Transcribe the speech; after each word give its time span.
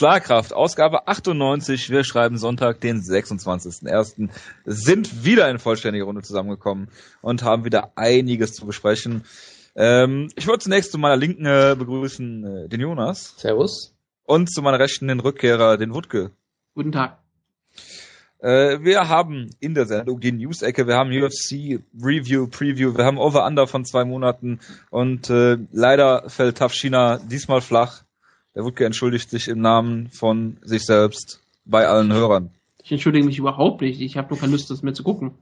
Schlagkraft, 0.00 0.54
Ausgabe 0.54 1.08
98. 1.08 1.90
Wir 1.90 2.04
schreiben 2.04 2.38
Sonntag, 2.38 2.80
den 2.80 3.02
26.01. 3.02 4.30
Sind 4.64 5.26
wieder 5.26 5.50
in 5.50 5.58
vollständiger 5.58 6.06
Runde 6.06 6.22
zusammengekommen 6.22 6.88
und 7.20 7.42
haben 7.42 7.66
wieder 7.66 7.92
einiges 7.96 8.54
zu 8.54 8.64
besprechen. 8.64 9.26
Ähm, 9.76 10.30
ich 10.36 10.46
wollte 10.46 10.64
zunächst 10.64 10.92
zu 10.92 10.96
meiner 10.96 11.18
Linken 11.18 11.44
äh, 11.44 11.76
begrüßen 11.78 12.44
äh, 12.44 12.68
den 12.70 12.80
Jonas. 12.80 13.34
Servus. 13.36 13.94
Und 14.24 14.50
zu 14.50 14.62
meiner 14.62 14.78
Rechten 14.78 15.06
den 15.06 15.20
Rückkehrer, 15.20 15.76
den 15.76 15.92
Wutke. 15.92 16.30
Guten 16.74 16.92
Tag. 16.92 17.18
Äh, 18.38 18.82
wir 18.82 19.10
haben 19.10 19.50
in 19.60 19.74
der 19.74 19.84
Sendung 19.84 20.18
die 20.18 20.32
News-Ecke, 20.32 20.86
wir 20.86 20.94
haben 20.94 21.10
UFC 21.10 21.84
Review, 22.02 22.46
Preview, 22.46 22.96
wir 22.96 23.04
haben 23.04 23.18
Over-Under 23.18 23.66
von 23.66 23.84
zwei 23.84 24.06
Monaten 24.06 24.60
und 24.88 25.28
äh, 25.28 25.58
leider 25.72 26.30
fällt 26.30 26.56
Tafshina 26.56 27.18
diesmal 27.18 27.60
flach. 27.60 28.04
Der 28.54 28.64
Wutke 28.64 28.84
entschuldigt 28.84 29.30
sich 29.30 29.48
im 29.48 29.60
Namen 29.60 30.08
von 30.08 30.56
sich 30.62 30.84
selbst 30.84 31.40
bei 31.64 31.86
allen 31.86 32.12
Hörern. 32.12 32.50
Ich 32.82 32.90
entschuldige 32.90 33.24
mich 33.24 33.38
überhaupt 33.38 33.80
nicht. 33.80 34.00
Ich 34.00 34.16
habe 34.16 34.28
nur 34.30 34.38
keine 34.38 34.52
Lust, 34.52 34.70
das 34.70 34.82
mehr 34.82 34.94
zu 34.94 35.04
gucken. 35.04 35.32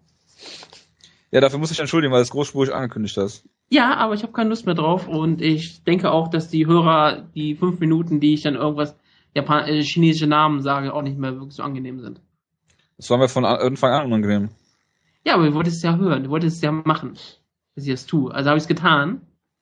Ja, 1.30 1.40
dafür 1.40 1.58
muss 1.58 1.70
ich 1.70 1.80
entschuldigen, 1.80 2.12
weil 2.12 2.22
es 2.22 2.30
großspurig 2.30 2.72
angekündigt 2.72 3.16
hast. 3.16 3.44
Ja, 3.70 3.96
aber 3.96 4.14
ich 4.14 4.22
habe 4.22 4.32
keine 4.32 4.48
Lust 4.48 4.66
mehr 4.66 4.74
drauf 4.74 5.08
und 5.08 5.42
ich 5.42 5.84
denke 5.84 6.10
auch, 6.10 6.28
dass 6.28 6.48
die 6.48 6.66
Hörer 6.66 7.26
die 7.34 7.54
fünf 7.54 7.80
Minuten, 7.80 8.20
die 8.20 8.34
ich 8.34 8.42
dann 8.42 8.54
irgendwas 8.54 8.96
Japan 9.34 9.66
äh, 9.68 9.82
chinesische 9.82 10.26
Namen 10.26 10.62
sage, 10.62 10.92
auch 10.92 11.02
nicht 11.02 11.18
mehr 11.18 11.34
wirklich 11.34 11.54
so 11.54 11.62
angenehm 11.62 12.00
sind. 12.00 12.20
Das 12.96 13.10
war 13.10 13.18
mir 13.18 13.28
von 13.28 13.44
Anfang 13.44 13.92
an 13.92 14.06
unangenehm. 14.06 14.48
Ja, 15.24 15.34
aber 15.34 15.46
du 15.46 15.54
wolltest 15.54 15.76
es 15.78 15.82
ja 15.82 15.96
hören, 15.96 16.24
du 16.24 16.30
wolltest 16.30 16.56
es 16.56 16.62
ja 16.62 16.72
machen, 16.72 17.18
dass 17.74 17.84
ich 17.84 17.90
das 17.90 18.06
tue. 18.06 18.34
Also 18.34 18.48
habe 18.48 18.56
ich 18.56 18.64
es 18.64 18.68
getan. 18.68 19.20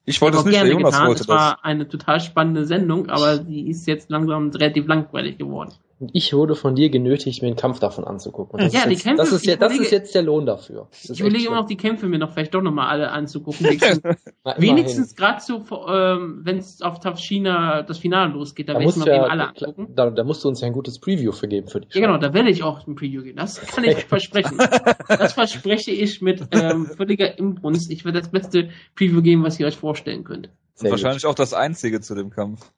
Ich 0.09 0.21
wollte 0.21 0.37
es 0.37 0.45
nicht, 0.45 0.55
der 0.57 0.65
Jonas 0.65 0.93
getan. 0.93 1.07
wollte 1.09 1.21
es 1.21 1.27
war 1.27 1.65
eine 1.65 1.87
total 1.89 2.21
spannende 2.21 2.65
Sendung, 2.65 3.09
aber 3.09 3.39
die 3.39 3.69
ist 3.69 3.85
jetzt 3.87 4.09
langsam 4.09 4.49
relativ 4.51 4.87
langweilig 4.87 5.37
geworden. 5.37 5.73
Und 5.99 6.11
ich 6.13 6.31
wurde 6.31 6.53
von 6.53 6.75
dir 6.75 6.89
genötigt, 6.89 7.41
mir 7.41 7.47
einen 7.47 7.55
Kampf 7.55 7.79
davon 7.79 8.03
anzugucken. 8.03 8.59
Ja, 8.59 8.65
ist 8.65 8.85
die 8.85 8.91
jetzt, 8.91 9.03
Kämpfe, 9.03 9.23
das 9.23 9.31
ist, 9.31 9.45
ja, 9.47 9.55
das 9.55 9.79
ist 9.79 9.91
jetzt 9.91 10.13
der 10.13 10.21
Lohn 10.21 10.45
dafür. 10.45 10.89
Ich 10.91 11.19
überlege 11.19 11.47
immer 11.47 11.55
noch, 11.55 11.65
die 11.65 11.75
Kämpfe 11.75 12.07
mir 12.07 12.19
noch 12.19 12.33
vielleicht 12.33 12.53
doch 12.53 12.61
nochmal 12.61 12.87
alle 12.89 13.09
anzugucken. 13.09 13.65
Wenigstens 13.65 15.15
gerade 15.15 15.41
so, 15.41 15.65
ähm, 15.87 16.41
wenn 16.43 16.57
es 16.57 16.83
auf 16.83 16.99
Tafshina 16.99 17.81
das 17.81 17.97
Finale 17.97 18.31
losgeht, 18.31 18.69
da, 18.69 18.73
da 18.73 18.79
werde 18.79 18.91
ich 18.91 18.97
mir 18.97 19.07
ja, 19.07 19.15
eben 19.15 19.31
alle 19.31 19.47
angucken. 19.47 19.87
Da, 19.95 20.11
da, 20.11 20.23
musst 20.23 20.43
du 20.43 20.49
uns 20.49 20.61
ja 20.61 20.67
ein 20.67 20.73
gutes 20.73 20.99
Preview 20.99 21.31
vergeben 21.31 21.67
für 21.67 21.81
die 21.81 21.91
Show. 21.91 21.99
Ja, 21.99 22.05
genau, 22.05 22.19
da 22.19 22.31
werde 22.31 22.51
ich 22.51 22.61
auch 22.61 22.85
ein 22.85 22.93
Preview 22.93 23.23
geben. 23.23 23.37
Das 23.37 23.59
kann 23.59 23.83
ich 23.83 23.97
versprechen. 24.05 24.59
Das 25.07 25.33
verspreche 25.33 25.89
ich 25.89 26.21
mit 26.21 26.43
ähm, 26.51 26.85
völliger 26.85 27.39
Imbrunst. 27.39 27.89
Ich 27.89 28.05
werde 28.05 28.19
das 28.19 28.29
beste 28.29 28.69
Preview 28.95 29.23
geben, 29.23 29.43
was 29.43 29.59
ihr 29.59 29.65
euch 29.65 29.77
vorstellen 29.77 30.23
könnt. 30.23 30.49
Und 30.79 30.91
wahrscheinlich 30.91 31.25
auch 31.25 31.33
das 31.33 31.55
einzige 31.55 32.01
zu 32.01 32.13
dem 32.13 32.29
Kampf. 32.29 32.71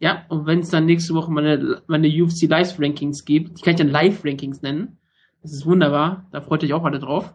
Ja, 0.00 0.24
und 0.28 0.46
wenn 0.46 0.60
es 0.60 0.70
dann 0.70 0.86
nächste 0.86 1.14
Woche 1.14 1.30
meine, 1.30 1.82
meine 1.86 2.08
UFC 2.08 2.42
Live 2.42 2.78
Rankings 2.78 3.24
gibt, 3.24 3.58
die 3.58 3.62
kann 3.62 3.74
ich 3.74 3.78
dann 3.78 3.88
Live 3.88 4.24
Rankings 4.24 4.62
nennen. 4.62 4.98
Das 5.42 5.52
ist 5.52 5.66
wunderbar. 5.66 6.26
Da 6.30 6.40
freut 6.40 6.62
euch 6.62 6.72
auch 6.72 6.84
alle 6.84 7.00
drauf. 7.00 7.34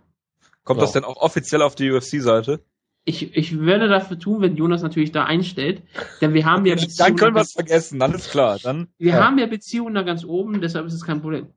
Kommt 0.64 0.80
ja. 0.80 0.86
das 0.86 0.94
denn 0.94 1.04
auch 1.04 1.18
offiziell 1.18 1.62
auf 1.62 1.76
die 1.76 1.92
UFC-Seite? 1.92 2.62
Ich, 3.06 3.36
ich 3.36 3.60
werde 3.60 3.90
dafür 3.90 4.18
tun, 4.18 4.42
wenn 4.42 4.56
Jonas 4.56 4.82
natürlich 4.82 5.12
da 5.12 5.26
einstellt. 5.26 5.82
Denn 6.22 6.34
wir 6.34 6.46
haben 6.46 6.66
ja 6.66 6.76
Beziehungen. 6.76 6.98
dann 6.98 7.16
können 7.18 7.36
wir 7.36 7.42
es 7.42 7.52
vergessen, 7.52 8.00
dann 8.00 8.14
ist 8.14 8.32
klar. 8.32 8.60
Dann, 8.64 8.88
wir 8.98 9.14
ja. 9.14 9.24
haben 9.24 9.38
ja 9.38 9.46
Beziehungen 9.46 9.94
da 9.94 10.04
ganz 10.04 10.24
oben, 10.24 10.62
deshalb 10.62 10.86
ist 10.88 10.94
es 10.94 11.06
kein 11.06 11.22
Problem. 11.22 11.48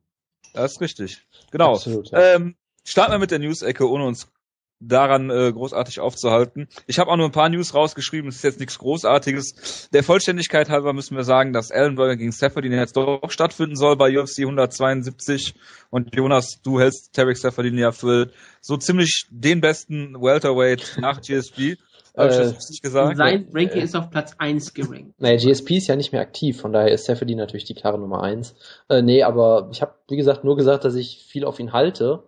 Das 0.55 0.73
ist 0.73 0.81
richtig. 0.81 1.25
Genau. 1.53 1.75
Absolut, 1.75 2.11
ja. 2.11 2.35
ähm, 2.35 2.57
starten 2.85 3.13
wir 3.13 3.19
mit 3.19 3.31
der 3.31 3.39
News-Ecke, 3.39 3.89
ohne 3.89 4.07
uns 4.07 4.33
daran 4.81 5.31
äh, 5.31 5.53
großartig 5.53 6.01
aufzuhalten. 6.01 6.69
Ich 6.87 6.99
habe 6.99 7.11
auch 7.11 7.17
nur 7.17 7.27
ein 7.27 7.33
paar 7.33 7.49
News 7.49 7.75
rausgeschrieben, 7.75 8.29
es 8.29 8.37
ist 8.37 8.45
jetzt 8.45 8.61
nichts 8.61 8.79
Großartiges. 8.79 9.89
Der 9.93 10.03
Vollständigkeit 10.03 10.69
halber 10.69 10.93
müssen 10.93 11.17
wir 11.17 11.25
sagen, 11.25 11.53
dass 11.53 11.71
Ellenberger 11.71 12.17
gegen 12.17 12.33
Safadine 12.33 12.77
jetzt 12.77 12.97
doch 12.97 13.31
stattfinden 13.31 13.77
soll 13.77 13.97
bei 13.97 14.19
UFC 14.19 14.41
172 14.41 15.55
und 15.91 16.15
Jonas, 16.15 16.61
du 16.63 16.79
hältst 16.79 17.15
Tarek 17.15 17.39
Safadine 17.39 17.81
ja 17.81 17.93
für 17.93 18.31
so 18.61 18.77
ziemlich 18.77 19.27
den 19.31 19.61
besten 19.61 20.15
Welterweight 20.15 20.99
nach 21.01 21.21
GSP. 21.21 21.77
Habe 22.17 22.31
ich 22.31 22.37
das 22.37 22.57
richtig 22.57 22.81
gesagt? 22.81 23.17
Sein 23.19 23.49
Ranking 23.53 23.81
äh, 23.81 23.85
ist 23.85 23.95
auf 23.95 24.11
Platz 24.11 24.35
1 24.39 24.73
gerankt. 24.73 25.21
Naja, 25.21 25.37
GSP 25.37 25.77
ist 25.77 25.87
ja 25.89 25.97
nicht 25.97 26.13
mehr 26.13 26.23
aktiv, 26.23 26.59
von 26.59 26.73
daher 26.73 26.91
ist 26.91 27.05
Safadine 27.05 27.43
natürlich 27.43 27.65
die 27.65 27.75
klare 27.75 27.99
Nummer 27.99 28.23
1. 28.23 28.55
Äh, 28.89 29.03
nee, 29.03 29.23
aber 29.23 29.69
ich 29.71 29.83
habe, 29.83 29.95
wie 30.09 30.17
gesagt, 30.17 30.43
nur 30.43 30.57
gesagt, 30.57 30.85
dass 30.85 30.95
ich 30.95 31.27
viel 31.29 31.45
auf 31.45 31.61
ihn 31.61 31.73
halte 31.75 32.23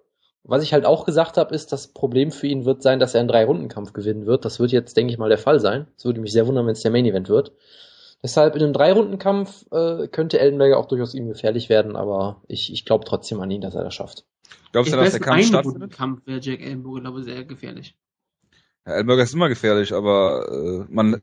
was 0.48 0.62
ich 0.62 0.72
halt 0.72 0.86
auch 0.86 1.04
gesagt 1.04 1.36
habe, 1.36 1.54
ist, 1.54 1.72
das 1.72 1.88
Problem 1.88 2.32
für 2.32 2.46
ihn 2.46 2.64
wird 2.64 2.82
sein, 2.82 2.98
dass 2.98 3.14
er 3.14 3.20
einen 3.20 3.28
Drei-Runden-Kampf 3.28 3.92
gewinnen 3.92 4.24
wird. 4.24 4.46
Das 4.46 4.58
wird 4.58 4.72
jetzt, 4.72 4.96
denke 4.96 5.12
ich 5.12 5.18
mal, 5.18 5.28
der 5.28 5.36
Fall 5.36 5.60
sein. 5.60 5.86
Es 5.96 6.06
würde 6.06 6.20
mich 6.20 6.32
sehr 6.32 6.46
wundern, 6.46 6.66
wenn 6.66 6.72
es 6.72 6.80
der 6.80 6.90
Main-Event 6.90 7.28
wird. 7.28 7.52
Deshalb 8.22 8.56
in 8.56 8.62
einem 8.62 8.72
Drei-Runden-Kampf 8.72 9.66
äh, 9.70 10.08
könnte 10.08 10.40
Ellenberger 10.40 10.78
auch 10.78 10.88
durchaus 10.88 11.14
ihm 11.14 11.28
gefährlich 11.28 11.68
werden, 11.68 11.96
aber 11.96 12.42
ich, 12.48 12.72
ich 12.72 12.86
glaube 12.86 13.04
trotzdem 13.04 13.40
an 13.40 13.50
ihn, 13.50 13.60
dass 13.60 13.74
er 13.74 13.84
das 13.84 13.94
schafft. 13.94 14.24
Glaubst 14.72 14.90
du, 14.92 14.96
dass 14.96 15.12
der 15.12 15.20
Kampf 15.20 15.46
stattfindet? 15.46 15.92
Kampf 15.92 16.26
wäre 16.26 16.40
Jack 16.40 16.60
Ellenberger, 16.60 17.02
glaube 17.02 17.20
ich, 17.20 17.26
sehr 17.26 17.44
gefährlich. 17.44 17.94
Ja, 18.86 18.94
Ellenberger 18.94 19.22
ist 19.24 19.34
immer 19.34 19.50
gefährlich, 19.50 19.92
aber 19.92 20.48
äh, 20.50 20.92
man 20.92 21.20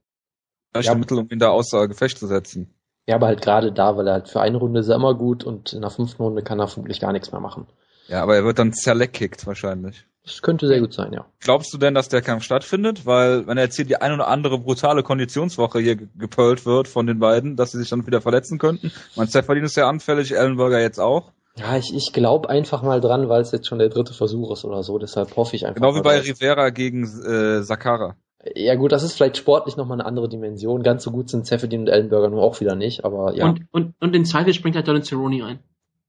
hat 0.76 0.86
ja. 0.86 0.94
Mittel, 0.94 1.18
um 1.18 1.30
ihn 1.32 1.40
da 1.40 1.50
außer 1.50 1.88
Gefecht 1.88 2.20
zu 2.20 2.28
setzen. 2.28 2.76
Ja, 3.08 3.16
aber 3.16 3.26
halt 3.26 3.42
gerade 3.42 3.72
da, 3.72 3.98
weil 3.98 4.08
er 4.08 4.14
halt 4.14 4.30
für 4.30 4.42
eine 4.42 4.58
Runde 4.58 4.82
ist 4.82 4.88
er 4.88 4.96
immer 4.96 5.16
gut 5.16 5.44
und 5.44 5.74
in 5.74 5.82
der 5.82 5.90
fünften 5.90 6.22
Runde 6.22 6.44
kann 6.44 6.60
er 6.60 6.68
vermutlich 6.68 7.00
gar 7.00 7.12
nichts 7.12 7.32
mehr 7.32 7.42
machen. 7.42 7.66
Ja, 8.08 8.22
aber 8.22 8.36
er 8.36 8.46
wird 8.46 8.60
dann 8.60 8.74
zerleckkickt 8.74 9.46
wahrscheinlich. 9.48 10.06
Das 10.24 10.42
könnte 10.42 10.68
sehr 10.68 10.80
gut 10.80 10.94
sein, 10.94 11.14
ja. 11.14 11.26
Glaubst 11.40 11.72
du 11.72 11.78
denn, 11.78 11.94
dass 11.94 12.10
der 12.10 12.24
Kampf 12.24 12.44
stattfindet? 12.44 13.06
Weil, 13.06 13.46
wenn 13.46 13.58
er 13.58 13.66
jetzt 13.66 13.76
hier 13.76 13.86
die 13.86 13.98
ein 13.98 14.12
oder 14.12 14.28
andere 14.28 14.58
brutale 14.58 15.04
Konditionswoche 15.04 15.80
hier 15.80 15.96
gepölt 15.96 16.66
wird 16.66 16.88
von 16.88 17.06
den 17.06 17.20
beiden, 17.20 17.56
dass 17.56 17.72
sie 17.72 17.78
sich 17.78 17.90
dann 17.90 18.08
wieder 18.08 18.22
verletzen 18.22 18.58
könnten. 18.58 18.92
Mein 19.16 19.28
Zefferdin 19.28 19.66
ist 19.66 19.76
sehr 19.76 19.86
anfällig, 19.86 20.36
Ellenberger 20.36 20.80
jetzt 20.80 21.00
auch. 21.00 21.32
Ja, 21.58 21.78
ich, 21.78 21.94
ich 21.96 22.12
glaube 22.12 22.50
einfach 22.50 22.82
mal 22.82 23.00
dran, 23.00 23.30
weil 23.30 23.42
es 23.42 23.52
jetzt 23.52 23.68
schon 23.68 23.80
der 23.80 23.90
dritte 23.90 24.14
Versuch 24.14 24.52
ist 24.52 24.66
oder 24.66 24.82
so. 24.84 24.98
Deshalb 24.98 25.36
hoffe 25.36 25.56
ich 25.56 25.66
einfach 25.66 25.80
Genau 25.80 25.96
wie 25.96 26.02
bei 26.02 26.20
Rivera 26.20 26.70
gegen 26.72 27.04
äh, 27.04 27.62
Sakara. 27.62 28.16
Ja 28.56 28.76
gut, 28.76 28.92
das 28.92 29.04
ist 29.04 29.14
vielleicht 29.14 29.38
sportlich 29.38 29.78
nochmal 29.78 30.00
eine 30.00 30.08
andere 30.08 30.28
Dimension. 30.28 30.84
Ganz 30.84 31.04
so 31.04 31.12
gut 31.12 31.30
sind 31.30 31.46
Zefferdin 31.46 31.82
und 31.82 31.88
Ellenberger 31.88 32.30
nur 32.30 32.42
auch 32.42 32.60
wieder 32.60 32.76
nicht, 32.76 33.06
aber 33.06 33.34
ja. 33.36 33.46
Und, 33.46 33.68
und, 33.72 33.94
und 34.00 34.16
in 34.16 34.26
Zweifel 34.26 34.54
springt 34.54 34.76
halt 34.76 34.88
Donald 34.88 35.06
Cerrone 35.06 35.46
ein. 35.46 35.60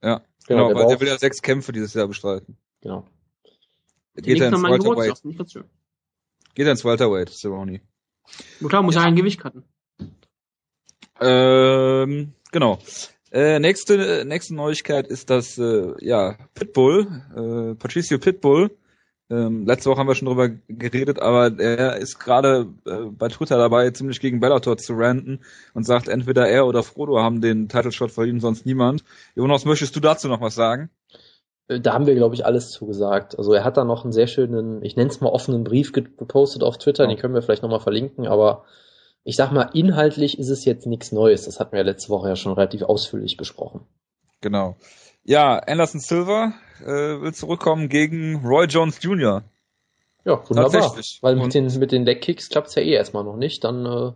Ja, 0.02 0.20
genau, 0.46 0.68
genau 0.68 0.80
weil 0.80 0.88
der 0.88 1.00
will 1.00 1.08
ja 1.08 1.18
sechs 1.18 1.42
Kämpfe 1.42 1.72
dieses 1.72 1.94
Jahr 1.94 2.08
bestreiten. 2.08 2.56
Genau. 2.80 3.06
Geht 4.14 4.40
er 4.40 4.48
ins 4.48 4.62
Welterweight. 4.62 5.22
Geht 6.54 6.66
er 6.66 6.72
ins 6.72 6.84
Welterweight, 6.84 7.30
Cerrone. 7.30 7.80
Na 8.60 8.68
klar, 8.68 8.82
muss 8.82 8.94
ja. 8.94 9.02
er 9.02 9.06
ein 9.06 9.16
Gewicht 9.16 9.40
cutten. 9.40 9.64
Ähm, 11.20 12.32
genau. 12.50 12.78
Äh, 13.32 13.58
nächste, 13.58 14.24
nächste 14.24 14.54
Neuigkeit 14.54 15.08
ist, 15.08 15.30
dass 15.30 15.58
äh, 15.58 15.92
ja, 16.00 16.38
Pitbull, 16.54 17.06
äh, 17.34 17.74
Patricio 17.74 18.18
Pitbull, 18.18 18.70
ähm, 19.28 19.66
letzte 19.66 19.90
Woche 19.90 19.98
haben 19.98 20.06
wir 20.06 20.14
schon 20.14 20.28
drüber 20.28 20.48
geredet, 20.68 21.20
aber 21.20 21.58
er 21.58 21.96
ist 21.96 22.18
gerade 22.18 22.68
äh, 22.86 23.06
bei 23.10 23.28
Twitter 23.28 23.58
dabei, 23.58 23.90
ziemlich 23.90 24.20
gegen 24.20 24.38
Bellator 24.38 24.76
zu 24.76 24.94
ranten 24.94 25.40
und 25.74 25.84
sagt, 25.84 26.08
entweder 26.08 26.48
er 26.48 26.66
oder 26.66 26.84
Frodo 26.84 27.18
haben 27.18 27.40
den 27.40 27.68
Title 27.68 27.90
Shot 27.90 28.12
verdient, 28.12 28.40
sonst 28.40 28.66
niemand. 28.66 29.02
Jonas, 29.34 29.64
möchtest 29.64 29.96
du 29.96 30.00
dazu 30.00 30.28
noch 30.28 30.40
was 30.40 30.54
sagen? 30.54 30.90
Äh, 31.66 31.80
da 31.80 31.92
haben 31.92 32.06
wir, 32.06 32.14
glaube 32.14 32.36
ich, 32.36 32.46
alles 32.46 32.70
zugesagt. 32.70 33.36
Also 33.36 33.52
er 33.52 33.64
hat 33.64 33.76
da 33.76 33.84
noch 33.84 34.04
einen 34.04 34.12
sehr 34.12 34.28
schönen, 34.28 34.82
ich 34.84 34.96
nenne 34.96 35.10
es 35.10 35.20
mal 35.20 35.30
offenen 35.30 35.64
Brief 35.64 35.92
gepostet 35.92 36.62
auf 36.62 36.78
Twitter, 36.78 37.04
ja. 37.04 37.08
den 37.08 37.18
können 37.18 37.34
wir 37.34 37.42
vielleicht 37.42 37.62
nochmal 37.62 37.80
verlinken, 37.80 38.28
aber 38.28 38.64
ich 39.24 39.34
sag 39.34 39.50
mal, 39.50 39.70
inhaltlich 39.74 40.38
ist 40.38 40.50
es 40.50 40.64
jetzt 40.64 40.86
nichts 40.86 41.10
Neues. 41.10 41.46
Das 41.46 41.58
hatten 41.58 41.74
wir 41.74 41.82
letzte 41.82 42.10
Woche 42.10 42.28
ja 42.28 42.36
schon 42.36 42.52
relativ 42.52 42.82
ausführlich 42.82 43.36
besprochen. 43.36 43.80
Genau. 44.40 44.76
Ja, 45.26 45.58
Anderson 45.58 46.00
Silver 46.00 46.54
äh, 46.80 47.20
will 47.20 47.34
zurückkommen 47.34 47.88
gegen 47.88 48.46
Roy 48.46 48.66
Jones 48.66 49.02
Jr. 49.02 49.42
Ja, 50.24 50.48
wunderbar. 50.48 50.96
Weil 51.20 51.36
mit 51.36 51.52
den, 51.52 51.66
mit 51.78 51.90
den 51.90 52.04
Leg-Kicks 52.04 52.48
klappt's 52.48 52.76
ja 52.76 52.82
eh 52.82 52.92
erstmal 52.92 53.24
noch 53.24 53.36
nicht. 53.36 53.64
Dann 53.64 53.86
äh, 53.86 54.12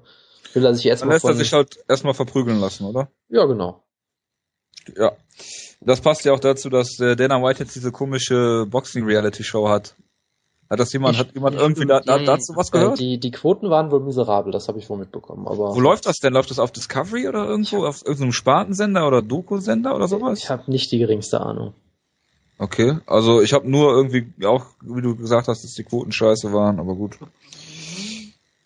will 0.54 0.65
er 0.65 0.75
sich 0.75 0.87
erstmal. 0.87 1.09
Dann 1.09 1.15
lässt 1.15 1.22
von... 1.22 1.31
er 1.32 1.37
sich 1.37 1.53
halt 1.53 1.78
erstmal 1.88 2.15
verprügeln 2.15 2.60
lassen, 2.60 2.84
oder? 2.84 3.10
Ja, 3.28 3.44
genau. 3.47 3.82
Ja. 4.96 5.12
Das 5.81 6.00
passt 6.00 6.25
ja 6.25 6.32
auch 6.32 6.40
dazu, 6.40 6.69
dass 6.69 7.00
äh, 7.00 7.17
Dana 7.17 7.43
White 7.43 7.64
jetzt 7.64 7.75
diese 7.75 7.90
komische 7.90 8.67
Boxing-Reality-Show 8.69 9.69
hat. 9.69 9.96
Hat 10.70 10.78
das 10.78 10.93
jemand, 10.93 11.14
ich, 11.14 11.20
hat 11.20 11.34
jemand 11.34 11.56
irgendwie 11.56 11.84
da, 11.84 11.99
da, 11.99 12.19
dazu 12.19 12.55
was 12.55 12.70
gehört? 12.70 13.00
Die, 13.00 13.19
die 13.19 13.32
Quoten 13.32 13.70
waren 13.70 13.90
wohl 13.90 13.99
miserabel, 13.99 14.52
das 14.52 14.69
habe 14.69 14.78
ich 14.78 14.88
wohl 14.88 14.99
mitbekommen. 14.99 15.49
Aber 15.49 15.75
Wo 15.75 15.81
läuft 15.81 16.06
das 16.06 16.20
denn? 16.20 16.32
Läuft 16.32 16.52
das 16.52 16.61
auf 16.61 16.70
Discovery 16.70 17.26
oder 17.26 17.44
irgendwo? 17.44 17.84
Auf 17.84 18.02
irgendeinem 18.05 18.32
Spartensender 18.32 19.05
oder 19.08 19.20
Doku-Sender 19.20 19.96
oder 19.96 20.06
sowas? 20.06 20.38
Ich 20.38 20.49
habe 20.49 20.70
nicht 20.70 20.93
die 20.93 20.99
geringste 20.99 21.40
Ahnung. 21.40 21.75
Okay, 22.58 22.99
also 23.06 23.43
ich 23.43 23.52
habe 23.52 23.69
nur 23.69 23.90
irgendwie 23.93 24.32
auch, 24.44 24.67
wie 24.82 25.02
du 25.02 25.17
gesagt 25.17 25.49
hast, 25.49 25.64
dass 25.64 25.75
die 25.75 25.82
Quoten 25.82 26.12
scheiße 26.12 26.52
waren, 26.52 26.78
aber 26.78 26.94
gut. 26.94 27.19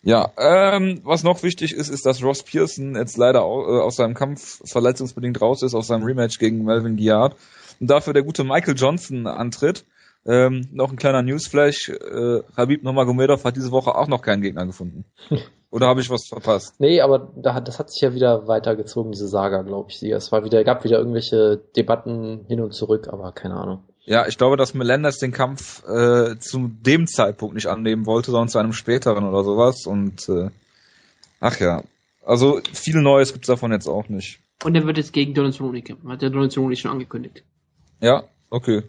Ja, 0.03 0.31
ähm, 0.37 1.01
was 1.03 1.23
noch 1.23 1.41
wichtig 1.41 1.73
ist, 1.73 1.89
ist, 1.89 2.05
dass 2.05 2.21
Ross 2.21 2.43
Pearson 2.43 2.95
jetzt 2.95 3.17
leider 3.17 3.39
äh, 3.39 3.81
aus 3.81 3.95
seinem 3.95 4.13
Kampf 4.13 4.61
verletzungsbedingt 4.63 5.41
raus 5.41 5.63
ist, 5.63 5.73
aus 5.73 5.87
seinem 5.87 6.03
Rematch 6.03 6.37
gegen 6.37 6.65
Melvin 6.65 6.97
Giard 6.97 7.35
und 7.79 7.89
dafür 7.89 8.13
der 8.13 8.21
gute 8.21 8.43
Michael 8.43 8.75
Johnson 8.75 9.25
antritt. 9.25 9.85
Ähm, 10.27 10.67
noch 10.71 10.91
ein 10.91 10.97
kleiner 10.97 11.21
Newsflash. 11.21 11.89
Äh, 11.89 12.41
Habib 12.57 12.83
Nurmagomedov 12.83 13.43
hat 13.43 13.55
diese 13.55 13.71
Woche 13.71 13.95
auch 13.95 14.07
noch 14.07 14.21
keinen 14.21 14.41
Gegner 14.41 14.65
gefunden. 14.65 15.05
Oder 15.69 15.87
habe 15.87 15.99
ich 15.99 16.09
was 16.09 16.27
verpasst? 16.27 16.79
Nee, 16.79 17.01
aber 17.01 17.33
da, 17.35 17.59
das 17.59 17.79
hat 17.79 17.91
sich 17.91 18.01
ja 18.01 18.13
wieder 18.13 18.47
weitergezogen, 18.47 19.11
diese 19.11 19.27
Saga, 19.27 19.61
glaube 19.61 19.89
ich. 19.91 20.01
Es 20.01 20.31
war 20.31 20.45
wieder, 20.45 20.63
gab 20.63 20.85
wieder 20.85 20.97
irgendwelche 20.97 21.61
Debatten 21.75 22.45
hin 22.47 22.61
und 22.61 22.73
zurück, 22.73 23.09
aber 23.11 23.33
keine 23.33 23.55
Ahnung. 23.55 23.83
Ja, 24.05 24.25
ich 24.25 24.37
glaube, 24.37 24.55
dass 24.55 24.73
Melendez 24.73 25.17
den 25.17 25.31
Kampf 25.31 25.83
äh, 25.85 26.37
zu 26.39 26.69
dem 26.69 27.07
Zeitpunkt 27.07 27.55
nicht 27.55 27.67
annehmen 27.67 28.05
wollte, 28.05 28.31
sondern 28.31 28.47
zu 28.47 28.59
einem 28.59 28.71
späteren 28.71 29.25
oder 29.27 29.43
sowas. 29.43 29.85
Und 29.85 30.29
äh, 30.29 30.49
ach 31.41 31.59
ja, 31.59 31.83
also 32.23 32.61
viel 32.71 33.01
Neues 33.01 33.33
gibt's 33.33 33.47
davon 33.47 33.71
jetzt 33.71 33.87
auch 33.87 34.07
nicht. 34.07 34.39
Und 34.63 34.75
er 34.75 34.85
wird 34.85 34.97
jetzt 34.97 35.11
gegen 35.11 35.33
Donald 35.33 35.55
Cerrone 35.55 35.81
kämpfen, 35.81 36.09
hat 36.09 36.21
der 36.21 36.29
Donald 36.29 36.53
Cerrone 36.53 36.75
schon 36.75 36.91
angekündigt. 36.91 37.43
Ja, 37.99 38.23
okay. 38.49 38.83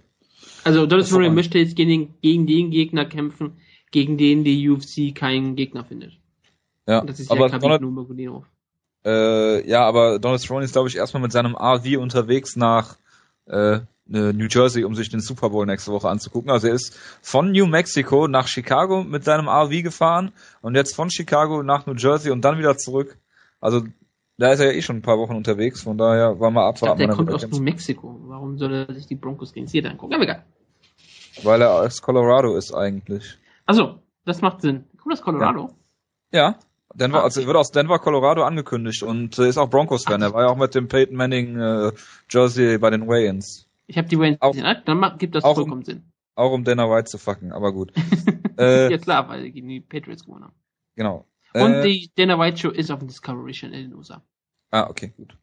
Also 0.65 0.87
Donald 0.87 1.07
Cerrone 1.07 1.31
möchte 1.31 1.59
jetzt 1.59 1.77
gegen, 1.77 2.15
gegen 2.23 2.47
den 2.47 2.71
Gegner 2.71 3.05
kämpfen, 3.05 3.59
gegen 3.91 4.19
den 4.19 4.45
die 4.45 4.69
UFC 4.69 5.15
keinen 5.15 5.57
Gegner 5.57 5.85
findet. 5.85 6.19
Ja, 6.87 7.03
das 7.03 7.21
ist 7.21 7.31
aber 7.31 7.49
ja 7.49 7.59
Donald, 7.59 7.83
äh, 9.05 9.69
ja, 9.69 9.85
aber 9.85 10.19
Donald 10.19 10.41
Cerrone 10.41 10.65
ist, 10.65 10.73
glaube 10.73 10.89
ich, 10.89 10.97
erstmal 10.97 11.23
mit 11.23 11.33
seinem 11.33 11.55
RV 11.55 11.99
unterwegs 11.99 12.57
nach 12.57 12.97
äh, 13.47 13.81
New 14.09 14.47
Jersey, 14.49 14.85
um 14.85 14.95
sich 14.95 15.11
den 15.11 15.21
Super 15.21 15.51
Bowl 15.51 15.67
nächste 15.67 15.93
Woche 15.93 16.09
anzugucken. 16.09 16.51
Also 16.51 16.69
er 16.69 16.75
ist 16.75 16.97
von 17.23 17.51
New 17.51 17.67
Mexico 17.67 18.29
nach 18.29 18.47
Chicago 18.47 19.03
mit 19.03 19.25
seinem 19.25 19.49
RV 19.49 19.83
gefahren 19.83 20.33
und 20.61 20.77
jetzt 20.77 20.95
von 20.95 21.11
Chicago 21.11 21.63
nach 21.63 21.87
New 21.87 21.95
Jersey 21.95 22.31
und 22.31 22.43
dann 22.43 22.59
wieder 22.59 22.77
zurück. 22.77 23.17
Also 23.61 23.83
da 24.39 24.53
ist 24.53 24.61
er 24.61 24.73
ja 24.73 24.73
eh 24.73 24.83
schon 24.83 24.97
ein 24.97 25.03
paar 25.03 25.19
Wochen 25.19 25.35
unterwegs, 25.35 25.83
von 25.83 25.97
daher 25.97 26.39
war 26.41 26.51
mal 26.51 26.69
abwarten. 26.69 26.99
der 26.99 27.09
kommt 27.09 27.33
aus 27.33 27.47
New 27.49 27.61
Mexico. 27.61 28.21
Warum 28.25 28.59
soll 28.59 28.75
er 28.75 28.95
sich 28.95 29.07
die 29.07 29.15
Broncos 29.15 29.53
gegen 29.53 29.67
Seattle 29.67 29.93
angucken? 29.93 30.15
Aber 30.15 30.25
egal. 30.25 30.45
Weil 31.43 31.63
er 31.63 31.73
aus 31.73 32.03
Colorado 32.03 32.57
ist 32.57 32.73
eigentlich. 32.75 33.39
Also, 33.65 34.01
das 34.25 34.43
macht 34.43 34.63
Sinn. 34.63 34.85
Kommt 34.99 35.15
aus 35.15 35.23
Colorado? 35.23 35.71
Ja. 36.33 36.51
ja. 36.51 36.59
Denver, 36.95 37.23
also 37.23 37.45
wird 37.47 37.57
aus 37.57 37.73
Denver, 37.73 37.99
Colorado 37.99 38.43
angekündigt 38.43 39.03
und 39.03 39.39
äh, 39.39 39.49
ist 39.49 39.59
auch 39.59 39.69
Broncos-Fan. 39.69 40.23
Er 40.23 40.33
war 40.33 40.45
ja 40.45 40.49
auch 40.49 40.57
mit 40.57 40.75
dem 40.75 40.89
Peyton 40.89 41.17
Manning 41.17 41.59
äh, 41.59 41.93
Jersey 42.31 42.79
bei 42.79 42.89
den 42.91 43.07
Wayans. 43.07 43.69
Ich 43.87 43.99
habe 43.99 44.09
die 44.09 44.19
Wayans 44.19 44.41
auch, 44.41 44.53
gesehen, 44.53 44.77
dann 44.85 44.99
macht, 44.99 45.19
gibt 45.19 45.35
das 45.35 45.45
vollkommen 45.45 45.73
um, 45.73 45.83
Sinn. 45.83 46.05
Auch 46.35 46.53
um 46.53 46.65
Dana 46.65 46.89
White 46.89 47.11
zu 47.11 47.19
fucken, 47.19 47.53
aber 47.53 47.73
gut. 47.73 47.93
äh, 48.59 48.91
ja 48.91 48.99
klar, 48.99 49.29
weil 49.29 49.51
die 49.51 49.81
Patriots 49.81 50.25
gewonnen 50.25 50.45
haben. 50.45 50.55
Genau. 50.95 51.27
Und 51.65 51.75
äh, 51.75 51.83
die 51.83 52.11
Dana 52.17 52.39
White 52.39 52.59
Show 52.59 52.71
ist 52.71 52.91
auf 52.91 52.99
dem 52.99 53.09
Discovery 53.09 53.53
Channel 53.53 53.79
in 53.79 53.91
den 53.91 53.99
USA. 53.99 54.23
Ah, 54.71 54.89
okay, 54.89 55.13
gut. 55.17 55.37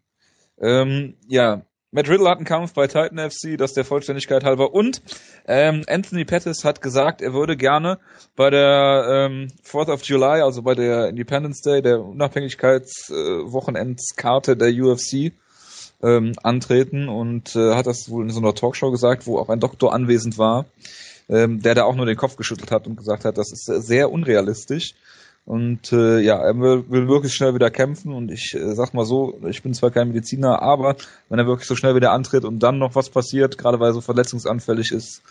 Ähm, 0.60 1.16
ja, 1.28 1.62
Matt 1.92 2.10
Riddle 2.10 2.28
hat 2.28 2.38
einen 2.38 2.46
Kampf 2.46 2.74
bei 2.74 2.88
Titan 2.88 3.20
FC, 3.20 3.56
das 3.58 3.74
der 3.74 3.86
Vollständigkeit 3.86 4.44
halber. 4.44 4.74
Und 4.74 5.04
ähm, 5.48 5.84
Anthony 5.88 6.26
Pettis 6.26 6.66
hat 6.66 6.82
gesagt, 6.82 7.22
er 7.22 7.34
würde 7.34 7.56
gerne 7.56 8.00
bei 8.36 8.50
der 8.50 9.28
ähm, 9.30 9.50
4th 9.64 9.92
of 9.92 10.04
July, 10.04 10.42
also 10.42 10.64
bei 10.64 10.74
der 10.74 11.10
Independence 11.10 11.62
Day, 11.62 11.84
der 11.84 12.04
Unabhängigkeitswochenendskarte 12.04 14.54
äh, 14.54 14.58
der 14.58 14.74
UFC, 14.74 15.34
ähm, 16.02 16.34
antreten 16.42 17.10
und 17.10 17.56
äh, 17.56 17.76
hat 17.76 17.86
das 17.86 18.10
wohl 18.10 18.24
in 18.24 18.32
so 18.32 18.40
einer 18.40 18.56
Talkshow 18.56 18.90
gesagt, 18.90 19.28
wo 19.28 19.38
auch 19.38 19.50
ein 19.50 19.60
Doktor 19.60 19.94
anwesend 19.94 20.40
war, 20.40 20.66
ähm, 21.30 21.62
der 21.62 21.76
da 21.76 21.84
auch 21.84 21.96
nur 21.96 22.08
den 22.08 22.18
Kopf 22.18 22.36
geschüttelt 22.36 22.72
hat 22.72 22.88
und 22.88 22.96
gesagt 22.98 23.24
hat, 23.24 23.38
das 23.38 23.52
ist 23.52 23.66
sehr 23.66 24.12
unrealistisch. 24.12 24.96
Und 25.46 25.92
äh, 25.92 26.20
ja, 26.20 26.38
er 26.38 26.58
will, 26.58 26.90
will 26.90 27.08
wirklich 27.10 27.34
schnell 27.34 27.54
wieder 27.54 27.70
kämpfen 27.70 28.14
und 28.14 28.32
ich 28.32 28.54
äh, 28.54 28.76
sag 28.76 28.94
mal 28.94 29.06
so, 29.06 29.42
ich 29.50 29.62
bin 29.62 29.74
zwar 29.74 29.92
kein 29.92 30.08
Mediziner, 30.08 30.62
aber 30.62 30.96
wenn 31.28 31.38
er 31.38 31.48
wirklich 31.48 31.68
so 31.68 31.76
schnell 31.76 31.96
wieder 31.96 32.12
antritt 32.12 32.46
und 32.46 32.60
dann 32.60 32.78
noch 32.78 32.96
was 32.96 33.10
passiert, 33.10 33.58
gerade 33.58 33.80
weil 33.80 33.90
er 33.90 33.94
so 33.94 34.00
verletzungsanfällig 34.00 34.92
ist, 34.94 35.22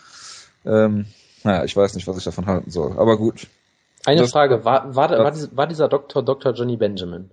ähm, 0.65 1.07
naja, 1.43 1.63
ich 1.63 1.75
weiß 1.75 1.95
nicht, 1.95 2.07
was 2.07 2.17
ich 2.17 2.23
davon 2.23 2.45
halten 2.45 2.69
soll. 2.69 2.91
Aber 2.97 3.17
gut. 3.17 3.47
Eine 4.05 4.21
das, 4.21 4.31
Frage, 4.31 4.63
war, 4.63 4.95
war, 4.95 5.09
war, 5.09 5.33
war 5.55 5.67
dieser 5.67 5.87
Doktor 5.87 6.23
Dr. 6.23 6.53
Johnny 6.53 6.77
Benjamin? 6.77 7.31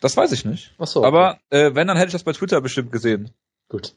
Das 0.00 0.16
weiß 0.16 0.32
ich 0.32 0.44
nicht. 0.44 0.74
Ach 0.78 0.86
so. 0.86 1.00
Okay. 1.00 1.08
Aber 1.08 1.38
äh, 1.50 1.74
wenn, 1.74 1.86
dann 1.86 1.96
hätte 1.96 2.08
ich 2.08 2.12
das 2.12 2.24
bei 2.24 2.32
Twitter 2.32 2.60
bestimmt 2.60 2.92
gesehen. 2.92 3.30
Gut. 3.68 3.94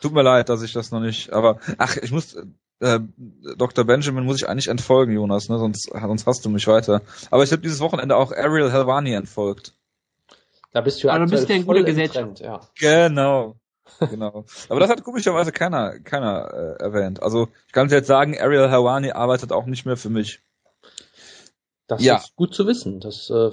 Tut 0.00 0.12
mir 0.12 0.22
leid, 0.22 0.48
dass 0.48 0.62
ich 0.62 0.72
das 0.72 0.90
noch 0.90 1.00
nicht, 1.00 1.32
aber 1.32 1.58
ach, 1.78 1.96
ich 1.96 2.10
muss 2.10 2.36
äh, 2.82 3.00
Dr. 3.56 3.84
Benjamin 3.84 4.24
muss 4.24 4.36
ich 4.36 4.48
eigentlich 4.48 4.68
entfolgen, 4.68 5.14
Jonas, 5.14 5.48
ne? 5.48 5.58
Sonst, 5.58 5.90
sonst 5.92 6.26
hast 6.26 6.44
du 6.44 6.50
mich 6.50 6.66
weiter. 6.66 7.02
Aber 7.30 7.44
ich 7.44 7.52
habe 7.52 7.62
dieses 7.62 7.80
Wochenende 7.80 8.16
auch 8.16 8.32
Ariel 8.32 8.72
Helvani 8.72 9.12
entfolgt. 9.14 9.74
Da 10.72 10.80
bist 10.80 11.02
du 11.02 11.08
ja 11.08 11.24
bist 11.24 11.48
du 11.48 11.54
ein 11.54 11.66
guter 11.66 11.84
Gesellschaft. 11.84 12.40
ja. 12.40 12.60
Genau. 12.78 13.56
genau. 14.10 14.44
Aber 14.68 14.80
das 14.80 14.90
hat 14.90 15.04
komischerweise 15.04 15.52
keiner, 15.52 16.00
keiner 16.00 16.52
äh, 16.52 16.82
erwähnt. 16.82 17.22
Also 17.22 17.48
ich 17.66 17.72
kann 17.72 17.88
jetzt 17.88 18.06
sagen, 18.06 18.38
Ariel 18.38 18.68
Helwani 18.68 19.12
arbeitet 19.12 19.52
auch 19.52 19.66
nicht 19.66 19.86
mehr 19.86 19.96
für 19.96 20.10
mich. 20.10 20.40
Das 21.86 22.02
ja. 22.02 22.16
ist 22.16 22.34
gut 22.36 22.54
zu 22.54 22.66
wissen. 22.66 23.00
Das 23.00 23.28
äh, 23.28 23.50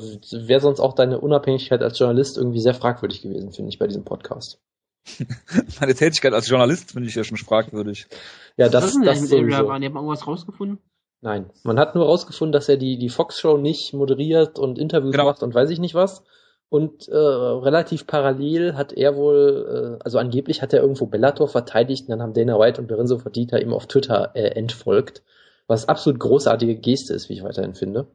wäre 0.48 0.62
sonst 0.62 0.80
auch 0.80 0.96
deine 0.96 1.20
Unabhängigkeit 1.20 1.82
als 1.82 2.00
Journalist 2.00 2.38
irgendwie 2.38 2.62
sehr 2.62 2.74
fragwürdig 2.74 3.22
gewesen, 3.22 3.52
finde 3.52 3.70
ich, 3.70 3.80
bei 3.80 3.88
diesem 3.88 4.06
Podcast. 4.06 4.60
Meine 5.80 5.96
Tätigkeit 5.96 6.34
als 6.34 6.50
Journalist 6.50 6.92
finde 6.92 7.10
ich 7.10 7.16
ja 7.16 7.24
schon 7.24 7.38
fragwürdig. 7.38 8.08
Ja, 8.58 8.70
das, 8.70 8.84
Was 8.84 8.96
ist 8.96 9.06
das 9.06 9.22
mit 9.22 9.52
Waren? 9.52 9.82
Ihr 9.82 9.90
habt 9.90 9.96
irgendwas 9.96 10.28
rausgefunden? 10.28 10.80
Nein, 11.22 11.50
man 11.64 11.80
hat 11.80 11.96
nur 11.96 12.06
rausgefunden, 12.06 12.54
dass 12.54 12.70
er 12.70 12.78
die, 12.78 12.98
die 12.98 13.10
Fox-Show 13.10 13.58
nicht 13.58 13.94
moderiert 13.94 14.58
und 14.58 14.80
Interviews 14.80 15.12
genau. 15.12 15.26
macht 15.26 15.44
und 15.44 15.54
weiß 15.54 15.70
ich 15.70 15.80
nicht 15.80 15.96
was. 15.96 16.24
Und 16.70 17.08
äh, 17.10 17.16
relativ 17.16 18.06
parallel 18.06 18.76
hat 18.76 18.94
er 18.94 19.16
wohl, 19.16 19.98
äh, 20.00 20.04
also 20.04 20.20
angeblich 20.20 20.62
hat 20.62 20.72
er 20.72 20.82
irgendwo 20.82 21.08
Bellator 21.08 21.48
verteidigt 21.48 22.04
und 22.04 22.12
dann 22.12 22.22
haben 22.22 22.34
Dana 22.34 22.60
White 22.60 22.80
und 22.80 22.88
Berenzo 22.88 23.18
Fadita 23.18 23.58
ihm 23.58 23.74
auf 23.74 23.88
Twitter 23.88 24.32
äh, 24.36 24.50
entfolgt. 24.50 25.24
Was 25.68 25.90
absolut 25.90 26.20
großartige 26.20 26.76
Geste 26.76 27.14
ist, 27.14 27.28
wie 27.28 27.34
ich 27.34 27.44
weiterhin 27.44 27.74
finde. 27.74 28.08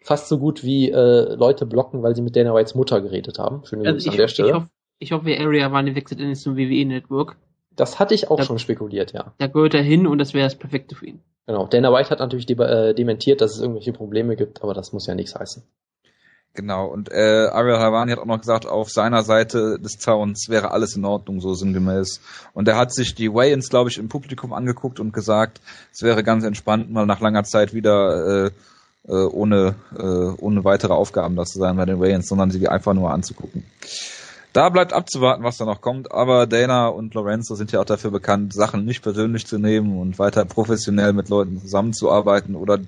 Fast 0.00 0.28
so 0.28 0.38
gut 0.38 0.64
wie 0.64 0.90
äh, 0.90 1.34
Leute 1.34 1.64
blocken, 1.64 2.02
weil 2.02 2.16
sie 2.16 2.22
mit 2.22 2.34
Dana 2.34 2.54
Whites 2.54 2.74
Mutter 2.74 3.00
geredet 3.00 3.38
haben. 3.38 3.64
Schöne 3.64 3.84
also 3.86 3.94
Grüße 3.94 4.10
an 4.10 4.16
der 4.16 4.28
Stelle. 4.28 4.48
Ich 4.48 4.54
hoffe, 4.54 4.68
ich 5.02 5.12
hoffe, 5.12 5.36
Area 5.38 5.70
One 5.72 5.94
wechselt 5.94 6.20
in 6.20 6.34
zum 6.34 6.56
WWE 6.56 6.86
Network. 6.86 7.36
Das 7.74 7.98
hatte 7.98 8.14
ich 8.14 8.30
auch 8.30 8.36
da, 8.36 8.44
schon 8.44 8.58
spekuliert, 8.58 9.12
ja. 9.12 9.32
Da 9.38 9.46
gehört 9.46 9.74
er 9.74 9.82
hin 9.82 10.06
und 10.06 10.18
das 10.18 10.34
wäre 10.34 10.46
das 10.46 10.56
Perfekte 10.56 10.94
für 10.94 11.06
ihn. 11.06 11.20
Genau. 11.46 11.66
Dana 11.66 11.92
White 11.92 12.10
hat 12.10 12.20
natürlich 12.20 12.46
de 12.46 12.56
äh, 12.58 12.94
dementiert, 12.94 13.40
dass 13.40 13.54
es 13.54 13.60
irgendwelche 13.60 13.92
Probleme 13.92 14.36
gibt, 14.36 14.62
aber 14.62 14.74
das 14.74 14.92
muss 14.92 15.06
ja 15.06 15.14
nichts 15.14 15.34
heißen. 15.34 15.62
Genau, 16.54 16.86
und 16.86 17.10
äh, 17.10 17.48
Ariel 17.50 17.78
Havani 17.78 18.12
hat 18.12 18.18
auch 18.18 18.26
noch 18.26 18.38
gesagt, 18.38 18.66
auf 18.66 18.90
seiner 18.90 19.22
Seite 19.22 19.78
des 19.80 19.92
Zauns 19.92 20.50
wäre 20.50 20.70
alles 20.70 20.94
in 20.96 21.04
Ordnung, 21.06 21.40
so 21.40 21.54
sinngemäß. 21.54 22.20
Und 22.52 22.68
er 22.68 22.76
hat 22.76 22.92
sich 22.92 23.14
die 23.14 23.32
Wayans, 23.32 23.70
glaube 23.70 23.88
ich, 23.88 23.96
im 23.96 24.10
Publikum 24.10 24.52
angeguckt 24.52 25.00
und 25.00 25.14
gesagt, 25.14 25.62
es 25.92 26.02
wäre 26.02 26.22
ganz 26.22 26.44
entspannt, 26.44 26.92
mal 26.92 27.06
nach 27.06 27.20
langer 27.20 27.44
Zeit 27.44 27.72
wieder 27.72 28.46
äh, 28.46 28.50
äh, 29.08 29.24
ohne, 29.24 29.76
äh, 29.96 30.42
ohne 30.42 30.64
weitere 30.64 30.92
Aufgaben 30.92 31.36
da 31.36 31.44
zu 31.44 31.58
sein 31.58 31.76
bei 31.76 31.86
den 31.86 32.00
Wayans, 32.00 32.28
sondern 32.28 32.50
sie 32.50 32.68
einfach 32.68 32.92
nur 32.92 33.10
anzugucken. 33.10 33.64
Da 34.52 34.68
bleibt 34.68 34.92
abzuwarten, 34.92 35.44
was 35.44 35.56
da 35.56 35.64
noch 35.64 35.80
kommt, 35.80 36.12
aber 36.12 36.46
Dana 36.46 36.88
und 36.88 37.14
Lorenzo 37.14 37.54
sind 37.54 37.72
ja 37.72 37.80
auch 37.80 37.86
dafür 37.86 38.10
bekannt, 38.10 38.52
Sachen 38.52 38.84
nicht 38.84 39.02
persönlich 39.02 39.46
zu 39.46 39.58
nehmen 39.58 39.98
und 39.98 40.18
weiter 40.18 40.44
professionell 40.44 41.14
mit 41.14 41.30
Leuten 41.30 41.58
zusammenzuarbeiten 41.58 42.54
oder 42.54 42.78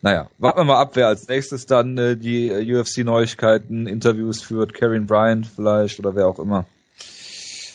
naja, 0.00 0.28
warten 0.38 0.60
wir 0.60 0.64
mal 0.64 0.80
ab, 0.80 0.92
wer 0.94 1.08
als 1.08 1.28
nächstes 1.28 1.66
dann 1.66 1.98
äh, 1.98 2.16
die 2.16 2.48
äh, 2.48 2.80
UFC-Neuigkeiten, 2.80 3.86
Interviews 3.86 4.42
führt, 4.42 4.74
Karen 4.74 5.06
Bryant 5.06 5.46
vielleicht 5.46 5.98
oder 5.98 6.14
wer 6.14 6.28
auch 6.28 6.38
immer. 6.38 6.66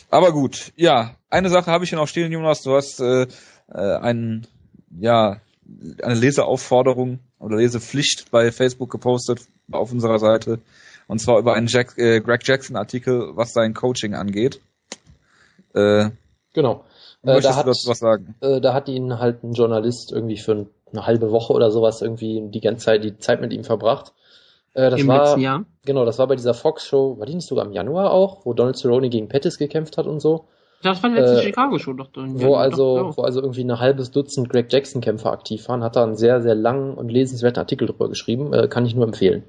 Aber 0.09 0.31
gut, 0.31 0.71
ja, 0.75 1.15
eine 1.29 1.49
Sache 1.49 1.71
habe 1.71 1.83
ich 1.83 1.89
hier 1.89 1.99
noch 1.99 2.07
stehen, 2.07 2.31
Jonas, 2.31 2.61
du 2.61 2.75
hast 2.75 2.99
äh, 3.01 3.27
äh, 3.73 3.95
einen, 3.97 4.47
ja, 4.99 5.37
eine 6.01 6.15
Leseaufforderung 6.15 7.19
oder 7.39 7.57
Lesepflicht 7.57 8.31
bei 8.31 8.51
Facebook 8.51 8.91
gepostet 8.91 9.39
auf 9.71 9.91
unserer 9.91 10.19
Seite. 10.19 10.59
Und 11.07 11.19
zwar 11.19 11.39
über 11.39 11.53
einen 11.53 11.67
Jack, 11.67 11.97
äh, 11.97 12.21
Greg 12.21 12.45
Jackson 12.45 12.75
Artikel, 12.75 13.31
was 13.35 13.53
sein 13.53 13.73
Coaching 13.73 14.13
angeht. 14.13 14.61
Äh, 15.73 16.09
genau. 16.53 16.85
Äh, 17.23 17.41
da 17.41 17.55
hat, 17.55 17.65
was 17.65 17.99
sagen? 17.99 18.35
Äh, 18.41 18.61
da 18.61 18.73
hat 18.73 18.89
ihn 18.89 19.19
halt 19.19 19.43
ein 19.43 19.53
Journalist 19.53 20.11
irgendwie 20.11 20.37
für 20.37 20.67
eine 20.91 21.05
halbe 21.05 21.31
Woche 21.31 21.53
oder 21.53 21.71
sowas 21.71 22.01
irgendwie 22.01 22.49
die 22.49 22.61
ganze 22.61 22.85
Zeit 22.85 23.03
die 23.03 23.17
Zeit 23.17 23.41
mit 23.41 23.53
ihm 23.53 23.63
verbracht. 23.63 24.13
Äh, 24.73 24.89
das 24.89 24.99
Im 24.99 25.07
war, 25.07 25.23
letzten 25.23 25.41
Jahr? 25.41 25.65
Genau, 25.85 26.05
das 26.05 26.19
war 26.19 26.27
bei 26.27 26.35
dieser 26.35 26.53
Fox-Show, 26.53 27.19
war 27.19 27.25
die 27.25 27.35
nicht 27.35 27.47
sogar 27.47 27.65
im 27.65 27.71
Januar 27.71 28.11
auch, 28.11 28.45
wo 28.45 28.53
Donald 28.53 28.77
Cerrone 28.77 29.09
gegen 29.09 29.27
Pettis 29.27 29.57
gekämpft 29.57 29.97
hat 29.97 30.05
und 30.05 30.19
so. 30.19 30.45
Das 30.81 31.01
war 31.01 31.09
letzte 31.11 31.39
äh, 31.39 31.43
Chicago-Show 31.43 31.93
doch. 31.93 32.09
Wo 32.13 32.55
also, 32.55 32.97
doch, 32.97 33.17
wo 33.17 33.21
also 33.21 33.41
irgendwie 33.41 33.63
ein 33.63 33.79
halbes 33.79 34.11
Dutzend 34.11 34.49
Greg 34.49 34.71
Jackson-Kämpfer 34.71 35.31
aktiv 35.31 35.67
waren, 35.69 35.83
hat 35.83 35.95
er 35.95 36.03
einen 36.03 36.17
sehr, 36.17 36.41
sehr 36.41 36.55
langen 36.55 36.95
und 36.95 37.09
lesenswerten 37.09 37.59
Artikel 37.59 37.87
drüber 37.87 38.09
geschrieben, 38.09 38.53
äh, 38.53 38.67
kann 38.67 38.85
ich 38.85 38.93
nur 38.93 39.05
empfehlen. 39.05 39.43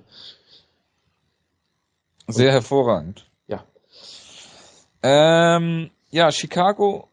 Sehr 2.27 2.53
hervorragend. 2.53 3.27
Ja. 3.47 3.65
Ähm, 5.03 5.91
ja, 6.11 6.31
Chicago 6.31 7.09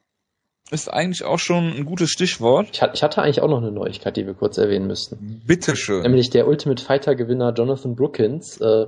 ist 0.71 0.87
eigentlich 0.87 1.25
auch 1.25 1.39
schon 1.39 1.73
ein 1.73 1.85
gutes 1.85 2.09
Stichwort. 2.09 2.69
Ich, 2.71 3.03
hatte 3.03 3.21
eigentlich 3.21 3.41
auch 3.41 3.49
noch 3.49 3.57
eine 3.57 3.71
Neuigkeit, 3.71 4.15
die 4.15 4.25
wir 4.25 4.33
kurz 4.33 4.57
erwähnen 4.57 4.87
müssten. 4.87 5.41
Bitteschön. 5.45 6.01
Nämlich 6.03 6.29
der 6.29 6.47
Ultimate 6.47 6.81
Fighter 6.81 7.15
Gewinner 7.15 7.53
Jonathan 7.53 7.95
Brookins 7.95 8.57
äh, 8.61 8.85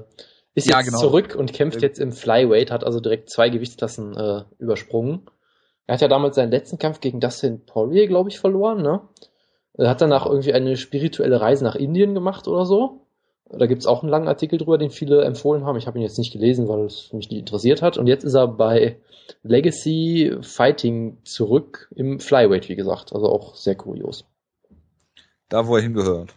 ist 0.55 0.69
ja, 0.69 0.77
jetzt 0.77 0.87
genau. 0.87 0.99
zurück 0.99 1.35
und 1.37 1.51
kämpft 1.51 1.81
jetzt 1.81 1.99
im 1.99 2.13
Flyweight, 2.13 2.71
hat 2.71 2.85
also 2.85 3.01
direkt 3.01 3.29
zwei 3.29 3.49
Gewichtsklassen 3.49 4.15
äh, 4.15 4.43
übersprungen. 4.59 5.23
Er 5.85 5.95
hat 5.95 6.01
ja 6.01 6.07
damals 6.07 6.37
seinen 6.37 6.51
letzten 6.51 6.77
Kampf 6.77 7.01
gegen 7.01 7.19
Dustin 7.19 7.65
Poirier, 7.65 8.07
glaube 8.07 8.29
ich, 8.29 8.39
verloren, 8.39 8.81
ne? 8.81 9.01
Er 9.75 9.89
hat 9.89 10.01
danach 10.01 10.25
irgendwie 10.25 10.53
eine 10.53 10.77
spirituelle 10.77 11.41
Reise 11.41 11.63
nach 11.65 11.75
Indien 11.75 12.13
gemacht 12.13 12.47
oder 12.47 12.65
so 12.65 13.02
Da 13.57 13.67
gibt's 13.67 13.86
auch 13.86 14.01
einen 14.01 14.10
langen 14.10 14.27
Artikel 14.27 14.57
drüber, 14.57 14.77
den 14.77 14.89
viele 14.89 15.24
empfohlen 15.24 15.65
haben. 15.65 15.77
Ich 15.77 15.86
habe 15.86 16.00
ihn 16.00 16.01
jetzt 16.01 16.17
nicht 16.17 16.33
gelesen, 16.33 16.67
weil 16.67 16.86
es 16.86 17.13
mich 17.13 17.29
nicht 17.29 17.39
interessiert 17.39 17.81
hat. 17.81 17.98
Und 17.98 18.07
jetzt 18.07 18.24
ist 18.24 18.33
er 18.33 18.48
bei 18.48 18.98
Legacy 19.43 20.38
Fighting 20.41 21.17
zurück 21.24 21.89
im 21.95 22.19
Flyweight, 22.19 22.69
wie 22.69 22.75
gesagt. 22.75 23.13
Also 23.13 23.27
auch 23.27 23.55
sehr 23.55 23.75
kurios. 23.75 24.25
Da, 25.50 25.67
wo 25.67 25.75
er 25.75 25.83
hingehört. 25.83 26.33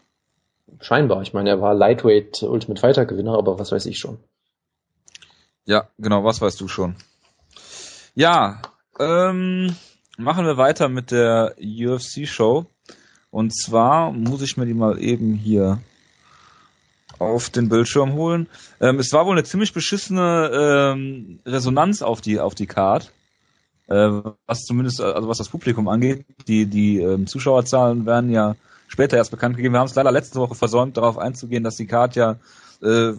Scheinbar. 0.81 1.23
Ich 1.23 1.33
meine, 1.33 1.49
er 1.49 1.61
war 1.61 1.75
Lightweight 1.75 2.43
Ultimate 2.43 2.81
Fighter 2.81 3.07
Gewinner, 3.07 3.39
aber 3.39 3.59
was 3.59 3.73
weiß 3.73 3.87
ich 3.87 3.99
schon. 3.99 4.19
Ja, 5.65 5.89
genau, 5.99 6.23
was 6.23 6.41
weißt 6.41 6.61
du 6.61 6.69
schon. 6.69 6.97
Ja, 8.15 8.61
ähm, 8.99 9.75
machen 10.19 10.47
wir 10.47 10.57
weiter 10.57 10.89
mit 10.89 11.11
der 11.11 11.55
UFC 11.59 12.27
Show. 12.27 12.67
Und 13.31 13.55
zwar 13.55 14.13
muss 14.13 14.43
ich 14.43 14.57
mir 14.57 14.67
die 14.67 14.75
mal 14.75 15.03
eben 15.03 15.35
hier 15.35 15.81
auf 17.19 17.51
den 17.51 17.69
Bildschirm 17.69 18.15
holen. 18.15 18.49
Ähm, 18.81 18.99
es 18.99 19.13
war 19.13 19.27
wohl 19.27 19.33
eine 19.33 19.45
ziemlich 19.45 19.73
beschissene 19.73 20.51
ähm, 20.53 21.41
Resonanz 21.45 22.03
auf 22.03 22.21
die 22.21 22.41
auf 22.41 22.55
die 22.55 22.67
Card, 22.67 23.13
äh, 23.89 24.11
was 24.47 24.65
zumindest 24.65 25.01
also 25.01 25.29
was 25.29 25.39
das 25.39 25.49
Publikum 25.49 25.89
angeht. 25.89 26.25
Die 26.49 26.67
die 26.67 27.01
ähm, 27.01 27.27
Zuschauerzahlen 27.27 28.07
werden 28.07 28.31
ja 28.31 28.57
später 28.89 29.17
erst 29.17 29.31
bekannt 29.31 29.57
gegeben. 29.57 29.75
Wir 29.75 29.81
haben 29.81 29.89
es 29.89 29.95
leider 29.95 30.13
letzte 30.13 30.39
Woche 30.39 30.55
versäumt, 30.55 30.97
darauf 30.97 31.19
einzugehen, 31.19 31.65
dass 31.65 31.77
die 31.77 31.87
Card 31.87 32.17
ja 32.17 32.37
äh, 32.83 33.13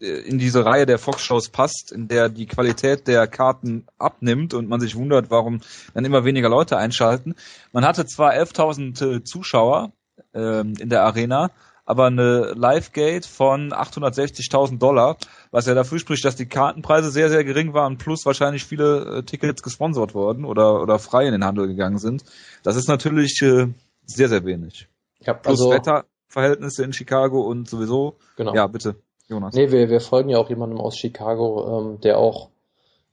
in 0.00 0.38
diese 0.38 0.64
Reihe 0.64 0.86
der 0.86 0.98
Fox-Shows 0.98 1.50
passt, 1.50 1.92
in 1.92 2.08
der 2.08 2.30
die 2.30 2.46
Qualität 2.46 3.06
der 3.06 3.26
Karten 3.26 3.86
abnimmt 3.98 4.54
und 4.54 4.68
man 4.68 4.80
sich 4.80 4.96
wundert, 4.96 5.30
warum 5.30 5.60
dann 5.92 6.06
immer 6.06 6.24
weniger 6.24 6.48
Leute 6.48 6.78
einschalten. 6.78 7.34
Man 7.72 7.84
hatte 7.84 8.06
zwar 8.06 8.32
11.000 8.32 9.16
äh, 9.16 9.24
Zuschauer 9.24 9.92
ähm, 10.32 10.74
in 10.78 10.88
der 10.88 11.02
Arena, 11.02 11.50
aber 11.84 12.06
eine 12.06 12.52
Live-Gate 12.54 13.26
von 13.26 13.72
860.000 13.72 14.78
Dollar, 14.78 15.16
was 15.50 15.66
ja 15.66 15.74
dafür 15.74 15.98
spricht, 15.98 16.24
dass 16.24 16.36
die 16.36 16.46
Kartenpreise 16.46 17.10
sehr, 17.10 17.30
sehr 17.30 17.44
gering 17.44 17.74
waren, 17.74 17.98
plus 17.98 18.24
wahrscheinlich 18.26 18.64
viele 18.64 19.18
äh, 19.18 19.22
Tickets 19.22 19.62
gesponsert 19.62 20.14
worden 20.14 20.44
oder, 20.44 20.82
oder 20.82 20.98
frei 20.98 21.26
in 21.26 21.32
den 21.32 21.44
Handel 21.44 21.66
gegangen 21.66 21.98
sind. 21.98 22.24
Das 22.62 22.76
ist 22.76 22.88
natürlich 22.88 23.40
äh, 23.42 23.68
sehr, 24.04 24.28
sehr 24.28 24.44
wenig. 24.44 24.88
Ja, 25.20 25.34
plus 25.34 25.60
also, 25.60 25.70
Wetterverhältnisse 25.70 26.84
in 26.84 26.92
Chicago 26.92 27.42
und 27.42 27.68
sowieso. 27.68 28.16
Genau. 28.36 28.54
Ja, 28.54 28.66
bitte. 28.66 28.96
Jonas. 29.28 29.54
Nee, 29.54 29.70
wir, 29.70 29.88
wir 29.88 30.00
folgen 30.00 30.28
ja 30.28 30.38
auch 30.38 30.48
jemandem 30.48 30.80
aus 30.80 30.96
Chicago, 30.96 31.92
ähm, 31.92 32.00
der 32.00 32.18
auch 32.18 32.50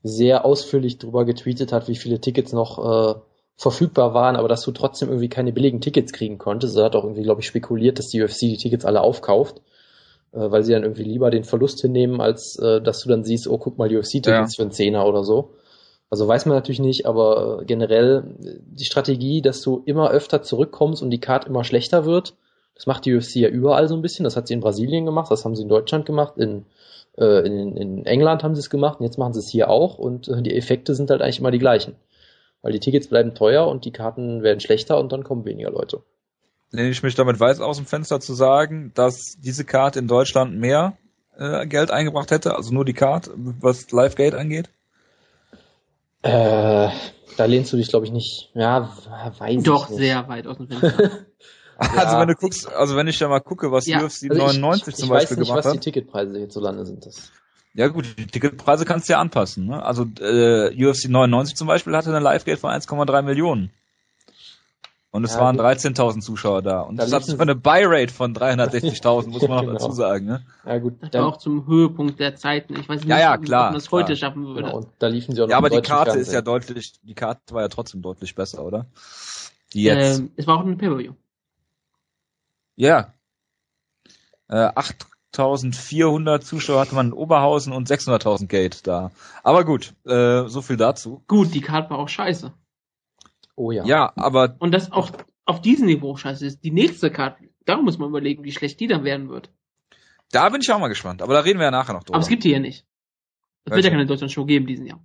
sehr 0.04 0.46
ausführlich 0.46 0.98
drüber 0.98 1.26
getweetet 1.26 1.72
hat, 1.72 1.88
wie 1.88 1.96
viele 1.96 2.20
Tickets 2.20 2.54
noch 2.54 2.80
äh, 2.80 3.20
verfügbar 3.58 4.14
waren, 4.14 4.36
aber 4.36 4.48
dass 4.48 4.62
du 4.62 4.72
trotzdem 4.72 5.10
irgendwie 5.10 5.30
keine 5.30 5.52
billigen 5.52 5.82
Tickets 5.82 6.14
kriegen 6.14 6.38
konntest. 6.38 6.78
Er 6.78 6.86
hat 6.86 6.96
auch 6.96 7.04
irgendwie, 7.04 7.24
glaube 7.24 7.42
ich, 7.42 7.48
spekuliert, 7.48 7.98
dass 7.98 8.08
die 8.08 8.22
UFC 8.22 8.40
die 8.42 8.58
Tickets 8.58 8.86
alle 8.86 9.02
aufkauft, 9.02 9.62
äh, 10.32 10.52
weil 10.52 10.64
sie 10.64 10.74
dann 10.74 10.84
irgendwie 10.84 11.04
lieber 11.04 11.32
den 11.32 11.44
Verlust 11.44 11.82
hinnehmen, 11.82 12.22
als 12.22 12.58
äh, 12.60 12.82
dass 12.82 13.02
du 13.02 13.10
dann 13.10 13.24
siehst, 13.24 13.48
oh, 13.48 13.58
guck 13.58 13.78
mal, 13.78 13.90
die 13.90 13.98
UFC-Tickets 13.98 14.28
ja. 14.30 14.56
für 14.56 14.62
einen 14.62 14.72
Zehner 14.72 15.08
oder 15.08 15.24
so. 15.24 15.56
Also 16.10 16.28
weiß 16.28 16.46
man 16.46 16.56
natürlich 16.56 16.80
nicht, 16.80 17.08
aber 17.08 17.62
äh, 17.62 17.66
generell 17.66 18.24
die 18.38 18.86
Strategie, 18.86 19.42
dass 19.42 19.62
du 19.62 19.82
immer 19.86 20.12
öfter 20.12 20.44
zurückkommst 20.44 21.02
und 21.02 21.10
die 21.10 21.20
Card 21.20 21.48
immer 21.48 21.64
schlechter 21.64 22.06
wird, 22.06 22.36
das 22.76 22.86
macht 22.86 23.06
die 23.06 23.16
UFC 23.16 23.38
ja 23.38 23.50
überall 23.50 23.88
so 23.88 23.96
ein 23.96 24.04
bisschen. 24.04 24.24
Das 24.24 24.38
hat 24.38 24.48
sie 24.48 24.54
in 24.54 24.60
Brasilien 24.60 25.06
gemacht, 25.06 25.32
das 25.32 25.44
haben 25.44 25.56
sie 25.56 25.64
in 25.64 25.70
Deutschland 25.70 26.06
gemacht, 26.06 26.38
in, 26.38 26.66
äh, 27.18 27.46
in, 27.46 27.76
in 27.76 28.06
England 28.06 28.44
haben 28.44 28.54
sie 28.54 28.60
es 28.60 28.70
gemacht 28.70 29.00
und 29.00 29.06
jetzt 29.08 29.18
machen 29.18 29.34
sie 29.34 29.40
es 29.40 29.50
hier 29.50 29.70
auch 29.72 29.98
und 29.98 30.28
äh, 30.28 30.44
die 30.44 30.56
Effekte 30.56 30.94
sind 30.94 31.10
halt 31.10 31.24
eigentlich 31.24 31.40
immer 31.40 31.52
die 31.52 31.60
gleichen. 31.60 31.96
Weil 32.62 32.72
die 32.72 32.80
Tickets 32.80 33.08
bleiben 33.08 33.36
teuer 33.36 33.68
und 33.68 33.86
die 33.86 33.92
Karten 33.92 34.44
werden 34.44 34.60
schlechter 34.60 35.00
und 35.00 35.12
dann 35.12 35.24
kommen 35.24 35.46
weniger 35.46 35.72
Leute. 35.72 36.04
Lehne 36.72 36.90
ich 36.90 37.04
mich 37.04 37.16
damit 37.16 37.40
weiß 37.40 37.62
aus 37.62 37.78
dem 37.78 37.86
Fenster 37.86 38.20
zu 38.20 38.34
sagen, 38.34 38.92
dass 38.94 39.38
diese 39.40 39.64
Karte 39.64 40.00
in 40.00 40.08
Deutschland 40.08 40.58
mehr 40.58 40.98
äh, 41.38 41.66
Geld 41.66 41.92
eingebracht 41.92 42.32
hätte, 42.32 42.56
also 42.56 42.74
nur 42.74 42.84
die 42.84 42.94
Karte, 42.94 43.32
was 43.36 43.92
Livegate 43.92 44.38
angeht? 44.38 44.70
Äh, 46.24 46.90
da 47.38 47.46
lehnst 47.46 47.72
du 47.72 47.78
dich, 47.78 47.88
glaube 47.88 48.06
ich, 48.06 48.12
nicht. 48.12 48.52
Ja, 48.54 48.92
weiß 49.38 49.64
Doch, 49.64 49.86
ich 49.86 49.90
nicht. 49.92 50.00
sehr 50.00 50.28
weit 50.28 50.48
aus 50.48 50.58
dem 50.58 50.68
Fenster. 50.68 51.12
Also 51.80 52.16
ja. 52.16 52.22
wenn 52.22 52.28
du 52.28 52.34
guckst, 52.34 52.68
also 52.74 52.96
wenn 52.96 53.08
ich 53.08 53.20
da 53.20 53.28
mal 53.28 53.40
gucke, 53.40 53.72
was 53.72 53.86
ja. 53.86 54.00
UFC 54.00 54.32
also 54.32 54.60
99 54.60 54.88
ich, 54.88 54.96
zum 54.96 55.04
ich 55.04 55.10
Beispiel 55.12 55.38
nicht, 55.38 55.48
gemacht 55.48 55.64
hat. 55.64 55.66
Ich 55.66 55.66
weiß 55.66 55.66
nicht, 55.66 55.66
was 55.66 55.74
die 55.74 55.80
Ticketpreise 55.80 56.38
hierzulande 56.40 56.86
sind. 56.88 57.06
Das. 57.06 57.32
Ja 57.78 57.90
gut, 57.90 58.18
die 58.18 58.26
Ticketpreise 58.26 58.86
kannst 58.86 59.08
du 59.08 59.14
ja 59.14 59.20
anpassen. 59.20 59.68
Ne? 59.68 59.84
Also 59.84 60.04
äh, 60.20 60.74
UFC 60.84 61.10
99 61.10 61.56
zum 61.56 61.68
Beispiel 61.68 61.96
hatte 61.96 62.10
eine 62.10 62.20
Live-Gate 62.20 62.58
von 62.58 62.72
1,3 62.72 63.22
Millionen. 63.22 63.70
Und 65.12 65.24
es 65.24 65.36
ja, 65.36 65.42
waren 65.42 65.60
13.000 65.60 66.22
Zuschauer 66.22 66.64
da. 66.64 66.82
Und 66.82 66.98
da 66.98 67.06
das 67.06 67.30
hat 67.30 67.40
eine 67.40 67.54
Buy-Rate 67.54 68.12
von 68.12 68.36
360.000, 68.36 69.28
muss 69.28 69.42
man 69.44 69.50
noch 69.50 69.62
genau. 69.62 69.74
dazu 69.74 69.92
sagen. 69.92 70.26
Ne? 70.26 70.44
Ja 70.66 70.80
gut. 70.80 70.96
Das 71.02 71.14
war 71.14 71.28
auch 71.28 71.38
zum 71.38 71.68
Höhepunkt 71.68 72.20
der 72.20 72.36
Zeiten. 72.36 72.80
Ich 72.80 72.90
weiß 72.90 73.02
nicht, 73.02 73.10
ja, 73.10 73.20
ja, 73.20 73.38
klar, 73.38 73.66
ob 73.66 73.68
man 73.68 73.74
das 73.76 73.92
heute 73.92 74.16
schaffen 74.18 74.48
würde. 74.48 74.64
Genau. 74.64 74.78
Und 74.78 74.88
da 74.98 75.06
liefen 75.06 75.36
sie 75.36 75.42
auch 75.44 75.46
noch 75.46 75.52
Ja, 75.52 75.58
aber 75.60 75.70
die 75.70 75.82
Karte 75.82 76.14
Fernsehen. 76.14 76.22
ist 76.24 76.34
ja 76.34 76.42
deutlich, 76.42 76.94
die 77.04 77.14
Karte 77.14 77.54
war 77.54 77.62
ja 77.62 77.68
trotzdem 77.68 78.02
deutlich 78.02 78.34
besser, 78.34 78.66
oder? 78.66 78.88
Die 79.74 79.84
jetzt. 79.84 80.18
Ähm, 80.18 80.32
es 80.36 80.48
war 80.48 80.58
auch 80.58 80.66
ein 80.66 80.80
Pay-Per-View. 80.80 81.14
Ja. 82.76 83.14
Äh, 84.50 84.72
8400 85.34 86.44
Zuschauer 86.44 86.80
hatte 86.82 86.96
man 86.96 87.08
in 87.08 87.14
Oberhausen 87.14 87.74
und 87.74 87.90
600.000 87.90 88.48
Gate 88.48 88.88
da. 88.88 89.12
Aber 89.44 89.66
gut, 89.66 89.94
äh, 90.06 90.48
so 90.48 90.62
viel 90.62 90.78
dazu. 90.78 91.24
Gut, 91.28 91.54
die 91.54 91.62
Karte 91.62 91.90
war 91.90 92.00
auch 92.00 92.10
scheiße. 92.10 92.54
Oh 93.56 93.72
ja. 93.72 93.86
Ja, 93.86 94.14
aber. 94.16 94.56
Und 94.60 94.72
das 94.72 94.92
auch 94.92 95.12
auf 95.46 95.62
diesem 95.62 95.88
Niveau 95.88 96.16
scheiße 96.16 96.46
ist. 96.46 96.64
Die 96.64 96.72
nächste 96.72 97.12
Karte, 97.12 97.50
da 97.66 97.78
muss 97.78 97.98
man 97.98 98.10
überlegen, 98.10 98.44
wie 98.44 98.52
schlecht 98.52 98.80
die 98.80 98.88
dann 98.88 99.04
werden 99.04 99.30
wird. 99.30 99.50
Da 100.32 100.50
bin 100.50 100.62
ich 100.62 100.72
auch 100.72 100.80
mal 100.80 100.90
gespannt, 100.90 101.22
aber 101.22 101.34
da 101.34 101.40
reden 101.40 101.60
wir 101.60 101.66
ja 101.66 101.72
nachher 101.72 101.94
noch 101.94 102.04
drüber. 102.04 102.16
Aber 102.16 102.24
es 102.24 102.30
gibt 102.30 102.44
die 102.44 102.52
ja 102.52 102.60
nicht. 102.60 102.86
Es 103.66 103.74
wird 103.74 103.86
ja 103.86 103.92
keine 103.92 104.06
Deutschland-Show 104.06 104.46
geben 104.46 104.66
diesen 104.66 104.86
Jahr. 104.86 105.04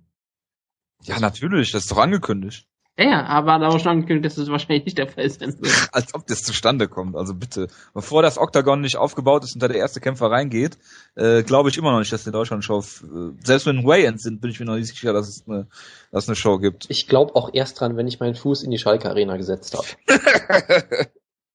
Ja, 1.03 1.19
natürlich, 1.19 1.71
das 1.71 1.83
ist 1.83 1.91
doch 1.91 1.97
angekündigt. 1.97 2.67
Ja, 2.97 3.05
ja, 3.05 3.25
aber 3.25 3.57
da 3.57 3.69
auch 3.69 3.79
schon 3.79 3.91
angekündigt, 3.91 4.25
dass 4.25 4.35
das 4.35 4.49
wahrscheinlich 4.49 4.85
nicht 4.85 4.99
der 4.99 5.07
Fall 5.07 5.27
sein 5.27 5.55
wird. 5.59 5.89
Als 5.91 6.13
ob 6.13 6.27
das 6.27 6.43
zustande 6.43 6.87
kommt, 6.87 7.15
also 7.15 7.33
bitte. 7.33 7.67
Bevor 7.95 8.21
das 8.21 8.37
Oktagon 8.37 8.81
nicht 8.81 8.97
aufgebaut 8.97 9.43
ist 9.43 9.55
und 9.55 9.63
da 9.63 9.67
der 9.67 9.77
erste 9.77 9.99
Kämpfer 9.99 10.29
reingeht, 10.29 10.77
äh, 11.15 11.41
glaube 11.41 11.69
ich 11.69 11.77
immer 11.77 11.91
noch 11.91 11.99
nicht, 11.99 12.13
dass 12.13 12.23
die 12.23 12.31
Deutschland-Show, 12.31 12.79
äh, 12.79 13.43
selbst 13.43 13.65
wenn 13.65 13.83
Way-Ends 13.83 14.21
sind, 14.21 14.41
bin 14.41 14.51
ich 14.51 14.59
mir 14.59 14.67
noch 14.67 14.75
nicht 14.75 14.89
sicher, 14.89 15.11
dass 15.11 15.27
es 15.27 15.47
eine, 15.47 15.67
dass 16.11 16.25
es 16.25 16.29
eine 16.29 16.35
Show 16.35 16.59
gibt. 16.59 16.85
Ich 16.89 17.07
glaube 17.07 17.35
auch 17.35 17.49
erst 17.51 17.79
dran, 17.79 17.97
wenn 17.97 18.07
ich 18.07 18.19
meinen 18.19 18.35
Fuß 18.35 18.61
in 18.61 18.69
die 18.69 18.77
Schalke-Arena 18.77 19.37
gesetzt 19.37 19.75
habe. 19.75 19.87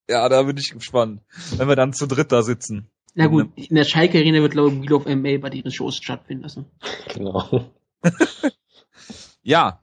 ja, 0.09 0.27
da 0.27 0.43
bin 0.43 0.57
ich 0.57 0.71
gespannt, 0.71 1.21
wenn 1.55 1.69
wir 1.69 1.77
dann 1.77 1.93
zu 1.93 2.05
dritt 2.05 2.33
da 2.33 2.41
sitzen. 2.41 2.89
Na 3.15 3.27
gut, 3.27 3.49
in 3.55 3.75
der 3.75 3.85
Schalke-Arena 3.85 4.41
wird, 4.41 4.51
glaube 4.51 4.71
ich, 4.71 4.81
Wheel 4.81 4.93
of 4.93 5.05
MA 5.05 5.37
bei 5.37 5.49
diesen 5.49 5.71
Shows 5.71 5.95
stattfinden 5.95 6.43
lassen. 6.43 6.65
Genau. 7.13 7.71
ja, 9.41 9.79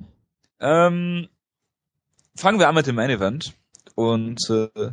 ähm, 0.60 1.28
fangen 2.36 2.58
wir 2.58 2.68
an 2.68 2.74
mit 2.74 2.86
dem 2.86 2.96
Main 2.96 3.10
Event. 3.10 3.54
Und 3.94 4.40
äh, 4.50 4.92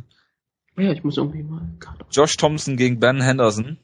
ja, 0.76 0.92
ich 0.92 1.04
muss 1.04 1.16
irgendwie 1.16 1.42
mal. 1.42 1.62
Josh 2.10 2.36
Thompson 2.36 2.76
gegen 2.76 2.98
Ben 2.98 3.20
Henderson. 3.20 3.78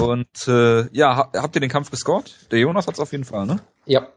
Und 0.00 0.48
äh, 0.48 0.88
ja, 0.92 1.30
habt 1.34 1.54
ihr 1.54 1.60
den 1.60 1.70
Kampf 1.70 1.90
gescored? 1.90 2.50
Der 2.50 2.58
Jonas 2.58 2.86
hat's 2.86 2.98
auf 2.98 3.12
jeden 3.12 3.24
Fall, 3.24 3.46
ne? 3.46 3.60
Ja. 3.86 4.08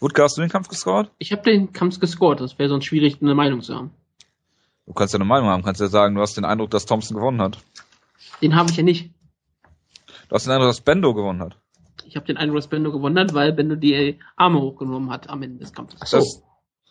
Wutke, 0.00 0.22
hast 0.22 0.36
du 0.36 0.40
den 0.40 0.50
Kampf 0.50 0.68
gescored? 0.68 1.10
Ich 1.18 1.32
habe 1.32 1.42
den 1.42 1.72
Kampf 1.72 1.98
gescored. 2.00 2.40
Das 2.40 2.58
wäre 2.58 2.68
sonst 2.68 2.86
schwierig, 2.86 3.20
eine 3.20 3.34
Meinung 3.34 3.60
zu 3.60 3.74
haben. 3.74 3.90
Du 4.86 4.94
kannst 4.94 5.12
ja 5.12 5.18
eine 5.18 5.26
Meinung 5.26 5.48
haben. 5.48 5.62
Kannst 5.62 5.80
ja 5.80 5.88
sagen, 5.88 6.14
du 6.14 6.22
hast 6.22 6.36
den 6.36 6.44
Eindruck, 6.44 6.70
dass 6.70 6.86
Thompson 6.86 7.16
gewonnen 7.16 7.42
hat. 7.42 7.58
Den 8.40 8.54
habe 8.54 8.70
ich 8.70 8.76
ja 8.76 8.82
nicht. 8.82 9.10
Du 10.28 10.34
hast 10.34 10.46
den 10.46 10.52
Eindruck, 10.52 10.70
dass 10.70 10.80
Bendo 10.80 11.12
gewonnen 11.12 11.42
hat. 11.42 11.58
Ich 12.06 12.16
habe 12.16 12.24
den 12.26 12.38
Eindruck, 12.38 12.58
dass 12.58 12.68
Bendo 12.68 12.92
gewonnen 12.92 13.18
hat, 13.18 13.34
weil 13.34 13.52
Bendo 13.52 13.74
die 13.74 14.18
Arme 14.36 14.60
hochgenommen 14.60 15.10
hat 15.10 15.28
am 15.28 15.42
Ende 15.42 15.58
des 15.58 15.72
Kampfes. 15.72 16.00
Ach 16.00 16.06
so. 16.06 16.18
Das, 16.18 16.42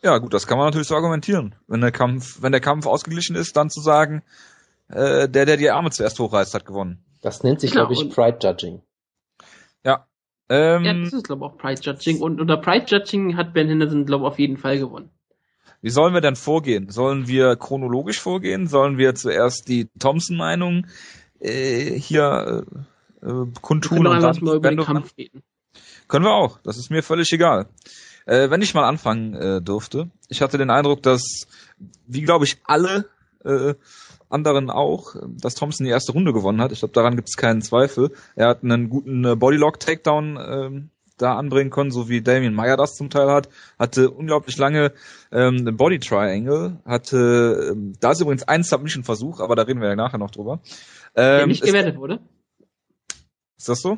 ja, 0.04 0.18
gut, 0.20 0.34
das 0.34 0.48
kann 0.48 0.58
man 0.58 0.68
natürlich 0.68 0.88
so 0.88 0.96
argumentieren. 0.96 1.56
Wenn 1.68 1.82
der 1.82 1.92
Kampf, 1.92 2.42
wenn 2.42 2.51
der 2.51 2.62
Kampf 2.62 2.86
ausgeglichen 2.86 3.36
ist, 3.36 3.58
dann 3.58 3.70
zu 3.70 3.82
sagen, 3.82 4.24
äh, 4.89 5.27
der, 5.27 5.46
der 5.46 5.58
die 5.58 5.70
Arme 5.70 5.89
zuerst 5.92 6.20
hochreißt, 6.20 6.54
hat 6.54 6.66
gewonnen. 6.66 7.04
Das 7.22 7.44
nennt 7.44 7.60
sich, 7.60 7.72
glaube 7.72 7.94
ich, 7.94 8.10
Pride 8.10 8.38
Judging. 8.42 8.82
Ja. 9.84 10.06
Ähm, 10.50 10.84
ja, 10.84 10.94
das 10.94 11.13
ist, 11.13 11.25
glaube 11.25 11.46
ich, 11.46 11.51
auch 11.51 11.58
Pride 11.58 11.82
Judging. 11.82 12.22
Und 12.22 12.39
unter 12.39 12.58
Pride 12.58 12.86
Judging 12.88 13.36
hat 13.36 13.54
Ben 13.54 13.68
Henderson, 13.68 14.06
glaube 14.06 14.25
ich, 14.25 14.32
auf 14.32 14.39
jeden 14.39 14.58
Fall 14.58 14.80
gewonnen. 14.80 15.10
Wie 15.82 15.89
sollen 15.89 16.13
wir 16.13 16.22
denn 16.22 16.36
vorgehen? 16.36 16.89
Sollen 16.89 17.27
wir 17.27 17.56
chronologisch 17.56 18.20
vorgehen? 18.20 18.68
Sollen 18.68 18.98
wir 18.98 19.16
zuerst 19.16 19.68
die 19.68 19.89
Thompson-Meinung 20.00 20.88
äh, 21.39 22.00
hier 22.00 22.66
äh, 23.22 23.27
äh 23.27 23.46
kundtun 23.62 24.04
wir 24.04 24.12
und 24.12 24.22
dann 24.22 24.38
mal 24.42 24.56
über 24.56 24.70
den 24.70 24.80
Kampf 24.80 25.16
reden. 25.18 25.44
Können 26.08 26.25
wir 26.25 26.34
auch. 26.34 26.60
Das 26.63 26.77
ist 26.77 26.89
mir 26.89 27.04
völlig 27.04 27.32
egal. 27.32 27.68
Äh, 28.27 28.51
wenn 28.51 28.62
ich 28.62 28.74
mal 28.74 28.88
anfangen 28.88 29.34
äh, 29.34 29.62
durfte, 29.62 30.10
ich 30.27 30.41
hatte 30.41 30.57
den 30.57 30.69
Eindruck, 30.69 31.01
dass, 31.01 31.48
wie 32.05 32.22
glaube 32.22 32.46
ich 32.46 32.57
alle 32.65 33.10
äh, 33.43 33.74
anderen 34.29 34.69
auch, 34.69 35.15
dass 35.25 35.55
Thompson 35.55 35.86
die 35.86 35.91
erste 35.91 36.12
Runde 36.12 36.34
gewonnen 36.34 36.62
hat. 36.62 36.72
Ich 36.72 36.79
glaube, 36.79 36.93
daran 36.93 37.15
gibt 37.15 37.29
es 37.29 37.38
keinen 37.38 37.62
Zweifel. 37.62 38.12
Er 38.36 38.50
hat 38.50 38.63
einen 38.63 38.89
guten 38.89 39.25
äh, 39.25 39.36
Bodylock-Takedown 39.36 40.91
da 41.17 41.36
anbringen 41.36 41.72
können, 41.72 41.91
so 41.91 42.10
wie 42.10 42.22
Damien 42.22 42.53
Meyer 42.53 42.77
das 42.77 42.96
zum 42.96 43.10
Teil 43.10 43.29
hat. 43.29 43.50
Hatte 43.77 44.12
unglaublich 44.12 44.57
lange 44.57 44.93
ähm, 45.31 45.57
einen 45.57 45.77
Body 45.77 46.00
Triangle. 46.00 46.79
Hatte, 46.86 47.72
ähm, 47.72 47.93
da 48.00 48.12
ist 48.12 48.22
übrigens 48.22 48.43
ein 48.43 48.63
Submission-Versuch, 48.63 49.39
aber 49.39 49.55
da 49.55 49.63
reden 49.63 49.81
wir 49.81 49.89
ja 49.89 49.96
nachher 49.96 50.19
noch 50.19 50.31
drüber. 50.31 50.60
Ähm, 51.15 51.38
Der 51.39 51.48
nicht 51.48 51.63
gewertet 51.63 51.98
wurde? 51.98 52.19
Ist 53.57 53.69
das 53.69 53.81
so? 53.81 53.98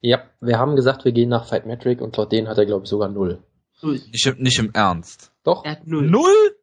Ja, 0.00 0.22
wir 0.40 0.58
haben 0.58 0.76
gesagt, 0.76 1.04
wir 1.04 1.12
gehen 1.12 1.28
nach 1.28 1.48
Fight 1.48 1.66
Metric 1.66 2.00
und 2.00 2.16
laut 2.16 2.30
denen 2.30 2.48
hat 2.48 2.58
er, 2.58 2.66
glaube 2.66 2.84
ich, 2.84 2.90
sogar 2.90 3.08
null. 3.08 3.42
Nicht, 3.82 4.26
im, 4.26 4.38
nicht 4.38 4.58
im 4.58 4.70
Ernst. 4.72 5.30
Doch. 5.44 5.64
Er 5.64 5.72
hat 5.72 5.86
null. 5.86 6.08
Null? 6.08 6.56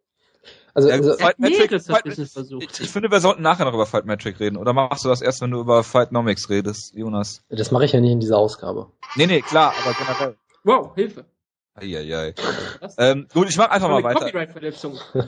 Also, 0.74 0.89
Ja, 0.89 0.96
also 0.96 1.13
Fight 1.18 1.38
Metric, 1.38 1.82
Fight, 1.84 2.06
ich, 2.06 2.80
ich 2.80 2.89
finde, 2.89 3.12
wir 3.12 3.20
sollten 3.20 3.41
nachher 3.41 3.65
noch 3.65 3.74
über 3.74 3.86
Fight 3.86 4.06
Metric 4.06 4.39
reden. 4.39 4.56
Oder 4.58 4.74
machst 4.74 5.03
du 5.03 5.10
das 5.10 5.22
erst, 5.22 5.41
wenn 5.41 5.51
du 5.51 5.60
über 5.60 5.84
Fightnomics 5.84 6.50
redest, 6.50 6.96
Jonas? 6.96 7.44
das 7.50 7.72
mache 7.72 7.86
ich 7.86 7.91
ja 7.91 8.00
nicht 8.00 8.12
in 8.12 8.20
dieser 8.22 8.38
Ausgabe. 8.38 8.88
Nee, 9.15 9.27
nee, 9.27 9.41
klar, 9.41 9.74
aber 9.84 9.94
generell. 9.94 10.38
Wow, 10.63 10.96
Hilfe. 10.96 11.25
Eieiei. 11.74 12.34
Ähm, 12.98 13.28
gut, 13.34 13.50
ich 13.50 13.58
mach 13.58 13.70
einfach 13.70 13.88
mal 13.90 14.04
weiter. 14.04 14.25
Copyright-Verletzung. 14.25 14.98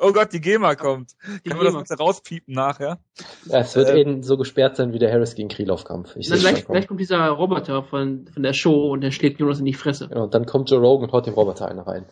Oh 0.00 0.12
Gott, 0.12 0.32
die 0.32 0.40
GEMA 0.40 0.76
kommt. 0.76 1.12
Die 1.44 1.50
Können 1.50 1.60
wir 1.60 1.64
das 1.64 1.72
GEMA. 1.74 1.82
bitte 1.82 1.98
rauspiepen 1.98 2.54
nachher? 2.54 2.98
Ja, 3.46 3.58
es 3.60 3.76
wird 3.76 3.90
Äh, 3.90 4.00
eben 4.00 4.22
so 4.22 4.36
gesperrt 4.38 4.76
sein 4.76 4.92
wie 4.94 4.98
der 4.98 5.12
Harris 5.12 5.34
gegen 5.34 5.48
Krylov-Kampf. 5.48 6.14
Gleich, 6.14 6.64
gleich 6.66 6.86
kommt 6.88 7.00
dieser 7.00 7.26
Roboter 7.28 7.82
von, 7.82 8.26
von 8.32 8.42
der 8.42 8.54
Show 8.54 8.92
und 8.92 9.02
der 9.02 9.10
schlägt 9.10 9.40
Jonas 9.40 9.58
in 9.58 9.66
die 9.66 9.74
Fresse. 9.74 10.08
Genau, 10.08 10.24
und 10.24 10.34
dann 10.34 10.46
kommt 10.46 10.70
Joe 10.70 10.80
Rogan 10.80 11.04
und 11.08 11.12
haut 11.12 11.26
dem 11.26 11.34
Roboter 11.34 11.68
eine 11.68 11.86
rein. 11.86 12.06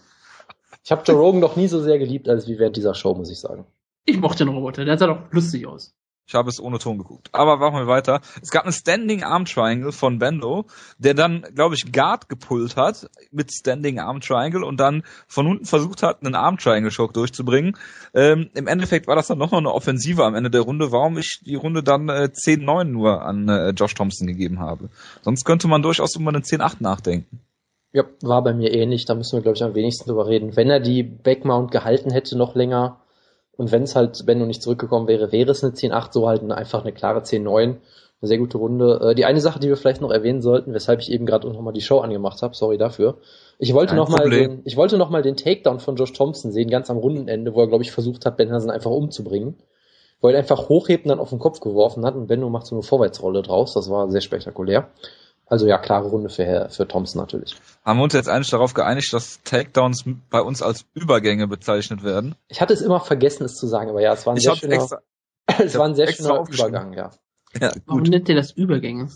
Ich 0.85 0.91
habe 0.93 1.03
Joe 1.07 1.17
Rogan 1.17 1.41
noch 1.41 1.57
nie 1.57 1.69
so 1.69 1.81
sehr 1.81 1.99
geliebt, 1.99 2.29
als 2.29 2.47
wie 2.47 2.59
während 2.59 2.77
dieser 2.77 2.95
Show, 2.95 3.15
muss 3.15 3.31
ich 3.31 3.41
sagen. 3.41 3.65
Ich 4.05 4.19
mochte 4.19 4.45
den 4.45 4.53
Roboter, 4.55 4.85
der 4.85 4.99
sah 4.99 5.07
doch 5.07 5.21
lustig 5.31 5.67
aus. 5.67 5.95
Ich 6.33 6.35
habe 6.35 6.49
es 6.49 6.63
ohne 6.63 6.79
Ton 6.79 6.97
geguckt. 6.97 7.29
Aber 7.33 7.59
machen 7.59 7.77
wir 7.77 7.87
weiter. 7.87 8.23
Es 8.41 8.51
gab 8.51 8.65
einen 8.65 8.73
Standing 8.73 9.23
Arm 9.23 9.45
Triangle 9.45 9.93
von 9.93 10.19
Bendo, 10.19 10.65
der 10.97 11.13
dann, 11.13 11.43
glaube 11.55 11.75
ich, 11.75 11.93
Guard 11.93 12.31
gepullt 12.31 12.75
hat 12.75 13.11
mit 13.33 13.53
Standing 13.53 13.99
Arm 13.99 14.23
Triangle 14.23 14.65
und 14.65 14.81
dann 14.81 15.03
von 15.27 15.47
unten 15.47 15.67
versucht 15.67 16.03
hat, 16.03 16.25
einen 16.25 16.35
Arm 16.35 16.57
Triangle 16.57 16.91
Choke 16.91 17.13
durchzubringen. 17.13 17.77
Ähm, 18.15 18.49
Im 18.55 18.67
Endeffekt 18.67 19.09
war 19.09 19.15
das 19.15 19.27
dann 19.27 19.37
nochmal 19.37 19.61
eine 19.61 19.75
Offensive 19.75 20.25
am 20.25 20.35
Ende 20.35 20.49
der 20.49 20.63
Runde, 20.63 20.91
warum 20.91 21.19
ich 21.19 21.43
die 21.45 21.55
Runde 21.57 21.83
dann 21.83 22.09
äh, 22.09 22.31
10-9 22.33 22.85
nur 22.85 23.21
an 23.21 23.51
äh, 23.51 23.71
Josh 23.73 23.93
Thompson 23.93 24.27
gegeben 24.27 24.59
habe. 24.59 24.89
Sonst 25.21 25.45
könnte 25.45 25.69
man 25.69 25.83
durchaus 25.83 26.17
über 26.17 26.31
eine 26.31 26.39
10-8 26.39 26.77
nachdenken. 26.81 27.41
Ja, 27.93 28.05
war 28.23 28.43
bei 28.43 28.55
mir 28.55 28.73
ähnlich, 28.73 29.05
da 29.05 29.15
müssen 29.15 29.37
wir, 29.37 29.43
glaube 29.43 29.57
ich, 29.57 29.63
am 29.63 29.75
wenigsten 29.75 30.09
drüber 30.09 30.27
reden. 30.27 30.57
Wenn 30.57 30.71
er 30.71 30.81
die 30.81 31.03
Backmount 31.03 31.71
gehalten 31.71 32.11
hätte 32.11 32.39
noch 32.39 32.55
länger 32.55 33.02
und 33.57 33.71
wenn 33.71 33.83
es 33.83 33.95
halt 33.95 34.25
Benno 34.27 34.47
nicht 34.47 34.63
zurückgekommen 34.63 35.09
wäre, 35.09 35.33
wäre 35.33 35.51
es 35.51 35.63
eine 35.63 35.73
10-8, 35.75 36.13
so 36.13 36.29
halt 36.29 36.43
eine, 36.43 36.57
einfach 36.57 36.83
eine 36.83 36.93
klare 36.93 37.21
10-9. 37.21 37.63
Eine 37.63 37.79
sehr 38.29 38.39
gute 38.39 38.57
Runde. 38.57 39.01
Äh, 39.03 39.15
die 39.15 39.25
eine 39.25 39.41
Sache, 39.41 39.59
die 39.59 39.69
wir 39.69 39.77
vielleicht 39.77 40.01
noch 40.01 40.11
erwähnen 40.11 40.43
sollten, 40.43 40.73
weshalb 40.75 41.01
ich 41.01 41.11
eben 41.11 41.27
gerade 41.27 41.49
nochmal 41.49 41.73
die 41.73 41.81
Show 41.81 41.99
angemacht 41.99 42.41
habe, 42.43 42.55
sorry 42.55 42.79
dafür. 42.79 43.19
Ich 43.59 43.75
wollte 43.75 43.95
nochmal 43.95 44.31
den, 44.31 44.63
ich 44.65 44.77
wollte 44.77 44.97
noch 44.97 45.11
mal 45.11 45.23
den 45.23 45.37
Takedown 45.37 45.81
von 45.81 45.97
Josh 45.97 46.13
Thompson 46.13 46.51
sehen, 46.51 46.71
ganz 46.71 46.89
am 46.89 46.97
Rundenende, 46.97 47.55
wo 47.55 47.61
er, 47.61 47.69
glaube 47.69 47.85
ich, 47.85 47.93
versucht 47.93 48.25
hat, 48.25 48.37
Ben 48.37 48.51
Hansen 48.51 48.71
einfach 48.71 48.91
umzubringen. 48.91 49.57
Wo 50.21 50.29
er 50.29 50.39
einfach 50.39 50.69
hochhebt 50.69 51.05
und 51.05 51.11
dann 51.11 51.19
auf 51.19 51.31
den 51.31 51.41
Kopf 51.41 51.61
geworfen 51.61 52.07
hat 52.07 52.15
und 52.15 52.29
Benno 52.29 52.49
macht 52.49 52.67
so 52.67 52.77
eine 52.77 52.83
Vorwärtsrolle 52.83 53.43
draus. 53.43 53.75
Das 53.75 53.91
war 53.91 54.09
sehr 54.11 54.21
spektakulär. 54.21 54.89
Also 55.53 55.67
ja, 55.67 55.77
klare 55.77 56.09
Runde 56.09 56.31
für, 56.31 56.71
für 56.71 56.89
Thompson 56.89 57.21
natürlich. 57.21 57.57
Haben 57.85 57.99
wir 57.99 58.05
uns 58.05 58.15
jetzt 58.15 58.31
eigentlich 58.31 58.49
darauf 58.49 58.73
geeinigt, 58.73 59.13
dass 59.13 59.43
Takedowns 59.43 60.05
bei 60.31 60.41
uns 60.41 60.63
als 60.63 60.87
Übergänge 60.95 61.47
bezeichnet 61.47 62.03
werden? 62.03 62.37
Ich 62.49 62.63
hatte 62.63 62.73
es 62.73 62.81
immer 62.81 63.01
vergessen, 63.01 63.45
es 63.45 63.57
zu 63.57 63.67
sagen, 63.67 63.91
aber 63.91 64.01
ja, 64.01 64.15
es 64.15 64.25
war 64.25 64.33
ein 64.33 64.39
Ich 64.39 64.45
sehr 64.45 64.57
schöner, 64.57 64.77
extra. 64.77 65.03
es 65.63 65.77
war 65.77 65.85
ein 65.89 65.95
sehr 65.95 66.11
schöner. 66.11 66.47
Übergang, 66.51 66.95
ja. 66.95 67.11
Ja, 67.61 67.71
Warum 67.85 68.01
gut. 68.05 68.09
nennt 68.09 68.31
ihr 68.31 68.35
das 68.35 68.53
Übergänge? 68.53 69.11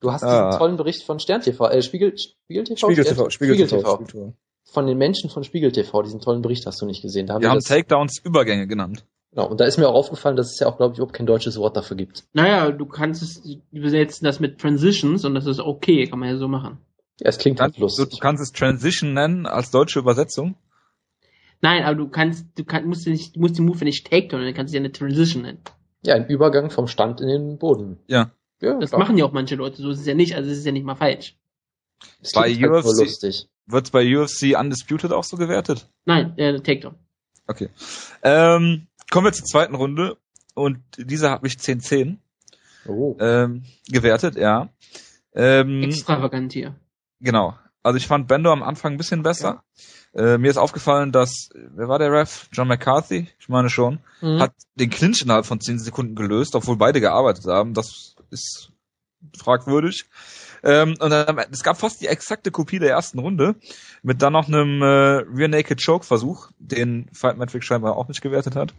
Du 0.00 0.10
hast 0.10 0.24
Ah. 0.24 0.46
diesen 0.48 0.58
tollen 0.58 0.76
Bericht 0.76 1.04
von 1.04 1.20
Stern 1.20 1.40
TV, 1.42 1.68
äh, 1.68 1.80
Spiegel, 1.82 2.18
Spiegel 2.18 2.64
TV? 2.64 2.88
Spiegel 2.88 3.04
TV, 3.04 3.14
Stern- 3.14 3.30
Spiegel 3.30 3.56
TV, 3.56 3.76
TV. 3.76 3.94
Spiegel 3.94 4.06
TV. 4.30 4.32
Von 4.64 4.86
den 4.88 4.98
Menschen 4.98 5.30
von 5.30 5.44
Spiegel 5.44 5.70
TV, 5.70 6.02
diesen 6.02 6.18
tollen 6.20 6.42
Bericht 6.42 6.66
hast 6.66 6.82
du 6.82 6.86
nicht 6.86 7.00
gesehen. 7.02 7.28
Da 7.28 7.34
haben 7.34 7.42
Wir 7.42 7.46
die 7.46 7.50
haben 7.52 7.58
das, 7.58 7.66
Takedowns 7.66 8.18
Übergänge 8.24 8.66
genannt. 8.66 9.04
Genau, 9.36 9.48
und 9.48 9.60
da 9.60 9.64
ist 9.66 9.76
mir 9.78 9.88
auch 9.88 9.94
aufgefallen, 9.94 10.36
dass 10.36 10.50
es 10.52 10.58
ja 10.58 10.66
auch, 10.66 10.76
glaube 10.78 10.92
ich, 10.94 10.98
überhaupt 10.98 11.14
kein 11.14 11.26
deutsches 11.26 11.56
Wort 11.58 11.76
dafür 11.76 11.96
gibt. 11.96 12.24
Naja, 12.32 12.70
du 12.72 12.86
kannst 12.86 13.22
es, 13.22 13.42
die 13.42 13.60
besetzen 13.70 14.24
das 14.24 14.40
mit 14.40 14.58
Transitions 14.60 15.24
und 15.24 15.34
das 15.34 15.46
ist 15.46 15.60
okay, 15.60 16.06
kann 16.08 16.18
man 16.18 16.28
ja 16.30 16.36
so 16.36 16.48
machen. 16.48 16.78
Ja, 17.20 17.28
es 17.28 17.38
klingt 17.38 17.60
halt 17.60 17.74
Du, 17.74 17.80
du 17.80 17.82
lustig. 17.82 18.18
kannst 18.20 18.42
es 18.42 18.50
Transition 18.52 19.14
nennen 19.14 19.46
als 19.46 19.70
deutsche 19.70 19.98
Übersetzung. 20.00 20.56
Nein, 21.62 21.84
aber 21.84 21.94
du 21.94 22.08
kannst, 22.08 22.46
du 22.56 22.64
kannst, 22.64 22.86
musst, 22.86 23.06
nicht, 23.06 23.36
du 23.36 23.40
musst 23.40 23.56
den 23.58 23.64
Move 23.64 23.84
nicht 23.84 24.10
Takedown, 24.10 24.42
dann 24.44 24.52
kannst 24.54 24.74
du 24.74 24.76
ja 24.76 24.80
eine 24.82 24.92
Transition 24.92 25.42
nennen. 25.42 25.58
Ja, 26.02 26.14
ein 26.14 26.26
Übergang 26.26 26.70
vom 26.70 26.86
Stand 26.88 27.20
in 27.20 27.28
den 27.28 27.58
Boden. 27.58 27.98
Ja. 28.06 28.30
Ja, 28.60 28.78
Das 28.78 28.90
klar. 28.90 29.00
machen 29.00 29.18
ja 29.18 29.24
auch 29.24 29.32
manche 29.32 29.54
Leute, 29.54 29.80
so 29.82 29.90
ist 29.90 30.00
es 30.00 30.06
ja 30.06 30.14
nicht, 30.14 30.34
also 30.34 30.50
es 30.50 30.58
ist 30.58 30.66
ja 30.66 30.72
nicht 30.72 30.84
mal 30.84 30.94
falsch. 30.94 31.36
Es 32.22 32.32
bei 32.32 32.52
klingt 32.52 32.70
halt 32.70 32.84
UFC 32.84 33.00
lustig. 33.00 33.48
Wird's 33.66 33.90
bei 33.90 34.16
UFC 34.16 34.58
Undisputed 34.58 35.12
auch 35.12 35.24
so 35.24 35.36
gewertet? 35.36 35.88
Nein, 36.04 36.34
äh, 36.38 36.60
Takedown. 36.60 36.94
Okay. 37.46 37.68
Ähm, 38.22 38.86
kommen 39.10 39.26
wir 39.26 39.32
zur 39.32 39.44
zweiten 39.46 39.74
Runde. 39.74 40.16
Und 40.54 40.80
diese 40.96 41.30
habe 41.30 41.46
ich 41.46 41.54
10-10 41.54 42.16
Oh. 42.88 43.16
ähm, 43.20 43.64
gewertet, 43.88 44.36
ja. 44.36 44.68
Ähm, 45.34 45.82
Extravagant 45.82 46.52
hier. 46.52 46.76
genau. 47.20 47.54
Also 47.82 47.98
ich 47.98 48.06
fand 48.08 48.26
Bendo 48.26 48.50
am 48.52 48.62
Anfang 48.64 48.94
ein 48.94 48.96
bisschen 48.96 49.22
besser. 49.22 49.62
Äh, 50.12 50.38
mir 50.38 50.50
ist 50.50 50.56
aufgefallen, 50.56 51.12
dass, 51.12 51.50
wer 51.54 51.88
war 51.88 51.98
der 52.00 52.10
Ref? 52.10 52.48
John 52.52 52.66
McCarthy? 52.68 53.28
Ich 53.38 53.48
meine 53.48 53.70
schon. 53.70 54.00
Mhm. 54.20 54.40
Hat 54.40 54.52
den 54.74 54.90
Clinch 54.90 55.22
innerhalb 55.22 55.46
von 55.46 55.60
10 55.60 55.78
Sekunden 55.78 56.14
gelöst, 56.16 56.56
obwohl 56.56 56.76
beide 56.76 57.00
gearbeitet 57.00 57.44
haben. 57.46 57.74
Das 57.74 58.16
ist 58.30 58.72
fragwürdig. 59.38 60.06
Ähm, 60.66 60.96
und 60.98 61.10
dann, 61.10 61.38
es 61.52 61.62
gab 61.62 61.78
fast 61.78 62.00
die 62.00 62.08
exakte 62.08 62.50
Kopie 62.50 62.80
der 62.80 62.90
ersten 62.90 63.20
Runde 63.20 63.54
mit 64.02 64.20
dann 64.20 64.32
noch 64.32 64.48
einem 64.48 64.82
äh, 64.82 65.22
Rear 65.32 65.46
Naked 65.46 65.80
Choke 65.80 66.04
Versuch, 66.04 66.50
den 66.58 67.08
Fight 67.12 67.38
Metric 67.38 67.62
scheinbar 67.62 67.96
auch 67.96 68.08
nicht 68.08 68.20
gewertet 68.20 68.56
hat. 68.56 68.74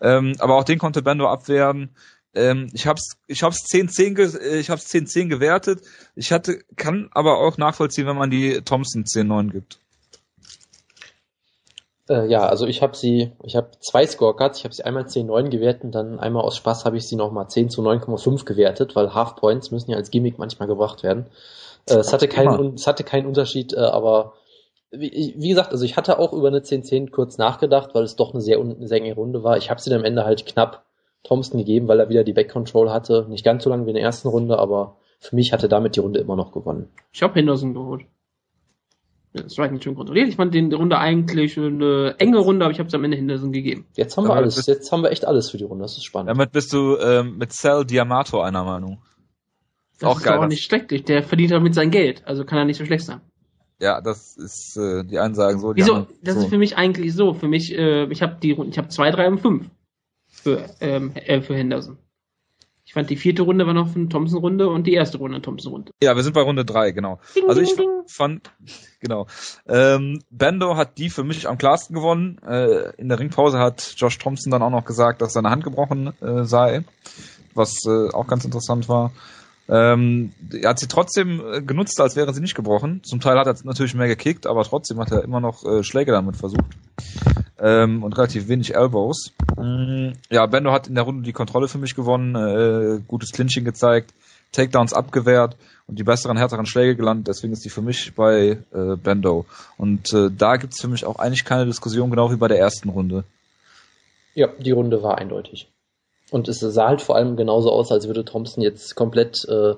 Ähm, 0.00 0.36
aber 0.38 0.54
auch 0.54 0.62
den 0.62 0.78
konnte 0.78 1.02
Bando 1.02 1.28
abwehren. 1.28 1.90
Ähm, 2.32 2.68
ich 2.72 2.86
hab's, 2.86 3.16
ich 3.26 3.42
hab's 3.42 3.64
10-10, 3.68 4.14
ge 4.14 4.38
äh, 4.40 4.60
ich 4.60 4.70
hab's 4.70 4.86
10-10 4.94 5.26
gewertet. 5.26 5.82
Ich 6.14 6.30
hatte, 6.30 6.62
kann 6.76 7.08
aber 7.10 7.38
auch 7.38 7.58
nachvollziehen, 7.58 8.06
wenn 8.06 8.16
man 8.16 8.30
die 8.30 8.60
Thompson 8.62 9.02
10-9 9.02 9.50
gibt. 9.50 9.80
Äh, 12.08 12.26
ja, 12.28 12.46
also 12.46 12.66
ich 12.66 12.82
habe 12.82 12.96
sie, 12.96 13.32
ich 13.42 13.56
habe 13.56 13.70
zwei 13.80 14.06
Scorecards, 14.06 14.58
ich 14.58 14.64
habe 14.64 14.74
sie 14.74 14.84
einmal 14.84 15.06
10-9 15.08 15.48
gewertet 15.50 15.84
und 15.84 15.92
dann 15.94 16.20
einmal 16.20 16.42
aus 16.44 16.56
Spaß 16.56 16.84
habe 16.84 16.96
ich 16.96 17.06
sie 17.08 17.16
nochmal 17.16 17.48
10 17.48 17.68
zu 17.68 17.82
9,5 17.82 18.44
gewertet, 18.44 18.94
weil 18.94 19.12
Half 19.14 19.36
Points 19.36 19.70
müssen 19.72 19.90
ja 19.90 19.96
als 19.96 20.10
Gimmick 20.10 20.38
manchmal 20.38 20.68
gebracht 20.68 21.02
werden. 21.02 21.26
Äh, 21.88 21.94
es, 21.96 22.12
hatte 22.12 22.28
keinen, 22.28 22.74
es 22.74 22.86
hatte 22.86 23.02
keinen 23.04 23.26
Unterschied, 23.26 23.72
äh, 23.72 23.78
aber 23.80 24.34
wie, 24.92 25.34
wie 25.36 25.48
gesagt, 25.48 25.72
also 25.72 25.84
ich 25.84 25.96
hatte 25.96 26.18
auch 26.20 26.32
über 26.32 26.48
eine 26.48 26.60
10-10 26.62 27.10
kurz 27.10 27.38
nachgedacht, 27.38 27.90
weil 27.94 28.04
es 28.04 28.14
doch 28.16 28.32
eine 28.32 28.40
sehr, 28.40 28.60
un- 28.60 28.86
sehr 28.86 28.98
enge 28.98 29.14
Runde 29.14 29.42
war. 29.42 29.56
Ich 29.56 29.68
habe 29.70 29.80
sie 29.80 29.90
dann 29.90 30.00
am 30.00 30.04
Ende 30.04 30.24
halt 30.24 30.46
knapp 30.46 30.84
Thompson 31.24 31.58
gegeben, 31.58 31.88
weil 31.88 31.98
er 31.98 32.08
wieder 32.08 32.22
die 32.22 32.32
Back 32.32 32.50
Control 32.52 32.90
hatte. 32.92 33.26
Nicht 33.28 33.44
ganz 33.44 33.64
so 33.64 33.70
lange 33.70 33.84
wie 33.86 33.90
in 33.90 33.96
der 33.96 34.04
ersten 34.04 34.28
Runde, 34.28 34.58
aber 34.58 34.96
für 35.18 35.34
mich 35.34 35.52
hatte 35.52 35.68
damit 35.68 35.96
die 35.96 36.00
Runde 36.00 36.20
immer 36.20 36.36
noch 36.36 36.52
gewonnen. 36.52 36.88
Ich 37.12 37.22
habe 37.22 37.34
Henderson 37.34 37.74
geholt. 37.74 38.02
Ja, 39.36 39.42
Das 39.42 39.58
war 39.58 39.68
nicht 39.70 39.84
schön 39.84 39.94
kontrolliert. 39.94 40.28
Ich 40.28 40.36
fand 40.36 40.54
den 40.54 40.70
die 40.70 40.76
Runde 40.76 40.98
eigentlich 40.98 41.58
eine 41.58 42.14
enge 42.18 42.38
Runde, 42.38 42.64
aber 42.64 42.72
ich 42.72 42.78
habe 42.78 42.88
es 42.88 42.94
am 42.94 43.04
Ende 43.04 43.16
Henderson 43.16 43.52
gegeben. 43.52 43.86
Jetzt 43.96 44.16
haben 44.16 44.24
wir 44.24 44.30
Aber 44.30 44.40
alles, 44.40 44.64
jetzt 44.66 44.90
haben 44.92 45.02
wir 45.02 45.10
echt 45.10 45.26
alles 45.26 45.50
für 45.50 45.58
die 45.58 45.64
Runde, 45.64 45.82
das 45.82 45.96
ist 45.96 46.04
spannend. 46.04 46.30
Damit 46.30 46.52
bist 46.52 46.72
du 46.72 46.96
ähm, 46.98 47.36
mit 47.38 47.52
Cell 47.52 47.84
Diamato 47.84 48.40
einer 48.40 48.64
Meinung. 48.64 48.98
Das 49.98 50.10
Auch 50.10 50.18
ist 50.18 50.24
geil, 50.24 50.36
auch 50.38 50.42
das- 50.42 50.50
nicht 50.50 50.64
schlecht. 50.64 51.08
Der 51.08 51.22
verdient 51.22 51.52
damit 51.52 51.74
sein 51.74 51.90
Geld, 51.90 52.22
also 52.26 52.44
kann 52.44 52.58
er 52.58 52.64
nicht 52.64 52.78
so 52.78 52.84
schlecht 52.84 53.04
sein. 53.04 53.20
Ja, 53.80 54.00
das 54.00 54.36
ist 54.38 54.76
äh, 54.78 55.04
die 55.04 55.18
einen 55.18 55.34
sagen 55.34 55.60
so, 55.60 55.72
die 55.74 55.82
Wieso? 55.82 55.94
anderen 55.94 56.14
Das 56.22 56.34
so. 56.36 56.40
ist 56.40 56.48
für 56.48 56.56
mich 56.58 56.76
eigentlich 56.78 57.12
so. 57.14 57.34
Für 57.34 57.46
mich, 57.48 57.72
äh, 57.76 58.04
ich 58.06 58.22
habe 58.22 58.36
die, 58.42 58.52
Runde- 58.52 58.70
ich 58.70 58.78
habe 58.78 58.88
zwei, 58.88 59.10
drei 59.10 59.28
und 59.28 59.38
fünf 59.40 59.66
für 60.28 60.64
ähm, 60.80 61.12
äh, 61.14 61.42
für 61.42 61.54
Henderson. 61.54 61.98
Ich 62.86 62.92
fand 62.92 63.10
die 63.10 63.16
vierte 63.16 63.42
Runde 63.42 63.66
war 63.66 63.74
noch 63.74 63.96
eine 63.96 64.08
Thompson-Runde 64.08 64.68
und 64.68 64.86
die 64.86 64.92
erste 64.94 65.18
Runde 65.18 65.34
eine 65.34 65.42
Thompson-Runde. 65.42 65.92
Ja, 66.00 66.14
wir 66.14 66.22
sind 66.22 66.34
bei 66.34 66.40
Runde 66.42 66.64
drei, 66.64 66.92
genau. 66.92 67.18
Ding, 67.34 67.48
Also 67.48 67.60
ich 67.60 67.74
ding. 67.74 67.88
fand, 68.06 68.52
genau. 69.00 69.26
Ähm, 69.68 70.22
Bando 70.30 70.76
hat 70.76 70.96
die 70.96 71.10
für 71.10 71.24
mich 71.24 71.48
am 71.48 71.58
klarsten 71.58 71.96
gewonnen. 71.96 72.38
Äh, 72.46 72.92
in 72.96 73.08
der 73.08 73.18
Ringpause 73.18 73.58
hat 73.58 73.94
Josh 73.96 74.18
Thompson 74.18 74.52
dann 74.52 74.62
auch 74.62 74.70
noch 74.70 74.84
gesagt, 74.84 75.20
dass 75.20 75.32
seine 75.32 75.50
Hand 75.50 75.64
gebrochen 75.64 76.12
äh, 76.22 76.44
sei, 76.44 76.84
was 77.54 77.84
äh, 77.86 78.12
auch 78.14 78.28
ganz 78.28 78.44
interessant 78.44 78.88
war. 78.88 79.10
Ähm, 79.68 80.32
er 80.52 80.70
hat 80.70 80.78
sie 80.78 80.86
trotzdem 80.86 81.40
äh, 81.40 81.60
genutzt, 81.60 82.00
als 82.00 82.14
wäre 82.14 82.32
sie 82.32 82.40
nicht 82.40 82.54
gebrochen. 82.54 83.02
Zum 83.02 83.20
Teil 83.20 83.38
hat 83.38 83.46
er 83.46 83.56
natürlich 83.64 83.94
mehr 83.94 84.06
gekickt, 84.06 84.46
aber 84.46 84.62
trotzdem 84.62 85.00
hat 85.00 85.10
er 85.10 85.24
immer 85.24 85.40
noch 85.40 85.64
äh, 85.64 85.82
Schläge 85.82 86.12
damit 86.12 86.36
versucht. 86.36 86.76
Ähm, 87.58 88.04
und 88.04 88.16
relativ 88.16 88.48
wenig 88.48 88.74
Elbows. 88.74 89.32
Mm, 89.56 90.10
ja, 90.30 90.46
Bendo 90.46 90.72
hat 90.72 90.86
in 90.88 90.94
der 90.94 91.04
Runde 91.04 91.22
die 91.22 91.32
Kontrolle 91.32 91.68
für 91.68 91.78
mich 91.78 91.96
gewonnen, 91.96 92.36
äh, 92.36 93.00
gutes 93.08 93.32
Clinching 93.32 93.64
gezeigt, 93.64 94.12
Takedowns 94.52 94.92
abgewehrt 94.92 95.56
und 95.88 95.98
die 95.98 96.04
besseren, 96.04 96.36
härteren 96.36 96.66
Schläge 96.66 96.94
gelandet. 96.94 97.26
Deswegen 97.28 97.52
ist 97.52 97.64
die 97.64 97.70
für 97.70 97.82
mich 97.82 98.14
bei 98.14 98.58
äh, 98.72 98.96
Bendo. 98.96 99.46
Und 99.78 100.12
äh, 100.12 100.30
da 100.30 100.56
gibt's 100.56 100.80
für 100.80 100.88
mich 100.88 101.04
auch 101.04 101.16
eigentlich 101.16 101.44
keine 101.44 101.66
Diskussion, 101.66 102.10
genau 102.10 102.30
wie 102.30 102.36
bei 102.36 102.48
der 102.48 102.58
ersten 102.58 102.88
Runde. 102.88 103.24
Ja, 104.34 104.48
die 104.58 104.70
Runde 104.70 105.02
war 105.02 105.18
eindeutig. 105.18 105.68
Und 106.30 106.48
es 106.48 106.60
sah 106.60 106.88
halt 106.88 107.02
vor 107.02 107.16
allem 107.16 107.36
genauso 107.36 107.70
aus, 107.70 107.92
als 107.92 108.06
würde 108.06 108.24
Thompson 108.24 108.62
jetzt 108.62 108.96
komplett 108.96 109.44
äh, 109.48 109.74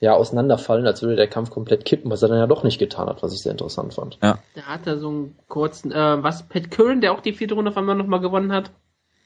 ja, 0.00 0.14
auseinanderfallen, 0.14 0.84
als 0.84 1.00
würde 1.00 1.14
der 1.14 1.28
Kampf 1.28 1.50
komplett 1.50 1.84
kippen, 1.84 2.10
was 2.10 2.22
er 2.22 2.28
dann 2.28 2.38
ja 2.38 2.48
doch 2.48 2.64
nicht 2.64 2.80
getan 2.80 3.06
hat, 3.06 3.22
was 3.22 3.32
ich 3.32 3.40
sehr 3.40 3.52
interessant 3.52 3.94
fand. 3.94 4.18
Ja. 4.20 4.38
Da 4.56 4.62
hat 4.62 4.86
er 4.88 4.98
so 4.98 5.08
einen 5.08 5.36
kurzen, 5.46 5.92
äh, 5.92 6.22
was, 6.22 6.48
Pat 6.48 6.72
Curran, 6.72 7.00
der 7.00 7.12
auch 7.12 7.20
die 7.20 7.32
vierte 7.32 7.54
Runde 7.54 7.70
auf 7.70 7.76
einmal 7.76 7.94
nochmal 7.94 8.18
gewonnen 8.18 8.52
hat? 8.52 8.72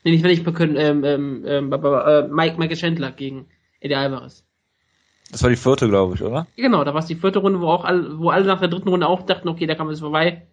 Nee, 0.04 0.10
nicht, 0.10 0.22
wenn 0.22 0.32
ich 0.32 0.44
Pat 0.44 0.54
Curran, 0.54 0.76
ähm, 0.76 1.02
ähm, 1.02 1.44
ähm, 1.46 1.72
äh, 1.72 2.28
Mike, 2.28 2.58
Michael 2.58 2.76
Chandler 2.76 3.10
gegen 3.12 3.46
Eddie 3.80 3.94
Alvarez. 3.94 4.44
Das 5.32 5.42
war 5.42 5.48
die 5.48 5.56
vierte, 5.56 5.88
glaube 5.88 6.14
ich, 6.14 6.22
oder? 6.22 6.46
Genau, 6.56 6.84
da 6.84 6.92
war 6.92 7.00
es 7.00 7.06
die 7.06 7.16
vierte 7.16 7.38
Runde, 7.38 7.60
wo 7.62 7.68
auch 7.68 7.84
alle, 7.84 8.18
wo 8.18 8.28
alle 8.28 8.44
nach 8.44 8.60
der 8.60 8.68
dritten 8.68 8.90
Runde 8.90 9.06
auch 9.06 9.22
dachten, 9.22 9.48
okay, 9.48 9.66
der 9.66 9.76
Kampf 9.76 9.92
ist 9.92 10.00
vorbei. 10.00 10.46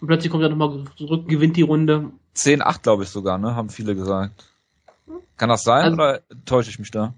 Und 0.00 0.08
plötzlich 0.08 0.30
kommt 0.30 0.42
er 0.42 0.50
nochmal 0.50 0.84
zurück, 0.96 1.26
gewinnt 1.26 1.56
die 1.56 1.62
Runde. 1.62 2.10
10-8, 2.36 2.82
glaube 2.82 3.04
ich 3.04 3.08
sogar, 3.08 3.38
ne? 3.38 3.56
Haben 3.56 3.70
viele 3.70 3.94
gesagt. 3.94 4.49
Kann 5.36 5.48
das 5.48 5.64
sein 5.64 5.84
also, 5.84 5.94
oder 5.94 6.20
täusche 6.44 6.70
ich 6.70 6.78
mich 6.78 6.90
da? 6.90 7.14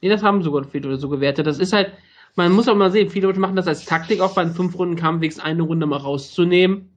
Nee, 0.00 0.08
das 0.08 0.22
haben 0.22 0.42
sogar 0.42 0.64
viele 0.64 0.96
so 0.96 1.08
gewertet. 1.08 1.46
Das 1.46 1.58
ist 1.58 1.72
halt, 1.72 1.92
man 2.36 2.52
muss 2.52 2.68
auch 2.68 2.76
mal 2.76 2.90
sehen, 2.92 3.10
viele 3.10 3.26
Leute 3.26 3.40
machen 3.40 3.56
das 3.56 3.66
als 3.66 3.84
Taktik, 3.84 4.20
auch 4.20 4.34
beim 4.34 4.54
Fünf-Runden-Kampf 4.54 5.20
wenigstens 5.20 5.44
eine 5.44 5.62
Runde 5.62 5.86
mal 5.86 5.96
rauszunehmen, 5.96 6.96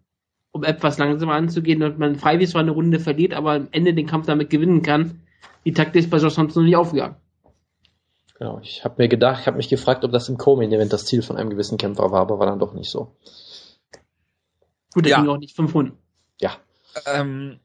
um 0.51 0.63
etwas 0.63 0.97
langsamer 0.97 1.33
anzugehen, 1.33 1.81
und 1.83 1.97
man 1.97 2.15
freiwillig 2.15 2.49
zwar 2.51 2.61
eine 2.61 2.71
Runde 2.71 2.99
verliert, 2.99 3.33
aber 3.33 3.53
am 3.53 3.67
Ende 3.71 3.93
den 3.93 4.07
Kampf 4.07 4.27
damit 4.27 4.49
gewinnen 4.49 4.81
kann. 4.81 5.21
Die 5.65 5.73
Taktik 5.73 6.03
ist 6.03 6.09
bei 6.09 6.17
Josh 6.17 6.35
Thompson 6.35 6.63
noch 6.63 6.67
nicht 6.67 6.77
aufgegangen. 6.77 7.15
Genau, 8.37 8.59
ich 8.63 8.83
habe 8.83 8.95
mir 8.97 9.07
gedacht, 9.07 9.41
ich 9.41 9.47
habe 9.47 9.57
mich 9.57 9.69
gefragt, 9.69 10.03
ob 10.03 10.11
das 10.11 10.27
im 10.29 10.37
Co-Main-Event 10.37 10.91
das 10.91 11.05
Ziel 11.05 11.21
von 11.21 11.37
einem 11.37 11.51
gewissen 11.51 11.77
Kämpfer 11.77 12.11
war, 12.11 12.21
aber 12.21 12.39
war 12.39 12.47
dann 12.47 12.59
doch 12.59 12.73
nicht 12.73 12.89
so. 12.89 13.15
Gut, 14.93 15.05
der 15.05 15.11
ja. 15.11 15.21
ging 15.21 15.29
auch 15.29 15.37
nicht 15.37 15.55
fünf 15.55 15.73
Runden. 15.75 15.97
Ja. 16.39 16.57
Ähm, 17.05 17.59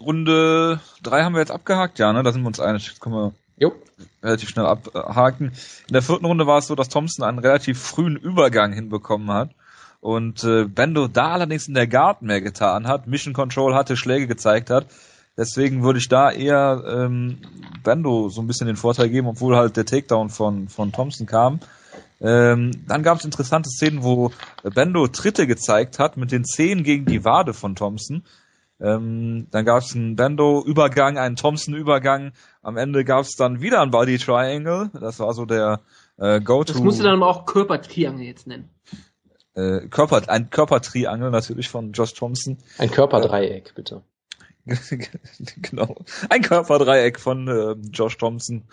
Runde 0.00 0.80
drei 1.02 1.24
haben 1.24 1.34
wir 1.34 1.40
jetzt 1.40 1.50
abgehakt, 1.50 1.98
ja, 1.98 2.12
ne? 2.12 2.22
Da 2.22 2.32
sind 2.32 2.42
wir 2.42 2.48
uns 2.48 2.60
einig. 2.60 2.86
Jetzt 2.86 3.00
können 3.00 3.14
wir 3.14 3.32
jo. 3.56 3.72
relativ 4.22 4.48
schnell 4.48 4.66
abhaken. 4.66 5.52
In 5.88 5.92
der 5.92 6.02
vierten 6.02 6.24
Runde 6.24 6.46
war 6.46 6.58
es 6.58 6.66
so, 6.66 6.74
dass 6.74 6.88
Thompson 6.88 7.24
einen 7.24 7.38
relativ 7.38 7.80
frühen 7.80 8.16
Übergang 8.16 8.72
hinbekommen 8.72 9.30
hat. 9.30 9.50
Und 10.00 10.44
äh, 10.44 10.64
Bendo 10.64 11.08
da 11.08 11.32
allerdings 11.32 11.68
in 11.68 11.74
der 11.74 11.86
Guard 11.86 12.22
mehr 12.22 12.40
getan 12.40 12.88
hat, 12.88 13.06
Mission 13.06 13.34
Control 13.34 13.74
hatte, 13.74 13.96
Schläge 13.96 14.26
gezeigt 14.26 14.70
hat. 14.70 14.86
Deswegen 15.36 15.82
würde 15.82 15.98
ich 15.98 16.08
da 16.08 16.30
eher 16.30 16.82
ähm, 16.86 17.38
Bando 17.82 18.28
so 18.28 18.40
ein 18.40 18.46
bisschen 18.46 18.66
den 18.66 18.76
Vorteil 18.76 19.10
geben, 19.10 19.26
obwohl 19.26 19.56
halt 19.56 19.76
der 19.76 19.86
Takedown 19.86 20.30
von, 20.30 20.68
von 20.68 20.92
Thompson 20.92 21.26
kam. 21.26 21.60
Ähm, 22.20 22.72
dann 22.86 23.02
gab 23.02 23.18
es 23.18 23.24
interessante 23.24 23.70
Szenen, 23.70 24.02
wo 24.02 24.32
Bendo 24.62 25.06
Tritte 25.08 25.46
gezeigt 25.46 25.98
hat 25.98 26.16
mit 26.16 26.32
den 26.32 26.44
Zehen 26.44 26.82
gegen 26.82 27.06
die 27.06 27.24
Wade 27.24 27.54
von 27.54 27.74
Thompson. 27.74 28.22
Ähm, 28.80 29.46
dann 29.50 29.64
gab 29.64 29.82
es 29.82 29.94
einen 29.94 30.16
Bendo-Übergang, 30.16 31.18
einen 31.18 31.36
Thompson-Übergang. 31.36 32.32
Am 32.62 32.76
Ende 32.76 33.04
gab 33.04 33.22
es 33.22 33.36
dann 33.36 33.60
wieder 33.60 33.80
ein 33.82 33.90
Body 33.90 34.18
Triangle. 34.18 34.90
Das 34.98 35.18
war 35.20 35.34
so 35.34 35.44
der 35.44 35.80
äh, 36.16 36.40
Go-To. 36.40 36.72
Das 36.72 36.82
musst 36.82 37.00
du 37.00 37.04
dann 37.04 37.16
aber 37.16 37.28
auch 37.28 37.46
Körpertriangle 37.46 38.24
jetzt 38.24 38.46
nennen. 38.46 38.70
Äh, 39.54 39.88
Körper, 39.88 40.22
ein 40.28 40.50
Körpertriangle 40.50 41.30
natürlich 41.30 41.68
von 41.68 41.92
Josh 41.92 42.14
Thompson. 42.14 42.58
Ein 42.78 42.90
Körperdreieck, 42.90 43.74
bitte. 43.74 44.02
genau. 45.56 45.96
Ein 46.28 46.42
Körperdreieck 46.42 47.18
von 47.18 47.48
äh, 47.48 47.72
Josh 47.90 48.18
Thompson. 48.18 48.64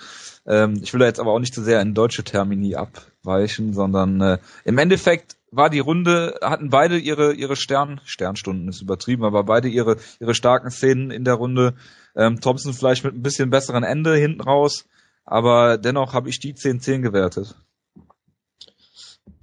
Ähm, 0.46 0.80
ich 0.82 0.94
will 0.94 1.00
da 1.00 1.06
jetzt 1.06 1.20
aber 1.20 1.32
auch 1.32 1.40
nicht 1.40 1.54
zu 1.54 1.64
sehr 1.64 1.82
in 1.82 1.94
deutsche 1.94 2.24
Termini 2.24 2.76
abweichen, 2.76 3.74
sondern 3.74 4.22
äh, 4.22 4.38
im 4.66 4.78
Endeffekt 4.78 5.37
war 5.52 5.70
die 5.70 5.80
Runde, 5.80 6.36
hatten 6.42 6.70
beide 6.70 6.98
ihre 6.98 7.34
ihre 7.34 7.56
Stern 7.56 8.02
Sternstunden 8.04 8.68
ist 8.68 8.82
übertrieben, 8.82 9.24
aber 9.24 9.44
beide 9.44 9.68
ihre 9.68 9.98
ihre 10.20 10.34
starken 10.34 10.72
Szenen 10.72 11.12
in 11.12 11.24
der 11.24 11.36
Runde. 11.36 11.76
Ähm, 12.16 12.42
Thompson 12.42 12.74
vielleicht 12.74 13.04
mit 13.04 13.14
ein 13.14 13.22
bisschen 13.22 13.50
besseren 13.50 13.84
Ende 13.84 14.16
hinten 14.16 14.42
raus, 14.42 14.86
aber 15.26 15.78
dennoch 15.78 16.14
habe 16.14 16.30
ich 16.30 16.40
die 16.40 16.54
10-10 16.54 17.02
gewertet. 17.02 17.56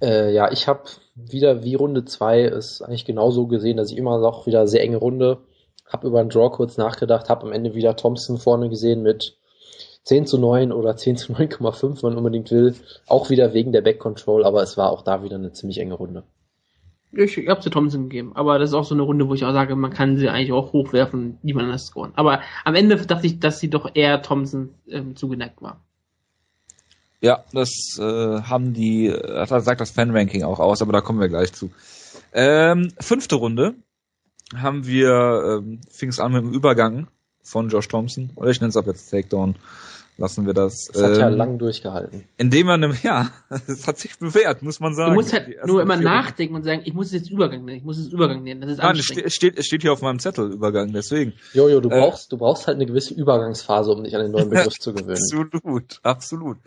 Äh, 0.01 0.33
ja, 0.33 0.51
ich 0.51 0.67
habe 0.67 0.83
wieder 1.15 1.63
wie 1.63 1.75
Runde 1.75 2.05
2 2.05 2.41
ist 2.41 2.81
eigentlich 2.81 3.05
genauso 3.05 3.47
gesehen, 3.47 3.77
dass 3.77 3.91
ich 3.91 3.97
immer 3.97 4.19
noch 4.19 4.45
wieder 4.45 4.67
sehr 4.67 4.81
enge 4.81 4.97
Runde 4.97 5.41
habe 5.87 6.07
über 6.07 6.19
einen 6.19 6.29
Draw 6.29 6.49
kurz 6.51 6.77
nachgedacht, 6.77 7.29
habe 7.29 7.45
am 7.45 7.53
Ende 7.53 7.75
wieder 7.75 7.95
Thompson 7.95 8.37
vorne 8.37 8.69
gesehen 8.69 9.01
mit 9.03 9.37
10 10.05 10.27
zu 10.27 10.37
9 10.37 10.71
oder 10.71 10.95
10 10.95 11.17
zu 11.17 11.33
9,5, 11.33 12.03
wenn 12.03 12.09
man 12.11 12.17
unbedingt 12.17 12.51
will. 12.51 12.75
Auch 13.07 13.29
wieder 13.29 13.53
wegen 13.53 13.71
der 13.71 13.81
Back 13.81 13.99
Control, 13.99 14.45
aber 14.45 14.61
es 14.63 14.77
war 14.77 14.91
auch 14.91 15.01
da 15.01 15.23
wieder 15.23 15.35
eine 15.35 15.51
ziemlich 15.51 15.79
enge 15.79 15.95
Runde. 15.95 16.23
Ich, 17.11 17.37
ich 17.37 17.47
habe 17.47 17.61
sie 17.61 17.69
Thompson 17.69 18.09
gegeben, 18.09 18.31
aber 18.35 18.59
das 18.59 18.69
ist 18.69 18.73
auch 18.73 18.83
so 18.83 18.93
eine 18.93 19.03
Runde, 19.03 19.27
wo 19.27 19.33
ich 19.33 19.45
auch 19.45 19.53
sage, 19.53 19.75
man 19.75 19.91
kann 19.91 20.17
sie 20.17 20.29
eigentlich 20.29 20.51
auch 20.51 20.73
hochwerfen, 20.73 21.39
niemand 21.43 21.65
anders 21.65 21.87
scoren. 21.87 22.11
Aber 22.15 22.41
am 22.65 22.75
Ende 22.75 22.97
dachte 22.97 23.25
ich, 23.25 23.39
dass 23.39 23.59
sie 23.59 23.69
doch 23.69 23.89
eher 23.93 24.21
Thompson 24.21 24.75
ähm, 24.87 25.15
zugeneigt 25.15 25.61
war. 25.61 25.81
Ja, 27.21 27.45
das 27.53 27.97
äh, 27.97 28.03
haben 28.03 28.73
die, 28.73 29.07
äh, 29.07 29.45
sagt 29.47 29.81
das 29.81 29.91
Fan-Ranking 29.91 30.43
auch 30.43 30.59
aus, 30.59 30.81
aber 30.81 30.91
da 30.91 31.01
kommen 31.01 31.19
wir 31.19 31.29
gleich 31.29 31.53
zu. 31.53 31.71
Ähm, 32.33 32.91
fünfte 32.99 33.35
Runde, 33.35 33.75
haben 34.53 34.85
wir, 34.85 35.61
ähm, 35.63 35.81
fing 35.89 36.09
es 36.09 36.19
an 36.19 36.33
mit 36.33 36.43
dem 36.43 36.51
Übergang 36.51 37.07
von 37.41 37.69
Josh 37.69 37.87
Thompson, 37.87 38.31
oder 38.35 38.49
ich 38.49 38.59
nenne 38.59 38.69
es 38.69 38.77
ab 38.77 38.87
jetzt 38.87 39.09
Takedown, 39.09 39.55
lassen 40.17 40.45
wir 40.45 40.53
das. 40.53 40.87
Das 40.91 41.01
hat 41.01 41.13
ähm, 41.13 41.19
ja 41.19 41.27
lang 41.29 41.57
durchgehalten. 41.57 42.25
Indem 42.37 42.67
man, 42.67 42.97
ja, 43.03 43.29
es 43.49 43.87
hat 43.87 43.97
sich 43.97 44.17
bewährt, 44.17 44.61
muss 44.61 44.79
man 44.79 44.93
sagen. 44.95 45.11
Du 45.11 45.15
musst 45.15 45.33
halt 45.33 45.65
nur 45.65 45.81
immer 45.81 45.97
nachdenken 45.97 46.55
und 46.55 46.63
sagen, 46.63 46.81
ich 46.85 46.93
muss 46.93 47.07
es 47.07 47.13
jetzt 47.13 47.29
Übergang 47.29 47.65
nennen, 47.65 47.77
ich 47.77 47.83
muss 47.83 47.97
es 47.97 48.07
Übergang 48.07 48.43
nennen, 48.43 48.61
das 48.61 48.71
ist 48.71 48.77
Nein, 48.77 48.95
es 48.95 49.05
steht, 49.05 49.25
es 49.25 49.33
steht, 49.33 49.57
es 49.57 49.65
steht 49.65 49.81
hier 49.81 49.93
auf 49.93 50.01
meinem 50.01 50.19
Zettel 50.19 50.51
Übergang, 50.51 50.93
deswegen. 50.93 51.33
Jojo, 51.53 51.81
du 51.81 51.89
äh, 51.89 51.99
brauchst, 51.99 52.31
du 52.31 52.37
brauchst 52.37 52.67
halt 52.67 52.75
eine 52.75 52.85
gewisse 52.85 53.13
Übergangsphase, 53.13 53.91
um 53.91 54.03
dich 54.03 54.15
an 54.15 54.21
den 54.21 54.31
neuen 54.31 54.49
Begriff 54.51 54.79
zu 54.79 54.93
gewöhnen. 54.93 55.17
Absolut, 55.17 55.99
absolut. 56.03 56.57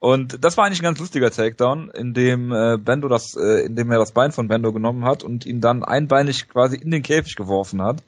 Und 0.00 0.44
das 0.44 0.56
war 0.58 0.66
eigentlich 0.66 0.80
ein 0.80 0.84
ganz 0.84 0.98
lustiger 0.98 1.30
Takedown, 1.30 1.90
in 1.90 2.12
dem 2.12 2.52
äh, 2.52 2.76
Bendo 2.76 3.08
das, 3.08 3.34
äh, 3.36 3.64
in 3.64 3.74
dem 3.74 3.90
er 3.90 3.98
das 3.98 4.12
Bein 4.12 4.32
von 4.32 4.48
Bendo 4.48 4.70
genommen 4.72 5.04
hat 5.04 5.22
und 5.22 5.46
ihn 5.46 5.62
dann 5.62 5.82
einbeinig 5.82 6.48
quasi 6.48 6.76
in 6.76 6.90
den 6.90 7.02
Käfig 7.02 7.36
geworfen 7.36 7.80
hat. 7.80 8.02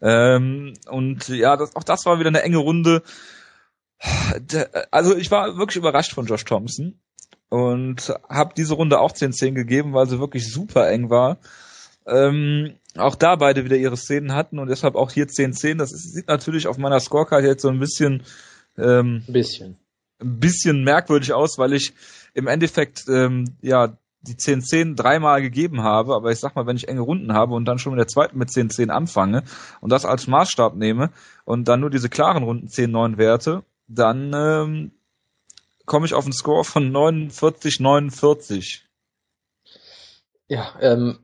Ähm, 0.00 0.74
und 0.88 1.28
ja, 1.28 1.56
das, 1.56 1.74
auch 1.76 1.84
das 1.84 2.06
war 2.06 2.18
wieder 2.18 2.28
eine 2.28 2.42
enge 2.42 2.58
Runde. 2.58 3.02
Also 4.90 5.16
ich 5.16 5.30
war 5.30 5.56
wirklich 5.56 5.76
überrascht 5.76 6.12
von 6.12 6.26
Josh 6.26 6.44
Thompson 6.44 7.00
und 7.48 8.12
habe 8.28 8.54
diese 8.56 8.74
Runde 8.74 9.00
auch 9.00 9.12
10-10 9.12 9.52
gegeben, 9.52 9.94
weil 9.94 10.08
sie 10.08 10.20
wirklich 10.20 10.52
super 10.52 10.88
eng 10.90 11.10
war. 11.10 11.38
Ähm, 12.06 12.74
auch 12.96 13.14
da 13.14 13.36
beide 13.36 13.64
wieder 13.64 13.76
ihre 13.76 13.96
Szenen 13.96 14.34
hatten 14.34 14.58
und 14.58 14.68
deshalb 14.68 14.94
auch 14.94 15.10
hier 15.10 15.26
10-10. 15.26 15.78
Das 15.78 15.92
ist, 15.92 16.14
sieht 16.14 16.28
natürlich 16.28 16.66
auf 16.66 16.78
meiner 16.78 17.00
Scorecard 17.00 17.44
jetzt 17.44 17.62
so 17.62 17.68
ein 17.68 17.80
bisschen 17.80 18.22
ähm, 18.78 19.24
ein 19.26 19.32
bisschen 19.32 19.76
ein 20.20 20.40
bisschen 20.40 20.82
merkwürdig 20.84 21.32
aus, 21.32 21.58
weil 21.58 21.72
ich 21.72 21.92
im 22.34 22.46
Endeffekt 22.46 23.04
ähm, 23.08 23.56
ja 23.60 23.98
die 24.22 24.34
10-10 24.34 24.96
dreimal 24.96 25.40
gegeben 25.40 25.82
habe, 25.82 26.14
aber 26.14 26.32
ich 26.32 26.40
sag 26.40 26.56
mal, 26.56 26.66
wenn 26.66 26.76
ich 26.76 26.88
enge 26.88 27.02
Runden 27.02 27.32
habe 27.32 27.54
und 27.54 27.64
dann 27.64 27.78
schon 27.78 27.92
mit 27.92 28.00
der 28.00 28.08
zweiten 28.08 28.38
mit 28.38 28.48
10-10 28.48 28.88
anfange 28.88 29.44
und 29.80 29.90
das 29.90 30.04
als 30.04 30.26
Maßstab 30.26 30.74
nehme 30.74 31.10
und 31.44 31.68
dann 31.68 31.80
nur 31.80 31.90
diese 31.90 32.08
klaren 32.08 32.42
Runden 32.42 32.66
10-9 32.66 33.18
werte, 33.18 33.62
dann 33.88 34.32
ähm, 34.34 34.92
komme 35.84 36.06
ich 36.06 36.14
auf 36.14 36.24
einen 36.24 36.32
Score 36.32 36.64
von 36.64 36.90
49-49. 36.90 38.80
Ja, 40.48 40.74
ähm, 40.80 41.18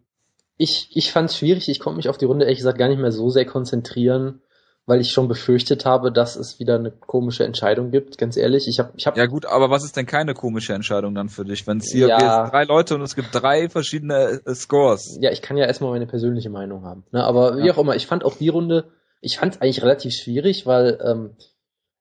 ich, 0.56 0.88
ich 0.92 1.12
fand 1.12 1.30
es 1.30 1.38
schwierig, 1.38 1.68
ich 1.68 1.80
konnte 1.80 1.96
mich 1.96 2.08
auf 2.08 2.18
die 2.18 2.24
Runde 2.24 2.44
ehrlich 2.44 2.58
gesagt 2.58 2.78
gar 2.78 2.88
nicht 2.88 3.00
mehr 3.00 3.12
so 3.12 3.30
sehr 3.30 3.46
konzentrieren 3.46 4.42
weil 4.84 5.00
ich 5.00 5.10
schon 5.10 5.28
befürchtet 5.28 5.84
habe, 5.84 6.10
dass 6.10 6.34
es 6.34 6.58
wieder 6.58 6.74
eine 6.74 6.90
komische 6.90 7.44
Entscheidung 7.44 7.92
gibt, 7.92 8.18
ganz 8.18 8.36
ehrlich. 8.36 8.66
Ich 8.66 8.80
hab, 8.80 8.92
ich 8.96 9.06
hab 9.06 9.16
ja 9.16 9.26
gut, 9.26 9.46
aber 9.46 9.70
was 9.70 9.84
ist 9.84 9.96
denn 9.96 10.06
keine 10.06 10.34
komische 10.34 10.74
Entscheidung 10.74 11.14
dann 11.14 11.28
für 11.28 11.44
dich, 11.44 11.66
wenn 11.66 11.78
es 11.78 11.92
hier 11.92 12.08
ja, 12.08 12.50
drei 12.50 12.64
Leute 12.64 12.96
und 12.96 13.02
es 13.02 13.14
gibt 13.14 13.28
drei 13.32 13.68
verschiedene 13.68 14.40
äh, 14.44 14.54
Scores? 14.54 15.18
Ja, 15.20 15.30
ich 15.30 15.40
kann 15.40 15.56
ja 15.56 15.66
erstmal 15.66 15.92
meine 15.92 16.06
persönliche 16.06 16.50
Meinung 16.50 16.84
haben. 16.84 17.04
Ne? 17.12 17.22
Aber 17.22 17.58
wie 17.58 17.66
ja. 17.66 17.74
auch 17.74 17.78
immer, 17.78 17.94
ich 17.94 18.08
fand 18.08 18.24
auch 18.24 18.36
die 18.36 18.48
Runde, 18.48 18.90
ich 19.20 19.38
fand 19.38 19.54
es 19.54 19.60
eigentlich 19.60 19.82
relativ 19.82 20.14
schwierig, 20.14 20.66
weil 20.66 20.98
ähm, 21.04 21.30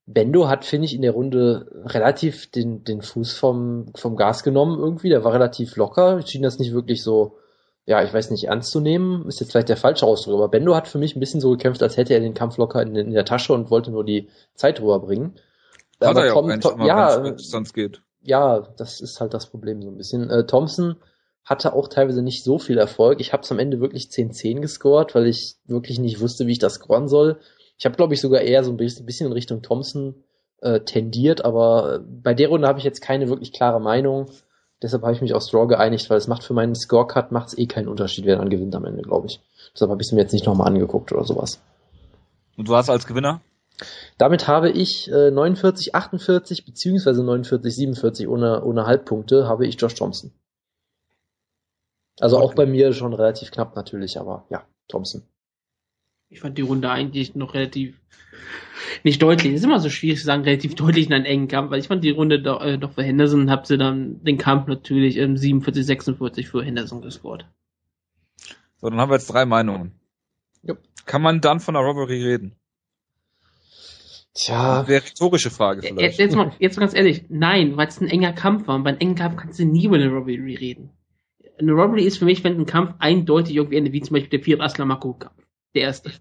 Bendo 0.06 0.48
hat, 0.48 0.66
finde 0.66 0.86
ich, 0.86 0.96
in 0.96 1.04
der 1.04 1.12
Runde 1.12 1.84
relativ 1.86 2.50
den, 2.52 2.84
den 2.84 3.02
Fuß 3.02 3.34
vom, 3.34 3.92
vom 3.96 4.16
Gas 4.16 4.44
genommen 4.44 4.80
irgendwie. 4.80 5.10
Der 5.10 5.24
war 5.24 5.34
relativ 5.34 5.76
locker, 5.76 6.22
schien 6.26 6.42
das 6.42 6.60
nicht 6.60 6.74
wirklich 6.74 7.04
so 7.04 7.38
ja, 7.86 8.04
ich 8.04 8.14
weiß 8.14 8.30
nicht, 8.30 8.46
ernst 8.46 8.72
zu 8.72 8.80
nehmen, 8.80 9.28
ist 9.28 9.40
jetzt 9.40 9.52
vielleicht 9.52 9.70
der 9.70 9.78
falsche 9.78 10.06
Ausdruck, 10.06 10.36
aber 10.36 10.50
Bendo 10.50 10.76
hat 10.76 10.88
für 10.88 11.00
mich 11.00 11.16
ein 11.16 11.20
bisschen 11.20 11.42
so 11.42 11.52
gekämpft, 11.52 11.82
als 11.82 11.98
hätte 11.98 12.14
er 12.14 12.20
den 12.20 12.34
Kampf 12.34 12.58
locker 12.58 12.82
in, 12.82 12.96
in 12.96 13.12
der 13.12 13.26
Tasche 13.26 13.54
und 13.54 13.72
wollte 13.72 13.92
nur 13.92 14.06
die 14.06 14.30
Zeit 14.54 14.80
rüberbringen. 14.80 15.34
Hat 16.00 16.10
aber 16.10 16.22
er 16.22 16.28
ja 16.28 16.34
Tom, 16.34 16.52
auch 16.52 16.58
Tom, 16.60 16.86
ja, 16.86 17.24
wenn 17.24 17.36
es 17.36 17.50
sonst 17.50 17.74
geht. 17.74 18.02
Ja, 18.22 18.62
das 18.78 19.02
ist 19.02 19.20
halt 19.20 19.34
das 19.34 19.48
Problem 19.48 19.82
so 19.82 19.90
ein 19.90 19.98
bisschen. 19.98 20.30
Äh, 20.30 20.46
Thompson 20.46 20.98
hatte 21.44 21.74
auch 21.74 21.88
teilweise 21.88 22.22
nicht 22.22 22.44
so 22.44 22.60
viel 22.60 22.78
Erfolg. 22.78 23.20
Ich 23.20 23.34
habe 23.34 23.42
es 23.42 23.52
am 23.52 23.58
Ende 23.58 23.80
wirklich 23.80 24.06
10-10 24.06 24.62
gescored, 24.62 25.16
weil 25.16 25.26
ich 25.26 25.56
wirklich 25.66 25.98
nicht 26.00 26.22
wusste, 26.22 26.46
wie 26.46 26.52
ich 26.52 26.60
das 26.60 26.76
scoren 26.76 27.08
soll. 27.08 27.40
Ich 27.82 27.86
habe, 27.86 27.96
glaube 27.96 28.14
ich, 28.14 28.22
sogar 28.22 28.42
eher 28.42 28.64
so 28.64 28.70
ein 28.70 28.78
bisschen 28.78 29.26
in 29.26 29.34
Richtung 29.34 29.64
Thompson 29.64 30.14
äh, 30.62 30.82
tendiert, 30.82 31.44
aber 31.44 32.02
bei 32.06 32.36
der 32.36 32.50
Runde 32.50 32.68
habe 32.68 32.78
ich 32.78 32.86
jetzt 32.86 33.02
keine 33.02 33.28
wirklich 33.28 33.54
klare 33.54 33.82
Meinung. 33.82 34.30
Deshalb 34.84 35.02
habe 35.02 35.14
ich 35.14 35.22
mich 35.22 35.34
auf 35.34 35.42
Straw 35.42 35.66
geeinigt, 35.66 36.08
weil 36.12 36.20
es 36.20 36.28
macht 36.28 36.44
für 36.44 36.54
meinen 36.54 36.76
Scorecard 36.76 37.32
macht's 37.32 37.58
eh 37.58 37.66
keinen 37.66 37.88
Unterschied, 37.88 38.26
wer 38.26 38.36
dann 38.36 38.52
gewinnt 38.52 38.76
am 38.76 38.86
Ende, 38.86 39.02
glaube 39.02 39.26
ich. 39.26 39.40
Deshalb 39.74 39.90
habe 39.90 40.00
ich 40.00 40.10
es 40.10 40.12
mir 40.12 40.22
jetzt 40.22 40.32
nicht 40.32 40.46
nochmal 40.46 40.68
angeguckt 40.68 41.12
oder 41.12 41.24
sowas. 41.24 41.60
Und 42.56 42.68
du 42.68 42.76
hast 42.76 42.92
als 42.92 43.08
Gewinner? 43.08 43.42
Damit 44.20 44.48
habe 44.48 44.70
ich 44.70 45.12
äh, 45.12 45.32
49, 45.32 45.96
48 45.96 46.66
beziehungsweise 46.68 47.24
49, 47.24 47.76
47 47.76 48.28
ohne, 48.28 48.64
ohne 48.64 48.86
Halbpunkte 48.86 49.48
habe 49.48 49.66
ich 49.66 49.82
Josh 49.82 49.96
Thompson. 49.96 50.32
Also 52.20 52.38
okay. 52.38 52.46
auch 52.46 52.54
bei 52.54 52.68
mir 52.68 52.94
schon 52.94 53.14
relativ 53.14 53.50
knapp 53.50 53.76
natürlich, 53.76 54.20
aber 54.20 54.46
ja, 54.52 54.62
Thompson. 54.88 55.24
Ich 56.32 56.40
fand 56.40 56.58
die 56.58 56.62
Runde 56.62 56.90
eigentlich 56.90 57.36
noch 57.36 57.54
relativ 57.54 58.00
nicht 59.04 59.22
deutlich. 59.22 59.54
Es 59.54 59.60
ist 59.60 59.66
immer 59.66 59.80
so 59.80 59.90
schwierig 59.90 60.20
zu 60.20 60.26
sagen, 60.26 60.44
relativ 60.44 60.76
deutlich 60.76 61.08
in 61.08 61.14
einen 61.14 61.26
engen 61.26 61.48
Kampf, 61.50 61.72
weil 61.72 61.80
ich 61.80 61.88
fand 61.88 62.04
die 62.04 62.10
Runde 62.10 62.42
doch, 62.42 62.64
äh, 62.64 62.78
doch 62.78 62.94
für 62.94 63.04
Henderson 63.04 63.42
und 63.42 63.52
hab 63.52 63.68
sie 63.68 63.78
dann 63.78 64.24
den 64.24 64.38
Kampf 64.38 64.68
natürlich 64.68 65.18
im 65.18 65.36
47, 65.36 65.86
46 65.86 66.48
für 66.48 66.64
Henderson 66.64 67.02
gescored. 67.02 67.46
So, 68.78 68.90
dann 68.90 69.00
haben 69.00 69.10
wir 69.10 69.16
jetzt 69.16 69.28
drei 69.28 69.46
Meinungen. 69.46 69.92
Jupp. 70.64 70.80
Kann 71.06 71.22
man 71.22 71.42
dann 71.42 71.60
von 71.60 71.74
der 71.74 71.84
Robbery 71.84 72.24
reden? 72.24 72.56
Tja. 74.34 74.88
Wäre 74.88 75.04
rhetorische 75.04 75.50
Frage 75.50 75.82
vielleicht. 75.82 76.00
Jetzt, 76.00 76.20
jetzt, 76.20 76.36
mal, 76.38 76.54
jetzt 76.60 76.78
mal 76.78 76.82
ganz 76.82 76.94
ehrlich, 76.94 77.26
nein, 77.28 77.76
weil 77.76 77.88
es 77.88 78.00
ein 78.00 78.08
enger 78.08 78.32
Kampf 78.32 78.68
war 78.68 78.76
und 78.76 78.84
bei 78.84 78.92
einem 78.92 79.00
engen 79.00 79.16
Kampf 79.16 79.36
kannst 79.36 79.60
du 79.60 79.66
nie 79.66 79.86
über 79.86 79.98
eine 79.98 80.08
Robbery 80.08 80.56
reden. 80.56 80.92
Eine 81.60 81.74
Robbery 81.74 82.06
ist 82.06 82.20
für 82.20 82.26
mich, 82.26 82.44
wenn 82.46 82.58
ein 82.58 82.66
Kampf 82.66 82.94
eindeutig 83.00 83.56
irgendwie 83.56 83.76
endet, 83.76 83.94
wie 83.94 84.02
zum 84.02 84.14
Beispiel 84.14 84.30
der 84.30 84.44
Pirat 84.44 84.62
Aslam 84.62 84.98
Kampf. 84.98 85.41
Der 85.76 85.84
erste. 85.84 86.12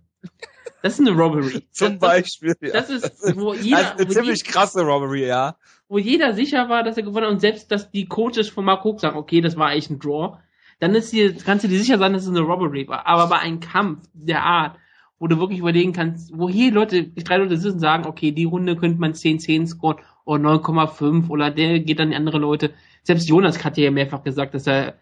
Das 0.83 0.99
ist 0.99 1.07
eine 1.07 1.17
Robbery. 1.17 1.63
Zum 1.73 1.99
Beispiel, 1.99 2.55
ja. 2.61 2.73
Das 2.73 2.91
ist, 2.91 3.37
wo 3.37 3.55
jeder, 3.55 3.83
das 3.83 3.93
ist 3.93 4.01
eine 4.01 4.09
ziemlich 4.09 4.39
jeder, 4.39 4.51
krasse 4.51 4.83
Robbery, 4.83 5.27
ja. 5.27 5.57
Wo 5.89 5.99
jeder 5.99 6.33
sicher 6.35 6.69
war, 6.69 6.83
dass 6.83 6.97
er 6.97 7.03
gewonnen 7.03 7.27
hat 7.27 7.33
und 7.33 7.41
selbst, 7.41 7.71
dass 7.71 7.91
die 7.91 8.07
Coaches 8.07 8.49
von 8.49 8.65
Mark 8.65 8.85
Hook 8.85 9.01
sagen, 9.01 9.19
okay, 9.19 9.41
das 9.41 9.57
war 9.57 9.69
eigentlich 9.69 9.91
ein 9.91 9.99
Draw, 9.99 10.39
dann 10.79 10.95
ist 10.95 11.11
hier, 11.11 11.35
kannst 11.37 11.65
du 11.65 11.69
dir 11.69 11.79
sicher 11.79 11.99
sein, 11.99 12.13
dass 12.13 12.23
es 12.23 12.29
eine 12.29 12.41
Robbery 12.41 12.89
war. 12.89 13.07
Aber 13.07 13.29
bei 13.29 13.39
einem 13.39 13.61
Kampf 13.61 14.09
der 14.15 14.43
Art, 14.43 14.77
wo 15.19 15.27
du 15.27 15.39
wirklich 15.39 15.59
überlegen 15.59 15.93
kannst, 15.93 16.33
wo 16.37 16.49
hier 16.49 16.73
Leute, 16.73 17.05
drei 17.05 17.37
Leute 17.37 17.59
sitzen 17.59 17.75
und 17.75 17.81
sagen, 17.81 18.07
okay, 18.07 18.33
die 18.33 18.45
Runde 18.45 18.77
könnte 18.77 18.99
man 18.99 19.13
10-10 19.13 19.67
scoren 19.67 19.99
oder 20.25 20.43
9,5 20.43 21.29
oder 21.29 21.51
der 21.51 21.81
geht 21.81 21.99
dann 21.99 22.11
die 22.11 22.17
andere 22.17 22.39
Leute. 22.39 22.73
Selbst 23.03 23.29
Jonas 23.29 23.63
hat 23.63 23.77
ja 23.77 23.91
mehrfach 23.91 24.23
gesagt, 24.23 24.55
dass 24.55 24.67
er 24.67 24.95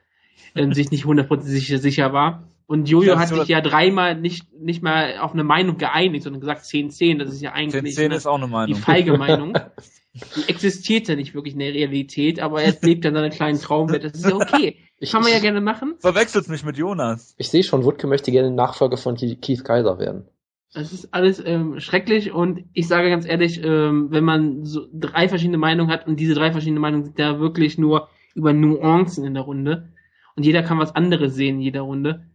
ähm, 0.57 0.73
sich 0.73 0.91
nicht 0.91 1.05
hundertprozentig 1.05 1.69
sicher 1.81 2.13
war. 2.13 2.49
Und 2.69 2.87
Jojo 2.87 3.19
hat 3.19 3.29
sich 3.29 3.49
ja 3.49 3.63
dreimal 3.63 4.15
nicht, 4.15 4.53
nicht 4.53 4.83
mal 4.83 5.17
auf 5.21 5.33
eine 5.33 5.43
Meinung 5.43 5.79
geeinigt, 5.79 6.25
sondern 6.25 6.41
gesagt 6.41 6.65
10-10, 6.65 7.17
das 7.17 7.31
ist 7.31 7.41
ja 7.41 7.53
eigentlich 7.53 7.95
10, 7.95 8.11
10 8.11 8.13
ist 8.13 8.27
auch 8.27 8.37
eine 8.37 8.47
Meinung. 8.47 8.77
die 8.77 8.79
feige 8.79 9.17
Meinung. 9.17 9.55
die 10.37 10.51
existiert 10.51 11.09
ja 11.09 11.17
nicht 11.17 11.35
wirklich 11.35 11.55
in 11.55 11.61
der 11.61 11.73
Realität, 11.73 12.41
aber 12.41 12.63
er 12.63 12.77
lebt 12.83 13.05
ja 13.05 13.09
in 13.09 13.15
seiner 13.15 13.31
kleinen 13.31 13.59
Traumwelt. 13.59 14.05
Das 14.05 14.13
ist 14.13 14.27
ja 14.27 14.37
okay. 14.37 14.77
Ich, 15.01 15.13
Kann 15.13 15.23
man 15.23 15.31
ja 15.31 15.39
gerne 15.39 15.61
machen. 15.61 15.95
Verwechselt 16.01 16.49
mich 16.49 16.65
mit 16.65 16.77
Jonas. 16.77 17.37
Ich 17.39 17.51
sehe 17.51 17.63
schon, 17.63 17.85
Wutke 17.85 18.09
möchte 18.09 18.33
gerne 18.33 18.51
Nachfolger 18.51 18.97
von 18.97 19.15
Keith 19.17 19.65
Kaiser 19.65 20.01
werden. 20.01 20.27
Das 20.75 20.93
ist 20.93 21.15
alles 21.15 21.41
ähm, 21.47 21.79
schrecklich 21.79 22.33
und 22.33 22.65
ich 22.73 22.89
sage 22.89 23.09
ganz 23.09 23.25
ehrlich, 23.25 23.63
ähm, 23.63 24.09
wenn 24.11 24.25
man 24.25 24.65
so 24.65 24.89
drei 24.93 25.29
verschiedene 25.29 25.57
Meinungen 25.57 25.89
hat 25.89 26.09
und 26.09 26.19
diese 26.19 26.35
drei 26.35 26.51
verschiedenen 26.51 26.81
Meinungen 26.81 27.05
sind 27.05 27.19
ja 27.21 27.39
wirklich 27.39 27.79
nur 27.79 28.09
über 28.35 28.53
Nuancen 28.53 29.25
in 29.25 29.35
der 29.35 29.45
Runde 29.45 29.93
und 30.35 30.43
jeder 30.45 30.65
kann 30.65 30.81
was 30.81 30.97
anderes 30.97 31.37
sehen 31.37 31.57
in 31.57 31.63
jeder 31.63 31.83
Runde, 31.83 32.28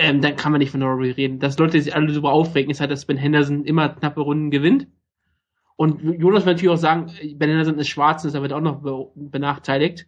ähm, 0.00 0.22
dann 0.22 0.36
kann 0.36 0.50
man 0.50 0.58
nicht 0.60 0.70
von 0.70 0.80
Norrie 0.80 1.10
reden. 1.10 1.38
Dass 1.38 1.58
Leute 1.58 1.80
sich 1.80 1.94
alle 1.94 2.12
super 2.12 2.30
aufregen, 2.30 2.70
ist 2.70 2.80
halt, 2.80 2.90
dass 2.90 3.04
Ben 3.04 3.16
Henderson 3.16 3.64
immer 3.64 3.90
knappe 3.90 4.20
Runden 4.20 4.50
gewinnt. 4.50 4.88
Und 5.76 6.02
Jonas 6.02 6.44
wird 6.44 6.56
natürlich 6.56 6.74
auch 6.74 6.80
sagen, 6.80 7.12
Ben 7.36 7.50
Henderson 7.50 7.78
ist 7.78 7.88
schwarz, 7.88 8.24
ist 8.24 8.34
aber 8.34 8.54
auch 8.54 8.60
noch 8.60 8.82
be 8.82 9.06
benachteiligt. 9.14 10.06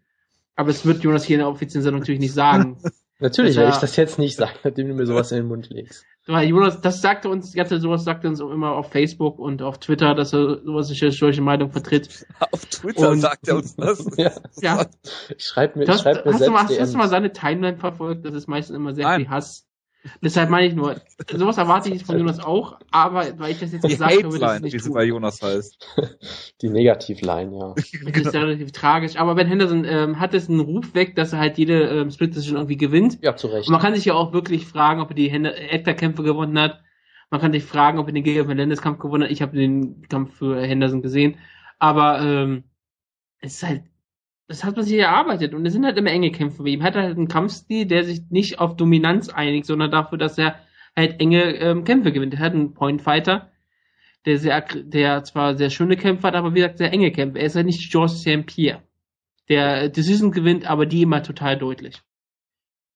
Aber 0.57 0.68
das 0.68 0.85
wird 0.85 1.02
Jonas 1.02 1.24
hier 1.24 1.37
in 1.37 1.40
der 1.40 1.48
offiziellen 1.48 1.83
Sendung 1.83 2.00
natürlich 2.00 2.20
nicht 2.20 2.35
sagen. 2.35 2.78
natürlich 3.20 3.57
werde 3.57 3.70
ich 3.70 3.76
das 3.76 3.96
jetzt 3.96 4.18
nicht 4.18 4.37
sagen, 4.37 4.52
nachdem 4.64 4.88
du 4.88 4.94
mir 4.94 5.07
sowas 5.07 5.31
in 5.31 5.38
den 5.38 5.46
Mund 5.46 5.70
legst. 5.70 6.05
Jonas, 6.26 6.81
das 6.81 7.00
sagte 7.00 7.28
uns, 7.28 7.50
die 7.50 7.57
ganze 7.57 7.81
sowas 7.81 8.05
sagte 8.05 8.28
uns 8.28 8.40
auch 8.40 8.50
immer 8.50 8.72
auf 8.72 8.90
Facebook 8.92 9.38
und 9.38 9.61
auf 9.61 9.78
Twitter, 9.78 10.14
dass 10.14 10.33
er 10.33 10.62
sowas 10.62 10.88
nicht 10.88 11.18
solche 11.18 11.42
Meinung 11.42 11.72
vertritt. 11.72 12.26
Auf 12.38 12.64
Twitter 12.66 13.11
und, 13.11 13.20
sagt 13.20 13.48
er 13.48 13.57
uns 13.57 13.74
das. 13.74 14.07
ja. 14.16 14.31
ja. 14.61 14.87
Ich 15.37 15.44
schreibe 15.44 15.81
mir, 15.81 15.85
das, 15.85 16.02
schreib 16.02 16.24
mir 16.24 16.33
hast, 16.33 16.46
du 16.46 16.50
mal, 16.50 16.68
hast 16.68 16.94
du 16.94 16.98
mal 16.98 17.09
seine 17.09 17.33
Timeline 17.33 17.76
verfolgt? 17.76 18.24
Das 18.24 18.35
ist 18.35 18.46
meistens 18.46 18.76
immer 18.76 18.94
sehr 18.94 19.05
Nein. 19.05 19.22
viel 19.22 19.31
Hass. 19.31 19.66
Deshalb 20.20 20.50
meine 20.50 20.66
ich 20.66 20.74
nur, 20.74 21.00
sowas 21.30 21.58
erwarte 21.58 21.90
ich 21.90 22.04
von 22.04 22.18
Jonas 22.18 22.40
auch, 22.40 22.78
aber 22.90 23.38
weil 23.38 23.52
ich 23.52 23.60
das 23.60 23.72
jetzt 23.72 23.82
gesagt 23.82 24.24
habe, 24.24 24.38
das 24.38 24.60
nicht 24.60 24.72
wie 24.72 24.78
sie 24.78 24.90
bei 24.90 25.04
Jonas 25.04 25.40
heißt. 25.40 25.86
Die 26.62 26.70
Negativline, 26.70 27.56
ja. 27.56 27.74
Das 27.74 27.90
genau. 27.90 28.28
ist 28.28 28.34
ja 28.34 28.40
relativ 28.40 28.72
tragisch. 28.72 29.16
Aber 29.16 29.36
Ben 29.36 29.46
Henderson 29.46 29.84
ähm, 29.84 30.18
hat 30.18 30.34
es 30.34 30.48
einen 30.48 30.60
Ruf 30.60 30.94
weg, 30.94 31.14
dass 31.14 31.32
er 31.32 31.38
halt 31.38 31.56
jede 31.58 31.84
ähm, 31.84 32.10
Split 32.10 32.34
Decision 32.34 32.56
irgendwie 32.56 32.76
gewinnt. 32.76 33.18
Ja, 33.22 33.36
zu 33.36 33.46
Recht. 33.46 33.68
Und 33.68 33.72
man 33.72 33.80
kann 33.80 33.94
sich 33.94 34.04
ja 34.04 34.14
auch 34.14 34.32
wirklich 34.32 34.66
fragen, 34.66 35.00
ob 35.00 35.10
er 35.10 35.14
die 35.14 35.30
Edgar-Kämpfe 35.30 36.22
gewonnen 36.24 36.58
hat. 36.58 36.80
Man 37.30 37.40
kann 37.40 37.52
sich 37.52 37.64
fragen, 37.64 37.98
ob 37.98 38.08
er 38.08 38.12
den 38.12 38.24
Gilbert 38.24 38.48
Melendez-Kampf 38.48 38.98
gewonnen 38.98 39.24
hat. 39.24 39.30
Ich 39.30 39.40
habe 39.40 39.56
den 39.56 40.02
Kampf 40.08 40.34
für 40.36 40.60
Henderson 40.60 41.00
gesehen. 41.00 41.38
Aber 41.78 42.20
ähm, 42.20 42.64
es 43.40 43.54
ist 43.54 43.62
halt 43.62 43.82
das 44.48 44.64
hat 44.64 44.76
man 44.76 44.85
sich 44.85 44.98
erarbeitet 44.98 45.55
und 45.55 45.64
es 45.64 45.72
sind 45.72 45.85
halt 45.85 45.96
immer 45.96 46.11
enge 46.11 46.31
Kämpfe 46.31 46.62
bei 46.62 46.70
ihm. 46.70 46.81
Er 46.81 46.87
hat 46.88 46.96
halt 46.96 47.16
einen 47.16 47.28
Kampfstil, 47.28 47.87
der 47.87 48.05
sich 48.05 48.22
nicht 48.31 48.59
auf 48.59 48.76
Dominanz 48.76 49.28
einigt, 49.28 49.66
sondern 49.66 49.90
dafür, 49.90 50.18
dass 50.18 50.38
er 50.38 50.57
halt 50.96 51.20
enge 51.20 51.57
ähm, 51.57 51.85
Kämpfe 51.85 52.12
gewinnt. 52.12 52.35
Er 52.35 52.40
hat 52.40 52.52
einen 52.52 52.74
Point 52.74 53.02
Fighter, 53.02 53.50
der 54.26 54.38
sehr, 54.38 54.61
der 54.61 55.24
zwar 55.24 55.57
sehr 55.57 55.70
schöne 55.70 55.96
Kämpfe 55.96 56.26
hat, 56.26 56.35
aber 56.35 56.52
wie 56.52 56.57
gesagt 56.57 56.78
sehr 56.78 56.92
enge 56.92 57.12
Kämpfe. 57.12 57.38
Er 57.38 57.46
ist 57.46 57.57
halt 57.57 57.66
nicht 57.66 57.90
George 57.90 58.12
St. 58.12 58.46
Pierre, 58.46 58.83
der 59.48 59.88
Decision 59.88 60.33
gewinnt, 60.33 60.68
aber 60.68 60.87
die 60.87 61.02
immer 61.02 61.22
total 61.22 61.57
deutlich. 61.57 62.02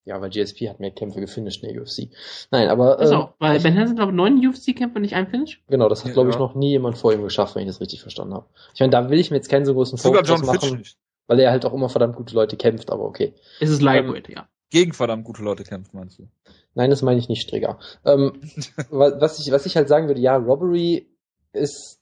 Ja, 0.04 0.20
weil 0.20 0.30
GSP 0.30 0.68
hat 0.68 0.78
mehr 0.78 0.92
Kämpfe 0.92 1.18
gefinisht 1.18 1.64
in 1.64 1.72
der 1.72 1.82
UFC. 1.82 2.10
Nein, 2.52 2.68
aber. 2.68 3.00
Also, 3.00 3.14
ähm, 3.14 3.28
weil 3.40 3.58
Ben 3.58 3.76
Hansen, 3.76 3.96
glaube 3.96 4.12
ich, 4.12 4.16
neun 4.16 4.38
UFC-Kämpfe 4.46 5.00
nicht 5.00 5.14
ein 5.14 5.26
Finish? 5.26 5.64
Genau, 5.68 5.88
das 5.88 6.02
hat, 6.04 6.08
ja, 6.08 6.12
glaube 6.12 6.30
ich, 6.30 6.38
noch 6.38 6.54
nie 6.54 6.70
jemand 6.70 6.96
vor 6.96 7.12
ihm 7.12 7.22
geschafft, 7.22 7.56
wenn 7.56 7.62
ich 7.62 7.68
das 7.68 7.80
richtig 7.80 8.02
verstanden 8.02 8.34
habe. 8.34 8.46
Ich 8.72 8.78
meine, 8.78 8.92
da 8.92 9.10
will 9.10 9.18
ich 9.18 9.32
mir 9.32 9.36
jetzt 9.38 9.48
keinen 9.48 9.64
so 9.64 9.74
großen 9.74 9.98
Fokus 9.98 10.42
machen. 10.44 10.76
Fitch 10.76 10.96
weil 11.26 11.40
er 11.40 11.50
halt 11.50 11.64
auch 11.64 11.72
immer 11.72 11.88
verdammt 11.88 12.16
gute 12.16 12.34
Leute 12.34 12.56
kämpft, 12.56 12.90
aber 12.90 13.04
okay. 13.04 13.34
Es 13.60 13.70
ist 13.70 13.82
Lightweight, 13.82 14.28
ähm, 14.28 14.34
ja. 14.36 14.48
Gegen 14.70 14.92
verdammt 14.92 15.24
gute 15.24 15.42
Leute 15.42 15.64
kämpft, 15.64 15.94
meinst 15.94 16.18
du? 16.18 16.28
Nein, 16.74 16.90
das 16.90 17.02
meine 17.02 17.18
ich 17.18 17.28
nicht, 17.28 17.42
Strigger. 17.42 17.78
Ähm, 18.04 18.40
was, 18.90 19.38
ich, 19.38 19.50
was 19.52 19.66
ich 19.66 19.76
halt 19.76 19.88
sagen 19.88 20.08
würde, 20.08 20.20
ja, 20.20 20.36
Robbery 20.36 21.08
ist 21.52 22.00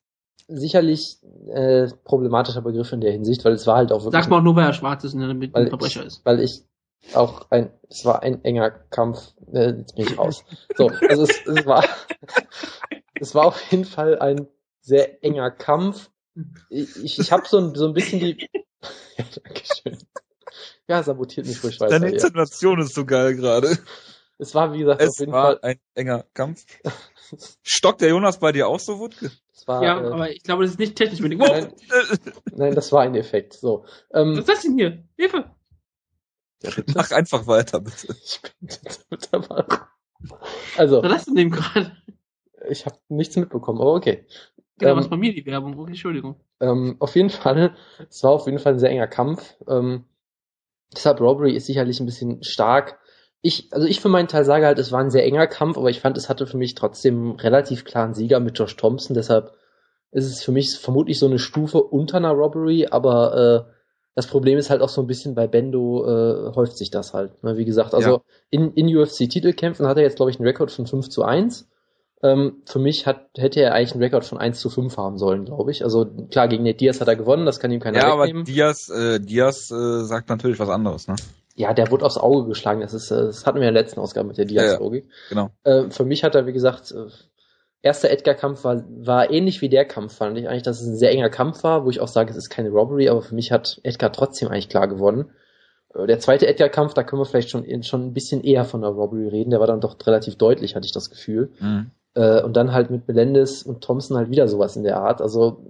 sicherlich 0.48 1.18
äh, 1.48 1.88
problematischer 2.04 2.62
Begriff 2.62 2.92
in 2.92 3.00
der 3.00 3.12
Hinsicht, 3.12 3.44
weil 3.44 3.52
es 3.52 3.66
war 3.66 3.76
halt 3.76 3.92
auch 3.92 4.04
wirklich. 4.04 4.22
Sag 4.22 4.30
mal 4.30 4.38
auch 4.38 4.42
nur, 4.42 4.56
weil 4.56 4.66
er 4.66 4.72
schwarz 4.72 5.04
ist 5.04 5.14
und 5.14 5.22
ein 5.22 5.68
Verbrecher 5.68 6.00
ich, 6.00 6.06
ist. 6.06 6.24
Weil 6.24 6.40
ich 6.40 6.64
auch 7.14 7.50
ein, 7.50 7.70
es 7.88 8.04
war 8.04 8.22
ein 8.22 8.44
enger 8.44 8.70
Kampf, 8.70 9.34
äh, 9.52 9.72
jetzt 9.78 9.94
bin 9.94 10.06
ich 10.06 10.18
raus. 10.18 10.44
So, 10.76 10.88
also 11.08 11.22
es, 11.22 11.46
es 11.46 11.66
war, 11.66 11.84
es 13.20 13.34
war 13.34 13.46
auf 13.46 13.60
jeden 13.70 13.84
Fall 13.84 14.18
ein 14.18 14.48
sehr 14.80 15.22
enger 15.22 15.50
Kampf 15.50 16.10
ich, 16.68 16.96
ich, 17.02 17.18
ich 17.18 17.32
habe 17.32 17.44
so 17.46 17.58
ein, 17.58 17.74
so 17.74 17.86
ein 17.86 17.94
bisschen 17.94 18.20
die. 18.20 18.48
ja, 19.18 19.24
Dankeschön. 19.42 19.98
Ja, 20.86 21.02
sabotiert 21.02 21.46
mich 21.46 21.62
ruhig 21.64 21.80
weiter. 21.80 21.98
Deine 21.98 22.12
Intonation 22.12 22.80
ist 22.80 22.94
so 22.94 23.04
geil 23.04 23.34
gerade. 23.34 23.78
Es 24.38 24.54
war, 24.54 24.72
wie 24.72 24.80
gesagt, 24.80 25.00
es 25.00 25.10
auf 25.10 25.18
jeden 25.20 25.32
war 25.32 25.44
Fall 25.44 25.58
ein 25.62 25.80
enger 25.94 26.24
Kampf. 26.34 26.64
Stockt 27.62 28.00
der 28.00 28.10
Jonas 28.10 28.38
bei 28.38 28.52
dir 28.52 28.68
auch 28.68 28.80
so, 28.80 28.98
Wutke? 28.98 29.30
War, 29.66 29.82
ja, 29.82 29.98
äh, 29.98 30.12
aber 30.12 30.30
ich 30.30 30.42
glaube, 30.42 30.64
das 30.64 30.72
ist 30.72 30.78
nicht 30.78 30.96
technisch 30.96 31.20
mit 31.20 31.32
dem 31.32 31.38
nein, 31.38 31.72
nein, 32.52 32.74
das 32.74 32.92
war 32.92 33.02
ein 33.02 33.14
Effekt. 33.14 33.54
So. 33.54 33.86
Ähm, 34.12 34.32
Was 34.32 34.40
ist 34.40 34.48
das 34.48 34.62
denn 34.62 34.76
hier? 34.76 35.04
Hilfe! 35.16 35.50
Ja, 36.62 36.70
Mach 36.94 37.10
einfach 37.12 37.46
weiter, 37.46 37.80
bitte. 37.80 38.14
Ich 38.22 38.42
bin 38.42 38.68
mit 39.10 39.28
dabei. 39.30 39.64
Also. 40.76 41.02
Was 41.02 41.20
ist 41.20 41.28
denn 41.28 41.36
dem 41.36 41.50
gerade? 41.50 41.96
Ich 42.68 42.84
habe 42.84 42.98
nichts 43.08 43.36
mitbekommen, 43.36 43.80
aber 43.80 43.94
okay. 43.94 44.26
Genau, 44.78 44.92
ähm, 44.92 44.98
was 44.98 45.08
bei 45.08 45.16
mir 45.16 45.32
die 45.32 45.46
Werbung. 45.46 45.78
Okay, 45.78 45.90
Entschuldigung. 45.90 46.36
Ähm, 46.60 46.96
auf 46.98 47.14
jeden 47.14 47.30
Fall, 47.30 47.74
es 48.08 48.22
war 48.22 48.30
auf 48.30 48.46
jeden 48.46 48.58
Fall 48.58 48.74
ein 48.74 48.78
sehr 48.78 48.90
enger 48.90 49.06
Kampf. 49.06 49.56
Ähm, 49.68 50.04
deshalb 50.92 51.20
Robbery 51.20 51.54
ist 51.54 51.66
sicherlich 51.66 52.00
ein 52.00 52.06
bisschen 52.06 52.42
stark. 52.42 52.98
Ich, 53.40 53.72
also 53.72 53.86
ich 53.86 54.00
für 54.00 54.08
meinen 54.08 54.28
Teil 54.28 54.44
sage 54.44 54.66
halt, 54.66 54.78
es 54.78 54.90
war 54.90 55.00
ein 55.00 55.10
sehr 55.10 55.24
enger 55.24 55.46
Kampf, 55.46 55.76
aber 55.76 55.90
ich 55.90 56.00
fand, 56.00 56.16
es 56.16 56.28
hatte 56.28 56.46
für 56.46 56.56
mich 56.56 56.74
trotzdem 56.74 57.32
relativ 57.32 57.84
klaren 57.84 58.14
Sieger 58.14 58.40
mit 58.40 58.58
Josh 58.58 58.76
Thompson. 58.76 59.14
Deshalb 59.14 59.52
ist 60.10 60.26
es 60.26 60.42
für 60.42 60.52
mich 60.52 60.78
vermutlich 60.78 61.18
so 61.18 61.26
eine 61.26 61.38
Stufe 61.38 61.82
unter 61.82 62.16
einer 62.16 62.30
Robbery, 62.30 62.86
aber 62.90 63.66
äh, 63.68 63.72
das 64.14 64.28
Problem 64.28 64.58
ist 64.58 64.70
halt 64.70 64.80
auch 64.80 64.88
so 64.88 65.00
ein 65.00 65.08
bisschen 65.08 65.34
bei 65.34 65.46
Bendo 65.46 66.04
äh, 66.06 66.54
häuft 66.54 66.76
sich 66.76 66.90
das 66.90 67.14
halt. 67.14 67.42
Ne? 67.42 67.56
Wie 67.56 67.64
gesagt, 67.64 67.94
also 67.94 68.10
ja. 68.10 68.22
in, 68.50 68.72
in 68.74 68.96
UFC-Titelkämpfen 68.96 69.86
hat 69.86 69.96
er 69.96 70.04
jetzt, 70.04 70.16
glaube 70.16 70.30
ich, 70.30 70.38
einen 70.38 70.46
Rekord 70.46 70.70
von 70.70 70.86
5 70.86 71.08
zu 71.08 71.24
1. 71.24 71.68
Ähm, 72.24 72.62
für 72.64 72.78
mich 72.78 73.06
hat, 73.06 73.28
hätte 73.36 73.60
er 73.60 73.74
eigentlich 73.74 73.92
einen 73.92 74.02
Rekord 74.02 74.24
von 74.24 74.38
1 74.38 74.58
zu 74.58 74.70
5 74.70 74.96
haben 74.96 75.18
sollen, 75.18 75.44
glaube 75.44 75.70
ich. 75.70 75.84
Also 75.84 76.06
klar, 76.30 76.48
gegen 76.48 76.64
Nate 76.64 76.78
Diaz 76.78 76.98
hat 77.02 77.08
er 77.08 77.16
gewonnen, 77.16 77.44
das 77.44 77.60
kann 77.60 77.70
ihm 77.70 77.80
keiner 77.80 77.98
ja, 77.98 78.18
wegnehmen. 78.18 78.46
Ja, 78.46 78.64
aber 78.64 78.72
Diaz, 78.72 78.88
äh, 78.88 79.20
Diaz 79.20 79.70
äh, 79.70 80.04
sagt 80.04 80.30
natürlich 80.30 80.58
was 80.58 80.70
anderes, 80.70 81.06
ne? 81.06 81.16
Ja, 81.54 81.74
der 81.74 81.90
wurde 81.90 82.06
aufs 82.06 82.16
Auge 82.16 82.48
geschlagen. 82.48 82.80
Das 82.80 82.94
ist, 82.94 83.10
das 83.10 83.44
hatten 83.44 83.60
wir 83.60 83.68
in 83.68 83.74
der 83.74 83.82
letzten 83.82 84.00
Ausgabe 84.00 84.28
mit 84.28 84.38
der 84.38 84.46
Diaz-Logik. 84.46 85.04
Ja, 85.04 85.10
ja, 85.10 85.28
genau. 85.28 85.50
Äh, 85.64 85.90
für 85.90 86.06
mich 86.06 86.24
hat 86.24 86.34
er, 86.34 86.46
wie 86.46 86.54
gesagt, 86.54 86.92
äh, 86.92 87.10
erster 87.82 88.10
Edgar-Kampf 88.10 88.64
war, 88.64 88.82
war 88.88 89.30
ähnlich 89.30 89.60
wie 89.60 89.68
der 89.68 89.84
Kampf, 89.84 90.16
fand 90.16 90.38
ich 90.38 90.48
eigentlich, 90.48 90.62
dass 90.62 90.80
es 90.80 90.88
ein 90.88 90.96
sehr 90.96 91.12
enger 91.12 91.28
Kampf 91.28 91.62
war, 91.62 91.84
wo 91.84 91.90
ich 91.90 92.00
auch 92.00 92.08
sage, 92.08 92.30
es 92.30 92.38
ist 92.38 92.48
keine 92.48 92.70
Robbery, 92.70 93.10
aber 93.10 93.20
für 93.20 93.34
mich 93.34 93.52
hat 93.52 93.80
Edgar 93.82 94.10
trotzdem 94.12 94.48
eigentlich 94.48 94.70
klar 94.70 94.88
gewonnen. 94.88 95.30
Äh, 95.94 96.06
der 96.06 96.20
zweite 96.20 96.46
Edgar-Kampf, 96.46 96.94
da 96.94 97.02
können 97.02 97.20
wir 97.20 97.26
vielleicht 97.26 97.50
schon, 97.50 97.82
schon 97.82 98.06
ein 98.06 98.14
bisschen 98.14 98.42
eher 98.42 98.64
von 98.64 98.80
der 98.80 98.90
Robbery 98.90 99.28
reden, 99.28 99.50
der 99.50 99.60
war 99.60 99.66
dann 99.66 99.82
doch 99.82 99.98
relativ 100.06 100.36
deutlich, 100.36 100.74
hatte 100.74 100.86
ich 100.86 100.92
das 100.92 101.10
Gefühl. 101.10 101.52
Mhm. 101.60 101.90
Äh, 102.14 102.42
und 102.42 102.56
dann 102.56 102.72
halt 102.72 102.90
mit 102.90 103.08
Melendez 103.08 103.62
und 103.62 103.82
Thompson 103.82 104.16
halt 104.16 104.30
wieder 104.30 104.48
sowas 104.48 104.76
in 104.76 104.84
der 104.84 104.98
Art. 104.98 105.20
Also 105.20 105.64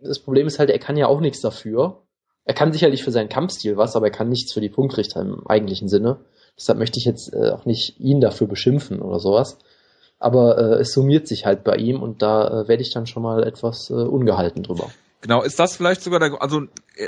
das 0.00 0.18
Problem 0.18 0.46
ist 0.46 0.58
halt, 0.58 0.70
er 0.70 0.78
kann 0.78 0.96
ja 0.96 1.06
auch 1.06 1.20
nichts 1.20 1.40
dafür. 1.40 2.02
Er 2.44 2.54
kann 2.54 2.72
sicherlich 2.72 3.04
für 3.04 3.12
seinen 3.12 3.28
Kampfstil 3.28 3.76
was, 3.76 3.96
aber 3.96 4.06
er 4.06 4.12
kann 4.12 4.28
nichts 4.28 4.52
für 4.52 4.60
die 4.60 4.70
Punktrichter 4.70 5.20
im 5.20 5.46
eigentlichen 5.46 5.88
Sinne. 5.88 6.18
Deshalb 6.56 6.78
möchte 6.78 6.98
ich 6.98 7.04
jetzt 7.04 7.32
äh, 7.32 7.50
auch 7.50 7.64
nicht 7.64 8.00
ihn 8.00 8.20
dafür 8.20 8.46
beschimpfen 8.46 9.00
oder 9.00 9.20
sowas. 9.20 9.58
Aber 10.18 10.58
äh, 10.58 10.80
es 10.80 10.92
summiert 10.92 11.26
sich 11.28 11.46
halt 11.46 11.64
bei 11.64 11.76
ihm 11.76 12.02
und 12.02 12.22
da 12.22 12.62
äh, 12.62 12.68
werde 12.68 12.82
ich 12.82 12.92
dann 12.92 13.06
schon 13.06 13.22
mal 13.22 13.42
etwas 13.42 13.88
äh, 13.90 13.94
ungehalten 13.94 14.62
drüber. 14.62 14.90
Genau, 15.22 15.42
ist 15.42 15.58
das 15.58 15.76
vielleicht 15.76 16.02
sogar 16.02 16.18
der, 16.18 16.40
also 16.40 16.62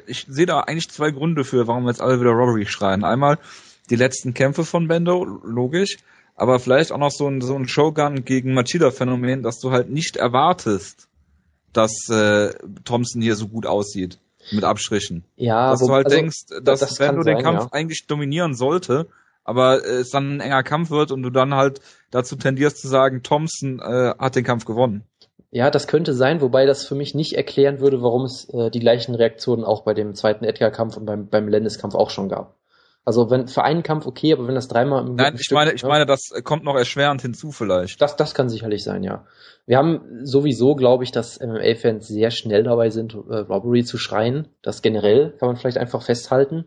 ich 0.06 0.26
sehe 0.28 0.46
da 0.46 0.60
eigentlich 0.60 0.90
zwei 0.90 1.10
Gründe 1.10 1.44
für, 1.44 1.66
warum 1.66 1.88
jetzt 1.88 2.02
alle 2.02 2.20
wieder 2.20 2.30
Robbery 2.30 2.66
schreien. 2.66 3.04
Einmal 3.04 3.38
die 3.90 3.96
letzten 3.96 4.34
Kämpfe 4.34 4.64
von 4.64 4.86
Bendo, 4.86 5.24
logisch, 5.24 5.98
aber 6.42 6.58
vielleicht 6.58 6.90
auch 6.90 6.98
noch 6.98 7.12
so 7.12 7.28
ein, 7.28 7.40
so 7.40 7.54
ein 7.54 7.68
Showgun 7.68 8.24
gegen 8.24 8.52
Machida-Phänomen, 8.52 9.44
dass 9.44 9.60
du 9.60 9.70
halt 9.70 9.90
nicht 9.90 10.16
erwartest, 10.16 11.06
dass 11.72 12.08
äh, 12.10 12.52
Thompson 12.84 13.22
hier 13.22 13.36
so 13.36 13.46
gut 13.46 13.64
aussieht 13.64 14.18
mit 14.50 14.64
Abstrichen. 14.64 15.22
Ja, 15.36 15.70
dass 15.70 15.82
wo, 15.82 15.86
du 15.86 15.92
halt 15.92 16.06
also, 16.06 16.16
denkst, 16.16 16.46
dass 16.64 16.80
das 16.80 16.96
du 16.96 17.04
den 17.04 17.22
sein, 17.22 17.42
Kampf 17.44 17.60
ja. 17.60 17.68
eigentlich 17.70 18.08
dominieren 18.08 18.54
sollte, 18.54 19.06
aber 19.44 19.86
es 19.86 20.10
dann 20.10 20.38
ein 20.38 20.40
enger 20.40 20.64
Kampf 20.64 20.90
wird 20.90 21.12
und 21.12 21.22
du 21.22 21.30
dann 21.30 21.54
halt 21.54 21.80
dazu 22.10 22.34
tendierst 22.34 22.78
zu 22.78 22.88
sagen, 22.88 23.22
Thompson 23.22 23.78
äh, 23.78 24.14
hat 24.18 24.34
den 24.34 24.42
Kampf 24.42 24.64
gewonnen. 24.64 25.04
Ja, 25.52 25.70
das 25.70 25.86
könnte 25.86 26.12
sein, 26.12 26.40
wobei 26.40 26.66
das 26.66 26.84
für 26.84 26.96
mich 26.96 27.14
nicht 27.14 27.34
erklären 27.34 27.78
würde, 27.78 28.02
warum 28.02 28.24
es 28.24 28.48
äh, 28.52 28.68
die 28.72 28.80
gleichen 28.80 29.14
Reaktionen 29.14 29.62
auch 29.62 29.84
bei 29.84 29.94
dem 29.94 30.16
zweiten 30.16 30.44
Edgar-Kampf 30.44 30.96
und 30.96 31.06
beim, 31.06 31.28
beim 31.28 31.46
Lennis-Kampf 31.46 31.94
auch 31.94 32.10
schon 32.10 32.28
gab. 32.28 32.56
Also 33.04 33.30
wenn 33.30 33.48
für 33.48 33.64
einen 33.64 33.82
Kampf 33.82 34.06
okay, 34.06 34.32
aber 34.32 34.46
wenn 34.46 34.54
das 34.54 34.68
dreimal 34.68 35.04
im 35.04 35.16
Nein, 35.16 35.34
ich 35.34 35.42
Stück, 35.42 35.56
meine, 35.56 35.72
ich 35.72 35.82
ne? 35.82 35.88
meine, 35.88 36.06
das 36.06 36.32
kommt 36.44 36.62
noch 36.62 36.76
erschwerend 36.76 37.20
hinzu 37.20 37.50
vielleicht. 37.50 38.00
Das, 38.00 38.14
das 38.16 38.34
kann 38.34 38.48
sicherlich 38.48 38.84
sein, 38.84 39.02
ja. 39.02 39.26
Wir 39.66 39.78
haben 39.78 40.20
sowieso, 40.22 40.76
glaube 40.76 41.02
ich, 41.02 41.10
dass 41.10 41.40
MMA-Fans 41.40 42.06
sehr 42.06 42.30
schnell 42.30 42.62
dabei 42.62 42.90
sind, 42.90 43.14
äh, 43.14 43.38
Robbery 43.38 43.84
zu 43.84 43.98
schreien. 43.98 44.48
Das 44.62 44.82
generell 44.82 45.34
kann 45.38 45.48
man 45.48 45.56
vielleicht 45.56 45.78
einfach 45.78 46.02
festhalten. 46.02 46.66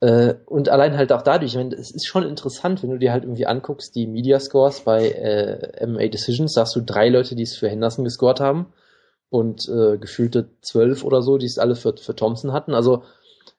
Äh, 0.00 0.34
und 0.44 0.68
allein 0.68 0.96
halt 0.96 1.10
auch 1.12 1.22
dadurch, 1.22 1.52
ich 1.52 1.56
meine, 1.56 1.74
es 1.74 1.90
ist 1.90 2.06
schon 2.06 2.24
interessant, 2.24 2.82
wenn 2.82 2.90
du 2.90 2.98
dir 2.98 3.12
halt 3.12 3.24
irgendwie 3.24 3.46
anguckst, 3.46 3.94
die 3.94 4.06
Media-Scores 4.06 4.80
bei 4.80 5.08
äh, 5.08 5.86
MMA 5.86 6.08
Decisions, 6.08 6.52
da 6.52 6.62
hast 6.62 6.76
du 6.76 6.82
drei 6.82 7.08
Leute, 7.08 7.34
die 7.34 7.44
es 7.44 7.56
für 7.56 7.70
Henderson 7.70 8.04
gescored 8.04 8.40
haben 8.40 8.66
und 9.30 9.68
äh, 9.68 9.96
gefühlte 9.96 10.50
zwölf 10.60 11.02
oder 11.02 11.22
so, 11.22 11.38
die 11.38 11.46
es 11.46 11.58
alle 11.58 11.76
für, 11.76 11.96
für 11.96 12.14
Thompson 12.14 12.52
hatten. 12.52 12.74
Also 12.74 13.04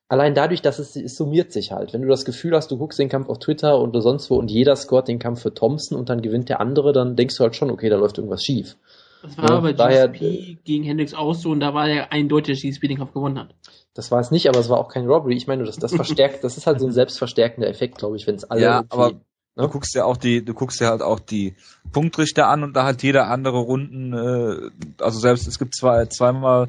allein 0.09 0.33
dadurch, 0.35 0.61
dass 0.61 0.79
es, 0.79 0.95
es 0.95 1.15
summiert 1.15 1.51
sich 1.51 1.71
halt. 1.71 1.93
Wenn 1.93 2.01
du 2.01 2.07
das 2.07 2.25
Gefühl 2.25 2.55
hast, 2.55 2.71
du 2.71 2.77
guckst 2.77 2.99
den 2.99 3.09
Kampf 3.09 3.29
auf 3.29 3.39
Twitter 3.39 3.79
oder 3.81 4.01
sonst 4.01 4.29
wo 4.29 4.35
und 4.37 4.49
jeder 4.49 4.75
scoret 4.75 5.07
den 5.07 5.19
Kampf 5.19 5.41
für 5.41 5.53
Thompson 5.53 5.97
und 5.97 6.09
dann 6.09 6.21
gewinnt 6.21 6.49
der 6.49 6.59
andere, 6.61 6.93
dann 6.93 7.15
denkst 7.15 7.35
du 7.37 7.43
halt 7.43 7.55
schon, 7.55 7.69
okay, 7.71 7.89
da 7.89 7.97
läuft 7.97 8.17
irgendwas 8.17 8.43
schief. 8.43 8.77
Das 9.23 9.37
war 9.37 9.49
Ja, 9.49 9.59
bei 9.59 9.73
daher- 9.73 10.07
GSP 10.09 10.57
gegen 10.63 10.83
Hendricks 10.83 11.13
auch 11.13 11.33
so 11.33 11.49
und 11.49 11.59
da 11.59 11.73
war 11.73 11.89
ja 11.89 12.07
eindeutig, 12.11 12.55
dass 12.55 12.61
GSP 12.61 12.87
den 12.87 12.97
Kampf 12.97 13.13
gewonnen 13.13 13.39
hat. 13.39 13.55
Das 13.93 14.11
war 14.11 14.19
es 14.19 14.29
nicht, 14.31 14.47
aber 14.47 14.59
es 14.59 14.69
war 14.69 14.77
auch 14.77 14.89
kein 14.89 15.07
Robbery. 15.07 15.35
Ich 15.35 15.47
meine, 15.47 15.63
das, 15.63 15.77
das 15.77 15.93
verstärkt, 15.95 16.43
das 16.43 16.55
ist 16.55 16.67
halt 16.67 16.79
so 16.79 16.85
ein 16.85 16.91
selbstverstärkender 16.93 17.67
Effekt, 17.67 17.97
glaube 17.97 18.15
ich, 18.15 18.27
wenn 18.27 18.35
es 18.35 18.43
alle 18.45 18.61
Ja, 18.61 18.83
aber 18.89 19.11
ne? 19.13 19.21
Du 19.55 19.67
guckst 19.69 19.95
ja 19.95 20.05
auch 20.05 20.17
die, 20.17 20.45
du 20.45 20.53
guckst 20.53 20.79
ja 20.79 20.89
halt 20.91 21.01
auch 21.01 21.19
die 21.19 21.55
Punktrichter 21.91 22.47
an 22.47 22.63
und 22.63 22.73
da 22.75 22.85
hat 22.85 23.01
jeder 23.01 23.27
andere 23.27 23.57
Runden, 23.57 24.13
äh, 24.13 24.69
also 25.03 25.17
selbst 25.19 25.47
es 25.47 25.57
gibt 25.57 25.73
zwei, 25.75 26.05
zweimal, 26.05 26.67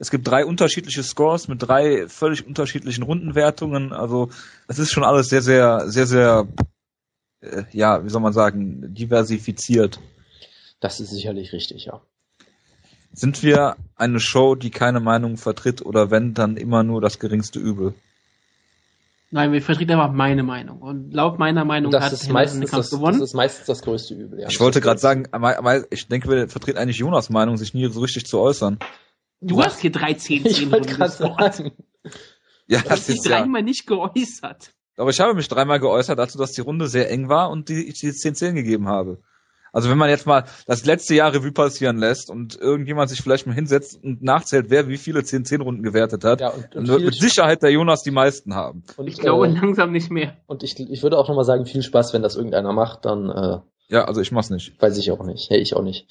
es 0.00 0.10
gibt 0.10 0.26
drei 0.26 0.46
unterschiedliche 0.46 1.02
Scores 1.02 1.46
mit 1.46 1.62
drei 1.62 2.08
völlig 2.08 2.46
unterschiedlichen 2.46 3.02
Rundenwertungen. 3.02 3.92
Also 3.92 4.30
es 4.66 4.78
ist 4.78 4.90
schon 4.90 5.04
alles 5.04 5.28
sehr, 5.28 5.42
sehr, 5.42 5.90
sehr, 5.90 6.06
sehr, 6.06 6.48
äh, 7.42 7.64
ja, 7.72 8.02
wie 8.02 8.08
soll 8.08 8.22
man 8.22 8.32
sagen, 8.32 8.94
diversifiziert. 8.94 10.00
das 10.80 11.00
ist 11.00 11.10
sicherlich 11.10 11.52
richtig, 11.52 11.84
ja. 11.84 12.00
Sind 13.12 13.42
wir 13.42 13.76
eine 13.94 14.20
Show, 14.20 14.54
die 14.54 14.70
keine 14.70 15.00
Meinung 15.00 15.36
vertritt 15.36 15.84
oder 15.84 16.10
wenn, 16.10 16.32
dann 16.32 16.56
immer 16.56 16.82
nur 16.82 17.02
das 17.02 17.18
geringste 17.18 17.58
Übel? 17.58 17.92
Nein, 19.30 19.52
wir 19.52 19.60
vertreten 19.60 19.92
einfach 19.92 20.12
meine 20.12 20.42
Meinung. 20.42 20.80
Und 20.80 21.12
laut 21.12 21.38
meiner 21.38 21.66
Meinung 21.66 21.92
das 21.92 22.04
hat 22.04 22.12
ist 22.14 22.22
Henderson 22.22 22.32
meistens 22.32 22.60
den 22.60 22.70
Kampf 22.70 22.84
das, 22.84 22.90
gewonnen. 22.90 23.20
das 23.20 23.28
ist 23.30 23.34
meistens 23.34 23.66
das 23.66 23.82
größte 23.82 24.14
Übel, 24.14 24.40
ja. 24.40 24.48
Ich 24.48 24.60
wollte 24.60 24.80
gerade 24.80 24.98
sagen, 24.98 25.28
ich 25.90 26.08
denke, 26.08 26.30
wir 26.30 26.48
vertreten 26.48 26.78
eigentlich 26.78 26.96
Jonas 26.96 27.28
Meinung, 27.28 27.58
sich 27.58 27.74
nie 27.74 27.86
so 27.90 28.00
richtig 28.00 28.24
zu 28.24 28.38
äußern. 28.38 28.78
Du 29.40 29.62
hast 29.62 29.80
hier 29.80 29.92
13 29.92 30.46
ich 30.46 30.54
10 30.56 30.70
wollte 30.72 30.88
Runden 30.88 30.96
gerade 30.96 31.12
sagen. 31.12 31.72
Ja, 32.66 32.80
Du 32.82 32.90
hast 32.90 33.08
dich 33.08 33.20
dreimal 33.22 33.62
nicht 33.62 33.86
geäußert. 33.86 34.72
Aber 34.96 35.10
ich 35.10 35.20
habe 35.20 35.34
mich 35.34 35.48
dreimal 35.48 35.80
geäußert 35.80 36.18
dazu, 36.18 36.38
dass 36.38 36.52
die 36.52 36.60
Runde 36.60 36.86
sehr 36.88 37.10
eng 37.10 37.28
war 37.28 37.50
und 37.50 37.68
die 37.68 37.88
ich 37.88 37.98
die 38.00 38.10
10-10 38.12 38.52
gegeben 38.52 38.86
habe. 38.88 39.18
Also 39.72 39.88
wenn 39.88 39.98
man 39.98 40.10
jetzt 40.10 40.26
mal 40.26 40.44
das 40.66 40.84
letzte 40.84 41.14
Jahr 41.14 41.32
Revue 41.32 41.52
passieren 41.52 41.96
lässt 41.98 42.28
und 42.28 42.56
irgendjemand 42.56 43.08
sich 43.08 43.22
vielleicht 43.22 43.46
mal 43.46 43.54
hinsetzt 43.54 44.02
und 44.02 44.20
nachzählt, 44.22 44.66
wer 44.68 44.88
wie 44.88 44.96
viele 44.98 45.20
10-10-Runden 45.20 45.82
gewertet 45.84 46.24
hat, 46.24 46.40
Ja, 46.40 46.48
und, 46.48 46.66
dann 46.72 46.82
und, 46.82 46.88
wird 46.88 46.98
viel, 46.98 47.06
mit 47.06 47.14
Sicherheit 47.14 47.62
der 47.62 47.70
Jonas 47.70 48.02
die 48.02 48.10
meisten 48.10 48.54
haben. 48.54 48.82
und, 48.96 49.06
Ich 49.06 49.18
glaube 49.18 49.46
äh, 49.46 49.50
langsam 49.50 49.92
nicht 49.92 50.10
mehr. 50.10 50.36
und 50.46 50.62
ich, 50.64 50.78
ich 50.78 51.02
würde 51.04 51.16
auch 51.18 51.28
nochmal 51.28 51.44
sagen, 51.44 51.66
viel 51.66 51.82
Spaß, 51.82 52.12
wenn 52.12 52.22
das 52.22 52.34
irgendeiner 52.36 52.72
macht, 52.72 53.04
dann 53.04 53.30
äh, 53.30 53.58
Ja, 53.88 54.04
also 54.06 54.20
ich 54.20 54.32
mach's 54.32 54.50
nicht. 54.50 54.80
weiß 54.82 54.98
ich 54.98 55.12
auch 55.12 55.24
nicht. 55.24 55.50
Hey, 55.50 55.60
ich 55.60 55.74
auch 55.76 55.82
nicht. 55.82 56.08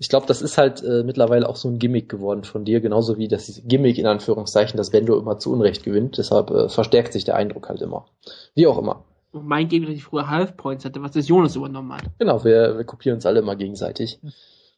Ich 0.00 0.08
glaube, 0.08 0.26
das 0.26 0.42
ist 0.42 0.58
halt 0.58 0.82
äh, 0.82 1.02
mittlerweile 1.02 1.48
auch 1.48 1.56
so 1.56 1.68
ein 1.68 1.78
Gimmick 1.78 2.08
geworden 2.08 2.44
von 2.44 2.64
dir, 2.64 2.80
genauso 2.80 3.18
wie 3.18 3.28
das 3.28 3.62
Gimmick 3.64 3.98
in 3.98 4.06
Anführungszeichen, 4.06 4.76
dass 4.76 4.90
Bendo 4.90 5.18
immer 5.18 5.38
zu 5.38 5.52
Unrecht 5.52 5.82
gewinnt. 5.82 6.18
Deshalb 6.18 6.50
äh, 6.50 6.68
verstärkt 6.68 7.12
sich 7.12 7.24
der 7.24 7.36
Eindruck 7.36 7.68
halt 7.68 7.82
immer. 7.82 8.06
Wie 8.54 8.66
auch 8.66 8.78
immer. 8.78 9.04
Und 9.32 9.46
mein 9.46 9.68
Gegner, 9.68 9.88
der 9.88 9.98
früher 9.98 10.30
Half 10.30 10.56
Points 10.56 10.84
hatte, 10.84 11.02
was 11.02 11.12
das 11.12 11.28
Jonas 11.28 11.56
übernommen 11.56 11.92
hat. 11.92 12.04
Genau, 12.18 12.44
wir, 12.44 12.78
wir 12.78 12.84
kopieren 12.84 13.16
uns 13.16 13.26
alle 13.26 13.40
immer 13.40 13.56
gegenseitig. 13.56 14.20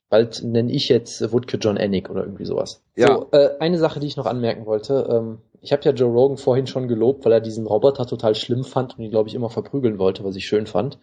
Bald 0.09 0.43
nenne 0.43 0.73
ich 0.73 0.89
jetzt 0.89 1.33
Woodke 1.33 1.57
John 1.59 1.79
Anik 1.79 2.11
oder 2.11 2.25
irgendwie 2.25 2.45
sowas. 2.45 2.83
Ja. 2.97 3.15
So, 3.15 3.29
äh, 3.31 3.51
eine 3.61 3.79
Sache, 3.79 4.01
die 4.01 4.09
ich 4.09 4.17
noch 4.17 4.27
anmerken 4.27 4.67
wollte. 4.67 5.07
Ähm, 5.09 5.39
ich 5.61 5.73
habe 5.73 5.83
ja 5.85 5.93
Joe 5.93 6.11
Rogan 6.11 6.37
vorhin 6.37 6.67
schon 6.67 6.89
gelobt, 6.89 7.25
weil 7.25 7.33
er 7.33 7.41
diesen 7.41 7.67
Roboter 7.67 8.07
total 8.07 8.35
schlimm 8.35 8.65
fand 8.65 8.99
und 8.99 9.05
ihn, 9.05 9.11
glaube 9.11 9.29
ich, 9.29 9.35
immer 9.35 9.51
verprügeln 9.51 9.99
wollte, 9.99 10.25
was 10.25 10.35
ich 10.35 10.47
schön 10.47 10.67
fand. 10.67 10.99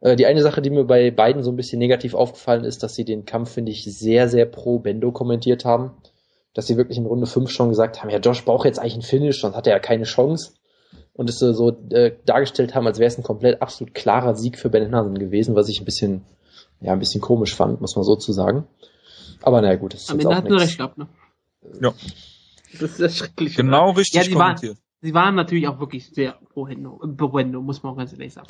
Äh, 0.00 0.16
die 0.16 0.26
eine 0.26 0.42
Sache, 0.42 0.62
die 0.62 0.70
mir 0.70 0.84
bei 0.84 1.10
beiden 1.10 1.42
so 1.42 1.50
ein 1.50 1.56
bisschen 1.56 1.78
negativ 1.78 2.14
aufgefallen 2.14 2.64
ist, 2.64 2.82
dass 2.82 2.94
sie 2.94 3.04
den 3.04 3.24
Kampf, 3.24 3.50
finde 3.52 3.72
ich, 3.72 3.84
sehr, 3.84 4.28
sehr 4.28 4.46
pro 4.46 4.78
Bendo 4.78 5.12
kommentiert 5.12 5.64
haben. 5.64 5.92
Dass 6.54 6.66
sie 6.66 6.76
wirklich 6.76 6.98
in 6.98 7.06
Runde 7.06 7.26
5 7.26 7.48
schon 7.50 7.68
gesagt 7.68 8.02
haben, 8.02 8.10
ja, 8.10 8.18
Josh 8.18 8.44
braucht 8.44 8.64
jetzt 8.64 8.78
eigentlich 8.80 8.94
einen 8.94 9.02
Finish, 9.02 9.40
sonst 9.40 9.54
hat 9.56 9.66
er 9.66 9.74
ja 9.74 9.78
keine 9.78 10.04
Chance. 10.04 10.52
Und 11.12 11.28
es 11.30 11.38
so 11.38 11.70
äh, 11.90 12.12
dargestellt 12.24 12.74
haben, 12.74 12.86
als 12.86 12.98
wäre 12.98 13.08
es 13.08 13.18
ein 13.18 13.22
komplett 13.22 13.62
absolut 13.62 13.94
klarer 13.94 14.34
Sieg 14.34 14.58
für 14.58 14.68
Ben 14.70 14.82
Henderson 14.82 15.18
gewesen, 15.18 15.54
was 15.54 15.68
ich 15.68 15.80
ein 15.80 15.84
bisschen, 15.84 16.22
ja, 16.80 16.92
ein 16.92 16.98
bisschen 16.98 17.20
komisch 17.20 17.54
fand, 17.54 17.80
muss 17.80 17.94
man 17.94 18.04
so 18.04 18.16
zu 18.16 18.32
sagen. 18.32 18.66
Aber 19.42 19.60
naja, 19.60 19.76
gut, 19.76 19.94
das 19.94 20.02
ist 20.02 20.10
Am 20.10 20.18
Ende 20.18 20.30
auch 20.30 20.34
hat 20.36 20.44
sie 20.44 20.50
nichts. 20.50 20.64
recht 20.64 20.76
gehabt, 20.78 20.98
ne? 20.98 21.08
Ja. 21.80 21.92
Das 22.80 22.90
ist 22.90 23.00
das 23.00 23.16
Schreckliche. 23.16 23.56
Genau 23.56 23.90
richtig 23.90 24.14
Ja, 24.14 24.22
die 24.28 24.34
waren- 24.34 24.56
kommentiert. 24.56 24.78
Sie 25.02 25.14
waren 25.14 25.34
natürlich 25.34 25.66
auch 25.68 25.78
wirklich 25.78 26.10
sehr 26.12 26.38
pro 26.52 26.66
Hendo, 26.68 27.00
pro 27.16 27.28
Bendo, 27.28 27.60
muss 27.62 27.82
man 27.82 27.92
auch 27.92 27.96
ganz 27.96 28.12
ehrlich 28.12 28.32
sagen. 28.32 28.48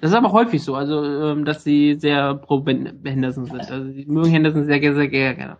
Das 0.00 0.10
ist 0.10 0.16
aber 0.16 0.32
häufig 0.32 0.62
so, 0.62 0.74
also, 0.74 1.02
ähm, 1.04 1.44
dass 1.44 1.64
sie 1.64 1.96
sehr 1.98 2.34
pro 2.34 2.60
Ben 2.60 3.00
Henderson 3.04 3.46
sind. 3.46 3.60
Also, 3.60 3.84
sie 3.92 4.04
mögen 4.06 4.30
Henderson 4.30 4.66
sehr, 4.66 4.78
sehr, 4.80 4.94
sehr 4.94 5.08
gerne. 5.08 5.56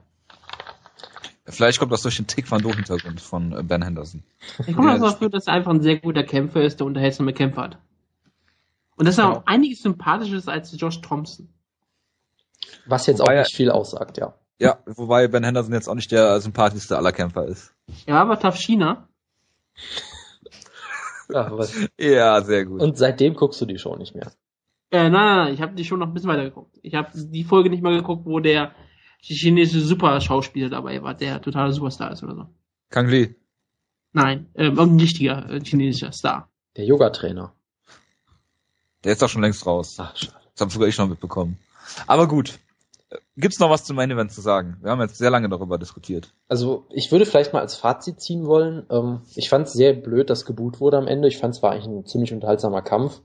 Vielleicht 1.49 1.79
kommt 1.79 1.93
das 1.93 2.03
durch 2.03 2.17
den 2.17 2.27
Tick 2.27 2.51
Van 2.51 2.61
Do 2.61 2.73
Hintergrund 2.75 3.21
von 3.21 3.53
äh, 3.53 3.63
Ben 3.63 3.83
Henderson. 3.83 4.23
Ich 4.67 4.75
komme 4.75 4.91
also 4.91 5.05
das 5.05 5.13
dafür, 5.15 5.31
dass 5.31 5.47
er 5.47 5.55
einfach 5.55 5.71
ein 5.71 5.81
sehr 5.81 5.99
guter 5.99 6.25
Kämpfer 6.25 6.63
ist, 6.63 6.81
der 6.81 6.87
unterhaltsame 6.87 7.33
Kämpfer 7.33 7.63
hat. 7.63 7.79
Und 8.97 9.07
dass 9.07 9.17
er 9.19 9.25
Genau. 9.27 9.37
auch 9.39 9.47
einiges 9.47 9.81
sympathischer 9.83 10.37
ist 10.37 10.49
als 10.49 10.79
Josh 10.79 11.01
Thompson. 11.03 11.49
Was 12.87 13.07
jetzt 13.07 13.21
Wobei 13.21 13.33
auch 13.33 13.37
er- 13.37 13.43
nicht 13.43 13.55
viel 13.57 13.71
aussagt, 13.71 14.19
ja. 14.19 14.35
Ja, 14.59 14.79
wobei 14.87 15.29
Ben 15.29 15.45
Henderson 15.45 15.73
jetzt 15.75 15.87
auch 15.89 15.95
nicht 15.95 16.11
der 16.11 16.41
sympathischste 16.41 16.97
aller 16.97 17.13
Kämpfer 17.13 17.45
ist. 17.47 17.75
Ja, 18.07 18.21
aber 18.23 18.39
Tafshina, 18.41 19.07
ja 21.29 21.57
was. 21.57 21.75
Ja, 21.99 22.41
sehr 22.43 22.65
gut. 22.65 22.81
Und 22.81 22.97
seitdem 22.99 23.35
guckst 23.35 23.61
du 23.61 23.67
die 23.67 23.79
Show 23.79 23.97
nicht 23.97 24.15
mehr. 24.15 24.33
äh, 24.91 25.05
nein, 25.05 25.13
nein, 25.13 25.37
nein, 25.37 25.55
ich 25.55 25.61
habe 25.61 25.75
die 25.75 25.85
schon 25.85 25.99
noch 25.99 26.07
ein 26.09 26.15
bisschen 26.15 26.31
weiter 26.31 26.45
geguckt. 26.45 26.79
Ich 26.83 26.95
habe 26.95 27.11
die 27.15 27.45
Folge 27.45 27.71
nicht 27.71 27.83
mal 27.83 27.97
geguckt, 27.97 28.25
wo 28.27 28.41
der 28.41 28.73
chinesische 29.19 29.81
Super-Schauspieler 29.85 30.69
dabei 30.69 31.03
war, 31.03 31.15
der 31.15 31.41
totaler 31.41 31.73
Superstar 31.73 32.13
ist 32.13 32.23
oder 32.23 32.35
so. 32.35 32.47
Kang 32.91 33.09
Lee. 33.09 33.35
Nein, 34.13 34.47
ähm, 34.55 34.77
irgendein 34.77 35.01
richtiger 35.01 35.51
äh, 35.51 35.61
chinesischer 35.61 36.13
Star. 36.13 36.49
Der 36.77 36.85
Yoga-Trainer. 36.85 37.53
Der 39.05 39.13
ist 39.13 39.23
doch 39.23 39.29
schon 39.29 39.43
längst 39.43 39.67
raus. 39.67 39.97
Ach, 39.99 40.17
schade. 40.17 40.37
Das 40.55 40.61
habe 40.63 40.71
sogar 40.71 40.89
ich 40.89 40.97
noch 40.99 41.09
mitbekommen. 41.09 41.59
Aber 42.07 42.27
gut. 42.29 42.59
Gibt's 43.37 43.59
noch 43.59 43.69
was 43.69 43.85
zum 43.85 43.97
Main 43.97 44.11
Event 44.11 44.33
zu 44.33 44.41
sagen? 44.41 44.79
Wir 44.81 44.91
haben 44.91 45.01
jetzt 45.01 45.19
sehr 45.19 45.31
lange 45.31 45.49
darüber 45.49 45.79
diskutiert. 45.79 46.33
Also 46.49 46.87
ich 46.91 47.13
würde 47.13 47.27
vielleicht 47.27 47.53
mal 47.53 47.61
als 47.61 47.77
Fazit 47.77 48.21
ziehen 48.21 48.47
wollen. 48.47 48.87
Ähm, 48.91 49.21
ich 49.35 49.51
fand 49.51 49.67
es 49.67 49.75
sehr 49.75 49.93
blöd, 49.93 50.31
dass 50.31 50.47
geboot 50.47 50.81
wurde 50.81 50.97
am 50.97 51.07
Ende. 51.07 51.29
Ich 51.29 51.37
fand 51.37 51.55
es 51.55 51.63
war 51.63 51.73
eigentlich 51.73 51.87
ein 51.87 52.07
ziemlich 52.07 52.33
unterhaltsamer 52.33 52.81
Kampf. 52.81 53.21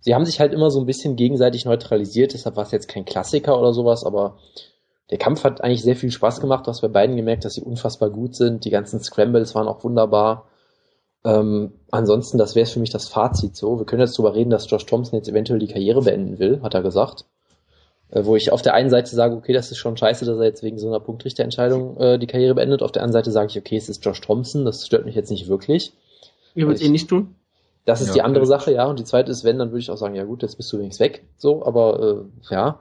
Sie 0.00 0.14
haben 0.16 0.24
sich 0.24 0.40
halt 0.40 0.52
immer 0.52 0.70
so 0.70 0.80
ein 0.80 0.86
bisschen 0.86 1.14
gegenseitig 1.14 1.64
neutralisiert, 1.64 2.34
deshalb 2.34 2.56
war 2.56 2.64
es 2.64 2.72
jetzt 2.72 2.88
kein 2.88 3.04
Klassiker 3.04 3.56
oder 3.56 3.72
sowas, 3.72 4.02
aber 4.02 4.38
der 5.10 5.18
Kampf 5.18 5.44
hat 5.44 5.60
eigentlich 5.60 5.82
sehr 5.82 5.94
viel 5.94 6.10
Spaß 6.10 6.40
gemacht. 6.40 6.66
Du 6.66 6.70
hast 6.70 6.80
bei 6.80 6.88
beiden 6.88 7.14
gemerkt, 7.14 7.44
dass 7.44 7.54
sie 7.54 7.62
unfassbar 7.62 8.10
gut 8.10 8.34
sind. 8.34 8.64
Die 8.64 8.70
ganzen 8.70 8.98
Scrambles 8.98 9.54
waren 9.54 9.68
auch 9.68 9.84
wunderbar. 9.84 10.48
Ähm, 11.24 11.74
ansonsten, 11.92 12.36
das 12.36 12.56
wäre 12.56 12.66
für 12.66 12.80
mich 12.80 12.90
das 12.90 13.08
Fazit 13.08 13.54
so. 13.54 13.78
Wir 13.78 13.86
können 13.86 14.00
jetzt 14.00 14.18
darüber 14.18 14.34
reden, 14.34 14.50
dass 14.50 14.68
Josh 14.68 14.86
Thompson 14.86 15.18
jetzt 15.18 15.28
eventuell 15.28 15.60
die 15.60 15.68
Karriere 15.68 16.02
beenden 16.02 16.40
will, 16.40 16.62
hat 16.62 16.74
er 16.74 16.82
gesagt. 16.82 17.26
Äh, 18.12 18.26
wo 18.26 18.36
ich 18.36 18.52
auf 18.52 18.60
der 18.60 18.74
einen 18.74 18.90
Seite 18.90 19.14
sage, 19.16 19.34
okay, 19.34 19.54
das 19.54 19.70
ist 19.70 19.78
schon 19.78 19.96
scheiße, 19.96 20.26
dass 20.26 20.38
er 20.38 20.44
jetzt 20.44 20.62
wegen 20.62 20.78
so 20.78 20.88
einer 20.88 21.00
Punktrichterentscheidung 21.00 21.96
äh, 21.98 22.18
die 22.18 22.26
Karriere 22.26 22.54
beendet. 22.54 22.82
Auf 22.82 22.92
der 22.92 23.02
anderen 23.02 23.24
Seite 23.24 23.32
sage 23.32 23.48
ich, 23.50 23.58
okay, 23.58 23.76
es 23.76 23.88
ist 23.88 24.04
Josh 24.04 24.20
Thompson, 24.20 24.64
das 24.66 24.86
stört 24.86 25.06
mich 25.06 25.14
jetzt 25.14 25.30
nicht 25.30 25.48
wirklich. 25.48 25.94
Ihr 26.54 26.66
würdet 26.66 26.82
es 26.82 26.86
eh 26.86 26.90
nicht 26.90 27.08
tun? 27.08 27.34
Das 27.86 28.02
ist 28.02 28.08
ja, 28.08 28.14
die 28.14 28.22
andere 28.22 28.46
Sache, 28.46 28.72
ja. 28.72 28.84
Und 28.84 28.98
die 28.98 29.04
zweite 29.04 29.30
ist, 29.30 29.44
wenn, 29.44 29.58
dann 29.58 29.70
würde 29.70 29.80
ich 29.80 29.90
auch 29.90 29.96
sagen, 29.96 30.14
ja 30.14 30.24
gut, 30.24 30.42
jetzt 30.42 30.56
bist 30.56 30.70
du 30.72 30.78
wenigstens 30.78 31.00
weg. 31.00 31.24
So, 31.38 31.64
aber 31.64 32.26
äh, 32.50 32.54
ja. 32.54 32.80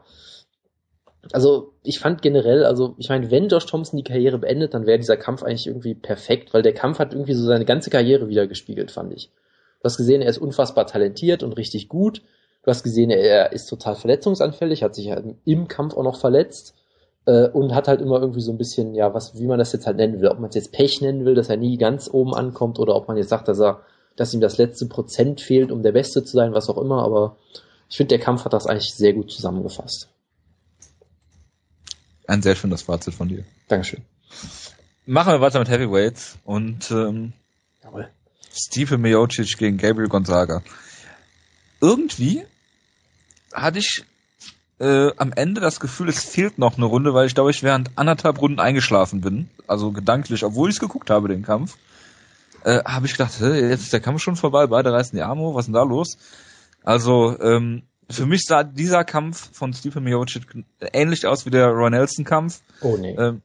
Also 1.32 1.74
ich 1.84 2.00
fand 2.00 2.22
generell, 2.22 2.66
also 2.66 2.96
ich 2.98 3.08
meine, 3.08 3.32
wenn 3.32 3.48
Josh 3.48 3.66
Thompson 3.66 3.98
die 3.98 4.04
Karriere 4.04 4.38
beendet, 4.38 4.74
dann 4.74 4.86
wäre 4.86 5.00
dieser 5.00 5.18
Kampf 5.18 5.44
eigentlich 5.44 5.68
irgendwie 5.68 5.96
perfekt, 5.96 6.54
weil 6.54 6.62
der 6.62 6.74
Kampf 6.74 7.00
hat 7.00 7.14
irgendwie 7.14 7.34
so 7.34 7.46
seine 7.46 7.64
ganze 7.64 7.90
Karriere 7.90 8.28
wieder 8.28 8.48
gespiegelt, 8.48 8.92
fand 8.92 9.14
ich. 9.14 9.32
Du 9.80 9.86
hast 9.86 9.98
gesehen, 9.98 10.22
er 10.22 10.30
ist 10.30 10.40
unfassbar 10.40 10.88
talentiert 10.88 11.42
und 11.42 11.54
richtig 11.54 11.88
gut. 11.88 12.22
Du 12.64 12.70
hast 12.70 12.84
gesehen, 12.84 13.10
er 13.10 13.54
ist 13.54 13.68
total 13.68 13.96
verletzungsanfällig, 13.96 14.84
hat 14.84 14.96
sich 14.96 15.10
halt 15.10 15.36
im 15.46 15.68
Kampf 15.68 15.96
auch 15.96 16.04
noch 16.04 16.20
verletzt 16.20 16.76
äh, 17.26 17.48
und 17.48 17.74
hat 17.74 17.88
halt 17.88 18.02
immer 18.02 18.22
irgendwie 18.22 18.42
so 18.42 18.52
ein 18.52 18.58
bisschen, 18.58 18.94
ja, 18.94 19.14
was, 19.14 19.38
wie 19.40 19.48
man 19.48 19.58
das 19.58 19.74
jetzt 19.74 19.88
halt 19.88 19.98
nennen 19.98 20.22
will, 20.22 20.30
ob 20.30 20.40
man 20.40 20.50
es 20.50 20.56
jetzt 20.56 20.72
Pech 20.72 21.02
nennen 21.02 21.26
will, 21.26 21.34
dass 21.34 21.50
er 21.50 21.58
nie 21.58 21.78
ganz 21.78 22.10
oben 22.12 22.36
ankommt 22.36 22.78
oder 22.78 22.96
ob 22.96 23.08
man 23.08 23.18
jetzt 23.18 23.30
sagt, 23.30 23.48
dass 23.48 23.60
er, 23.60 23.82
dass 24.16 24.34
ihm 24.34 24.42
das 24.42 24.58
letzte 24.58 24.86
Prozent 24.86 25.42
fehlt, 25.42 25.72
um 25.72 25.82
der 25.82 25.92
Beste 25.92 26.24
zu 26.24 26.38
sein, 26.38 26.54
was 26.54 26.70
auch 26.70 26.78
immer, 26.78 27.04
aber 27.04 27.38
ich 27.90 27.98
finde, 27.98 28.18
der 28.18 28.24
Kampf 28.24 28.46
hat 28.46 28.54
das 28.54 28.68
eigentlich 28.68 28.94
sehr 28.94 29.14
gut 29.14 29.32
zusammengefasst. 29.32 30.08
Ein 32.28 32.42
sehr 32.42 32.56
schönes 32.56 32.84
Fazit 32.84 33.14
von 33.14 33.28
dir. 33.28 33.44
Dankeschön. 33.68 34.04
Machen 35.06 35.34
wir 35.34 35.42
weiter 35.42 35.60
mit 35.60 35.70
Heavyweights 35.70 36.38
und 36.46 36.92
ähm, 36.92 37.34
Jawohl. 37.84 38.08
Stipe 38.54 38.98
Miocic 38.98 39.58
gegen 39.58 39.78
Gabriel 39.78 40.08
Gonzaga. 40.08 40.62
Irgendwie 41.82 42.44
hatte 43.54 43.80
ich 43.80 44.06
äh, 44.80 45.12
am 45.18 45.34
Ende 45.34 45.62
das 45.62 45.80
Gefühl, 45.80 46.10
es 46.10 46.24
fehlt 46.24 46.58
noch 46.58 46.78
eine 46.78 46.86
Runde, 46.86 47.14
weil 47.14 47.28
ich 47.28 47.36
glaube, 47.36 47.52
ich 47.52 47.64
während 47.64 47.98
anderthalb 47.98 48.42
Runden 48.42 48.60
eingeschlafen 48.60 49.22
bin. 49.22 49.50
Also 49.68 49.92
gedanklich, 49.92 50.44
obwohl 50.44 50.70
ich 50.70 50.76
es 50.76 50.80
geguckt 50.80 51.10
habe, 51.10 51.28
den 51.28 51.44
Kampf. 51.44 51.78
Äh, 52.64 52.84
habe 52.86 53.06
ich 53.06 53.14
gedacht, 53.14 53.34
jetzt 53.40 53.84
ist 53.84 53.94
der 53.94 54.00
Kampf 54.00 54.22
schon 54.22 54.36
vorbei, 54.36 54.68
beide 54.68 54.94
reißen 54.94 55.16
die 55.16 55.24
Arme 55.24 55.42
hoch, 55.42 55.56
was 55.56 55.64
ist 55.64 55.68
denn 55.68 55.74
da 55.74 55.84
los? 55.84 56.18
Also, 56.84 57.40
ähm, 57.42 57.84
für 58.10 58.26
mich 58.26 58.42
sah 58.46 58.64
dieser 58.64 59.04
Kampf 59.04 59.50
von 59.54 59.74
Stephen 59.74 60.04
Miocic 60.04 60.44
ähnlich 60.94 61.26
aus 61.26 61.46
wie 61.46 61.50
der 61.50 61.68
Roy 61.70 61.90
Nelson 61.90 62.26
Kampf. 62.26 62.62
Oh 62.82 62.98
nee. 62.98 63.16
Ähm, 63.16 63.42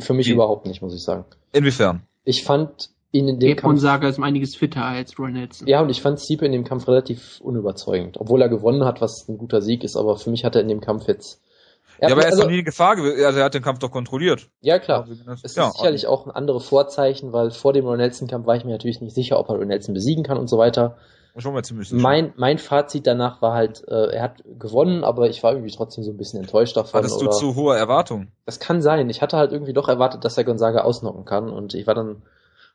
für 0.00 0.14
mich 0.14 0.26
wie? 0.26 0.32
überhaupt 0.32 0.66
nicht, 0.66 0.82
muss 0.82 0.94
ich 0.94 1.02
sagen. 1.02 1.24
Inwiefern? 1.52 2.02
Ich 2.24 2.44
fand 2.44 2.90
ihn 3.16 3.28
in 3.28 3.38
dem 3.38 3.56
Kampf. 3.56 3.74
Gonzaga 3.74 4.08
ist 4.08 4.18
um 4.18 4.24
einiges 4.24 4.56
fitter 4.56 4.84
als 4.84 5.18
Roy 5.18 5.30
Nelson. 5.30 5.66
Ja, 5.66 5.80
und 5.80 5.90
ich 5.90 6.02
fand 6.02 6.20
Stipe 6.20 6.46
in 6.46 6.52
dem 6.52 6.64
Kampf 6.64 6.86
relativ 6.88 7.40
unüberzeugend. 7.40 8.18
Obwohl 8.18 8.42
er 8.42 8.48
gewonnen 8.48 8.84
hat, 8.84 9.00
was 9.00 9.28
ein 9.28 9.38
guter 9.38 9.62
Sieg 9.62 9.84
ist, 9.84 9.96
aber 9.96 10.16
für 10.16 10.30
mich 10.30 10.44
hat 10.44 10.54
er 10.54 10.62
in 10.62 10.68
dem 10.68 10.80
Kampf 10.80 11.06
jetzt. 11.08 11.40
ja, 12.00 12.08
aber 12.08 12.22
er 12.22 12.28
ist 12.28 12.34
also, 12.34 12.42
doch 12.42 12.50
nie 12.50 12.60
in 12.60 12.64
Gefahr 12.64 12.96
gewesen. 12.96 13.24
Also 13.24 13.38
er 13.38 13.44
hat 13.44 13.54
den 13.54 13.62
Kampf 13.62 13.78
doch 13.78 13.90
kontrolliert. 13.90 14.48
Ja, 14.60 14.78
klar. 14.78 15.06
Es 15.32 15.42
ist 15.42 15.56
ja, 15.56 15.70
sicherlich 15.70 16.06
auch 16.06 16.26
ein 16.26 16.30
anderes 16.30 16.66
Vorzeichen, 16.66 17.32
weil 17.32 17.50
vor 17.50 17.72
dem 17.72 17.86
Roy 17.86 17.96
Nelson-Kampf 17.96 18.46
war 18.46 18.56
ich 18.56 18.64
mir 18.64 18.72
natürlich 18.72 19.00
nicht 19.00 19.14
sicher, 19.14 19.38
ob 19.38 19.48
er 19.48 19.56
Roy 19.56 19.66
Nelson 19.66 19.94
besiegen 19.94 20.24
kann 20.24 20.38
und 20.38 20.48
so 20.48 20.58
weiter. 20.58 20.96
Schon 21.38 21.52
mal 21.52 21.62
ziemlich 21.62 21.90
sicher. 21.90 22.00
Mein, 22.00 22.32
mein 22.36 22.56
Fazit 22.56 23.06
danach 23.06 23.42
war 23.42 23.52
halt, 23.52 23.86
äh, 23.88 24.14
er 24.14 24.22
hat 24.22 24.42
gewonnen, 24.58 25.04
aber 25.04 25.28
ich 25.28 25.42
war 25.42 25.52
irgendwie 25.52 25.70
trotzdem 25.70 26.02
so 26.02 26.10
ein 26.10 26.16
bisschen 26.16 26.40
enttäuscht 26.40 26.76
davon. 26.76 26.98
Hattest 26.98 27.20
du 27.20 27.28
zu 27.28 27.54
hohe 27.54 27.76
Erwartungen? 27.76 28.32
Das 28.46 28.58
kann 28.58 28.80
sein. 28.80 29.10
Ich 29.10 29.20
hatte 29.20 29.36
halt 29.36 29.52
irgendwie 29.52 29.74
doch 29.74 29.88
erwartet, 29.88 30.24
dass 30.24 30.38
er 30.38 30.44
Gonzaga 30.44 30.80
ausnocken 30.80 31.26
kann 31.26 31.50
und 31.50 31.74
ich 31.74 31.86
war 31.86 31.94
dann 31.94 32.22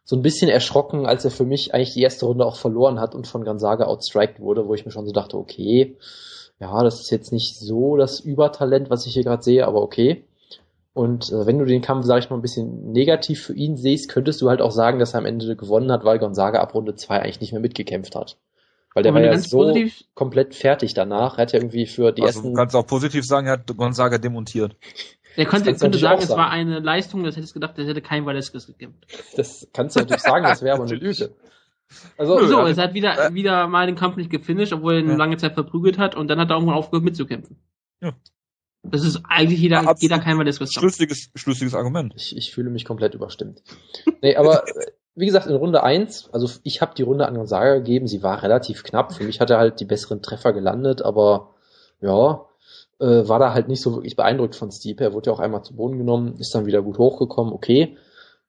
so 0.03 0.15
ein 0.15 0.21
bisschen 0.21 0.49
erschrocken, 0.49 1.05
als 1.05 1.25
er 1.25 1.31
für 1.31 1.45
mich 1.45 1.73
eigentlich 1.73 1.93
die 1.93 2.01
erste 2.01 2.25
Runde 2.25 2.45
auch 2.45 2.55
verloren 2.55 2.99
hat 2.99 3.15
und 3.15 3.27
von 3.27 3.43
Gonzaga 3.43 3.85
outstriked 3.85 4.39
wurde, 4.39 4.67
wo 4.67 4.73
ich 4.73 4.85
mir 4.85 4.91
schon 4.91 5.05
so 5.05 5.13
dachte, 5.13 5.37
okay, 5.37 5.97
ja, 6.59 6.83
das 6.83 6.99
ist 6.99 7.09
jetzt 7.09 7.31
nicht 7.31 7.57
so 7.57 7.97
das 7.97 8.19
Übertalent, 8.19 8.89
was 8.89 9.05
ich 9.05 9.13
hier 9.13 9.23
gerade 9.23 9.43
sehe, 9.43 9.65
aber 9.65 9.81
okay. 9.81 10.25
Und 10.93 11.31
äh, 11.31 11.45
wenn 11.45 11.57
du 11.57 11.65
den 11.65 11.81
Kampf, 11.81 12.05
sag 12.05 12.19
ich 12.19 12.29
mal, 12.29 12.35
ein 12.35 12.41
bisschen 12.41 12.91
negativ 12.91 13.41
für 13.43 13.53
ihn 13.53 13.77
siehst, 13.77 14.09
könntest 14.09 14.41
du 14.41 14.49
halt 14.49 14.61
auch 14.61 14.71
sagen, 14.71 14.99
dass 14.99 15.13
er 15.13 15.19
am 15.19 15.25
Ende 15.25 15.55
gewonnen 15.55 15.91
hat, 15.91 16.03
weil 16.03 16.19
Gonzaga 16.19 16.59
ab 16.59 16.75
Runde 16.75 16.95
2 16.95 17.19
eigentlich 17.19 17.39
nicht 17.39 17.53
mehr 17.53 17.61
mitgekämpft 17.61 18.15
hat. 18.15 18.37
Weil 18.93 19.03
der 19.03 19.13
war 19.13 19.21
ja 19.21 19.37
so 19.37 19.57
positiv... 19.57 20.03
komplett 20.15 20.53
fertig 20.53 20.93
danach. 20.93 21.37
Er 21.37 21.43
hat 21.43 21.53
ja 21.53 21.59
irgendwie 21.59 21.85
für 21.85 22.11
die 22.11 22.23
also, 22.23 22.39
ersten. 22.39 22.49
Du 22.49 22.57
kannst 22.57 22.75
auch 22.75 22.85
positiv 22.85 23.25
sagen, 23.25 23.47
er 23.47 23.53
hat 23.53 23.77
Gonzaga 23.77 24.17
demontiert. 24.17 24.75
Er 25.35 25.45
könnte, 25.45 25.73
könnte 25.73 25.97
sagen, 25.97 26.21
es 26.21 26.29
war 26.29 26.49
eine 26.49 26.79
Leistung, 26.79 27.23
das 27.23 27.37
hättest 27.37 27.53
gedacht, 27.53 27.77
das 27.77 27.87
hätte 27.87 28.01
kein 28.01 28.25
Valeskis 28.25 28.67
gekämpft. 28.67 29.05
Das 29.35 29.67
kannst 29.73 29.95
du 29.95 30.01
natürlich 30.01 30.23
sagen, 30.23 30.43
das 30.43 30.61
wäre 30.61 30.75
aber 30.75 30.85
eine 30.85 30.95
Lüge. 30.95 31.31
Also, 32.17 32.47
so, 32.47 32.57
also, 32.57 32.71
es 32.71 32.77
hat 32.77 32.93
wieder, 32.93 33.27
äh, 33.27 33.33
wieder 33.33 33.67
mal 33.67 33.85
den 33.85 33.95
Kampf 33.95 34.15
nicht 34.15 34.29
gefinisht, 34.29 34.73
obwohl 34.73 34.93
er 34.95 34.99
ihn 34.99 35.09
ja. 35.09 35.15
lange 35.15 35.37
Zeit 35.37 35.53
verprügelt 35.53 35.97
hat 35.97 36.15
und 36.15 36.27
dann 36.27 36.39
hat 36.39 36.49
er 36.49 36.55
irgendwann 36.55 36.75
aufgehört 36.75 37.03
mitzukämpfen. 37.03 37.57
Ja. 38.01 38.13
Das 38.83 39.03
ist 39.03 39.21
eigentlich 39.27 39.59
jeder, 39.59 39.83
ja, 39.83 39.93
jeder 39.99 40.19
kein 40.19 40.37
Valeskis. 40.37 40.73
Schlüssiges, 40.73 41.29
schlüssiges 41.35 41.75
Argument. 41.75 42.13
Ich, 42.15 42.35
ich 42.35 42.51
fühle 42.53 42.69
mich 42.69 42.85
komplett 42.85 43.13
überstimmt. 43.13 43.61
nee, 44.21 44.35
aber 44.35 44.63
wie 45.15 45.25
gesagt, 45.25 45.47
in 45.47 45.55
Runde 45.55 45.83
1, 45.83 46.29
also 46.31 46.49
ich 46.63 46.81
habe 46.81 46.95
die 46.95 47.03
Runde 47.03 47.27
an 47.27 47.35
Gonzaga 47.35 47.75
gegeben, 47.75 48.07
sie 48.07 48.23
war 48.23 48.41
relativ 48.41 48.83
knapp. 48.83 49.13
Für 49.13 49.23
mich 49.23 49.39
hat 49.39 49.49
er 49.49 49.59
halt 49.59 49.79
die 49.79 49.85
besseren 49.85 50.21
Treffer 50.21 50.53
gelandet, 50.53 51.01
aber 51.01 51.53
ja, 51.99 52.45
äh, 53.01 53.27
war 53.27 53.39
da 53.39 53.53
halt 53.53 53.67
nicht 53.67 53.81
so 53.81 53.93
wirklich 53.93 54.15
beeindruckt 54.15 54.55
von 54.55 54.71
Stipe. 54.71 55.03
Er 55.03 55.13
wurde 55.13 55.29
ja 55.29 55.33
auch 55.33 55.39
einmal 55.39 55.63
zu 55.63 55.75
Boden 55.75 55.97
genommen, 55.97 56.35
ist 56.37 56.53
dann 56.53 56.65
wieder 56.65 56.81
gut 56.81 56.97
hochgekommen, 56.97 57.51
okay. 57.51 57.97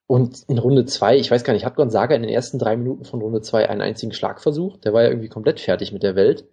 Und 0.05 0.43
in 0.47 0.59
Runde 0.59 0.85
2, 0.85 1.17
ich 1.17 1.31
weiß 1.31 1.43
gar 1.43 1.53
nicht, 1.53 1.65
hat 1.65 1.75
Gonzaga 1.75 2.15
in 2.15 2.21
den 2.21 2.31
ersten 2.31 2.59
drei 2.59 2.77
Minuten 2.77 3.05
von 3.05 3.21
Runde 3.21 3.41
2 3.41 3.69
einen 3.69 3.81
einzigen 3.81 4.13
Schlag 4.13 4.41
versucht? 4.41 4.85
Der 4.85 4.93
war 4.93 5.01
ja 5.01 5.09
irgendwie 5.09 5.29
komplett 5.29 5.59
fertig 5.59 5.91
mit 5.91 6.03
der 6.03 6.15
Welt. 6.15 6.45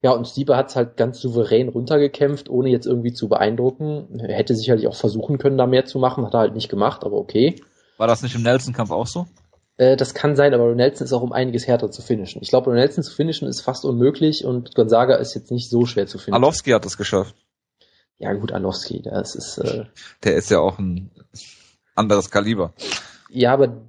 Ja, 0.00 0.12
und 0.12 0.28
Stipe 0.28 0.56
hat 0.56 0.70
es 0.70 0.76
halt 0.76 0.96
ganz 0.96 1.20
souverän 1.20 1.68
runtergekämpft, 1.68 2.48
ohne 2.48 2.70
jetzt 2.70 2.86
irgendwie 2.86 3.12
zu 3.12 3.28
beeindrucken. 3.28 4.20
Er 4.20 4.36
hätte 4.36 4.54
sicherlich 4.54 4.86
auch 4.86 4.94
versuchen 4.94 5.38
können, 5.38 5.58
da 5.58 5.66
mehr 5.66 5.86
zu 5.86 5.98
machen, 5.98 6.24
hat 6.24 6.34
er 6.34 6.40
halt 6.40 6.54
nicht 6.54 6.68
gemacht, 6.68 7.04
aber 7.04 7.16
okay. 7.16 7.56
War 7.96 8.06
das 8.06 8.22
nicht 8.22 8.36
im 8.36 8.42
Nelson-Kampf 8.42 8.92
auch 8.92 9.08
so? 9.08 9.26
Äh, 9.78 9.96
das 9.96 10.12
kann 10.12 10.36
sein, 10.36 10.52
aber 10.52 10.74
Nelson 10.74 11.04
ist 11.06 11.12
auch 11.12 11.22
um 11.22 11.32
einiges 11.32 11.66
härter 11.66 11.90
zu 11.90 12.02
finishen. 12.02 12.42
Ich 12.42 12.50
glaube, 12.50 12.72
Nelson 12.72 13.02
zu 13.02 13.14
finishen 13.14 13.48
ist 13.48 13.62
fast 13.62 13.84
unmöglich 13.84 14.44
und 14.44 14.74
Gonzaga 14.74 15.14
ist 15.16 15.34
jetzt 15.34 15.50
nicht 15.50 15.70
so 15.70 15.86
schwer 15.86 16.06
zu 16.06 16.18
finden. 16.18 16.34
Alowski 16.34 16.70
hat 16.70 16.84
es 16.84 16.96
geschafft. 16.96 17.34
Ja 18.18 18.32
gut, 18.34 18.52
Alowski, 18.52 19.00
das 19.02 19.34
ist... 19.36 19.58
Äh, 19.58 19.84
Der 20.24 20.34
ist 20.34 20.50
ja 20.50 20.58
auch 20.58 20.78
ein 20.78 21.10
anderes 21.94 22.30
Kaliber. 22.30 22.74
Ja, 23.30 23.52
aber 23.52 23.82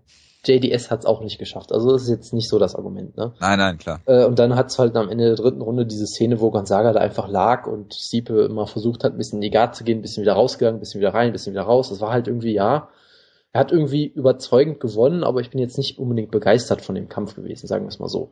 JDS 0.46 0.90
hat 0.92 1.00
es 1.00 1.06
auch 1.06 1.22
nicht 1.22 1.40
geschafft. 1.40 1.72
Also 1.72 1.92
das 1.92 2.04
ist 2.04 2.10
jetzt 2.10 2.34
nicht 2.34 2.48
so 2.50 2.60
das 2.60 2.76
Argument, 2.76 3.18
ne? 3.18 3.34
Nein, 3.40 3.58
nein, 3.60 3.78
klar. 3.78 4.02
Äh, 4.06 4.26
und 4.26 4.38
dann 4.40 4.56
hat 4.56 4.68
es 4.68 4.78
halt 4.80 4.96
am 4.96 5.10
Ende 5.10 5.26
der 5.26 5.36
dritten 5.36 5.62
Runde 5.62 5.86
diese 5.86 6.06
Szene, 6.06 6.40
wo 6.40 6.52
Gonzaga 6.52 6.94
da 6.94 7.00
einfach 7.00 7.28
lag 7.28 7.66
und 7.68 7.94
Siepe 7.94 8.44
immer 8.44 8.68
versucht 8.68 9.04
hat, 9.04 9.14
ein 9.14 9.18
bisschen 9.18 9.38
in 9.38 9.42
die 9.42 9.50
Guard 9.52 9.76
zu 9.76 9.84
gehen, 9.84 10.00
ein 10.00 10.02
bisschen 10.02 10.22
wieder 10.22 10.34
rausgegangen, 10.34 10.78
ein 10.78 10.80
bisschen 10.80 11.02
wieder 11.02 11.14
rein, 11.14 11.28
ein 11.28 11.34
bisschen 11.34 11.54
wieder 11.54 11.64
raus. 11.64 11.90
Das 11.90 12.00
war 12.00 12.12
halt 12.12 12.28
irgendwie, 12.28 12.54
ja, 12.54 12.90
er 13.52 13.62
hat 13.62 13.72
irgendwie 13.72 14.06
überzeugend 14.06 14.80
gewonnen, 14.80 15.24
aber 15.24 15.42
ich 15.42 15.50
bin 15.50 15.60
jetzt 15.60 15.78
nicht 15.78 15.98
unbedingt 15.98 16.32
begeistert 16.32 16.82
von 16.82 16.96
dem 16.96 17.10
Kampf 17.10 17.36
gewesen, 17.36 17.68
sagen 17.68 17.86
wir 17.86 17.90
es 17.90 18.00
mal 18.00 18.10
so. 18.10 18.32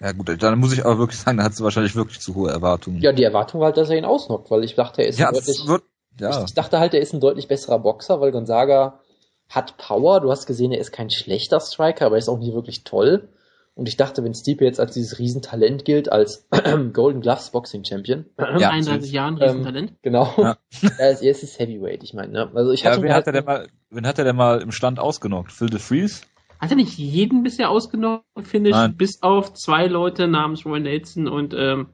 Ja 0.00 0.12
gut, 0.12 0.42
dann 0.42 0.58
muss 0.58 0.72
ich 0.72 0.84
aber 0.84 0.98
wirklich 0.98 1.20
sagen, 1.20 1.38
da 1.38 1.44
hat 1.44 1.58
du 1.58 1.64
wahrscheinlich 1.64 1.94
wirklich 1.94 2.20
zu 2.20 2.34
hohe 2.34 2.50
Erwartungen. 2.50 3.00
Ja, 3.00 3.12
die 3.12 3.22
Erwartung 3.22 3.60
war 3.60 3.66
halt, 3.66 3.76
dass 3.76 3.88
er 3.88 3.96
ihn 3.96 4.04
ausnockt, 4.04 4.50
weil 4.50 4.64
ich 4.64 4.74
dachte, 4.74 5.02
er 5.02 5.08
ist 5.08 5.18
ja, 5.18 5.28
ein 5.28 5.34
deutlich, 5.34 5.62
wird, 5.66 5.84
ja. 6.18 6.30
ich, 6.30 6.44
ich 6.46 6.54
dachte 6.54 6.80
halt, 6.80 6.92
er 6.92 7.00
ist 7.00 7.14
ein 7.14 7.20
deutlich 7.20 7.48
besserer 7.48 7.78
Boxer, 7.78 8.20
weil 8.20 8.32
Gonzaga 8.32 9.00
hat 9.48 9.76
Power. 9.76 10.20
Du 10.20 10.30
hast 10.30 10.46
gesehen, 10.46 10.72
er 10.72 10.80
ist 10.80 10.92
kein 10.92 11.10
schlechter 11.10 11.60
Striker, 11.60 12.06
aber 12.06 12.16
er 12.16 12.18
ist 12.18 12.28
auch 12.28 12.38
nicht 12.38 12.52
wirklich 12.52 12.84
toll. 12.84 13.28
Und 13.74 13.88
ich 13.88 13.96
dachte, 13.96 14.22
wenn 14.22 14.34
Stipe 14.34 14.64
jetzt 14.64 14.80
als 14.80 14.92
dieses 14.92 15.18
Riesentalent 15.18 15.84
gilt, 15.84 16.12
als 16.12 16.46
Golden 16.92 17.22
Gloves 17.22 17.50
Boxing 17.50 17.84
Champion. 17.84 18.26
Ja, 18.58 18.70
31 18.70 19.10
Jahren 19.12 19.38
Riesentalent. 19.38 19.90
Ähm, 19.90 19.96
genau. 20.02 20.34
Ja. 20.36 20.56
er, 20.98 21.10
ist, 21.10 21.22
er 21.22 21.30
ist 21.30 21.58
Heavyweight, 21.58 22.02
ich 22.02 22.12
meine. 22.12 22.32
Ne? 22.32 22.50
Also 22.54 22.72
ich 22.72 22.84
hatte 22.84 22.98
ja, 22.98 23.02
wen, 23.02 23.12
hat 23.14 23.26
er 23.26 23.32
denn 23.32 23.44
mal, 23.44 23.68
wen 23.90 24.06
hat 24.06 24.18
er 24.18 24.24
denn 24.24 24.36
mal 24.36 24.60
im 24.60 24.72
Stand 24.72 24.98
ausgenockt? 24.98 25.52
Phil 25.52 25.70
de 25.70 25.78
Vries? 25.78 26.22
Hat 26.60 26.70
er 26.70 26.76
nicht 26.76 26.96
jeden 26.96 27.42
bisher 27.42 27.70
ausgenockt, 27.70 28.46
finde 28.46 28.70
ich, 28.70 28.96
bis 28.96 29.22
auf 29.22 29.54
zwei 29.54 29.86
Leute 29.86 30.28
namens 30.28 30.64
Roy 30.64 30.78
Nelson 30.78 31.26
und 31.26 31.54
ähm, 31.54 31.88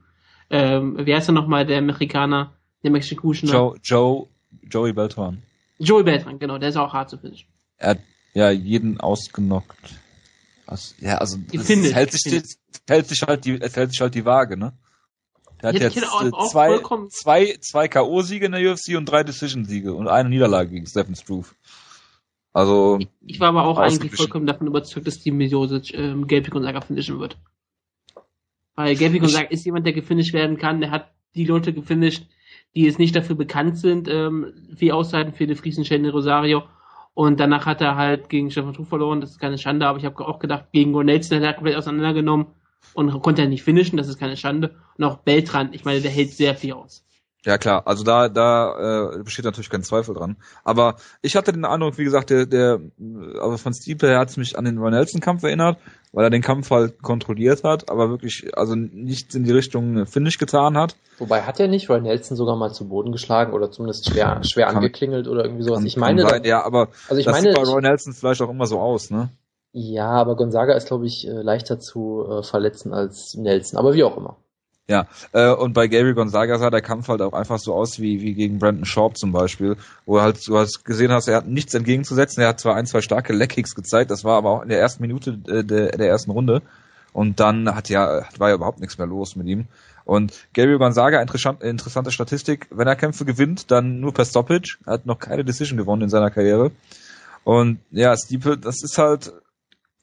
ähm, 0.51 0.97
wer 0.99 1.19
ist 1.19 1.27
denn 1.27 1.35
nochmal 1.35 1.65
der 1.65 1.79
Amerikaner, 1.79 2.53
der 2.83 2.91
Mexikaner? 2.91 3.51
Joe, 3.51 3.77
Joe, 3.83 4.29
Joey 4.63 4.93
Beltran. 4.93 5.43
Joey 5.79 6.03
Beltran, 6.03 6.39
genau, 6.39 6.59
der 6.59 6.71
ist 6.71 6.77
auch 6.77 6.93
hart 6.93 7.09
zu 7.11 7.19
finishen. 7.19 7.49
Er 7.79 7.91
hat 7.91 7.99
ja 8.35 8.51
jeden 8.51 9.01
ausgenockt. 9.01 10.01
Was, 10.69 10.95
ja, 11.01 11.17
also 11.17 11.39
es 11.51 11.67
hält, 11.95 12.13
sich, 12.13 12.27
es 12.31 12.59
hält 12.87 13.09
sich 13.09 13.23
halt 13.23 13.47
die, 13.47 13.59
es 13.59 13.75
hält 13.75 13.91
sich 13.91 14.03
halt 14.03 14.15
die 14.15 14.27
Waage, 14.27 14.59
ne? 14.59 14.75
Der 15.63 15.71
hat 15.71 15.81
jetzt, 15.81 15.97
jetzt 15.97 16.05
äh, 16.05 16.31
zwei, 16.51 16.79
zwei, 17.09 17.57
zwei 17.59 17.89
K.O.-Siege 17.89 18.45
in 18.45 18.53
der 18.53 18.71
UFC 18.71 18.95
und 18.97 19.07
drei 19.07 19.25
Decision-Siege 19.25 19.95
und 19.95 20.09
eine 20.09 20.29
Niederlage 20.29 20.71
gegen 20.71 20.87
Stephen 20.87 21.17
Struve. 21.17 21.49
Also. 22.53 22.99
Ich, 23.01 23.09
ich 23.27 23.41
war 23.41 23.49
aber 23.49 23.65
auch 23.65 23.79
eigentlich 23.79 24.15
vollkommen 24.15 24.47
davon 24.47 24.67
überzeugt, 24.67 25.07
dass 25.07 25.21
die 25.21 25.31
Miosic 25.31 25.95
ähm, 25.95 26.27
Gelbig 26.27 26.55
und 26.55 26.65
Saga 26.65 26.83
finishen 26.83 27.19
wird. 27.19 27.39
Weil 28.75 28.95
Gelbig 28.95 29.23
und 29.23 29.31
Saga 29.31 29.49
ist 29.49 29.65
jemand, 29.65 29.87
der 29.87 29.95
gefinisht 29.95 30.35
werden 30.35 30.59
kann, 30.59 30.83
der 30.83 30.91
hat 30.91 31.15
die 31.35 31.47
Leute 31.47 31.73
gefinisht, 31.73 32.27
die 32.75 32.83
jetzt 32.83 32.99
nicht 32.99 33.17
dafür 33.17 33.37
bekannt 33.37 33.79
sind, 33.79 34.07
ähm, 34.07 34.53
wie 34.69 34.93
Auszeiten 34.93 35.33
für 35.33 35.47
die 35.47 35.55
Friesen 35.55 36.07
Rosario 36.11 36.65
und 37.19 37.41
danach 37.41 37.67
hat 37.67 37.81
er 37.81 37.97
halt 37.97 38.29
gegen 38.29 38.49
Stefan 38.49 38.75
Tuch 38.75 38.87
verloren, 38.87 39.21
das 39.21 39.31
ist 39.31 39.41
keine 39.41 39.59
Schande, 39.59 39.89
aber 39.89 39.99
ich 39.99 40.05
habe 40.05 40.25
auch 40.25 40.39
gedacht, 40.39 40.67
gegen 40.71 40.93
Nelson 40.93 41.39
hat 41.39 41.45
er 41.45 41.55
komplett 41.55 41.75
auseinandergenommen 41.75 42.47
und 42.95 43.11
konnte 43.23 43.43
er 43.43 43.49
nicht 43.49 43.65
finishen, 43.65 43.97
das 43.97 44.07
ist 44.07 44.21
keine 44.21 44.37
Schande. 44.37 44.77
Und 44.97 45.03
auch 45.03 45.17
Beltran, 45.17 45.71
ich 45.73 45.85
meine, 45.85 46.01
der 46.01 46.13
hält 46.13 46.31
sehr 46.31 46.55
viel 46.55 46.75
aus. 46.75 47.08
Ja 47.45 47.57
klar, 47.57 47.87
also 47.87 48.03
da 48.03 48.29
da 48.29 49.13
äh, 49.15 49.23
besteht 49.23 49.45
natürlich 49.45 49.71
kein 49.71 49.85
Zweifel 49.85 50.15
dran. 50.15 50.37
Aber 50.65 50.97
ich 51.23 51.37
hatte 51.37 51.53
den 51.53 51.65
Eindruck, 51.65 51.97
wie 51.97 52.05
gesagt, 52.05 52.31
der 52.31 52.47
der 52.47 52.81
also 53.41 53.57
von 53.59 53.73
Stipe 53.73 54.09
her 54.09 54.19
hat 54.19 54.31
es 54.31 54.37
mich 54.37 54.59
an 54.59 54.65
den 54.65 54.79
Ron 54.79 54.91
Nelson 54.91 55.21
Kampf 55.21 55.45
erinnert, 55.45 55.79
weil 56.13 56.25
er 56.25 56.31
den 56.31 56.43
Kampf 56.43 56.71
halt 56.71 57.01
kontrolliert 57.01 57.63
hat, 57.63 57.91
aber 57.91 58.11
wirklich 58.11 58.59
also 58.59 58.75
nichts 58.75 59.37
in 59.37 59.45
die 59.45 59.53
Richtung 59.53 60.05
Finish 60.07 60.39
getan 60.39 60.77
hat. 60.77 60.97
Wobei 61.19 61.43
hat 61.43 61.61
er 61.61 61.69
nicht 61.69 61.89
Ron 61.89 62.03
Nelson 62.03 62.37
sogar 62.37 62.57
mal 62.57 62.73
zu 62.73 62.89
Boden 62.89 63.13
geschlagen 63.13 63.53
oder 63.53 63.71
zumindest 63.71 64.11
schwer 64.11 64.43
schwer 64.43 64.67
kann, 64.67 64.77
angeklingelt 64.77 65.29
oder 65.29 65.45
irgendwie 65.45 65.63
sowas. 65.63 65.79
Kann, 65.79 65.87
ich 65.87 65.97
meine, 65.97 66.23
sein, 66.23 66.43
ja, 66.45 66.65
aber 66.65 66.89
also 67.09 67.21
ich 67.21 67.25
das 67.25 67.35
meine, 67.35 67.53
sieht 67.53 67.63
bei 67.63 67.71
Ron 67.71 67.83
Nelson 67.83 68.15
vielleicht 68.15 68.43
auch 68.43 68.51
immer 68.51 68.67
so 68.67 68.81
aus, 68.81 69.11
ne? 69.11 69.29
Ja, 69.73 70.11
aber 70.11 70.35
Gonzaga 70.35 70.75
ist 70.75 70.89
glaube 70.89 71.07
ich 71.07 71.29
äh, 71.29 71.31
leichter 71.31 71.79
zu 71.79 72.27
äh, 72.29 72.43
verletzen 72.43 72.93
als 72.93 73.37
Nelson, 73.37 73.79
aber 73.79 73.95
wie 73.95 74.03
auch 74.03 74.17
immer. 74.17 74.39
Ja, 74.91 75.07
äh, 75.33 75.51
und 75.51 75.75
bei 75.75 75.87
Gary 75.87 76.15
Gonzaga 76.15 76.59
sah 76.59 76.71
der 76.71 76.81
Kampf 76.81 77.09
halt 77.09 77.21
auch 77.21 77.35
einfach 77.35 77.59
so 77.59 77.75
aus 77.75 78.01
wie, 78.01 78.23
wie 78.23 78.33
gegen 78.33 78.59
Brandon 78.59 78.87
Sharp 78.87 79.19
zum 79.19 79.33
Beispiel, 79.33 79.77
wo 80.07 80.23
halt, 80.23 80.47
du 80.49 80.57
hast 80.57 80.83
gesehen 80.85 81.13
hast, 81.13 81.29
er 81.29 81.37
hat 81.37 81.47
nichts 81.47 81.75
entgegenzusetzen, 81.75 82.43
er 82.43 82.49
hat 82.49 82.61
zwar 82.61 82.75
ein, 82.75 82.87
zwei 82.87 83.03
starke 83.03 83.35
Leckkicks 83.35 83.75
gezeigt, 83.75 84.11
das 84.11 84.25
war 84.25 84.39
aber 84.39 84.51
auch 84.51 84.63
in 84.63 84.71
der 84.71 84.81
ersten 84.81 85.03
Minute 85.03 85.39
äh, 85.47 85.63
der, 85.63 85.91
der 85.91 86.09
ersten 86.09 86.31
Runde 86.31 86.63
und 87.13 87.39
dann 87.39 87.75
hat 87.75 87.91
ja, 87.91 88.25
war 88.39 88.49
ja 88.49 88.55
überhaupt 88.55 88.81
nichts 88.81 88.97
mehr 88.97 89.07
los 89.07 89.37
mit 89.37 89.47
ihm. 89.47 89.67
Und 90.07 90.33
Gary 90.55 90.79
Gonzaga, 90.79 91.21
interessant, 91.21 91.63
interessante 91.63 92.11
Statistik, 92.11 92.67
wenn 92.71 92.89
er 92.89 92.97
Kämpfe 92.97 93.27
gewinnt, 93.27 93.71
dann 93.71 94.01
nur 94.01 94.15
per 94.15 94.25
Stoppage, 94.25 94.79
er 94.87 94.95
hat 94.95 95.05
noch 95.05 95.19
keine 95.19 95.45
Decision 95.45 95.77
gewonnen 95.77 96.03
in 96.03 96.09
seiner 96.09 96.31
Karriere. 96.31 96.71
Und 97.45 97.81
ja, 97.91 98.17
Stipe, 98.17 98.57
das 98.57 98.83
ist 98.83 98.97
halt, 98.97 99.33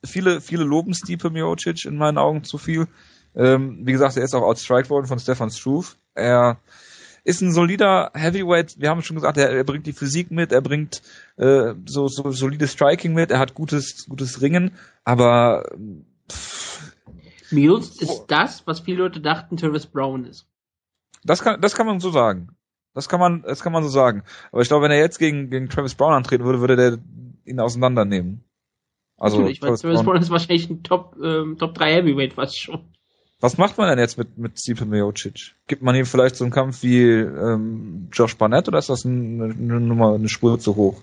viele, 0.03 0.41
viele 0.41 0.63
loben 0.63 0.93
Stipe 0.93 1.31
Miocic 1.31 1.85
in 1.85 1.97
meinen 1.97 2.19
Augen 2.19 2.43
zu 2.43 2.59
viel. 2.59 2.87
Ähm, 3.35 3.85
wie 3.85 3.91
gesagt, 3.91 4.17
er 4.17 4.23
ist 4.23 4.33
auch 4.33 4.43
outstriked 4.43 4.89
worden 4.89 5.07
von 5.07 5.19
Stefan 5.19 5.51
Struve. 5.51 5.95
Er 6.13 6.57
ist 7.23 7.41
ein 7.41 7.51
solider 7.51 8.11
Heavyweight. 8.13 8.79
Wir 8.79 8.89
haben 8.89 9.01
schon 9.01 9.15
gesagt, 9.15 9.37
er, 9.37 9.49
er 9.49 9.63
bringt 9.63 9.87
die 9.87 9.93
Physik 9.93 10.31
mit, 10.31 10.51
er 10.51 10.61
bringt 10.61 11.01
äh, 11.37 11.73
so, 11.85 12.07
so 12.07 12.31
solides 12.31 12.71
Striking 12.71 13.13
mit, 13.13 13.31
er 13.31 13.39
hat 13.39 13.55
gutes, 13.55 14.05
gutes 14.07 14.41
Ringen, 14.41 14.71
aber 15.03 15.65
pff, 16.31 16.93
Mills 17.51 18.01
ist 18.01 18.25
das, 18.27 18.65
was 18.65 18.81
viele 18.81 19.03
Leute 19.03 19.21
dachten, 19.21 19.57
Travis 19.57 19.85
Brown 19.85 20.25
ist. 20.25 20.47
Das 21.23 21.41
kann, 21.41 21.61
das 21.61 21.75
kann 21.75 21.85
man 21.87 21.99
so 21.99 22.11
sagen. 22.11 22.49
Das 22.93 23.09
kann 23.09 23.19
man, 23.19 23.41
das 23.41 23.61
kann 23.61 23.73
man 23.73 23.83
so 23.83 23.89
sagen. 23.89 24.23
Aber 24.51 24.61
ich 24.61 24.67
glaube, 24.67 24.83
wenn 24.83 24.91
er 24.91 24.99
jetzt 24.99 25.19
gegen, 25.19 25.49
gegen 25.49 25.69
Travis 25.69 25.95
Brown 25.95 26.13
antreten 26.13 26.45
würde, 26.45 26.61
würde 26.61 26.75
der 26.75 26.97
ihn 27.45 27.59
auseinandernehmen. 27.59 28.43
Also, 29.17 29.37
Natürlich, 29.37 29.61
weil 29.61 29.75
Travis 29.77 30.03
Brown 30.03 30.17
ist 30.17 30.29
wahrscheinlich 30.29 30.69
ein 30.69 30.83
Top, 30.83 31.15
ähm, 31.21 31.57
Top 31.57 31.73
3 31.73 31.93
Heavyweight 31.93 32.33
fast 32.33 32.59
schon. 32.59 32.85
Was 33.45 33.59
macht 33.59 33.77
man 33.77 33.87
denn 33.89 33.99
jetzt 33.99 34.17
mit, 34.17 34.39
mit 34.39 34.59
Stipe 34.59 34.85
Miocic? 34.85 35.53
Gibt 35.67 35.83
man 35.83 35.93
ihm 35.93 36.07
vielleicht 36.07 36.35
so 36.35 36.43
einen 36.43 36.51
Kampf 36.51 36.81
wie 36.81 37.03
ähm, 37.03 38.09
Josh 38.11 38.35
Barnett 38.37 38.67
oder 38.67 38.79
ist 38.79 38.89
das 38.89 39.05
eine, 39.05 39.53
eine 39.53 39.79
Nummer, 39.79 40.15
eine 40.15 40.29
Spur 40.29 40.57
zu 40.57 40.75
hoch? 40.75 40.99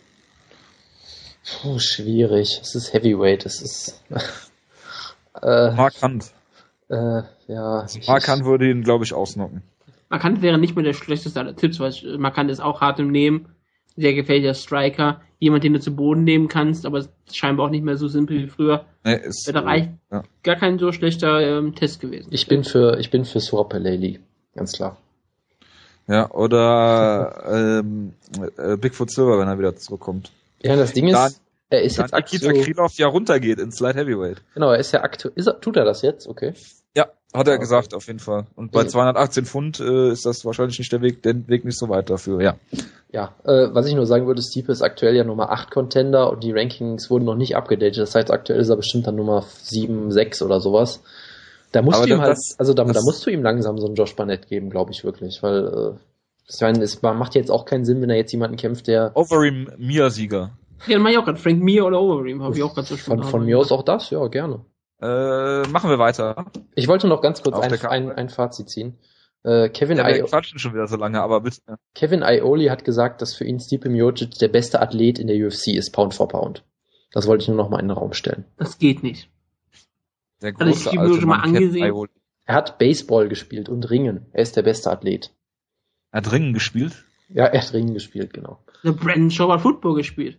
Puh, 1.44 1.78
schwierig. 1.78 2.58
Es 2.60 2.74
ist 2.74 2.92
Heavyweight, 2.92 3.46
es 3.46 3.62
ist. 3.62 4.02
äh, 5.40 5.70
Mark 5.70 5.94
Hunt. 6.02 6.32
Äh, 6.88 7.22
ja. 7.46 7.86
Mark 8.08 8.28
Hunt 8.28 8.44
würde 8.44 8.68
ihn, 8.68 8.82
glaube 8.82 9.04
ich, 9.04 9.14
ausnocken. 9.14 9.62
Mark 10.08 10.24
Hunt 10.24 10.42
wäre 10.42 10.58
nicht 10.58 10.74
mehr 10.74 10.84
der 10.84 10.94
schlechteste 10.94 11.38
aller 11.38 11.54
Tipps, 11.54 11.78
weil 11.78 11.92
Mark 12.18 12.36
Hunt 12.36 12.50
ist 12.50 12.58
auch 12.58 12.80
hart 12.80 12.98
im 12.98 13.12
Nehmen. 13.12 13.54
Sehr 13.96 14.14
gefährlicher 14.14 14.54
Striker. 14.54 15.20
Jemand, 15.38 15.64
den 15.64 15.72
du 15.72 15.80
zu 15.80 15.94
Boden 15.94 16.24
nehmen 16.24 16.48
kannst, 16.48 16.86
aber 16.86 17.04
scheinbar 17.30 17.66
auch 17.66 17.70
nicht 17.70 17.84
mehr 17.84 17.96
so 17.96 18.08
simpel 18.08 18.44
wie 18.44 18.46
früher. 18.46 18.84
Nee, 19.04 19.16
ist, 19.16 19.46
Wäre 19.46 19.66
eigentlich 19.66 19.90
ja. 20.10 20.22
gar 20.42 20.56
kein 20.56 20.78
so 20.78 20.92
schlechter 20.92 21.40
ähm, 21.40 21.74
Test 21.74 22.00
gewesen. 22.00 22.28
Ich 22.30 22.46
bin 22.46 22.64
für, 22.64 22.98
ich 22.98 23.10
bin 23.10 23.24
für 23.24 23.40
Swapaleli. 23.40 24.20
Ganz 24.54 24.72
klar. 24.72 24.96
Ja, 26.06 26.30
oder 26.30 27.80
ähm, 27.82 28.12
äh, 28.56 28.76
Bigfoot 28.76 29.10
Silver, 29.10 29.38
wenn 29.38 29.48
er 29.48 29.58
wieder 29.58 29.76
zurückkommt. 29.76 30.30
Ja, 30.62 30.76
das 30.76 30.92
Ding 30.92 31.08
ist, 31.08 31.14
dann, 31.14 31.32
er 31.70 31.82
ist 31.82 31.96
jetzt 31.96 32.14
aktuell. 32.14 32.62
Krylov 32.62 32.94
ja 32.98 33.08
runtergeht 33.08 33.58
ins 33.58 33.80
Light 33.80 33.96
Heavyweight. 33.96 34.42
Genau, 34.54 34.70
er 34.70 34.78
ist 34.78 34.92
ja 34.92 35.02
aktuell. 35.02 35.34
Tut 35.60 35.76
er 35.76 35.84
das 35.84 36.02
jetzt? 36.02 36.28
Okay. 36.28 36.54
Ja, 36.96 37.06
hat 37.32 37.48
er 37.48 37.54
okay. 37.54 37.60
gesagt, 37.60 37.94
auf 37.94 38.06
jeden 38.06 38.18
Fall. 38.18 38.46
Und 38.54 38.72
bei 38.72 38.84
218 38.84 39.46
Pfund 39.46 39.80
äh, 39.80 40.10
ist 40.10 40.26
das 40.26 40.44
wahrscheinlich 40.44 40.78
nicht 40.78 40.92
der 40.92 41.00
Weg, 41.00 41.22
der 41.22 41.48
Weg 41.48 41.64
nicht 41.64 41.78
so 41.78 41.88
weit 41.88 42.10
dafür, 42.10 42.40
ja. 42.40 42.56
Ja, 43.10 43.34
äh, 43.44 43.68
was 43.72 43.86
ich 43.86 43.94
nur 43.94 44.06
sagen 44.06 44.26
würde, 44.26 44.42
Stipe 44.42 44.72
ist 44.72 44.82
aktuell 44.82 45.14
ja 45.14 45.24
Nummer 45.24 45.50
8 45.50 45.70
Contender 45.70 46.30
und 46.30 46.42
die 46.42 46.52
Rankings 46.52 47.10
wurden 47.10 47.24
noch 47.24 47.36
nicht 47.36 47.56
abgedatet. 47.56 47.98
Das 47.98 48.14
heißt, 48.14 48.30
aktuell 48.30 48.60
ist 48.60 48.68
er 48.68 48.76
bestimmt 48.76 49.06
dann 49.06 49.16
Nummer 49.16 49.44
7, 49.62 50.10
6 50.10 50.42
oder 50.42 50.60
sowas. 50.60 51.02
Da 51.72 51.80
musst 51.82 51.98
Aber 51.98 52.06
du 52.06 52.14
ihm 52.14 52.20
halt, 52.20 52.32
das, 52.32 52.56
also 52.58 52.74
da, 52.74 52.84
da, 52.84 53.00
musst 53.02 53.24
du 53.24 53.30
ihm 53.30 53.42
langsam 53.42 53.78
so 53.78 53.86
einen 53.86 53.94
Josh 53.94 54.14
Barnett 54.14 54.48
geben, 54.48 54.68
glaube 54.68 54.92
ich 54.92 55.04
wirklich, 55.04 55.42
weil 55.42 55.66
äh, 55.66 55.98
ich 56.48 56.60
meine, 56.60 56.82
es 56.82 57.00
macht 57.00 57.34
jetzt 57.34 57.50
auch 57.50 57.64
keinen 57.64 57.84
Sinn, 57.84 58.02
wenn 58.02 58.10
er 58.10 58.16
jetzt 58.16 58.32
jemanden 58.32 58.56
kämpft, 58.56 58.86
der. 58.88 59.12
Overeem 59.14 59.70
Mia-Sieger. 59.78 60.50
Ja, 60.86 60.94
dann 60.94 61.02
mach 61.02 61.10
ich 61.10 61.18
auch 61.18 61.24
gerade. 61.24 61.38
Frank 61.38 61.62
Mir 61.62 61.86
oder 61.86 62.00
Overeem 62.00 62.42
habe 62.42 62.56
ich 62.56 62.62
auch 62.62 62.74
gerade 62.74 62.88
so 62.88 62.96
Von, 62.96 63.22
von 63.22 63.44
mir 63.44 63.58
aus 63.58 63.72
auch 63.72 63.84
das, 63.84 64.10
ja, 64.10 64.26
gerne. 64.26 64.64
Äh, 65.02 65.66
machen 65.68 65.90
wir 65.90 65.98
weiter. 65.98 66.46
Ich 66.76 66.86
wollte 66.86 67.08
noch 67.08 67.20
ganz 67.22 67.42
kurz 67.42 67.58
ein, 67.58 67.74
ein, 67.86 68.12
ein 68.12 68.28
Fazit 68.28 68.70
ziehen. 68.70 68.98
Äh, 69.42 69.68
Kevin 69.70 69.98
ja, 69.98 70.06
wir 70.06 70.22
quatschen 70.22 70.60
schon 70.60 70.74
wieder 70.74 70.86
so 70.86 70.96
lange, 70.96 71.20
aber 71.20 71.40
bitte. 71.40 71.76
Kevin 71.96 72.22
Ioli 72.22 72.66
hat 72.66 72.84
gesagt, 72.84 73.20
dass 73.20 73.34
für 73.34 73.44
ihn 73.44 73.58
Stipe 73.58 73.88
Miocic 73.88 74.38
der 74.38 74.46
beste 74.46 74.80
Athlet 74.80 75.18
in 75.18 75.26
der 75.26 75.36
UFC 75.36 75.68
ist, 75.68 75.90
Pound 75.90 76.14
for 76.14 76.28
Pound. 76.28 76.64
Das 77.10 77.26
wollte 77.26 77.42
ich 77.42 77.48
nur 77.48 77.56
noch 77.56 77.68
mal 77.68 77.80
in 77.80 77.88
den 77.88 77.96
Raum 77.96 78.12
stellen. 78.12 78.44
Das 78.56 78.78
geht 78.78 79.02
nicht. 79.02 79.28
Der 80.40 80.52
große 80.52 80.90
also 80.90 80.90
ich 80.92 80.98
alte 80.98 81.26
mal 81.26 81.40
angesehen. 81.40 82.08
Er 82.44 82.54
hat 82.54 82.78
Baseball 82.78 83.28
gespielt 83.28 83.68
und 83.68 83.90
Ringen. 83.90 84.26
Er 84.32 84.42
ist 84.42 84.56
der 84.56 84.62
beste 84.62 84.90
Athlet. 84.90 85.32
Er 86.12 86.18
hat 86.18 86.30
Ringen 86.30 86.52
gespielt? 86.52 87.04
Ja, 87.28 87.46
er 87.46 87.60
hat 87.60 87.72
Ringen 87.72 87.94
gespielt, 87.94 88.32
genau. 88.32 88.64
Der 88.84 88.92
Brandon 88.92 89.30
Shaw 89.30 89.52
hat 89.52 89.62
Football 89.62 89.96
gespielt. 89.96 90.38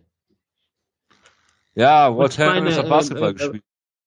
Ja, 1.74 2.16
Walt 2.16 2.38
Harris 2.38 2.78
hat 2.78 2.88
Basketball 2.88 3.28
äh, 3.28 3.32
äh, 3.32 3.34
gespielt. 3.34 3.64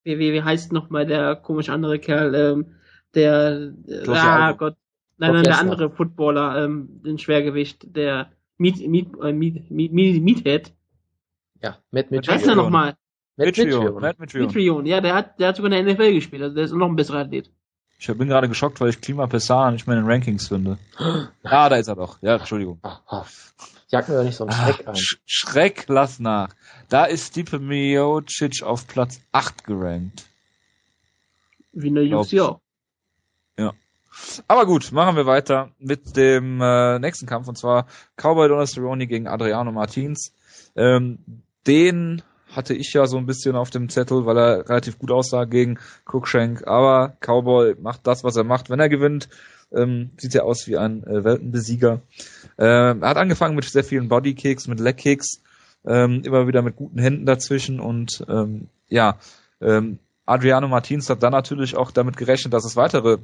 Wie, 0.08 0.18
wie, 0.18 0.32
wie 0.32 0.42
heißt 0.42 0.72
noch 0.72 0.88
mal 0.88 1.04
der 1.04 1.36
komische 1.36 1.70
andere 1.70 1.98
Kerl, 1.98 2.34
ähm, 2.34 2.66
der, 3.14 3.74
ah 4.08 4.52
Gott, 4.52 4.74
nein, 5.18 5.34
nein, 5.34 5.42
der 5.44 5.58
andere 5.58 5.90
Footballer, 5.90 6.64
ähm, 6.64 7.02
den 7.04 7.18
Schwergewicht, 7.18 7.94
der 7.94 8.30
Meat, 8.56 8.78
Meat, 8.88 9.08
äh, 9.22 9.32
Meat, 9.34 9.70
Meat, 9.70 9.92
Meat, 9.92 10.22
Meathead. 10.22 10.72
Ja, 11.62 11.76
Matt 11.90 12.10
Mitchell. 12.10 12.32
Wer 12.32 12.36
ist 12.36 12.46
der 12.46 12.54
nochmal? 12.54 12.94
Matt 13.36 13.46
Mitchell. 13.48 13.92
Matt 14.00 14.18
Mitchell. 14.18 14.86
Ja, 14.86 15.02
der 15.02 15.14
hat, 15.14 15.38
der 15.38 15.48
hat 15.48 15.56
sogar 15.56 15.72
in 15.72 15.84
der 15.84 15.94
NFL 15.94 16.14
gespielt, 16.14 16.42
also 16.42 16.54
der 16.54 16.64
ist 16.64 16.72
noch 16.72 16.88
ein 16.88 16.96
besserer 16.96 17.18
Athlet. 17.18 17.50
Ich 17.98 18.06
bin 18.06 18.28
gerade 18.28 18.48
geschockt, 18.48 18.80
weil 18.80 18.88
ich 18.88 19.02
Klima 19.02 19.26
Pessan 19.26 19.74
nicht 19.74 19.86
mehr 19.86 19.98
in 19.98 20.04
den 20.04 20.10
Rankings 20.10 20.48
finde. 20.48 20.78
ah, 21.42 21.68
da 21.68 21.76
ist 21.76 21.88
er 21.88 21.96
doch. 21.96 22.16
Ja, 22.22 22.36
Entschuldigung. 22.36 22.80
Jag 23.90 24.08
mir 24.08 24.16
doch 24.16 24.24
nicht 24.24 24.36
so 24.36 24.44
einen 24.46 24.52
Schreck 24.52 24.86
ah, 24.86 24.90
ein. 24.90 24.96
Sch 24.96 25.18
Schreck, 25.24 25.84
lass 25.88 26.20
nach. 26.20 26.54
Da 26.88 27.04
ist 27.04 27.28
Stipe 27.28 27.58
Miocic 27.58 28.62
auf 28.62 28.86
Platz 28.86 29.20
8 29.32 29.64
gerankt. 29.64 30.26
Wie 31.72 32.14
UFC 32.14 32.40
auch. 32.40 32.60
Ja. 33.58 33.72
Aber 34.46 34.66
gut, 34.66 34.92
machen 34.92 35.16
wir 35.16 35.26
weiter 35.26 35.70
mit 35.78 36.16
dem 36.16 36.60
äh, 36.60 36.98
nächsten 36.98 37.26
Kampf 37.26 37.48
und 37.48 37.56
zwar 37.56 37.86
Cowboy 38.16 38.48
Donald 38.48 38.68
Cerrone 38.68 39.06
gegen 39.06 39.26
Adriano 39.26 39.72
Martins. 39.72 40.34
Ähm, 40.76 41.42
den 41.66 42.22
hatte 42.50 42.74
ich 42.74 42.92
ja 42.92 43.06
so 43.06 43.16
ein 43.18 43.26
bisschen 43.26 43.56
auf 43.56 43.70
dem 43.70 43.88
Zettel, 43.88 44.26
weil 44.26 44.38
er 44.38 44.68
relativ 44.68 44.98
gut 44.98 45.10
aussah 45.10 45.44
gegen 45.44 45.78
Cookshank. 46.06 46.66
Aber 46.66 47.16
Cowboy 47.20 47.76
macht 47.80 48.06
das, 48.06 48.24
was 48.24 48.36
er 48.36 48.44
macht. 48.44 48.70
Wenn 48.70 48.80
er 48.80 48.88
gewinnt, 48.88 49.28
ähm, 49.72 50.10
sieht 50.16 50.34
er 50.34 50.44
aus 50.44 50.66
wie 50.66 50.76
ein 50.76 51.04
äh, 51.04 51.24
Weltenbesieger. 51.24 52.00
Ähm, 52.58 53.02
er 53.02 53.08
hat 53.08 53.16
angefangen 53.16 53.54
mit 53.54 53.64
sehr 53.64 53.84
vielen 53.84 54.08
Bodykicks, 54.08 54.66
mit 54.66 54.80
Legkicks, 54.80 55.42
ähm, 55.86 56.22
immer 56.24 56.46
wieder 56.46 56.62
mit 56.62 56.76
guten 56.76 56.98
Händen 56.98 57.26
dazwischen 57.26 57.80
und 57.80 58.24
ähm, 58.28 58.68
ja, 58.88 59.18
ähm, 59.60 59.98
Adriano 60.26 60.68
Martins 60.68 61.08
hat 61.08 61.22
dann 61.22 61.32
natürlich 61.32 61.76
auch 61.76 61.90
damit 61.90 62.16
gerechnet, 62.16 62.52
dass 62.52 62.64
es 62.64 62.76
weitere 62.76 63.18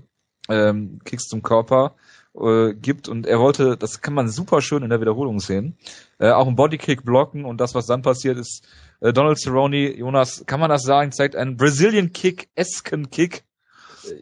ähm, 0.49 1.01
Kicks 1.05 1.25
zum 1.25 1.43
Körper 1.43 1.95
äh, 2.35 2.75
gibt 2.75 3.09
und 3.09 3.27
er 3.27 3.39
wollte, 3.39 3.77
das 3.77 4.01
kann 4.01 4.15
man 4.15 4.29
super 4.29 4.61
schön 4.61 4.83
in 4.83 4.91
der 4.91 5.01
Wiederholung 5.01 5.41
sehen, 5.41 5.77
äh, 6.19 6.31
auch 6.31 6.47
einen 6.47 6.57
Bodykick 6.57 7.05
blocken 7.05 7.45
und 7.45 7.61
das, 7.61 7.75
was 7.75 7.87
dann 7.87 8.03
passiert 8.03 8.39
ist, 8.39 8.67
äh, 9.01 9.13
Donald 9.13 9.39
Cerrone, 9.39 9.97
Jonas, 9.97 10.45
kann 10.47 10.61
man 10.61 10.71
das 10.71 10.83
sagen, 10.83 11.13
zeigt 11.13 11.37
einen 11.37 11.57
Brazilian 11.57 12.13
Kick-esken 12.13 13.11
Kick. 13.11 13.45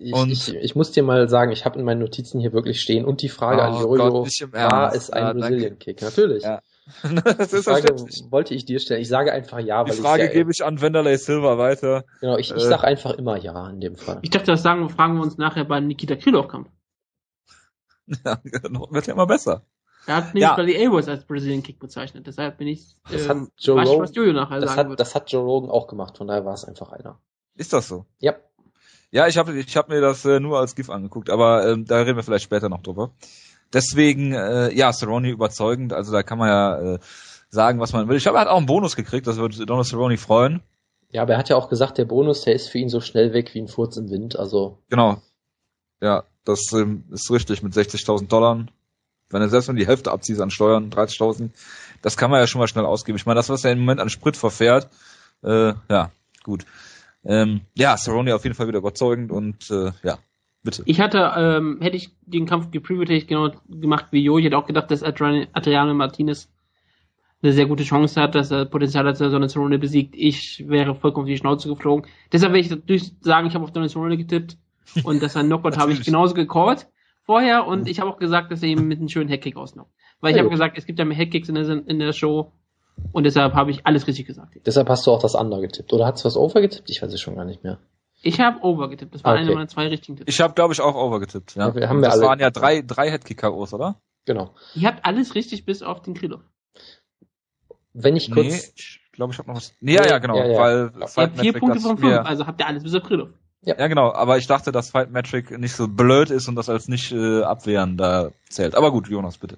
Ich, 0.01 0.15
ich, 0.15 0.55
ich, 0.55 0.75
muss 0.75 0.93
dir 0.93 1.03
mal 1.03 1.29
sagen, 1.29 1.53
ich 1.53 1.65
habe 1.65 1.79
in 1.79 1.85
meinen 1.85 2.01
Notizen 2.01 2.41
hier 2.41 2.53
wirklich 2.53 2.81
stehen 2.81 3.05
und 3.05 3.23
die 3.23 3.29
Frage 3.29 3.61
oh 3.61 3.65
an 3.65 3.75
Jojo, 3.83 4.27
war 4.53 4.95
es 4.95 5.11
ein 5.11 5.23
ja, 5.23 5.33
Brazilian 5.33 5.79
Kick? 5.79 6.03
Natürlich. 6.03 6.45
Ja. 6.45 6.61
das 7.39 7.53
ist 7.53 7.65
Frage 7.65 7.95
wollte 8.31 8.55
ich 8.55 8.65
dir 8.65 8.81
stellen. 8.81 9.01
Ich 9.01 9.09
sage 9.09 9.33
einfach 9.33 9.61
ja, 9.61 9.87
weil 9.87 9.95
Die 9.95 10.03
Frage 10.03 10.27
ich 10.27 10.33
gebe 10.33 10.51
ich 10.51 10.65
an 10.65 10.81
Wanderlei 10.81 11.17
Silva 11.17 11.57
weiter. 11.57 12.05
Genau, 12.21 12.37
ich, 12.37 12.51
ich 12.51 12.57
äh, 12.57 12.69
sage 12.69 12.85
einfach 12.85 13.13
immer 13.13 13.37
ja 13.37 13.71
in 13.71 13.81
dem 13.81 13.97
Fall. 13.97 14.19
Ich 14.23 14.31
dachte, 14.31 14.47
das 14.47 14.63
sagen, 14.63 14.89
fragen 14.91 15.15
wir 15.15 15.23
uns 15.23 15.39
nachher 15.39 15.65
beim 15.65 15.87
Nikita 15.87 16.17
Krylov-Kampf. 16.17 16.69
Ja, 18.25 18.41
wird 18.91 19.07
ja 19.07 19.15
immer 19.15 19.29
besser. 19.29 19.65
Er 20.07 20.17
hat 20.17 20.25
nämlich 20.35 20.43
ja. 20.43 20.55
Bloody 20.55 20.75
Elbows 20.75 21.09
als 21.09 21.25
Brazilian 21.25 21.63
Kick 21.63 21.79
bezeichnet, 21.79 22.27
deshalb 22.27 22.59
bin 22.59 22.67
ich 22.67 22.97
das 23.11 23.29
hat 23.29 23.37
ähm, 23.37 23.51
Joe 23.57 23.81
Rogan, 23.81 24.03
was 24.03 24.15
Jojo 24.15 24.33
nachher 24.33 24.61
das 24.61 24.71
sagen 24.71 24.81
hat, 24.81 24.89
wird. 24.89 25.01
Das 25.01 25.15
hat 25.15 25.31
Joe 25.31 25.45
Rogan 25.45 25.71
auch 25.71 25.87
gemacht, 25.87 26.19
von 26.19 26.27
daher 26.27 26.45
war 26.45 26.55
es 26.55 26.65
einfach 26.65 26.91
einer. 26.91 27.21
Ist 27.55 27.73
das 27.73 27.87
so? 27.87 28.07
Ja. 28.19 28.35
Ja, 29.13 29.29
ich 29.29 29.37
habe 29.37 29.53
ich 29.57 29.77
hab 29.77 29.91
mir 29.91 30.01
das 30.01 30.25
äh, 30.25 30.41
nur 30.41 30.59
als 30.59 30.75
GIF 30.75 30.89
angeguckt, 30.89 31.29
aber 31.29 31.69
ähm, 31.69 31.85
da 31.85 31.99
reden 31.99 32.17
wir 32.17 32.23
vielleicht 32.23 32.45
später 32.45 32.69
noch 32.71 32.83
drüber. 32.83 33.13
deswegen, 33.73 34.33
äh, 34.33 34.73
ja, 34.75 34.93
Cerrone 34.93 35.31
überzeugend, 35.31 35.93
also 35.93 36.13
da 36.13 36.23
kann 36.23 36.39
man 36.39 36.49
ja 36.49 36.95
äh, 36.95 36.99
sagen, 37.51 37.79
was 37.79 37.93
man 37.93 38.09
will. 38.09 38.17
Ich 38.17 38.23
glaube, 38.23 38.39
er 38.39 38.43
hat 38.43 38.49
auch 38.49 38.57
einen 38.57 38.67
Bonus 38.67 38.97
gekriegt, 38.97 39.27
das 39.27 39.37
würde 39.37 39.67
Donald 39.67 39.87
Cerrone 39.87 40.17
freuen. 40.17 40.63
Ja, 41.11 41.23
aber 41.23 41.35
er 41.35 41.39
hat 41.39 41.51
ja 41.51 41.57
auch 41.57 41.69
gesagt, 41.69 41.99
der 41.99 42.07
Bonus, 42.07 42.43
der 42.43 42.55
ist 42.55 42.69
für 42.69 42.79
ihn 42.79 42.89
so 42.89 43.03
schnell 43.03 43.35
weg 43.35 43.53
wie 43.53 43.61
ein 43.61 43.69
Furz 43.69 43.99
im 43.99 44.11
Wind, 44.11 44.39
also. 44.39 44.79
Genau. 44.89 45.21
Ja, 46.01 46.25
das 46.45 46.73
ähm, 46.73 47.05
ist 47.13 47.31
richtig 47.31 47.63
mit 47.63 47.75
60.000 47.75 48.29
Dollar. 48.29 48.67
Wenn 49.29 49.43
er 49.43 49.49
selbst 49.51 49.69
wenn 49.69 49.77
die 49.77 49.87
Hälfte 49.87 50.11
abzieht 50.11 50.41
an 50.41 50.51
Steuern, 50.51 50.91
30.000, 50.91 51.51
das 52.01 52.17
kann 52.17 52.31
man 52.31 52.41
ja 52.41 52.47
schon 52.47 52.61
mal 52.61 52.69
schnell 52.69 52.87
ausgeben. 52.87 53.17
Ich 53.17 53.27
meine, 53.27 53.39
das, 53.39 53.51
was 53.51 53.65
er 53.65 53.73
im 53.73 53.81
Moment 53.81 54.01
an 54.01 54.11
Sprit 54.11 54.37
verfährt, 54.37 54.89
äh, 55.43 55.75
ja, 55.91 56.11
gut. 56.45 56.65
Ähm, 57.25 57.63
ja, 57.75 57.97
Cerrone 57.97 58.35
auf 58.35 58.45
jeden 58.45 58.57
Fall 58.57 58.69
wieder 58.69 58.79
überzeugend 58.79 59.31
und 59.31 59.71
äh, 59.71 59.93
ja, 60.03 60.19
bitte. 60.63 60.83
Ich 60.87 61.01
hatte, 61.01 61.33
ähm, 61.37 61.79
hätte 61.81 61.97
ich 61.97 62.11
den 62.23 62.47
Kampf 62.47 62.71
gepreviewt, 62.71 63.09
hätte 63.09 63.15
ich 63.15 63.27
genau 63.27 63.51
gemacht 63.69 64.07
wie 64.11 64.23
Jo. 64.23 64.39
Ich 64.39 64.45
hätte 64.45 64.59
auch 64.59 64.67
gedacht, 64.67 64.91
dass 64.91 65.03
Adriano 65.03 65.95
Martinez 65.95 66.51
eine 67.43 67.53
sehr 67.53 67.67
gute 67.67 67.85
Chance 67.85 68.21
hat, 68.21 68.35
dass 68.35 68.51
er 68.51 68.65
Potenzial 68.67 69.05
hat, 69.07 69.21
dass 69.21 69.21
er 69.21 69.31
Donald 69.31 69.81
besiegt. 69.81 70.15
Ich 70.17 70.69
wäre 70.69 70.95
vollkommen 70.95 71.25
auf 71.25 71.29
die 71.29 71.37
Schnauze 71.37 71.69
geflogen. 71.69 72.09
Deshalb 72.33 72.53
werde 72.53 72.65
ich 72.65 72.71
natürlich 72.71 73.13
sagen, 73.21 73.49
ich 73.49 73.55
habe 73.55 73.65
auf 73.65 73.73
Donald 73.73 73.91
Cerrone 73.91 74.17
getippt 74.17 74.57
und 75.05 75.23
dass 75.23 75.37
er 75.37 75.43
Knockout 75.43 75.77
habe 75.77 75.93
ich 75.93 76.05
genauso 76.05 76.35
gecallt 76.35 76.89
vorher 77.25 77.67
und 77.67 77.89
ich 77.89 78.01
habe 78.01 78.11
auch 78.11 78.19
gesagt, 78.19 78.51
dass 78.51 78.63
er 78.63 78.69
ihm 78.69 78.87
mit 78.89 78.99
einem 78.99 79.09
schönen 79.09 79.29
Headkick 79.29 79.57
ausnockt. 79.57 79.93
Weil 80.21 80.35
ich 80.35 80.39
habe 80.39 80.51
gesagt, 80.51 80.79
es 80.79 80.87
gibt 80.87 80.99
ja 80.99 81.05
mehr 81.05 81.17
Headkicks 81.17 81.49
in 81.49 81.57
der, 81.57 81.87
in 81.87 81.99
der 81.99 82.13
Show 82.13 82.53
und 83.13 83.25
deshalb 83.25 83.55
habe 83.55 83.71
ich 83.71 83.87
alles 83.87 84.07
richtig 84.07 84.27
gesagt. 84.27 84.55
Deshalb 84.67 84.89
hast 84.89 85.07
du 85.07 85.11
auch 85.11 85.21
das 85.21 85.35
andere 85.35 85.61
getippt. 85.61 85.93
Oder 85.93 86.07
hast 86.07 86.23
du 86.23 86.27
was 86.27 86.37
over 86.37 86.61
getippt? 86.61 86.91
Ich 86.91 87.03
weiß 87.03 87.13
es 87.13 87.21
schon 87.21 87.37
gar 87.37 87.45
nicht 87.45 87.65
mehr. 87.65 87.79
Ich 88.23 88.41
habe 88.41 88.63
over 88.63 88.89
getippt. 88.89 89.15
Das 89.15 89.25
war 89.25 89.33
okay. 89.33 89.43
einer 89.43 89.55
meiner 89.55 89.69
zwei 89.69 89.89
richtigen 89.89 90.17
Tipps. 90.17 90.33
Ich 90.33 90.41
habe, 90.41 90.55
glaube 90.55 90.73
ich, 90.73 90.81
auch 90.81 90.95
over 90.95 91.21
getippt. 91.21 91.57
Ja. 91.57 91.69
ja 91.69 91.75
wir 91.75 91.89
haben 91.89 92.01
wir 92.01 92.07
das 92.07 92.15
alle 92.15 92.27
waren 92.27 92.41
ja 92.41 92.51
drei, 92.51 92.83
drei 92.83 93.11
Headkick-KOs, 93.11 93.75
oder? 93.75 94.01
Genau. 94.25 94.55
Ihr 94.75 94.87
habt 94.89 95.05
alles 95.05 95.35
richtig 95.35 95.65
bis 95.65 95.83
auf 95.83 96.03
den 96.03 96.15
Krillov. 96.15 96.41
Wenn 97.93 98.17
ich 98.17 98.31
kurz. 98.31 98.47
Nee, 98.47 98.63
ich 98.77 99.01
glaube, 99.13 99.33
ich 99.33 99.39
habe 99.39 99.49
noch 99.49 99.57
was. 99.57 99.75
Nee, 99.81 99.95
ja, 99.95 100.07
ja, 100.07 100.19
genau. 100.19 100.37
Ja, 100.37 100.47
ja. 100.47 100.59
Weil 100.59 100.93
ihr 100.95 101.23
habt 101.23 101.41
vier 101.41 101.53
Punkte 101.53 101.81
von 101.81 101.99
fünf, 101.99 102.17
also 102.19 102.47
habt 102.47 102.61
ihr 102.61 102.67
alles 102.67 102.85
bis 102.85 102.95
auf 102.95 103.03
Krillov. 103.03 103.31
Ja. 103.65 103.79
ja, 103.79 103.87
genau, 103.87 104.13
aber 104.13 104.39
ich 104.39 104.49
dachte, 104.49 104.73
dass 104.73 104.91
Fight 104.91 105.13
Metric 105.13 105.57
nicht 105.57 105.75
so 105.75 105.87
blöd 105.87 106.31
ist 106.31 106.49
und 106.49 106.57
das 106.57 106.69
als 106.69 106.89
nicht 106.89 107.13
äh, 107.13 107.43
abwehren 107.43 107.97
da 107.97 108.33
zählt. 108.49 108.75
Aber 108.75 108.91
gut, 108.91 109.09
Jonas, 109.09 109.39
bitte. 109.39 109.57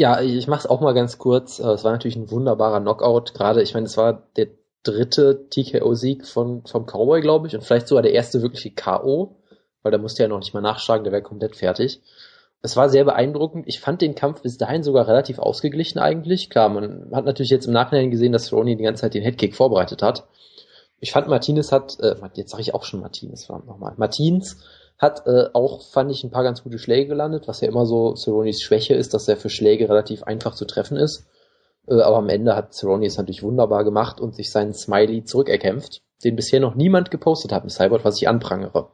Ja, 0.00 0.18
ich 0.22 0.46
mach's 0.46 0.64
auch 0.64 0.80
mal 0.80 0.94
ganz 0.94 1.18
kurz. 1.18 1.58
Äh, 1.58 1.72
es 1.72 1.84
war 1.84 1.92
natürlich 1.92 2.16
ein 2.16 2.30
wunderbarer 2.30 2.80
Knockout. 2.80 3.34
Gerade, 3.34 3.60
ich 3.60 3.74
meine, 3.74 3.84
es 3.84 3.98
war 3.98 4.22
der 4.34 4.46
dritte 4.82 5.46
TKO-Sieg 5.50 6.26
von 6.26 6.62
vom 6.64 6.86
Cowboy, 6.86 7.20
glaube 7.20 7.48
ich, 7.48 7.54
und 7.54 7.62
vielleicht 7.62 7.86
sogar 7.86 8.02
der 8.02 8.14
erste 8.14 8.40
wirkliche 8.40 8.70
KO, 8.70 9.36
weil 9.82 9.92
da 9.92 9.98
musste 9.98 10.22
er 10.22 10.30
noch 10.30 10.38
nicht 10.38 10.54
mal 10.54 10.62
nachschlagen, 10.62 11.04
der 11.04 11.12
wäre 11.12 11.20
komplett 11.20 11.54
fertig. 11.54 12.00
Es 12.62 12.78
war 12.78 12.88
sehr 12.88 13.04
beeindruckend. 13.04 13.68
Ich 13.68 13.80
fand 13.80 14.00
den 14.00 14.14
Kampf 14.14 14.40
bis 14.40 14.56
dahin 14.56 14.82
sogar 14.82 15.06
relativ 15.06 15.38
ausgeglichen 15.38 15.98
eigentlich. 15.98 16.48
Klar, 16.48 16.70
man 16.70 17.10
hat 17.12 17.26
natürlich 17.26 17.50
jetzt 17.50 17.66
im 17.66 17.74
Nachhinein 17.74 18.10
gesehen, 18.10 18.32
dass 18.32 18.54
Ronnie 18.54 18.76
die 18.76 18.84
ganze 18.84 19.02
Zeit 19.02 19.12
den 19.12 19.22
Headkick 19.22 19.54
vorbereitet 19.54 20.00
hat. 20.00 20.26
Ich 20.98 21.12
fand 21.12 21.28
Martinez 21.28 21.72
hat, 21.72 22.00
äh, 22.00 22.16
jetzt 22.36 22.52
sage 22.52 22.62
ich 22.62 22.72
auch 22.72 22.84
schon 22.84 23.00
Martinez, 23.00 23.50
nochmal. 23.50 23.92
Martins 23.98 24.64
hat 25.00 25.26
äh, 25.26 25.46
auch, 25.54 25.82
fand 25.82 26.10
ich, 26.10 26.22
ein 26.22 26.30
paar 26.30 26.42
ganz 26.42 26.62
gute 26.62 26.78
Schläge 26.78 27.08
gelandet, 27.08 27.48
was 27.48 27.62
ja 27.62 27.68
immer 27.68 27.86
so 27.86 28.14
Cerronis 28.16 28.60
Schwäche 28.60 28.94
ist, 28.94 29.14
dass 29.14 29.26
er 29.28 29.38
für 29.38 29.48
Schläge 29.48 29.88
relativ 29.88 30.24
einfach 30.24 30.54
zu 30.54 30.66
treffen 30.66 30.98
ist. 30.98 31.26
Äh, 31.88 32.02
aber 32.02 32.18
am 32.18 32.28
Ende 32.28 32.54
hat 32.54 32.74
Cerrone 32.74 33.06
es 33.06 33.16
natürlich 33.16 33.42
wunderbar 33.42 33.82
gemacht 33.82 34.20
und 34.20 34.34
sich 34.34 34.52
seinen 34.52 34.74
Smiley 34.74 35.24
zurückerkämpft, 35.24 36.02
den 36.22 36.36
bisher 36.36 36.60
noch 36.60 36.74
niemand 36.74 37.10
gepostet 37.10 37.50
hat 37.50 37.64
im 37.64 37.70
Cyborg, 37.70 38.04
was 38.04 38.20
ich 38.20 38.28
anprangere. 38.28 38.90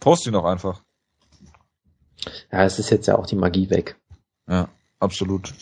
Post 0.00 0.26
ihn 0.26 0.34
doch 0.34 0.44
einfach. 0.44 0.82
Ja, 2.52 2.64
es 2.64 2.78
ist 2.78 2.90
jetzt 2.90 3.06
ja 3.06 3.16
auch 3.16 3.26
die 3.26 3.36
Magie 3.36 3.70
weg. 3.70 3.98
Ja, 4.46 4.68
absolut. 4.98 5.54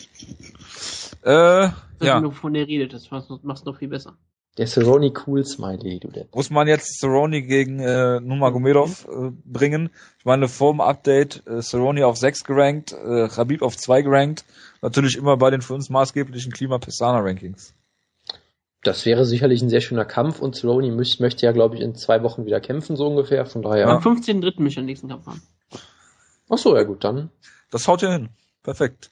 Äh, 1.23 1.31
ja. 1.31 1.75
Wenn 1.99 2.23
du 2.23 2.31
von 2.31 2.53
der 2.53 2.67
redet, 2.67 2.93
das 2.93 3.09
machst 3.09 3.29
du 3.29 3.39
noch 3.43 3.77
viel 3.77 3.87
besser. 3.87 4.17
Der 4.59 4.67
Cerrone 4.67 5.13
Cool 5.25 5.45
Smiley, 5.45 6.01
du 6.01 6.09
Depp. 6.09 6.35
Muss 6.35 6.49
man 6.49 6.67
jetzt 6.67 6.99
Cerrone 6.99 7.43
gegen 7.43 7.79
äh, 7.79 8.19
Nurmagomedov 8.19 9.07
äh, 9.07 9.31
bringen? 9.45 9.89
Ich 10.17 10.25
meine, 10.25 10.49
vor 10.49 10.73
dem 10.73 10.81
Update 10.81 11.47
äh, 11.47 11.61
Cerrone 11.61 12.05
auf 12.05 12.17
6 12.17 12.43
gerankt, 12.43 12.91
äh, 12.91 13.29
Habib 13.29 13.61
auf 13.61 13.77
2 13.77 14.01
gerankt. 14.01 14.43
Natürlich 14.81 15.15
immer 15.15 15.37
bei 15.37 15.49
den 15.49 15.61
für 15.61 15.75
uns 15.75 15.89
maßgeblichen 15.89 16.51
Klima-Pestana-Rankings. 16.51 17.73
Das 18.83 19.05
wäre 19.05 19.23
sicherlich 19.23 19.61
ein 19.61 19.69
sehr 19.69 19.79
schöner 19.79 20.03
Kampf 20.03 20.41
und 20.41 20.57
Cerrone 20.57 20.91
möchte, 20.91 21.23
möchte 21.23 21.45
ja, 21.45 21.53
glaube 21.53 21.77
ich, 21.77 21.81
in 21.81 21.95
zwei 21.95 22.21
Wochen 22.21 22.45
wieder 22.45 22.59
kämpfen, 22.59 22.97
so 22.97 23.07
ungefähr. 23.07 23.45
Von 23.45 23.61
daher. 23.61 23.87
Am 23.87 24.03
15.3. 24.03 24.41
möchte 24.41 24.67
ich 24.67 24.75
den 24.75 24.85
nächsten 24.87 25.07
Kampf 25.07 25.25
haben. 25.25 25.41
Ach 26.49 26.57
so, 26.57 26.75
ja 26.75 26.83
gut, 26.83 27.05
dann. 27.05 27.29
Das 27.71 27.87
haut 27.87 28.01
ja 28.01 28.11
hin. 28.11 28.27
Perfekt. 28.61 29.11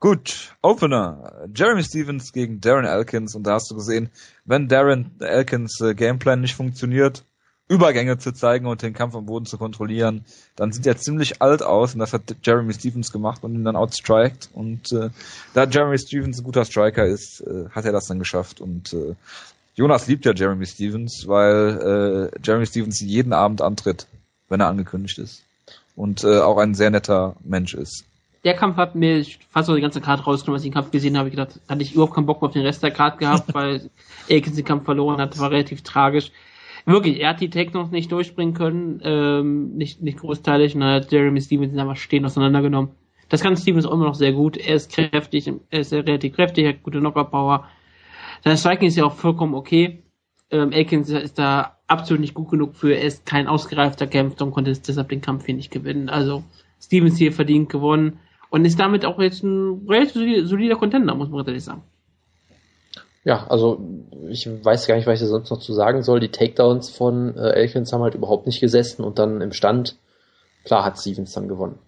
Gut, 0.00 0.56
Opener. 0.62 1.46
Jeremy 1.54 1.84
Stevens 1.84 2.32
gegen 2.32 2.62
Darren 2.62 2.86
Elkins. 2.86 3.34
Und 3.34 3.42
da 3.42 3.52
hast 3.52 3.70
du 3.70 3.74
gesehen, 3.74 4.08
wenn 4.46 4.66
Darren 4.66 5.10
Elkins 5.20 5.78
äh, 5.82 5.94
Gameplan 5.94 6.40
nicht 6.40 6.54
funktioniert, 6.54 7.26
Übergänge 7.68 8.16
zu 8.16 8.32
zeigen 8.32 8.66
und 8.66 8.80
den 8.80 8.94
Kampf 8.94 9.14
am 9.14 9.26
Boden 9.26 9.44
zu 9.44 9.58
kontrollieren, 9.58 10.24
dann 10.56 10.72
sieht 10.72 10.86
er 10.86 10.96
ziemlich 10.96 11.42
alt 11.42 11.62
aus. 11.62 11.92
Und 11.92 12.00
das 12.00 12.14
hat 12.14 12.34
Jeremy 12.42 12.72
Stevens 12.72 13.12
gemacht 13.12 13.44
und 13.44 13.54
ihn 13.54 13.62
dann 13.62 13.76
outstriked. 13.76 14.48
Und 14.54 14.90
äh, 14.92 15.10
da 15.52 15.64
Jeremy 15.64 15.98
Stevens 15.98 16.38
ein 16.38 16.44
guter 16.44 16.64
Striker 16.64 17.04
ist, 17.04 17.42
äh, 17.42 17.68
hat 17.68 17.84
er 17.84 17.92
das 17.92 18.06
dann 18.06 18.18
geschafft. 18.18 18.62
Und 18.62 18.94
äh, 18.94 19.14
Jonas 19.74 20.06
liebt 20.06 20.24
ja 20.24 20.32
Jeremy 20.32 20.64
Stevens, 20.64 21.28
weil 21.28 22.30
äh, 22.32 22.40
Jeremy 22.42 22.64
Stevens 22.64 23.00
jeden 23.00 23.34
Abend 23.34 23.60
antritt, 23.60 24.06
wenn 24.48 24.60
er 24.60 24.68
angekündigt 24.68 25.18
ist. 25.18 25.42
Und 25.94 26.24
äh, 26.24 26.38
auch 26.38 26.56
ein 26.56 26.74
sehr 26.74 26.90
netter 26.90 27.36
Mensch 27.44 27.74
ist 27.74 28.06
der 28.44 28.54
Kampf 28.54 28.76
hat 28.76 28.94
mir 28.94 29.24
fast 29.50 29.66
so 29.66 29.74
die 29.74 29.82
ganze 29.82 30.00
Karte 30.00 30.24
rausgenommen, 30.24 30.56
als 30.56 30.64
ich 30.64 30.70
den 30.70 30.74
Kampf 30.74 30.90
gesehen 30.90 31.18
habe. 31.18 31.28
Ich 31.28 31.34
gedacht, 31.34 31.60
hatte 31.68 31.82
ich 31.82 31.92
überhaupt 31.92 32.14
keinen 32.14 32.26
Bock 32.26 32.40
mehr 32.40 32.48
auf 32.48 32.54
den 32.54 32.62
Rest 32.62 32.82
der 32.82 32.90
Karte 32.90 33.18
gehabt, 33.18 33.52
weil 33.54 33.90
Akins 34.30 34.56
den 34.56 34.64
Kampf 34.64 34.84
verloren 34.84 35.20
hat. 35.20 35.38
War 35.38 35.50
relativ 35.50 35.82
tragisch. 35.82 36.32
Wirklich, 36.86 37.20
er 37.20 37.30
hat 37.30 37.40
die 37.40 37.50
Technos 37.50 37.90
nicht 37.90 38.10
durchbringen 38.10 38.54
können, 38.54 39.00
ähm, 39.04 39.76
nicht, 39.76 40.00
nicht 40.00 40.18
großteilig, 40.18 40.74
und 40.74 40.80
dann 40.80 40.94
hat 40.94 41.12
Jeremy 41.12 41.40
Stevens 41.40 41.76
einfach 41.76 41.96
stehen 41.96 42.24
auseinandergenommen. 42.24 42.92
Das 43.28 43.42
kann 43.42 43.56
Stevens 43.56 43.84
auch 43.84 43.92
immer 43.92 44.06
noch 44.06 44.14
sehr 44.14 44.32
gut. 44.32 44.56
Er 44.56 44.76
ist 44.76 44.90
kräftig, 44.90 45.52
er 45.70 45.80
ist 45.80 45.92
relativ 45.92 46.34
kräftig, 46.34 46.64
er 46.64 46.70
hat 46.70 46.82
gute 46.82 46.98
Knockout-Power. 46.98 47.68
Sein 48.42 48.56
Striking 48.56 48.88
ist 48.88 48.96
ja 48.96 49.04
auch 49.04 49.14
vollkommen 49.14 49.54
okay. 49.54 50.02
Ähm, 50.50 50.72
Akins 50.72 51.10
ist 51.10 51.38
da 51.38 51.76
absolut 51.86 52.22
nicht 52.22 52.34
gut 52.34 52.50
genug 52.50 52.74
für, 52.74 52.94
er 52.94 53.04
ist 53.04 53.26
kein 53.26 53.46
ausgereifter 53.46 54.06
Kämpfer 54.06 54.46
und 54.46 54.52
konnte 54.52 54.72
deshalb 54.72 55.10
den 55.10 55.20
Kampf 55.20 55.46
hier 55.46 55.54
nicht 55.54 55.70
gewinnen. 55.70 56.08
Also, 56.08 56.42
Stevens 56.80 57.18
hier 57.18 57.32
verdient 57.32 57.68
gewonnen. 57.68 58.18
Und 58.50 58.64
ist 58.64 58.78
damit 58.78 59.04
auch 59.04 59.18
jetzt 59.20 59.42
ein 59.42 59.86
relativ 59.88 60.48
solider 60.48 60.76
Contender, 60.76 61.14
muss 61.14 61.30
man 61.30 61.46
ehrlich 61.46 61.64
sagen. 61.64 61.82
Ja, 63.22 63.46
also 63.48 63.80
ich 64.28 64.48
weiß 64.48 64.86
gar 64.86 64.96
nicht, 64.96 65.06
was 65.06 65.20
ich 65.20 65.28
sonst 65.28 65.50
noch 65.50 65.60
zu 65.60 65.72
sagen 65.72 66.02
soll. 66.02 66.20
Die 66.20 66.30
Takedowns 66.30 66.90
von 66.90 67.36
äh, 67.36 67.50
Elkins 67.50 67.92
haben 67.92 68.02
halt 68.02 68.14
überhaupt 68.14 68.46
nicht 68.46 68.60
gesessen 68.60 69.04
und 69.04 69.18
dann 69.18 69.40
im 69.40 69.52
Stand, 69.52 69.96
klar 70.64 70.84
hat 70.84 70.98
Stevens 70.98 71.32
dann 71.32 71.48
gewonnen. 71.48 71.78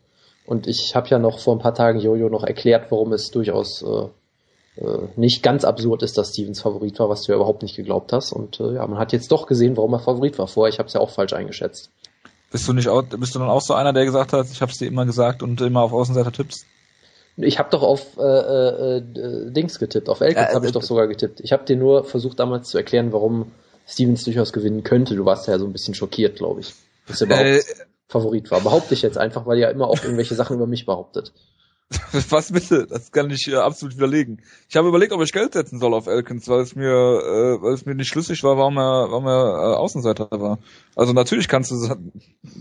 Und 0.45 0.67
ich 0.67 0.95
habe 0.95 1.09
ja 1.09 1.19
noch 1.19 1.39
vor 1.39 1.55
ein 1.57 1.61
paar 1.61 1.75
Tagen 1.75 2.01
Jojo 2.01 2.29
noch 2.29 2.45
erklärt, 2.45 2.91
warum 2.91 3.13
es 3.13 3.31
durchaus 3.31 3.83
äh, 3.83 4.85
äh, 4.85 5.09
nicht 5.17 5.43
ganz 5.43 5.65
absurd 5.65 6.03
ist, 6.03 6.19
dass 6.19 6.31
Stevens 6.31 6.61
Favorit 6.61 6.99
war, 6.99 7.09
was 7.09 7.23
du 7.23 7.33
ja 7.33 7.37
überhaupt 7.37 7.63
nicht 7.63 7.77
geglaubt 7.77 8.13
hast. 8.13 8.33
Und 8.33 8.61
äh, 8.61 8.75
ja, 8.75 8.87
man 8.87 8.99
hat 8.99 9.13
jetzt 9.13 9.33
doch 9.33 9.47
gesehen, 9.47 9.77
warum 9.77 9.95
er 9.95 10.01
Favorit 10.01 10.39
war. 10.39 10.49
Vorher, 10.49 10.73
ich 10.73 10.79
habe 10.79 10.89
es 10.89 10.95
ja 10.95 11.01
auch 11.01 11.11
falsch 11.11 11.33
eingeschätzt. 11.33 11.91
Bist 12.53 12.69
du 12.69 12.75
nicht 12.75 12.89
auch, 12.89 13.03
bist 13.03 13.35
du 13.35 13.39
dann 13.39 13.49
auch 13.49 13.63
so 13.63 13.75
einer, 13.75 13.93
der 13.93 14.05
gesagt 14.05 14.33
hat, 14.35 14.47
ich 14.53 14.61
habe 14.61 14.71
es 14.71 14.79
dir 14.79 14.87
immer 14.87 15.07
gesagt 15.07 15.43
und 15.43 15.61
immer 15.63 15.81
auf 15.81 15.93
Außenseiter 15.93 16.33
tippst? 16.33 16.67
Ich 17.39 17.59
habe 17.59 17.71
doch 17.71 17.83
auf 17.83 18.19
äh, 18.19 18.23
äh, 18.23 18.97
äh, 18.99 19.51
Dings 19.51 19.79
getippt, 19.79 20.11
auf 20.11 20.21
Elkins 20.21 20.49
ja, 20.49 20.55
habe 20.55 20.67
ich 20.67 20.73
doch 20.73 20.83
sogar 20.83 21.09
getippt. 21.09 21.41
Ich 21.41 21.53
habe 21.53 21.65
dir 21.65 21.77
nur 21.77 22.05
versucht 22.05 22.39
damals 22.39 22.69
zu 22.69 22.77
erklären, 22.77 23.11
warum 23.13 23.53
Stevens 23.87 24.25
durchaus 24.25 24.53
gewinnen 24.53 24.83
könnte. 24.83 25.17
Du 25.17 25.25
warst 25.25 25.49
ja 25.49 25.59
so 25.59 25.65
ein 25.65 25.73
bisschen 25.73 25.95
schockiert, 25.95 26.37
glaube 26.37 26.61
ich, 26.61 26.75
dass 27.07 27.23
er 27.23 27.29
überhaupt 27.29 27.47
äh, 27.47 27.63
Favorit 28.09 28.51
war. 28.51 28.61
Behaupte 28.61 28.93
ich 28.93 29.01
jetzt 29.01 29.17
einfach, 29.17 29.47
weil 29.47 29.57
ihr 29.57 29.63
ja 29.63 29.71
immer 29.71 29.89
auch 29.89 30.03
irgendwelche 30.03 30.35
Sachen 30.35 30.57
über 30.57 30.67
mich 30.67 30.85
behauptet. 30.85 31.33
Was 32.31 32.53
bitte? 32.53 32.87
Das 32.87 33.13
kann 33.13 33.31
ich 33.31 33.49
äh, 33.49 33.57
absolut 33.57 33.97
widerlegen. 33.97 34.43
Ich 34.69 34.77
habe 34.77 34.89
überlegt, 34.89 35.13
ob 35.13 35.23
ich 35.23 35.33
Geld 35.33 35.53
setzen 35.53 35.79
soll 35.79 35.95
auf 35.95 36.07
Elkins, 36.07 36.49
weil 36.49 36.61
es 36.61 36.75
mir, 36.75 36.89
äh, 36.89 37.63
weil 37.63 37.75
es 37.75 37.85
mir 37.87 37.95
nicht 37.95 38.09
schlüssig 38.09 38.43
war, 38.43 38.57
warum 38.57 38.77
er, 38.79 39.11
warum 39.11 39.27
er 39.27 39.73
äh, 39.73 39.77
Außenseiter 39.77 40.29
war. 40.31 40.59
Also 40.95 41.13
natürlich 41.13 41.49
kannst 41.49 41.71
du, 41.71 41.77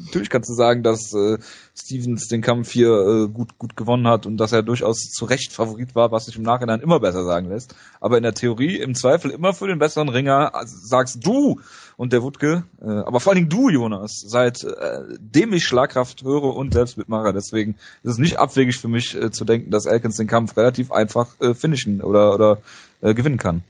natürlich 0.06 0.30
kannst 0.30 0.50
du 0.50 0.54
sagen, 0.54 0.84
dass 0.84 1.14
äh, 1.14 1.38
Stevens 1.76 2.28
den 2.28 2.42
Kampf 2.42 2.72
hier 2.72 2.90
äh, 2.90 3.28
gut, 3.28 3.58
gut 3.58 3.76
gewonnen 3.76 4.08
hat 4.08 4.26
und 4.26 4.38
dass 4.38 4.52
er 4.52 4.64
durchaus 4.64 5.10
zu 5.12 5.26
Recht 5.26 5.54
Favorit 5.54 5.96
war, 5.96 6.12
was 6.12 6.26
sich 6.26 6.38
im 6.38 6.44
Nachhinein 6.44 6.82
immer 6.82 7.00
besser 7.00 7.24
sagen 7.24 7.50
lässt. 7.50 7.76
Aber 8.00 8.18
in 8.18 8.24
der 8.24 8.34
Theorie 8.34 8.78
im 8.78 8.96
Zweifel 8.96 9.32
immer 9.32 9.54
für 9.54 9.68
den 9.68 9.80
besseren 9.80 10.10
Ringer 10.10 10.56
also 10.56 10.76
sagst 10.82 11.26
du 11.26 11.60
und 12.02 12.14
der 12.14 12.24
Wutke, 12.24 12.64
äh, 12.82 12.90
aber 12.90 13.20
vor 13.20 13.32
allen 13.32 13.48
Dingen 13.48 13.50
du, 13.50 13.70
Jonas, 13.70 14.20
seit 14.26 14.64
äh, 14.64 15.04
dem 15.20 15.54
ich 15.54 15.66
Schlagkraft 15.66 16.24
höre 16.24 16.56
und 16.56 16.74
selbst 16.74 16.98
mitmache. 16.98 17.32
Deswegen 17.32 17.76
ist 18.02 18.14
es 18.14 18.18
nicht 18.18 18.40
abwegig 18.40 18.80
für 18.80 18.88
mich 18.88 19.14
äh, 19.14 19.30
zu 19.30 19.46
denken, 19.46 19.70
dass 19.70 19.86
Elkins 19.86 20.18
den 20.18 20.26
Kampf 20.26 20.58
relativ 20.58 20.92
einfach 20.92 21.40
äh, 21.40 21.54
finishen 21.54 22.02
oder, 22.02 22.34
oder 22.34 22.58
äh, 23.02 23.14
gewinnen 23.14 23.38
kann. 23.38 23.64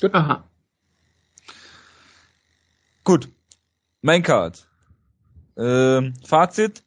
Gut. 0.00 0.12
Aha. 0.12 0.42
Gut. 3.04 3.28
Maincard. 4.02 4.66
Ähm, 5.56 6.14
Fazit. 6.26 6.82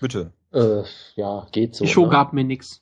Bitte. 0.00 0.32
Äh, 0.54 0.84
ja, 1.16 1.46
geht 1.52 1.74
so. 1.74 1.84
Die 1.84 1.90
Show 1.90 2.06
ne? 2.06 2.12
gab 2.12 2.32
mir 2.32 2.44
nix. 2.44 2.80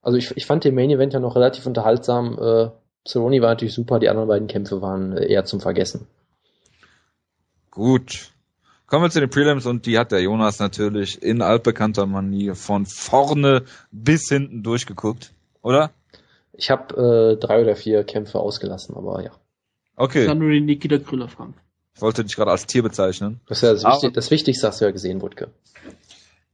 Also 0.00 0.16
ich, 0.16 0.34
ich 0.34 0.46
fand 0.46 0.64
den 0.64 0.74
Main 0.74 0.88
Event 0.88 1.12
ja 1.12 1.20
noch 1.20 1.36
relativ 1.36 1.66
unterhaltsam. 1.66 2.38
Äh, 2.40 2.70
Cerrone 3.06 3.40
war 3.42 3.50
natürlich 3.50 3.74
super, 3.74 3.98
die 3.98 4.08
anderen 4.08 4.28
beiden 4.28 4.48
Kämpfe 4.48 4.80
waren 4.80 5.16
äh, 5.16 5.26
eher 5.26 5.44
zum 5.44 5.60
Vergessen. 5.60 6.06
Gut. 7.70 8.30
Kommen 8.86 9.04
wir 9.04 9.10
zu 9.10 9.20
den 9.20 9.30
Prelims 9.30 9.66
und 9.66 9.86
die 9.86 9.98
hat 9.98 10.12
der 10.12 10.20
Jonas 10.20 10.58
natürlich 10.58 11.22
in 11.22 11.42
altbekannter 11.42 12.06
Manier 12.06 12.54
von 12.54 12.86
vorne 12.86 13.64
bis 13.90 14.28
hinten 14.28 14.62
durchgeguckt, 14.62 15.32
oder? 15.62 15.90
Ich 16.52 16.70
habe 16.70 17.34
äh, 17.34 17.36
drei 17.36 17.62
oder 17.62 17.76
vier 17.76 18.04
Kämpfe 18.04 18.38
ausgelassen, 18.38 18.94
aber 18.94 19.22
ja. 19.22 19.32
Okay. 19.96 20.26
Dann 20.26 20.38
nur 20.38 20.50
den 20.50 20.66
Nikita 20.66 20.98
Krylov-Kampf. 20.98 21.56
Ich 21.94 22.02
wollte 22.02 22.24
dich 22.24 22.36
gerade 22.36 22.50
als 22.50 22.66
Tier 22.66 22.82
bezeichnen. 22.82 23.40
Das 23.48 23.58
ist 23.58 23.62
ja 23.62 23.72
das, 23.72 23.84
Wichtig 23.84 24.14
das 24.14 24.30
Wichtigste 24.30 24.66
hast 24.66 24.80
du 24.80 24.84
ja 24.84 24.90
gesehen, 24.90 25.22
Wutke. 25.22 25.48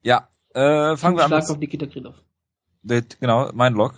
Ja, 0.03 0.29
äh, 0.55 0.97
fangen 0.97 1.17
wir 1.17 1.25
an. 1.25 1.29
Schlag 1.29 1.51
auf 1.51 1.59
Nikita 1.59 1.87
Krylov. 1.87 2.15
Genau, 2.83 3.51
mein 3.53 3.75
Log. 3.75 3.95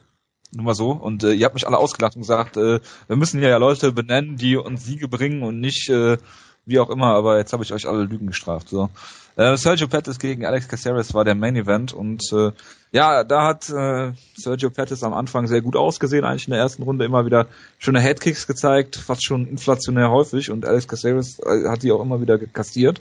Nur 0.55 0.65
mal 0.65 0.75
so. 0.75 0.91
Und 0.93 1.25
äh, 1.25 1.33
ihr 1.33 1.47
habt 1.47 1.55
mich 1.55 1.67
alle 1.67 1.79
ausgelacht 1.79 2.15
und 2.15 2.23
gesagt, 2.23 2.57
äh, 2.57 2.81
wir 3.07 3.17
müssen 3.17 3.43
ja 3.43 3.57
Leute 3.57 3.93
benennen, 3.93 4.37
die 4.37 4.57
uns 4.57 4.85
Siege 4.85 5.09
bringen 5.09 5.43
und 5.43 5.61
nicht 5.61 5.89
äh, 5.89 6.19
wie 6.67 6.79
auch 6.79 6.91
immer, 6.91 7.15
aber 7.15 7.39
jetzt 7.39 7.53
habe 7.53 7.65
ich 7.65 7.73
euch 7.73 7.89
alle 7.89 8.05
Lügen 8.05 8.29
gestraft. 8.29 8.69
So. 8.69 8.91
Äh, 9.37 9.57
Sergio 9.57 9.89
Pettis 9.89 10.19
gegen 10.19 10.45
Alex 10.45 10.69
Caceres 10.69 11.15
war 11.15 11.25
der 11.25 11.35
Main 11.35 11.57
Event 11.57 11.93
und 11.93 12.23
äh, 12.33 12.53
ja, 12.93 13.25
da 13.25 13.47
hat 13.47 13.69
äh, 13.71 14.13
Sergio 14.37 14.71
Pettis 14.71 15.03
am 15.03 15.15
Anfang 15.15 15.47
sehr 15.47 15.63
gut 15.63 15.75
ausgesehen, 15.75 16.25
eigentlich 16.25 16.47
in 16.47 16.53
der 16.53 16.61
ersten 16.61 16.83
Runde 16.83 17.05
immer 17.05 17.25
wieder 17.25 17.49
schöne 17.79 18.01
Headkicks 18.01 18.47
gezeigt, 18.47 18.97
fast 18.97 19.25
schon 19.25 19.47
inflationär 19.47 20.11
häufig 20.11 20.51
und 20.51 20.67
Alex 20.67 20.87
Caceres 20.87 21.41
äh, 21.41 21.69
hat 21.69 21.83
die 21.83 21.91
auch 21.91 22.03
immer 22.03 22.21
wieder 22.21 22.39
kassiert. 22.39 23.01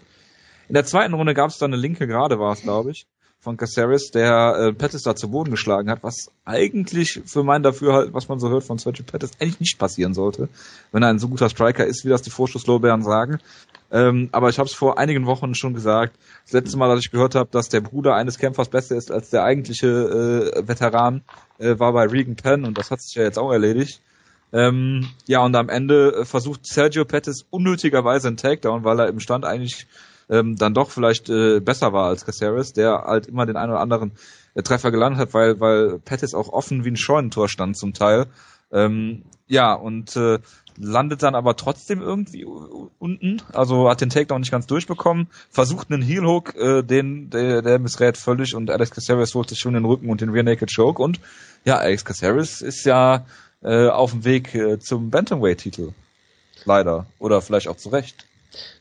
In 0.69 0.73
der 0.73 0.85
zweiten 0.85 1.13
Runde 1.13 1.33
gab 1.33 1.49
es 1.49 1.57
dann 1.57 1.73
eine 1.73 1.81
linke 1.81 2.07
Gerade, 2.07 2.39
war 2.39 2.53
es, 2.53 2.61
glaube 2.61 2.91
ich 2.91 3.05
von 3.41 3.57
Caceres, 3.57 4.11
der 4.11 4.55
äh, 4.55 4.73
Pettis 4.73 5.01
da 5.01 5.15
zu 5.15 5.31
Boden 5.31 5.49
geschlagen 5.49 5.89
hat, 5.89 6.03
was 6.03 6.31
eigentlich 6.45 7.21
für 7.25 7.43
mein 7.43 7.63
Dafürhalt, 7.63 8.13
was 8.13 8.29
man 8.29 8.39
so 8.39 8.49
hört 8.49 8.63
von 8.63 8.77
Sergio 8.77 9.03
Pettis, 9.03 9.31
eigentlich 9.39 9.59
nicht 9.59 9.79
passieren 9.79 10.13
sollte, 10.13 10.47
wenn 10.91 11.01
er 11.01 11.09
ein 11.09 11.17
so 11.17 11.27
guter 11.27 11.49
Striker 11.49 11.85
ist, 11.85 12.05
wie 12.05 12.09
das 12.09 12.21
die 12.21 12.29
Vorschusslorbeeren 12.29 13.01
sagen. 13.01 13.39
Ähm, 13.91 14.29
aber 14.31 14.49
ich 14.49 14.59
habe 14.59 14.67
es 14.67 14.75
vor 14.75 14.99
einigen 14.99 15.25
Wochen 15.25 15.55
schon 15.55 15.73
gesagt. 15.73 16.15
Das 16.43 16.53
letzte 16.53 16.77
Mal, 16.77 16.87
dass 16.87 17.03
ich 17.03 17.11
gehört 17.11 17.33
habe, 17.33 17.49
dass 17.51 17.67
der 17.67 17.81
Bruder 17.81 18.13
eines 18.13 18.37
Kämpfers 18.37 18.69
besser 18.69 18.95
ist 18.95 19.11
als 19.11 19.31
der 19.31 19.43
eigentliche 19.43 19.87
äh, 19.87 20.67
Veteran, 20.67 21.23
äh, 21.57 21.79
war 21.79 21.93
bei 21.93 22.05
Regan 22.05 22.35
Penn 22.35 22.63
und 22.63 22.77
das 22.77 22.91
hat 22.91 23.01
sich 23.01 23.15
ja 23.15 23.23
jetzt 23.23 23.39
auch 23.39 23.51
erledigt. 23.51 24.01
Ähm, 24.53 25.09
ja, 25.25 25.43
und 25.43 25.55
am 25.55 25.69
Ende 25.69 26.25
versucht 26.25 26.67
Sergio 26.67 27.05
Pettis 27.05 27.45
unnötigerweise 27.49 28.27
einen 28.27 28.37
Takedown, 28.37 28.83
weil 28.83 28.99
er 28.99 29.07
im 29.07 29.19
Stand 29.19 29.45
eigentlich 29.45 29.87
ähm, 30.31 30.55
dann 30.55 30.73
doch 30.73 30.89
vielleicht 30.89 31.29
äh, 31.29 31.59
besser 31.59 31.93
war 31.93 32.07
als 32.07 32.25
Caceres, 32.25 32.73
der 32.73 33.03
halt 33.05 33.27
immer 33.27 33.45
den 33.45 33.57
einen 33.57 33.71
oder 33.71 33.81
anderen 33.81 34.13
äh, 34.55 34.63
Treffer 34.63 34.89
gelandet 34.89 35.19
hat, 35.19 35.33
weil, 35.33 35.59
weil 35.59 35.99
Pettis 35.99 36.33
auch 36.33 36.49
offen 36.49 36.85
wie 36.85 36.89
ein 36.89 36.97
Scheunentor 36.97 37.49
stand 37.49 37.77
zum 37.77 37.93
Teil. 37.93 38.27
Ähm, 38.71 39.23
ja, 39.47 39.73
und 39.73 40.15
äh, 40.15 40.39
landet 40.77 41.21
dann 41.23 41.35
aber 41.35 41.57
trotzdem 41.57 42.01
irgendwie 42.01 42.45
unten, 42.45 43.41
also 43.51 43.89
hat 43.89 43.99
den 43.99 44.09
Takedown 44.09 44.39
nicht 44.39 44.51
ganz 44.51 44.65
durchbekommen, 44.67 45.27
versucht 45.49 45.91
einen 45.91 46.01
Heel 46.01 46.25
Hook, 46.25 46.55
äh, 46.55 46.81
den 46.81 47.29
der, 47.29 47.61
der 47.61 47.79
missrät 47.79 48.17
völlig 48.17 48.55
und 48.55 48.71
Alex 48.71 48.91
Caceres 48.91 49.35
holt 49.35 49.49
sich 49.49 49.59
schon 49.59 49.73
den 49.73 49.83
Rücken 49.83 50.09
und 50.09 50.21
den 50.21 50.29
Rear 50.29 50.43
Naked 50.43 50.73
Choke 50.73 51.03
und 51.03 51.19
ja, 51.65 51.77
Alex 51.77 52.05
Caceres 52.05 52.61
ist 52.61 52.85
ja 52.85 53.25
äh, 53.61 53.87
auf 53.87 54.11
dem 54.11 54.23
Weg 54.23 54.55
äh, 54.55 54.79
zum 54.79 55.09
Bantamweight 55.09 55.59
Titel. 55.59 55.91
Leider 56.63 57.07
oder 57.19 57.41
vielleicht 57.41 57.67
auch 57.67 57.77
zu 57.77 57.89
Recht. 57.89 58.25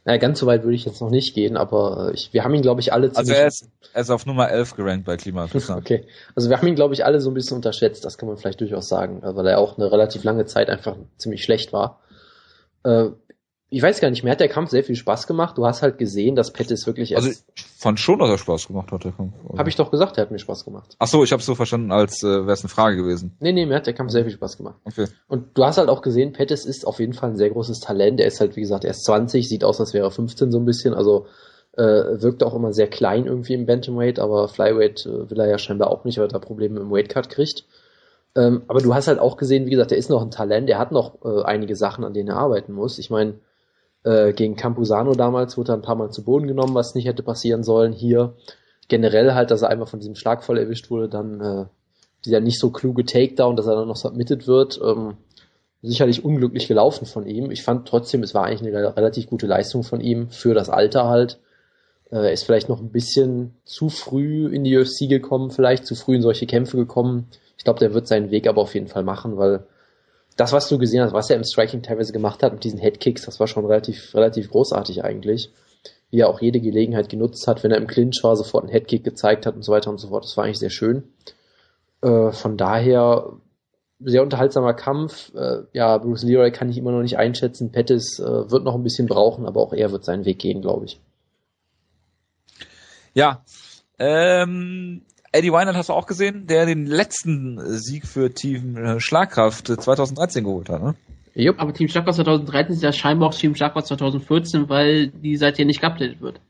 Naja, 0.04 0.18
ganz 0.18 0.38
so 0.38 0.46
weit 0.46 0.62
würde 0.62 0.74
ich 0.74 0.84
jetzt 0.84 1.00
noch 1.00 1.10
nicht 1.10 1.34
gehen, 1.34 1.56
aber 1.56 2.08
äh, 2.10 2.14
ich, 2.14 2.32
wir 2.32 2.44
haben 2.44 2.54
ihn, 2.54 2.62
glaube 2.62 2.80
ich, 2.80 2.92
alle 2.92 3.10
Also 3.14 3.32
er 3.32 3.46
ist, 3.46 3.68
er 3.92 4.00
ist 4.02 4.10
auf 4.10 4.26
Nummer 4.26 4.50
11 4.50 4.76
gerankt 4.76 5.04
bei 5.06 5.16
Klimaschutz. 5.16 5.70
okay. 5.70 6.06
Also 6.34 6.50
wir 6.50 6.56
haben 6.56 6.66
ihn, 6.66 6.74
glaube 6.74 6.94
ich, 6.94 7.04
alle 7.04 7.20
so 7.20 7.30
ein 7.30 7.34
bisschen 7.34 7.56
unterschätzt, 7.56 8.04
das 8.04 8.18
kann 8.18 8.28
man 8.28 8.36
vielleicht 8.36 8.60
durchaus 8.60 8.88
sagen, 8.88 9.22
äh, 9.22 9.34
weil 9.36 9.46
er 9.46 9.58
auch 9.58 9.78
eine 9.78 9.90
relativ 9.90 10.24
lange 10.24 10.46
Zeit 10.46 10.68
einfach 10.68 10.96
ziemlich 11.16 11.44
schlecht 11.44 11.72
war. 11.72 12.00
Äh, 12.84 13.10
ich 13.72 13.80
weiß 13.80 14.00
gar 14.00 14.10
nicht, 14.10 14.24
mir 14.24 14.30
hat 14.30 14.40
der 14.40 14.48
Kampf 14.48 14.70
sehr 14.70 14.82
viel 14.82 14.96
Spaß 14.96 15.28
gemacht. 15.28 15.56
Du 15.56 15.64
hast 15.64 15.80
halt 15.82 15.96
gesehen, 15.96 16.34
dass 16.34 16.52
Pettis 16.52 16.86
wirklich 16.86 17.16
Also 17.16 17.30
ich 17.30 17.38
fand 17.78 18.00
schon, 18.00 18.18
dass 18.18 18.28
er 18.28 18.36
Spaß 18.36 18.66
gemacht 18.66 18.90
hat, 18.90 19.04
der 19.04 19.12
Kampf. 19.12 19.32
Also. 19.44 19.58
Habe 19.58 19.68
ich 19.68 19.76
doch 19.76 19.92
gesagt, 19.92 20.18
er 20.18 20.22
hat 20.22 20.32
mir 20.32 20.40
Spaß 20.40 20.64
gemacht. 20.64 20.96
Ach 20.98 21.06
so, 21.06 21.22
ich 21.22 21.30
habe 21.30 21.40
so 21.40 21.54
verstanden, 21.54 21.92
als 21.92 22.22
äh, 22.24 22.26
wäre 22.26 22.50
es 22.50 22.62
eine 22.62 22.68
Frage 22.68 22.96
gewesen. 22.96 23.36
Nee, 23.38 23.52
nee, 23.52 23.66
mir 23.66 23.76
hat 23.76 23.86
der 23.86 23.94
Kampf 23.94 24.10
sehr 24.10 24.24
viel 24.24 24.32
Spaß 24.32 24.56
gemacht. 24.56 24.76
Okay. 24.84 25.06
Und 25.28 25.56
du 25.56 25.64
hast 25.64 25.78
halt 25.78 25.88
auch 25.88 26.02
gesehen, 26.02 26.32
Pettis 26.32 26.64
ist 26.64 26.84
auf 26.84 26.98
jeden 26.98 27.12
Fall 27.12 27.30
ein 27.30 27.36
sehr 27.36 27.50
großes 27.50 27.78
Talent. 27.78 28.18
Er 28.18 28.26
ist 28.26 28.40
halt, 28.40 28.56
wie 28.56 28.60
gesagt, 28.60 28.84
erst 28.84 29.04
20, 29.04 29.48
sieht 29.48 29.62
aus, 29.62 29.78
als 29.78 29.94
wäre 29.94 30.06
er 30.06 30.10
15 30.10 30.50
so 30.50 30.58
ein 30.58 30.64
bisschen. 30.64 30.92
Also 30.92 31.26
äh, 31.76 31.82
wirkt 32.20 32.42
auch 32.42 32.54
immer 32.54 32.72
sehr 32.72 32.88
klein 32.88 33.26
irgendwie 33.26 33.54
im 33.54 33.66
Bantamweight, 33.66 34.18
aber 34.18 34.48
Flyweight 34.48 35.06
äh, 35.06 35.30
will 35.30 35.38
er 35.38 35.48
ja 35.48 35.58
scheinbar 35.58 35.90
auch 35.90 36.04
nicht, 36.04 36.18
weil 36.18 36.24
er 36.24 36.28
da 36.28 36.40
Probleme 36.40 36.80
im 36.80 36.90
Weightcut 36.90 37.30
kriegt. 37.30 37.66
Ähm, 38.34 38.62
aber 38.66 38.80
du 38.80 38.94
hast 38.94 39.06
halt 39.06 39.20
auch 39.20 39.36
gesehen, 39.36 39.66
wie 39.66 39.70
gesagt, 39.70 39.92
er 39.92 39.98
ist 39.98 40.10
noch 40.10 40.22
ein 40.22 40.32
Talent, 40.32 40.68
er 40.68 40.78
hat 40.78 40.90
noch 40.90 41.24
äh, 41.24 41.42
einige 41.44 41.76
Sachen, 41.76 42.04
an 42.04 42.14
denen 42.14 42.30
er 42.30 42.36
arbeiten 42.36 42.72
muss. 42.72 42.98
Ich 42.98 43.10
meine, 43.10 43.34
äh, 44.04 44.32
gegen 44.32 44.56
Campusano 44.56 45.12
damals 45.14 45.56
wurde 45.56 45.72
er 45.72 45.76
ein 45.76 45.82
paar 45.82 45.96
Mal 45.96 46.10
zu 46.10 46.24
Boden 46.24 46.46
genommen, 46.46 46.74
was 46.74 46.94
nicht 46.94 47.06
hätte 47.06 47.22
passieren 47.22 47.62
sollen. 47.62 47.92
Hier 47.92 48.34
generell 48.88 49.34
halt, 49.34 49.50
dass 49.50 49.62
er 49.62 49.68
einmal 49.68 49.86
von 49.86 50.00
diesem 50.00 50.14
Schlag 50.14 50.42
voll 50.44 50.58
erwischt 50.58 50.90
wurde, 50.90 51.08
dann 51.08 51.40
äh, 51.40 51.66
dieser 52.24 52.40
nicht 52.40 52.58
so 52.58 52.70
kluge 52.70 53.04
Takedown, 53.04 53.56
dass 53.56 53.66
er 53.66 53.76
dann 53.76 53.88
noch 53.88 53.96
submitted 53.96 54.46
wird. 54.46 54.80
Ähm, 54.82 55.16
sicherlich 55.82 56.24
unglücklich 56.24 56.68
gelaufen 56.68 57.06
von 57.06 57.26
ihm. 57.26 57.50
Ich 57.50 57.62
fand 57.62 57.88
trotzdem, 57.88 58.22
es 58.22 58.34
war 58.34 58.44
eigentlich 58.44 58.74
eine 58.74 58.96
relativ 58.96 59.26
gute 59.26 59.46
Leistung 59.46 59.82
von 59.82 60.00
ihm 60.00 60.28
für 60.28 60.54
das 60.54 60.68
Alter 60.68 61.08
halt. 61.08 61.38
Äh, 62.10 62.16
er 62.16 62.32
ist 62.32 62.44
vielleicht 62.44 62.68
noch 62.68 62.80
ein 62.80 62.90
bisschen 62.90 63.54
zu 63.64 63.88
früh 63.88 64.48
in 64.54 64.64
die 64.64 64.76
UFC 64.76 65.08
gekommen, 65.08 65.50
vielleicht 65.50 65.86
zu 65.86 65.94
früh 65.94 66.16
in 66.16 66.22
solche 66.22 66.46
Kämpfe 66.46 66.76
gekommen. 66.76 67.28
Ich 67.56 67.64
glaube, 67.64 67.78
der 67.78 67.94
wird 67.94 68.06
seinen 68.06 68.30
Weg 68.30 68.46
aber 68.46 68.60
auf 68.60 68.74
jeden 68.74 68.88
Fall 68.88 69.04
machen, 69.04 69.36
weil 69.36 69.64
das, 70.40 70.52
was 70.52 70.68
du 70.68 70.78
gesehen 70.78 71.02
hast, 71.02 71.12
was 71.12 71.28
er 71.28 71.36
im 71.36 71.44
Striking 71.44 71.82
teilweise 71.82 72.14
gemacht 72.14 72.42
hat 72.42 72.54
mit 72.54 72.64
diesen 72.64 72.78
Headkicks, 72.78 73.26
das 73.26 73.38
war 73.40 73.46
schon 73.46 73.66
relativ, 73.66 74.14
relativ 74.14 74.50
großartig 74.50 75.04
eigentlich. 75.04 75.50
Wie 76.10 76.20
er 76.20 76.30
auch 76.30 76.40
jede 76.40 76.60
Gelegenheit 76.60 77.10
genutzt 77.10 77.46
hat, 77.46 77.62
wenn 77.62 77.70
er 77.70 77.76
im 77.76 77.86
Clinch 77.86 78.20
war, 78.22 78.34
sofort 78.34 78.64
einen 78.64 78.72
Headkick 78.72 79.04
gezeigt 79.04 79.44
hat 79.44 79.54
und 79.54 79.62
so 79.62 79.70
weiter 79.70 79.90
und 79.90 79.98
so 79.98 80.08
fort. 80.08 80.24
Das 80.24 80.36
war 80.38 80.44
eigentlich 80.44 80.58
sehr 80.58 80.70
schön. 80.70 81.04
Äh, 82.00 82.32
von 82.32 82.56
daher 82.56 83.34
sehr 84.00 84.22
unterhaltsamer 84.22 84.72
Kampf. 84.72 85.30
Äh, 85.34 85.64
ja, 85.74 85.98
Bruce 85.98 86.22
Leroy 86.22 86.50
kann 86.50 86.70
ich 86.70 86.78
immer 86.78 86.90
noch 86.90 87.02
nicht 87.02 87.18
einschätzen. 87.18 87.70
Pettis 87.70 88.18
äh, 88.18 88.50
wird 88.50 88.64
noch 88.64 88.74
ein 88.74 88.82
bisschen 88.82 89.08
brauchen, 89.08 89.46
aber 89.46 89.60
auch 89.60 89.74
er 89.74 89.92
wird 89.92 90.06
seinen 90.06 90.24
Weg 90.24 90.38
gehen, 90.38 90.62
glaube 90.62 90.86
ich. 90.86 91.00
Ja, 93.12 93.44
ähm, 93.98 95.02
Eddie 95.32 95.52
Weinert 95.52 95.76
hast 95.76 95.88
du 95.88 95.92
auch 95.92 96.06
gesehen, 96.06 96.46
der 96.46 96.66
den 96.66 96.86
letzten 96.86 97.60
Sieg 97.78 98.06
für 98.06 98.34
Team 98.34 98.76
äh, 98.76 99.00
Schlagkraft 99.00 99.68
2013 99.68 100.44
geholt 100.44 100.68
hat, 100.68 100.82
ne? 100.82 100.96
Jupp. 101.34 101.60
Aber 101.60 101.72
Team 101.72 101.88
Schlagkraft 101.88 102.16
2013 102.16 102.74
ist 102.74 102.82
ja 102.82 102.92
scheinbar 102.92 103.28
auch 103.28 103.34
Team 103.34 103.54
Schlagkraft 103.54 103.86
2014, 103.86 104.68
weil 104.68 105.08
die 105.08 105.36
seither 105.36 105.64
nicht 105.64 105.80
geupdatet 105.80 106.20
wird. 106.20 106.40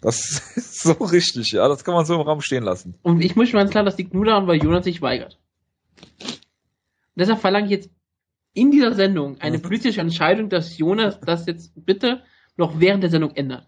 Das 0.00 0.52
ist 0.56 0.80
so 0.82 0.92
richtig, 0.92 1.50
ja. 1.52 1.66
Das 1.68 1.84
kann 1.84 1.94
man 1.94 2.04
so 2.04 2.14
im 2.14 2.20
Raum 2.20 2.40
stehen 2.40 2.62
lassen. 2.62 2.94
Und 3.02 3.24
ich 3.24 3.34
muss 3.34 3.48
schon 3.48 3.58
ganz 3.58 3.70
klar, 3.70 3.84
das 3.84 3.98
liegt 3.98 4.14
nur 4.14 4.24
daran, 4.24 4.46
weil 4.46 4.62
Jonas 4.62 4.84
sich 4.84 5.02
weigert. 5.02 5.38
Und 6.20 6.40
deshalb 7.16 7.40
verlange 7.40 7.66
ich 7.66 7.72
jetzt 7.72 7.90
in 8.54 8.70
dieser 8.70 8.94
Sendung 8.94 9.40
eine 9.40 9.58
politische 9.58 10.00
Entscheidung, 10.00 10.48
dass 10.48 10.78
Jonas 10.78 11.18
das 11.20 11.46
jetzt 11.46 11.72
bitte 11.74 12.22
noch 12.56 12.78
während 12.78 13.02
der 13.02 13.10
Sendung 13.10 13.32
ändert. 13.32 13.66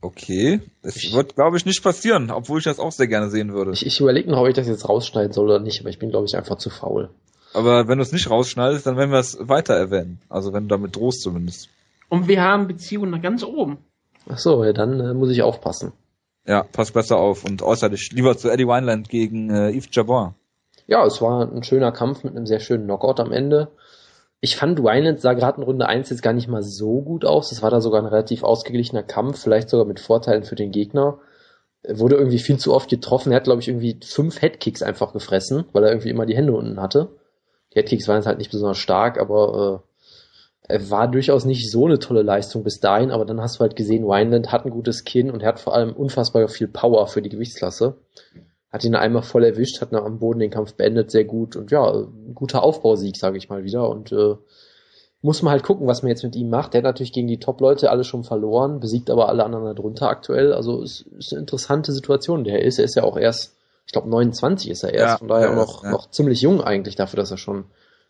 Okay, 0.00 0.60
es 0.82 1.12
wird, 1.12 1.34
glaube 1.34 1.56
ich, 1.56 1.64
nicht 1.64 1.82
passieren, 1.82 2.30
obwohl 2.30 2.58
ich 2.58 2.64
das 2.64 2.78
auch 2.78 2.92
sehr 2.92 3.08
gerne 3.08 3.30
sehen 3.30 3.52
würde. 3.52 3.72
Ich, 3.72 3.84
ich 3.84 4.00
überlege 4.00 4.30
noch, 4.30 4.40
ob 4.40 4.48
ich 4.48 4.54
das 4.54 4.68
jetzt 4.68 4.88
rausschneiden 4.88 5.32
soll 5.32 5.46
oder 5.46 5.58
nicht, 5.58 5.80
aber 5.80 5.88
ich 5.88 5.98
bin, 5.98 6.10
glaube 6.10 6.26
ich, 6.26 6.36
einfach 6.36 6.58
zu 6.58 6.70
faul. 6.70 7.10
Aber 7.54 7.88
wenn 7.88 7.98
du 7.98 8.02
es 8.02 8.12
nicht 8.12 8.30
rausschneidest, 8.30 8.86
dann 8.86 8.96
werden 8.98 9.10
wir 9.10 9.18
es 9.18 9.38
weiter 9.40 9.74
erwähnen. 9.74 10.20
Also 10.28 10.52
wenn 10.52 10.64
du 10.64 10.68
damit 10.68 10.96
drohst 10.96 11.22
zumindest. 11.22 11.70
Und 12.08 12.28
wir 12.28 12.42
haben 12.42 12.68
Beziehungen 12.68 13.10
nach 13.10 13.22
ganz 13.22 13.42
oben. 13.42 13.78
Ach 14.28 14.38
so, 14.38 14.62
ja, 14.64 14.72
dann 14.72 15.00
äh, 15.00 15.14
muss 15.14 15.30
ich 15.30 15.42
aufpassen. 15.42 15.92
Ja, 16.46 16.62
pass 16.64 16.92
besser 16.92 17.16
auf 17.16 17.44
und 17.44 17.62
äußere 17.62 17.90
dich 17.90 18.12
lieber 18.12 18.36
zu 18.36 18.50
Eddie 18.50 18.66
Wineland 18.66 19.08
gegen 19.08 19.50
äh, 19.50 19.70
Yves 19.70 19.88
Jabor. 19.90 20.34
Ja, 20.86 21.04
es 21.04 21.20
war 21.20 21.50
ein 21.50 21.64
schöner 21.64 21.90
Kampf 21.90 22.22
mit 22.22 22.36
einem 22.36 22.46
sehr 22.46 22.60
schönen 22.60 22.84
Knockout 22.84 23.20
am 23.20 23.32
Ende. 23.32 23.68
Ich 24.40 24.56
fand, 24.56 24.78
Wineland 24.80 25.20
sah 25.20 25.32
gerade 25.32 25.58
in 25.58 25.64
Runde 25.64 25.86
1 25.86 26.10
jetzt 26.10 26.22
gar 26.22 26.32
nicht 26.32 26.48
mal 26.48 26.62
so 26.62 27.00
gut 27.00 27.24
aus. 27.24 27.50
Das 27.50 27.62
war 27.62 27.70
da 27.70 27.80
sogar 27.80 28.02
ein 28.02 28.06
relativ 28.06 28.42
ausgeglichener 28.42 29.02
Kampf, 29.02 29.40
vielleicht 29.40 29.70
sogar 29.70 29.86
mit 29.86 29.98
Vorteilen 29.98 30.44
für 30.44 30.56
den 30.56 30.72
Gegner. 30.72 31.18
Er 31.82 31.98
wurde 31.98 32.16
irgendwie 32.16 32.38
viel 32.38 32.58
zu 32.58 32.74
oft 32.74 32.90
getroffen. 32.90 33.32
Er 33.32 33.36
hat, 33.36 33.44
glaube 33.44 33.62
ich, 33.62 33.68
irgendwie 33.68 33.98
fünf 34.04 34.42
Headkicks 34.42 34.82
einfach 34.82 35.12
gefressen, 35.12 35.64
weil 35.72 35.84
er 35.84 35.90
irgendwie 35.90 36.10
immer 36.10 36.26
die 36.26 36.36
Hände 36.36 36.52
unten 36.52 36.80
hatte. 36.80 37.16
Die 37.72 37.78
Headkicks 37.78 38.08
waren 38.08 38.16
jetzt 38.16 38.26
halt 38.26 38.38
nicht 38.38 38.50
besonders 38.50 38.78
stark, 38.78 39.18
aber 39.18 39.82
äh, 40.68 40.74
er 40.74 40.90
war 40.90 41.08
durchaus 41.08 41.44
nicht 41.44 41.70
so 41.70 41.86
eine 41.86 41.98
tolle 41.98 42.22
Leistung 42.22 42.64
bis 42.64 42.80
dahin. 42.80 43.10
Aber 43.12 43.24
dann 43.24 43.40
hast 43.40 43.56
du 43.56 43.60
halt 43.60 43.76
gesehen, 43.76 44.04
Wineland 44.04 44.52
hat 44.52 44.66
ein 44.66 44.70
gutes 44.70 45.04
Kinn 45.04 45.30
und 45.30 45.42
er 45.42 45.48
hat 45.48 45.60
vor 45.60 45.74
allem 45.74 45.92
unfassbar 45.92 46.48
viel 46.48 46.68
Power 46.68 47.06
für 47.06 47.22
die 47.22 47.30
Gewichtsklasse 47.30 47.96
hat 48.70 48.84
ihn 48.84 48.94
einmal 48.94 49.22
voll 49.22 49.44
erwischt, 49.44 49.80
hat 49.80 49.92
am 49.92 50.18
Boden 50.18 50.40
den 50.40 50.50
Kampf 50.50 50.74
beendet, 50.74 51.10
sehr 51.10 51.24
gut 51.24 51.56
und 51.56 51.70
ja, 51.70 51.88
ein 51.90 52.34
guter 52.34 52.62
Aufbausieg, 52.62 53.16
sage 53.16 53.38
ich 53.38 53.48
mal 53.48 53.64
wieder 53.64 53.88
und 53.88 54.12
äh, 54.12 54.36
muss 55.22 55.42
man 55.42 55.52
halt 55.52 55.64
gucken, 55.64 55.86
was 55.86 56.02
man 56.02 56.10
jetzt 56.10 56.22
mit 56.22 56.36
ihm 56.36 56.50
macht. 56.50 56.72
Der 56.72 56.78
hat 56.78 56.84
natürlich 56.84 57.12
gegen 57.12 57.26
die 57.26 57.40
Top-Leute 57.40 57.90
alle 57.90 58.04
schon 58.04 58.22
verloren, 58.22 58.80
besiegt 58.80 59.10
aber 59.10 59.28
alle 59.28 59.44
anderen 59.44 59.74
darunter 59.74 60.08
aktuell. 60.08 60.52
Also 60.52 60.82
es 60.82 61.02
ist 61.18 61.32
eine 61.32 61.40
interessante 61.40 61.92
Situation, 61.92 62.44
der 62.44 62.62
ist. 62.62 62.78
Er 62.78 62.84
ist 62.84 62.94
ja 62.94 63.02
auch 63.02 63.16
erst, 63.16 63.56
ich 63.86 63.92
glaube 63.92 64.08
29 64.08 64.70
ist 64.70 64.84
er 64.84 64.94
erst, 64.94 65.14
ja, 65.14 65.18
von 65.18 65.28
daher 65.28 65.50
auch 65.50 65.56
noch, 65.56 65.84
ja. 65.84 65.90
noch 65.90 66.10
ziemlich 66.10 66.42
jung 66.42 66.60
eigentlich 66.60 66.96
dafür, 66.96 67.16
dass 67.16 67.30
er 67.30 67.38
schon 67.38 67.64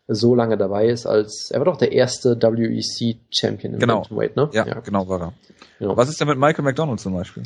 so 0.09 0.35
lange 0.35 0.57
dabei 0.57 0.87
ist 0.87 1.07
als, 1.07 1.51
er 1.51 1.59
war 1.59 1.65
doch 1.65 1.79
der 1.79 1.93
erste 1.93 2.37
WEC-Champion 2.41 3.75
im 3.75 3.81
genau. 3.81 4.03
Bantamweight, 4.03 4.37
ne? 4.37 4.51
Ja, 4.53 4.67
ja, 4.67 4.81
genau 4.81 5.09
war 5.09 5.21
er. 5.21 5.33
Genau. 5.79 5.97
Was 5.97 6.09
ist 6.09 6.21
denn 6.21 6.29
mit 6.29 6.39
Michael 6.39 6.65
McDonald 6.65 7.01
zum 7.01 7.15
Beispiel? 7.15 7.43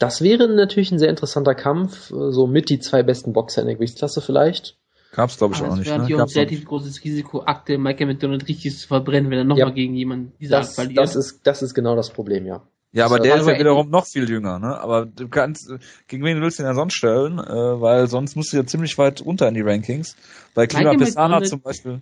Das 0.00 0.22
wäre 0.22 0.48
natürlich 0.48 0.90
ein 0.92 0.98
sehr 0.98 1.10
interessanter 1.10 1.54
Kampf, 1.54 2.08
so 2.08 2.46
mit 2.46 2.70
die 2.70 2.80
zwei 2.80 3.02
besten 3.02 3.34
Boxer 3.34 3.60
in 3.60 3.66
der 3.66 3.76
Gewichtsklasse 3.76 4.22
vielleicht. 4.22 4.78
Gab's 5.12 5.36
glaube 5.36 5.54
ich 5.54 5.60
Aber 5.60 5.72
auch 5.72 5.76
nicht. 5.76 5.90
Das 5.90 6.08
wäre 6.08 6.08
ne? 6.08 6.22
ein 6.22 6.28
relativ 6.28 6.64
großes 6.64 7.04
Risiko, 7.04 7.42
Akte 7.42 7.76
Michael 7.76 8.06
McDonald 8.06 8.48
richtig 8.48 8.78
zu 8.78 8.88
verbrennen, 8.88 9.30
wenn 9.30 9.38
er 9.38 9.44
nochmal 9.44 9.68
ja. 9.68 9.74
gegen 9.74 9.94
jemanden 9.94 10.32
dieser 10.40 10.58
das, 10.58 10.68
Art 10.68 10.74
verliert. 10.74 10.98
Das 10.98 11.16
ist, 11.16 11.40
das 11.42 11.62
ist 11.62 11.74
genau 11.74 11.96
das 11.96 12.08
Problem, 12.08 12.46
ja. 12.46 12.62
Ja, 12.92 13.04
aber 13.04 13.20
der 13.20 13.36
ist 13.36 13.46
ja 13.46 13.58
wiederum 13.58 13.90
noch 13.90 14.06
viel 14.06 14.28
jünger, 14.28 14.58
ne? 14.58 14.80
Aber 14.80 15.04
du 15.04 15.28
kannst, 15.28 15.70
gegen 16.08 16.24
wen 16.24 16.40
willst 16.40 16.58
du 16.58 16.62
ihn 16.62 16.66
ja 16.66 16.74
sonst 16.74 16.94
stellen? 16.94 17.38
Äh, 17.38 17.80
weil 17.80 18.06
sonst 18.08 18.36
musst 18.36 18.54
du 18.54 18.56
ja 18.56 18.64
ziemlich 18.64 18.96
weit 18.96 19.22
runter 19.22 19.46
in 19.48 19.54
die 19.54 19.60
Rankings. 19.60 20.16
Bei 20.54 20.66
Klima 20.66 20.94
Pesana 20.94 21.42
zum 21.42 21.60
Beispiel. 21.60 22.00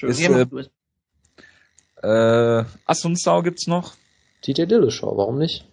Ist, 0.00 0.20
äh, 0.20 0.46
äh, 2.02 2.64
Asunsau 2.86 3.42
gibt's 3.42 3.66
noch. 3.66 3.92
TJ 4.40 4.64
Dillashaw, 4.64 5.16
warum 5.16 5.38
nicht? 5.38 5.66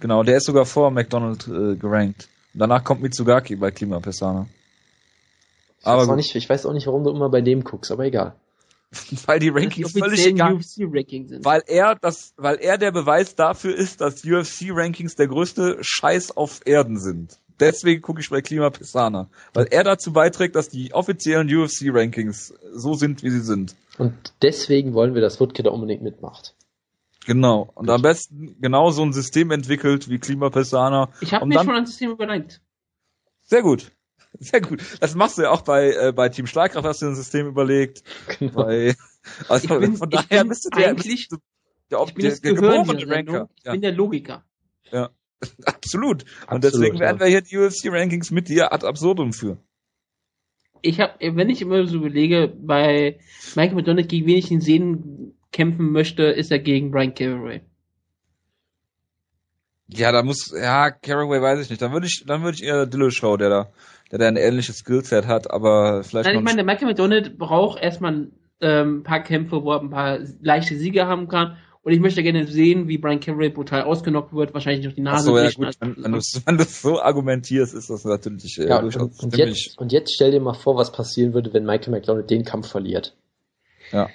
Genau, 0.00 0.22
der 0.22 0.36
ist 0.38 0.46
sogar 0.46 0.66
vor 0.66 0.90
McDonald 0.90 1.48
äh, 1.48 1.76
gerankt. 1.76 2.28
Danach 2.54 2.84
kommt 2.84 3.02
Mitsugaki 3.02 3.56
bei 3.56 3.70
Klima 3.70 4.00
Pesana. 4.00 4.46
Aber 5.82 6.02
ich 6.02 6.08
weiß, 6.08 6.16
nicht, 6.16 6.34
ich 6.34 6.48
weiß 6.48 6.66
auch 6.66 6.72
nicht, 6.72 6.86
warum 6.86 7.04
du 7.04 7.10
immer 7.10 7.28
bei 7.28 7.40
dem 7.40 7.62
guckst, 7.62 7.92
aber 7.92 8.04
egal. 8.04 8.34
weil 9.26 9.38
die 9.38 9.48
Rankings 9.48 9.92
die 9.92 10.00
völlig 10.00 10.26
egal 10.26 10.54
UFC 10.54 10.80
-Ranking 10.80 11.28
sind. 11.28 11.44
Weil 11.44 11.62
er 11.66 11.94
das, 11.94 12.32
weil 12.36 12.56
er 12.56 12.78
der 12.78 12.92
Beweis 12.92 13.34
dafür 13.34 13.74
ist, 13.74 14.00
dass 14.00 14.24
UFC 14.24 14.70
Rankings 14.70 15.16
der 15.16 15.28
größte 15.28 15.78
Scheiß 15.80 16.36
auf 16.36 16.60
Erden 16.64 16.98
sind. 16.98 17.38
Deswegen 17.58 18.02
gucke 18.02 18.20
ich 18.20 18.28
bei 18.28 18.42
Klima 18.42 18.70
Pisana, 18.70 19.28
weil 19.54 19.66
er 19.70 19.82
dazu 19.82 20.12
beiträgt, 20.12 20.56
dass 20.56 20.68
die 20.68 20.92
offiziellen 20.92 21.48
UFC 21.48 21.86
Rankings 21.86 22.52
so 22.72 22.94
sind, 22.94 23.22
wie 23.22 23.30
sie 23.30 23.40
sind. 23.40 23.74
Und 23.96 24.14
deswegen 24.42 24.92
wollen 24.92 25.14
wir, 25.14 25.22
dass 25.22 25.40
Wutke 25.40 25.62
da 25.62 25.70
unbedingt 25.70 26.02
mitmacht. 26.02 26.54
Genau. 27.26 27.70
Und 27.74 27.86
Gut. 27.86 27.94
am 27.94 28.02
besten 28.02 28.56
genau 28.60 28.90
so 28.90 29.02
ein 29.02 29.12
System 29.12 29.50
entwickelt 29.50 30.08
wie 30.08 30.18
Klima 30.18 30.48
Pisana. 30.48 31.10
Ich 31.20 31.34
habe 31.34 31.44
mir 31.46 31.58
schon 31.58 31.70
ein 31.70 31.86
System 31.86 32.12
überlegt. 32.12 32.62
Sehr 33.42 33.62
gut. 33.62 33.90
Sehr 34.38 34.60
gut. 34.60 34.80
Das 35.00 35.14
machst 35.14 35.38
du 35.38 35.42
ja 35.42 35.50
auch 35.50 35.62
bei, 35.62 35.92
äh, 35.92 36.12
bei 36.12 36.28
Team 36.28 36.46
Schlagkraft, 36.46 36.86
hast 36.86 37.02
du 37.02 37.06
ein 37.06 37.16
System 37.16 37.46
überlegt. 37.46 38.04
Genau. 38.38 38.64
Bei, 38.64 38.94
also 39.48 39.64
ich 39.64 39.80
bin, 39.80 39.96
von 39.96 40.10
daher 40.10 40.44
bist 40.44 40.66
du 40.66 40.70
der, 40.70 40.90
eigentlich, 40.90 41.28
bist 41.28 41.32
du, 41.32 41.36
der, 41.90 42.04
ich 42.06 42.14
bin 42.14 42.24
der, 42.26 42.38
der 42.38 42.54
geborene 42.54 43.10
Ranker. 43.10 43.48
Ich 43.56 43.64
ja. 43.64 43.72
bin 43.72 43.80
der 43.82 43.92
Logiker. 43.92 44.44
Ja, 44.92 45.10
absolut. 45.64 46.22
Und 46.22 46.28
Absolut, 46.46 46.64
deswegen 46.64 46.94
ja. 46.96 47.00
werden 47.00 47.20
wir 47.20 47.26
hier 47.26 47.40
die 47.40 47.56
UFC-Rankings 47.56 48.30
mit 48.30 48.48
dir 48.48 48.72
ad 48.72 48.86
absurdum 48.86 49.32
führen. 49.32 49.58
Ich 50.82 51.00
habe, 51.00 51.14
wenn 51.20 51.50
ich 51.50 51.62
immer 51.62 51.86
so 51.86 51.96
überlege, 51.96 52.52
bei 52.56 53.18
Michael 53.56 53.74
McDonald, 53.74 54.08
gegen 54.08 54.26
wen 54.26 54.36
ich 54.36 54.50
ihn 54.50 54.60
sehen 54.60 55.35
kämpfen 55.56 55.90
möchte, 55.90 56.24
ist 56.24 56.52
er 56.52 56.58
gegen 56.58 56.90
Brian 56.90 57.14
Cameron. 57.14 57.60
Ja, 59.88 60.12
da 60.12 60.22
muss, 60.22 60.52
ja, 60.54 60.90
Caraway 60.90 61.40
weiß 61.40 61.60
ich 61.60 61.70
nicht. 61.70 61.80
Dann 61.80 61.92
würde 61.92 62.06
ich, 62.06 62.24
dann 62.26 62.42
würde 62.42 62.56
ich 62.56 62.64
eher 62.64 62.86
Dillashaw, 62.86 63.36
der 63.36 63.48
da, 63.48 63.72
der 64.10 64.18
da 64.18 64.28
ein 64.28 64.36
ähnliches 64.36 64.78
Skillset 64.78 65.26
hat, 65.26 65.50
aber 65.50 66.04
vielleicht. 66.04 66.26
Nein, 66.26 66.38
ich 66.38 66.44
meine, 66.44 66.56
der 66.56 66.64
Michael 66.64 66.88
McDonald 66.88 67.38
braucht 67.38 67.80
erstmal 67.82 68.28
ähm, 68.60 68.98
ein 68.98 69.02
paar 69.02 69.22
Kämpfe, 69.22 69.62
wo 69.62 69.72
er 69.72 69.80
ein 69.80 69.90
paar 69.90 70.18
leichte 70.42 70.76
Siege 70.76 71.06
haben 71.06 71.28
kann. 71.28 71.56
Und 71.82 71.92
ich 71.92 72.00
möchte 72.00 72.22
gerne 72.24 72.46
sehen, 72.48 72.88
wie 72.88 72.98
Brian 72.98 73.20
Cameron 73.20 73.52
brutal 73.52 73.82
ausgenockt 73.82 74.34
wird, 74.34 74.52
wahrscheinlich 74.52 74.82
durch 74.82 74.96
die 74.96 75.02
Nase. 75.02 75.30
Ach 75.30 75.34
so, 75.34 75.38
ja, 75.38 75.50
gut. 75.50 75.76
Wenn, 75.80 76.02
wenn, 76.02 76.12
du, 76.12 76.18
wenn 76.44 76.58
du 76.58 76.64
so 76.64 77.00
argumentierst, 77.00 77.74
ist 77.74 77.88
das 77.88 78.04
natürlich 78.04 78.58
äh, 78.58 78.68
ja, 78.68 78.80
und, 78.80 78.96
und, 78.96 79.36
jetzt, 79.36 79.78
und 79.78 79.92
jetzt 79.92 80.12
stell 80.12 80.32
dir 80.32 80.40
mal 80.40 80.54
vor, 80.54 80.76
was 80.76 80.90
passieren 80.90 81.32
würde, 81.32 81.54
wenn 81.54 81.64
Michael 81.64 81.92
McDonald 81.92 82.28
den 82.28 82.44
Kampf 82.44 82.68
verliert. 82.68 83.16
Ja. 83.92 84.10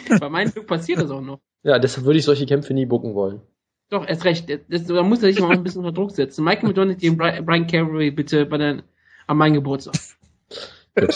Bei 0.19 0.29
meinem 0.29 0.51
Glück 0.51 0.67
passiert 0.67 1.01
das 1.01 1.11
auch 1.11 1.21
noch. 1.21 1.39
Ja, 1.63 1.79
deshalb 1.79 2.05
würde 2.05 2.19
ich 2.19 2.25
solche 2.25 2.45
Kämpfe 2.45 2.73
nie 2.73 2.85
bucken 2.85 3.13
wollen. 3.15 3.41
Doch, 3.89 4.05
erst 4.07 4.25
recht. 4.25 4.49
Das, 4.69 4.85
da 4.85 5.03
muss 5.03 5.23
er 5.23 5.31
sich 5.31 5.41
mal 5.41 5.51
ein 5.51 5.63
bisschen 5.63 5.79
unter 5.79 5.93
Druck 5.93 6.11
setzen. 6.11 6.43
Michael 6.43 6.67
McDonald 6.67 6.99
gegen 6.99 7.17
Brian, 7.17 7.67
Carey 7.67 8.11
bitte 8.11 8.45
bei 8.45 8.57
den, 8.57 8.83
an 9.27 9.37
meinem 9.37 9.53
Geburtstag. 9.53 9.95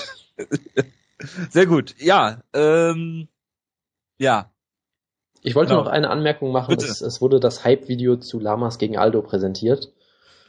Sehr 1.50 1.66
gut. 1.66 1.96
Ja, 2.00 2.42
ähm, 2.54 3.28
ja. 4.18 4.52
Ich 5.44 5.56
wollte 5.56 5.72
genau. 5.72 5.84
noch 5.84 5.92
eine 5.92 6.10
Anmerkung 6.10 6.52
machen. 6.52 6.76
Es, 6.78 7.02
es, 7.02 7.22
wurde 7.22 7.40
das 7.40 7.66
Hype-Video 7.66 8.18
zu 8.18 8.40
Lamas 8.40 8.78
gegen 8.78 8.98
Aldo 8.98 9.22
präsentiert. 9.22 9.92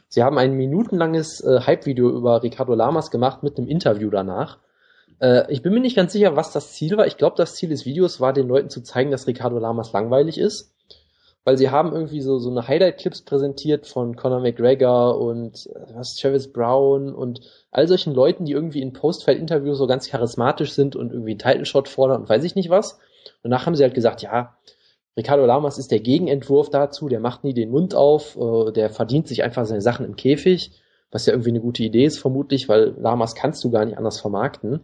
Sie 0.07 0.23
haben 0.23 0.37
ein 0.37 0.53
minutenlanges 0.53 1.41
äh, 1.41 1.61
Hype-Video 1.61 2.09
über 2.09 2.43
Ricardo 2.43 2.75
Lamas 2.75 3.09
gemacht 3.11 3.43
mit 3.43 3.57
einem 3.57 3.67
Interview 3.67 4.09
danach. 4.09 4.59
Äh, 5.19 5.51
ich 5.51 5.61
bin 5.61 5.73
mir 5.73 5.79
nicht 5.79 5.95
ganz 5.95 6.13
sicher, 6.13 6.35
was 6.35 6.51
das 6.51 6.73
Ziel 6.73 6.97
war. 6.97 7.07
Ich 7.07 7.17
glaube, 7.17 7.35
das 7.37 7.55
Ziel 7.55 7.69
des 7.69 7.85
Videos 7.85 8.19
war, 8.19 8.33
den 8.33 8.47
Leuten 8.47 8.69
zu 8.69 8.81
zeigen, 8.81 9.11
dass 9.11 9.27
Ricardo 9.27 9.57
Lamas 9.59 9.93
langweilig 9.93 10.37
ist 10.37 10.73
weil 11.45 11.57
sie 11.57 11.69
haben 11.69 11.91
irgendwie 11.91 12.21
so, 12.21 12.39
so 12.39 12.49
eine 12.49 12.67
Highlight-Clips 12.67 13.23
präsentiert 13.23 13.85
von 13.85 14.15
Conor 14.15 14.39
McGregor 14.39 15.19
und 15.19 15.67
äh, 15.67 15.93
was, 15.93 16.15
Travis 16.15 16.51
Brown 16.51 17.13
und 17.13 17.41
all 17.71 17.87
solchen 17.87 18.13
Leuten, 18.13 18.45
die 18.45 18.53
irgendwie 18.53 18.81
in 18.81 18.93
Post-Fight-Interviews 18.93 19.77
so 19.77 19.87
ganz 19.87 20.07
charismatisch 20.07 20.71
sind 20.71 20.95
und 20.95 21.11
irgendwie 21.11 21.31
einen 21.31 21.39
Title-Shot 21.39 21.89
fordern 21.89 22.21
und 22.21 22.29
weiß 22.29 22.43
ich 22.43 22.55
nicht 22.55 22.69
was. 22.69 22.93
Und 22.93 23.51
danach 23.51 23.65
haben 23.65 23.75
sie 23.75 23.83
halt 23.83 23.93
gesagt, 23.93 24.21
ja, 24.21 24.57
Ricardo 25.17 25.45
Lamas 25.45 25.77
ist 25.77 25.91
der 25.91 25.99
Gegenentwurf 25.99 26.69
dazu, 26.69 27.07
der 27.07 27.19
macht 27.19 27.43
nie 27.43 27.53
den 27.53 27.71
Mund 27.71 27.93
auf, 27.93 28.37
äh, 28.37 28.71
der 28.71 28.89
verdient 28.89 29.27
sich 29.27 29.43
einfach 29.43 29.65
seine 29.65 29.81
Sachen 29.81 30.05
im 30.05 30.15
Käfig, 30.15 30.71
was 31.11 31.25
ja 31.25 31.33
irgendwie 31.33 31.49
eine 31.49 31.61
gute 31.61 31.83
Idee 31.83 32.05
ist 32.05 32.19
vermutlich, 32.19 32.69
weil 32.69 32.95
Lamas 32.97 33.35
kannst 33.35 33.63
du 33.63 33.69
gar 33.69 33.85
nicht 33.85 33.97
anders 33.97 34.19
vermarkten. 34.19 34.79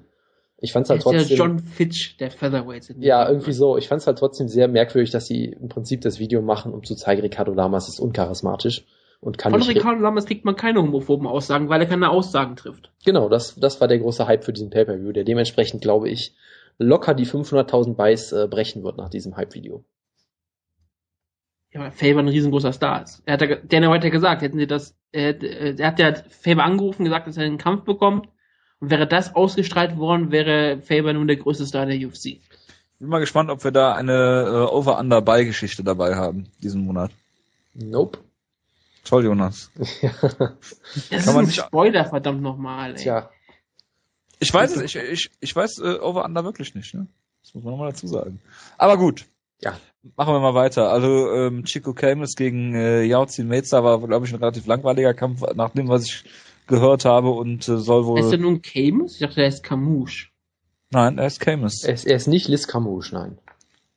Ich 0.62 0.74
fand's 0.74 0.89
halt 0.89 1.01
trotzdem. 1.01 1.28
Der 1.28 1.38
John 1.38 1.60
Fitch 1.60 2.18
der 2.18 2.32
Featherweight. 2.32 2.93
Ja, 2.99 3.28
irgendwie 3.28 3.53
so. 3.53 3.78
Ich 3.78 3.88
fand's 3.88 4.07
halt 4.07 4.18
trotzdem 4.18 4.47
sehr 4.47 4.68
merkwürdig, 4.68 5.12
dass 5.12 5.26
sie 5.26 5.45
im 5.45 5.70
Prinzip 5.70 6.01
das 6.01 6.20
Video 6.20 6.41
machen, 6.41 6.74
um 6.74 6.84
zu 6.84 6.95
zeigen, 6.95 7.22
Ricardo 7.22 7.53
Lamas 7.53 7.88
ist 7.88 7.99
uncharismatisch 7.99 8.86
und 9.22 9.38
kann 9.38 9.51
Von 9.51 9.60
nicht. 9.62 9.70
Ricardo 9.70 10.01
Lamas 10.01 10.26
kriegt 10.26 10.45
man 10.45 10.55
keine 10.55 10.82
homophoben 10.82 11.28
Aussagen, 11.28 11.70
weil 11.70 11.82
er 11.82 11.88
keine 11.88 12.10
Aussagen 12.10 12.55
trifft. 12.55 12.91
Genau, 13.05 13.30
das, 13.30 13.55
das 13.55 13.80
war 13.80 13.88
der 13.88 13.99
große 13.99 14.28
Hype 14.28 14.43
für 14.43 14.53
diesen 14.53 14.70
Pay-Per-View, 14.70 15.14
der 15.14 15.24
dementsprechend, 15.24 15.82
glaube 15.82 16.10
ich, 16.10 16.36
locker 16.78 17.14
die 17.14 17.26
500.000 17.26 17.95
Buys 17.95 18.32
äh, 18.32 18.47
brechen 18.49 18.84
wird 18.84 18.97
nach 18.97 19.10
diesem 19.10 19.38
Hype-Video. 19.38 19.86
Ja, 21.72 21.82
weil 21.82 21.91
Faber 21.91 22.20
ein 22.20 22.28
riesengroßer 22.28 22.74
Star 22.74 23.03
ist. 23.03 23.22
Er 23.26 23.34
hat 23.34 23.41
ja, 23.41 23.55
Dana 23.55 23.91
White 23.91 24.07
hat 24.07 24.12
gesagt, 24.12 24.41
hätten 24.41 24.57
sie 24.57 24.68
das, 24.68 24.97
er, 25.12 25.41
er 25.41 25.88
hat 25.88 25.99
ja 25.99 26.14
Faber 26.30 26.64
angerufen, 26.64 27.05
gesagt, 27.05 27.28
dass 27.28 27.38
er 27.38 27.45
einen 27.45 27.60
Kampf 27.60 27.86
bekommt 27.86 28.28
und 28.80 28.89
wäre 28.89 29.07
das 29.07 29.36
ausgestrahlt 29.36 29.97
worden, 29.97 30.32
wäre 30.32 30.82
Faber 30.82 31.13
nun 31.13 31.27
der 31.27 31.38
größte 31.38 31.65
Star 31.65 31.86
der 31.86 31.97
UFC. 31.97 32.25
Ich 32.25 32.41
bin 32.99 33.09
mal 33.09 33.19
gespannt, 33.19 33.49
ob 33.49 33.63
wir 33.63 33.71
da 33.71 33.93
eine 33.93 34.13
äh, 34.13 34.73
Over-Under-Buy-Geschichte 34.73 35.84
dabei 35.84 36.15
haben, 36.15 36.47
diesen 36.61 36.86
Monat. 36.86 37.11
Nope. 37.73 38.19
Toll, 39.05 39.25
Jonas. 39.25 39.71
ja. 40.01 40.11
Das 40.21 41.09
Kann 41.09 41.19
ist 41.19 41.27
ein 41.27 41.51
Spoiler, 41.51 42.05
verdammt 42.05 42.41
nochmal, 42.41 42.91
ey. 42.91 42.97
Tja. 42.97 43.30
Ich 44.39 44.53
weiß 44.53 44.75
es, 44.75 44.82
ich, 44.82 44.95
ich, 44.95 45.32
ich 45.39 45.55
weiß 45.55 45.80
äh, 45.80 45.99
Over-Under 45.99 46.43
wirklich 46.43 46.75
nicht, 46.75 46.93
ne? 46.93 47.07
Das 47.41 47.53
muss 47.53 47.63
man 47.63 47.73
nochmal 47.73 47.91
dazu 47.91 48.07
sagen. 48.07 48.41
Aber 48.77 48.97
gut. 48.97 49.25
Ja. 49.61 49.77
Machen 50.15 50.34
wir 50.34 50.39
mal 50.39 50.53
weiter. 50.53 50.89
Also 50.91 51.32
ähm, 51.34 51.65
Chico 51.65 51.93
Camus 51.93 52.36
gegen 52.36 52.73
äh, 52.73 53.03
Yaozi 53.03 53.43
Meza 53.43 53.84
war, 53.84 53.99
glaube 53.99 54.25
ich, 54.25 54.34
ein 54.34 54.39
relativ 54.39 54.65
langweiliger 54.65 55.13
Kampf, 55.13 55.41
nach 55.55 55.71
dem, 55.71 55.89
was 55.89 56.05
ich 56.05 56.23
gehört 56.70 57.03
habe 57.03 57.32
und 57.32 57.67
äh, 57.67 57.78
soll 57.78 58.05
wohl. 58.05 58.20
Ist 58.20 58.32
er 58.32 58.38
nun 58.38 58.61
Camus? 58.61 59.15
Ich 59.15 59.20
dachte, 59.20 59.41
er 59.41 59.47
ist 59.47 59.63
Camouche. 59.63 60.28
Nein, 60.91 61.17
er 61.17 61.28
ist 61.28 61.39
Camus. 61.39 61.84
Er 61.84 61.93
ist, 61.93 62.05
er 62.05 62.15
ist 62.15 62.28
nicht 62.28 62.47
Liz 62.47 62.67
Camouche, 62.67 63.13
nein. 63.13 63.38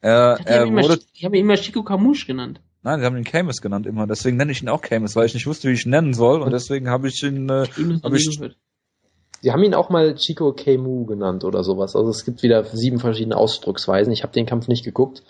Er, 0.00 0.38
ich 0.40 0.46
er 0.46 0.68
wurde. 0.68 0.98
ich 1.14 1.24
habe 1.24 1.36
ihn 1.38 1.44
immer 1.44 1.54
Chico 1.54 1.84
Camouche 1.84 2.26
genannt. 2.26 2.60
Nein, 2.82 2.98
sie 2.98 3.06
haben 3.06 3.16
ihn 3.16 3.24
Camus 3.24 3.62
genannt 3.62 3.86
immer. 3.86 4.08
Deswegen 4.08 4.36
nenne 4.36 4.50
ich 4.50 4.60
ihn 4.60 4.68
auch 4.68 4.82
Camus, 4.82 5.14
weil 5.14 5.26
ich 5.26 5.34
nicht 5.34 5.46
wusste, 5.46 5.68
wie 5.68 5.74
ich 5.74 5.86
ihn 5.86 5.90
nennen 5.90 6.14
soll 6.14 6.42
und, 6.42 6.50
deswegen 6.50 6.90
habe 6.90 7.06
ich 7.06 7.22
ihn. 7.22 7.48
Äh, 7.48 7.66
hab 8.02 8.12
ich, 8.12 8.40
Sie 9.40 9.50
haben 9.50 9.62
ihn 9.64 9.74
auch 9.74 9.90
mal 9.90 10.14
Chico 10.14 10.52
Camus 10.52 11.08
genannt 11.08 11.44
oder 11.44 11.64
sowas. 11.64 11.96
Also 11.96 12.10
es 12.10 12.24
gibt 12.24 12.42
wieder 12.42 12.64
sieben 12.64 13.00
verschiedene 13.00 13.36
Ausdrucksweisen. 13.36 14.12
Ich 14.12 14.22
habe 14.22 14.32
den 14.32 14.46
Kampf 14.46 14.68
nicht 14.68 14.84
geguckt. 14.84 15.24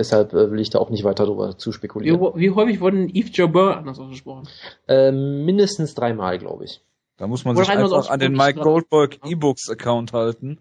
Deshalb 0.00 0.32
äh, 0.32 0.50
will 0.50 0.60
ich 0.60 0.70
da 0.70 0.78
auch 0.78 0.88
nicht 0.88 1.04
weiter 1.04 1.26
drüber 1.26 1.58
zu 1.58 1.72
spekulieren. 1.72 2.18
Wie, 2.18 2.40
wie 2.40 2.50
häufig 2.52 2.80
wurden 2.80 3.10
Yves 3.10 3.36
Jobber 3.36 3.76
anders 3.76 3.98
ausgesprochen? 3.98 4.48
Äh, 4.88 5.12
mindestens 5.12 5.94
dreimal, 5.94 6.38
glaube 6.38 6.64
ich. 6.64 6.80
Da 7.18 7.26
muss 7.26 7.44
man 7.44 7.54
Oder 7.54 7.66
sich 7.66 7.74
einfach 7.74 8.08
an 8.08 8.18
den 8.18 8.32
Mike 8.32 8.60
Goldberg 8.60 9.18
E-Books 9.26 9.68
Account 9.68 10.14
halten. 10.14 10.58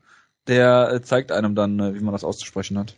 Der 0.48 0.92
äh, 0.92 1.02
zeigt 1.02 1.32
einem 1.32 1.56
dann, 1.56 1.80
äh, 1.80 1.96
wie 1.96 2.02
man 2.02 2.12
das 2.12 2.26
auszusprechen 2.26 2.78
hat. 2.78 2.96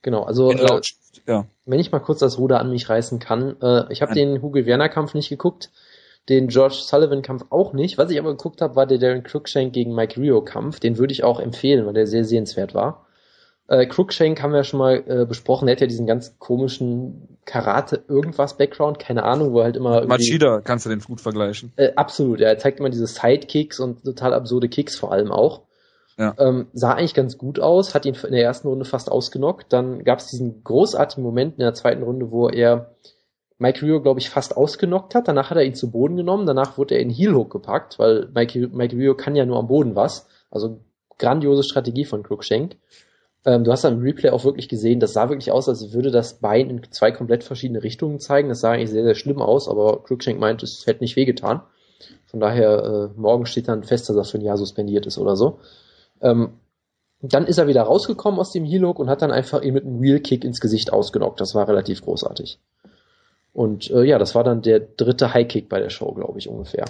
Genau, 0.00 0.22
also 0.22 0.50
äh, 0.52 0.80
ja. 1.26 1.44
wenn 1.66 1.80
ich 1.80 1.92
mal 1.92 1.98
kurz 1.98 2.20
das 2.20 2.38
Ruder 2.38 2.60
an 2.60 2.70
mich 2.70 2.88
reißen 2.88 3.18
kann, 3.18 3.60
äh, 3.60 3.92
ich 3.92 4.00
habe 4.00 4.14
den 4.14 4.40
Hugo 4.40 4.64
Werner 4.64 4.88
Kampf 4.88 5.12
nicht 5.12 5.28
geguckt. 5.28 5.70
den 6.30 6.48
George 6.48 6.76
Sullivan-Kampf 6.80 7.44
auch 7.50 7.74
nicht. 7.74 7.98
Was 7.98 8.10
ich 8.10 8.18
aber 8.18 8.30
geguckt 8.30 8.62
habe, 8.62 8.74
war 8.74 8.86
der 8.86 8.96
Darren 8.96 9.22
Cruikshank 9.22 9.74
gegen 9.74 9.94
Mike 9.94 10.18
Rio-Kampf. 10.18 10.80
Den 10.80 10.96
würde 10.96 11.12
ich 11.12 11.24
auch 11.24 11.40
empfehlen, 11.40 11.84
weil 11.84 11.92
der 11.92 12.06
sehr 12.06 12.24
sehenswert 12.24 12.74
war. 12.74 13.06
Äh, 13.68 13.86
Cruikshank 13.86 14.42
haben 14.42 14.52
wir 14.52 14.58
ja 14.58 14.64
schon 14.64 14.78
mal 14.78 15.04
äh, 15.06 15.26
besprochen. 15.26 15.66
Der 15.66 15.76
hat 15.76 15.80
ja 15.82 15.86
diesen 15.86 16.06
ganz 16.06 16.38
komischen 16.38 17.38
Karate-Irgendwas-Background, 17.44 18.98
keine 18.98 19.24
Ahnung, 19.24 19.52
wo 19.52 19.60
er 19.60 19.64
halt 19.64 19.76
immer. 19.76 20.06
Machida 20.06 20.62
kannst 20.62 20.86
du 20.86 20.90
den 20.90 21.00
gut 21.00 21.20
vergleichen. 21.20 21.72
Äh, 21.76 21.92
absolut, 21.94 22.40
er 22.40 22.58
zeigt 22.58 22.80
immer 22.80 22.88
diese 22.88 23.06
Sidekicks 23.06 23.78
und 23.78 24.04
total 24.04 24.32
absurde 24.32 24.68
Kicks 24.68 24.96
vor 24.96 25.12
allem 25.12 25.30
auch. 25.30 25.62
Ja. 26.16 26.34
Ähm, 26.38 26.66
sah 26.72 26.94
eigentlich 26.94 27.14
ganz 27.14 27.38
gut 27.38 27.60
aus, 27.60 27.94
hat 27.94 28.06
ihn 28.06 28.14
in 28.14 28.32
der 28.32 28.42
ersten 28.42 28.68
Runde 28.68 28.86
fast 28.86 29.10
ausgenockt. 29.12 29.72
Dann 29.72 30.02
gab 30.02 30.18
es 30.18 30.26
diesen 30.26 30.64
großartigen 30.64 31.22
Moment 31.22 31.54
in 31.54 31.60
der 31.60 31.74
zweiten 31.74 32.02
Runde, 32.02 32.30
wo 32.32 32.48
er 32.48 32.94
Mike 33.58 33.82
Rio, 33.82 34.00
glaube 34.00 34.18
ich, 34.18 34.30
fast 34.30 34.56
ausgenockt 34.56 35.14
hat. 35.14 35.28
Danach 35.28 35.50
hat 35.50 35.58
er 35.58 35.64
ihn 35.64 35.74
zu 35.74 35.90
Boden 35.90 36.16
genommen. 36.16 36.46
Danach 36.46 36.78
wurde 36.78 36.94
er 36.94 37.00
in 37.00 37.10
Heel 37.10 37.34
Hook 37.34 37.50
gepackt, 37.50 37.98
weil 37.98 38.28
Mike, 38.34 38.68
Mike 38.72 38.96
Rio 38.96 39.14
kann 39.14 39.36
ja 39.36 39.44
nur 39.44 39.58
am 39.58 39.68
Boden 39.68 39.94
was. 39.94 40.26
Also 40.50 40.80
grandiose 41.18 41.62
Strategie 41.62 42.04
von 42.04 42.22
Cruikshank. 42.22 42.76
Ähm, 43.44 43.64
du 43.64 43.72
hast 43.72 43.84
dann 43.84 43.94
im 43.94 44.02
Replay 44.02 44.30
auch 44.30 44.44
wirklich 44.44 44.68
gesehen, 44.68 45.00
das 45.00 45.12
sah 45.12 45.28
wirklich 45.28 45.52
aus, 45.52 45.68
als 45.68 45.92
würde 45.92 46.10
das 46.10 46.34
Bein 46.40 46.70
in 46.70 46.82
zwei 46.90 47.12
komplett 47.12 47.44
verschiedene 47.44 47.82
Richtungen 47.82 48.18
zeigen. 48.20 48.48
Das 48.48 48.60
sah 48.60 48.72
eigentlich 48.72 48.90
sehr, 48.90 49.04
sehr 49.04 49.14
schlimm 49.14 49.40
aus, 49.40 49.68
aber 49.68 50.02
Cruikshank 50.02 50.38
meint, 50.38 50.62
es 50.62 50.86
hätte 50.86 51.02
nicht 51.02 51.16
wehgetan. 51.16 51.62
Von 52.26 52.40
daher, 52.40 53.10
äh, 53.16 53.20
morgen 53.20 53.46
steht 53.46 53.68
dann 53.68 53.84
fest, 53.84 54.08
dass 54.08 54.16
er 54.16 54.24
für 54.24 54.38
ein 54.38 54.44
Jahr 54.44 54.58
suspendiert 54.58 55.06
ist 55.06 55.18
oder 55.18 55.36
so. 55.36 55.60
Ähm, 56.20 56.58
dann 57.20 57.46
ist 57.46 57.58
er 57.58 57.66
wieder 57.66 57.82
rausgekommen 57.82 58.38
aus 58.38 58.52
dem 58.52 58.64
Heel 58.64 58.84
Hook 58.84 58.98
und 58.98 59.10
hat 59.10 59.22
dann 59.22 59.32
einfach 59.32 59.62
ihn 59.62 59.74
mit 59.74 59.84
einem 59.84 60.00
Wheel 60.00 60.20
Kick 60.20 60.44
ins 60.44 60.60
Gesicht 60.60 60.92
ausgenockt. 60.92 61.40
Das 61.40 61.54
war 61.54 61.66
relativ 61.66 62.02
großartig. 62.02 62.60
Und 63.52 63.90
äh, 63.90 64.04
ja, 64.04 64.18
das 64.18 64.34
war 64.34 64.44
dann 64.44 64.62
der 64.62 64.78
dritte 64.78 65.34
High 65.34 65.48
Kick 65.48 65.68
bei 65.68 65.80
der 65.80 65.90
Show, 65.90 66.12
glaube 66.12 66.38
ich, 66.38 66.48
ungefähr. 66.48 66.84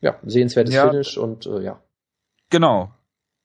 Ja, 0.00 0.18
sehenswertes 0.24 0.74
ja. 0.74 0.88
Finish 0.88 1.16
und 1.16 1.46
äh, 1.46 1.62
ja. 1.62 1.80
Genau. 2.50 2.90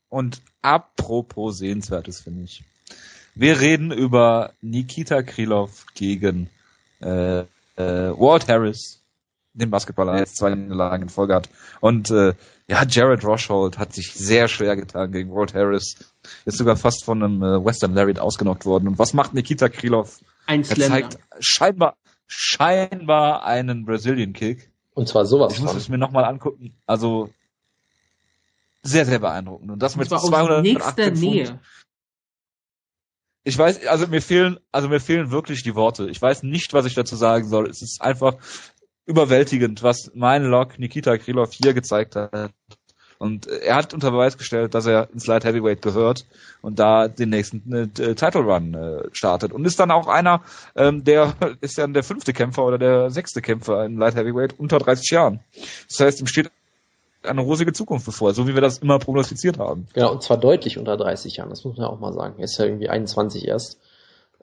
Und 0.09 0.41
apropos 0.61 1.57
sehenswertes 1.57 2.21
Finish. 2.21 2.63
Wir 3.35 3.59
reden 3.59 3.91
über 3.91 4.53
Nikita 4.61 5.21
Krylov 5.21 5.85
gegen 5.93 6.49
äh, 7.01 7.39
äh, 7.41 7.45
Walt 7.75 8.47
Harris, 8.47 9.03
den 9.53 9.69
Basketballer, 9.69 10.17
jetzt 10.17 10.37
zwei 10.37 10.55
Niederlagen 10.55 11.03
in 11.03 11.09
Folge 11.09 11.35
hat. 11.35 11.49
Und 11.79 12.09
äh, 12.11 12.33
ja, 12.67 12.83
Jared 12.85 13.23
Roshold 13.23 13.77
hat 13.77 13.93
sich 13.93 14.13
sehr 14.13 14.47
schwer 14.47 14.75
getan 14.75 15.11
gegen 15.11 15.33
Walt 15.33 15.53
Harris. 15.53 15.95
Ist 16.45 16.57
sogar 16.57 16.75
fast 16.75 17.05
von 17.05 17.23
einem 17.23 17.43
äh, 17.43 17.63
Western 17.63 17.93
Lariat 17.93 18.19
ausgenockt 18.19 18.65
worden. 18.65 18.87
Und 18.87 18.99
was 18.99 19.13
macht 19.13 19.33
Nikita 19.33 19.69
Krylov? 19.69 20.19
Ein 20.47 20.63
er 20.63 20.75
zeigt 20.75 21.17
scheinbar, 21.39 21.95
scheinbar 22.25 23.45
einen 23.45 23.85
Brazilian 23.85 24.33
Kick. 24.33 24.71
Und 24.93 25.07
zwar 25.07 25.25
sowas 25.25 25.53
Ich 25.53 25.59
muss 25.59 25.71
von. 25.71 25.77
es 25.77 25.89
mir 25.89 25.97
nochmal 25.97 26.25
angucken. 26.25 26.73
Also, 26.85 27.29
sehr, 28.83 29.05
sehr 29.05 29.19
beeindruckend. 29.19 29.71
Und 29.71 29.79
das 29.79 29.95
mit 29.95 30.09
218 30.09 31.13
Nähe. 31.13 31.59
Ich 33.43 33.57
weiß, 33.57 33.85
also 33.87 34.07
mir 34.07 34.21
fehlen, 34.21 34.59
also 34.71 34.89
mir 34.89 34.99
fehlen 34.99 35.31
wirklich 35.31 35.63
die 35.63 35.75
Worte. 35.75 36.09
Ich 36.09 36.21
weiß 36.21 36.43
nicht, 36.43 36.73
was 36.73 36.85
ich 36.85 36.95
dazu 36.95 37.15
sagen 37.15 37.47
soll. 37.47 37.69
Es 37.69 37.81
ist 37.81 38.01
einfach 38.01 38.35
überwältigend, 39.05 39.83
was 39.83 40.11
mein 40.13 40.43
Log 40.43 40.77
Nikita 40.77 41.17
Krylov 41.17 41.53
hier 41.53 41.73
gezeigt 41.73 42.15
hat. 42.15 42.51
Und 43.19 43.47
er 43.47 43.75
hat 43.75 43.93
unter 43.93 44.11
Beweis 44.11 44.37
gestellt, 44.37 44.75
dass 44.75 44.85
er 44.85 45.09
ins 45.11 45.25
Light 45.25 45.43
Heavyweight 45.43 45.81
gehört 45.81 46.25
und 46.61 46.77
da 46.77 47.07
den 47.07 47.29
nächsten 47.29 47.73
äh, 47.73 47.87
Title 47.87 48.41
Run 48.41 48.73
äh, 48.73 49.03
startet. 49.11 49.53
Und 49.53 49.65
ist 49.65 49.79
dann 49.79 49.91
auch 49.91 50.07
einer, 50.07 50.43
ähm, 50.75 51.03
der 51.03 51.33
ist 51.61 51.77
ja 51.77 51.87
der 51.87 52.03
fünfte 52.03 52.33
Kämpfer 52.33 52.63
oder 52.63 52.77
der 52.77 53.09
sechste 53.09 53.41
Kämpfer 53.41 53.85
im 53.85 53.97
Light 53.97 54.15
Heavyweight 54.15 54.59
unter 54.59 54.77
30 54.77 55.09
Jahren. 55.09 55.39
Das 55.87 55.99
heißt, 55.99 56.19
ihm 56.19 56.27
steht 56.27 56.51
eine 57.27 57.41
rosige 57.41 57.73
Zukunft 57.73 58.05
bevor, 58.05 58.33
so 58.33 58.47
wie 58.47 58.53
wir 58.53 58.61
das 58.61 58.79
immer 58.79 58.99
prognostiziert 58.99 59.59
haben. 59.59 59.87
Genau, 59.93 60.11
und 60.11 60.23
zwar 60.23 60.37
deutlich 60.37 60.77
unter 60.77 60.97
30 60.97 61.37
Jahren, 61.37 61.49
das 61.49 61.63
muss 61.63 61.77
man 61.77 61.85
ja 61.85 61.91
auch 61.91 61.99
mal 61.99 62.13
sagen. 62.13 62.35
Er 62.37 62.45
ist 62.45 62.57
ja 62.57 62.65
irgendwie 62.65 62.89
21 62.89 63.47
erst. 63.47 63.79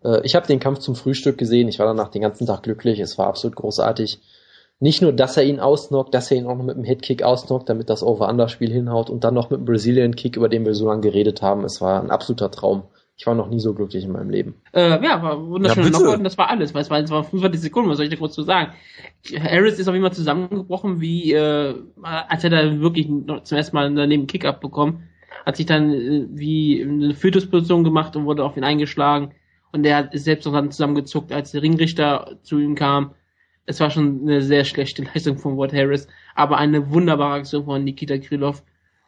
Äh, 0.04 0.20
ich 0.24 0.34
habe 0.34 0.46
den 0.46 0.60
Kampf 0.60 0.78
zum 0.80 0.94
Frühstück 0.94 1.38
gesehen, 1.38 1.68
ich 1.68 1.78
war 1.78 1.86
danach 1.86 2.08
den 2.08 2.22
ganzen 2.22 2.46
Tag 2.46 2.62
glücklich, 2.62 3.00
es 3.00 3.18
war 3.18 3.26
absolut 3.26 3.56
großartig 3.56 4.20
nicht 4.80 5.02
nur, 5.02 5.12
dass 5.12 5.36
er 5.36 5.44
ihn 5.44 5.60
ausnockt, 5.60 6.14
dass 6.14 6.30
er 6.30 6.36
ihn 6.36 6.46
auch 6.46 6.56
noch 6.56 6.64
mit 6.64 6.76
einem 6.76 6.84
Headkick 6.84 7.22
ausnockt, 7.22 7.68
damit 7.68 7.88
das 7.90 8.02
Over-Under-Spiel 8.02 8.72
hinhaut 8.72 9.08
und 9.08 9.24
dann 9.24 9.34
noch 9.34 9.50
mit 9.50 9.58
einem 9.58 9.66
Brazilian 9.66 10.16
Kick, 10.16 10.36
über 10.36 10.48
den 10.48 10.66
wir 10.66 10.74
so 10.74 10.88
lange 10.88 11.00
geredet 11.00 11.42
haben. 11.42 11.64
Es 11.64 11.80
war 11.80 12.02
ein 12.02 12.10
absoluter 12.10 12.50
Traum. 12.50 12.82
Ich 13.16 13.26
war 13.26 13.34
noch 13.34 13.48
nie 13.48 13.60
so 13.60 13.74
glücklich 13.74 14.04
in 14.04 14.12
meinem 14.12 14.30
Leben. 14.30 14.54
Äh, 14.72 15.02
ja, 15.04 15.22
war 15.22 15.46
wunderschön 15.46 15.92
ja, 15.92 16.14
und 16.14 16.24
das 16.24 16.36
war 16.36 16.50
alles, 16.50 16.74
weil 16.74 16.82
es 16.82 16.90
war, 16.90 16.98
es 16.98 17.10
war 17.10 17.22
25 17.22 17.60
Sekunden, 17.60 17.88
was 17.88 17.96
soll 17.96 18.06
ich 18.06 18.12
da 18.12 18.18
kurz 18.18 18.34
zu 18.34 18.42
sagen? 18.42 18.72
Harris 19.38 19.78
ist 19.78 19.86
auf 19.86 19.94
jeden 19.94 20.04
Fall 20.04 20.14
zusammengebrochen, 20.14 21.00
wie 21.00 21.32
äh, 21.32 21.74
als 22.02 22.42
er 22.42 22.50
da 22.50 22.80
wirklich 22.80 23.06
zum 23.44 23.56
ersten 23.56 23.76
Mal 23.76 23.94
daneben 23.94 24.26
Kick 24.26 24.44
abbekommen, 24.44 25.08
hat 25.46 25.56
sich 25.56 25.66
dann 25.66 25.92
äh, 25.92 26.26
wie 26.30 26.82
eine 26.82 27.14
Fötusposition 27.14 27.84
gemacht 27.84 28.16
und 28.16 28.24
wurde 28.24 28.44
auf 28.44 28.56
ihn 28.56 28.64
eingeschlagen 28.64 29.32
und 29.72 29.84
der 29.84 30.12
ist 30.12 30.24
selbst 30.24 30.44
noch 30.46 30.52
dann 30.52 30.72
zusammengezuckt, 30.72 31.32
als 31.32 31.52
der 31.52 31.62
Ringrichter 31.62 32.38
zu 32.42 32.58
ihm 32.58 32.74
kam 32.74 33.14
es 33.66 33.80
war 33.80 33.90
schon 33.90 34.22
eine 34.22 34.42
sehr 34.42 34.64
schlechte 34.64 35.04
Leistung 35.14 35.38
von 35.38 35.56
Ward 35.56 35.72
Harris, 35.72 36.08
aber 36.34 36.58
eine 36.58 36.90
wunderbare 36.90 37.34
Aktion 37.34 37.64
von 37.64 37.84
Nikita 37.84 38.18
Krylov. 38.18 38.62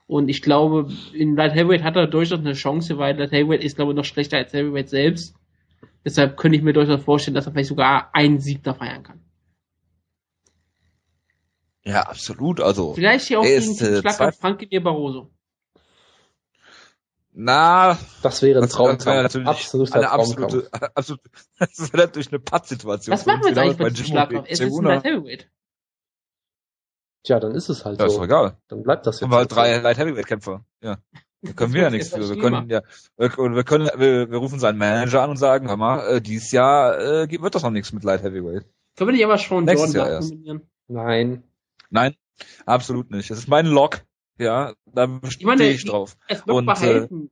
Und 0.06 0.28
ich 0.28 0.40
glaube, 0.40 0.88
in 1.12 1.34
Light 1.34 1.54
Heavyweight 1.54 1.82
hat 1.82 1.96
er 1.96 2.06
durchaus 2.06 2.38
eine 2.38 2.52
Chance, 2.52 2.96
weil 2.98 3.18
Light 3.18 3.32
Heavyweight 3.32 3.64
ist, 3.64 3.76
glaube 3.76 3.92
ich, 3.92 3.96
noch 3.96 4.04
schlechter 4.04 4.36
als 4.36 4.52
Heavyweight 4.52 4.88
selbst. 4.88 5.34
Deshalb 6.04 6.36
könnte 6.36 6.56
ich 6.56 6.62
mir 6.62 6.72
durchaus 6.72 7.02
vorstellen, 7.02 7.34
dass 7.34 7.46
er 7.46 7.52
vielleicht 7.52 7.68
sogar 7.68 8.10
einen 8.14 8.38
Sieg 8.38 8.62
da 8.62 8.74
feiern 8.74 9.02
kann. 9.02 9.20
Ja, 11.82 12.02
absolut. 12.02 12.60
Also 12.60 12.94
vielleicht 12.94 13.26
hier 13.26 13.40
auch 13.40 13.44
gegen 13.44 13.76
den 13.76 13.94
äh, 13.94 14.00
Schlag 14.00 14.20
auf 14.20 14.36
Frankie 14.36 14.80
Barroso. 14.80 15.30
Na, 17.32 17.98
das 18.22 18.42
wäre 18.42 18.62
ein 18.62 18.68
Traumkampf. 18.68 19.04
Das 19.04 19.06
wäre 19.06 19.22
natürlich 19.24 19.48
Absoluter 19.48 19.94
eine 19.94 20.10
absolute, 20.10 20.68
absolute, 20.94 21.30
das 21.58 21.92
wäre 21.92 22.04
natürlich 22.04 22.28
eine 22.28 22.38
Pattsituation. 22.38 23.12
Was 23.12 23.26
machen 23.26 23.42
wir 23.42 23.48
jetzt 23.50 23.58
eigentlich 23.58 23.76
bei 23.76 23.90
diesem 23.90 24.06
Schlagkampf? 24.06 24.46
Es 24.48 24.60
ist 24.60 24.78
ein 24.78 24.84
Light 24.84 25.04
Heavyweight. 25.04 25.48
Tja, 27.26 27.40
dann 27.40 27.56
ist 27.56 27.68
es 27.68 27.84
halt 27.84 27.98
ja, 27.98 28.06
so. 28.06 28.12
Ist 28.12 28.18
doch 28.18 28.24
egal. 28.24 28.56
Dann 28.68 28.84
bleibt 28.84 29.04
das 29.04 29.16
jetzt. 29.16 29.24
Haben 29.24 29.32
wir 29.32 29.38
halt 29.38 29.52
drei 29.52 29.78
Light 29.78 29.98
Heavyweight 29.98 30.26
Kämpfer. 30.28 30.64
Ja. 30.80 30.98
Da 31.42 31.52
können 31.52 31.74
wir 31.74 31.82
ja 31.82 31.90
nichts 31.90 32.10
für. 32.10 32.28
Wir 32.28 32.38
können 32.38 32.70
ja, 32.70 32.82
wir, 33.16 33.36
wir 33.36 33.64
können, 33.64 33.90
wir, 33.96 34.30
wir 34.30 34.38
rufen 34.38 34.60
seinen 34.60 34.78
Manager 34.78 35.22
an 35.22 35.30
und 35.30 35.36
sagen, 35.36 35.68
hör 35.68 35.76
mal, 35.76 36.06
äh, 36.06 36.20
dieses 36.20 36.52
Jahr 36.52 36.98
äh, 37.00 37.28
wird 37.28 37.54
das 37.56 37.64
noch 37.64 37.72
nichts 37.72 37.92
mit 37.92 38.04
Light 38.04 38.22
Heavyweight. 38.22 38.64
Können 38.94 39.08
wir 39.08 39.12
nicht 39.12 39.24
aber 39.24 39.38
schon 39.38 39.64
Nächstes 39.64 39.92
Jordan 39.92 40.12
Jahr 40.12 40.20
kombinieren? 40.20 40.62
Nein. 40.86 41.42
Nein, 41.90 42.14
absolut 42.64 43.10
nicht. 43.10 43.28
Das 43.28 43.38
ist 43.38 43.48
mein 43.48 43.66
Lock. 43.66 44.02
Ja, 44.38 44.74
da 44.84 45.20
stehe 45.28 45.70
ich 45.70 45.84
drauf. 45.84 46.16
Es 46.28 46.46
wird 46.46 46.56
und, 46.56 46.66
behalten. 46.66 47.30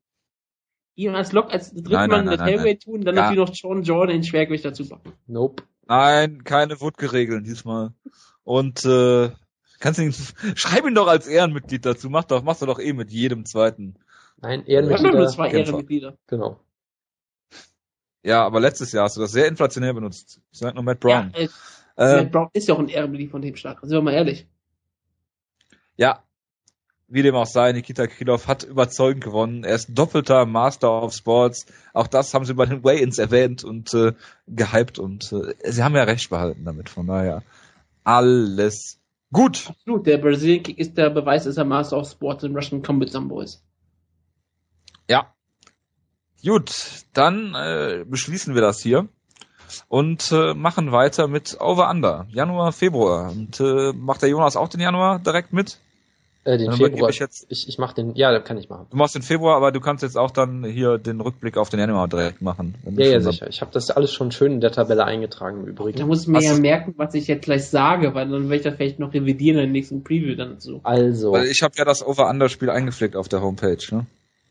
Äh, 0.96 1.02
ihn 1.02 1.14
als 1.14 1.30
Lock 1.30 1.52
als 1.52 1.72
Drittmann 1.72 2.24
mit 2.26 2.40
Heavyweight 2.40 2.82
tun, 2.82 3.02
dann 3.02 3.14
ja. 3.14 3.22
natürlich 3.22 3.48
noch 3.48 3.54
Sean 3.54 3.82
Jordan 3.84 4.16
in 4.16 4.24
Schwergewicht 4.24 4.64
dazu 4.64 4.88
packen. 4.88 5.12
Nope. 5.28 5.62
Nein, 5.86 6.42
keine 6.42 6.80
Woodke-Regeln 6.80 7.44
diesmal. 7.44 7.92
Und 8.42 8.84
äh, 8.84 9.30
kannst 9.84 9.98
du 9.98 10.04
ihn, 10.04 10.14
schreib 10.56 10.86
ihn 10.86 10.94
doch 10.94 11.06
als 11.06 11.26
Ehrenmitglied 11.26 11.84
dazu. 11.84 12.08
Mach 12.08 12.24
doch, 12.24 12.42
machst 12.42 12.62
du 12.62 12.66
doch 12.66 12.80
eh 12.80 12.94
mit 12.94 13.10
jedem 13.10 13.44
zweiten. 13.44 13.96
Nein, 14.38 14.64
Ehrenmitglieder. 14.66 15.18
Nur 15.18 15.28
zwei 15.28 15.50
Ehrenmitglieder. 15.50 16.16
Genau. 16.26 16.58
Ja, 18.22 18.44
aber 18.46 18.60
letztes 18.60 18.92
Jahr 18.92 19.04
hast 19.04 19.18
du 19.18 19.20
das 19.20 19.32
sehr 19.32 19.46
inflationär 19.46 19.92
benutzt. 19.92 20.40
Ich 20.50 20.58
sag 20.58 20.74
nur 20.74 20.82
Matt 20.82 21.00
Brown. 21.00 21.34
Ja, 21.36 21.40
äh, 21.42 21.48
äh, 21.96 22.22
Matt 22.22 22.32
Brown 22.32 22.48
ist 22.54 22.66
ja 22.66 22.74
auch 22.74 22.78
ein 22.78 22.88
Ehrenmitglied 22.88 23.30
von 23.30 23.42
dem 23.42 23.54
Schlag. 23.56 23.80
Sind 23.82 23.90
wir 23.90 24.00
mal 24.00 24.14
ehrlich. 24.14 24.48
Ja, 25.96 26.22
wie 27.06 27.22
dem 27.22 27.34
auch 27.34 27.46
sei, 27.46 27.72
Nikita 27.72 28.06
Krylov 28.06 28.48
hat 28.48 28.62
überzeugend 28.62 29.22
gewonnen. 29.22 29.64
Er 29.64 29.74
ist 29.74 29.90
doppelter 29.90 30.46
Master 30.46 31.02
of 31.02 31.12
Sports. 31.12 31.66
Auch 31.92 32.06
das 32.06 32.32
haben 32.32 32.46
sie 32.46 32.54
bei 32.54 32.64
den 32.64 32.82
Weigh-Ins 32.82 33.18
erwähnt 33.18 33.62
und 33.62 33.92
äh, 33.92 34.14
gehypt 34.48 34.98
und 34.98 35.30
äh, 35.30 35.54
sie 35.70 35.84
haben 35.84 35.94
ja 35.94 36.04
recht 36.04 36.30
behalten 36.30 36.64
damit. 36.64 36.88
Von 36.88 37.06
daher 37.06 37.42
alles 38.02 38.98
gut. 39.34 39.66
Absolut. 39.68 40.06
Der 40.06 40.16
Brazilian 40.16 40.62
Kick 40.62 40.78
ist 40.78 40.96
der 40.96 41.10
Beweis, 41.10 41.44
dass 41.44 41.58
er 41.58 41.64
Master 41.64 41.98
of 41.98 42.08
Sports 42.08 42.44
in 42.44 42.54
Russian 42.54 42.82
Combat 42.82 43.10
Sambo 43.10 43.42
ist. 43.42 43.62
Ja. 45.10 45.34
Gut, 46.42 47.04
dann 47.12 47.54
äh, 47.54 48.04
beschließen 48.06 48.54
wir 48.54 48.62
das 48.62 48.80
hier 48.80 49.08
und 49.88 50.30
äh, 50.32 50.54
machen 50.54 50.92
weiter 50.92 51.28
mit 51.28 51.58
Over 51.60 51.90
Under. 51.90 52.26
Januar, 52.30 52.72
Februar. 52.72 53.30
Und 53.30 53.60
äh, 53.60 53.92
macht 53.92 54.22
der 54.22 54.28
Jonas 54.28 54.56
auch 54.56 54.68
den 54.68 54.80
Januar 54.80 55.18
direkt 55.18 55.52
mit? 55.52 55.78
Äh, 56.44 56.58
den 56.58 56.72
Februar. 56.72 57.08
Ich, 57.08 57.18
jetzt, 57.18 57.46
ich, 57.48 57.68
ich 57.68 57.78
mach 57.78 57.94
den, 57.94 58.14
ja, 58.16 58.38
kann 58.40 58.58
ich 58.58 58.68
machen. 58.68 58.86
Du 58.90 58.96
machst 58.98 59.14
den 59.14 59.22
Februar, 59.22 59.56
aber 59.56 59.72
du 59.72 59.80
kannst 59.80 60.02
jetzt 60.02 60.16
auch 60.16 60.30
dann 60.30 60.62
hier 60.62 60.98
den 60.98 61.20
Rückblick 61.20 61.56
auf 61.56 61.70
den 61.70 61.80
Januar 61.80 62.06
direkt 62.06 62.42
machen. 62.42 62.74
Ja, 62.84 63.06
ja, 63.06 63.20
sicher. 63.20 63.48
Ich 63.48 63.62
habe 63.62 63.70
das 63.72 63.90
alles 63.90 64.12
schon 64.12 64.30
schön 64.30 64.52
in 64.52 64.60
der 64.60 64.70
Tabelle 64.70 65.04
eingetragen 65.06 65.60
im 65.60 65.66
Übrigen. 65.66 65.98
Da 65.98 66.04
muss 66.04 66.22
ich 66.22 66.28
mir 66.28 66.38
Hast 66.38 66.44
ja 66.44 66.58
merken, 66.58 66.94
was 66.98 67.14
ich 67.14 67.28
jetzt 67.28 67.44
gleich 67.44 67.66
sage, 67.66 68.14
weil 68.14 68.28
dann 68.28 68.44
werde 68.44 68.56
ich 68.56 68.62
das 68.62 68.76
vielleicht 68.76 68.98
noch 68.98 69.14
revidieren 69.14 69.58
in 69.58 69.64
der 69.64 69.72
nächsten 69.72 70.04
Preview 70.04 70.36
dann 70.36 70.60
so. 70.60 70.80
Also. 70.82 71.32
Weil 71.32 71.46
ich 71.46 71.62
habe 71.62 71.74
ja 71.78 71.84
das 71.86 72.06
Over-Under-Spiel 72.06 72.68
eingepflegt 72.68 73.16
auf 73.16 73.28
der 73.28 73.40
Homepage, 73.40 73.78
ne? 73.90 74.06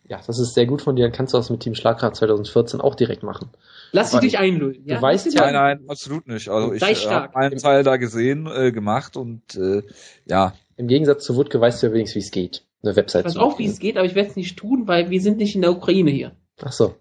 Ja, 0.10 0.20
das 0.26 0.38
ist 0.38 0.54
sehr 0.54 0.66
gut 0.66 0.82
von 0.82 0.96
dir. 0.96 1.04
Dann 1.04 1.14
kannst 1.14 1.34
du 1.34 1.38
das 1.38 1.50
mit 1.50 1.62
Team 1.62 1.76
Schlagrad 1.76 2.16
2014 2.16 2.82
auch 2.82 2.96
direkt 2.96 3.24
machen. 3.24 3.50
Lass 3.94 4.12
dich 4.12 4.22
nicht 4.22 4.38
einlullen. 4.38 4.84
Ja? 4.86 4.98
Du 4.98 5.02
weißt 5.02 5.34
ja. 5.34 5.42
Nein, 5.42 5.54
nein, 5.54 5.80
absolut 5.88 6.28
nicht. 6.28 6.50
Also 6.50 6.74
ich 6.74 6.82
äh, 6.84 7.10
habe 7.10 7.36
einen 7.36 7.58
Teil 7.58 7.84
da 7.84 7.98
gesehen, 7.98 8.48
äh, 8.48 8.72
gemacht 8.72 9.16
und 9.16 9.56
äh, 9.56 9.84
ja. 10.26 10.54
Im 10.76 10.88
Gegensatz 10.88 11.24
zu 11.24 11.36
Wutke 11.36 11.60
weißt 11.62 11.82
du 11.82 11.88
ja 11.88 11.94
wenigstens, 11.94 12.16
wie 12.16 12.26
es 12.26 12.32
geht. 12.32 12.66
Eine 12.84 12.96
Website 12.96 13.26
Ich 13.26 13.36
weiß 13.36 13.38
auch, 13.38 13.60
wie 13.60 13.68
es 13.68 13.80
geht, 13.80 13.98
aber 13.98 14.06
ich 14.06 14.16
werde 14.16 14.30
es 14.30 14.36
nicht 14.36 14.58
tun, 14.58 14.88
weil 14.88 15.10
wir 15.10 15.22
sind 15.22 15.38
nicht 15.38 15.56
in 15.56 15.62
der 15.62 15.72
Ukraine 15.72 16.12
hier. 16.12 16.36
Ach 16.62 16.72
so. 16.72 16.96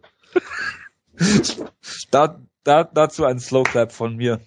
da, 2.11 2.41
da, 2.65 2.85
dazu 2.85 3.25
ein 3.25 3.39
Slow 3.39 3.65
Clap 3.65 3.93
von 3.93 4.17
mir. 4.17 4.41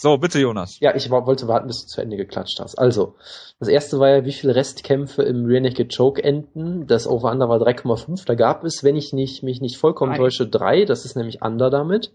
So, 0.00 0.16
bitte 0.16 0.40
Jonas. 0.40 0.80
Ja, 0.80 0.94
ich 0.94 1.10
wollte 1.10 1.46
warten, 1.46 1.66
bis 1.66 1.82
du 1.82 1.86
zu 1.88 2.00
Ende 2.00 2.16
geklatscht 2.16 2.58
hast. 2.58 2.78
Also, 2.78 3.16
das 3.58 3.68
erste 3.68 3.98
war 3.98 4.08
ja, 4.08 4.24
wie 4.24 4.32
viele 4.32 4.54
Restkämpfe 4.54 5.22
im 5.22 5.44
Rear 5.44 5.60
Naked 5.60 5.94
Choke 5.94 6.24
enden. 6.24 6.86
Das 6.86 7.06
Over-Under 7.06 7.50
war 7.50 7.60
3,5. 7.60 8.24
Da 8.24 8.34
gab 8.34 8.64
es, 8.64 8.82
wenn 8.82 8.96
ich 8.96 9.12
nicht, 9.12 9.42
mich 9.42 9.60
nicht 9.60 9.76
vollkommen 9.76 10.12
drei. 10.12 10.18
täusche, 10.18 10.48
drei. 10.48 10.86
Das 10.86 11.04
ist 11.04 11.16
nämlich 11.16 11.42
Under 11.42 11.68
damit. 11.68 12.14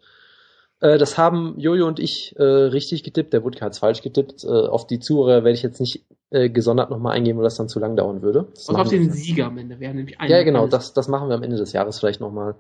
Äh, 0.86 0.98
das 1.00 1.18
haben 1.18 1.56
Jojo 1.58 1.88
und 1.88 2.00
ich 2.00 2.36
äh, 2.38 2.44
richtig 2.44 3.04
getippt. 3.04 3.34
Der 3.34 3.44
Wutke 3.44 3.62
hat 3.62 3.74
es 3.74 3.80
falsch 3.80 4.02
getippt. 4.04 4.44
Äh, 4.44 4.48
auf 4.48 4.86
die 4.86 5.00
Zuhörer 5.00 5.44
werde 5.44 5.54
ich 5.54 5.64
jetzt 5.64 5.80
nicht 5.80 6.06
äh, 6.30 6.50
gesondert 6.50 6.92
nochmal 6.92 7.16
eingehen, 7.16 7.38
weil 7.38 7.44
das 7.44 7.56
dann 7.56 7.70
zu 7.70 7.80
lang 7.80 7.96
dauern 7.96 8.22
würde. 8.22 8.48
Das 8.54 8.70
und 8.70 8.76
auf 8.76 8.90
den 8.90 9.12
Sieger 9.12 9.48
am 9.48 9.58
Ende. 9.58 9.76
Haben 9.76 9.96
nämlich 9.96 10.20
einen 10.20 10.32
ja, 10.32 10.44
genau. 10.44 10.68
Das, 10.68 10.94
das 10.94 11.08
machen 11.08 11.30
wir 11.30 11.36
am 11.36 11.44
Ende 11.44 11.58
des 11.58 11.74
Jahres 11.74 12.00
vielleicht 12.00 12.22
nochmal. 12.22 12.56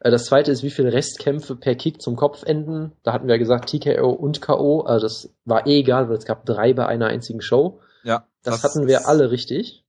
Äh, 0.00 0.10
das 0.10 0.26
zweite 0.26 0.50
ist, 0.50 0.62
wie 0.62 0.70
viele 0.70 0.92
Restkämpfe 0.92 1.56
per 1.56 1.74
Kick 1.74 2.02
zum 2.02 2.16
Kopf 2.16 2.42
enden. 2.42 2.92
Da 3.02 3.14
hatten 3.14 3.28
wir 3.28 3.38
gesagt 3.38 3.70
TKO 3.70 4.10
und 4.10 4.42
KO. 4.42 4.82
Also 4.82 5.06
das 5.06 5.30
war 5.46 5.66
eh 5.66 5.78
egal, 5.78 6.10
weil 6.10 6.16
es 6.16 6.26
gab 6.26 6.44
drei 6.44 6.74
bei 6.74 6.86
einer 6.86 7.06
einzigen 7.06 7.40
Show. 7.40 7.80
Ja. 8.04 8.26
Das, 8.42 8.60
das 8.60 8.64
hatten 8.64 8.88
wir 8.88 9.08
alle 9.08 9.30
richtig. 9.30 9.84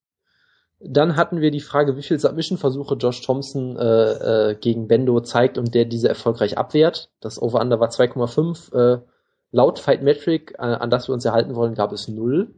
Dann 0.84 1.16
hatten 1.16 1.42
wir 1.42 1.52
die 1.52 1.60
Frage, 1.60 1.96
wie 1.96 2.02
viele 2.02 2.20
Submission-Versuche 2.20 2.96
Josh 2.96 3.22
Thompson 3.22 3.78
äh, 3.78 4.52
äh, 4.52 4.56
gegen 4.56 4.88
Bendo 4.88 5.20
zeigt 5.22 5.58
und 5.58 5.76
der 5.76 5.86
diese 5.86 6.10
erfolgreich 6.10 6.58
abwehrt. 6.58 7.12
Das 7.20 7.42
Over-Under 7.42 7.80
war 7.80 7.90
2,5. 7.90 8.74
Äh, 8.76 9.02
laut 9.52 9.80
Fight 9.80 10.02
Metric, 10.02 10.56
äh, 10.58 10.62
an 10.62 10.90
das 10.90 11.08
wir 11.08 11.14
uns 11.14 11.26
erhalten 11.26 11.56
wollen, 11.56 11.76
gab 11.76 11.92
es 11.92 12.08
null. 12.08 12.56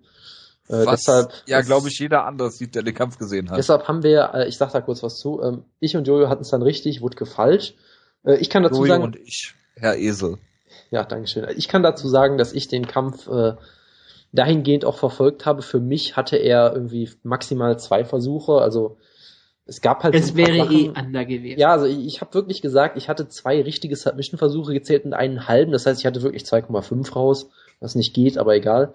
Äh, 0.69 0.85
was, 0.85 1.01
deshalb, 1.01 1.33
ja, 1.45 1.61
glaube 1.61 1.89
ich, 1.89 1.99
jeder 1.99 2.25
anders 2.25 2.57
sieht, 2.57 2.75
der 2.75 2.83
den 2.83 2.93
Kampf 2.93 3.17
gesehen 3.17 3.49
hat. 3.49 3.57
Deshalb 3.57 3.87
haben 3.87 4.03
wir, 4.03 4.31
äh, 4.33 4.47
ich 4.47 4.57
sag 4.57 4.71
da 4.71 4.79
kurz 4.79 5.03
was 5.03 5.17
zu, 5.17 5.41
ähm, 5.41 5.65
ich 5.79 5.97
und 5.97 6.07
Jojo 6.07 6.29
hatten 6.29 6.43
es 6.43 6.49
dann 6.49 6.61
richtig, 6.61 7.01
Wutke 7.01 7.25
falsch. 7.25 7.75
Äh, 8.23 8.35
ich 8.37 8.49
kann 8.49 8.63
dazu 8.63 8.77
Jojo 8.77 8.87
sagen. 8.87 9.03
und 9.03 9.17
ich, 9.17 9.53
Herr 9.75 9.97
Esel. 9.97 10.37
Ja, 10.89 11.03
Dankeschön. 11.03 11.45
Ich 11.57 11.67
kann 11.67 11.83
dazu 11.83 12.07
sagen, 12.07 12.37
dass 12.37 12.53
ich 12.53 12.67
den 12.67 12.87
Kampf 12.87 13.27
äh, 13.27 13.55
dahingehend 14.33 14.83
auch 14.83 14.97
verfolgt 14.97 15.45
habe. 15.45 15.61
Für 15.61 15.79
mich 15.79 16.17
hatte 16.17 16.35
er 16.35 16.73
irgendwie 16.73 17.09
maximal 17.23 17.79
zwei 17.79 18.03
Versuche, 18.03 18.53
also 18.55 18.97
es 19.65 19.79
gab 19.79 20.03
halt. 20.03 20.13
Es 20.13 20.35
wäre 20.35 20.57
Sachen, 20.57 20.75
eh 20.75 20.89
under 20.89 21.23
gewesen. 21.23 21.59
Ja, 21.59 21.71
also 21.71 21.85
ich, 21.85 22.05
ich 22.05 22.21
habe 22.21 22.33
wirklich 22.33 22.61
gesagt, 22.61 22.97
ich 22.97 23.07
hatte 23.07 23.29
zwei 23.29 23.61
richtige 23.61 23.95
Submission-Versuche 23.95 24.73
gezählt 24.73 25.05
und 25.05 25.13
einen 25.13 25.47
halben. 25.47 25.71
Das 25.71 25.85
heißt, 25.85 26.01
ich 26.01 26.05
hatte 26.05 26.21
wirklich 26.21 26.43
2,5 26.43 27.13
raus, 27.13 27.49
was 27.79 27.95
nicht 27.95 28.13
geht, 28.13 28.37
aber 28.37 28.55
egal. 28.55 28.93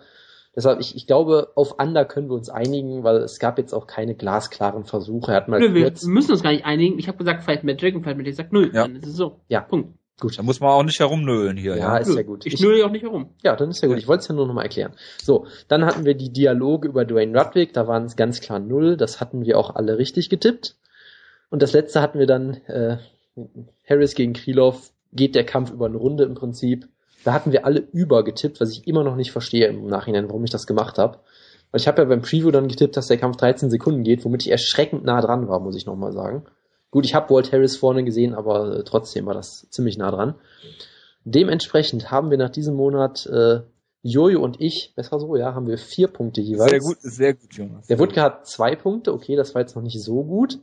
Deshalb, 0.54 0.80
ich, 0.80 0.96
ich 0.96 1.06
glaube, 1.06 1.52
auf 1.54 1.78
Under 1.78 2.04
können 2.04 2.28
wir 2.28 2.34
uns 2.34 2.50
einigen, 2.50 3.04
weil 3.04 3.18
es 3.18 3.38
gab 3.38 3.58
jetzt 3.58 3.72
auch 3.72 3.86
keine 3.86 4.14
glasklaren 4.14 4.84
Versuche. 4.84 5.30
Er 5.30 5.36
hat 5.36 5.48
mal 5.48 5.60
Nö, 5.60 5.72
wir 5.72 5.92
müssen 6.04 6.32
uns 6.32 6.42
gar 6.42 6.50
nicht 6.50 6.64
einigen. 6.64 6.98
Ich 6.98 7.08
habe 7.08 7.16
gesagt, 7.16 7.44
Fight 7.44 7.64
Magic 7.64 7.94
und 7.94 8.02
Fight 8.02 8.16
Magic 8.16 8.34
sagt 8.34 8.52
null. 8.52 8.70
Ja. 8.74 8.82
Dann 8.82 8.96
ist 8.96 9.06
es 9.06 9.14
so. 9.14 9.40
Ja. 9.48 9.60
Punkt. 9.60 9.94
Gut. 10.20 10.36
Da 10.36 10.42
muss 10.42 10.58
man 10.60 10.70
auch 10.70 10.82
nicht 10.82 10.98
herumnölen 10.98 11.56
hier. 11.56 11.76
Ja, 11.76 11.94
ja. 11.94 11.96
ist 11.98 12.14
ja 12.14 12.22
gut. 12.22 12.44
Ich, 12.44 12.54
ich 12.54 12.60
nöle 12.60 12.84
auch 12.84 12.90
nicht 12.90 13.02
herum. 13.02 13.30
Ja, 13.42 13.54
dann 13.54 13.70
ist 13.70 13.82
ja 13.82 13.88
gut. 13.88 13.98
Ich 13.98 14.08
wollte 14.08 14.22
es 14.22 14.28
ja 14.28 14.34
nur 14.34 14.46
nochmal 14.46 14.64
erklären. 14.64 14.92
So, 15.22 15.46
dann 15.68 15.84
hatten 15.84 16.04
wir 16.04 16.14
die 16.14 16.32
Dialoge 16.32 16.88
über 16.88 17.04
Dwayne 17.04 17.38
Rudwick. 17.38 17.72
Da 17.72 17.86
waren 17.86 18.04
es 18.04 18.16
ganz 18.16 18.40
klar 18.40 18.58
null. 18.58 18.96
Das 18.96 19.20
hatten 19.20 19.44
wir 19.44 19.56
auch 19.58 19.76
alle 19.76 19.96
richtig 19.96 20.28
getippt. 20.28 20.76
Und 21.50 21.62
das 21.62 21.72
letzte 21.72 22.02
hatten 22.02 22.18
wir 22.18 22.26
dann 22.26 22.54
äh, 22.66 22.98
Harris 23.88 24.14
gegen 24.14 24.32
Krylov. 24.32 24.90
Geht 25.12 25.36
der 25.36 25.44
Kampf 25.46 25.70
über 25.70 25.86
eine 25.86 25.96
Runde 25.96 26.24
im 26.24 26.34
Prinzip. 26.34 26.88
Da 27.24 27.32
hatten 27.32 27.52
wir 27.52 27.64
alle 27.64 27.80
über 27.92 28.24
getippt, 28.24 28.60
was 28.60 28.72
ich 28.72 28.86
immer 28.88 29.04
noch 29.04 29.16
nicht 29.16 29.32
verstehe 29.32 29.68
im 29.68 29.86
Nachhinein, 29.86 30.28
warum 30.28 30.44
ich 30.44 30.50
das 30.50 30.66
gemacht 30.66 30.98
habe. 30.98 31.18
Weil 31.70 31.80
ich 31.80 31.86
habe 31.88 32.02
ja 32.02 32.08
beim 32.08 32.22
Preview 32.22 32.50
dann 32.50 32.68
getippt, 32.68 32.96
dass 32.96 33.06
der 33.06 33.18
Kampf 33.18 33.36
13 33.36 33.70
Sekunden 33.70 34.02
geht, 34.02 34.24
womit 34.24 34.42
ich 34.42 34.50
erschreckend 34.50 35.04
nah 35.04 35.20
dran 35.20 35.48
war, 35.48 35.60
muss 35.60 35.76
ich 35.76 35.86
nochmal 35.86 36.12
sagen. 36.12 36.44
Gut, 36.90 37.04
ich 37.04 37.14
habe 37.14 37.34
Walt 37.34 37.52
Harris 37.52 37.76
vorne 37.76 38.04
gesehen, 38.04 38.34
aber 38.34 38.78
äh, 38.78 38.84
trotzdem 38.84 39.26
war 39.26 39.34
das 39.34 39.68
ziemlich 39.70 39.98
nah 39.98 40.10
dran. 40.10 40.34
Dementsprechend 41.24 42.10
haben 42.10 42.30
wir 42.30 42.38
nach 42.38 42.50
diesem 42.50 42.74
Monat 42.74 43.26
äh, 43.26 43.60
Jojo 44.02 44.42
und 44.42 44.60
ich, 44.60 44.94
besser 44.96 45.20
so, 45.20 45.36
ja, 45.36 45.54
haben 45.54 45.66
wir 45.66 45.76
vier 45.76 46.08
Punkte 46.08 46.40
jeweils. 46.40 46.70
Sehr 46.70 46.80
gut, 46.80 46.96
sehr 47.00 47.34
gut, 47.34 47.52
Jonas. 47.52 47.86
Der 47.88 47.98
Wutke 47.98 48.22
hat 48.22 48.46
zwei 48.46 48.76
Punkte, 48.76 49.12
okay, 49.12 49.36
das 49.36 49.54
war 49.54 49.60
jetzt 49.60 49.76
noch 49.76 49.82
nicht 49.82 50.00
so 50.02 50.24
gut. 50.24 50.58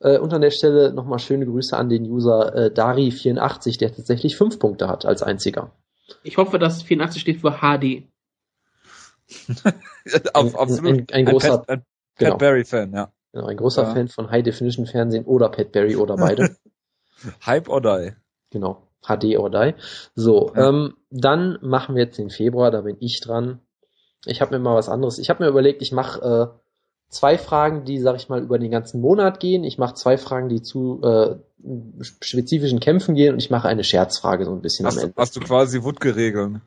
Äh, 0.00 0.18
und 0.18 0.32
an 0.32 0.40
der 0.40 0.50
Stelle 0.50 0.92
nochmal 0.92 1.18
schöne 1.18 1.46
Grüße 1.46 1.76
an 1.76 1.88
den 1.88 2.10
User 2.10 2.54
äh, 2.54 2.70
Dari84, 2.74 3.78
der 3.78 3.94
tatsächlich 3.94 4.36
fünf 4.36 4.58
Punkte 4.58 4.88
hat 4.88 5.04
als 5.04 5.22
einziger. 5.22 5.72
Ich 6.22 6.38
hoffe, 6.38 6.58
dass 6.58 6.82
84 6.82 7.20
steht 7.20 7.40
für 7.40 7.60
HD. 7.60 8.08
auf, 10.34 10.58
absolut. 10.58 10.90
Ein, 10.90 10.98
ein, 10.98 11.06
ein 11.10 11.24
großer 11.26 11.60
ein 11.60 11.66
Pat, 11.66 11.82
genau. 12.16 12.36
Barry-Fan, 12.38 12.92
ja. 12.92 13.12
Genau, 13.32 13.46
ein 13.46 13.56
großer 13.56 13.82
ja. 13.82 13.94
Fan 13.94 14.08
von 14.08 14.30
High 14.30 14.42
Definition 14.42 14.86
Fernsehen 14.86 15.24
oder 15.24 15.48
Pat 15.48 15.72
Barry 15.72 15.96
oder 15.96 16.16
beide. 16.16 16.56
Hype 17.46 17.68
or 17.68 17.80
die. 17.80 18.12
Genau, 18.50 18.82
HD 19.02 19.38
or 19.38 19.50
die. 19.50 19.74
So, 20.14 20.52
ja. 20.54 20.68
ähm, 20.68 20.94
dann 21.10 21.58
machen 21.62 21.94
wir 21.94 22.04
jetzt 22.04 22.18
den 22.18 22.30
Februar, 22.30 22.70
da 22.70 22.80
bin 22.80 22.96
ich 23.00 23.20
dran. 23.20 23.60
Ich 24.26 24.40
habe 24.40 24.52
mir 24.56 24.62
mal 24.62 24.74
was 24.74 24.88
anderes. 24.88 25.18
Ich 25.18 25.30
habe 25.30 25.44
mir 25.44 25.48
überlegt, 25.48 25.80
ich 25.80 25.92
mache 25.92 26.20
äh, 26.52 26.60
zwei 27.08 27.38
Fragen, 27.38 27.84
die, 27.84 27.98
sag 27.98 28.16
ich 28.16 28.28
mal, 28.28 28.42
über 28.42 28.58
den 28.58 28.70
ganzen 28.70 29.00
Monat 29.00 29.40
gehen. 29.40 29.64
Ich 29.64 29.78
mache 29.78 29.94
zwei 29.94 30.18
Fragen, 30.18 30.48
die 30.48 30.62
zu 30.62 31.00
äh, 31.02 31.36
spezifischen 32.00 32.80
Kämpfen 32.80 33.14
gehen 33.14 33.34
und 33.34 33.38
ich 33.38 33.50
mache 33.50 33.68
eine 33.68 33.84
Scherzfrage 33.84 34.44
so 34.44 34.52
ein 34.52 34.62
bisschen 34.62 34.86
hast, 34.86 34.98
am 34.98 35.04
Ende. 35.04 35.14
Hast 35.16 35.36
du 35.36 35.40
quasi 35.40 35.82
Wut-Geregeln? 35.82 36.62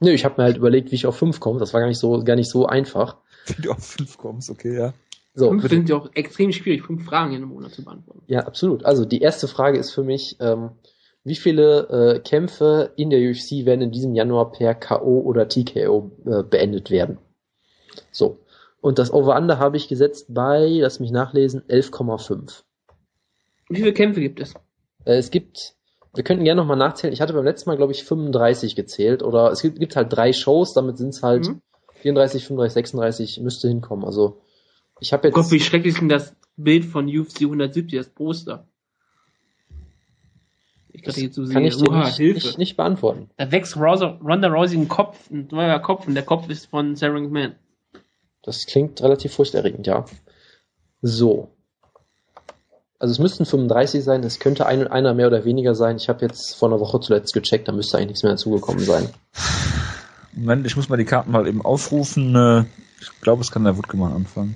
Nö, 0.00 0.10
ich 0.10 0.24
habe 0.24 0.34
mir 0.38 0.44
halt 0.44 0.56
überlegt, 0.56 0.90
wie 0.90 0.96
ich 0.96 1.06
auf 1.06 1.16
fünf 1.16 1.40
komme. 1.40 1.60
Das 1.60 1.72
war 1.72 1.80
gar 1.80 1.86
nicht 1.86 1.98
so, 1.98 2.22
gar 2.24 2.36
nicht 2.36 2.50
so 2.50 2.66
einfach. 2.66 3.16
Wie 3.46 3.62
du 3.62 3.70
auf 3.70 3.84
fünf 3.84 4.18
kommst, 4.18 4.50
okay, 4.50 4.76
ja. 4.76 4.94
So, 5.34 5.48
fünf 5.48 5.68
sind 5.68 5.88
ja 5.88 5.96
auch 5.96 6.10
extrem 6.14 6.52
schwierig, 6.52 6.82
fünf 6.82 7.04
Fragen 7.04 7.32
in 7.32 7.38
einem 7.38 7.48
Monat 7.48 7.72
zu 7.72 7.84
beantworten. 7.84 8.22
Ja, 8.26 8.40
absolut. 8.40 8.84
Also 8.84 9.04
die 9.04 9.20
erste 9.20 9.48
Frage 9.48 9.78
ist 9.78 9.90
für 9.90 10.02
mich, 10.02 10.36
ähm, 10.40 10.72
wie 11.24 11.36
viele 11.36 11.88
äh, 11.88 12.20
Kämpfe 12.20 12.92
in 12.96 13.08
der 13.08 13.20
UFC 13.20 13.64
werden 13.64 13.80
in 13.80 13.92
diesem 13.92 14.14
Januar 14.14 14.52
per 14.52 14.74
KO 14.74 15.20
oder 15.20 15.48
TKO 15.48 16.10
äh, 16.26 16.42
beendet 16.42 16.90
werden? 16.90 17.18
So. 18.10 18.40
Und 18.80 18.98
das 18.98 19.12
Over-Under 19.12 19.58
habe 19.58 19.76
ich 19.76 19.88
gesetzt 19.88 20.26
bei, 20.34 20.66
lass 20.66 21.00
mich 21.00 21.12
nachlesen, 21.12 21.62
11,5. 21.62 22.64
Wie 23.68 23.76
viele 23.76 23.92
Kämpfe 23.92 24.20
gibt 24.20 24.40
es? 24.40 24.54
Äh, 25.04 25.16
es 25.16 25.30
gibt, 25.30 25.76
wir 26.14 26.24
könnten 26.24 26.44
gerne 26.44 26.60
nochmal 26.60 26.76
nachzählen. 26.76 27.14
Ich 27.14 27.20
hatte 27.20 27.32
beim 27.32 27.44
letzten 27.44 27.70
Mal, 27.70 27.76
glaube 27.76 27.92
ich, 27.92 28.04
35 28.04 28.74
gezählt. 28.74 29.22
Oder 29.22 29.52
es 29.52 29.62
gibt, 29.62 29.78
gibt 29.78 29.96
halt 29.96 30.12
drei 30.12 30.32
Shows, 30.32 30.74
damit 30.74 30.98
sind 30.98 31.10
es 31.10 31.22
halt 31.22 31.46
mhm. 31.48 31.62
34, 31.94 32.44
35, 32.44 32.74
36, 32.74 33.40
müsste 33.40 33.68
hinkommen. 33.68 34.04
Also 34.04 34.42
ich 35.02 35.12
habe 35.12 35.28
jetzt. 35.28 35.34
Gott, 35.34 35.50
wie 35.50 35.60
schrecklich 35.60 35.94
ist 35.94 36.00
denn 36.00 36.08
das 36.08 36.34
Bild 36.56 36.84
von 36.84 37.06
UFC 37.06 37.42
170, 37.42 37.98
das 37.98 38.08
Poster? 38.08 38.66
Ich 40.90 41.02
kann, 41.02 41.14
jetzt 41.16 41.34
so 41.34 41.44
kann 41.46 41.64
ich 41.64 41.76
dir 41.76 41.90
Oha, 41.90 42.04
nicht, 42.04 42.16
Hilfe. 42.16 42.46
Nicht, 42.46 42.58
nicht, 42.58 42.76
beantworten. 42.76 43.30
Da 43.36 43.50
wächst 43.50 43.76
Ronda 43.76 44.48
Rousey 44.48 44.76
ein 44.76 44.88
Kopf, 44.88 45.18
ein 45.30 45.48
neuer 45.50 45.78
Kopf, 45.80 46.06
und 46.06 46.14
der 46.14 46.22
Kopf 46.22 46.48
ist 46.48 46.66
von 46.66 46.96
Sarah 46.96 47.18
McMahon. 47.18 47.54
Das 48.42 48.66
klingt 48.66 49.02
relativ 49.02 49.32
furchterregend, 49.32 49.86
ja. 49.86 50.04
So. 51.00 51.48
Also 52.98 53.12
es 53.12 53.18
müssten 53.18 53.46
35 53.46 54.04
sein, 54.04 54.22
es 54.22 54.38
könnte 54.38 54.66
ein, 54.66 54.86
einer 54.86 55.14
mehr 55.14 55.26
oder 55.26 55.44
weniger 55.44 55.74
sein. 55.74 55.96
Ich 55.96 56.08
habe 56.08 56.24
jetzt 56.24 56.54
vor 56.54 56.68
einer 56.68 56.78
Woche 56.78 57.00
zuletzt 57.00 57.32
gecheckt, 57.32 57.66
da 57.66 57.72
müsste 57.72 57.96
eigentlich 57.96 58.08
nichts 58.08 58.22
mehr 58.22 58.32
dazugekommen 58.32 58.84
sein. 58.84 59.08
Moment, 60.34 60.66
ich 60.66 60.76
muss 60.76 60.88
mal 60.88 60.96
die 60.96 61.04
Karten 61.04 61.32
mal 61.32 61.48
eben 61.48 61.62
aufrufen. 61.62 62.36
Äh, 62.36 62.64
ich 63.00 63.20
glaube, 63.20 63.42
es 63.42 63.50
kann 63.50 63.64
der 63.64 63.76
Wutke 63.76 63.96
mal 63.96 64.12
anfangen. 64.12 64.54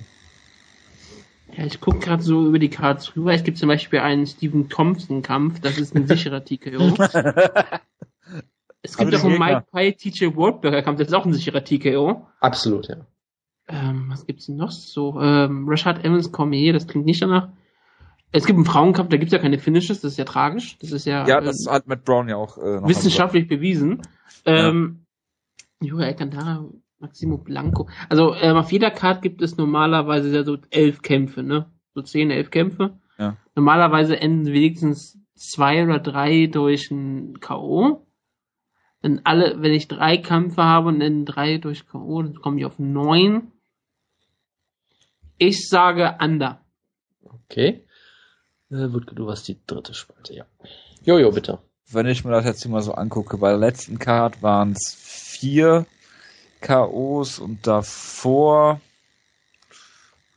Ja, 1.57 1.65
ich 1.65 1.81
gucke 1.81 1.97
gerade 1.99 2.21
so 2.21 2.45
über 2.45 2.59
die 2.59 2.69
Cards 2.69 3.15
rüber. 3.15 3.33
Es 3.33 3.43
gibt 3.43 3.57
zum 3.57 3.67
Beispiel 3.67 3.99
einen 3.99 4.27
Stephen 4.27 4.69
Thompson-Kampf, 4.69 5.59
das 5.59 5.79
ist 5.79 5.95
ein 5.95 6.05
sicherer 6.05 6.45
TKO. 6.45 6.93
es 8.83 8.95
gibt 8.95 9.15
auch 9.15 9.23
einen 9.23 9.39
Mike 9.39 9.65
Pye 9.71 9.93
TJ 9.93 10.35
Wardberger-Kampf, 10.35 10.99
das 10.99 11.07
ist 11.07 11.13
auch 11.15 11.25
ein 11.25 11.33
sicherer 11.33 11.63
TKO. 11.63 12.27
Absolut, 12.41 12.89
ja. 12.89 12.97
Ähm, 13.69 14.05
was 14.09 14.27
gibt's 14.27 14.45
denn 14.45 14.57
noch 14.57 14.69
so? 14.69 15.19
Ähm, 15.19 15.67
Rashad 15.67 16.05
Evans 16.05 16.31
Cormier, 16.31 16.73
das 16.73 16.87
klingt 16.87 17.07
nicht 17.07 17.23
danach. 17.23 17.49
Es 18.31 18.45
gibt 18.45 18.57
einen 18.57 18.65
Frauenkampf, 18.65 19.09
da 19.09 19.17
gibt's 19.17 19.33
ja 19.33 19.39
keine 19.39 19.57
Finishes, 19.57 20.01
das 20.01 20.11
ist 20.11 20.17
ja 20.17 20.25
tragisch. 20.25 20.77
Das 20.79 20.91
ist 20.91 21.05
ja. 21.05 21.25
Ja, 21.27 21.41
das 21.41 21.65
ähm, 21.65 21.73
hat 21.73 21.87
Matt 21.87 22.05
Brown 22.05 22.29
ja 22.29 22.35
auch 22.35 22.57
äh, 22.59 22.81
noch 22.81 22.87
wissenschaftlich 22.87 23.47
bewiesen. 23.47 24.03
Ähm, 24.45 25.05
ja. 25.81 25.87
Jura 25.87 26.03
Alcantara, 26.03 26.65
Maximo 26.99 27.37
Blanco. 27.37 27.87
Also 28.09 28.33
ähm, 28.35 28.57
auf 28.57 28.71
jeder 28.71 28.91
Karte 28.91 29.21
gibt 29.21 29.41
es 29.41 29.57
normalerweise 29.57 30.33
ja 30.33 30.43
so 30.43 30.57
elf 30.69 31.01
Kämpfe, 31.01 31.43
ne? 31.43 31.69
So 31.93 32.01
zehn, 32.01 32.31
elf 32.31 32.51
Kämpfe. 32.51 32.99
Ja. 33.17 33.37
Normalerweise 33.55 34.19
enden 34.19 34.47
wenigstens 34.47 35.17
zwei 35.35 35.83
oder 35.83 35.99
drei 35.99 36.47
durch 36.47 36.89
ein 36.91 37.39
K.O. 37.39 38.05
Wenn 39.01 39.25
alle, 39.25 39.61
wenn 39.61 39.73
ich 39.73 39.87
drei 39.87 40.17
Kämpfe 40.17 40.63
habe 40.63 40.89
und 40.89 40.99
dann 40.99 41.25
drei 41.25 41.57
durch 41.57 41.87
K.O., 41.87 42.23
dann 42.23 42.35
komme 42.35 42.59
ich 42.59 42.65
auf 42.65 42.79
neun. 42.79 43.51
Ich 45.37 45.69
sage 45.69 46.17
Under. 46.19 46.61
Okay. 47.21 47.85
Äh, 48.71 48.91
Wutke, 48.91 49.13
du 49.13 49.27
warst 49.27 49.47
die 49.47 49.59
dritte 49.65 49.93
Spalte, 49.93 50.33
ja. 50.33 50.45
Jojo, 51.03 51.31
bitte. 51.31 51.59
Wenn 51.89 52.07
ich 52.07 52.25
mir 52.25 52.31
das 52.31 52.45
jetzt 52.45 52.63
hier 52.63 52.71
mal 52.71 52.81
so 52.81 52.93
angucke, 52.93 53.37
bei 53.37 53.49
der 53.49 53.59
letzten 53.59 53.97
Card 53.99 54.41
waren 54.41 54.71
es 54.71 54.93
vier 54.97 55.85
KOs 56.61 57.39
und 57.39 57.65
davor. 57.65 58.81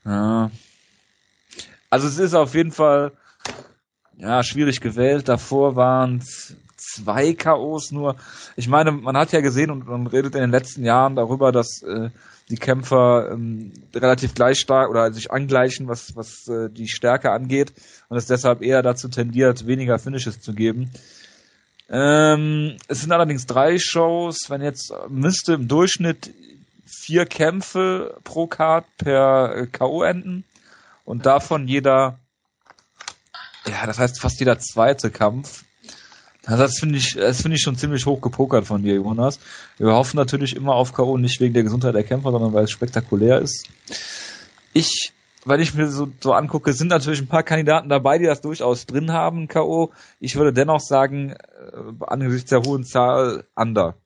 Ja. 0.04 0.50
Also 1.90 2.06
es 2.06 2.18
ist 2.18 2.34
auf 2.34 2.54
jeden 2.54 2.72
Fall 2.72 3.12
ja 4.16 4.42
schwierig 4.42 4.80
gewählt. 4.80 5.28
Davor 5.28 5.76
waren 5.76 6.18
es 6.18 6.54
zwei 6.76 7.34
KOs 7.34 7.90
nur. 7.92 8.16
Ich 8.56 8.68
meine, 8.68 8.92
man 8.92 9.16
hat 9.16 9.32
ja 9.32 9.40
gesehen 9.40 9.70
und 9.70 9.86
man 9.86 10.06
redet 10.06 10.34
in 10.34 10.40
den 10.40 10.50
letzten 10.50 10.84
Jahren 10.84 11.16
darüber, 11.16 11.52
dass 11.52 11.82
äh, 11.82 12.10
die 12.48 12.56
Kämpfer 12.56 13.30
ähm, 13.32 13.72
relativ 13.94 14.34
gleich 14.34 14.58
stark 14.58 14.90
oder 14.90 15.12
sich 15.12 15.30
angleichen, 15.30 15.88
was, 15.88 16.16
was 16.16 16.48
äh, 16.48 16.68
die 16.68 16.88
Stärke 16.88 17.30
angeht 17.30 17.72
und 18.08 18.16
es 18.16 18.26
deshalb 18.26 18.62
eher 18.62 18.82
dazu 18.82 19.08
tendiert, 19.08 19.66
weniger 19.66 19.98
Finishes 19.98 20.40
zu 20.40 20.52
geben. 20.52 20.90
Ähm, 21.90 22.76
es 22.88 23.00
sind 23.00 23.12
allerdings 23.12 23.46
drei 23.46 23.78
Shows, 23.78 24.48
wenn 24.48 24.62
jetzt 24.62 24.92
müsste 25.08 25.54
im 25.54 25.68
Durchschnitt 25.68 26.32
vier 26.86 27.26
Kämpfe 27.26 28.16
pro 28.24 28.46
Card 28.46 28.86
per 28.96 29.56
äh, 29.56 29.66
K.O. 29.66 30.02
enden 30.02 30.44
und 31.04 31.26
davon 31.26 31.66
jeder, 31.66 32.18
ja, 33.66 33.86
das 33.86 33.98
heißt 33.98 34.20
fast 34.20 34.38
jeder 34.38 34.58
zweite 34.58 35.10
Kampf 35.10 35.64
also 36.46 36.62
das 36.62 36.78
finde 36.78 36.98
ich, 36.98 37.14
das 37.14 37.42
finde 37.42 37.56
ich 37.56 37.62
schon 37.62 37.76
ziemlich 37.76 38.06
hoch 38.06 38.20
gepokert 38.20 38.66
von 38.66 38.82
dir, 38.82 38.94
Jonas. 38.94 39.38
Wir 39.78 39.92
hoffen 39.92 40.16
natürlich 40.16 40.56
immer 40.56 40.74
auf 40.74 40.94
K.O. 40.94 41.18
nicht 41.18 41.40
wegen 41.40 41.54
der 41.54 41.62
Gesundheit 41.62 41.94
der 41.94 42.04
Kämpfer, 42.04 42.30
sondern 42.30 42.54
weil 42.54 42.64
es 42.64 42.70
spektakulär 42.70 43.40
ist. 43.40 43.68
Ich, 44.72 45.12
weil 45.44 45.60
ich 45.60 45.74
mir 45.74 45.88
so, 45.88 46.08
so 46.20 46.32
angucke, 46.32 46.72
sind 46.72 46.88
natürlich 46.88 47.20
ein 47.20 47.28
paar 47.28 47.42
Kandidaten 47.42 47.88
dabei, 47.88 48.18
die 48.18 48.26
das 48.26 48.40
durchaus 48.40 48.86
drin 48.86 49.12
haben, 49.12 49.48
K.O. 49.48 49.92
Ich 50.18 50.36
würde 50.36 50.52
dennoch 50.52 50.80
sagen, 50.80 51.30
äh, 51.32 52.04
angesichts 52.06 52.50
der 52.50 52.62
hohen 52.62 52.84
Zahl, 52.84 53.44
under. 53.54 53.96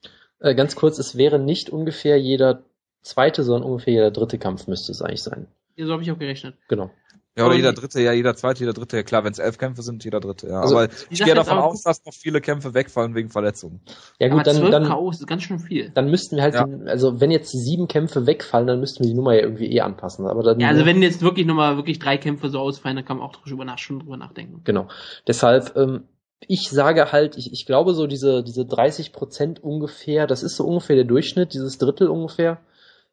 Äh, 0.40 0.54
ganz 0.54 0.76
kurz, 0.76 0.98
es 0.98 1.16
wäre 1.16 1.38
nicht 1.38 1.70
ungefähr 1.70 2.20
jeder 2.20 2.62
zweite, 3.02 3.42
sondern 3.42 3.70
ungefähr 3.70 3.92
jeder 3.92 4.10
dritte 4.10 4.38
Kampf 4.38 4.66
müsste 4.66 4.92
es 4.92 5.02
eigentlich 5.02 5.22
sein. 5.22 5.46
Ja, 5.76 5.86
so 5.86 5.92
habe 5.92 6.02
ich 6.02 6.10
auch 6.10 6.18
gerechnet. 6.18 6.56
Genau. 6.68 6.90
Ja, 7.36 7.46
oder 7.46 7.56
jeder 7.56 7.72
dritte, 7.72 8.00
ja, 8.00 8.12
jeder 8.12 8.36
zweite, 8.36 8.60
jeder 8.60 8.72
dritte, 8.72 8.96
ja 8.96 9.02
klar, 9.02 9.24
wenn 9.24 9.32
es 9.32 9.40
elf 9.40 9.58
Kämpfe 9.58 9.82
sind, 9.82 10.04
jeder 10.04 10.20
dritte, 10.20 10.46
ja. 10.46 10.60
Also, 10.60 10.78
aber 10.78 10.88
ich 11.10 11.20
gehe 11.20 11.34
davon 11.34 11.58
aus, 11.58 11.82
dass 11.82 12.04
noch 12.04 12.14
viele 12.14 12.40
Kämpfe 12.40 12.74
wegfallen 12.74 13.16
wegen 13.16 13.28
Verletzungen. 13.28 13.80
Ja 14.20 14.28
gut, 14.28 14.46
dann, 14.46 14.70
dann, 14.70 14.88
KOs 14.88 15.18
ist 15.18 15.26
ganz 15.26 15.42
schön 15.42 15.58
viel. 15.58 15.90
Dann 15.90 16.10
müssten 16.10 16.36
wir 16.36 16.44
halt, 16.44 16.54
ja. 16.54 16.64
den, 16.64 16.88
also 16.88 17.20
wenn 17.20 17.32
jetzt 17.32 17.50
sieben 17.50 17.88
Kämpfe 17.88 18.26
wegfallen, 18.26 18.68
dann 18.68 18.78
müssten 18.78 19.02
wir 19.02 19.10
die 19.10 19.16
Nummer 19.16 19.34
ja 19.34 19.42
irgendwie 19.42 19.66
eh 19.72 19.80
anpassen. 19.80 20.26
Aber 20.26 20.44
dann, 20.44 20.60
ja, 20.60 20.68
also 20.68 20.86
wenn 20.86 21.02
jetzt 21.02 21.22
wirklich 21.22 21.44
nochmal 21.44 21.76
wirklich 21.76 21.98
drei 21.98 22.18
Kämpfe 22.18 22.50
so 22.50 22.60
ausfallen, 22.60 22.96
dann 22.96 23.04
kann 23.04 23.16
man 23.16 23.26
auch 23.26 23.34
drüber 23.34 23.64
nach, 23.64 23.78
schon 23.78 23.98
drüber 23.98 24.16
nachdenken. 24.16 24.60
Genau. 24.62 24.86
Deshalb, 25.26 25.76
ähm, 25.76 26.04
ich 26.46 26.68
sage 26.70 27.10
halt, 27.10 27.36
ich, 27.36 27.52
ich 27.52 27.66
glaube 27.66 27.94
so 27.94 28.06
diese, 28.06 28.44
diese 28.44 28.64
30 28.64 29.12
Prozent 29.12 29.62
ungefähr, 29.62 30.28
das 30.28 30.44
ist 30.44 30.54
so 30.56 30.64
ungefähr 30.64 30.94
der 30.94 31.04
Durchschnitt, 31.04 31.52
dieses 31.52 31.78
Drittel 31.78 32.08
ungefähr, 32.08 32.58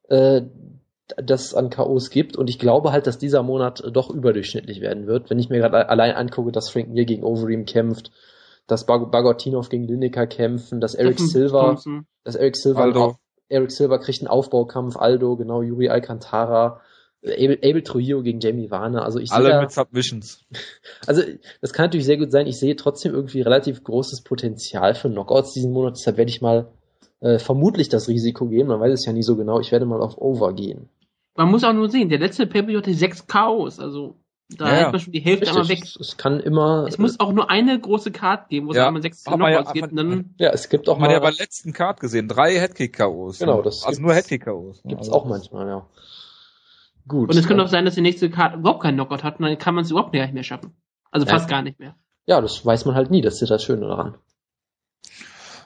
äh, 0.10 0.43
das 1.18 1.54
an 1.54 1.70
K.O.s 1.70 2.10
gibt 2.10 2.38
und 2.38 2.50
ich 2.50 2.60
glaube 2.60 2.92
halt, 2.92 3.08
dass 3.08 3.18
dieser 3.18 3.44
Monat 3.44 3.84
doch 3.92 4.10
überdurchschnittlich 4.10 4.82
werden 4.82 5.08
wird. 5.08 5.30
Wenn 5.30 5.40
ich 5.40 5.50
mir 5.50 5.60
gerade 5.60 5.90
allein 5.90 6.14
angucke, 6.16 6.52
dass 6.52 6.70
Frank 6.70 6.90
Mir 6.90 7.06
gegen 7.06 7.24
Overeem 7.24 7.66
kämpft, 7.66 8.12
dass 8.68 8.86
Bag 8.86 9.12
Bagotinov 9.12 9.70
gegen 9.70 9.88
Lineker 9.88 10.28
kämpfen, 10.28 10.80
dass 10.80 10.96
Eric 10.96 11.20
Silva, 11.20 11.78
dass 12.24 12.36
Eric 12.36 12.56
Silva, 12.56 12.84
Aldo. 12.84 13.16
Eric 13.50 13.72
Silva 13.72 13.98
kriegt 13.98 14.22
einen 14.22 14.30
Aufbaukampf, 14.30 14.96
Aldo, 14.96 15.36
genau, 15.36 15.62
Yuri 15.62 15.90
Alcantara, 15.90 16.82
Abel, 17.24 17.60
Abel 17.64 17.84
Trujillo 17.84 18.24
gegen 18.24 18.40
Jamie 18.40 18.72
Warner, 18.72 19.04
also 19.04 19.20
ich 19.20 19.32
Alle 19.32 19.50
da, 19.50 19.62
mit 19.62 19.72
Submissions. 19.72 20.46
Also, 21.08 21.24
das 21.62 21.74
kann 21.74 21.86
natürlich 21.86 22.06
sehr 22.06 22.18
gut 22.18 22.32
sein. 22.32 22.48
Ich 22.48 22.60
sehe 22.60 22.76
trotzdem 22.76 23.14
irgendwie 23.14 23.42
relativ 23.42 23.84
großes 23.84 24.22
Potenzial 24.22 24.94
für 24.94 25.10
Knockouts 25.10 25.54
diesen 25.54 25.72
Monat, 25.72 25.96
deshalb 25.98 26.18
werde 26.18 26.30
ich 26.30 26.42
mal 26.42 26.72
äh, 27.22 27.40
vermutlich 27.40 27.90
das 27.90 28.08
Risiko 28.08 28.48
gehen. 28.48 28.68
Man 28.68 28.80
weiß 28.80 28.94
es 28.94 29.06
ja 29.06 29.14
nie 29.14 29.24
so 29.24 29.36
genau. 29.36 29.60
Ich 29.60 29.72
werde 29.72 29.86
mal 29.86 30.02
auf 30.02 30.18
Over 30.18 30.54
gehen. 30.54 30.90
Man 31.36 31.49
muss 31.49 31.64
auch 31.64 31.74
nur 31.74 31.90
sehen, 31.90 32.10
der 32.10 32.20
letzte 32.20 32.45
Pay-Per-View 32.45 32.80
hatte 32.80 32.94
sechs 32.94 33.26
Chaos, 33.28 33.80
also 33.80 34.22
da 34.58 34.68
ja, 34.68 34.72
hält 34.74 34.91
man 34.91 34.99
schon 34.99 35.14
die 35.14 35.20
Hälfte 35.22 35.49
einmal 35.49 35.70
weg. 35.70 35.84
Es 35.99 36.18
kann 36.18 36.40
immer. 36.40 36.86
Es 36.88 36.98
muss 36.98 37.20
auch 37.20 37.32
nur 37.32 37.49
eine 37.49 37.80
große 37.80 38.12
Card 38.12 38.49
geben, 38.49 38.68
wo 38.68 38.72
es 38.72 38.78
einmal 38.78 39.02
sechs 39.02 39.24
Knockouts 39.24 39.70
ja, 39.70 39.72
gibt. 39.72 39.98
Dann, 39.98 40.36
ja, 40.38 40.49
es 40.49 40.70
gibt 40.70 40.90
auch 40.90 40.98
mal. 40.98 41.06
Man 41.08 41.12
ja 41.12 41.20
bei 41.20 41.30
der 41.30 41.40
letzten 41.40 41.74
Card 41.74 41.99
gesehen, 41.99 42.28
drei 42.28 42.60
Headkick-KOs. 42.60 43.40
Genau, 43.40 43.62
das 43.62 43.86
Also 43.86 44.02
nur 44.02 44.14
Headkick-KOs. 44.14 44.84
Gibt's 44.84 45.08
also 45.08 45.14
auch 45.14 45.26
manchmal, 45.26 45.68
ja. 45.68 45.86
Gut. 47.08 47.30
Und 47.30 47.38
es 47.38 47.48
könnte 47.48 47.64
auch 47.64 47.70
sein, 47.70 47.86
dass 47.86 47.95
die 47.95 48.02
nächste 48.02 48.30
Card 48.30 48.56
überhaupt 48.56 48.82
keinen 48.82 48.95
Knockout 48.95 49.24
hat 49.24 49.40
und 49.40 49.45
dann 49.45 49.58
kann 49.58 49.74
man 49.74 49.86
es 49.86 49.91
überhaupt 49.91 50.14
nicht 50.14 50.34
mehr 50.34 50.44
schaffen. 50.44 50.76
Also 51.12 51.26
fast 51.26 51.49
gar 51.49 51.62
nicht 51.62 51.80
mehr. 51.80 51.95
Ja, 52.26 52.40
das 52.40 52.66
weiß 52.66 52.86
man 52.86 52.95
halt 52.95 53.10
nie, 53.10 53.22
das 53.22 53.41
ist 53.41 53.49
das 53.49 53.64
Schöne 53.64 53.88
daran. 53.88 54.16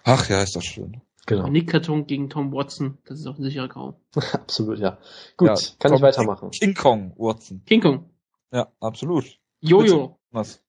Ach 0.04 0.30
ja, 0.30 0.42
ist 0.42 0.56
das 0.56 0.64
schön. 0.64 1.02
Genau. 1.28 1.48
Nick 1.48 1.70
Karton 1.70 2.06
gegen 2.06 2.30
Tom 2.30 2.54
Watson, 2.54 3.00
das 3.06 3.20
ist 3.20 3.26
auch 3.26 3.38
ein 3.38 3.44
sicherer 3.44 3.68
Grau. 3.68 4.00
absolut, 4.34 4.78
ja. 4.80 5.00
Gut, 5.38 5.48
ja, 5.48 5.56
kann 5.80 5.90
Tom 5.90 5.98
ich 5.98 6.02
weitermachen. 6.02 6.52
King 6.52 6.76
Kong 6.76 7.14
Watson. 7.18 7.64
King 7.66 7.82
Kong. 7.82 8.10
Ja, 8.52 8.72
absolut. 8.80 9.26
Jojo. 9.60 10.20
Was? 10.32 10.62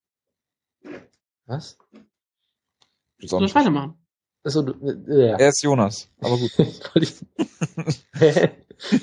Was? 1.45 1.78
Du 3.19 3.27
sollst 3.27 3.55
weitermachen. 3.55 3.95
Du, 4.43 4.61
äh, 4.83 5.31
ja. 5.31 5.37
Er 5.37 5.49
ist 5.49 5.62
Jonas, 5.62 6.09
aber 6.20 6.37
gut. 6.37 6.53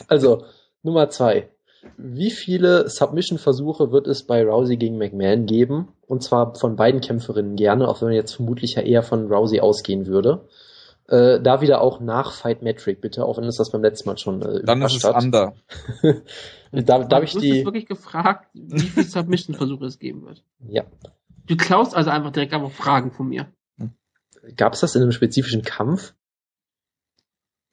also, 0.07 0.45
Nummer 0.81 1.09
zwei. 1.09 1.49
Wie 1.97 2.31
viele 2.31 2.89
Submission-Versuche 2.89 3.91
wird 3.91 4.07
es 4.07 4.25
bei 4.25 4.43
Rousey 4.43 4.77
gegen 4.77 4.97
McMahon 4.97 5.45
geben? 5.45 5.89
Und 6.07 6.23
zwar 6.23 6.55
von 6.55 6.77
beiden 6.77 7.01
Kämpferinnen 7.01 7.57
gerne, 7.57 7.87
auch 7.89 8.01
wenn 8.01 8.09
man 8.09 8.15
jetzt 8.15 8.35
vermutlich 8.35 8.75
ja 8.75 8.81
eher 8.81 9.03
von 9.03 9.31
Rousey 9.31 9.59
ausgehen 9.59 10.05
würde. 10.05 10.47
Äh, 11.07 11.41
da 11.41 11.59
wieder 11.59 11.81
auch 11.81 11.99
nach 11.99 12.31
Fight 12.31 12.61
Metric, 12.61 13.01
bitte, 13.01 13.25
auch 13.25 13.37
wenn 13.37 13.43
es 13.43 13.57
das 13.57 13.71
beim 13.71 13.81
letzten 13.81 14.09
Mal 14.09 14.17
schon 14.17 14.41
äh, 14.41 14.63
Dann 14.63 14.81
ist 14.81 14.95
es 14.95 15.03
hat. 15.03 15.21
under. 15.21 15.53
da 16.71 16.99
da 16.99 17.15
habe 17.15 17.25
ich 17.25 17.35
die. 17.35 17.65
wirklich 17.65 17.87
gefragt, 17.87 18.49
wie 18.53 18.79
viele 18.79 19.05
Submission-Versuche 19.05 19.85
es 19.85 19.99
geben 19.99 20.25
wird. 20.25 20.43
Ja. 20.65 20.85
Du 21.45 21.57
klaust 21.57 21.93
also 21.93 22.09
einfach 22.09 22.31
direkt 22.31 22.53
einfach 22.53 22.71
Fragen 22.71 23.11
von 23.11 23.27
mir. 23.27 23.47
Gab 24.55 24.73
es 24.73 24.79
das 24.79 24.95
in 24.95 25.01
einem 25.01 25.11
spezifischen 25.11 25.61
Kampf? 25.61 26.13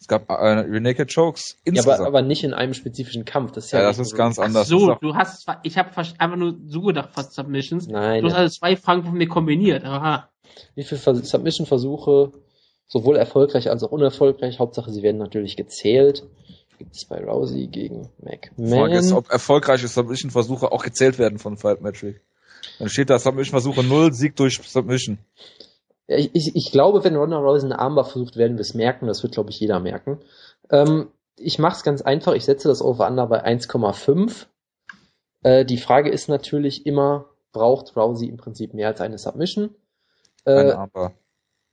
Es 0.01 0.09
gab 0.09 0.31
äh, 0.31 0.81
Naked 0.81 1.15
Chokes 1.15 1.59
insgesamt. 1.65 1.99
Ja, 1.99 2.07
aber, 2.07 2.07
aber 2.07 2.23
nicht 2.23 2.43
in 2.43 2.55
einem 2.55 2.75
spezifischen 2.75 3.25
Kampf. 3.25 3.53
Das 3.53 3.67
ist 3.67 3.73
ja, 3.73 3.81
ja 3.81 3.87
das 3.87 3.99
ist 3.99 4.17
ganz 4.17 4.39
anders. 4.39 4.67
so, 4.67 4.95
du 4.95 5.15
hast, 5.15 5.47
ich 5.63 5.77
habe 5.77 5.91
einfach 5.97 6.37
nur 6.37 6.59
so 6.67 6.83
gedacht, 6.83 7.11
fast 7.13 7.35
Submissions. 7.35 7.87
Nein. 7.87 8.23
Du 8.23 8.29
hast 8.29 8.37
also 8.37 8.59
zwei 8.59 8.77
Fragen 8.77 9.05
von 9.05 9.13
mir 9.13 9.29
kombiniert. 9.29 9.85
Aha. 9.85 10.31
Wie 10.75 10.85
viele 10.85 11.01
Submission-Versuche 11.01 12.33
sowohl 12.91 13.17
erfolgreich 13.17 13.71
als 13.71 13.83
auch 13.83 13.93
unerfolgreich. 13.93 14.59
Hauptsache, 14.59 14.93
sie 14.93 15.03
werden 15.03 15.19
natürlich 15.19 15.57
gezählt. 15.57 16.27
Gibt 16.77 16.97
es 16.97 17.05
bei 17.05 17.23
Rousey 17.23 17.67
gegen 17.69 18.09
McMahon. 18.19 18.71
Frage 18.71 18.99
ist, 18.99 19.13
ob 19.13 19.31
erfolgreiche 19.31 19.87
Submission-Versuche 19.87 20.73
auch 20.73 20.83
gezählt 20.83 21.19
werden 21.19 21.39
von 21.39 21.57
Fight 21.57 21.83
Metric. 21.83 22.21
Dann 22.79 22.89
steht 22.89 23.11
da 23.11 23.19
Submission-Versuche 23.19 23.85
0, 23.85 24.13
Sieg 24.13 24.37
durch 24.37 24.61
Submission. 24.63 25.19
Ich, 26.07 26.31
ich, 26.35 26.57
ich 26.57 26.73
glaube, 26.73 27.05
wenn 27.05 27.17
Ronda 27.17 27.39
Rousey 27.39 27.67
eine 27.67 27.79
Armbar 27.79 28.05
versucht, 28.05 28.37
werden 28.37 28.57
wir 28.57 28.63
es 28.63 28.75
merken. 28.75 29.07
Das 29.07 29.23
wird, 29.23 29.35
glaube 29.35 29.51
ich, 29.51 29.61
jeder 29.61 29.79
merken. 29.79 30.19
Ähm, 30.71 31.09
ich 31.37 31.59
mache 31.59 31.77
es 31.77 31.83
ganz 31.85 32.03
einfach. 32.03 32.33
Ich 32.33 32.45
setze 32.45 32.69
das 32.69 32.83
Over-Under 32.83 33.27
bei 33.27 33.45
1,5. 33.45 34.47
Äh, 35.43 35.65
die 35.65 35.79
Frage 35.79 36.11
ist 36.11 36.29
natürlich 36.29 36.87
immer, 36.87 37.27
braucht 37.53 37.97
Rousey 37.97 38.29
im 38.29 38.39
Prinzip 38.39 38.75
mehr 38.75 38.89
als 38.89 39.01
eine 39.01 39.19
Submission? 39.19 39.75
Äh, 40.45 40.53
eine 40.53 40.79
Armbar. 40.79 41.13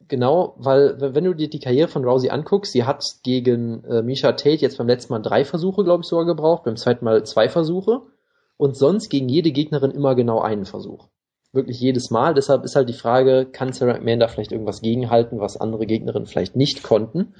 Genau, 0.09 0.53
weil 0.57 0.95
wenn 0.99 1.25
du 1.25 1.33
dir 1.33 1.49
die 1.49 1.59
Karriere 1.59 1.89
von 1.89 2.05
Rousey 2.05 2.29
anguckst, 2.29 2.71
sie 2.71 2.85
hat 2.85 3.03
gegen 3.23 3.83
äh, 3.83 4.01
Misha 4.01 4.31
Tate 4.31 4.61
jetzt 4.61 4.77
beim 4.77 4.87
letzten 4.87 5.13
Mal 5.13 5.19
drei 5.19 5.43
Versuche, 5.43 5.83
glaube 5.83 6.01
ich, 6.03 6.07
sogar 6.07 6.25
gebraucht, 6.25 6.63
beim 6.63 6.77
zweiten 6.77 7.03
Mal 7.03 7.23
zwei 7.25 7.49
Versuche 7.49 8.03
und 8.55 8.77
sonst 8.77 9.09
gegen 9.09 9.27
jede 9.27 9.51
Gegnerin 9.51 9.91
immer 9.91 10.15
genau 10.15 10.39
einen 10.39 10.65
Versuch. 10.65 11.07
Wirklich 11.51 11.79
jedes 11.79 12.09
Mal. 12.09 12.33
Deshalb 12.33 12.63
ist 12.63 12.75
halt 12.75 12.87
die 12.87 12.93
Frage, 12.93 13.47
kann 13.51 13.73
Sarah 13.73 13.93
McMahon 13.93 14.19
da 14.19 14.27
vielleicht 14.27 14.51
irgendwas 14.51 14.81
gegenhalten, 14.81 15.39
was 15.39 15.57
andere 15.57 15.85
Gegnerinnen 15.85 16.27
vielleicht 16.27 16.55
nicht 16.55 16.83
konnten? 16.83 17.33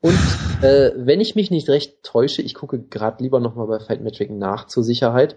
Und 0.00 0.18
äh, 0.62 0.90
wenn 0.96 1.20
ich 1.20 1.36
mich 1.36 1.50
nicht 1.52 1.68
recht 1.68 2.02
täusche, 2.02 2.42
ich 2.42 2.54
gucke 2.54 2.80
gerade 2.80 3.22
lieber 3.22 3.38
nochmal 3.38 3.68
bei 3.68 3.78
Fight 3.78 4.02
Metric 4.02 4.30
nach 4.30 4.66
zur 4.66 4.82
Sicherheit, 4.82 5.36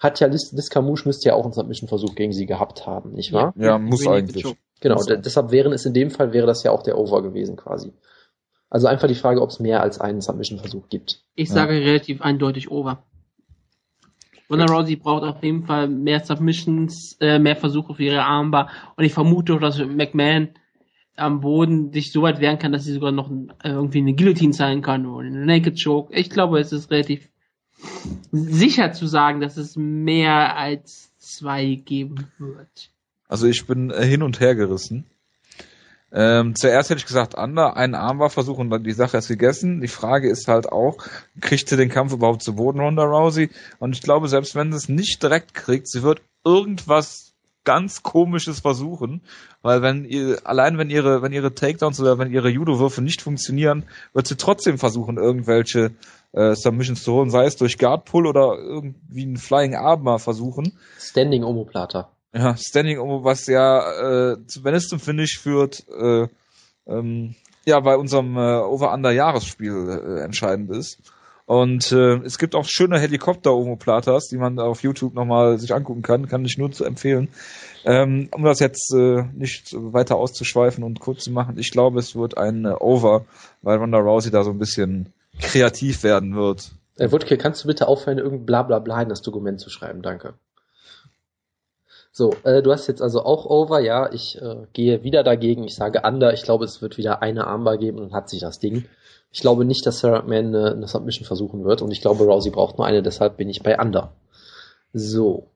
hat 0.00 0.18
ja 0.18 0.26
Liz, 0.26 0.50
Liz 0.52 0.70
müsste 1.04 1.28
ja 1.28 1.34
auch 1.34 1.44
einen 1.44 1.52
Submission-Versuch 1.52 2.14
gegen 2.14 2.32
sie 2.32 2.46
gehabt 2.46 2.86
haben, 2.86 3.12
nicht 3.12 3.32
wahr? 3.32 3.52
Ja, 3.56 3.78
muss 3.78 4.06
eigentlich. 4.06 4.44
Genau, 4.80 4.96
so. 4.96 5.14
deshalb 5.14 5.50
wären 5.50 5.72
es 5.72 5.84
in 5.84 5.92
dem 5.92 6.10
Fall 6.10 6.32
wäre 6.32 6.46
das 6.46 6.62
ja 6.62 6.70
auch 6.70 6.82
der 6.82 6.96
Over 6.96 7.22
gewesen 7.22 7.56
quasi. 7.56 7.92
Also 8.70 8.86
einfach 8.86 9.08
die 9.08 9.14
Frage, 9.14 9.42
ob 9.42 9.50
es 9.50 9.60
mehr 9.60 9.82
als 9.82 10.00
einen 10.00 10.22
Submission-Versuch 10.22 10.88
gibt. 10.88 11.22
Ich 11.34 11.48
ja. 11.48 11.54
sage 11.54 11.72
relativ 11.74 12.22
eindeutig 12.22 12.70
Over. 12.70 13.04
Ronda 14.48 14.64
Rousey 14.64 14.96
braucht 14.96 15.22
auf 15.22 15.44
jeden 15.44 15.64
Fall 15.64 15.86
mehr 15.86 16.20
Submissions, 16.20 17.16
äh, 17.20 17.38
mehr 17.38 17.54
Versuche 17.54 17.94
für 17.94 18.02
ihre 18.02 18.22
Armbar 18.22 18.68
und 18.96 19.04
ich 19.04 19.12
vermute 19.12 19.54
auch, 19.54 19.60
dass 19.60 19.78
McMahon 19.78 20.48
am 21.16 21.40
Boden 21.40 21.92
sich 21.92 22.10
so 22.10 22.22
weit 22.22 22.40
wehren 22.40 22.58
kann, 22.58 22.72
dass 22.72 22.84
sie 22.84 22.94
sogar 22.94 23.12
noch 23.12 23.30
äh, 23.62 23.68
irgendwie 23.68 23.98
eine 23.98 24.14
Guillotine 24.14 24.52
zeigen 24.52 24.82
kann 24.82 25.06
oder 25.06 25.26
eine 25.26 25.44
Naked 25.44 25.80
Choke. 25.82 26.12
Ich 26.14 26.30
glaube, 26.30 26.58
es 26.58 26.72
ist 26.72 26.90
relativ 26.90 27.28
sicher 28.32 28.92
zu 28.92 29.06
sagen, 29.06 29.40
dass 29.40 29.56
es 29.56 29.76
mehr 29.76 30.56
als 30.56 31.12
zwei 31.18 31.74
geben 31.74 32.28
wird. 32.38 32.90
Also 33.28 33.46
ich 33.46 33.66
bin 33.66 33.90
äh, 33.90 34.04
hin 34.04 34.22
und 34.22 34.40
her 34.40 34.54
gerissen. 34.54 35.06
Ähm, 36.12 36.56
zuerst 36.56 36.90
hätte 36.90 36.98
ich 36.98 37.06
gesagt, 37.06 37.38
Ander, 37.38 37.76
einen 37.76 37.94
Armbar-Versuch 37.94 38.58
und 38.58 38.70
dann 38.70 38.82
die 38.82 38.92
Sache 38.92 39.16
ist 39.18 39.28
gegessen. 39.28 39.80
Die 39.80 39.88
Frage 39.88 40.28
ist 40.28 40.48
halt 40.48 40.70
auch, 40.70 41.06
kriegt 41.40 41.68
sie 41.68 41.76
den 41.76 41.88
Kampf 41.88 42.12
überhaupt 42.12 42.42
zu 42.42 42.56
Boden, 42.56 42.80
Ronda 42.80 43.04
Rousey? 43.04 43.50
Und 43.78 43.94
ich 43.94 44.02
glaube, 44.02 44.28
selbst 44.28 44.56
wenn 44.56 44.72
sie 44.72 44.78
es 44.78 44.88
nicht 44.88 45.22
direkt 45.22 45.54
kriegt, 45.54 45.88
sie 45.88 46.02
wird 46.02 46.20
irgendwas 46.44 47.29
ganz 47.70 48.02
komisches 48.02 48.58
versuchen, 48.58 49.20
weil 49.62 49.80
wenn 49.80 50.04
ihr, 50.04 50.40
allein 50.42 50.76
wenn 50.76 50.90
ihre, 50.90 51.22
wenn 51.22 51.32
ihre 51.32 51.54
Takedowns 51.54 52.00
oder 52.00 52.18
wenn 52.18 52.32
ihre 52.32 52.48
Judo-Würfe 52.48 53.00
nicht 53.00 53.22
funktionieren, 53.22 53.84
wird 54.12 54.26
sie 54.26 54.36
trotzdem 54.36 54.76
versuchen, 54.76 55.18
irgendwelche 55.18 55.92
äh, 56.32 56.56
Submissions 56.56 57.04
zu 57.04 57.12
holen, 57.12 57.30
sei 57.30 57.44
es 57.44 57.54
durch 57.54 57.78
Guard 57.78 58.06
Pull 58.06 58.26
oder 58.26 58.58
irgendwie 58.58 59.22
einen 59.22 59.36
Flying 59.36 59.76
Arm 59.76 60.18
versuchen. 60.18 60.72
Standing 60.98 61.44
Omoplata. 61.44 62.10
Ja, 62.32 62.56
Standing 62.56 62.98
Omo, 62.98 63.22
was 63.22 63.46
ja, 63.46 64.32
äh, 64.32 64.36
wenn 64.62 64.74
es 64.74 64.88
zum 64.88 64.98
Finish 64.98 65.38
führt, 65.38 65.84
äh, 65.96 66.26
ähm, 66.88 67.36
ja, 67.66 67.78
bei 67.78 67.96
unserem 67.96 68.36
äh, 68.36 68.58
Over-Under-Jahresspiel 68.62 70.18
äh, 70.18 70.24
entscheidend 70.24 70.70
ist. 70.70 70.98
Und 71.50 71.90
äh, 71.90 72.18
es 72.18 72.38
gibt 72.38 72.54
auch 72.54 72.64
schöne 72.64 73.00
Helikopter-Omoplatas, 73.00 74.28
die 74.28 74.36
man 74.36 74.60
auf 74.60 74.84
YouTube 74.84 75.14
nochmal 75.14 75.58
sich 75.58 75.74
angucken 75.74 76.02
kann, 76.02 76.28
kann 76.28 76.44
ich 76.44 76.58
nur 76.58 76.70
zu 76.70 76.84
empfehlen. 76.84 77.26
Ähm, 77.84 78.28
um 78.32 78.44
das 78.44 78.60
jetzt 78.60 78.94
äh, 78.94 79.24
nicht 79.34 79.72
weiter 79.72 80.14
auszuschweifen 80.14 80.84
und 80.84 81.00
kurz 81.00 81.24
zu 81.24 81.32
machen, 81.32 81.58
ich 81.58 81.72
glaube, 81.72 81.98
es 81.98 82.14
wird 82.14 82.38
ein 82.38 82.66
äh, 82.66 82.74
Over, 82.78 83.24
weil 83.62 83.78
Ronda 83.78 83.98
Rousey 83.98 84.30
da 84.30 84.44
so 84.44 84.52
ein 84.52 84.60
bisschen 84.60 85.12
kreativ 85.40 86.04
werden 86.04 86.36
wird. 86.36 86.70
Äh, 86.98 87.10
Wutke, 87.10 87.36
kannst 87.36 87.64
du 87.64 87.66
bitte 87.66 87.88
aufhören, 87.88 88.18
irgendein 88.18 88.46
Blablabla 88.46 89.02
in 89.02 89.08
das 89.08 89.20
Dokument 89.20 89.58
zu 89.58 89.70
schreiben? 89.70 90.02
Danke. 90.02 90.34
So, 92.12 92.34
äh, 92.44 92.62
du 92.62 92.72
hast 92.72 92.88
jetzt 92.88 93.02
also 93.02 93.22
auch 93.24 93.46
Over, 93.46 93.80
ja. 93.80 94.12
Ich 94.12 94.40
äh, 94.40 94.66
gehe 94.72 95.04
wieder 95.04 95.22
dagegen. 95.22 95.64
Ich 95.64 95.74
sage 95.74 96.02
Under. 96.04 96.32
Ich 96.32 96.42
glaube, 96.42 96.64
es 96.64 96.82
wird 96.82 96.98
wieder 96.98 97.22
eine 97.22 97.46
Armbar 97.46 97.78
geben 97.78 97.98
und 97.98 98.12
hat 98.12 98.28
sich 98.28 98.40
das 98.40 98.58
Ding. 98.58 98.84
Ich 99.32 99.40
glaube 99.40 99.64
nicht, 99.64 99.86
dass 99.86 100.00
Sarah 100.00 100.22
McMahon 100.22 100.46
eine, 100.46 100.72
eine 100.72 100.88
Submission 100.88 101.24
versuchen 101.24 101.64
wird 101.64 101.82
und 101.82 101.92
ich 101.92 102.00
glaube, 102.00 102.24
Rousey 102.24 102.50
braucht 102.50 102.78
nur 102.78 102.86
eine, 102.86 103.02
deshalb 103.02 103.36
bin 103.36 103.48
ich 103.48 103.62
bei 103.62 103.78
Under. 103.78 104.12
So. 104.92 105.46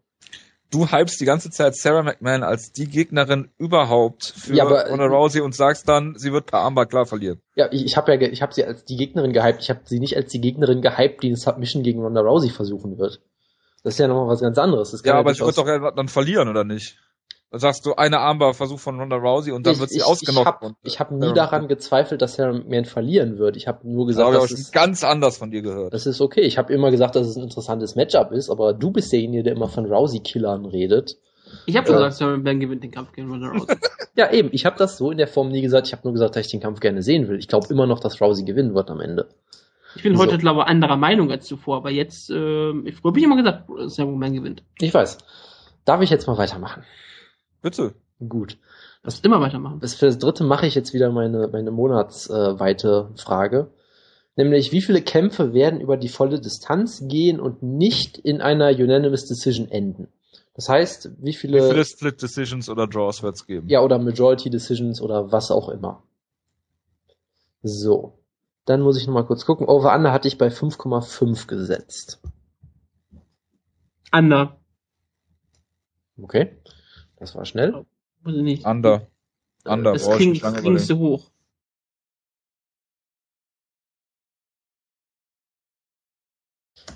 Du 0.70 0.90
hypst 0.90 1.20
die 1.20 1.24
ganze 1.24 1.50
Zeit 1.50 1.76
Sarah 1.76 2.02
McMahon 2.02 2.42
als 2.42 2.72
die 2.72 2.88
Gegnerin 2.88 3.50
überhaupt 3.58 4.24
für 4.24 4.54
ja, 4.54 4.64
aber, 4.64 4.88
Ronda 4.88 5.06
Rousey 5.06 5.40
und 5.40 5.54
sagst 5.54 5.88
dann, 5.88 6.14
sie 6.16 6.32
wird 6.32 6.46
per 6.46 6.60
Armbar 6.60 6.86
klar 6.86 7.06
verlieren. 7.06 7.40
Ja, 7.56 7.68
ich, 7.72 7.84
ich 7.84 7.96
habe 7.96 8.14
ja, 8.14 8.20
ich 8.28 8.42
habe 8.42 8.54
sie 8.54 8.64
als 8.64 8.84
die 8.84 8.96
Gegnerin 8.96 9.32
gehypt. 9.32 9.60
Ich 9.60 9.70
habe 9.70 9.80
sie 9.84 9.98
nicht 9.98 10.16
als 10.16 10.30
die 10.30 10.40
Gegnerin 10.40 10.82
gehypt, 10.82 11.22
die 11.22 11.28
eine 11.28 11.36
Submission 11.36 11.82
gegen 11.82 12.00
Ronda 12.00 12.20
Rousey 12.20 12.50
versuchen 12.50 12.98
wird. 12.98 13.20
Das 13.84 13.94
ist 13.94 13.98
ja 13.98 14.08
nochmal 14.08 14.28
was 14.28 14.40
ganz 14.40 14.58
anderes. 14.58 15.00
ja, 15.04 15.14
aber 15.14 15.34
sie 15.34 15.44
wird 15.44 15.58
doch 15.58 15.94
dann 15.94 16.08
verlieren, 16.08 16.48
oder 16.48 16.64
nicht? 16.64 16.96
Dann 17.50 17.60
sagst 17.60 17.86
du 17.86 17.94
eine 17.94 18.18
Armbar-Versuch 18.18 18.80
von 18.80 18.98
Ronda 18.98 19.14
Rousey 19.14 19.52
und 19.52 19.66
dann 19.66 19.74
ich, 19.74 19.80
wird 19.80 19.90
sie 19.90 19.98
ich, 19.98 20.04
ausgenockt. 20.04 20.64
Ich 20.82 20.98
habe 20.98 21.14
hab 21.14 21.20
nie 21.20 21.32
daran 21.34 21.68
gezweifelt, 21.68 22.20
dass 22.22 22.34
Sarah 22.34 22.52
McMahon 22.52 22.86
verlieren 22.86 23.38
wird. 23.38 23.56
Ich 23.56 23.68
habe 23.68 23.86
nur 23.88 24.06
gesagt, 24.06 24.34
das 24.34 24.50
habe 24.50 24.60
ich 24.60 24.72
ganz 24.72 25.04
anders 25.04 25.36
von 25.36 25.50
dir 25.50 25.62
gehört. 25.62 25.92
Das 25.92 26.06
ist 26.06 26.20
okay. 26.20 26.40
Ich 26.40 26.58
habe 26.58 26.72
immer 26.72 26.90
gesagt, 26.90 27.14
dass 27.14 27.28
es 27.28 27.36
ein 27.36 27.44
interessantes 27.44 27.94
Matchup 27.94 28.32
ist, 28.32 28.50
aber 28.50 28.72
du 28.72 28.90
bist 28.90 29.12
derjenige, 29.12 29.44
der 29.44 29.52
immer 29.52 29.68
von 29.68 29.84
Rousey-Killern 29.84 30.64
redet. 30.64 31.18
Ich 31.66 31.76
habe 31.76 31.88
äh, 31.90 31.92
gesagt, 31.92 32.14
Sarah 32.14 32.36
McMahon 32.38 32.58
gewinnt 32.58 32.82
den 32.82 32.90
Kampf 32.90 33.12
gegen 33.12 33.30
Ronda 33.30 33.50
Rousey. 33.50 33.76
ja, 34.16 34.32
eben. 34.32 34.48
Ich 34.50 34.64
habe 34.64 34.76
das 34.78 34.96
so 34.96 35.10
in 35.10 35.18
der 35.18 35.28
Form 35.28 35.50
nie 35.50 35.62
gesagt. 35.62 35.86
Ich 35.86 35.92
habe 35.92 36.02
nur 36.04 36.14
gesagt, 36.14 36.34
dass 36.34 36.46
ich 36.46 36.50
den 36.50 36.60
Kampf 36.60 36.80
gerne 36.80 37.02
sehen 37.02 37.28
will. 37.28 37.38
Ich 37.38 37.48
glaube 37.48 37.68
immer 37.70 37.86
noch, 37.86 38.00
dass 38.00 38.20
Rousey 38.20 38.44
gewinnen 38.44 38.74
wird 38.74 38.90
am 38.90 39.00
Ende. 39.00 39.28
Ich 39.96 40.02
bin 40.02 40.18
heute, 40.18 40.32
so. 40.32 40.38
glaube 40.38 40.60
ich, 40.60 40.66
anderer 40.66 40.96
Meinung 40.96 41.30
als 41.30 41.46
zuvor, 41.46 41.76
aber 41.76 41.90
jetzt, 41.90 42.30
äh, 42.30 42.70
ich 42.80 43.02
habe 43.02 43.18
ich 43.18 43.24
immer 43.24 43.36
gesagt, 43.36 43.68
Sam 43.86 44.18
Man 44.18 44.32
gewinnt. 44.32 44.62
Ich 44.80 44.92
weiß. 44.92 45.18
Darf 45.84 46.00
ich 46.00 46.10
jetzt 46.10 46.26
mal 46.26 46.38
weitermachen? 46.38 46.84
Bitte. 47.62 47.94
Gut. 48.28 48.58
Das 49.02 49.20
immer 49.20 49.40
weitermachen. 49.40 49.80
Das 49.80 49.94
für 49.94 50.06
das 50.06 50.18
dritte 50.18 50.44
mache 50.44 50.66
ich 50.66 50.74
jetzt 50.74 50.94
wieder 50.94 51.10
meine, 51.10 51.48
meine 51.48 51.70
monatsweite 51.70 53.10
äh, 53.12 53.18
Frage. 53.20 53.70
Nämlich, 54.36 54.72
wie 54.72 54.80
viele 54.80 55.02
Kämpfe 55.02 55.52
werden 55.52 55.80
über 55.80 55.96
die 55.96 56.08
volle 56.08 56.40
Distanz 56.40 57.04
gehen 57.06 57.38
und 57.38 57.62
nicht 57.62 58.18
in 58.18 58.40
einer 58.40 58.70
Unanimous 58.70 59.26
Decision 59.26 59.70
enden? 59.70 60.08
Das 60.54 60.68
heißt, 60.68 61.10
wie 61.18 61.34
viele. 61.34 61.58
Wie 61.58 61.70
viele 61.70 61.84
Split 61.84 62.22
Decisions 62.22 62.68
oder 62.68 62.86
Draws 62.86 63.22
wird 63.22 63.36
es 63.36 63.46
geben? 63.46 63.68
Ja, 63.68 63.82
oder 63.82 63.98
Majority 63.98 64.50
Decisions 64.50 65.00
oder 65.00 65.30
was 65.30 65.50
auch 65.50 65.68
immer. 65.68 66.02
So. 67.62 68.18
Dann 68.64 68.80
muss 68.80 68.98
ich 68.98 69.06
nochmal 69.06 69.26
kurz 69.26 69.44
gucken. 69.44 69.68
Over 69.68 69.94
Under 69.94 70.12
hatte 70.12 70.28
ich 70.28 70.38
bei 70.38 70.48
5,5 70.48 71.46
gesetzt. 71.46 72.20
Under. 74.12 74.58
Okay. 76.20 76.56
Das 77.16 77.34
war 77.34 77.44
schnell. 77.44 77.84
Muss 78.22 78.36
nicht. 78.36 78.64
Under. 78.64 79.06
Under. 79.64 79.92
Das 79.92 80.08
klingt, 80.10 80.42
klingt 80.42 80.80
zu 80.80 80.98
hoch. 80.98 81.30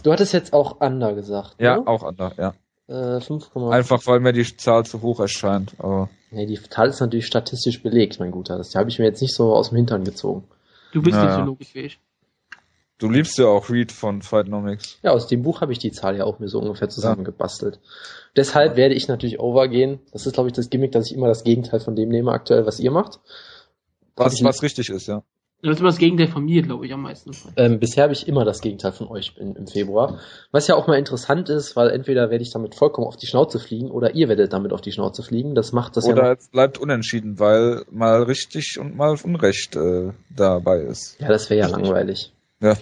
Du 0.03 0.13
hattest 0.13 0.33
jetzt 0.33 0.53
auch 0.53 0.81
Under 0.81 1.15
gesagt. 1.15 1.57
Ja, 1.61 1.77
ne? 1.77 1.87
auch 1.87 2.03
Under, 2.03 2.33
ja. 2.39 2.55
Äh, 2.87 3.21
5, 3.21 3.55
Einfach 3.57 4.07
weil 4.07 4.21
mir 4.21 4.33
die 4.33 4.57
Zahl 4.57 4.87
zu 4.87 5.03
hoch 5.03 5.21
erscheint. 5.21 5.75
Aber 5.79 6.09
nee, 6.31 6.47
die 6.47 6.59
Zahl 6.63 6.89
ist 6.89 7.01
natürlich 7.01 7.27
statistisch 7.27 7.83
belegt, 7.83 8.19
mein 8.19 8.31
Guter. 8.31 8.57
Das 8.57 8.75
habe 8.75 8.89
ich 8.89 8.99
mir 8.99 9.05
jetzt 9.05 9.21
nicht 9.21 9.35
so 9.35 9.55
aus 9.55 9.69
dem 9.69 9.77
Hintern 9.77 10.05
gezogen. 10.05 10.45
Du 10.93 11.03
bist 11.03 11.17
naja. 11.17 11.31
nicht 11.31 11.41
so 11.41 11.45
logisch 11.45 11.75
wie 11.75 11.81
ich. 11.81 12.01
Du 12.99 13.09
liebst 13.09 13.39
ja 13.39 13.47
auch 13.47 13.71
Reed 13.71 13.93
von 13.93 14.23
Fightnomics. 14.23 14.99
Ja, 15.03 15.13
aus 15.13 15.29
dem 15.29 15.43
Buch 15.43 15.61
habe 15.61 15.73
ich 15.73 15.79
die 15.79 15.93
Zahl 15.93 16.17
ja 16.17 16.25
auch 16.25 16.41
mir 16.41 16.49
so 16.49 16.59
ungefähr 16.59 16.89
zusammengebastelt. 16.89 17.77
Ja. 17.77 17.81
Deshalb 18.35 18.77
werde 18.77 18.95
ich 18.95 19.07
natürlich 19.07 19.39
overgehen. 19.39 20.01
Das 20.13 20.27
ist, 20.27 20.33
glaube 20.33 20.49
ich, 20.49 20.53
das 20.53 20.69
Gimmick, 20.69 20.91
dass 20.91 21.07
ich 21.07 21.17
immer 21.17 21.29
das 21.29 21.45
Gegenteil 21.45 21.79
von 21.79 21.95
dem 21.95 22.09
nehme 22.09 22.33
aktuell, 22.33 22.67
was 22.67 22.81
ihr 22.81 22.91
macht. 22.91 23.21
Was, 24.17 24.43
was 24.43 24.63
richtig 24.65 24.91
ist, 24.91 25.07
ja. 25.07 25.23
Das 25.61 25.73
ist 25.73 25.81
immer 25.81 25.89
das 25.89 25.99
Gegenteil 25.99 26.29
von 26.29 26.45
mir, 26.45 26.63
glaube 26.63 26.87
ich, 26.87 26.93
am 26.93 27.03
meisten. 27.03 27.33
Ähm, 27.57 27.81
bisher 27.81 28.05
habe 28.05 28.13
ich 28.13 28.29
immer 28.29 28.45
das 28.45 28.61
Gegenteil 28.61 28.93
von 28.93 29.09
euch 29.09 29.35
in, 29.39 29.57
im 29.57 29.67
Februar. 29.67 30.21
Was 30.53 30.69
ja 30.69 30.77
auch 30.77 30.87
mal 30.87 30.97
interessant 30.97 31.49
ist, 31.49 31.75
weil 31.75 31.91
entweder 31.91 32.31
werde 32.31 32.43
ich 32.43 32.53
damit 32.53 32.77
vollkommen 32.77 33.09
auf 33.09 33.17
die 33.17 33.27
Schnauze 33.27 33.59
fliegen 33.59 33.91
oder 33.91 34.15
ihr 34.15 34.29
werdet 34.29 34.53
damit 34.53 34.73
auf 34.73 34.81
die 34.81 34.93
Schnauze 34.93 35.25
fliegen. 35.25 35.57
Das 35.57 35.73
macht 35.73 35.97
das 35.97 36.05
oder 36.05 36.17
ja. 36.17 36.23
Oder 36.23 36.39
es 36.39 36.49
bleibt 36.49 36.79
unentschieden, 36.79 37.41
weil 37.41 37.85
mal 37.91 38.23
richtig 38.23 38.79
und 38.79 38.97
mal 38.97 39.17
Unrecht 39.25 39.75
äh, 39.75 40.13
dabei 40.31 40.83
ist. 40.83 41.19
Ja, 41.19 41.27
das 41.27 41.51
wäre 41.51 41.61
ja 41.61 41.67
langweilig. 41.67 42.33
Ja. 42.61 42.77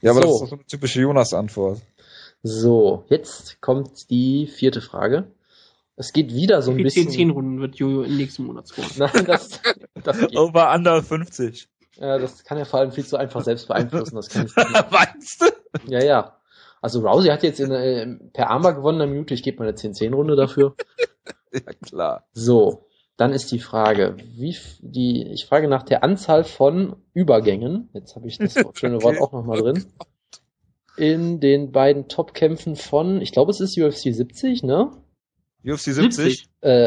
Ja, 0.00 0.10
aber 0.12 0.22
so. 0.22 0.26
das 0.26 0.34
ist 0.34 0.40
doch 0.40 0.48
so 0.48 0.56
eine 0.56 0.66
typische 0.66 1.00
Jonas-Antwort. 1.02 1.80
So, 2.42 3.04
jetzt 3.08 3.60
kommt 3.60 4.10
die 4.10 4.46
vierte 4.46 4.80
Frage. 4.80 5.28
Es 5.96 6.12
geht 6.12 6.34
wieder 6.34 6.60
so 6.60 6.72
ein 6.72 6.76
bisschen. 6.76 7.08
10 7.08 7.30
Runden 7.30 7.60
wird 7.60 7.76
Jojo 7.76 8.02
im 8.02 8.16
nächsten 8.16 8.44
Monat 8.44 8.66
scoren. 8.66 8.90
Nein, 8.98 9.24
das. 9.26 9.60
Over 10.36 10.72
under 10.74 11.02
50. 11.02 11.68
Ja, 11.96 12.18
das 12.18 12.44
kann 12.44 12.58
er 12.58 12.66
vor 12.66 12.80
allem 12.80 12.92
viel 12.92 13.04
zu 13.04 13.16
einfach 13.16 13.42
selbst 13.42 13.68
beeinflussen. 13.68 14.16
Das 14.16 14.28
kann 14.28 14.46
ich 14.46 14.54
Meinst 14.90 15.42
du? 15.42 15.46
Ja, 15.90 16.02
ja. 16.02 16.40
Also 16.80 17.00
Rousey 17.00 17.30
hat 17.30 17.42
jetzt 17.42 17.60
in, 17.60 17.70
äh, 17.70 18.06
per 18.32 18.50
Armbar 18.50 18.74
gewonnen 18.74 18.98
der 18.98 19.08
Minute. 19.08 19.34
Ich 19.34 19.42
gebe 19.42 19.58
mal 19.58 19.68
eine 19.68 19.76
10-10-Runde 19.76 20.36
dafür. 20.36 20.74
ja, 21.52 21.72
klar. 21.82 22.26
So, 22.32 22.88
dann 23.16 23.32
ist 23.32 23.52
die 23.52 23.60
Frage, 23.60 24.16
wie 24.18 24.56
die, 24.80 25.22
ich 25.32 25.46
frage 25.46 25.68
nach 25.68 25.84
der 25.84 26.02
Anzahl 26.02 26.44
von 26.44 26.96
Übergängen. 27.12 27.88
Jetzt 27.92 28.16
habe 28.16 28.26
ich 28.26 28.38
das 28.38 28.54
schöne 28.74 29.02
Wort 29.02 29.20
auch 29.20 29.32
nochmal 29.32 29.60
drin. 29.60 29.86
In 30.96 31.40
den 31.40 31.72
beiden 31.72 32.08
Top-Kämpfen 32.08 32.76
von, 32.76 33.20
ich 33.20 33.32
glaube, 33.32 33.50
es 33.50 33.60
ist 33.60 33.78
UFC 33.78 34.14
70, 34.14 34.62
ne? 34.62 34.90
UFC 35.64 35.84
70? 35.84 36.48
Äh, 36.60 36.86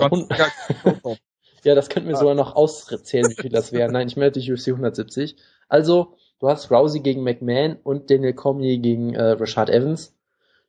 ja, 1.64 1.76
das 1.76 1.90
könnten 1.90 2.10
wir 2.10 2.16
sogar 2.16 2.36
noch 2.36 2.56
auszählen, 2.56 3.30
wie 3.30 3.42
viel 3.42 3.52
das 3.52 3.72
wäre. 3.72 3.92
Nein, 3.92 4.08
ich 4.08 4.18
melde 4.18 4.40
dich 4.40 4.52
UFC 4.52 4.70
170. 4.70 5.36
Also, 5.70 6.16
du 6.40 6.48
hast 6.48 6.72
Rousey 6.72 7.02
gegen 7.02 7.24
McMahon 7.24 7.78
und 7.84 8.10
Daniel 8.10 8.34
Cormier 8.34 8.78
gegen 8.78 9.14
äh, 9.14 9.32
Rashad 9.32 9.70
Evans. 9.70 10.16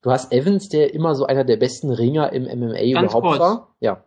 Du 0.02 0.10
hast 0.10 0.32
Evans, 0.32 0.68
der 0.68 0.94
immer 0.94 1.14
so 1.14 1.26
einer 1.26 1.44
der 1.44 1.56
besten 1.56 1.90
Ringer 1.90 2.32
im 2.32 2.44
MMA 2.44 2.92
Ganz 2.92 3.12
überhaupt 3.12 3.26
kurz. 3.26 3.38
war. 3.40 3.74
Ja. 3.80 4.04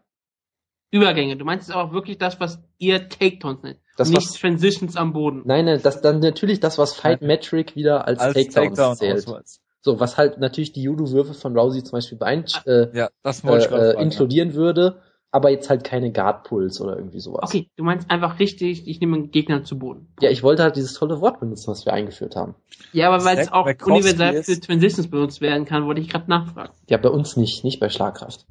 Übergänge. 0.90 1.38
Du 1.38 1.46
meinst 1.46 1.74
auch 1.74 1.94
wirklich 1.94 2.18
das, 2.18 2.40
was 2.40 2.60
ihr 2.78 3.08
Takedowns 3.10 3.64
nennt. 3.64 3.80
Das, 3.98 4.10
nicht 4.10 4.18
was, 4.18 4.34
Transitions 4.34 4.96
am 4.96 5.14
Boden. 5.14 5.44
Nein, 5.46 5.66
nein, 5.66 5.80
das 5.82 6.02
dann 6.02 6.20
natürlich 6.20 6.60
das, 6.60 6.78
was 6.78 6.94
Fight 6.94 7.22
Metric 7.22 7.76
wieder 7.76 8.08
als, 8.08 8.20
als 8.20 8.34
Takedowns 8.34 8.54
Takedown 8.56 8.96
zählt. 8.96 9.28
Ausweis. 9.28 9.62
So, 9.82 10.00
was 10.00 10.18
halt 10.18 10.38
natürlich 10.38 10.74
die 10.74 10.84
Judo-Würfe 10.84 11.34
von 11.34 11.58
Rousey 11.58 11.84
zum 11.84 11.98
Beispiel 11.98 12.18
beein 12.18 12.46
äh, 12.66 12.96
ja, 12.96 13.10
das 13.24 13.44
äh, 13.44 13.50
äh, 13.50 14.02
inkludieren 14.02 14.50
ja. 14.50 14.56
würde, 14.56 15.02
aber 15.32 15.50
jetzt 15.50 15.70
halt 15.70 15.84
keine 15.84 16.12
Guard-Pulls 16.12 16.82
oder 16.82 16.98
irgendwie 16.98 17.22
sowas. 17.22 17.44
Okay, 17.44 17.70
du 17.78 17.84
meinst 17.84 18.12
einfach 18.12 18.40
richtig, 18.40 18.88
ich 18.88 19.00
nehme 19.00 19.16
einen 19.16 19.32
Gegner 19.32 19.64
zu 19.64 19.80
Boden. 19.80 20.14
Ja, 20.20 20.30
ich 20.30 20.44
wollte 20.44 20.64
halt 20.64 20.76
dieses 20.76 20.94
tolle 20.94 21.22
Wort 21.22 21.40
benutzen, 21.40 21.72
was 21.72 21.86
wir 21.86 21.94
eingeführt 21.94 22.36
haben. 22.36 22.56
Ja, 22.92 23.10
aber 23.10 23.24
weil 23.24 23.38
es 23.38 23.52
auch 23.52 23.66
universell 23.86 24.44
für 24.44 24.60
Transitions 24.60 25.10
benutzt 25.10 25.40
werden 25.40 25.66
kann, 25.66 25.86
wollte 25.86 26.02
ich 26.02 26.10
gerade 26.10 26.30
nachfragen. 26.30 26.74
Ja, 26.90 26.98
bei 26.98 27.10
uns 27.10 27.38
nicht, 27.38 27.64
nicht 27.64 27.80
bei 27.80 27.90
Schlagkraft. 27.90 28.46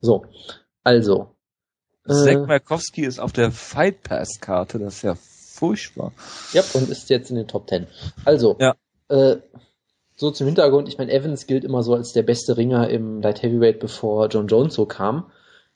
So, 0.00 0.26
also. 0.82 1.36
Zack 2.06 2.34
äh, 2.34 2.38
Markowski 2.38 3.04
ist 3.04 3.20
auf 3.20 3.32
der 3.32 3.52
Fight 3.52 4.02
Pass 4.02 4.40
Karte, 4.40 4.78
das 4.78 4.96
ist 4.96 5.02
ja 5.02 5.14
furchtbar. 5.14 6.12
Ja, 6.52 6.62
und 6.74 6.88
ist 6.88 7.08
jetzt 7.08 7.30
in 7.30 7.36
den 7.36 7.46
Top 7.46 7.68
Ten. 7.68 7.86
Also, 8.24 8.56
ja. 8.58 8.74
äh, 9.08 9.36
so 10.16 10.30
zum 10.30 10.46
Hintergrund, 10.46 10.88
ich 10.88 10.98
meine, 10.98 11.12
Evans 11.12 11.46
gilt 11.46 11.64
immer 11.64 11.82
so 11.82 11.94
als 11.94 12.12
der 12.12 12.22
beste 12.22 12.56
Ringer 12.56 12.88
im 12.88 13.20
Light 13.20 13.42
Heavyweight, 13.42 13.78
bevor 13.78 14.28
John 14.28 14.48
Jones 14.48 14.74
so 14.74 14.86
kam. 14.86 15.30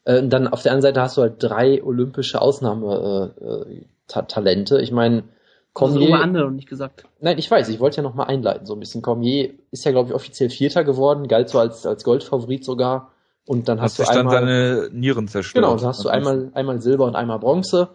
Äh, 0.05 0.27
dann 0.27 0.49
auf 0.49 0.63
der 0.63 0.73
anderen 0.73 0.95
Seite 0.95 1.03
hast 1.03 1.17
du 1.17 1.23
halt 1.23 1.35
drei 1.39 1.83
olympische 1.83 2.41
Ausnahmetalente. 2.41 4.77
Äh, 4.77 4.79
äh, 4.79 4.83
ich 4.83 4.93
meine, 4.93 5.25
Cormier. 5.73 6.11
Das 6.11 6.21
andere 6.21 6.45
noch 6.45 6.51
nicht 6.51 6.69
gesagt. 6.69 7.05
Nein, 7.21 7.39
ich 7.39 7.51
weiß, 7.51 7.69
ich 7.69 7.81
wollte 7.81 7.99
ja 7.99 8.03
nochmal 8.03 8.27
einleiten, 8.27 8.67
so 8.67 8.75
ein 8.75 8.81
bisschen. 8.81 9.03
Cormier 9.03 9.51
ist 9.71 9.85
ja, 9.85 9.93
glaube 9.93 10.09
ich, 10.09 10.15
offiziell 10.15 10.51
Vierter 10.51 10.85
geworden, 10.85 11.29
galt 11.29 11.49
so 11.49 11.59
als, 11.59 11.87
als 11.87 12.03
Goldfavorit 12.03 12.65
sogar. 12.65 13.13
Und 13.47 13.69
dann 13.69 13.81
hast, 13.81 13.99
hast 13.99 14.15
du 14.15 14.19
einmal. 14.19 14.35
dann 14.35 14.47
seine 14.47 14.91
Nieren 14.93 15.29
zerstört. 15.29 15.65
Genau, 15.65 15.77
dann 15.77 15.87
hast 15.87 16.05
du 16.05 16.09
einmal, 16.09 16.51
einmal 16.55 16.81
Silber 16.81 17.05
und 17.05 17.17
einmal 17.17 17.39
Bronze. 17.39 17.89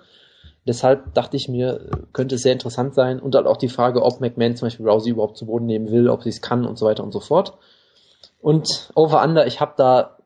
Deshalb 0.67 1.13
dachte 1.13 1.37
ich 1.37 1.47
mir, 1.47 1.89
könnte 2.11 2.35
es 2.35 2.41
sehr 2.41 2.53
interessant 2.53 2.95
sein. 2.95 3.19
Und 3.19 3.35
dann 3.35 3.45
auch 3.45 3.57
die 3.57 3.69
Frage, 3.69 4.01
ob 4.01 4.19
McMahon 4.19 4.55
zum 4.55 4.67
Beispiel 4.67 4.87
Rousey 4.87 5.11
überhaupt 5.11 5.37
zu 5.37 5.45
Boden 5.45 5.65
nehmen 5.65 5.91
will, 5.91 6.09
ob 6.09 6.23
sie 6.23 6.29
es 6.29 6.41
kann 6.41 6.65
und 6.65 6.77
so 6.77 6.85
weiter 6.85 7.03
und 7.03 7.11
so 7.11 7.19
fort. 7.19 7.57
Und 8.41 8.89
over 8.95 9.23
under, 9.23 9.45
ich 9.45 9.61
habe 9.61 9.73
da 9.77 10.17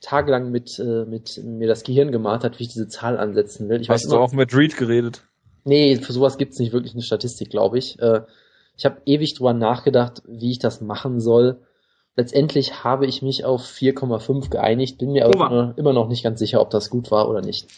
tagelang 0.00 0.50
mit, 0.50 0.78
äh, 0.78 1.04
mit 1.04 1.40
mir 1.44 1.68
das 1.68 1.84
Gehirn 1.84 2.12
gemartert, 2.12 2.58
wie 2.58 2.64
ich 2.64 2.72
diese 2.72 2.88
Zahl 2.88 3.18
ansetzen 3.18 3.68
will. 3.68 3.80
Ich 3.80 3.88
Hast 3.88 4.04
weiß 4.04 4.10
du 4.10 4.16
immer, 4.16 4.24
auch 4.24 4.32
mit 4.32 4.54
Reed 4.54 4.76
geredet? 4.76 5.22
Nee, 5.64 5.96
für 5.96 6.12
sowas 6.12 6.38
gibt's 6.38 6.58
nicht 6.58 6.72
wirklich 6.72 6.94
eine 6.94 7.02
Statistik, 7.02 7.50
glaube 7.50 7.78
ich. 7.78 7.98
Äh, 8.00 8.22
ich 8.76 8.84
habe 8.84 9.02
ewig 9.06 9.34
drüber 9.34 9.52
nachgedacht, 9.52 10.22
wie 10.26 10.50
ich 10.52 10.58
das 10.58 10.80
machen 10.80 11.20
soll. 11.20 11.60
Letztendlich 12.16 12.84
habe 12.84 13.06
ich 13.06 13.22
mich 13.22 13.44
auf 13.44 13.64
4,5 13.64 14.50
geeinigt, 14.50 14.98
bin 14.98 15.12
mir 15.12 15.26
aber 15.26 15.74
immer 15.76 15.92
noch 15.92 16.08
nicht 16.08 16.24
ganz 16.24 16.38
sicher, 16.38 16.60
ob 16.60 16.70
das 16.70 16.90
gut 16.90 17.10
war 17.10 17.28
oder 17.28 17.42
nicht. 17.42 17.68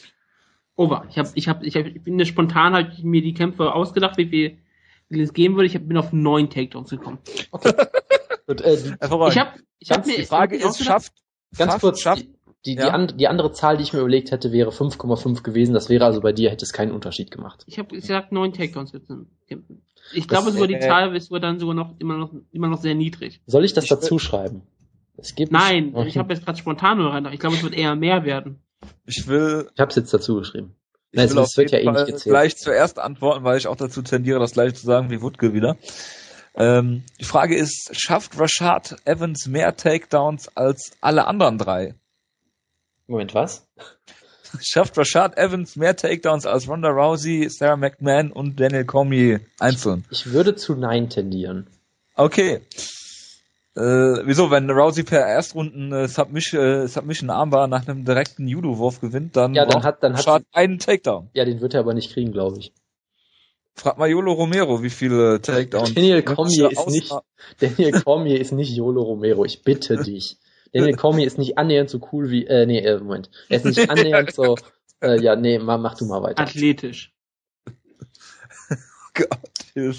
Over. 0.76 1.04
Ich 1.10 1.18
habe, 1.18 1.28
ich 1.34 1.48
habe, 1.48 1.66
ich, 1.66 1.76
hab, 1.76 1.84
ich 1.86 2.02
bin 2.02 2.24
spontan 2.24 2.72
halt 2.72 3.04
mir 3.04 3.20
die 3.20 3.34
Kämpfe 3.34 3.74
ausgedacht, 3.74 4.16
wie 4.16 4.26
viel, 4.26 4.58
wie 5.10 5.20
es 5.20 5.34
gehen 5.34 5.56
würde. 5.56 5.66
Ich 5.66 5.74
hab, 5.74 5.86
bin 5.86 5.96
auf 5.98 6.12
neun 6.12 6.48
Takedowns 6.48 6.90
gekommen. 6.90 7.18
Okay. 7.50 7.72
Und, 8.46 8.62
äh, 8.62 8.76
die, 8.76 8.94
ich 8.98 9.38
habe, 9.38 9.60
ich 9.78 9.90
habe 9.90 10.06
mir 10.06 10.16
die 10.16 10.24
Frage 10.24 10.56
ist, 10.56 10.82
schafft 10.82 11.12
ganz 11.56 11.80
kurz 11.80 12.00
schafft, 12.00 12.26
die, 12.66 12.74
die, 12.76 12.82
ja. 12.82 13.06
die, 13.06 13.16
die, 13.16 13.28
andere 13.28 13.52
Zahl, 13.52 13.76
die 13.78 13.82
ich 13.82 13.92
mir 13.92 14.00
überlegt 14.00 14.30
hätte, 14.32 14.52
wäre 14.52 14.70
5,5 14.70 15.42
gewesen. 15.42 15.72
Das 15.72 15.88
wäre 15.88 16.04
also 16.04 16.20
bei 16.20 16.32
dir 16.32 16.50
hätte 16.50 16.64
es 16.64 16.72
keinen 16.72 16.92
Unterschied 16.92 17.30
gemacht. 17.30 17.64
Ich 17.66 17.78
habe 17.78 17.94
gesagt 17.94 18.32
neun 18.32 18.52
Takedowns 18.52 18.92
wird 18.92 19.04
kämpfen. 19.48 19.82
Ich 20.12 20.26
das, 20.26 20.38
glaube 20.38 20.52
sogar 20.52 20.68
die 20.68 20.74
äh, 20.74 20.80
Zahl 20.80 21.14
ist 21.16 21.32
dann 21.32 21.58
sogar 21.58 21.74
noch 21.74 21.94
immer 21.98 22.16
noch 22.16 22.32
immer 22.52 22.68
noch 22.68 22.80
sehr 22.80 22.94
niedrig. 22.94 23.40
Soll 23.46 23.64
ich 23.64 23.72
das 23.72 23.84
ich 23.84 23.90
dazu 23.90 24.18
schreiben? 24.18 24.62
Es 25.16 25.34
gibt 25.34 25.52
Nein, 25.52 25.92
okay. 25.94 26.08
ich 26.08 26.18
habe 26.18 26.32
jetzt 26.32 26.44
gerade 26.44 26.58
spontan 26.58 26.98
nur 26.98 27.12
rein. 27.12 27.26
Ich 27.32 27.40
glaube, 27.40 27.56
es 27.56 27.62
wird 27.62 27.74
eher 27.74 27.94
mehr 27.94 28.24
werden. 28.24 28.60
Ich 29.04 29.26
will. 29.26 29.68
Ich 29.74 29.80
habe 29.80 29.90
es 29.90 29.96
jetzt 29.96 30.12
dazu 30.12 30.36
geschrieben. 30.36 30.74
Ich 31.12 31.18
Nein, 31.18 31.30
will 31.30 31.38
es 31.38 31.56
wird 31.56 31.70
ja 31.70 31.78
eh 31.78 31.90
nicht 31.90 32.06
gezählt. 32.06 32.24
gleich 32.24 32.56
zuerst 32.56 32.98
antworten, 32.98 33.44
weil 33.44 33.58
ich 33.58 33.66
auch 33.66 33.76
dazu 33.76 34.02
tendiere, 34.02 34.38
das 34.38 34.52
gleiche 34.52 34.74
zu 34.74 34.86
sagen 34.86 35.10
wie 35.10 35.20
Wutke 35.20 35.52
wieder. 35.52 35.76
Ähm, 36.54 37.04
die 37.20 37.24
Frage 37.24 37.56
ist, 37.56 37.90
schafft 37.92 38.38
Rashad 38.38 38.96
Evans 39.04 39.46
mehr 39.46 39.76
Takedowns 39.76 40.56
als 40.56 40.92
alle 41.00 41.26
anderen 41.26 41.58
drei? 41.58 41.94
Moment, 43.06 43.34
was? 43.34 43.66
Schafft 44.60 44.98
Rashad 44.98 45.36
Evans 45.38 45.76
mehr 45.76 45.94
Takedowns 45.94 46.44
als 46.44 46.68
Ronda 46.68 46.88
Rousey, 46.88 47.48
Sarah 47.48 47.76
McMahon 47.76 48.32
und 48.32 48.58
Daniel 48.58 48.84
Cormier 48.84 49.40
einzeln? 49.60 50.04
Ich, 50.10 50.26
ich 50.26 50.32
würde 50.32 50.56
zu 50.56 50.74
Nein 50.74 51.08
tendieren. 51.08 51.68
Okay. 52.16 52.60
Äh, 53.76 53.80
wieso, 53.80 54.50
wenn 54.50 54.68
Rousey 54.68 55.04
per 55.04 55.20
Erstrunden 55.20 55.92
äh, 55.92 56.08
Submission, 56.08 56.60
äh, 56.60 56.88
Submission 56.88 57.30
Armbar 57.30 57.68
nach 57.68 57.86
einem 57.86 58.04
direkten 58.04 58.48
Judo-Wurf 58.48 59.00
gewinnt, 59.00 59.36
dann, 59.36 59.54
ja, 59.54 59.64
dann 59.64 59.84
hat 59.84 60.02
dann 60.02 60.16
hat 60.16 60.42
einen 60.52 60.80
Takedown. 60.80 61.30
Ja, 61.34 61.44
den 61.44 61.60
wird 61.60 61.74
er 61.74 61.80
aber 61.80 61.94
nicht 61.94 62.12
kriegen, 62.12 62.32
glaube 62.32 62.58
ich. 62.58 62.72
Frag 63.80 63.96
mal 63.96 64.10
Yolo 64.10 64.32
Romero, 64.32 64.82
wie 64.82 64.90
viele 64.90 65.40
Takedowns. 65.40 65.94
Daniel 65.94 66.22
Cormier 66.22 66.70
ist 66.70 66.86
nicht 66.86 67.14
Daniel 67.60 67.92
Cormier 68.02 68.38
ist 68.38 68.52
nicht 68.52 68.76
Yolo 68.76 69.00
Romero, 69.00 69.46
ich 69.46 69.62
bitte 69.62 69.96
dich. 69.96 70.36
Daniel 70.74 70.96
Cormier 70.96 71.26
ist 71.26 71.38
nicht 71.38 71.56
annähernd 71.56 71.88
so 71.88 71.98
cool 72.12 72.28
wie 72.28 72.46
äh 72.46 72.66
nee, 72.66 72.80
äh, 72.80 72.98
Moment. 72.98 73.30
Er 73.48 73.56
ist 73.56 73.64
nicht 73.64 73.78
annähernd 73.90 74.34
so 74.34 74.56
äh, 75.00 75.18
ja, 75.22 75.34
nee, 75.34 75.58
mach, 75.58 75.78
mach 75.78 75.96
du 75.96 76.04
mal 76.04 76.22
weiter. 76.22 76.42
Athletisch. 76.42 77.14
Gott, 79.14 79.98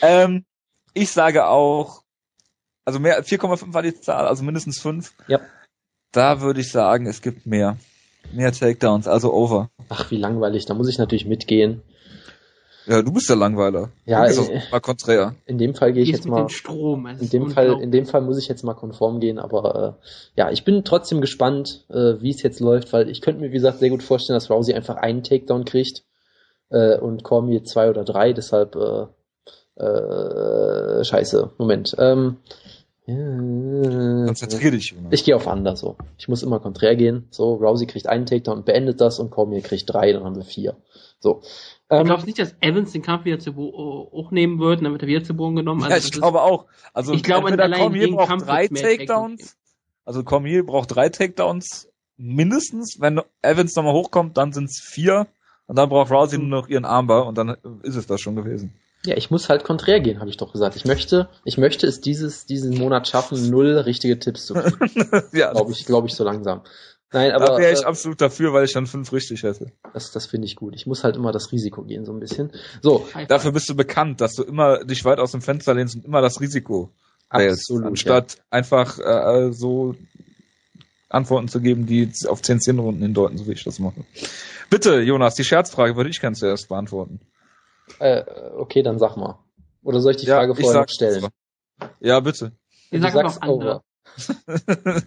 ähm, 0.00 0.44
ich 0.92 1.10
sage 1.10 1.46
auch 1.46 2.02
also 2.84 2.98
mehr 2.98 3.24
4,5 3.24 3.72
war 3.72 3.82
die 3.82 3.94
Zahl, 3.94 4.26
also 4.26 4.42
mindestens 4.42 4.80
5. 4.80 5.14
Ja. 5.28 5.38
Da 6.10 6.40
würde 6.40 6.60
ich 6.60 6.72
sagen, 6.72 7.06
es 7.06 7.22
gibt 7.22 7.46
mehr. 7.46 7.78
Mehr 8.32 8.50
Takedowns, 8.50 9.06
also 9.06 9.32
over. 9.32 9.70
Ach, 9.88 10.10
wie 10.10 10.16
langweilig, 10.16 10.66
da 10.66 10.74
muss 10.74 10.88
ich 10.88 10.98
natürlich 10.98 11.26
mitgehen. 11.26 11.82
Ja, 12.86 13.02
du 13.02 13.12
bist 13.12 13.28
der 13.28 13.36
Langweiler. 13.36 13.90
Ja, 14.06 14.26
du 14.26 14.36
bist 14.36 14.50
äh, 14.50 14.60
mal 14.70 14.80
konträr. 14.80 15.34
In 15.46 15.58
dem 15.58 15.74
Fall 15.74 15.92
gehe 15.92 16.02
ich 16.02 16.10
jetzt 16.10 16.26
mal. 16.26 16.48
Strom, 16.48 17.06
in 17.06 17.30
dem 17.30 17.50
Fall, 17.50 17.80
in 17.80 17.90
dem 17.90 18.06
Fall 18.06 18.22
muss 18.22 18.38
ich 18.38 18.48
jetzt 18.48 18.64
mal 18.64 18.74
konform 18.74 19.20
gehen, 19.20 19.38
aber 19.38 19.98
äh, 20.00 20.40
ja, 20.40 20.50
ich 20.50 20.64
bin 20.64 20.84
trotzdem 20.84 21.20
gespannt, 21.20 21.84
äh, 21.90 22.20
wie 22.20 22.30
es 22.30 22.42
jetzt 22.42 22.60
läuft, 22.60 22.92
weil 22.92 23.08
ich 23.08 23.20
könnte 23.20 23.40
mir 23.40 23.48
wie 23.48 23.54
gesagt 23.54 23.78
sehr 23.78 23.90
gut 23.90 24.02
vorstellen, 24.02 24.36
dass 24.36 24.50
Rousey 24.50 24.74
einfach 24.74 24.96
einen 24.96 25.22
Takedown 25.22 25.64
kriegt 25.64 26.04
äh, 26.70 26.98
und 26.98 27.22
Cormier 27.22 27.64
zwei 27.64 27.88
oder 27.88 28.04
drei. 28.04 28.32
Deshalb 28.32 28.76
äh, 28.76 29.06
äh, 29.76 31.04
Scheiße. 31.04 31.50
Moment. 31.58 31.94
Ähm, 31.98 32.38
Konzentrier 33.04 34.70
dich, 34.70 34.90
Jonas. 34.90 35.12
Ich 35.12 35.24
gehe 35.24 35.34
auf 35.34 35.46
Under 35.46 35.74
so. 35.76 35.96
Ich 36.18 36.28
muss 36.28 36.42
immer 36.42 36.60
konträr 36.60 36.94
gehen. 36.94 37.26
So, 37.30 37.54
Rousey 37.54 37.86
kriegt 37.86 38.06
einen 38.06 38.26
Takedown 38.26 38.58
und 38.58 38.64
beendet 38.64 39.00
das 39.00 39.18
und 39.18 39.30
Cormier 39.30 39.60
kriegt 39.60 39.92
drei, 39.92 40.12
dann 40.12 40.22
haben 40.22 40.36
wir 40.36 40.44
vier. 40.44 40.76
So. 41.18 41.42
Ähm, 41.90 41.98
du 42.00 42.04
glaubst 42.04 42.26
nicht, 42.26 42.38
dass 42.38 42.54
Evans 42.60 42.92
den 42.92 43.02
Kampf 43.02 43.24
wieder 43.24 43.40
zu 43.40 43.56
hochnehmen 43.56 44.60
wird 44.60 44.78
und 44.78 44.84
dann 44.84 44.92
wird 44.92 45.02
er 45.02 45.08
wieder 45.08 45.24
zu 45.24 45.34
Boden 45.34 45.56
genommen? 45.56 45.82
Also 45.82 45.94
ja, 45.94 45.98
ich 45.98 46.12
glaube 46.12 46.42
auch. 46.42 46.66
Also 46.92 47.12
ich 47.12 47.24
glaube, 47.24 47.56
Cormier 47.56 48.12
braucht 48.12 48.28
Kampf 48.28 48.46
drei 48.46 48.68
Takedowns. 48.68 49.56
Also 50.04 50.22
Cormier 50.22 50.64
braucht 50.64 50.94
drei 50.94 51.08
Takedowns 51.08 51.88
mindestens. 52.16 52.98
Wenn 53.00 53.20
Evans 53.42 53.74
nochmal 53.74 53.94
hochkommt, 53.94 54.36
dann 54.36 54.52
sind 54.52 54.66
es 54.66 54.80
vier. 54.80 55.26
Und 55.66 55.76
dann 55.76 55.88
braucht 55.88 56.10
Rousey 56.10 56.38
nur 56.38 56.48
noch 56.48 56.68
ihren 56.68 56.84
Armbar 56.84 57.26
und 57.26 57.36
dann 57.36 57.56
ist 57.82 57.96
es 57.96 58.06
das 58.06 58.20
schon 58.20 58.36
gewesen. 58.36 58.74
Ja, 59.04 59.16
ich 59.16 59.30
muss 59.30 59.48
halt 59.48 59.64
konträr 59.64 60.00
gehen, 60.00 60.20
habe 60.20 60.30
ich 60.30 60.36
doch 60.36 60.52
gesagt. 60.52 60.76
Ich 60.76 60.84
möchte, 60.84 61.28
ich 61.44 61.58
möchte 61.58 61.86
es 61.86 62.00
dieses, 62.00 62.46
diesen 62.46 62.78
Monat 62.78 63.08
schaffen, 63.08 63.50
null 63.50 63.78
richtige 63.78 64.18
Tipps 64.18 64.46
zu 64.46 64.54
kriegen. 64.54 65.10
ja. 65.32 65.50
Glaube 65.52 65.72
ich, 65.72 65.84
glaube 65.86 66.06
ich 66.06 66.14
so 66.14 66.22
langsam. 66.22 66.62
Nein, 67.12 67.32
aber. 67.32 67.46
Da 67.46 67.58
wäre 67.58 67.72
ich 67.72 67.82
äh, 67.82 67.84
absolut 67.84 68.20
dafür, 68.20 68.52
weil 68.52 68.64
ich 68.64 68.72
dann 68.72 68.86
fünf 68.86 69.12
richtig 69.12 69.42
hätte. 69.42 69.72
Das, 69.92 70.12
das 70.12 70.26
finde 70.26 70.46
ich 70.46 70.56
gut. 70.56 70.74
Ich 70.74 70.86
muss 70.86 71.04
halt 71.04 71.16
immer 71.16 71.32
das 71.32 71.52
Risiko 71.52 71.82
gehen, 71.82 72.04
so 72.04 72.12
ein 72.12 72.20
bisschen. 72.20 72.52
So. 72.80 73.06
Dafür 73.28 73.52
bist 73.52 73.68
du 73.68 73.74
bekannt, 73.74 74.20
dass 74.20 74.34
du 74.34 74.44
immer 74.44 74.84
dich 74.84 75.04
weit 75.04 75.18
aus 75.18 75.32
dem 75.32 75.42
Fenster 75.42 75.74
lehnst 75.74 75.96
und 75.96 76.04
immer 76.04 76.20
das 76.20 76.40
Risiko 76.40 76.90
wählst. 77.30 77.70
Absolut, 77.70 77.86
anstatt 77.86 78.36
ja. 78.36 78.42
einfach 78.50 78.98
äh, 78.98 79.52
so 79.52 79.96
Antworten 81.08 81.48
zu 81.48 81.60
geben, 81.60 81.86
die 81.86 82.10
auf 82.28 82.40
10 82.40 82.60
10 82.60 82.78
Runden 82.78 83.02
hindeuten, 83.02 83.36
so 83.36 83.46
wie 83.46 83.52
ich 83.52 83.64
das 83.64 83.78
mache. 83.78 84.04
Bitte, 84.70 85.00
Jonas, 85.00 85.34
die 85.34 85.44
Scherzfrage 85.44 85.96
würde 85.96 86.08
ich 86.08 86.20
gerne 86.20 86.36
zuerst 86.36 86.68
beantworten. 86.68 87.20
Äh, 87.98 88.24
okay, 88.56 88.82
dann 88.82 88.98
sag 88.98 89.16
mal. 89.16 89.38
Oder 89.82 90.00
soll 90.00 90.12
ich 90.12 90.18
die 90.18 90.26
Frage 90.26 90.52
ja, 90.52 90.60
vorher 90.60 90.80
noch 90.82 90.88
stellen? 90.88 91.28
Ja, 92.00 92.20
bitte. 92.20 92.52
Ich 92.90 93.00
sag 93.00 93.12
sagst 93.12 93.46
over. 93.46 93.82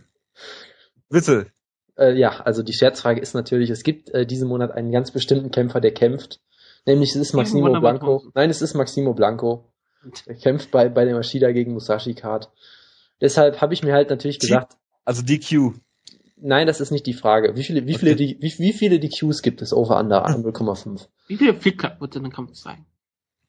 bitte. 1.09 1.47
Äh, 1.97 2.13
ja, 2.13 2.41
also 2.41 2.63
die 2.63 2.73
Scherzfrage 2.73 3.21
ist 3.21 3.33
natürlich, 3.33 3.69
es 3.69 3.83
gibt 3.83 4.09
äh, 4.09 4.25
diesen 4.25 4.49
Monat 4.49 4.71
einen 4.71 4.91
ganz 4.91 5.11
bestimmten 5.11 5.51
Kämpfer, 5.51 5.79
der 5.79 5.93
kämpft. 5.93 6.41
Nämlich 6.85 7.11
es 7.11 7.15
ist 7.15 7.33
Maximo 7.33 7.79
Blanco. 7.79 8.23
Nein, 8.33 8.49
es 8.49 8.61
ist 8.61 8.73
Maximo 8.75 9.13
Blanco. 9.13 9.71
Er 10.25 10.35
kämpft 10.35 10.71
bei, 10.71 10.89
bei 10.89 11.05
der 11.05 11.15
Maschida 11.15 11.51
gegen 11.51 11.73
Musashi 11.73 12.13
Card. 12.13 12.51
Deshalb 13.21 13.61
habe 13.61 13.73
ich 13.73 13.81
mir 13.81 13.93
halt 13.93 14.09
natürlich 14.09 14.39
gesagt. 14.39 14.77
Also 15.03 15.23
DQ. 15.23 15.73
Nein, 16.47 16.67
das 16.67 16.79
ist 16.79 16.91
nicht 16.91 17.07
die 17.07 17.13
Frage. 17.13 17.55
Wie 17.55 17.63
viele, 17.63 17.87
wie 17.87 17.95
viele, 17.95 18.11
okay. 18.11 18.37
wie, 18.39 18.53
wie 18.59 18.71
viele 18.71 18.99
DQs 18.99 19.41
gibt 19.41 19.63
es 19.63 19.73
over 19.73 19.99
under 19.99 20.23
0,5? 20.27 21.07
Wie 21.27 21.37
viele 21.37 21.59
Flickklack 21.59 21.99
wird 21.99 22.13
denn 22.13 22.21
dann 22.21 22.31
Kampf 22.31 22.53
sein? 22.53 22.85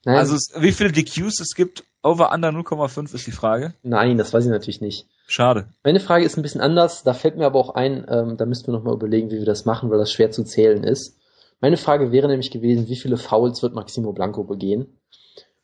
Nein. 0.07 0.17
Also 0.17 0.37
wie 0.59 0.73
viele 0.73 0.93
DQs 0.93 1.41
es 1.41 1.55
gibt 1.55 1.85
over 2.03 2.33
under 2.33 2.49
0,5 2.49 3.15
ist 3.15 3.27
die 3.27 3.33
Frage. 3.33 3.75
Nein, 3.83 4.17
das 4.17 4.33
weiß 4.33 4.47
ich 4.47 4.51
natürlich 4.51 4.81
nicht. 4.81 5.07
Schade. 5.27 5.69
Meine 5.85 6.01
Frage 6.01 6.25
ist 6.25 6.39
ein 6.39 6.43
bisschen 6.43 6.63
anders. 6.63 7.03
Da 7.03 7.13
fällt 7.13 7.37
mir 7.37 7.45
aber 7.45 7.59
auch 7.59 7.75
ein, 7.75 8.07
ähm, 8.09 8.39
da 8.39 8.47
müssten 8.47 8.69
wir 8.69 8.73
nochmal 8.73 8.95
überlegen, 8.95 9.31
wie 9.31 9.39
wir 9.39 9.45
das 9.45 9.67
machen, 9.67 9.91
weil 9.91 9.99
das 9.99 10.11
schwer 10.11 10.31
zu 10.31 10.45
zählen 10.45 10.83
ist. 10.83 11.19
Meine 11.61 11.77
Frage 11.77 12.13
wäre 12.13 12.29
nämlich 12.29 12.51
gewesen, 12.51 12.89
wie 12.89 12.97
viele 12.97 13.19
Fouls 13.19 13.63
wird 13.63 13.75
Maximo 13.75 14.15
Blanco 14.15 14.45
begehen? 14.45 14.99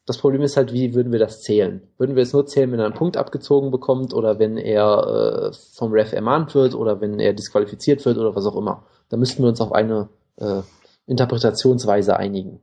Das 0.05 0.19
Problem 0.19 0.43
ist 0.43 0.57
halt, 0.57 0.73
wie 0.73 0.95
würden 0.95 1.13
wir 1.13 1.21
das 1.21 1.43
zählen? 1.43 1.89
Würden 1.97 2.17
wir 2.17 2.25
es 2.25 2.33
nur 2.33 2.47
zählen, 2.47 2.73
wenn 2.73 2.81
er 2.81 2.87
einen 2.87 2.95
Punkt 2.95 3.17
abgezogen 3.17 3.71
bekommt 3.71 4.13
oder 4.13 4.39
wenn 4.41 4.57
er 4.57 5.53
äh, 5.53 5.57
vom 5.77 5.93
Ref 5.93 6.13
ermahnt 6.13 6.55
wird 6.55 6.75
oder 6.75 7.01
wenn 7.01 7.21
er 7.21 7.33
disqualifiziert 7.35 8.05
wird 8.05 8.19
oder 8.19 8.35
was 8.35 8.47
auch 8.47 8.57
immer? 8.57 8.85
Da 9.09 9.17
müssten 9.17 9.43
wir 9.43 9.49
uns 9.49 9.61
auf 9.61 9.73
eine 9.73 10.09
äh, 10.37 10.63
Interpretationsweise 11.07 12.17
einigen. 12.17 12.61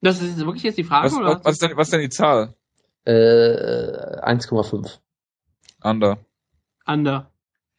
Das 0.00 0.20
ist 0.20 0.38
wirklich 0.38 0.64
jetzt 0.64 0.78
die 0.78 0.84
Frage, 0.84 1.06
was, 1.06 1.16
oder? 1.16 1.40
Was 1.44 1.52
ist, 1.52 1.62
denn, 1.62 1.76
was 1.76 1.86
ist 1.86 1.92
denn 1.92 2.00
die 2.00 2.08
Zahl? 2.08 2.54
Äh, 3.04 3.12
1,5. 3.12 4.98
Under. 5.82 6.18
Under. 6.86 7.31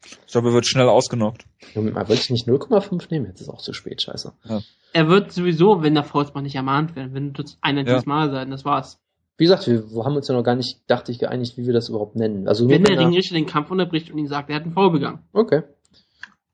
Ich 0.05 0.31
glaube, 0.31 0.49
er 0.49 0.53
wird 0.53 0.67
schnell 0.67 0.89
ausgenockt. 0.89 1.45
Moment 1.75 1.95
mal, 1.95 2.07
wollte 2.09 2.21
ich 2.21 2.29
nicht 2.29 2.47
0,5 2.47 3.07
nehmen? 3.09 3.27
Jetzt 3.27 3.41
ist 3.41 3.49
auch 3.49 3.61
zu 3.61 3.73
spät, 3.73 4.01
scheiße. 4.01 4.33
Ja. 4.45 4.61
Er 4.93 5.09
wird 5.09 5.31
sowieso, 5.31 5.81
wenn 5.81 5.95
der 5.95 6.05
mal 6.13 6.41
nicht 6.41 6.55
ermahnt 6.55 6.95
werden, 6.95 7.13
wenn 7.13 7.33
das 7.33 7.57
ein 7.61 7.77
einziges 7.77 8.03
ja. 8.03 8.09
Mal 8.09 8.31
sein, 8.31 8.51
das 8.51 8.65
war's. 8.65 8.99
Wie 9.37 9.45
gesagt, 9.45 9.67
wir 9.67 10.03
haben 10.03 10.15
uns 10.15 10.27
ja 10.27 10.35
noch 10.35 10.43
gar 10.43 10.55
nicht, 10.55 10.81
dachte 10.87 11.11
ich, 11.11 11.19
geeinigt, 11.19 11.57
wie 11.57 11.65
wir 11.65 11.73
das 11.73 11.89
überhaupt 11.89 12.15
nennen. 12.15 12.47
Also 12.47 12.69
wenn 12.69 12.83
der 12.83 12.99
Ringrichter 12.99 13.33
den 13.33 13.47
Kampf 13.47 13.71
unterbricht 13.71 14.11
und 14.11 14.19
ihn 14.19 14.27
sagt, 14.27 14.49
er 14.49 14.57
hat 14.57 14.63
einen 14.63 14.73
Foul 14.73 14.91
begangen. 14.91 15.19
Okay. 15.33 15.63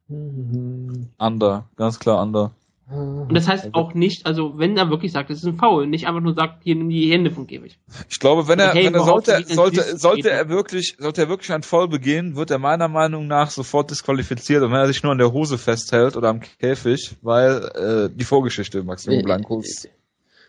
Under, 0.08 1.70
ganz 1.76 2.00
klar 2.00 2.22
Under. 2.22 2.52
Und 2.92 3.36
das 3.36 3.48
heißt 3.48 3.70
auch 3.74 3.94
nicht, 3.94 4.26
also 4.26 4.58
wenn 4.58 4.76
er 4.76 4.90
wirklich 4.90 5.12
sagt, 5.12 5.30
es 5.30 5.40
ist 5.40 5.46
ein 5.46 5.58
Foul, 5.58 5.86
nicht 5.86 6.08
einfach 6.08 6.22
nur 6.22 6.34
sagt, 6.34 6.64
hier 6.64 6.76
nimm 6.76 6.90
die 6.90 7.12
Hände 7.12 7.30
vom 7.30 7.46
Käfig. 7.46 7.78
Ich 8.10 8.20
glaube, 8.20 8.48
wenn 8.48 8.58
er, 8.58 8.74
wenn 8.74 8.96
er 8.96 9.04
sollte, 9.04 9.44
sollte, 9.46 9.96
sollte 9.98 10.32
er 10.32 10.50
wirklich, 10.50 10.96
sollte 10.98 11.22
er 11.22 11.30
wirklich 11.30 11.52
ein 11.52 11.62
Foul 11.62 11.88
begehen, 11.88 12.36
wird 12.36 12.50
er 12.50 12.58
meiner 12.58 12.88
Meinung 12.88 13.28
nach 13.28 13.52
sofort 13.52 13.92
disqualifiziert. 13.92 14.64
Und 14.64 14.72
wenn 14.72 14.80
er 14.80 14.88
sich 14.88 15.04
nur 15.04 15.12
an 15.12 15.20
der 15.20 15.32
Hose 15.32 15.60
festhält 15.60 16.18
oder 16.18 16.30
am 16.30 16.40
Käfig, 16.40 17.16
weil 17.22 18.10
äh, 18.10 18.10
die 18.16 18.26
Vorgeschichte 18.26 18.82
Maximum 18.82 19.22
Blancos. 19.22 19.88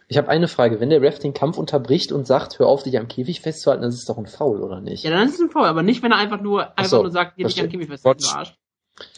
Ich 0.08 0.16
habe 0.16 0.28
eine 0.28 0.48
Frage. 0.48 0.80
Wenn 0.80 0.90
der 0.90 1.02
Ref 1.02 1.18
den 1.18 1.34
Kampf 1.34 1.58
unterbricht 1.58 2.10
und 2.10 2.26
sagt, 2.26 2.58
hör 2.58 2.68
auf, 2.68 2.82
dich 2.82 2.98
am 2.98 3.06
Käfig 3.06 3.42
festzuhalten, 3.42 3.82
dann 3.82 3.90
ist 3.90 3.98
es 3.98 4.06
doch 4.06 4.16
ein 4.16 4.26
Foul, 4.26 4.62
oder 4.62 4.80
nicht? 4.80 5.04
Ja, 5.04 5.10
dann 5.10 5.28
ist 5.28 5.34
es 5.34 5.40
ein 5.40 5.50
Foul, 5.50 5.66
aber 5.66 5.82
nicht, 5.82 6.02
wenn 6.02 6.10
er 6.10 6.18
einfach 6.18 6.40
nur, 6.40 6.76
einfach 6.78 6.84
so, 6.86 7.02
nur 7.02 7.10
sagt, 7.10 7.36
geh 7.36 7.44
dich 7.44 7.60
am 7.60 7.68
Käfig 7.68 7.88
festzuhalten, 7.88 8.54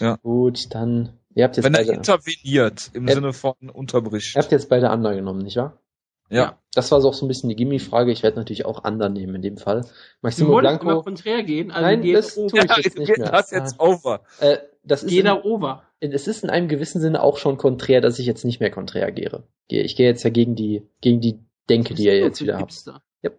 Ja. 0.00 0.16
Gut, 0.22 0.74
dann 0.74 1.20
Ihr 1.34 1.44
habt 1.44 1.56
jetzt 1.56 1.64
Wenn 1.64 1.74
er 1.74 1.88
interveniert 1.88 2.90
im 2.92 3.08
ihr, 3.08 3.14
Sinne 3.14 3.32
von 3.32 3.54
unterbricht. 3.72 4.36
Ihr 4.36 4.42
habt 4.42 4.52
jetzt 4.52 4.68
beide 4.68 4.90
Under 4.90 5.14
genommen, 5.14 5.42
nicht 5.42 5.56
wahr? 5.56 5.78
Ja. 6.28 6.58
Das 6.74 6.90
war 6.90 7.00
so 7.00 7.10
auch 7.10 7.14
so 7.14 7.26
ein 7.26 7.28
bisschen 7.28 7.50
die 7.50 7.56
Gimme-Frage. 7.56 8.10
Ich 8.10 8.22
werde 8.22 8.38
natürlich 8.38 8.64
auch 8.64 8.84
Under 8.84 9.08
nehmen 9.10 9.34
in 9.36 9.42
dem 9.42 9.56
Fall. 9.58 9.84
Maximo 10.22 10.58
Blanco. 10.58 10.88
Immer 10.88 11.02
konträr 11.02 11.42
gehen. 11.42 11.70
Also 11.70 11.86
Nein, 11.86 12.12
das 12.12 12.34
tue 12.34 12.46
ich 12.46 12.52
ja, 12.54 12.76
jetzt 12.78 12.98
nicht 12.98 13.18
mehr. 13.18 13.30
Das 13.30 13.50
jetzt 13.50 13.78
over. 13.78 14.22
Äh, 14.40 14.58
das 14.82 15.02
ist 15.02 15.10
Jeder 15.10 15.44
over. 15.44 15.82
Es 16.00 16.26
ist 16.26 16.42
in 16.42 16.50
einem 16.50 16.68
gewissen 16.68 17.00
Sinne 17.00 17.22
auch 17.22 17.36
schon 17.36 17.58
konträr, 17.58 18.00
dass 18.00 18.18
ich 18.18 18.26
jetzt 18.26 18.44
nicht 18.44 18.60
mehr 18.60 18.70
konträr 18.70 19.12
gehe. 19.12 19.44
Ich 19.68 19.94
gehe 19.94 20.06
jetzt 20.06 20.22
ja 20.22 20.30
gegen 20.30 20.56
die, 20.56 20.88
gegen 21.00 21.20
die 21.20 21.38
Denke, 21.68 21.94
die 21.94 22.04
ihr 22.04 22.18
jetzt 22.18 22.40
wieder 22.40 22.58
habt. 22.58 22.84
Ja. 23.22 23.30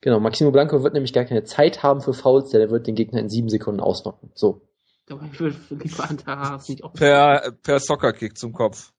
Genau, 0.00 0.20
Maximo 0.20 0.50
Blanco 0.50 0.82
wird 0.82 0.94
nämlich 0.94 1.12
gar 1.12 1.24
keine 1.24 1.44
Zeit 1.44 1.82
haben 1.82 2.00
für 2.00 2.14
Fouls, 2.14 2.50
der 2.50 2.70
wird 2.70 2.86
den 2.86 2.94
Gegner 2.94 3.20
in 3.20 3.28
sieben 3.28 3.48
Sekunden 3.48 3.80
ausnocken. 3.80 4.30
So. 4.34 4.62
Aber 5.10 5.28
ich 5.32 5.40
würde 5.40 5.56
für 5.56 5.76
die 5.76 5.90
Haas 5.90 6.68
nicht 6.68 6.84
auch. 6.84 6.92
Per, 6.92 7.52
per 7.62 7.80
Soccerkick 7.80 8.38
zum 8.38 8.52
Kopf. 8.52 8.92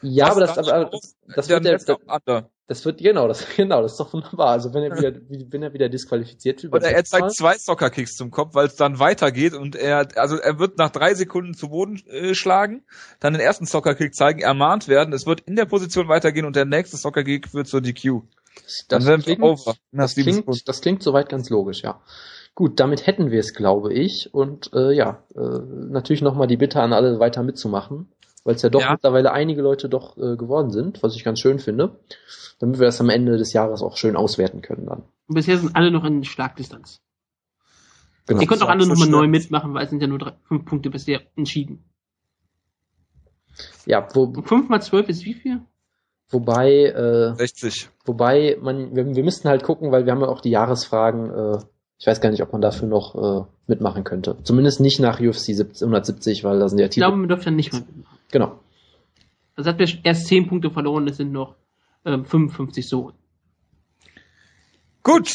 Ja, 0.00 0.26
das 0.26 0.36
aber 0.36 0.40
das, 0.40 0.58
aber, 0.58 0.74
aber 0.74 0.90
das, 0.90 1.16
das 1.34 1.48
wird 1.48 1.64
der, 1.64 1.78
das, 1.78 2.44
das 2.68 2.84
wird, 2.84 2.98
genau, 2.98 3.26
das, 3.26 3.44
genau, 3.56 3.82
das 3.82 3.92
ist 3.92 4.00
doch 4.00 4.12
wunderbar. 4.12 4.48
Also 4.50 4.74
wenn 4.74 4.84
er 4.84 4.96
wieder, 4.96 5.12
wenn 5.50 5.62
er 5.62 5.72
wieder 5.72 5.88
disqualifiziert 5.88 6.62
wird. 6.62 6.74
Oder 6.74 6.90
er 6.90 7.04
zeigt 7.04 7.34
zwei 7.34 7.56
Soccerkicks 7.56 8.14
zum 8.14 8.30
Kopf, 8.30 8.54
weil 8.54 8.66
es 8.66 8.76
dann 8.76 8.98
weitergeht 8.98 9.54
und 9.54 9.74
er, 9.74 10.08
also 10.16 10.36
er 10.36 10.58
wird 10.58 10.78
nach 10.78 10.90
drei 10.90 11.14
Sekunden 11.14 11.54
zu 11.54 11.70
Boden 11.70 12.00
äh, 12.06 12.34
schlagen, 12.34 12.84
dann 13.20 13.32
den 13.32 13.40
ersten 13.40 13.64
Soccerkick 13.64 14.14
zeigen, 14.14 14.40
ermahnt 14.40 14.86
werden, 14.86 15.14
es 15.14 15.26
wird 15.26 15.40
in 15.40 15.56
der 15.56 15.64
Position 15.64 16.08
weitergehen 16.08 16.44
und 16.44 16.56
der 16.56 16.66
nächste 16.66 16.96
Soccerkick 16.96 17.54
wird 17.54 17.66
zur 17.66 17.80
DQ. 17.80 18.20
Das, 18.88 19.04
dann 19.04 19.22
klingt, 19.22 19.42
over. 19.42 19.74
Das 19.92 20.14
klingt, 20.14 20.68
das 20.68 20.80
klingt 20.80 21.02
soweit 21.02 21.28
ganz 21.28 21.48
logisch, 21.48 21.82
ja. 21.82 22.00
Gut, 22.58 22.80
damit 22.80 23.06
hätten 23.06 23.30
wir 23.30 23.38
es, 23.38 23.54
glaube 23.54 23.94
ich. 23.94 24.34
Und 24.34 24.72
äh, 24.74 24.90
ja, 24.92 25.22
äh, 25.36 25.60
natürlich 25.90 26.22
nochmal 26.22 26.48
die 26.48 26.56
Bitte 26.56 26.82
an 26.82 26.92
alle 26.92 27.20
weiter 27.20 27.44
mitzumachen, 27.44 28.08
weil 28.42 28.56
es 28.56 28.62
ja 28.62 28.68
doch 28.68 28.80
ja. 28.80 28.90
mittlerweile 28.90 29.30
einige 29.30 29.62
Leute 29.62 29.88
doch 29.88 30.16
äh, 30.16 30.34
geworden 30.34 30.72
sind, 30.72 31.00
was 31.04 31.14
ich 31.14 31.22
ganz 31.22 31.38
schön 31.38 31.60
finde, 31.60 32.00
damit 32.58 32.80
wir 32.80 32.86
das 32.86 33.00
am 33.00 33.10
Ende 33.10 33.36
des 33.36 33.52
Jahres 33.52 33.80
auch 33.80 33.96
schön 33.96 34.16
auswerten 34.16 34.60
können 34.60 34.86
dann. 34.86 35.04
Und 35.28 35.36
bisher 35.36 35.56
sind 35.56 35.76
alle 35.76 35.92
noch 35.92 36.02
in 36.02 36.24
Schlagdistanz. 36.24 37.00
Genau. 38.26 38.40
Ihr 38.40 38.48
könnt 38.48 38.64
auch 38.64 38.70
alle 38.70 38.88
nochmal 38.88 39.08
neu 39.08 39.28
mitmachen, 39.28 39.72
weil 39.72 39.84
es 39.84 39.90
sind 39.90 40.02
ja 40.02 40.08
nur 40.08 40.18
drei, 40.18 40.32
fünf 40.48 40.64
Punkte 40.64 40.90
bisher 40.90 41.20
entschieden. 41.36 41.84
Ja, 43.86 44.08
wo. 44.14 44.32
5 44.32 44.68
mal 44.68 44.82
12 44.82 45.08
ist 45.10 45.24
wie 45.24 45.34
viel? 45.34 45.60
Wobei, 46.28 46.86
äh, 46.86 47.36
60. 47.36 47.88
Wobei, 48.04 48.58
man, 48.60 48.96
wir, 48.96 49.06
wir 49.14 49.22
müssten 49.22 49.48
halt 49.48 49.62
gucken, 49.62 49.92
weil 49.92 50.06
wir 50.06 50.12
haben 50.12 50.22
ja 50.22 50.26
auch 50.26 50.40
die 50.40 50.50
Jahresfragen, 50.50 51.30
äh, 51.30 51.58
ich 51.98 52.06
weiß 52.06 52.20
gar 52.20 52.30
nicht, 52.30 52.42
ob 52.42 52.52
man 52.52 52.60
dafür 52.60 52.86
noch 52.86 53.14
äh, 53.14 53.44
mitmachen 53.66 54.04
könnte. 54.04 54.36
Zumindest 54.44 54.80
nicht 54.80 55.00
nach 55.00 55.20
UFC 55.20 55.48
170, 55.50 56.44
weil 56.44 56.60
da 56.60 56.68
sind 56.68 56.78
ja 56.78 56.86
Titel. 56.86 57.00
Ich 57.00 57.02
glaube, 57.04 57.16
man 57.16 57.28
dürfte 57.28 57.46
dann 57.46 57.56
nicht 57.56 57.72
mehr 57.72 57.82
mitmachen. 57.82 58.18
Genau. 58.30 58.60
Also 59.56 59.70
hat 59.70 59.78
wir 59.80 59.88
erst 60.04 60.26
10 60.28 60.46
Punkte 60.48 60.70
verloren, 60.70 61.08
es 61.08 61.16
sind 61.16 61.32
noch 61.32 61.56
ähm, 62.04 62.24
55 62.24 62.88
so. 62.88 63.12
Gut. 65.02 65.28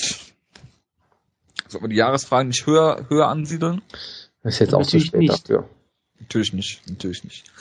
Sollen 1.67 1.83
wir 1.83 1.89
die 1.89 1.97
Jahresfragen 1.97 2.47
nicht 2.47 2.65
höher, 2.65 3.07
höher 3.09 3.27
ansiedeln? 3.27 3.81
Das 4.43 4.53
ist 4.53 4.59
jetzt 4.59 4.73
auch 4.73 4.85
zu 4.85 4.99
spät 4.99 5.19
nicht. 5.19 5.49
dafür. 5.49 5.67
Natürlich 6.19 6.53
nicht, 6.53 6.87
natürlich 6.89 7.25
nicht. 7.25 7.51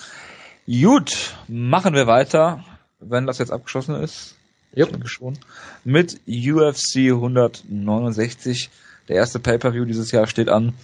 Gut, 0.66 1.34
machen 1.48 1.94
wir 1.94 2.06
weiter, 2.06 2.64
wenn 3.00 3.26
das 3.26 3.38
jetzt 3.38 3.50
abgeschlossen 3.50 3.96
ist. 3.96 4.36
Yep. 4.76 4.86
Ich 4.86 4.92
denke 4.92 5.08
schon. 5.08 5.38
Mit 5.84 6.20
UFC 6.28 7.10
169 7.10 8.70
der 9.08 9.16
erste 9.16 9.38
Pay-Per-View 9.38 9.84
dieses 9.84 10.10
Jahr 10.12 10.26
steht 10.26 10.48
an. 10.48 10.74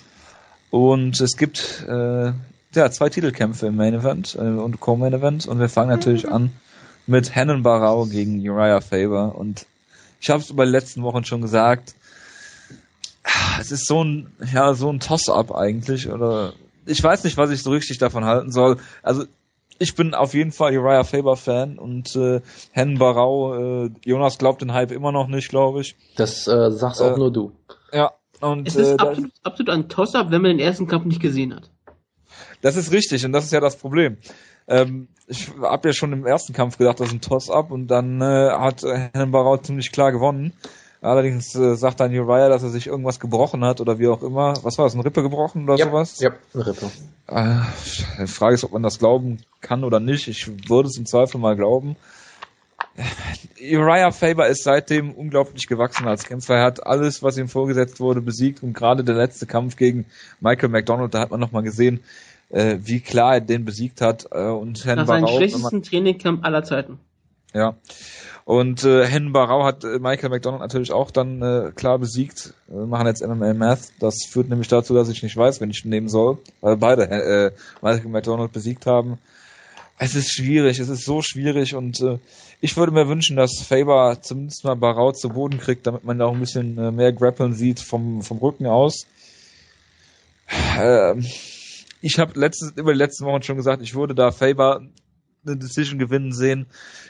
Und 0.70 1.20
es 1.20 1.36
gibt 1.36 1.84
äh, 1.88 2.32
ja, 2.74 2.90
zwei 2.90 3.08
Titelkämpfe 3.08 3.66
im 3.66 3.76
Main 3.76 3.94
Event 3.94 4.34
äh, 4.34 4.40
und 4.40 4.80
Co-Main 4.80 5.14
Event. 5.14 5.46
Und 5.46 5.58
wir 5.60 5.68
fangen 5.68 5.90
natürlich 5.90 6.28
an 6.30 6.52
mit 7.06 7.34
Hennen 7.34 7.62
Barau 7.62 8.06
gegen 8.06 8.38
Uriah 8.38 8.80
Faber. 8.80 9.34
Und 9.36 9.66
ich 10.20 10.30
habe 10.30 10.42
es 10.42 10.50
über 10.50 10.66
die 10.66 10.72
letzten 10.72 11.02
Wochen 11.02 11.24
schon 11.24 11.40
gesagt, 11.40 11.94
es 13.60 13.72
ist 13.72 13.86
so 13.86 14.04
ein, 14.04 14.30
ja, 14.52 14.74
so 14.74 14.90
ein 14.90 15.00
Toss-up 15.00 15.54
eigentlich. 15.54 16.10
Oder 16.10 16.52
ich 16.86 17.02
weiß 17.02 17.24
nicht, 17.24 17.36
was 17.36 17.50
ich 17.50 17.62
so 17.62 17.70
richtig 17.70 17.98
davon 17.98 18.24
halten 18.24 18.52
soll. 18.52 18.78
Also 19.02 19.24
ich 19.78 19.94
bin 19.94 20.14
auf 20.14 20.34
jeden 20.34 20.52
Fall 20.52 20.76
Uriah 20.76 21.04
Faber 21.04 21.36
Fan 21.36 21.78
und 21.78 22.14
äh, 22.16 22.40
Hennen 22.72 22.98
Barau, 22.98 23.84
äh, 23.84 23.90
Jonas 24.04 24.38
glaubt 24.38 24.60
den 24.60 24.72
Hype 24.72 24.90
immer 24.90 25.12
noch 25.12 25.28
nicht, 25.28 25.48
glaube 25.48 25.80
ich. 25.80 25.96
Das 26.16 26.46
äh, 26.48 26.70
sagst 26.72 27.00
auch 27.00 27.14
äh, 27.14 27.18
nur 27.18 27.32
du. 27.32 27.52
Ja. 27.92 28.12
Und, 28.40 28.68
es 28.68 28.76
ist 28.76 28.92
äh, 28.92 28.96
absolut, 28.98 29.32
absolut 29.42 29.70
ein 29.70 29.88
Toss-up, 29.88 30.30
wenn 30.30 30.42
man 30.42 30.52
den 30.52 30.60
ersten 30.60 30.86
Kampf 30.86 31.04
nicht 31.04 31.20
gesehen 31.20 31.54
hat. 31.54 31.70
Das 32.60 32.76
ist 32.76 32.92
richtig 32.92 33.24
und 33.24 33.32
das 33.32 33.44
ist 33.44 33.52
ja 33.52 33.60
das 33.60 33.76
Problem. 33.76 34.18
Ähm, 34.68 35.08
ich 35.26 35.50
habe 35.60 35.88
ja 35.88 35.92
schon 35.92 36.12
im 36.12 36.26
ersten 36.26 36.52
Kampf 36.52 36.78
gedacht, 36.78 37.00
das 37.00 37.08
ist 37.08 37.14
ein 37.14 37.20
Toss-up 37.20 37.70
und 37.70 37.88
dann 37.88 38.20
äh, 38.20 38.50
hat 38.50 38.82
Hennen 38.82 39.32
Barau 39.32 39.56
ziemlich 39.56 39.92
klar 39.92 40.12
gewonnen. 40.12 40.52
Allerdings 41.00 41.54
äh, 41.54 41.76
sagt 41.76 42.00
dann 42.00 42.12
Uriah, 42.12 42.48
dass 42.48 42.64
er 42.64 42.70
sich 42.70 42.88
irgendwas 42.88 43.20
gebrochen 43.20 43.64
hat 43.64 43.80
oder 43.80 43.98
wie 43.98 44.08
auch 44.08 44.22
immer. 44.22 44.54
Was 44.62 44.78
war 44.78 44.86
das, 44.86 44.94
eine 44.94 45.04
Rippe 45.04 45.22
gebrochen 45.22 45.64
oder 45.64 45.76
ja, 45.76 45.86
sowas? 45.86 46.18
Ja, 46.18 46.32
eine 46.54 46.66
Rippe. 46.66 46.90
Äh, 47.28 47.60
die 48.20 48.26
Frage 48.26 48.54
ist, 48.54 48.64
ob 48.64 48.72
man 48.72 48.82
das 48.82 48.98
glauben 48.98 49.38
kann 49.60 49.84
oder 49.84 50.00
nicht. 50.00 50.26
Ich 50.26 50.68
würde 50.68 50.88
es 50.88 50.98
im 50.98 51.06
Zweifel 51.06 51.40
mal 51.40 51.54
glauben. 51.54 51.96
Uriah 53.60 54.10
Faber 54.10 54.48
ist 54.48 54.64
seitdem 54.64 55.12
unglaublich 55.12 55.66
gewachsen 55.66 56.06
als 56.08 56.24
Kämpfer. 56.24 56.56
Er 56.56 56.64
hat 56.64 56.86
alles, 56.86 57.22
was 57.22 57.38
ihm 57.38 57.48
vorgesetzt 57.48 58.00
wurde, 58.00 58.20
besiegt 58.20 58.62
und 58.62 58.72
gerade 58.72 59.04
der 59.04 59.14
letzte 59.14 59.46
Kampf 59.46 59.76
gegen 59.76 60.06
Michael 60.40 60.68
McDonald, 60.68 61.14
da 61.14 61.20
hat 61.20 61.30
man 61.30 61.40
nochmal 61.40 61.62
gesehen, 61.62 62.00
äh, 62.50 62.78
wie 62.80 63.00
klar 63.00 63.34
er 63.34 63.40
den 63.40 63.64
besiegt 63.64 64.00
hat. 64.00 64.26
Äh, 64.32 64.48
und 64.48 64.84
das 64.84 65.02
ist 65.02 65.10
ein 65.10 65.28
schlechtesten 65.28 65.82
Trainingcamp 65.82 66.44
aller 66.44 66.64
Zeiten. 66.64 66.98
Ja. 67.54 67.76
Und 68.44 68.82
äh, 68.84 69.06
Hen 69.06 69.32
Barau 69.32 69.64
hat 69.64 69.84
äh, 69.84 69.98
Michael 69.98 70.30
McDonald 70.30 70.62
natürlich 70.62 70.92
auch 70.92 71.10
dann 71.10 71.42
äh, 71.42 71.72
klar 71.74 71.98
besiegt. 71.98 72.54
Wir 72.66 72.86
machen 72.86 73.06
jetzt 73.06 73.26
MMA 73.26 73.52
Math. 73.52 73.92
Das 74.00 74.24
führt 74.26 74.48
nämlich 74.48 74.68
dazu, 74.68 74.94
dass 74.94 75.10
ich 75.10 75.22
nicht 75.22 75.36
weiß, 75.36 75.60
wenn 75.60 75.70
ich 75.70 75.84
nehmen 75.84 76.08
soll, 76.08 76.38
weil 76.62 76.78
beide 76.78 77.10
äh, 77.10 77.52
Michael 77.82 78.10
McDonald 78.10 78.52
besiegt 78.52 78.86
haben. 78.86 79.18
Es 79.98 80.14
ist 80.14 80.32
schwierig, 80.32 80.78
es 80.78 80.88
ist 80.88 81.04
so 81.04 81.22
schwierig 81.22 81.74
und 81.74 82.00
äh, 82.00 82.18
ich 82.60 82.76
würde 82.76 82.92
mir 82.92 83.08
wünschen, 83.08 83.36
dass 83.36 83.60
Faber 83.60 84.18
zumindest 84.20 84.64
mal 84.64 84.74
Barau 84.74 85.12
zu 85.12 85.28
Boden 85.28 85.58
kriegt, 85.58 85.86
damit 85.86 86.04
man 86.04 86.18
da 86.18 86.26
auch 86.26 86.34
ein 86.34 86.40
bisschen 86.40 86.76
äh, 86.78 86.90
mehr 86.90 87.12
Grappeln 87.12 87.54
sieht 87.54 87.80
vom, 87.80 88.22
vom 88.22 88.38
Rücken 88.38 88.66
aus. 88.66 89.06
Äh, 90.78 91.14
ich 92.00 92.18
habe 92.18 92.38
letztes, 92.38 92.72
über 92.76 92.92
die 92.92 92.98
letzten 92.98 93.26
Wochen 93.26 93.42
schon 93.42 93.56
gesagt, 93.56 93.82
ich 93.82 93.94
würde 93.94 94.14
da 94.14 94.30
Faber 94.30 94.80
eine 95.46 95.56
Decision 95.56 95.98
gewinnen 95.98 96.32
sehen. 96.32 96.66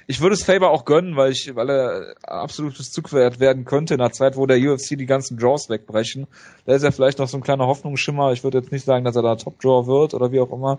Ich 0.07 0.21
würde 0.21 0.35
es 0.35 0.45
Faber 0.45 0.71
auch 0.71 0.85
gönnen, 0.85 1.17
weil 1.17 1.33
ich, 1.33 1.55
weil 1.55 1.71
er 1.71 2.15
absolutes 2.23 2.91
Zugwert 2.91 3.41
werden 3.41 3.65
könnte 3.65 3.95
in 3.95 4.01
einer 4.01 4.13
Zeit, 4.13 4.37
wo 4.37 4.47
der 4.47 4.59
UFC 4.59 4.97
die 4.97 5.07
ganzen 5.07 5.39
Draws 5.39 5.69
wegbrechen. 5.69 6.27
Da 6.67 6.75
ist 6.75 6.83
er 6.83 6.93
vielleicht 6.93 7.19
noch 7.19 7.29
so 7.29 7.39
ein 7.39 7.43
kleiner 7.43 7.67
Hoffnungsschimmer. 7.67 8.33
Ich 8.33 8.45
würde 8.45 8.59
jetzt 8.59 8.73
nicht 8.73 8.85
sagen, 8.85 9.05
dass 9.05 9.17
er 9.17 9.23
da 9.23 9.37
Top 9.37 9.61
Draw 9.61 9.87
wird 9.87 10.15
oder 10.15 10.31
wie 10.31 10.41
auch 10.41 10.53
immer. 10.53 10.79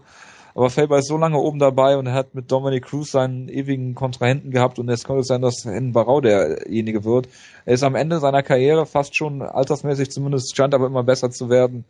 Aber 0.56 0.70
Faber 0.70 1.00
ist 1.00 1.08
so 1.08 1.18
lange 1.18 1.38
oben 1.38 1.60
dabei 1.60 1.98
und 1.98 2.08
er 2.08 2.14
hat 2.14 2.36
mit 2.36 2.52
Dominic 2.52 2.86
Cruz 2.86 3.12
seinen 3.12 3.50
ewigen 3.50 3.96
Kontrahenten 3.96 4.52
gehabt 4.52 4.80
und 4.80 4.90
jetzt 4.90 5.06
könnte 5.06 5.22
es 5.22 5.28
sein, 5.28 5.42
dass 5.42 5.66
Hen 5.66 5.94
Barau 5.94 6.22
derjenige 6.22 7.04
wird. 7.04 7.30
Er 7.66 7.74
ist 7.74 7.84
am 7.84 7.96
Ende 7.96 8.20
seiner 8.20 8.44
Karriere 8.44 8.86
fast 8.86 9.16
schon 9.16 9.42
altersmäßig 9.42 10.12
zumindest, 10.12 10.56
scheint 10.56 10.74
aber 10.74 10.88
immer 10.88 11.04
besser 11.04 11.32
zu 11.32 11.50
werden. 11.50 11.86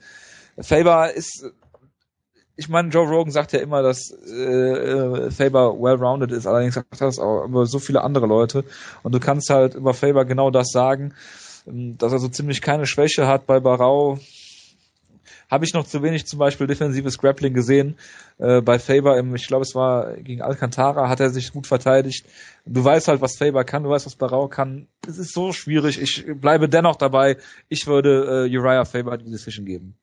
Faber 0.59 1.13
ist 1.13 1.45
ich 2.59 2.67
meine, 2.67 2.89
Joe 2.89 3.07
Rogan 3.07 3.31
sagt 3.31 3.53
ja 3.53 3.59
immer, 3.59 3.81
dass 3.81 4.11
äh, 4.11 4.33
äh, 4.33 5.31
Faber 5.31 5.79
well-rounded 5.79 6.33
ist, 6.33 6.45
allerdings 6.45 6.73
sagt 6.75 6.99
das 6.99 7.17
auch 7.17 7.45
über 7.45 7.65
so 7.65 7.79
viele 7.79 8.01
andere 8.01 8.27
Leute. 8.27 8.65
Und 9.01 9.15
du 9.15 9.21
kannst 9.21 9.49
halt 9.49 9.75
über 9.75 9.93
Faber 9.93 10.25
genau 10.25 10.51
das 10.51 10.71
sagen, 10.71 11.13
ähm, 11.65 11.97
dass 11.97 12.11
er 12.11 12.19
so 12.19 12.27
ziemlich 12.27 12.61
keine 12.61 12.85
Schwäche 12.85 13.27
hat 13.27 13.47
bei 13.47 13.61
Barau. 13.61 14.19
Habe 15.49 15.65
ich 15.65 15.73
noch 15.73 15.85
zu 15.85 16.03
wenig 16.03 16.27
zum 16.27 16.39
Beispiel 16.39 16.67
defensives 16.67 17.17
Grappling 17.17 17.53
gesehen. 17.53 17.95
Äh, 18.37 18.61
bei 18.61 18.79
Faber 18.79 19.17
im, 19.17 19.33
ich 19.35 19.47
glaube 19.47 19.63
es 19.63 19.75
war 19.75 20.15
gegen 20.17 20.41
Alcantara, 20.41 21.09
hat 21.09 21.19
er 21.19 21.29
sich 21.31 21.51
gut 21.51 21.67
verteidigt. 21.67 22.25
Du 22.65 22.83
weißt 22.83 23.07
halt, 23.07 23.21
was 23.21 23.37
Faber 23.37 23.63
kann, 23.63 23.83
du 23.83 23.89
weißt, 23.89 24.05
was 24.05 24.15
Barau 24.15 24.47
kann. 24.47 24.87
Es 25.07 25.17
ist 25.17 25.33
so 25.33 25.51
schwierig. 25.51 25.99
Ich 25.99 26.25
bleibe 26.39 26.69
dennoch 26.69 26.95
dabei. 26.95 27.37
Ich 27.67 27.87
würde 27.87 28.47
äh, 28.47 28.57
Uriah 28.57 28.85
Faber 28.85 29.17
die 29.17 29.31
Decision 29.31 29.65
geben. 29.65 29.95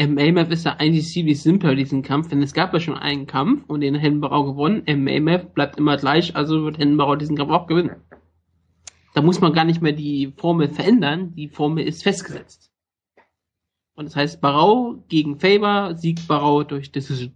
MAMF 0.00 0.50
ist 0.50 0.64
ja 0.64 0.76
eigentlich 0.78 1.08
ziemlich 1.08 1.42
simpel, 1.42 1.76
diesen 1.76 2.02
Kampf, 2.02 2.28
denn 2.28 2.42
es 2.42 2.54
gab 2.54 2.72
ja 2.72 2.80
schon 2.80 2.96
einen 2.96 3.26
Kampf 3.26 3.64
und 3.68 3.82
den 3.82 3.94
hat 3.94 4.02
Henbarau 4.02 4.44
gewonnen. 4.44 4.82
MAMF 4.86 5.52
bleibt 5.52 5.76
immer 5.76 5.96
gleich, 5.96 6.34
also 6.34 6.64
wird 6.64 6.78
Henbarau 6.78 7.16
diesen 7.16 7.36
Kampf 7.36 7.50
auch 7.50 7.66
gewinnen. 7.66 7.96
Da 9.14 9.20
muss 9.20 9.40
man 9.40 9.52
gar 9.52 9.64
nicht 9.64 9.82
mehr 9.82 9.92
die 9.92 10.32
Formel 10.36 10.68
verändern, 10.68 11.34
die 11.34 11.48
Formel 11.48 11.86
ist 11.86 12.02
festgesetzt. 12.02 12.71
Und 13.94 14.06
das 14.06 14.16
heißt, 14.16 14.40
Barau 14.40 15.04
gegen 15.08 15.38
Faber 15.38 15.94
siegt 15.96 16.26
Barau 16.26 16.62
durch 16.62 16.92
Decision. 16.92 17.34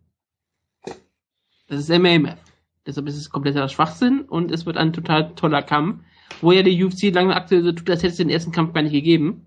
Das 1.68 1.80
ist 1.80 1.88
MAMF. 1.88 2.38
Deshalb 2.86 3.08
ist 3.08 3.16
es 3.16 3.30
kompletter 3.30 3.68
Schwachsinn 3.68 4.22
und 4.22 4.52
es 4.52 4.64
wird 4.64 4.76
ein 4.76 4.92
total 4.92 5.34
toller 5.34 5.62
Kampf, 5.62 6.04
wo 6.40 6.52
ja 6.52 6.62
die 6.62 6.82
UFC 6.82 7.12
lange 7.12 7.34
aktuell 7.34 7.64
so 7.64 7.72
tut, 7.72 7.90
als 7.90 8.02
hätte 8.02 8.12
es 8.12 8.16
den 8.16 8.30
ersten 8.30 8.52
Kampf 8.52 8.72
gar 8.72 8.82
nicht 8.82 8.92
gegeben. 8.92 9.46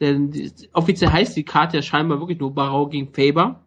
Denn 0.00 0.30
die, 0.30 0.50
offiziell 0.72 1.10
heißt 1.10 1.36
die 1.36 1.44
Karte 1.44 1.76
ja 1.76 1.82
scheinbar 1.82 2.20
wirklich 2.20 2.40
nur 2.40 2.54
Barau 2.54 2.88
gegen 2.88 3.12
Faber 3.12 3.66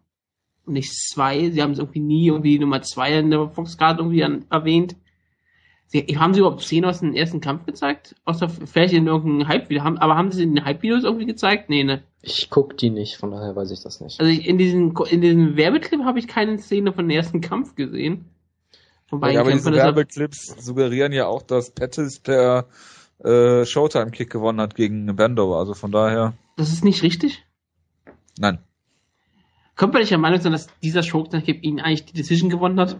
und 0.66 0.72
nicht 0.74 0.92
zwei. 0.92 1.50
Sie 1.50 1.62
haben 1.62 1.70
es 1.70 1.78
irgendwie 1.78 2.00
nie 2.00 2.26
irgendwie 2.26 2.58
Nummer 2.58 2.82
zwei 2.82 3.18
in 3.18 3.30
der 3.30 3.48
Fox-Karte 3.48 4.00
irgendwie 4.00 4.24
an, 4.24 4.44
erwähnt. 4.50 4.96
Sie, 5.86 6.00
haben 6.18 6.34
sie 6.34 6.40
überhaupt 6.40 6.62
Szenen 6.62 6.86
aus 6.86 7.00
dem 7.00 7.14
ersten 7.14 7.40
Kampf 7.40 7.66
gezeigt? 7.66 8.16
Außer 8.24 8.48
vielleicht 8.48 8.94
in 8.94 9.06
irgendeinem 9.06 9.48
Hype-Video. 9.48 9.84
Haben, 9.84 9.98
aber 9.98 10.16
haben 10.16 10.32
sie 10.32 10.42
in 10.42 10.54
den 10.54 10.64
Hype-Videos 10.64 11.04
irgendwie 11.04 11.26
gezeigt? 11.26 11.70
Nee, 11.70 11.84
ne? 11.84 12.02
Ich 12.22 12.50
guck 12.50 12.76
die 12.78 12.90
nicht, 12.90 13.16
von 13.16 13.30
daher 13.30 13.54
weiß 13.54 13.70
ich 13.70 13.82
das 13.82 14.00
nicht. 14.00 14.18
Also 14.18 14.32
ich, 14.32 14.46
in 14.46 14.58
diesen, 14.58 14.96
in 15.10 15.20
diesem 15.20 15.56
Werbeclip 15.56 16.02
habe 16.04 16.18
ich 16.18 16.26
keine 16.26 16.58
Szene 16.58 16.92
von 16.92 17.06
dem 17.06 17.16
ersten 17.16 17.40
Kampf 17.40 17.74
gesehen. 17.74 18.24
Wobei 19.10 19.32
ja, 19.32 19.40
aber 19.40 19.52
diese 19.52 19.72
Werbeclips 19.72 20.56
suggerieren 20.64 21.12
ja 21.12 21.26
auch, 21.26 21.42
dass 21.42 21.70
Pettis 21.70 22.18
per 22.18 22.66
äh, 23.22 23.64
Showtime-Kick 23.64 24.30
gewonnen 24.30 24.60
hat 24.60 24.74
gegen 24.74 25.14
Bando, 25.14 25.56
also 25.56 25.74
von 25.74 25.92
daher. 25.92 26.34
Das 26.56 26.72
ist 26.72 26.84
nicht 26.84 27.02
richtig? 27.02 27.44
Nein. 28.38 28.58
Kommt 29.76 29.92
man 29.92 30.02
nicht 30.02 30.10
der 30.10 30.18
Meinung 30.18 30.40
sein, 30.40 30.52
dass 30.52 30.68
dieser 30.82 31.02
Showtime-Kick 31.02 31.62
ihn 31.62 31.80
eigentlich 31.80 32.06
die 32.06 32.14
Decision 32.14 32.50
gewonnen 32.50 32.80
hat? 32.80 32.96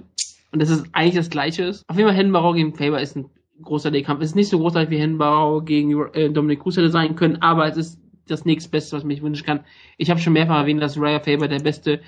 Und 0.54 0.60
dass 0.60 0.70
es 0.70 0.84
eigentlich 0.92 1.16
das 1.16 1.30
gleiche 1.30 1.64
ist? 1.64 1.82
Auf 1.88 1.96
jeden 1.96 2.08
Fall 2.08 2.16
Henbarau 2.16 2.52
gegen 2.52 2.76
Faber 2.76 3.00
ist 3.00 3.16
ein 3.16 3.28
großer 3.60 3.90
Kampf. 4.02 4.20
Es 4.20 4.28
ist 4.30 4.36
nicht 4.36 4.48
so 4.48 4.60
großartig 4.60 4.88
wie 4.88 5.00
Henbarau 5.00 5.62
gegen 5.62 5.90
äh, 6.12 6.30
Dominic 6.30 6.60
Cruz 6.60 6.76
hätte 6.76 6.90
sein 6.90 7.16
können, 7.16 7.42
aber 7.42 7.66
es 7.66 7.76
ist 7.76 8.00
das 8.28 8.44
nächstbeste, 8.44 8.96
was 8.96 9.02
mich 9.02 9.20
wünschen 9.20 9.44
kann. 9.44 9.64
Ich 9.98 10.10
habe 10.10 10.20
schon 10.20 10.32
mehrfach 10.32 10.60
erwähnt, 10.60 10.80
dass 10.80 10.96
Raya 10.96 11.18
Faber 11.18 11.48
der 11.48 11.58
beste 11.58 12.02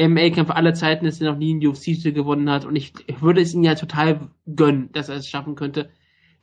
MA-Kämpfer 0.00 0.56
aller 0.56 0.72
Zeiten 0.72 1.04
ist, 1.04 1.20
der 1.20 1.32
noch 1.32 1.38
nie 1.38 1.50
einen 1.50 1.66
UFC-Titel 1.66 2.12
gewonnen 2.12 2.48
hat. 2.48 2.64
Und 2.64 2.76
ich, 2.76 2.94
ich 3.06 3.20
würde 3.20 3.42
es 3.42 3.52
ihm 3.52 3.62
ja 3.62 3.74
total 3.74 4.30
gönnen, 4.46 4.88
dass 4.92 5.10
er 5.10 5.16
es 5.16 5.28
schaffen 5.28 5.54
könnte. 5.54 5.90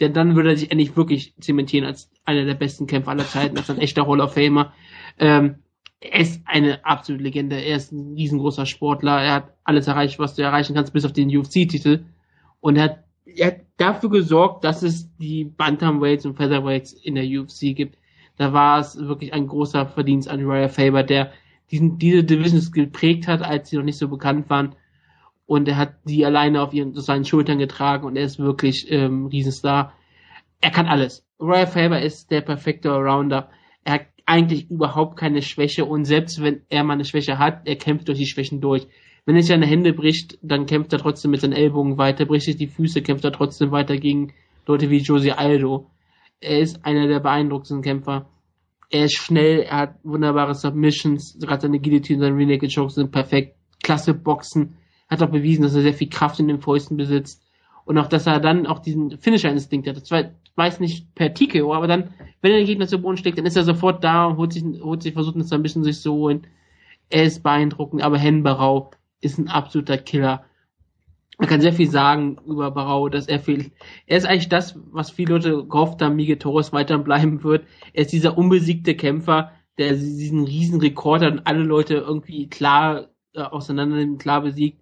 Denn 0.02 0.14
dann 0.14 0.36
würde 0.36 0.50
er 0.52 0.58
sich 0.58 0.70
endlich 0.70 0.96
wirklich 0.96 1.34
zementieren 1.40 1.86
als 1.88 2.12
einer 2.26 2.46
der 2.46 2.54
besten 2.54 2.86
Kämpfer 2.86 3.10
aller 3.10 3.26
Zeiten, 3.26 3.58
als 3.58 3.72
ein 3.72 3.80
echter 3.80 4.06
Hall 4.06 4.22
of 4.22 4.36
Famer. 4.36 4.72
Ähm, 5.18 5.56
er 6.02 6.20
ist 6.20 6.42
eine 6.46 6.84
absolute 6.84 7.24
Legende. 7.24 7.56
Er 7.58 7.78
ist 7.78 7.92
ein 7.92 8.16
riesengroßer 8.16 8.66
Sportler. 8.66 9.22
Er 9.22 9.34
hat 9.34 9.54
alles 9.64 9.88
erreicht, 9.88 10.20
was 10.20 10.36
du 10.36 10.42
erreichen 10.42 10.76
kannst, 10.76 10.94
bis 10.94 11.06
auf 11.06 11.14
den 11.14 11.36
UFC-Titel. 11.36 12.06
Und 12.60 12.76
er 12.76 12.84
hat, 12.84 13.04
er 13.26 13.48
hat 13.48 13.62
dafür 13.78 14.10
gesorgt, 14.10 14.64
dass 14.64 14.84
es 14.84 15.16
die 15.18 15.46
Bantamweights 15.46 16.26
und 16.26 16.36
Featherweights 16.36 16.94
in 16.94 17.16
der 17.16 17.26
UFC 17.26 17.76
gibt. 17.76 17.98
Da 18.38 18.52
war 18.52 18.80
es 18.80 18.98
wirklich 18.98 19.34
ein 19.34 19.48
großer 19.48 19.86
Verdienst 19.86 20.28
an 20.28 20.44
Uriah 20.44 20.70
Faber, 20.70 21.04
der 21.04 21.32
diesen, 21.70 21.98
diese 21.98 22.24
Divisions 22.24 22.72
geprägt 22.72 23.28
hat, 23.28 23.42
als 23.42 23.70
sie 23.70 23.78
noch 23.78 23.84
nicht 23.84 23.98
so 23.98 24.08
bekannt 24.08 24.50
waren 24.50 24.76
und 25.52 25.68
er 25.68 25.76
hat 25.76 25.96
die 26.06 26.26
alleine 26.26 26.62
auf 26.62 26.74
ihren, 26.74 26.98
auf 26.98 27.04
seinen 27.04 27.26
Schultern 27.26 27.60
getragen 27.60 28.06
und 28.06 28.16
er 28.16 28.24
ist 28.24 28.40
wirklich 28.40 28.90
ähm, 28.90 29.26
Riesenstar. 29.26 29.92
Er 30.62 30.72
kann 30.72 30.88
alles. 30.88 31.26
Royal 31.42 31.68
Faber 31.68 32.02
ist 32.02 32.32
der 32.32 32.40
perfekte 32.40 32.90
Allrounder. 32.90 33.50
Eigentlich 34.32 34.70
überhaupt 34.70 35.18
keine 35.18 35.42
Schwäche 35.42 35.84
und 35.84 36.06
selbst 36.06 36.42
wenn 36.42 36.62
er 36.70 36.86
mal 36.86 36.94
eine 36.94 37.04
Schwäche 37.04 37.38
hat, 37.38 37.68
er 37.68 37.76
kämpft 37.76 38.08
durch 38.08 38.18
die 38.18 38.28
Schwächen 38.28 38.62
durch. 38.62 38.88
Wenn 39.26 39.36
er 39.36 39.44
seine 39.44 39.66
Hände 39.66 39.92
bricht, 39.92 40.38
dann 40.42 40.66
kämpft 40.66 40.94
er 40.94 41.00
trotzdem 41.00 41.32
mit 41.32 41.42
seinen 41.42 41.52
Ellbogen 41.52 41.98
weiter, 41.98 42.26
bricht 42.26 42.46
sich 42.46 42.56
die 42.56 42.68
Füße, 42.68 43.02
kämpft 43.02 43.26
er 43.26 43.34
trotzdem 43.34 43.72
weiter 43.72 43.98
gegen 43.98 44.34
Leute 44.66 44.90
wie 44.90 45.00
Josie 45.00 45.34
Aldo. 45.34 45.92
Er 46.40 46.60
ist 46.60 46.86
einer 46.86 47.08
der 47.08 47.20
beeindruckendsten 47.20 47.82
Kämpfer. 47.82 48.30
Er 48.90 49.06
ist 49.06 49.18
schnell, 49.18 49.64
er 49.64 49.78
hat 49.78 49.96
wunderbare 50.04 50.56
Submissions, 50.56 51.38
gerade 51.40 51.64
seine 51.64 51.82
Guillotine, 51.82 52.20
seine 52.20 52.38
Renegade 52.38 52.74
Chokes 52.74 52.96
sind 52.96 53.12
perfekt, 53.12 53.58
klasse 53.84 54.14
Boxen 54.14 54.78
hat 55.12 55.22
auch 55.22 55.30
bewiesen, 55.30 55.64
dass 55.64 55.76
er 55.76 55.82
sehr 55.82 55.94
viel 55.94 56.10
Kraft 56.10 56.40
in 56.40 56.48
den 56.48 56.62
Fäusten 56.62 56.96
besitzt. 56.96 57.44
Und 57.84 57.98
auch, 57.98 58.08
dass 58.08 58.28
er 58.28 58.40
dann 58.40 58.66
auch 58.66 58.80
diesen 58.80 59.18
Finisher-Instinkt 59.18 59.88
hat. 59.88 59.98
Das 59.98 60.10
war, 60.10 60.32
weiß 60.56 60.80
nicht 60.80 61.14
per 61.16 61.34
TKO, 61.34 61.74
aber 61.74 61.88
dann, 61.88 62.14
wenn 62.42 62.52
er 62.52 62.60
den 62.60 62.68
Gegner 62.68 62.88
zu 62.88 63.00
Boden 63.00 63.18
schlägt, 63.18 63.38
dann 63.38 63.46
ist 63.46 63.58
er 63.58 63.64
sofort 63.64 64.04
da 64.04 64.26
und 64.26 64.38
holt 64.38 64.54
sich, 64.54 64.64
holt 64.82 65.04
sich, 65.04 65.14
versucht 65.14 65.38
es 65.38 65.52
ein 65.52 65.64
bisschen 65.64 65.84
sich 65.84 66.00
zu 66.02 66.14
holen. 66.14 66.48
Er 67.10 67.24
ist 67.24 67.44
beeindruckend, 67.44 68.02
aber 68.02 68.18
Hen 68.18 68.44
Barau 68.44 68.92
ist 69.22 69.38
ein 69.38 69.50
absoluter 69.50 69.98
Killer. 69.98 70.46
Man 71.38 71.50
kann 71.50 71.62
sehr 71.62 71.74
viel 71.74 71.90
sagen 71.90 72.38
über 72.46 72.72
Barau, 72.72 73.10
dass 73.10 73.28
er 73.28 73.40
viel, 73.40 73.72
er 74.06 74.18
ist 74.18 74.26
eigentlich 74.26 74.50
das, 74.50 74.78
was 74.92 75.10
viele 75.10 75.34
Leute 75.34 75.66
gehofft 75.66 76.02
haben, 76.02 76.16
Miguel 76.16 76.38
Torres 76.38 76.72
weiter 76.72 76.98
bleiben 77.00 77.44
wird. 77.44 77.66
Er 77.94 78.04
ist 78.04 78.14
dieser 78.14 78.38
unbesiegte 78.38 78.96
Kämpfer, 78.96 79.52
der 79.78 79.94
diesen 79.94 80.44
riesen 80.44 80.80
Rekord 80.80 81.24
hat 81.24 81.32
und 81.32 81.48
alle 81.48 81.64
Leute 81.64 81.96
irgendwie 81.96 82.48
klar 82.48 83.08
äh, 83.34 83.42
auseinander 83.42 84.18
klar 84.18 84.42
besiegt 84.42 84.81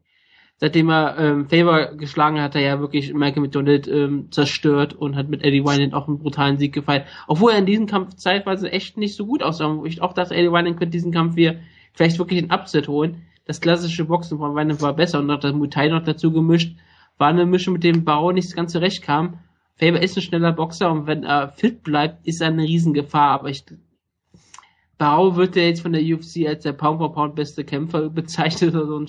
seitdem 0.60 0.90
er 0.90 1.18
ähm, 1.18 1.48
Faber 1.48 1.96
geschlagen 1.96 2.38
hat, 2.38 2.52
hat 2.52 2.56
er 2.56 2.62
ja 2.62 2.80
wirklich 2.80 3.14
Michael 3.14 3.44
McDonald 3.44 3.88
ähm, 3.88 4.32
zerstört 4.32 4.94
und 4.94 5.16
hat 5.16 5.30
mit 5.30 5.44
Eddie 5.44 5.64
Wineland 5.64 5.94
auch 5.94 6.08
einen 6.08 6.20
brutalen 6.20 6.58
Sieg 6.58 6.74
gefeiert. 6.74 7.08
Obwohl 7.28 7.54
er 7.54 7.60
in 7.60 7.66
diesem 7.66 7.88
Kampf 7.88 8.16
zeitweise 8.16 8.72
echt 8.72 8.98
nicht 8.98 9.16
so 9.16 9.26
gut 9.26 9.42
aussah. 9.42 9.82
Ich 9.86 10.02
auch 10.02 10.14
dachte, 10.14 10.36
Eddie 10.36 10.52
Wineland 10.52 10.78
könnte 10.78 10.92
diesen 10.92 11.14
Kampf 11.14 11.36
hier 11.36 11.60
vielleicht 11.94 12.20
wirklich 12.20 12.44
ein 12.44 12.52
Upset 12.52 12.88
holen. 12.90 13.26
Das 13.46 13.62
klassische 13.62 14.06
Boxen 14.06 14.38
von 14.38 14.54
Wineland 14.54 14.82
war 14.82 14.94
besser 14.94 15.20
und 15.20 15.28
noch 15.28 15.40
das 15.40 15.54
Muay 15.54 15.70
Thai 15.70 15.88
noch 15.88 16.04
dazu 16.04 16.32
gemischt. 16.32 16.76
War 17.18 17.30
eine 17.30 17.46
Mischung, 17.46 17.74
mit 17.74 17.84
dem 17.84 18.04
Bau 18.04 18.32
nicht 18.32 18.54
ganz 18.56 18.74
zurecht 18.74 19.02
kam. 19.02 19.40
Faber 19.78 20.02
ist 20.02 20.18
ein 20.18 20.22
schneller 20.22 20.52
Boxer 20.52 20.92
und 20.92 21.08
wenn 21.08 21.24
er 21.24 21.50
fit 21.50 21.84
bleibt, 21.84 22.28
ist 22.28 22.42
er 22.42 22.48
eine 22.48 22.64
Riesengefahr. 22.64 23.32
Aber 23.32 23.50
ich 23.50 23.64
Bau 24.98 25.38
wird 25.38 25.56
ja 25.56 25.64
jetzt 25.64 25.82
von 25.82 25.94
der 25.94 26.02
UFC 26.02 26.46
als 26.46 26.64
der 26.64 26.74
Pound 26.74 27.00
for 27.00 27.14
Pound 27.14 27.36
beste 27.36 27.64
Kämpfer 27.64 28.10
bezeichnet 28.10 28.76
oder 28.76 28.86
so 28.86 29.00
ein 29.00 29.08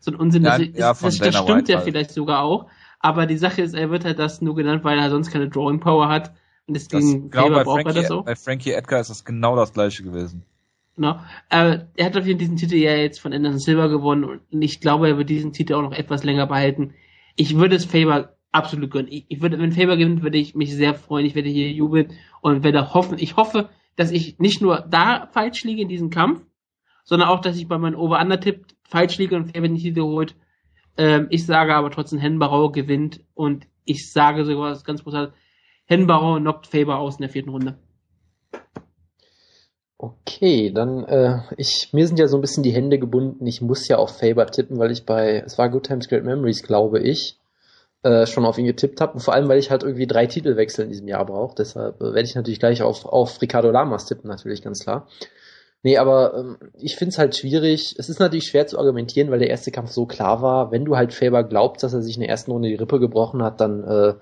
so 0.00 0.10
ein 0.10 0.16
Unsinn. 0.16 0.42
Ja, 0.42 0.58
das, 0.58 0.68
ja, 0.74 0.92
das, 0.92 1.18
das 1.18 1.36
stimmt 1.36 1.68
ja 1.68 1.76
halt. 1.76 1.84
vielleicht 1.84 2.10
sogar 2.10 2.42
auch. 2.42 2.66
Aber 2.98 3.26
die 3.26 3.36
Sache 3.36 3.62
ist, 3.62 3.74
er 3.74 3.90
wird 3.90 4.04
halt 4.04 4.18
das 4.18 4.42
nur 4.42 4.54
genannt, 4.54 4.84
weil 4.84 4.98
er 4.98 5.10
sonst 5.10 5.30
keine 5.30 5.48
Drawing 5.48 5.80
Power 5.80 6.08
hat. 6.08 6.34
Und 6.66 6.74
deswegen 6.74 7.30
das, 7.30 7.44
genau, 7.44 7.64
braucht 7.64 7.86
er 7.86 7.94
das 7.94 8.08
so. 8.08 8.22
Bei 8.22 8.36
Frankie 8.36 8.72
Edgar 8.72 9.00
ist 9.00 9.10
das 9.10 9.24
genau 9.24 9.56
das 9.56 9.72
gleiche 9.72 10.02
gewesen. 10.02 10.44
Genau. 10.96 11.18
Aber 11.48 11.86
er 11.96 12.06
hat 12.06 12.16
auf 12.16 12.26
jeden 12.26 12.38
Fall 12.38 12.46
diesen 12.46 12.56
Titel 12.56 12.76
ja 12.76 12.94
jetzt 12.94 13.20
von 13.20 13.32
Anderson 13.32 13.58
Silver 13.58 13.88
gewonnen 13.88 14.24
und 14.24 14.62
ich 14.62 14.80
glaube, 14.80 15.08
er 15.08 15.16
wird 15.16 15.30
diesen 15.30 15.52
Titel 15.52 15.74
auch 15.74 15.82
noch 15.82 15.92
etwas 15.92 16.24
länger 16.24 16.46
behalten. 16.46 16.94
Ich 17.36 17.56
würde 17.56 17.76
es 17.76 17.86
Faber 17.86 18.36
absolut 18.52 18.90
gönnen. 18.90 19.10
Ich, 19.10 19.24
ich 19.28 19.40
würde, 19.40 19.58
wenn 19.58 19.72
Faber 19.72 19.96
gewinnt, 19.96 20.22
würde 20.22 20.38
ich 20.38 20.54
mich 20.54 20.74
sehr 20.74 20.94
freuen. 20.94 21.24
Ich 21.24 21.34
werde 21.34 21.48
hier 21.48 21.70
jubeln 21.70 22.12
und 22.42 22.64
werde 22.64 22.92
hoffen. 22.92 23.16
Ich 23.18 23.36
hoffe, 23.36 23.70
dass 23.96 24.10
ich 24.10 24.38
nicht 24.38 24.60
nur 24.60 24.80
da 24.90 25.28
falsch 25.32 25.64
liege 25.64 25.82
in 25.82 25.88
diesem 25.88 26.10
Kampf, 26.10 26.42
sondern 27.04 27.28
auch, 27.28 27.40
dass 27.40 27.56
ich 27.56 27.66
bei 27.66 27.78
meinem 27.78 27.98
Over-Under-Tipp 27.98 28.66
falsch 28.90 29.18
liege 29.18 29.36
und 29.36 29.52
Fair 29.52 29.62
den 29.62 29.76
Titel 29.76 30.02
holt. 30.02 30.34
Ähm, 30.96 31.28
ich 31.30 31.46
sage 31.46 31.74
aber 31.74 31.90
trotzdem, 31.90 32.18
Henbarau 32.18 32.70
gewinnt 32.70 33.20
und 33.34 33.66
ich 33.84 34.12
sage 34.12 34.44
sogar 34.44 34.70
das 34.70 34.84
ganz 34.84 35.02
brutal, 35.02 35.32
Henbarau 35.86 36.38
knockt 36.38 36.66
Faber 36.66 36.98
aus 36.98 37.16
in 37.16 37.22
der 37.22 37.30
vierten 37.30 37.50
Runde. 37.50 37.78
Okay, 40.02 40.70
dann 40.72 41.04
äh, 41.04 41.40
ich 41.58 41.90
mir 41.92 42.06
sind 42.06 42.18
ja 42.18 42.26
so 42.26 42.38
ein 42.38 42.40
bisschen 42.40 42.62
die 42.62 42.72
Hände 42.72 42.98
gebunden. 42.98 43.46
Ich 43.46 43.60
muss 43.60 43.86
ja 43.86 43.98
auf 43.98 44.18
Faber 44.18 44.46
tippen, 44.46 44.78
weil 44.78 44.90
ich 44.90 45.04
bei 45.04 45.42
es 45.44 45.58
war 45.58 45.68
Good 45.68 45.86
Times 45.86 46.08
Great 46.08 46.24
Memories, 46.24 46.62
glaube 46.62 47.00
ich, 47.00 47.38
äh, 48.02 48.24
schon 48.26 48.46
auf 48.46 48.56
ihn 48.56 48.64
getippt 48.64 49.00
habe. 49.02 49.14
Und 49.14 49.20
vor 49.20 49.34
allem, 49.34 49.48
weil 49.48 49.58
ich 49.58 49.70
halt 49.70 49.82
irgendwie 49.82 50.06
drei 50.06 50.26
Titelwechsel 50.26 50.84
in 50.84 50.90
diesem 50.90 51.06
Jahr 51.06 51.26
brauche. 51.26 51.54
Deshalb 51.56 52.00
äh, 52.00 52.14
werde 52.14 52.22
ich 52.22 52.34
natürlich 52.34 52.60
gleich 52.60 52.80
auf 52.82 53.04
auf 53.04 53.42
Ricardo 53.42 53.70
Lamas 53.70 54.06
tippen, 54.06 54.28
natürlich 54.30 54.62
ganz 54.62 54.82
klar. 54.84 55.06
Nee, 55.82 55.96
aber 55.96 56.34
ähm, 56.36 56.58
ich 56.74 56.96
finde 56.96 57.10
es 57.10 57.18
halt 57.18 57.36
schwierig. 57.36 57.94
Es 57.98 58.08
ist 58.08 58.20
natürlich 58.20 58.48
schwer 58.48 58.66
zu 58.66 58.78
argumentieren, 58.78 59.30
weil 59.30 59.38
der 59.38 59.48
erste 59.48 59.70
Kampf 59.70 59.90
so 59.90 60.04
klar 60.04 60.42
war. 60.42 60.70
Wenn 60.70 60.84
du 60.84 60.96
halt 60.96 61.14
Faber 61.14 61.42
glaubst, 61.42 61.82
dass 61.82 61.94
er 61.94 62.02
sich 62.02 62.16
in 62.16 62.20
der 62.20 62.28
ersten 62.28 62.50
Runde 62.50 62.68
die 62.68 62.74
Rippe 62.74 63.00
gebrochen 63.00 63.42
hat, 63.42 63.60
dann 63.60 63.84
äh, 63.84 64.14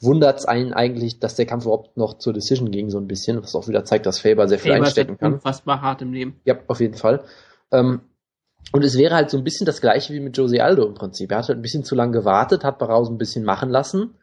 wundert 0.00 0.38
es 0.38 0.46
einen 0.46 0.72
eigentlich, 0.72 1.20
dass 1.20 1.34
der 1.34 1.44
Kampf 1.44 1.64
überhaupt 1.64 1.96
noch 1.96 2.18
zur 2.18 2.32
Decision 2.32 2.70
ging, 2.70 2.88
so 2.88 2.98
ein 2.98 3.08
bisschen, 3.08 3.42
was 3.42 3.54
auch 3.54 3.68
wieder 3.68 3.84
zeigt, 3.84 4.06
dass 4.06 4.20
Faber 4.20 4.48
sehr 4.48 4.58
viel 4.58 4.72
Faber 4.72 4.86
einstecken 4.86 5.18
kann. 5.18 5.34
Unfassbar 5.34 5.82
hart 5.82 6.00
im 6.00 6.12
Leben. 6.14 6.40
Ja, 6.44 6.56
auf 6.66 6.80
jeden 6.80 6.94
Fall. 6.94 7.24
Ähm, 7.70 8.00
und 8.72 8.82
es 8.82 8.96
wäre 8.96 9.14
halt 9.14 9.28
so 9.28 9.36
ein 9.36 9.44
bisschen 9.44 9.66
das 9.66 9.82
gleiche 9.82 10.14
wie 10.14 10.20
mit 10.20 10.36
Jose 10.38 10.62
Aldo 10.64 10.86
im 10.86 10.94
Prinzip. 10.94 11.30
Er 11.30 11.38
hat 11.38 11.48
halt 11.48 11.58
ein 11.58 11.62
bisschen 11.62 11.84
zu 11.84 11.94
lange 11.94 12.12
gewartet, 12.12 12.64
hat 12.64 12.78
Barau 12.78 13.04
so 13.04 13.12
ein 13.12 13.18
bisschen 13.18 13.44
machen 13.44 13.68
lassen 13.68 14.14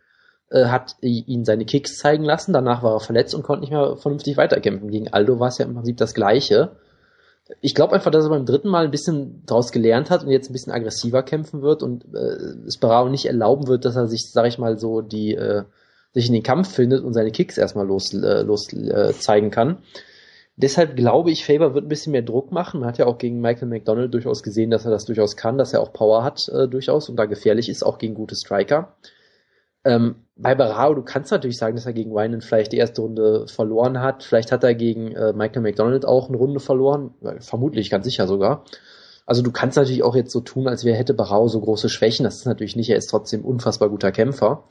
äh, 0.52 0.66
hat 0.66 0.96
ihn 1.02 1.46
seine 1.46 1.66
Kicks 1.66 1.98
zeigen 1.98 2.24
lassen. 2.24 2.54
Danach 2.54 2.84
war 2.84 2.94
er 2.94 3.00
verletzt 3.00 3.36
und 3.36 3.44
konnte 3.44 3.62
nicht 3.62 3.72
mehr 3.72 3.98
vernünftig 3.98 4.38
weiterkämpfen. 4.38 4.90
Gegen 4.90 5.08
Aldo 5.08 5.40
war 5.40 5.50
es 5.50 5.58
ja 5.58 5.66
im 5.66 5.76
Prinzip 5.76 5.98
das 5.98 6.14
Gleiche. 6.14 6.72
Ich 7.62 7.74
glaube 7.74 7.94
einfach, 7.94 8.12
dass 8.12 8.26
er 8.26 8.30
beim 8.30 8.46
dritten 8.46 8.70
Mal 8.70 8.86
ein 8.86 8.92
bisschen 8.92 9.44
daraus 9.46 9.72
gelernt 9.72 10.10
hat 10.10 10.24
und 10.24 10.30
jetzt 10.30 10.50
ein 10.50 10.54
bisschen 10.54 10.74
aggressiver 10.74 11.24
kämpfen 11.24 11.62
wird 11.62 11.82
und 11.82 12.06
äh, 12.14 12.68
es 12.68 12.78
Barao 12.78 13.10
nicht 13.10 13.26
erlauben 13.26 13.68
wird, 13.68 13.86
dass 13.86 13.96
er 13.96 14.08
sich, 14.08 14.32
sag 14.32 14.46
ich 14.46 14.60
mal, 14.60 14.78
so 14.78 15.02
die 15.02 15.34
äh, 15.34 15.64
sich 16.14 16.28
in 16.28 16.34
den 16.34 16.44
Kampf 16.44 16.74
findet 16.74 17.04
und 17.04 17.14
seine 17.14 17.32
Kicks 17.32 17.58
erstmal 17.58 17.88
los, 17.88 18.14
äh, 18.14 18.42
los 18.42 18.72
äh, 18.74 19.14
zeigen 19.14 19.52
kann. 19.52 19.80
Deshalb 20.58 20.96
glaube 20.96 21.32
ich, 21.32 21.46
Faber 21.46 21.74
wird 21.74 21.86
ein 21.86 21.90
bisschen 21.90 22.12
mehr 22.12 22.22
Druck 22.22 22.52
machen. 22.52 22.82
Man 22.82 22.90
hat 22.90 22.98
ja 22.98 23.06
auch 23.06 23.18
gegen 23.18 23.40
Michael 23.40 23.70
McDonald 23.70 24.14
durchaus 24.14 24.44
gesehen, 24.44 24.72
dass 24.72 24.86
er 24.86 24.92
das 24.92 25.06
durchaus 25.06 25.38
kann, 25.38 25.58
dass 25.58 25.74
er 25.74 25.82
auch 25.82 25.94
Power 25.94 26.24
hat 26.24 26.50
äh, 26.50 26.68
durchaus 26.68 27.08
und 27.08 27.16
da 27.16 27.26
gefährlich 27.26 27.70
ist, 27.70 27.84
auch 27.84 27.98
gegen 27.98 28.14
gute 28.14 28.36
Striker. 28.36 28.96
Ähm, 29.90 30.16
bei 30.36 30.56
Barao, 30.56 30.94
du 30.94 31.02
kannst 31.02 31.32
natürlich 31.32 31.58
sagen, 31.58 31.76
dass 31.76 31.86
er 31.86 31.94
gegen 31.94 32.12
Winan 32.12 32.42
vielleicht 32.42 32.72
die 32.72 32.78
erste 32.78 33.02
Runde 33.02 33.48
verloren 33.48 34.00
hat. 34.02 34.24
Vielleicht 34.24 34.52
hat 34.52 34.64
er 34.64 34.74
gegen 34.76 35.12
äh, 35.12 35.34
Michael 35.34 35.62
McDonald 35.62 36.06
auch 36.06 36.30
eine 36.30 36.38
Runde 36.38 36.60
verloren. 36.60 37.14
Vermutlich, 37.40 37.90
ganz 37.90 38.06
sicher 38.06 38.28
sogar. 38.28 38.64
Also 39.26 39.42
du 39.42 39.52
kannst 39.52 39.78
natürlich 39.78 40.04
auch 40.04 40.16
jetzt 40.16 40.32
so 40.32 40.40
tun, 40.40 40.68
als 40.68 40.86
wäre 40.86 40.98
hätte 40.98 41.14
Barao 41.14 41.48
so 41.48 41.60
große 41.60 41.90
Schwächen. 41.90 42.24
Das 42.24 42.38
ist 42.38 42.46
natürlich 42.46 42.76
nicht. 42.76 42.90
Er 42.90 42.98
ist 42.98 43.08
trotzdem 43.08 43.44
unfassbar 43.44 43.90
guter 43.90 44.12
Kämpfer 44.12 44.64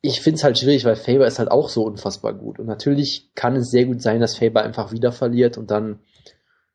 ich 0.00 0.20
finde 0.20 0.36
es 0.36 0.44
halt 0.44 0.58
schwierig, 0.58 0.84
weil 0.84 0.96
Faber 0.96 1.26
ist 1.26 1.38
halt 1.38 1.50
auch 1.50 1.68
so 1.68 1.82
unfassbar 1.84 2.32
gut. 2.32 2.58
Und 2.58 2.66
natürlich 2.66 3.30
kann 3.34 3.56
es 3.56 3.70
sehr 3.70 3.84
gut 3.84 4.00
sein, 4.00 4.20
dass 4.20 4.36
Faber 4.36 4.62
einfach 4.62 4.92
wieder 4.92 5.12
verliert 5.12 5.58
und 5.58 5.70
dann, 5.70 6.00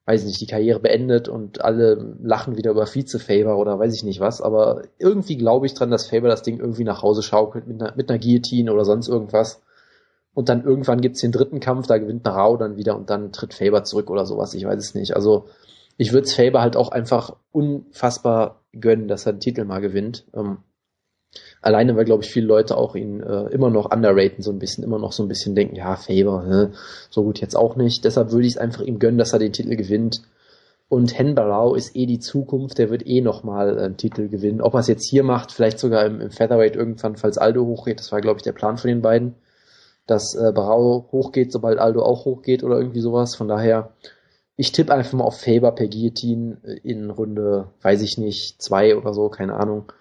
weiß 0.05 0.21
ich 0.21 0.27
nicht, 0.27 0.41
die 0.41 0.47
Karriere 0.47 0.79
beendet 0.79 1.29
und 1.29 1.61
alle 1.61 2.15
lachen 2.21 2.57
wieder 2.57 2.71
über 2.71 2.85
Vize-Faber 2.85 3.57
oder 3.57 3.79
weiß 3.79 3.95
ich 3.95 4.03
nicht 4.03 4.19
was. 4.19 4.41
Aber 4.41 4.81
irgendwie 4.99 5.37
glaube 5.37 5.65
ich 5.65 5.73
dran, 5.73 5.91
dass 5.91 6.07
Faber 6.07 6.27
das 6.27 6.43
Ding 6.43 6.59
irgendwie 6.59 6.83
nach 6.83 7.01
Hause 7.01 7.23
schaukelt 7.23 7.67
mit 7.67 7.81
einer, 7.81 7.95
mit 7.95 8.09
einer 8.09 8.19
Guillotine 8.19 8.73
oder 8.73 8.83
sonst 8.83 9.07
irgendwas. 9.07 9.61
Und 10.33 10.49
dann 10.49 10.63
irgendwann 10.63 10.99
gibt's 10.99 11.21
den 11.21 11.31
dritten 11.31 11.59
Kampf, 11.59 11.87
da 11.87 11.99
gewinnt 11.99 12.23
Barau 12.23 12.57
dann 12.57 12.75
wieder 12.75 12.97
und 12.97 13.09
dann 13.09 13.31
tritt 13.31 13.53
Faber 13.53 13.83
zurück 13.83 14.09
oder 14.09 14.25
sowas. 14.25 14.53
Ich 14.55 14.65
weiß 14.65 14.79
es 14.79 14.95
nicht. 14.95 15.15
Also 15.15 15.45
ich 15.97 16.11
würde 16.11 16.25
es 16.25 16.33
Faber 16.33 16.61
halt 16.61 16.75
auch 16.75 16.89
einfach 16.89 17.37
unfassbar 17.51 18.61
gönnen, 18.73 19.07
dass 19.07 19.25
er 19.25 19.33
den 19.33 19.39
Titel 19.39 19.63
mal 19.63 19.79
gewinnt. 19.79 20.25
Ähm, 20.33 20.57
Alleine, 21.63 21.95
weil, 21.95 22.03
glaube 22.03 22.23
ich, 22.23 22.29
viele 22.29 22.45
Leute 22.45 22.77
auch 22.77 22.93
ihn 22.93 23.21
äh, 23.21 23.45
immer 23.51 23.69
noch 23.69 23.89
underraten, 23.89 24.43
so 24.43 24.51
ein 24.51 24.59
bisschen, 24.59 24.83
immer 24.83 24.99
noch 24.99 25.13
so 25.13 25.23
ein 25.23 25.29
bisschen 25.29 25.55
denken, 25.55 25.75
ja, 25.75 25.95
Faber, 25.95 26.45
hä, 26.45 26.77
so 27.09 27.23
gut 27.23 27.39
jetzt 27.39 27.55
auch 27.55 27.77
nicht. 27.77 28.03
Deshalb 28.03 28.31
würde 28.31 28.45
ich 28.45 28.53
es 28.53 28.57
einfach 28.57 28.81
ihm 28.81 28.99
gönnen, 28.99 29.17
dass 29.17 29.31
er 29.31 29.39
den 29.39 29.53
Titel 29.53 29.75
gewinnt. 29.77 30.21
Und 30.89 31.17
Hen 31.17 31.35
Barao 31.35 31.73
ist 31.73 31.95
eh 31.95 32.05
die 32.05 32.19
Zukunft, 32.19 32.77
der 32.77 32.89
wird 32.89 33.07
eh 33.07 33.21
nochmal 33.21 33.79
einen 33.79 33.95
Titel 33.95 34.27
gewinnen. 34.27 34.61
Ob 34.61 34.73
er 34.73 34.81
es 34.81 34.87
jetzt 34.87 35.09
hier 35.09 35.23
macht, 35.23 35.53
vielleicht 35.53 35.79
sogar 35.79 36.05
im, 36.05 36.19
im 36.19 36.31
Featherweight 36.31 36.75
irgendwann, 36.75 37.15
falls 37.15 37.37
Aldo 37.37 37.65
hochgeht, 37.65 37.99
das 37.99 38.11
war, 38.11 38.19
glaube 38.19 38.37
ich, 38.37 38.43
der 38.43 38.51
Plan 38.51 38.77
von 38.77 38.89
den 38.89 39.01
beiden, 39.01 39.35
dass 40.05 40.35
äh, 40.35 40.51
Barao 40.51 41.07
hochgeht, 41.11 41.51
sobald 41.51 41.79
Aldo 41.79 42.03
auch 42.03 42.25
hochgeht 42.25 42.63
oder 42.63 42.77
irgendwie 42.77 42.99
sowas. 42.99 43.35
Von 43.35 43.47
daher, 43.47 43.93
ich 44.57 44.73
tippe 44.73 44.93
einfach 44.93 45.13
mal 45.13 45.23
auf 45.23 45.39
Faber 45.39 45.71
per 45.71 45.87
Guillotine 45.87 46.57
in 46.83 47.09
Runde, 47.09 47.69
weiß 47.81 48.01
ich 48.01 48.17
nicht, 48.17 48.61
zwei 48.61 48.97
oder 48.97 49.13
so, 49.13 49.29
keine 49.29 49.53
Ahnung. 49.53 49.91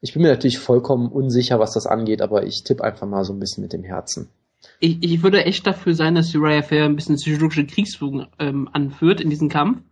Ich 0.00 0.14
bin 0.14 0.22
mir 0.22 0.28
natürlich 0.28 0.58
vollkommen 0.58 1.10
unsicher, 1.10 1.58
was 1.58 1.72
das 1.72 1.86
angeht, 1.86 2.22
aber 2.22 2.44
ich 2.46 2.64
tippe 2.64 2.84
einfach 2.84 3.06
mal 3.06 3.24
so 3.24 3.32
ein 3.32 3.38
bisschen 3.38 3.62
mit 3.62 3.72
dem 3.72 3.84
Herzen. 3.84 4.30
Ich, 4.78 5.02
ich 5.02 5.22
würde 5.22 5.44
echt 5.44 5.66
dafür 5.66 5.94
sein, 5.94 6.14
dass 6.14 6.34
Uriah 6.34 6.62
Fair 6.62 6.84
ein 6.84 6.96
bisschen 6.96 7.16
psychologische 7.16 7.66
Kriegsführung 7.66 8.26
ähm, 8.38 8.68
anführt 8.72 9.20
in 9.20 9.30
diesem 9.30 9.48
Kampf 9.48 9.82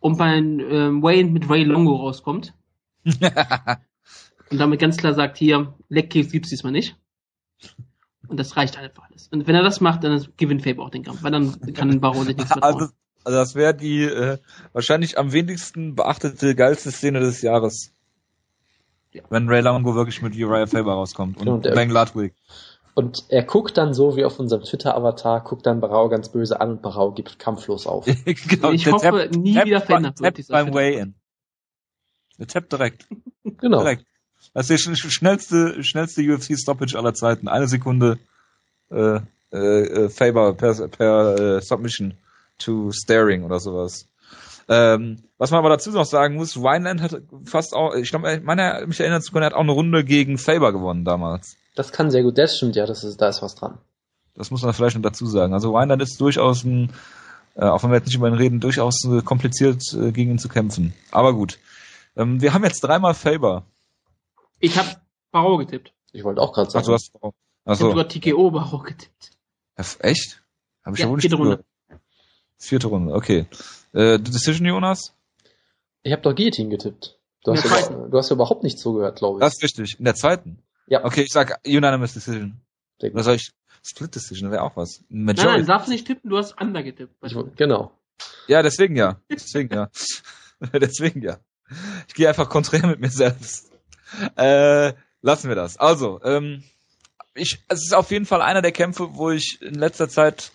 und 0.00 0.18
bei 0.18 0.36
ähm, 0.36 1.02
Wayne 1.02 1.30
mit 1.30 1.48
Ray 1.48 1.64
Longo 1.64 1.96
rauskommt. 1.96 2.54
und 3.04 4.58
damit 4.58 4.80
ganz 4.80 4.96
klar 4.96 5.14
sagt, 5.14 5.38
hier, 5.38 5.74
Leckkicks 5.88 6.32
gibt's 6.32 6.50
diesmal 6.50 6.72
nicht. 6.72 6.96
Und 8.28 8.38
das 8.38 8.56
reicht 8.56 8.78
einfach 8.78 9.08
alles. 9.08 9.28
Und 9.28 9.46
wenn 9.46 9.54
er 9.54 9.62
das 9.62 9.80
macht, 9.80 10.04
dann 10.04 10.26
gewinnt 10.36 10.62
Faber 10.62 10.84
auch 10.84 10.90
den 10.90 11.02
Kampf, 11.02 11.22
weil 11.22 11.32
dann 11.32 11.58
kann 11.72 12.00
Baron 12.00 12.26
sich 12.26 12.36
nichts 12.36 12.54
mehr 12.54 12.62
also, 12.62 12.88
also 13.24 13.38
das 13.38 13.54
wäre 13.54 13.74
die 13.74 14.02
äh, 14.02 14.38
wahrscheinlich 14.72 15.18
am 15.18 15.32
wenigsten 15.32 15.94
beachtete, 15.94 16.54
geilste 16.54 16.90
Szene 16.90 17.20
des 17.20 17.40
Jahres. 17.40 17.92
Ja. 19.18 19.24
Wenn 19.30 19.48
Ray 19.48 19.60
Longo 19.60 19.94
wirklich 19.94 20.22
mit 20.22 20.34
Uriah 20.34 20.66
Faber 20.66 20.94
rauskommt 20.94 21.38
und, 21.40 21.48
und 21.48 21.62
Ben 21.62 21.90
Ludwig. 21.90 22.34
Und 22.94 23.26
er 23.28 23.44
guckt 23.44 23.78
dann 23.78 23.94
so 23.94 24.16
wie 24.16 24.24
auf 24.24 24.40
unserem 24.40 24.64
Twitter-Avatar, 24.64 25.44
guckt 25.44 25.66
dann 25.66 25.80
Barau 25.80 26.08
ganz 26.08 26.30
böse 26.30 26.60
an 26.60 26.70
und 26.72 26.82
Barau 26.82 27.12
gibt 27.12 27.38
kampflos 27.38 27.86
auf. 27.86 28.06
genau, 28.24 28.72
ich 28.72 28.90
hoffe, 28.90 29.28
Tap, 29.30 29.36
nie 29.36 29.54
Tap, 29.54 29.66
wieder 29.66 29.80
verändert 29.80 30.20
wird. 30.20 30.48
beim 30.48 30.74
Way-In. 30.74 31.14
Der 32.38 32.46
tappt 32.48 32.72
direkt. 32.72 33.06
genau. 33.44 33.78
Direkt. 33.82 34.04
Das 34.52 34.68
ist 34.68 34.86
die 34.86 34.96
schnellste, 34.96 35.84
schnellste 35.84 36.22
UFC-Stoppage 36.22 36.96
aller 36.96 37.14
Zeiten. 37.14 37.46
Eine 37.46 37.68
Sekunde 37.68 38.18
äh, 38.90 39.20
äh, 39.52 39.56
äh, 39.56 40.08
Faber 40.08 40.54
per, 40.54 40.88
per 40.88 41.38
äh, 41.38 41.60
Submission 41.60 42.14
to 42.58 42.90
Staring 42.90 43.44
oder 43.44 43.60
sowas. 43.60 44.07
Ähm, 44.68 45.22
was 45.38 45.50
man 45.50 45.58
aber 45.58 45.70
dazu 45.70 45.90
noch 45.90 46.04
sagen 46.04 46.34
muss, 46.34 46.56
Wineland 46.56 47.00
hat 47.00 47.22
fast 47.44 47.74
auch, 47.74 47.94
ich 47.94 48.10
glaube, 48.10 48.40
meine, 48.44 48.84
mich 48.86 49.00
erinnern 49.00 49.22
zu 49.22 49.32
können, 49.32 49.44
er 49.44 49.46
hat 49.46 49.54
auch 49.54 49.60
eine 49.60 49.72
Runde 49.72 50.04
gegen 50.04 50.36
Faber 50.36 50.72
gewonnen 50.72 51.04
damals. 51.04 51.56
Das 51.74 51.92
kann 51.92 52.10
sehr 52.10 52.22
gut, 52.22 52.36
das 52.36 52.56
stimmt, 52.56 52.76
ja, 52.76 52.84
das 52.84 53.04
ist, 53.04 53.20
da 53.20 53.28
ist 53.28 53.40
was 53.40 53.54
dran. 53.54 53.78
Das 54.34 54.50
muss 54.50 54.62
man 54.62 54.74
vielleicht 54.74 54.96
noch 54.96 55.02
dazu 55.02 55.26
sagen. 55.26 55.54
Also 55.54 55.72
Wineland 55.72 56.02
ist 56.02 56.20
durchaus 56.20 56.64
ein, 56.64 56.92
äh, 57.54 57.64
auch 57.64 57.82
wenn 57.82 57.90
wir 57.90 57.96
jetzt 57.96 58.06
nicht 58.06 58.16
über 58.16 58.28
ihn 58.28 58.34
reden, 58.34 58.60
durchaus 58.60 59.04
äh, 59.04 59.22
kompliziert 59.22 59.82
äh, 59.94 60.12
gegen 60.12 60.32
ihn 60.32 60.38
zu 60.38 60.48
kämpfen. 60.48 60.92
Aber 61.10 61.32
gut. 61.32 61.58
Ähm, 62.16 62.40
wir 62.40 62.52
haben 62.52 62.64
jetzt 62.64 62.80
dreimal 62.80 63.14
Faber. 63.14 63.64
Ich 64.60 64.76
habe 64.76 64.88
Barrow 65.30 65.58
getippt. 65.58 65.92
Ich 66.12 66.24
wollte 66.24 66.40
auch 66.40 66.52
gerade 66.52 66.70
sagen. 66.70 66.82
Ach, 66.82 66.86
du 66.86 66.92
hast 66.94 67.12
Barrow. 67.12 67.34
Achso. 67.64 67.90
Ich 67.90 67.94
habe 67.94 68.06
sogar 68.06 68.08
TKO 68.08 68.50
Barrow 68.50 68.82
getippt. 68.82 69.30
Echt? 70.00 70.42
Hab 70.84 70.94
ich 70.94 71.00
ja, 71.00 71.06
ja 71.06 71.10
wohl 71.10 71.16
nicht 71.16 71.22
vierte 71.22 71.36
Runde. 71.36 71.64
Vierte 72.58 72.86
Runde, 72.88 73.14
okay. 73.14 73.46
Äh, 73.92 74.18
Decision, 74.18 74.66
Jonas? 74.66 75.14
Ich 76.02 76.12
habe 76.12 76.22
doch 76.22 76.34
Guillotine 76.34 76.68
getippt. 76.68 77.18
Du 77.44 77.52
hast, 77.52 77.90
über, 77.90 78.08
du 78.08 78.18
hast 78.18 78.30
überhaupt 78.30 78.62
nicht 78.62 78.78
zugehört, 78.78 79.18
glaube 79.18 79.38
ich. 79.38 79.40
Das 79.40 79.54
ist 79.54 79.62
richtig. 79.62 79.98
In 79.98 80.04
der 80.04 80.14
zweiten? 80.14 80.62
Ja. 80.86 81.04
Okay, 81.04 81.22
ich 81.22 81.32
sag 81.32 81.60
Unanimous 81.66 82.14
Decision. 82.14 82.60
Oder 83.00 83.22
soll 83.22 83.36
ich 83.36 83.52
Split 83.82 84.14
Decision, 84.14 84.50
wäre 84.50 84.62
auch 84.62 84.76
was. 84.76 85.04
Majority. 85.08 85.46
Nein, 85.46 85.60
nein, 85.60 85.66
darfst 85.66 85.88
nicht 85.88 86.06
tippen, 86.06 86.30
du 86.30 86.36
hast 86.36 86.60
Under 86.60 86.82
getippt. 86.82 87.14
Ich, 87.22 87.36
genau. 87.56 87.92
Ja, 88.46 88.62
deswegen 88.62 88.96
ja. 88.96 89.20
Deswegen 89.30 89.74
ja. 89.74 89.90
deswegen 90.72 91.22
ja. 91.22 91.38
Ich 92.08 92.14
gehe 92.14 92.28
einfach 92.28 92.48
konträr 92.48 92.86
mit 92.86 93.00
mir 93.00 93.10
selbst. 93.10 93.70
Äh, 94.36 94.94
lassen 95.20 95.48
wir 95.48 95.54
das. 95.54 95.76
Also, 95.76 96.20
ähm, 96.24 96.64
ich, 97.34 97.62
es 97.68 97.82
ist 97.82 97.94
auf 97.94 98.10
jeden 98.10 98.26
Fall 98.26 98.42
einer 98.42 98.62
der 98.62 98.72
Kämpfe, 98.72 99.14
wo 99.14 99.30
ich 99.30 99.60
in 99.62 99.74
letzter 99.74 100.08
Zeit 100.08 100.50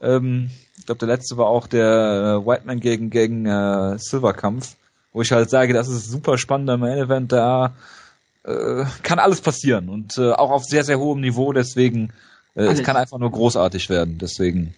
ähm, 0.00 0.50
ich 0.78 0.86
glaube, 0.86 0.98
der 0.98 1.08
letzte 1.08 1.36
war 1.36 1.46
auch 1.46 1.66
der 1.66 2.40
äh, 2.42 2.46
Whiteman 2.46 2.80
gegen, 2.80 3.10
gegen 3.10 3.46
äh, 3.46 3.98
Silver-Kampf, 3.98 4.76
wo 5.12 5.22
ich 5.22 5.32
halt 5.32 5.50
sage, 5.50 5.72
das 5.72 5.88
ist 5.88 6.06
ein 6.06 6.10
super 6.10 6.38
spannender 6.38 6.76
Main-Event, 6.76 7.32
da 7.32 7.74
äh, 8.44 8.84
kann 9.02 9.18
alles 9.18 9.40
passieren 9.40 9.88
und 9.88 10.18
äh, 10.18 10.32
auch 10.32 10.50
auf 10.50 10.64
sehr, 10.64 10.84
sehr 10.84 10.98
hohem 10.98 11.20
Niveau, 11.20 11.52
deswegen 11.52 12.12
äh, 12.54 12.64
es 12.64 12.82
kann 12.82 12.96
einfach 12.96 13.18
nur 13.18 13.30
großartig 13.30 13.88
werden, 13.88 14.18
deswegen. 14.18 14.74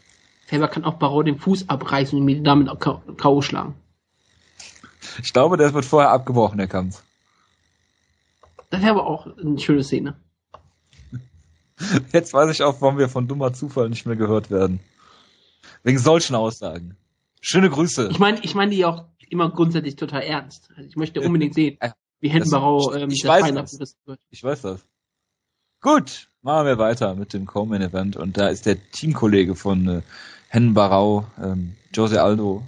Faber 0.47 0.69
kann 0.69 0.85
auch 0.85 0.95
Barrow 0.95 1.25
den 1.25 1.39
Fuß 1.39 1.69
abreißen 1.69 2.19
und 2.19 2.25
mir 2.25 2.43
damit 2.43 2.69
K.O. 2.81 3.41
schlagen. 3.41 3.75
Ich 5.23 5.33
glaube, 5.33 5.57
der 5.57 5.73
wird 5.73 5.85
vorher 5.85 6.11
abgebrochen, 6.11 6.59
der 6.59 6.67
Kampf. 6.67 7.03
Das 8.71 8.83
wäre 8.83 8.91
aber 8.93 9.07
auch 9.07 9.27
eine 9.39 9.59
schöne 9.59 9.83
Szene. 9.83 10.15
Jetzt 12.13 12.35
weiß 12.35 12.51
ich 12.51 12.63
auch, 12.63 12.81
warum 12.81 12.99
wir 12.99 13.09
von 13.09 13.29
dummer 13.29 13.53
Zufall 13.53 13.89
nicht 13.89 14.07
mehr 14.07 14.17
gehört 14.17 14.51
werden. 14.51 14.81
Wegen 15.83 15.99
solchen 15.99 16.35
Aussagen. 16.35 16.97
Schöne 17.41 17.71
Grüße. 17.71 18.09
Ich 18.11 18.19
meine, 18.19 18.41
ich 18.43 18.55
meine 18.55 18.71
die 18.71 18.85
auch 18.85 19.05
immer 19.29 19.51
grundsätzlich 19.51 19.97
total 19.97 20.23
ernst. 20.23 20.69
Also 20.77 20.89
ich 20.89 20.97
möchte 20.97 21.21
unbedingt 21.21 21.55
sehen, 21.55 21.79
wie 22.21 22.29
Hendenbarau 22.29 22.95
ähm, 22.95 23.11
ich, 23.11 23.25
weiß 23.25 23.55
das. 23.55 23.97
wird. 24.05 24.21
Ich 24.31 24.43
weiß 24.43 24.63
das. 24.63 24.81
Gut, 25.81 26.29
machen 26.43 26.67
wir 26.67 26.79
weiter 26.79 27.15
mit 27.15 27.33
dem 27.33 27.47
Coleman 27.47 27.81
Event 27.81 28.17
und 28.17 28.37
da 28.37 28.49
ist 28.49 28.67
der 28.67 28.77
Teamkollege 28.91 29.55
von 29.55 29.89
äh, 29.89 30.03
Hennenbarau, 30.49 31.27
ähm, 31.43 31.77
Jose 31.95 32.23
Aldo, 32.23 32.63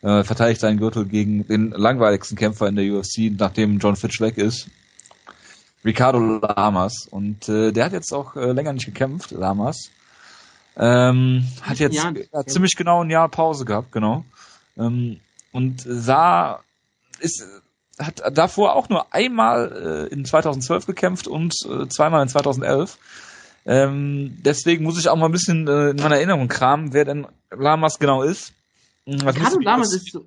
äh, 0.00 0.24
verteidigt 0.24 0.60
seinen 0.60 0.78
Gürtel 0.78 1.04
gegen 1.06 1.46
den 1.46 1.70
langweiligsten 1.70 2.36
Kämpfer 2.36 2.66
in 2.66 2.74
der 2.74 2.92
UFC, 2.92 3.30
nachdem 3.38 3.78
John 3.78 3.94
Fitch 3.96 4.20
weg 4.20 4.38
ist. 4.38 4.68
Ricardo 5.84 6.18
Lamas. 6.18 7.06
Und 7.10 7.48
äh, 7.48 7.72
der 7.72 7.84
hat 7.84 7.92
jetzt 7.92 8.12
auch 8.12 8.34
äh, 8.36 8.52
länger 8.52 8.72
nicht 8.72 8.86
gekämpft, 8.86 9.30
Lamas. 9.30 9.90
Ähm, 10.76 11.46
hat 11.62 11.78
jetzt 11.78 11.96
Jahr, 11.96 12.14
ja, 12.32 12.46
ziemlich 12.46 12.76
genau 12.76 13.02
ein 13.02 13.10
Jahr 13.10 13.28
Pause 13.28 13.64
gehabt, 13.64 13.92
genau. 13.92 14.24
Ähm, 14.76 15.20
und 15.52 15.82
sah, 15.86 16.60
ist, 17.20 17.46
hat 17.98 18.22
davor 18.36 18.74
auch 18.74 18.88
nur 18.88 19.12
einmal 19.14 20.08
äh, 20.10 20.12
in 20.12 20.24
2012 20.24 20.86
gekämpft 20.86 21.28
und 21.28 21.54
äh, 21.68 21.88
zweimal 21.88 22.22
in 22.22 22.28
2011. 22.28 22.98
Ähm, 23.64 24.38
deswegen 24.44 24.84
muss 24.84 24.98
ich 24.98 25.08
auch 25.08 25.16
mal 25.16 25.26
ein 25.26 25.32
bisschen 25.32 25.68
äh, 25.68 25.90
in 25.90 25.96
meiner 25.96 26.16
Erinnerung 26.16 26.48
kramen, 26.48 26.92
wer 26.92 27.04
denn 27.04 27.26
Lamas 27.50 27.98
genau 27.98 28.22
ist. 28.22 28.52
Hm, 29.06 29.24
was 29.24 29.36
Ricardo 29.36 29.60
Lamas 29.60 29.94
ist 29.94 30.10
so 30.10 30.26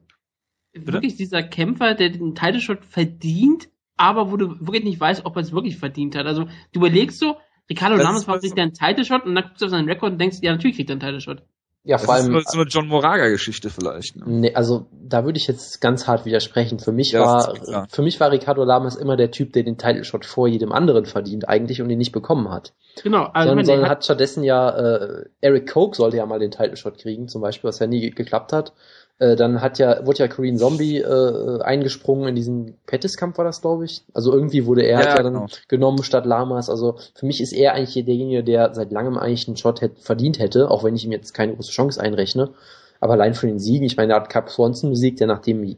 wirklich 0.73 1.15
dieser 1.15 1.43
Kämpfer, 1.43 1.95
der 1.95 2.09
den 2.09 2.35
Title 2.35 2.61
Shot 2.61 2.85
verdient, 2.85 3.69
aber 3.97 4.31
wo 4.31 4.37
du 4.37 4.59
wirklich 4.59 4.83
nicht 4.83 4.99
weißt, 4.99 5.25
ob 5.25 5.35
er 5.37 5.41
es 5.41 5.53
wirklich 5.53 5.77
verdient 5.77 6.15
hat. 6.15 6.25
Also 6.25 6.45
du 6.45 6.79
überlegst 6.79 7.19
so, 7.19 7.37
Ricardo 7.69 7.95
Lamas 7.95 8.27
macht 8.27 8.41
sich 8.41 8.53
dann 8.53 8.69
einen 8.69 8.73
Title 8.73 9.05
Shot 9.05 9.25
und 9.25 9.35
dann 9.35 9.43
guckst 9.45 9.61
du 9.61 9.65
auf 9.65 9.71
seinen 9.71 9.89
Rekord 9.89 10.13
und 10.13 10.19
denkst, 10.19 10.37
ja, 10.41 10.51
natürlich 10.51 10.75
kriegt 10.75 10.89
er 10.89 10.93
einen 10.93 10.99
Title 11.01 11.21
Shot. 11.21 11.41
Ja, 11.85 11.97
das 11.97 12.05
vor 12.05 12.15
allem. 12.15 12.35
Ist 12.35 12.51
so 12.51 12.59
eine 12.59 12.67
John 12.67 12.87
Moraga-Geschichte 12.87 13.69
vielleicht. 13.69 14.15
Ne? 14.15 14.23
Nee, 14.27 14.53
also 14.55 14.87
da 14.91 15.23
würde 15.23 15.37
ich 15.37 15.45
jetzt 15.47 15.81
ganz 15.81 16.07
hart 16.07 16.25
widersprechen. 16.25 16.79
Für 16.79 16.91
mich 16.91 17.11
ja, 17.11 17.21
war, 17.21 17.87
für 17.89 18.01
mich 18.01 18.19
war 18.19 18.31
Ricardo 18.31 18.63
Lamas 18.63 18.95
immer 18.95 19.15
der 19.15 19.29
Typ, 19.29 19.53
der 19.53 19.61
den 19.61 19.77
Title 19.77 20.03
Shot 20.03 20.25
vor 20.25 20.47
jedem 20.47 20.71
anderen 20.71 21.05
verdient 21.05 21.47
eigentlich 21.47 21.83
und 21.83 21.89
ihn 21.91 21.99
nicht 21.99 22.11
bekommen 22.11 22.49
hat. 22.49 22.73
Genau. 23.03 23.25
Also 23.25 23.49
sondern, 23.49 23.65
sondern 23.65 23.89
hat 23.89 24.03
stattdessen 24.03 24.43
ja 24.43 24.69
äh, 24.69 25.25
Eric 25.41 25.71
Coke 25.71 25.95
sollte 25.95 26.17
ja 26.17 26.25
mal 26.25 26.39
den 26.39 26.49
Title 26.49 26.75
Shot 26.75 26.97
kriegen, 26.97 27.27
zum 27.27 27.43
Beispiel, 27.43 27.67
was 27.67 27.77
ja 27.77 27.85
nie 27.85 28.09
geklappt 28.09 28.51
hat. 28.51 28.73
Äh, 29.17 29.35
dann 29.35 29.61
hat 29.61 29.79
ja, 29.79 30.05
wurde 30.05 30.19
ja 30.19 30.27
Korean 30.27 30.57
Zombie 30.57 30.97
äh, 30.97 31.61
eingesprungen 31.61 32.27
in 32.29 32.35
diesen 32.35 32.77
Pettis-Kampf, 32.85 33.37
war 33.37 33.45
das, 33.45 33.61
glaube 33.61 33.85
ich. 33.85 34.03
Also 34.13 34.33
irgendwie 34.33 34.65
wurde 34.65 34.83
er 34.83 34.99
ja, 35.01 35.15
ja 35.15 35.23
dann 35.23 35.33
genau. 35.33 35.45
genommen 35.69 36.03
statt 36.03 36.25
Lamas. 36.25 36.69
Also 36.69 36.97
für 37.13 37.25
mich 37.25 37.39
ist 37.39 37.53
er 37.53 37.73
eigentlich 37.73 38.05
derjenige, 38.05 38.43
der 38.43 38.73
seit 38.73 38.91
langem 38.91 39.17
eigentlich 39.17 39.47
einen 39.47 39.57
Shot 39.57 39.81
hätte, 39.81 40.01
verdient 40.01 40.39
hätte, 40.39 40.69
auch 40.69 40.83
wenn 40.83 40.95
ich 40.95 41.05
ihm 41.05 41.11
jetzt 41.11 41.33
keine 41.33 41.55
große 41.55 41.71
Chance 41.71 42.01
einrechne. 42.01 42.49
Aber 42.99 43.13
allein 43.13 43.35
von 43.35 43.47
den 43.47 43.59
Siegen, 43.59 43.85
ich 43.85 43.95
meine, 43.95 44.13
er 44.13 44.19
hat 44.19 44.29
Cap 44.29 44.49
Swanson 44.49 44.89
besiegt, 44.89 45.19
der 45.19 45.27
nachdem 45.27 45.77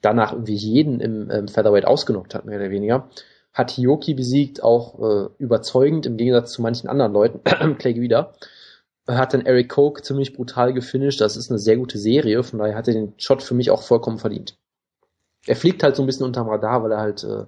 danach 0.00 0.32
irgendwie 0.32 0.54
jeden 0.54 1.00
im 1.00 1.30
ähm, 1.30 1.48
Featherweight 1.48 1.86
ausgenockt 1.86 2.34
hat, 2.34 2.46
mehr 2.46 2.58
oder 2.58 2.70
weniger. 2.70 3.08
Hat 3.52 3.70
Hioki 3.70 4.14
besiegt, 4.14 4.62
auch 4.62 4.98
äh, 5.00 5.28
überzeugend, 5.38 6.06
im 6.06 6.16
Gegensatz 6.16 6.52
zu 6.52 6.62
manchen 6.62 6.88
anderen 6.88 7.12
Leuten, 7.12 7.40
Clay 7.78 8.00
wieder 8.00 8.34
hat 9.16 9.32
dann 9.32 9.46
Eric 9.46 9.70
Koch 9.70 10.00
ziemlich 10.00 10.34
brutal 10.34 10.74
gefinisht. 10.74 11.20
Das 11.20 11.36
ist 11.36 11.50
eine 11.50 11.58
sehr 11.58 11.76
gute 11.76 11.98
Serie, 11.98 12.42
von 12.42 12.58
daher 12.58 12.76
hat 12.76 12.88
er 12.88 12.94
den 12.94 13.14
Shot 13.16 13.42
für 13.42 13.54
mich 13.54 13.70
auch 13.70 13.82
vollkommen 13.82 14.18
verdient. 14.18 14.58
Er 15.46 15.56
fliegt 15.56 15.82
halt 15.82 15.96
so 15.96 16.02
ein 16.02 16.06
bisschen 16.06 16.26
unterm 16.26 16.48
Radar, 16.48 16.82
weil 16.82 16.92
er 16.92 17.00
halt 17.00 17.24
äh, 17.24 17.44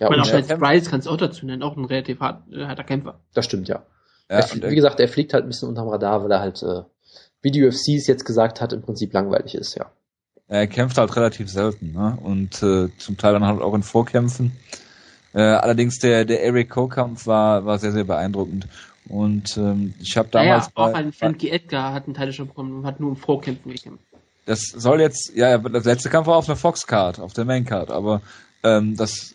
ja, 0.00 0.08
und 0.08 0.20
auch 0.20 0.32
als 0.32 0.48
Bryce 0.48 0.90
kannst 0.90 1.06
du 1.06 1.10
auch 1.10 1.16
dazu 1.16 1.44
nennen, 1.44 1.62
auch 1.62 1.76
ein 1.76 1.84
relativ 1.84 2.20
hart, 2.20 2.42
äh, 2.52 2.66
harter 2.66 2.84
Kämpfer. 2.84 3.18
Das 3.34 3.44
stimmt, 3.44 3.68
ja. 3.68 3.82
ja 4.30 4.38
er, 4.38 4.70
wie 4.70 4.74
gesagt, 4.74 5.00
er 5.00 5.08
fliegt 5.08 5.34
halt 5.34 5.44
ein 5.44 5.48
bisschen 5.48 5.68
unterm 5.68 5.88
Radar, 5.88 6.22
weil 6.22 6.30
er 6.30 6.40
halt, 6.40 6.62
äh, 6.62 6.82
wie 7.42 7.50
die 7.50 7.64
UFC 7.64 7.96
es 7.96 8.06
jetzt 8.06 8.24
gesagt 8.24 8.60
hat, 8.60 8.72
im 8.72 8.82
Prinzip 8.82 9.12
langweilig 9.12 9.54
ist, 9.54 9.74
ja. 9.74 9.90
Er 10.46 10.66
kämpft 10.66 10.96
halt 10.96 11.14
relativ 11.14 11.50
selten, 11.50 11.92
ne? 11.92 12.16
Und 12.22 12.62
äh, 12.62 12.88
zum 12.96 13.18
Teil 13.18 13.34
dann 13.34 13.44
halt 13.44 13.60
auch 13.60 13.74
in 13.74 13.82
Vorkämpfen. 13.82 14.52
Äh, 15.34 15.42
allerdings 15.42 15.98
der, 15.98 16.24
der 16.24 16.42
Eric 16.42 16.70
Koh-Kampf 16.70 17.26
war, 17.26 17.66
war 17.66 17.78
sehr, 17.78 17.92
sehr 17.92 18.04
beeindruckend. 18.04 18.66
Und 19.08 19.56
ähm, 19.56 19.94
ich 20.00 20.16
habe 20.16 20.28
damals. 20.30 20.66
Ja, 20.66 20.72
auch 20.74 20.94
ein 20.94 21.12
Frankie 21.12 21.50
Edgar 21.50 21.92
hat 21.92 22.04
einen 22.04 22.14
Teil 22.14 22.32
schon 22.32 22.48
bekommen 22.48 22.78
und 22.78 22.86
hat 22.86 23.00
nur 23.00 23.10
im 23.10 23.16
Vorkämpfen 23.16 23.72
gekämpft. 23.72 24.04
Das 24.44 24.62
soll 24.62 25.00
jetzt, 25.00 25.32
ja, 25.34 25.58
der 25.58 25.82
letzte 25.82 26.08
Kampf 26.08 26.26
war 26.26 26.36
auf 26.36 26.48
einer 26.48 26.56
Fox-Card, 26.56 27.20
auf 27.20 27.34
der 27.34 27.44
Main-Card, 27.44 27.90
aber 27.90 28.22
ähm, 28.62 28.96
das 28.96 29.34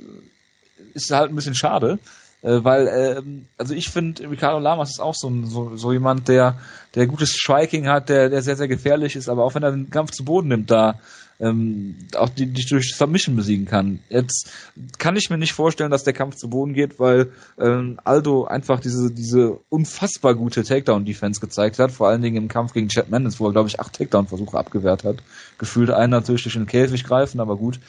ist 0.95 1.11
halt 1.11 1.29
ein 1.29 1.35
bisschen 1.35 1.53
schade, 1.53 1.99
äh, 2.41 2.63
weil, 2.63 2.87
ähm, 2.87 3.45
also 3.57 3.75
ich 3.75 3.89
finde, 3.89 4.29
Ricardo 4.29 4.57
Lamas 4.57 4.89
ist 4.89 4.99
auch 4.99 5.13
so, 5.13 5.31
so, 5.45 5.75
so 5.75 5.93
jemand, 5.93 6.27
der, 6.29 6.57
der 6.95 7.05
gutes 7.05 7.35
Striking 7.35 7.87
hat, 7.87 8.09
der, 8.09 8.29
der 8.29 8.41
sehr, 8.41 8.55
sehr 8.55 8.67
gefährlich 8.67 9.15
ist, 9.15 9.29
aber 9.29 9.43
auch 9.43 9.53
wenn 9.53 9.61
er 9.61 9.71
den 9.71 9.91
Kampf 9.91 10.11
zu 10.11 10.25
Boden 10.25 10.47
nimmt, 10.47 10.71
da 10.71 10.99
ähm, 11.43 11.95
auch 12.15 12.29
die, 12.29 12.45
die 12.45 12.65
durch 12.65 12.95
Submission 12.95 13.35
besiegen 13.35 13.65
kann. 13.65 13.99
Jetzt 14.09 14.49
kann 14.97 15.15
ich 15.15 15.29
mir 15.29 15.37
nicht 15.37 15.53
vorstellen, 15.53 15.91
dass 15.91 16.03
der 16.03 16.13
Kampf 16.13 16.35
zu 16.35 16.49
Boden 16.49 16.73
geht, 16.73 16.99
weil 16.99 17.31
ähm, 17.59 17.99
Aldo 18.03 18.45
einfach 18.45 18.79
diese, 18.79 19.11
diese 19.11 19.59
unfassbar 19.69 20.35
gute 20.35 20.63
Takedown-Defense 20.63 21.41
gezeigt 21.41 21.79
hat, 21.79 21.91
vor 21.91 22.07
allen 22.07 22.21
Dingen 22.21 22.37
im 22.37 22.47
Kampf 22.47 22.73
gegen 22.73 22.87
Chad 22.87 23.09
Mendes, 23.09 23.39
wo 23.39 23.47
er, 23.47 23.51
glaube 23.51 23.67
ich, 23.67 23.79
acht 23.79 23.93
Takedown-Versuche 23.93 24.57
abgewehrt 24.57 25.03
hat. 25.03 25.17
Gefühlt 25.57 25.89
einen 25.89 26.11
natürlich 26.11 26.43
durch 26.43 26.55
den 26.55 26.67
Käfig 26.67 27.03
greifen, 27.03 27.39
aber 27.39 27.57
gut. 27.57 27.79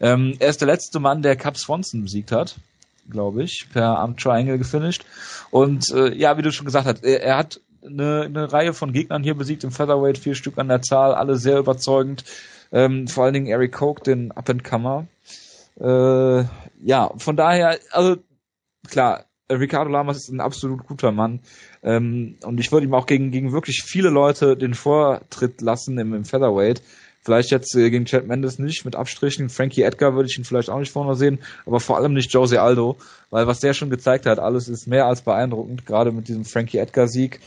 Ähm, 0.00 0.34
er 0.38 0.48
ist 0.48 0.60
der 0.60 0.68
letzte 0.68 1.00
Mann, 1.00 1.22
der 1.22 1.36
Cap 1.36 1.56
Swanson 1.56 2.02
besiegt 2.02 2.32
hat 2.32 2.56
glaube 3.10 3.42
ich, 3.42 3.68
per 3.72 3.98
Arm 3.98 4.18
Triangle 4.18 4.58
gefinisht. 4.58 5.06
Und 5.50 5.90
äh, 5.92 6.14
ja, 6.14 6.36
wie 6.36 6.42
du 6.42 6.52
schon 6.52 6.66
gesagt 6.66 6.86
hast, 6.86 7.02
er, 7.02 7.22
er 7.22 7.38
hat 7.38 7.58
eine, 7.84 8.22
eine 8.22 8.52
Reihe 8.52 8.74
von 8.74 8.92
Gegnern 8.92 9.22
hier 9.22 9.34
besiegt 9.34 9.64
im 9.64 9.70
Featherweight, 9.70 10.18
vier 10.18 10.34
Stück 10.34 10.58
an 10.58 10.68
der 10.68 10.82
Zahl, 10.82 11.14
alle 11.14 11.36
sehr 11.36 11.58
überzeugend. 11.58 12.24
Ähm, 12.72 13.08
vor 13.08 13.24
allen 13.24 13.34
Dingen 13.34 13.46
Eric 13.46 13.72
Koch, 13.72 14.00
den 14.00 14.32
Up-and-Comer. 14.32 15.06
Äh, 15.80 16.44
ja, 16.84 17.10
von 17.16 17.36
daher, 17.36 17.78
also 17.92 18.16
klar, 18.88 19.24
Ricardo 19.50 19.90
Lamas 19.90 20.18
ist 20.18 20.28
ein 20.28 20.40
absolut 20.40 20.86
guter 20.86 21.12
Mann. 21.12 21.40
Ähm, 21.82 22.36
und 22.44 22.60
ich 22.60 22.70
würde 22.72 22.86
ihm 22.86 22.94
auch 22.94 23.06
gegen, 23.06 23.30
gegen 23.30 23.52
wirklich 23.52 23.82
viele 23.84 24.10
Leute 24.10 24.56
den 24.56 24.74
Vortritt 24.74 25.60
lassen 25.60 25.98
im, 25.98 26.14
im 26.14 26.24
Featherweight. 26.24 26.82
Vielleicht 27.24 27.50
jetzt 27.50 27.74
äh, 27.74 27.90
gegen 27.90 28.04
Chad 28.04 28.26
Mendes 28.26 28.58
nicht, 28.58 28.84
mit 28.84 28.96
Abstrichen. 28.96 29.48
Frankie 29.48 29.82
Edgar 29.82 30.14
würde 30.14 30.28
ich 30.30 30.38
ihn 30.38 30.44
vielleicht 30.44 30.70
auch 30.70 30.78
nicht 30.78 30.92
vorne 30.92 31.14
sehen, 31.14 31.40
aber 31.66 31.80
vor 31.80 31.96
allem 31.96 32.14
nicht 32.14 32.32
Jose 32.32 32.60
Aldo, 32.60 32.96
weil 33.30 33.46
was 33.46 33.60
der 33.60 33.74
schon 33.74 33.90
gezeigt 33.90 34.26
hat, 34.26 34.38
alles 34.38 34.68
ist 34.68 34.86
mehr 34.86 35.06
als 35.06 35.22
beeindruckend, 35.22 35.84
gerade 35.84 36.12
mit 36.12 36.28
diesem 36.28 36.44
Frankie 36.44 36.78
Edgar-Sieg. 36.78 37.40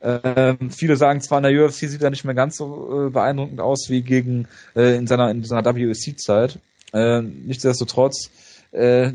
Ähm, 0.00 0.70
viele 0.70 0.96
sagen 0.96 1.20
zwar 1.20 1.38
in 1.38 1.54
der 1.54 1.64
UFC 1.64 1.88
sieht 1.88 2.02
er 2.02 2.10
nicht 2.10 2.24
mehr 2.24 2.34
ganz 2.34 2.56
so 2.56 3.06
äh, 3.06 3.10
beeindruckend 3.10 3.60
aus 3.60 3.86
wie 3.88 4.02
gegen 4.02 4.46
äh, 4.76 4.96
in 4.96 5.06
seiner 5.06 5.30
in 5.30 5.42
seiner 5.42 5.64
WEC-Zeit. 5.64 6.58
Äh, 6.92 7.22
nichtsdestotrotz, 7.22 8.30
äh, 8.72 9.12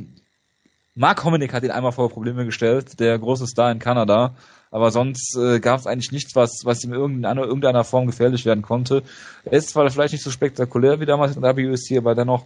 Mark 0.95 1.23
Hominick 1.23 1.53
hat 1.53 1.63
ihn 1.63 1.71
einmal 1.71 1.93
vor 1.93 2.09
Probleme 2.09 2.45
gestellt, 2.45 2.99
der 2.99 3.17
große 3.17 3.47
Star 3.47 3.71
in 3.71 3.79
Kanada, 3.79 4.35
aber 4.71 4.91
sonst 4.91 5.35
äh, 5.37 5.59
gab 5.59 5.79
es 5.79 5.87
eigentlich 5.87 6.11
nichts, 6.11 6.35
was 6.35 6.61
was 6.65 6.83
ihm 6.83 6.93
in 6.93 6.99
irgendeiner, 6.99 7.43
irgendeiner 7.43 7.83
Form 7.85 8.05
gefährlich 8.05 8.45
werden 8.45 8.61
konnte. 8.61 9.03
Ist 9.45 9.69
zwar 9.69 9.89
vielleicht 9.89 10.13
nicht 10.13 10.23
so 10.23 10.31
spektakulär 10.31 10.99
wie 10.99 11.05
damals 11.05 11.35
in 11.35 11.41
der 11.41 11.55
WEC, 11.55 11.97
aber 11.97 12.13
dennoch 12.13 12.45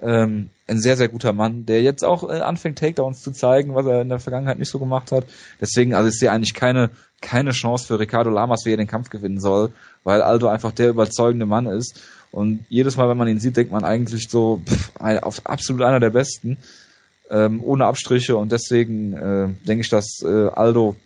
ähm, 0.00 0.50
ein 0.66 0.80
sehr, 0.80 0.96
sehr 0.96 1.08
guter 1.08 1.32
Mann, 1.32 1.66
der 1.66 1.82
jetzt 1.82 2.04
auch 2.04 2.28
äh, 2.28 2.40
anfängt, 2.40 2.78
Takedowns 2.78 3.22
zu 3.22 3.32
zeigen, 3.32 3.74
was 3.74 3.86
er 3.86 4.02
in 4.02 4.08
der 4.08 4.18
Vergangenheit 4.18 4.58
nicht 4.58 4.70
so 4.70 4.78
gemacht 4.78 5.12
hat. 5.12 5.24
Deswegen, 5.60 5.94
also 5.94 6.08
ich 6.08 6.18
sehe 6.18 6.30
eigentlich 6.30 6.54
keine, 6.54 6.90
keine 7.20 7.52
Chance 7.52 7.86
für 7.86 7.98
Ricardo 7.98 8.30
Lamas, 8.30 8.64
wie 8.64 8.72
er 8.72 8.76
den 8.76 8.86
Kampf 8.86 9.10
gewinnen 9.10 9.40
soll, 9.40 9.72
weil 10.02 10.22
Aldo 10.22 10.48
einfach 10.48 10.72
der 10.72 10.90
überzeugende 10.90 11.46
Mann 11.46 11.66
ist. 11.66 12.00
Und 12.30 12.64
jedes 12.68 12.96
Mal, 12.96 13.08
wenn 13.08 13.16
man 13.16 13.28
ihn 13.28 13.40
sieht, 13.40 13.56
denkt 13.56 13.72
man 13.72 13.84
eigentlich 13.84 14.28
so, 14.28 14.60
pff, 14.66 14.90
auf 14.98 15.46
absolut 15.46 15.82
einer 15.82 16.00
der 16.00 16.10
besten, 16.10 16.58
ähm, 17.30 17.62
ohne 17.62 17.86
Abstriche. 17.86 18.36
Und 18.36 18.50
deswegen 18.50 19.12
äh, 19.12 19.48
denke 19.66 19.82
ich, 19.82 19.90
dass 19.90 20.22
äh, 20.22 20.48
Aldo 20.48 20.96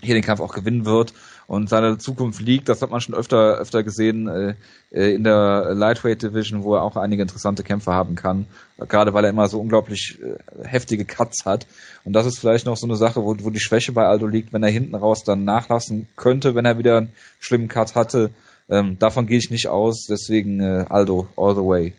hier 0.00 0.14
den 0.14 0.24
Kampf 0.24 0.40
auch 0.40 0.54
gewinnen 0.54 0.84
wird 0.84 1.12
und 1.52 1.68
seine 1.68 1.98
Zukunft 1.98 2.40
liegt. 2.40 2.70
Das 2.70 2.80
hat 2.80 2.90
man 2.90 3.02
schon 3.02 3.14
öfter, 3.14 3.58
öfter 3.58 3.82
gesehen 3.82 4.26
äh, 4.26 4.54
äh, 4.90 5.14
in 5.14 5.22
der 5.22 5.74
Lightweight 5.74 6.22
Division, 6.22 6.62
wo 6.62 6.76
er 6.76 6.82
auch 6.82 6.96
einige 6.96 7.20
interessante 7.20 7.62
Kämpfe 7.62 7.92
haben 7.92 8.14
kann. 8.14 8.46
Gerade 8.78 9.12
weil 9.12 9.24
er 9.24 9.30
immer 9.30 9.46
so 9.48 9.60
unglaublich 9.60 10.18
äh, 10.22 10.66
heftige 10.66 11.04
Cuts 11.04 11.44
hat. 11.44 11.66
Und 12.04 12.14
das 12.14 12.24
ist 12.24 12.38
vielleicht 12.38 12.64
noch 12.64 12.78
so 12.78 12.86
eine 12.86 12.96
Sache, 12.96 13.22
wo, 13.22 13.36
wo 13.40 13.50
die 13.50 13.60
Schwäche 13.60 13.92
bei 13.92 14.06
Aldo 14.06 14.28
liegt, 14.28 14.54
wenn 14.54 14.62
er 14.62 14.70
hinten 14.70 14.94
raus 14.94 15.24
dann 15.24 15.44
nachlassen 15.44 16.08
könnte, 16.16 16.54
wenn 16.54 16.64
er 16.64 16.78
wieder 16.78 16.96
einen 16.96 17.12
schlimmen 17.38 17.68
Cut 17.68 17.94
hatte. 17.96 18.30
Ähm, 18.70 18.98
davon 18.98 19.26
gehe 19.26 19.36
ich 19.36 19.50
nicht 19.50 19.68
aus. 19.68 20.06
Deswegen 20.08 20.58
äh, 20.60 20.86
Aldo 20.88 21.28
all 21.36 21.54
the 21.54 21.60
way. 21.60 21.92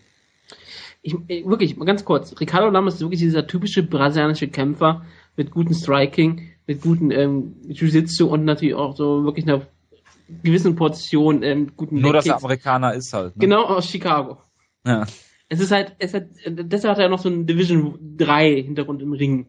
Ich, 1.04 1.14
äh, 1.28 1.46
wirklich, 1.46 1.80
ganz 1.80 2.04
kurz. 2.04 2.34
Ricardo 2.40 2.72
Lamas 2.72 2.96
ist 2.96 3.02
wirklich 3.02 3.20
dieser 3.20 3.46
typische 3.46 3.84
brasilianische 3.84 4.48
Kämpfer 4.48 5.06
mit 5.38 5.52
gutem 5.52 5.76
Striking 5.76 6.53
mit 6.68 6.82
guten 6.82 7.12
ähm, 7.12 7.56
Jiu-Jitsu 7.68 8.28
und 8.28 8.46
natürlich 8.46 8.76
auch 8.76 8.96
so 8.96 9.24
wirklich 9.24 9.48
einer 9.48 9.68
gewissen 10.42 10.76
Portion 10.76 11.44
ähm, 11.44 11.72
guten 11.76 12.00
Nur, 12.00 12.14
dass 12.14 12.26
er 12.26 12.38
Amerikaner 12.38 12.94
ist 12.94 13.14
halt. 13.14 13.36
Ne? 13.36 13.42
Genau, 13.42 13.64
aus 13.66 13.90
Chicago. 13.90 14.38
Ja. 14.86 15.06
Es 15.50 15.60
ist 15.60 15.72
halt, 15.72 15.96
es 16.00 16.14
hat, 16.14 16.28
deshalb 16.46 16.96
hat 16.96 17.04
er 17.04 17.10
noch 17.10 17.20
so 17.20 17.30
einen 17.30 17.46
Division 17.46 18.16
3 18.18 18.62
Hintergrund 18.64 19.02
im 19.02 19.14
Ring. 19.14 19.48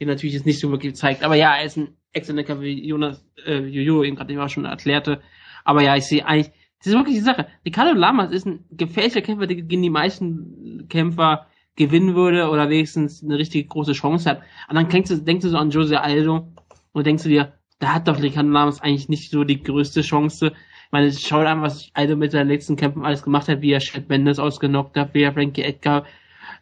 Den 0.00 0.08
natürlich 0.08 0.34
jetzt 0.34 0.46
nicht 0.46 0.58
so 0.58 0.70
wirklich 0.70 0.96
zeigt. 0.96 1.22
Aber 1.22 1.36
ja, 1.36 1.54
er 1.54 1.64
ist 1.64 1.76
ein 1.76 1.96
exzellenter 2.12 2.60
wie 2.60 2.86
Jonas, 2.86 3.24
äh, 3.46 3.58
Jojo 3.58 4.02
eben 4.02 4.16
gerade 4.16 4.42
auch 4.42 4.48
schon 4.48 4.64
erklärte. 4.64 5.20
Aber 5.64 5.82
ja, 5.82 5.96
ich 5.96 6.04
sehe 6.04 6.26
eigentlich, 6.26 6.52
das 6.78 6.88
ist 6.88 6.94
wirklich 6.94 7.16
die 7.16 7.22
Sache. 7.22 7.46
Ricardo 7.64 7.96
Lamas 7.96 8.32
ist 8.32 8.46
ein 8.46 8.64
gefährlicher 8.70 9.22
Kämpfer, 9.22 9.46
der 9.46 9.56
gegen 9.56 9.82
die 9.82 9.90
meisten 9.90 10.86
Kämpfer 10.88 11.46
gewinnen 11.76 12.14
würde 12.14 12.48
oder 12.50 12.68
wenigstens 12.68 13.22
eine 13.22 13.38
richtig 13.38 13.68
große 13.68 13.92
Chance 13.92 14.30
hat. 14.30 14.42
Und 14.68 14.76
dann 14.76 14.88
denkst 14.88 15.10
du, 15.10 15.16
denkst 15.16 15.44
du 15.44 15.50
so 15.50 15.56
an 15.56 15.70
Jose 15.70 16.00
Aldo 16.00 16.48
und 16.92 17.06
denkst 17.06 17.24
du 17.24 17.28
dir, 17.28 17.52
da 17.78 17.94
hat 17.94 18.08
doch 18.08 18.22
Ricardo 18.22 18.50
Lamas 18.50 18.80
eigentlich 18.80 19.08
nicht 19.08 19.30
so 19.30 19.44
die 19.44 19.62
größte 19.62 20.02
Chance. 20.02 20.52
Ich 20.86 20.92
meine, 20.92 21.12
schau 21.12 21.40
an, 21.40 21.62
was 21.62 21.90
Aldo 21.94 22.16
mit 22.16 22.32
seinen 22.32 22.48
letzten 22.48 22.76
Kämpfen 22.76 23.04
alles 23.04 23.22
gemacht 23.22 23.48
hat, 23.48 23.60
wie 23.60 23.72
er 23.72 23.80
Chad 23.80 24.08
Mendes 24.08 24.38
ausgenockt 24.38 24.96
hat, 24.96 25.14
wie 25.14 25.22
er 25.22 25.32
Frankie 25.32 25.62
Edgar 25.62 26.04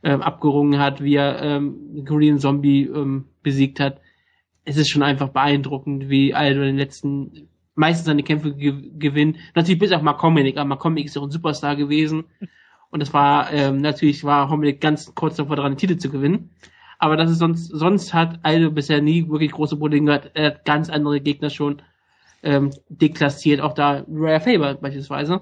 ähm, 0.02 0.22
abgerungen 0.22 0.80
hat, 0.80 1.02
wie 1.02 1.16
er 1.16 1.42
ähm, 1.42 2.04
Korean 2.06 2.38
Zombie 2.38 2.84
ähm, 2.84 3.26
besiegt 3.42 3.80
hat. 3.80 4.00
Es 4.64 4.76
ist 4.76 4.88
schon 4.88 5.02
einfach 5.02 5.28
beeindruckend, 5.28 6.08
wie 6.08 6.34
Aldo 6.34 6.60
in 6.60 6.68
den 6.68 6.76
letzten 6.78 7.48
meistens 7.74 8.06
seine 8.06 8.22
Kämpfe 8.22 8.54
ge 8.54 8.90
gewinnt. 8.98 9.36
Natürlich 9.54 9.78
bis 9.78 9.92
auf 9.92 10.02
Makomenik, 10.02 10.56
aber 10.56 10.68
Makomenik 10.68 11.06
ist 11.06 11.16
ja 11.16 11.22
auch 11.22 11.26
ein 11.26 11.30
Superstar 11.30 11.76
gewesen. 11.76 12.24
Und 12.92 13.00
es 13.00 13.12
war 13.12 13.50
ähm, 13.52 13.80
natürlich 13.80 14.22
war 14.22 14.50
Hominick 14.50 14.80
ganz 14.80 15.14
kurz 15.14 15.36
davor 15.36 15.56
dran, 15.56 15.72
den 15.72 15.78
Titel 15.78 15.96
zu 15.96 16.10
gewinnen. 16.10 16.50
Aber 16.98 17.16
das 17.16 17.30
ist 17.30 17.38
sonst, 17.38 17.66
sonst 17.66 18.14
hat 18.14 18.40
Aldo 18.42 18.70
bisher 18.70 19.00
nie 19.00 19.28
wirklich 19.28 19.50
große 19.50 19.76
Probleme 19.76 20.06
gehabt. 20.06 20.30
Er 20.34 20.46
hat 20.46 20.64
ganz 20.64 20.88
andere 20.90 21.20
Gegner 21.20 21.50
schon 21.50 21.82
ähm, 22.42 22.70
deklassiert, 22.90 23.60
auch 23.60 23.72
da 23.72 24.04
Rare 24.08 24.40
Faber 24.40 24.74
beispielsweise. 24.74 25.40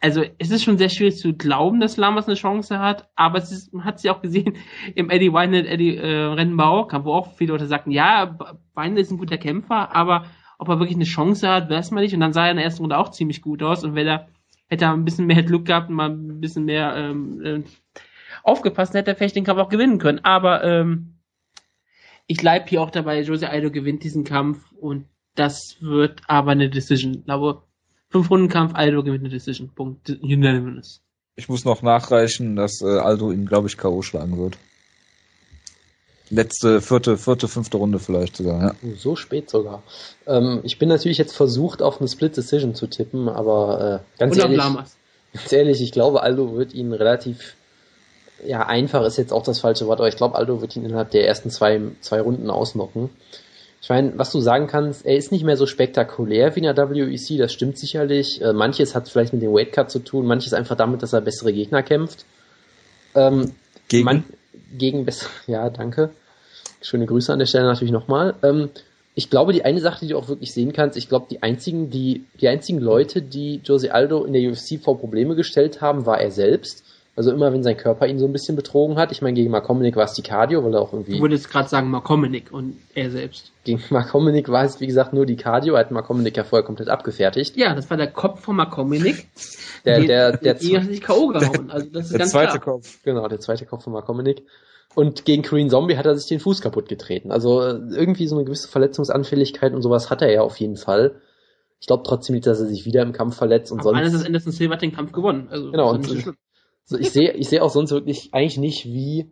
Also 0.00 0.22
es 0.38 0.50
ist 0.50 0.62
schon 0.62 0.78
sehr 0.78 0.90
schwierig 0.90 1.16
zu 1.16 1.32
glauben, 1.32 1.80
dass 1.80 1.96
Lamas 1.96 2.26
eine 2.26 2.36
Chance 2.36 2.78
hat, 2.78 3.08
aber 3.16 3.38
es 3.38 3.50
ist, 3.50 3.74
man 3.74 3.84
hat 3.84 3.98
sie 3.98 4.10
auch 4.10 4.20
gesehen 4.20 4.56
im 4.94 5.10
Eddie 5.10 5.32
Weinert, 5.32 5.66
Eddie 5.66 5.96
äh, 5.96 6.24
Rennbau, 6.26 6.86
wo 7.02 7.14
auch 7.14 7.32
viele 7.34 7.52
Leute 7.52 7.66
sagten, 7.66 7.90
ja, 7.90 8.38
Weinert 8.74 9.00
ist 9.00 9.10
ein 9.10 9.18
guter 9.18 9.38
Kämpfer, 9.38 9.96
aber 9.96 10.26
ob 10.58 10.68
er 10.68 10.78
wirklich 10.78 10.96
eine 10.96 11.04
Chance 11.04 11.48
hat, 11.48 11.70
weiß 11.70 11.92
man 11.92 12.02
nicht. 12.02 12.14
Und 12.14 12.20
dann 12.20 12.32
sah 12.32 12.44
er 12.44 12.50
in 12.50 12.56
der 12.56 12.64
ersten 12.64 12.82
Runde 12.82 12.98
auch 12.98 13.10
ziemlich 13.10 13.42
gut 13.42 13.62
aus. 13.62 13.84
Und 13.84 13.94
wenn 13.94 14.06
er 14.06 14.28
hätte 14.68 14.84
er 14.84 14.92
ein 14.92 15.04
bisschen 15.04 15.26
mehr 15.26 15.42
Glück 15.42 15.66
gehabt 15.66 15.88
und 15.88 15.96
mal 15.96 16.10
ein 16.10 16.40
bisschen 16.40 16.64
mehr 16.64 16.94
ähm, 16.96 17.42
äh, 17.44 17.62
aufgepasst, 18.42 18.94
hätte 18.94 19.10
er 19.10 19.16
vielleicht 19.16 19.36
den 19.36 19.44
Kampf 19.44 19.60
auch 19.60 19.68
gewinnen 19.68 19.98
können. 19.98 20.20
Aber 20.24 20.64
ähm, 20.64 21.14
ich 22.26 22.38
bleib 22.38 22.68
hier 22.68 22.82
auch 22.82 22.90
dabei, 22.90 23.20
Jose 23.22 23.48
Aldo 23.48 23.70
gewinnt 23.70 24.04
diesen 24.04 24.24
Kampf 24.24 24.72
und 24.72 25.06
das 25.34 25.76
wird 25.80 26.20
aber 26.26 26.52
eine 26.52 26.68
Decision. 26.68 27.14
Ich 27.14 27.24
glaube, 27.24 27.62
fünf 28.10 28.30
Runden 28.30 28.48
Kampf, 28.48 28.74
Aldo 28.74 29.02
gewinnt 29.02 29.22
eine 29.22 29.30
Decision. 29.30 29.70
Punkt. 29.74 30.10
Unanimous. 30.10 31.02
Ich 31.36 31.48
muss 31.48 31.64
noch 31.64 31.82
nachreichen, 31.82 32.56
dass 32.56 32.82
äh, 32.82 32.98
Aldo 32.98 33.30
ihn, 33.30 33.46
glaube 33.46 33.68
ich, 33.68 33.78
K.O. 33.78 34.02
schlagen 34.02 34.36
wird. 34.38 34.58
Letzte, 36.30 36.80
vierte, 36.80 37.16
vierte, 37.16 37.48
fünfte 37.48 37.78
Runde 37.78 37.98
vielleicht 37.98 38.36
sogar, 38.36 38.60
ja. 38.60 38.74
Oh, 38.82 38.94
so 38.96 39.16
spät 39.16 39.48
sogar. 39.48 39.82
Ähm, 40.26 40.60
ich 40.62 40.78
bin 40.78 40.88
natürlich 40.88 41.18
jetzt 41.18 41.34
versucht, 41.34 41.80
auf 41.80 42.00
eine 42.00 42.08
Split 42.08 42.36
Decision 42.36 42.74
zu 42.74 42.86
tippen, 42.86 43.28
aber 43.28 44.02
äh, 44.02 44.18
ganz, 44.18 44.36
ehrlich, 44.36 44.58
ganz 44.58 45.52
ehrlich, 45.52 45.80
ich 45.80 45.92
glaube, 45.92 46.22
Aldo 46.22 46.56
wird 46.56 46.74
ihn 46.74 46.92
relativ 46.92 47.54
ja, 48.44 48.66
einfach 48.66 49.04
ist 49.04 49.16
jetzt 49.16 49.32
auch 49.32 49.42
das 49.42 49.60
falsche 49.60 49.86
Wort, 49.86 49.98
aber 49.98 50.08
ich 50.08 50.16
glaube, 50.16 50.36
Aldo 50.36 50.60
wird 50.60 50.76
ihn 50.76 50.84
innerhalb 50.84 51.10
der 51.10 51.26
ersten 51.26 51.50
zwei, 51.50 51.80
zwei 52.00 52.20
Runden 52.20 52.50
ausnocken. 52.50 53.10
Ich 53.80 53.88
meine, 53.88 54.12
was 54.16 54.32
du 54.32 54.40
sagen 54.40 54.66
kannst, 54.66 55.06
er 55.06 55.16
ist 55.16 55.32
nicht 55.32 55.44
mehr 55.44 55.56
so 55.56 55.66
spektakulär 55.66 56.54
wie 56.54 56.60
in 56.60 56.74
der 56.74 56.76
WEC, 56.76 57.38
das 57.38 57.52
stimmt 57.52 57.78
sicherlich. 57.78 58.42
Äh, 58.42 58.52
manches 58.52 58.94
hat 58.94 59.08
vielleicht 59.08 59.32
mit 59.32 59.42
dem 59.42 59.52
Weightcut 59.52 59.90
zu 59.90 60.00
tun, 60.00 60.26
manches 60.26 60.52
einfach 60.52 60.76
damit, 60.76 61.02
dass 61.02 61.12
er 61.12 61.20
bessere 61.20 61.52
Gegner 61.52 61.82
kämpft. 61.82 62.24
Ähm, 63.14 63.52
gegen? 63.88 64.04
Man, 64.04 64.24
gegen 64.76 65.04
bessere, 65.04 65.30
ja, 65.46 65.70
danke. 65.70 66.10
Schöne 66.80 67.06
Grüße 67.06 67.32
an 67.32 67.38
der 67.38 67.46
Stelle 67.46 67.66
natürlich 67.66 67.92
nochmal. 67.92 68.34
Ähm, 68.42 68.70
ich 69.14 69.30
glaube, 69.30 69.52
die 69.52 69.64
eine 69.64 69.80
Sache, 69.80 70.00
die 70.00 70.12
du 70.12 70.16
auch 70.16 70.28
wirklich 70.28 70.52
sehen 70.52 70.72
kannst, 70.72 70.96
ich 70.96 71.08
glaube, 71.08 71.26
die 71.28 71.42
einzigen, 71.42 71.90
die, 71.90 72.24
die 72.40 72.46
einzigen 72.46 72.78
Leute, 72.78 73.20
die 73.20 73.60
Jose 73.64 73.92
Aldo 73.92 74.24
in 74.24 74.32
der 74.32 74.48
UFC 74.48 74.80
vor 74.80 75.00
Probleme 75.00 75.34
gestellt 75.34 75.80
haben, 75.80 76.06
war 76.06 76.20
er 76.20 76.30
selbst. 76.30 76.84
Also 77.18 77.32
immer, 77.32 77.52
wenn 77.52 77.64
sein 77.64 77.76
Körper 77.76 78.06
ihn 78.06 78.20
so 78.20 78.26
ein 78.26 78.32
bisschen 78.32 78.54
betrogen 78.54 78.96
hat. 78.96 79.10
Ich 79.10 79.22
meine, 79.22 79.34
gegen 79.34 79.50
Markomenik 79.50 79.96
war 79.96 80.04
es 80.04 80.12
die 80.12 80.22
Cardio, 80.22 80.62
weil 80.62 80.72
er 80.72 80.80
auch 80.80 80.92
irgendwie... 80.92 81.16
Du 81.16 81.22
würdest 81.22 81.50
gerade 81.50 81.68
sagen 81.68 81.90
Markomenik 81.90 82.52
und 82.52 82.76
er 82.94 83.10
selbst. 83.10 83.50
Gegen 83.64 83.82
Markomenik 83.90 84.48
war 84.48 84.62
es, 84.64 84.78
wie 84.78 84.86
gesagt, 84.86 85.12
nur 85.14 85.26
die 85.26 85.34
Cardio. 85.34 85.74
Er 85.74 85.80
hat 85.80 85.90
Markomenik 85.90 86.36
ja 86.36 86.44
vorher 86.44 86.64
komplett 86.64 86.88
abgefertigt. 86.88 87.56
Ja, 87.56 87.74
das 87.74 87.90
war 87.90 87.96
der 87.96 88.06
Kopf 88.06 88.42
von 88.42 88.54
Markomenik. 88.54 89.26
Der, 89.84 90.00
der, 90.00 90.36
der, 90.36 90.54
der, 90.54 90.80
hat 90.80 90.86
sich 90.88 91.00
K.O. 91.00 91.28
gehauen. 91.28 91.70
Also 91.70 91.88
das 91.90 92.06
ist 92.06 92.12
der 92.12 92.18
ganz 92.20 92.30
zweite 92.32 92.58
klar. 92.58 92.74
Kopf. 92.74 92.98
Genau, 93.04 93.26
der 93.26 93.40
zweite 93.40 93.64
Kopf 93.66 93.84
von 93.84 93.92
Markomenik. 93.92 94.42
Und 94.94 95.24
gegen 95.24 95.42
Korean 95.42 95.70
Zombie 95.70 95.96
hat 95.96 96.06
er 96.06 96.16
sich 96.16 96.28
den 96.28 96.40
Fuß 96.40 96.60
kaputt 96.60 96.88
getreten. 96.88 97.32
Also 97.32 97.62
äh, 97.62 97.78
irgendwie 97.94 98.26
so 98.28 98.36
eine 98.36 98.44
gewisse 98.44 98.68
Verletzungsanfälligkeit 98.68 99.74
und 99.74 99.82
sowas 99.82 100.08
hat 100.10 100.22
er 100.22 100.30
ja 100.32 100.42
auf 100.42 100.56
jeden 100.58 100.76
Fall. 100.76 101.20
Ich 101.80 101.86
glaube 101.88 102.02
trotzdem 102.04 102.34
nicht, 102.34 102.46
dass 102.46 102.60
er 102.60 102.66
sich 102.66 102.84
wieder 102.84 103.02
im 103.02 103.12
Kampf 103.12 103.36
verletzt 103.36 103.72
und 103.72 103.80
Aber 103.80 103.90
sonst. 103.90 103.98
eines 103.98 104.14
ist 104.14 104.26
Anderson 104.26 104.52
Silva 104.52 104.74
hat 104.74 104.82
den 104.82 104.92
Kampf 104.92 105.12
gewonnen. 105.12 105.48
Also 105.50 105.70
Genau, 105.70 105.92
und- 105.92 106.34
so 106.88 106.98
ich 106.98 107.10
sehe 107.10 107.32
ich 107.32 107.50
sehe 107.50 107.62
auch 107.62 107.68
sonst 107.68 107.90
wirklich 107.90 108.30
eigentlich 108.32 108.56
nicht, 108.56 108.86
wie 108.86 109.30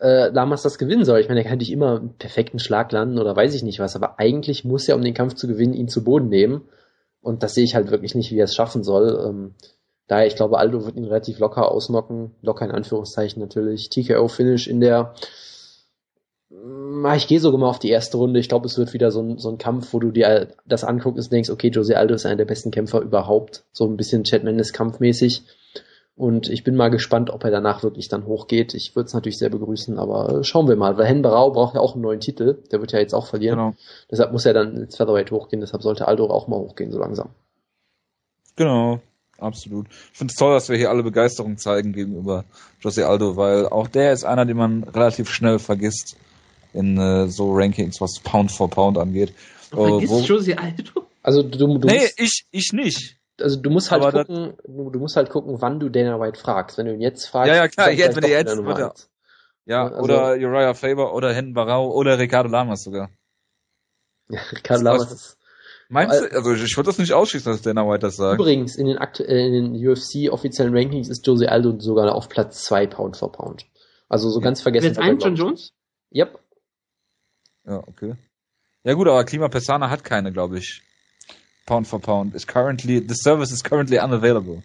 äh, 0.00 0.30
Lamas 0.30 0.62
das 0.62 0.78
gewinnen 0.78 1.04
soll. 1.04 1.20
Ich 1.20 1.28
meine, 1.28 1.42
er 1.44 1.48
kann 1.48 1.58
nicht 1.58 1.70
immer 1.70 2.00
einen 2.00 2.14
perfekten 2.18 2.58
Schlag 2.58 2.90
landen 2.90 3.20
oder 3.20 3.36
weiß 3.36 3.54
ich 3.54 3.62
nicht 3.62 3.78
was, 3.78 3.94
aber 3.94 4.18
eigentlich 4.18 4.64
muss 4.64 4.88
er, 4.88 4.96
um 4.96 5.02
den 5.02 5.14
Kampf 5.14 5.34
zu 5.34 5.46
gewinnen, 5.46 5.74
ihn 5.74 5.86
zu 5.86 6.02
Boden 6.02 6.28
nehmen. 6.28 6.62
Und 7.20 7.44
das 7.44 7.54
sehe 7.54 7.62
ich 7.62 7.76
halt 7.76 7.92
wirklich 7.92 8.16
nicht, 8.16 8.32
wie 8.32 8.38
er 8.38 8.46
es 8.46 8.56
schaffen 8.56 8.82
soll. 8.82 9.24
Ähm, 9.24 9.54
daher, 10.08 10.26
ich 10.26 10.34
glaube, 10.34 10.58
Aldo 10.58 10.84
wird 10.84 10.96
ihn 10.96 11.04
relativ 11.04 11.38
locker 11.38 11.70
ausnocken. 11.70 12.32
Locker 12.42 12.64
in 12.64 12.72
Anführungszeichen 12.72 13.40
natürlich. 13.40 13.88
TKO-Finish 13.90 14.66
in 14.66 14.80
der 14.80 15.14
Ich 17.14 17.28
gehe 17.28 17.38
sogar 17.38 17.60
mal 17.60 17.68
auf 17.68 17.78
die 17.78 17.90
erste 17.90 18.16
Runde. 18.16 18.40
Ich 18.40 18.48
glaube, 18.48 18.66
es 18.66 18.76
wird 18.76 18.92
wieder 18.92 19.12
so 19.12 19.22
ein, 19.22 19.38
so 19.38 19.50
ein 19.50 19.58
Kampf, 19.58 19.92
wo 19.92 20.00
du 20.00 20.10
dir 20.10 20.48
das 20.66 20.82
anguckst 20.82 21.28
und 21.28 21.32
denkst, 21.32 21.50
okay, 21.50 21.68
Jose 21.68 21.96
Aldo 21.96 22.14
ist 22.14 22.26
einer 22.26 22.36
der 22.36 22.44
besten 22.44 22.72
Kämpfer 22.72 23.00
überhaupt. 23.00 23.62
So 23.70 23.86
ein 23.86 23.96
bisschen 23.96 24.24
Chad 24.24 24.42
Mendes 24.42 24.72
kampfmäßig. 24.72 25.44
Und 26.14 26.48
ich 26.50 26.62
bin 26.62 26.76
mal 26.76 26.90
gespannt, 26.90 27.30
ob 27.30 27.42
er 27.44 27.50
danach 27.50 27.82
wirklich 27.82 28.08
dann 28.08 28.26
hochgeht. 28.26 28.74
Ich 28.74 28.94
würde 28.94 29.06
es 29.06 29.14
natürlich 29.14 29.38
sehr 29.38 29.48
begrüßen, 29.48 29.98
aber 29.98 30.40
äh, 30.40 30.44
schauen 30.44 30.68
wir 30.68 30.76
mal. 30.76 30.96
Weil 30.98 31.06
Hen 31.06 31.22
Barau 31.22 31.50
braucht 31.50 31.74
ja 31.74 31.80
auch 31.80 31.94
einen 31.94 32.02
neuen 32.02 32.20
Titel. 32.20 32.62
Der 32.70 32.80
wird 32.80 32.92
ja 32.92 32.98
jetzt 32.98 33.14
auch 33.14 33.26
verlieren. 33.26 33.56
Genau. 33.58 33.74
Deshalb 34.10 34.30
muss 34.32 34.44
er 34.44 34.52
dann 34.52 34.76
ins 34.76 34.96
Featherweight 34.96 35.30
hochgehen. 35.30 35.60
Deshalb 35.60 35.82
sollte 35.82 36.06
Aldo 36.06 36.26
auch 36.28 36.48
mal 36.48 36.58
hochgehen, 36.58 36.92
so 36.92 36.98
langsam. 36.98 37.30
Genau, 38.56 39.00
absolut. 39.38 39.86
Ich 40.12 40.18
finde 40.18 40.32
es 40.32 40.38
toll, 40.38 40.52
dass 40.52 40.68
wir 40.68 40.76
hier 40.76 40.90
alle 40.90 41.02
Begeisterung 41.02 41.56
zeigen 41.56 41.92
gegenüber 41.92 42.44
Jose 42.80 43.06
Aldo, 43.06 43.36
weil 43.36 43.66
auch 43.66 43.88
der 43.88 44.12
ist 44.12 44.24
einer, 44.24 44.44
den 44.44 44.58
man 44.58 44.84
relativ 44.84 45.30
schnell 45.30 45.58
vergisst 45.58 46.16
in 46.74 46.98
äh, 46.98 47.28
so 47.28 47.52
Rankings, 47.54 48.00
was 48.00 48.20
Pound 48.22 48.52
for 48.52 48.68
Pound 48.68 48.98
angeht. 48.98 49.32
Du 49.70 49.76
vergisst 49.78 50.12
wo- 50.12 50.20
Jose 50.20 50.58
Aldo? 50.58 51.06
Also 51.22 51.42
du, 51.42 51.78
du, 51.78 51.86
Nee, 51.88 52.08
ich, 52.18 52.44
ich 52.50 52.72
nicht. 52.74 53.16
Also 53.40 53.60
du 53.60 53.70
musst 53.70 53.90
halt 53.90 54.02
aber 54.02 54.24
gucken, 54.24 54.54
du, 54.66 54.90
du 54.90 54.98
musst 54.98 55.16
halt 55.16 55.30
gucken, 55.30 55.60
wann 55.60 55.80
du 55.80 55.88
Dana 55.88 56.20
White 56.20 56.38
fragst. 56.38 56.78
Wenn 56.78 56.86
du 56.86 56.94
ihn 56.94 57.00
jetzt 57.00 57.26
fragst, 57.26 57.48
Ja, 57.48 57.54
ja, 57.56 57.68
klar, 57.68 57.90
jetzt, 57.90 58.16
wenn 58.16 58.24
er 58.24 58.30
jetzt 58.30 58.56
Nummer 58.56 58.76
wird 58.76 58.78
er-. 58.78 58.94
Ja, 59.64 59.84
Also- 59.88 60.02
oder 60.02 60.32
Uriah 60.32 60.74
Faber 60.74 61.14
oder 61.14 61.32
Hen 61.32 61.54
Barau 61.54 61.90
oder 61.92 62.18
Ricardo 62.18 62.48
Lamas 62.48 62.82
sogar. 62.84 63.10
Ja, 64.28 64.40
Ricardo 64.52 64.82
Das- 64.84 64.98
Lamas 64.98 65.12
ist 65.12 65.38
Meinst 65.88 66.22
du? 66.22 66.32
Also 66.32 66.54
ich 66.54 66.74
würde 66.74 66.86
das 66.88 66.96
nicht 66.98 67.12
ausschließen, 67.12 67.52
dass 67.52 67.60
Dana 67.60 67.86
White 67.86 67.98
das 67.98 68.16
sagt. 68.16 68.40
Übrigens, 68.40 68.76
in 68.76 68.86
den, 68.86 68.98
aktu- 68.98 69.24
äh, 69.24 69.46
in 69.46 69.74
den 69.74 69.86
UFC-offiziellen 69.88 70.74
Rankings 70.74 71.10
ist 71.10 71.26
Jose 71.26 71.50
Aldo 71.52 71.78
sogar 71.80 72.14
auf 72.14 72.30
Platz 72.30 72.64
2 72.64 72.86
Pound 72.86 73.18
for 73.18 73.30
Pound. 73.30 73.66
Also 74.08 74.30
so 74.30 74.40
ganz 74.40 74.62
vergessen. 74.62 74.86
Jetzt 74.86 74.98
ein 74.98 75.18
John. 75.18 75.34
Jones? 75.34 75.74
Yep. 76.14 76.38
Ja, 77.66 77.82
okay. 77.86 78.14
Ja 78.84 78.94
gut, 78.94 79.06
aber 79.06 79.22
Klima 79.24 79.48
Pesana 79.48 79.90
hat 79.90 80.02
keine, 80.02 80.32
glaube 80.32 80.56
ich. 80.58 80.82
Pound 81.66 81.86
for 81.86 82.00
Pound. 82.00 82.34
Is 82.34 82.46
currently, 82.46 83.00
the 83.00 83.14
service 83.14 83.52
is 83.52 83.62
currently 83.62 83.98
unavailable. 83.98 84.62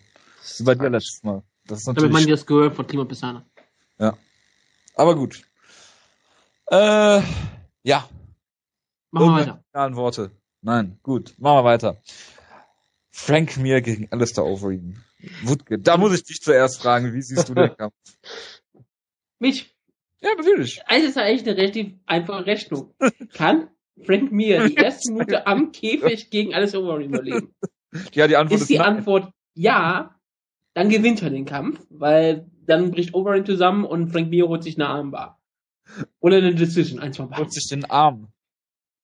Wie 0.58 0.64
bei 0.64 0.76
dir 0.76 0.90
letztes 0.90 1.24
Mal. 1.24 1.44
Das 1.68 1.80
ist 1.80 1.88
Damit 1.88 2.02
man 2.04 2.12
natürlich. 2.12 2.32
das 2.32 2.46
gehört 2.46 2.76
von 2.76 2.88
Klima 2.88 3.06
Pisana. 3.06 3.46
Aber 4.98 5.16
gut. 5.16 5.44
Äh, 6.72 7.22
ja. 7.84 8.10
Machen 9.12 9.28
wir 9.28 9.34
weiter. 9.34 9.64
finalen 9.72 9.96
Worte. 9.96 10.32
Nein, 10.62 11.00
gut. 11.04 11.36
Machen 11.38 11.58
wir 11.60 11.64
weiter. 11.64 12.02
Frank 13.12 13.58
Mir 13.58 13.82
gegen 13.82 14.12
Alistair 14.12 14.44
Overeem. 14.46 15.04
Wutke, 15.44 15.80
da 15.80 15.98
muss 15.98 16.14
ich 16.14 16.24
dich 16.24 16.42
zuerst 16.42 16.82
fragen, 16.82 17.14
wie 17.14 17.22
siehst 17.22 17.48
du 17.50 17.54
den 17.54 17.76
Kampf? 17.78 17.94
Mich. 19.40 19.76
Ja, 20.20 20.30
natürlich. 20.36 20.82
Es 20.90 21.04
ist 21.04 21.18
eigentlich 21.18 21.48
eine 21.48 21.58
relativ 21.58 21.94
einfache 22.08 22.46
Rechnung. 22.48 22.94
Kann 23.34 23.70
Frank 24.06 24.32
Mir 24.32 24.68
die 24.68 24.76
erste 24.76 25.12
Minute 25.12 25.48
am 25.48 25.72
Käfig 25.72 26.30
gegen 26.30 26.54
alles 26.54 26.76
Overeem 26.76 27.10
überleben? 27.14 27.54
Ja, 28.14 28.28
die 28.28 28.36
Antwort 28.36 28.56
ist, 28.56 28.62
Ist 28.64 28.70
die 28.70 28.78
nein. 28.78 28.98
Antwort 28.98 29.32
ja, 29.56 30.16
dann 30.74 30.90
gewinnt 30.90 31.22
er 31.24 31.30
den 31.32 31.46
Kampf, 31.46 31.80
weil 31.90 32.48
dann 32.66 32.92
bricht 32.92 33.14
Overeem 33.14 33.46
zusammen 33.46 33.86
und 33.86 34.10
Frank 34.12 34.30
Mir 34.30 34.48
holt 34.48 34.64
sich 34.64 34.76
eine 34.78 34.88
Armbar. 34.88 35.42
Oder 36.20 36.38
eine 36.38 36.54
Decision, 36.54 37.00
eins 37.00 37.18
von 37.18 37.30
beiden. 37.30 37.46
Holt 37.46 37.54
sich 37.54 37.68
den 37.70 37.86
Arm. 37.86 38.28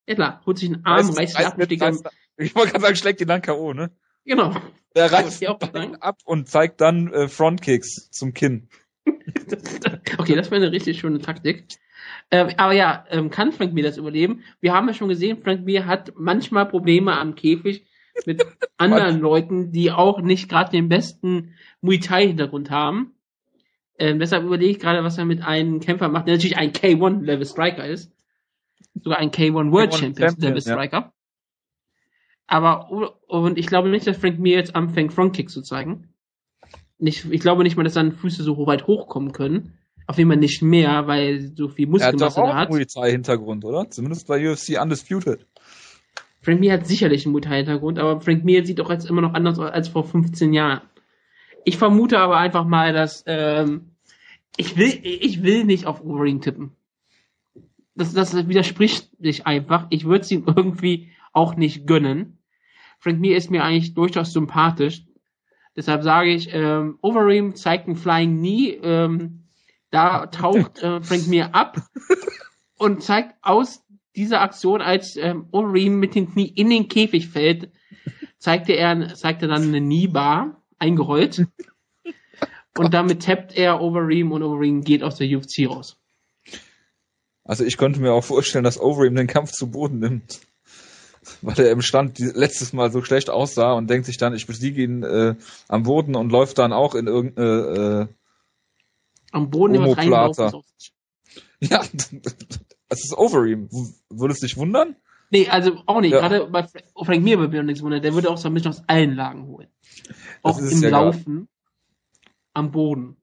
Ja 0.08 0.16
klar, 0.16 0.42
holt 0.46 0.58
sich 0.60 0.70
einen 0.70 0.86
Arm, 0.86 1.08
Reißt- 1.10 1.18
reißt 1.18 1.36
reißt 1.38 1.48
ab 1.48 1.58
mit- 1.58 1.72
reißt- 1.72 2.10
Ich 2.38 2.54
wollte 2.56 2.72
gerade 2.74 2.84
sagen, 2.84 2.96
schlägt 2.98 3.22
ihn 3.22 3.28
dann 3.30 3.42
K.O., 3.42 3.74
ne? 3.74 3.90
genau. 4.26 4.54
Der 4.96 5.04
Wollte 5.12 5.16
reißt 5.26 5.42
ihn 5.42 5.48
sagen. 5.60 5.96
ab 6.02 6.18
und 6.26 6.50
zeigt 6.50 6.82
dann 6.82 7.12
äh, 7.14 7.28
Frontkicks 7.30 8.12
zum 8.12 8.34
Kinn. 8.34 8.68
okay, 10.18 10.36
das 10.36 10.52
wäre 10.52 10.58
eine 10.62 10.72
richtig 10.72 11.00
schöne 11.00 11.20
Taktik. 11.20 11.66
Ähm, 12.32 12.50
aber 12.58 12.74
ja, 12.74 13.06
ähm, 13.10 13.30
kann 13.30 13.52
Frank 13.52 13.74
Mir 13.74 13.84
das 13.84 13.98
überleben? 13.98 14.44
Wir 14.60 14.74
haben 14.74 14.88
ja 14.88 14.94
schon 14.94 15.10
gesehen, 15.10 15.42
Frank 15.44 15.66
Mir 15.66 15.86
hat 15.86 16.14
manchmal 16.16 16.68
Probleme 16.68 17.18
am 17.18 17.36
Käfig 17.36 17.86
mit 18.26 18.44
anderen 18.78 19.20
Leuten, 19.20 19.72
die 19.72 19.92
auch 19.92 20.22
nicht 20.22 20.50
gerade 20.50 20.72
den 20.72 20.90
besten 20.90 21.54
Muay 21.82 22.00
Thai 22.00 22.28
Hintergrund 22.28 22.72
haben. 22.72 23.14
Ähm, 24.00 24.20
deshalb 24.20 24.44
überlege 24.44 24.72
ich 24.72 24.80
gerade, 24.80 25.04
was 25.04 25.18
er 25.18 25.26
mit 25.26 25.44
einem 25.44 25.80
Kämpfer 25.80 26.10
macht, 26.10 26.28
der 26.28 26.36
natürlich 26.36 26.58
ein 26.58 26.74
K1 26.74 27.22
Level 27.22 27.46
Striker 27.46 27.86
ist. 27.86 28.12
Sogar 28.96 29.20
ein 29.20 29.32
K1 29.32 29.72
World 29.72 29.92
K1 29.92 29.98
Champion 29.98 30.30
Champion, 30.30 30.50
Level 30.50 30.64
ja. 30.64 30.74
Striker. 30.74 31.14
Aber, 32.48 33.18
und 33.28 33.58
ich 33.58 33.68
glaube 33.68 33.90
nicht, 33.90 34.06
dass 34.08 34.18
Frank 34.18 34.40
Mir 34.40 34.58
jetzt 34.58 34.76
anfängt, 34.76 35.14
Frontkicks 35.14 35.54
zu 35.54 35.62
zeigen. 35.62 36.14
Nicht, 36.98 37.26
ich 37.32 37.42
glaube 37.42 37.64
nicht 37.64 37.76
mal, 37.76 37.84
dass 37.84 37.94
seine 37.94 38.12
Füße 38.12 38.44
so 38.44 38.66
weit 38.68 38.88
hochkommen 38.88 39.32
können. 39.32 39.78
Auf 40.08 40.18
jeden 40.18 40.30
Fall 40.30 40.38
nicht 40.38 40.62
mehr, 40.62 41.08
weil 41.08 41.54
so 41.56 41.70
viel 41.70 41.88
Er 41.88 42.08
hat 42.08 42.14
doch 42.16 42.20
Muskelmasse 42.20 42.42
auch 42.42 42.50
einen 42.50 42.58
hat. 42.58 42.70
Muay 42.70 42.86
Thai 42.86 43.12
Hintergrund, 43.12 43.66
oder? 43.66 43.90
Zumindest 43.90 44.28
bei 44.28 44.52
UFC 44.52 44.82
Undisputed. 44.82 45.46
Frank 46.42 46.60
Mir 46.60 46.74
hat 46.74 46.88
sicherlich 46.88 47.26
einen 47.26 47.32
Muay 47.32 47.42
Thai 47.42 47.58
Hintergrund, 47.58 48.00
aber 48.00 48.20
Frank 48.22 48.44
Mir 48.44 48.66
sieht 48.66 48.80
doch 48.80 48.90
jetzt 48.90 49.10
immer 49.10 49.22
noch 49.22 49.34
anders 49.34 49.60
aus 49.60 49.72
als 49.72 49.88
vor 49.88 50.04
15 50.04 50.54
Jahren. 50.54 50.82
Ich 51.64 51.78
vermute 51.78 52.20
aber 52.20 52.38
einfach 52.38 52.66
mal, 52.66 52.92
dass 52.92 53.24
ähm, 53.28 53.92
ich 54.58 54.76
will 54.78 55.00
ich 55.04 55.42
will 55.44 55.64
nicht 55.64 55.86
auf 55.86 56.04
Overeem 56.04 56.42
tippen. 56.42 56.72
Das, 57.96 58.14
das 58.14 58.48
widerspricht 58.48 59.10
sich 59.20 59.48
einfach. 59.48 59.88
Ich 59.90 60.06
würde 60.06 60.22
es 60.22 60.32
ihm 60.32 60.44
irgendwie 60.48 61.12
auch 61.32 61.56
nicht 61.56 61.88
gönnen. 61.88 62.40
Frank 63.00 63.20
Mir 63.20 63.38
ist 63.38 63.52
mir 63.52 63.64
eigentlich 63.64 63.94
durchaus 63.94 64.34
sympathisch. 64.34 65.04
Deshalb 65.76 66.04
sage 66.04 66.32
ich, 66.32 66.54
ähm, 66.54 67.00
Overeem 67.02 67.56
zeigt 67.56 67.88
ein 67.88 67.96
Flying 67.96 68.38
Knee, 68.38 68.80
ähm, 68.84 69.43
da 69.94 70.26
taucht 70.26 70.82
äh, 70.82 71.02
Frank 71.02 71.28
Mir 71.28 71.54
ab 71.54 71.78
und 72.78 73.04
zeigt 73.04 73.36
aus 73.44 73.84
diese 74.16 74.40
Aktion, 74.40 74.82
als 74.82 75.16
ähm, 75.18 75.48
Overeem 75.52 76.00
mit 76.00 76.16
dem 76.16 76.32
Knie 76.32 76.48
in 76.48 76.70
den 76.70 76.88
Käfig 76.88 77.30
fällt, 77.30 77.72
zeigte 78.40 78.74
er, 78.74 79.14
zeigte 79.14 79.48
dann 79.48 79.62
eine 79.62 79.80
Kniebar 79.80 80.64
eingerollt. 80.80 81.46
und 82.78 82.94
damit 82.94 83.24
tappt 83.24 83.56
er 83.56 83.82
Overeem 83.82 84.32
und 84.32 84.42
Overeem 84.42 84.84
geht 84.84 85.04
aus 85.04 85.18
der 85.18 85.28
UFC 85.28 85.70
raus. 85.70 85.98
Also 87.44 87.64
ich 87.64 87.78
konnte 87.78 88.00
mir 88.00 88.14
auch 88.14 88.24
vorstellen, 88.24 88.64
dass 88.64 88.80
Overeem 88.80 89.16
den 89.16 89.28
Kampf 89.28 89.52
zu 89.52 89.70
Boden 89.70 90.00
nimmt. 90.00 90.42
Weil 91.42 91.60
er 91.60 91.72
im 91.72 91.82
Stand 91.82 92.18
letztes 92.20 92.74
Mal 92.74 92.92
so 92.92 93.04
schlecht 93.04 93.30
aussah 93.30 93.74
und 93.74 93.90
denkt 93.90 94.08
sich 94.08 94.18
dann, 94.18 94.34
ich 94.34 94.48
besiege 94.48 94.82
ihn 94.82 95.04
äh, 95.04 95.36
am 95.68 95.84
Boden 95.84 96.16
und 96.16 96.32
läuft 96.32 96.58
dann 96.58 96.74
auch 96.74 96.96
in 96.96 97.08
irgendeine 97.08 98.10
äh, 98.10 98.14
am 99.34 99.50
Boden 99.50 99.76
immer 99.76 99.98
reinlaufen. 99.98 100.64
Ja, 101.60 101.82
es 102.90 103.06
ist 103.06 103.18
Overeem. 103.18 103.70
Würde 104.10 104.34
es 104.34 104.42
dich 104.42 104.58
wundern? 104.58 104.98
Nee, 105.30 105.48
also 105.48 105.82
auch 105.86 106.02
nicht. 106.02 106.12
Ja. 106.12 106.20
Gerade 106.20 106.48
bei 106.48 106.68
Frank 107.06 107.24
Mir 107.24 107.40
würde 107.40 107.56
mir 107.56 107.64
nichts 107.64 107.82
wundern. 107.82 108.02
Der 108.02 108.14
würde 108.14 108.30
auch 108.30 108.38
so 108.38 108.50
ein 108.50 108.54
bisschen 108.54 108.72
aus 108.72 108.84
allen 108.88 109.16
Lagen 109.16 109.48
holen. 109.48 109.70
Auch 110.42 110.60
im 110.60 110.82
ja 110.82 110.90
Laufen. 110.90 111.36
Gar. 111.36 112.34
Am 112.54 112.72
Boden. 112.72 113.16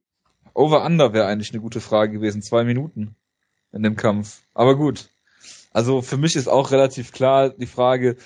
Over-Under 0.55 1.12
wäre 1.12 1.27
eigentlich 1.27 1.53
eine 1.53 1.61
gute 1.61 1.81
Frage 1.81 2.15
gewesen. 2.15 2.41
Zwei 2.41 2.65
Minuten 2.65 3.15
in 3.73 3.82
dem 3.82 3.95
Kampf. 3.95 4.41
Aber 4.55 4.74
gut. 4.74 5.11
Also 5.70 6.01
für 6.01 6.16
mich 6.16 6.35
ist 6.35 6.49
auch 6.49 6.70
relativ 6.70 7.12
klar 7.12 7.51
die 7.51 7.66
Frage, 7.66 8.16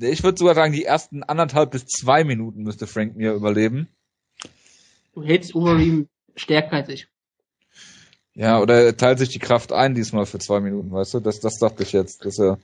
ich 0.00 0.22
würde 0.22 0.38
sogar 0.38 0.54
sagen, 0.54 0.72
die 0.72 0.84
ersten 0.84 1.24
anderthalb 1.24 1.72
bis 1.72 1.86
zwei 1.86 2.22
Minuten 2.22 2.62
müsste 2.62 2.86
Frank 2.86 3.16
mir 3.16 3.32
überleben. 3.32 3.88
Du 5.12 5.24
hältst 5.24 5.54
Overeem 5.54 6.08
stärker 6.36 6.76
als 6.76 6.88
ich. 6.88 7.08
Ja, 8.36 8.60
oder 8.60 8.84
er 8.84 8.96
teilt 8.96 9.18
sich 9.18 9.30
die 9.30 9.38
Kraft 9.38 9.72
ein 9.72 9.94
diesmal 9.94 10.26
für 10.26 10.38
zwei 10.38 10.60
Minuten, 10.60 10.92
weißt 10.92 11.14
du? 11.14 11.20
Das, 11.20 11.40
das 11.40 11.58
dachte 11.58 11.82
ich 11.82 11.92
jetzt, 11.92 12.26
dass 12.26 12.38
er 12.38 12.58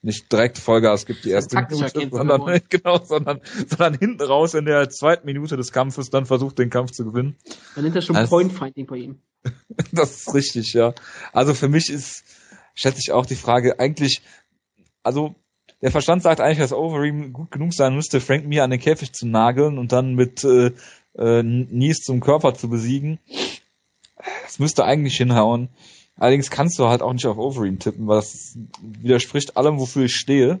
nicht 0.00 0.32
direkt 0.32 0.56
Vollgas 0.56 1.04
gibt 1.04 1.24
die 1.24 1.30
erste 1.30 1.56
Minute, 1.56 2.08
sondern, 2.10 2.60
genau, 2.70 3.04
sondern, 3.04 3.40
sondern 3.68 3.98
hinten 3.98 4.22
raus 4.22 4.54
in 4.54 4.64
der 4.64 4.88
zweiten 4.88 5.26
Minute 5.26 5.58
des 5.58 5.70
Kampfes 5.70 6.08
dann 6.08 6.24
versucht, 6.24 6.58
den 6.58 6.70
Kampf 6.70 6.92
zu 6.92 7.04
gewinnen. 7.04 7.36
Dann 7.74 7.84
nennt 7.84 7.96
er 7.96 8.00
schon 8.00 8.16
also, 8.16 8.30
Point 8.30 8.52
Fighting 8.54 8.86
bei 8.86 8.96
ihm. 8.96 9.18
das 9.92 10.16
ist 10.16 10.34
richtig, 10.34 10.72
ja. 10.72 10.94
Also 11.34 11.52
für 11.52 11.68
mich 11.68 11.90
ist, 11.90 12.24
schätze 12.74 13.00
ich 13.00 13.12
auch 13.12 13.26
die 13.26 13.34
Frage, 13.34 13.78
eigentlich, 13.80 14.22
also 15.02 15.34
der 15.82 15.90
Verstand 15.90 16.22
sagt 16.22 16.40
eigentlich, 16.40 16.58
dass 16.58 16.72
Overeem 16.72 17.34
gut 17.34 17.50
genug 17.50 17.74
sein 17.74 17.94
müsste, 17.94 18.20
Frank 18.20 18.46
Mir 18.46 18.64
an 18.64 18.70
den 18.70 18.80
Käfig 18.80 19.12
zu 19.12 19.26
nageln 19.26 19.78
und 19.78 19.92
dann 19.92 20.14
mit 20.14 20.42
äh, 20.42 20.72
äh, 21.18 21.42
Nies 21.42 21.98
zum 21.98 22.20
Körper 22.20 22.54
zu 22.54 22.70
besiegen. 22.70 23.18
Das 24.48 24.58
müsste 24.58 24.86
eigentlich 24.86 25.18
hinhauen. 25.18 25.68
Allerdings 26.16 26.50
kannst 26.50 26.78
du 26.78 26.86
halt 26.88 27.02
auch 27.02 27.12
nicht 27.12 27.26
auf 27.26 27.36
Overeem 27.36 27.78
tippen, 27.78 28.06
weil 28.06 28.16
das 28.16 28.58
widerspricht 28.80 29.58
allem, 29.58 29.78
wofür 29.78 30.06
ich 30.06 30.16
stehe. 30.16 30.58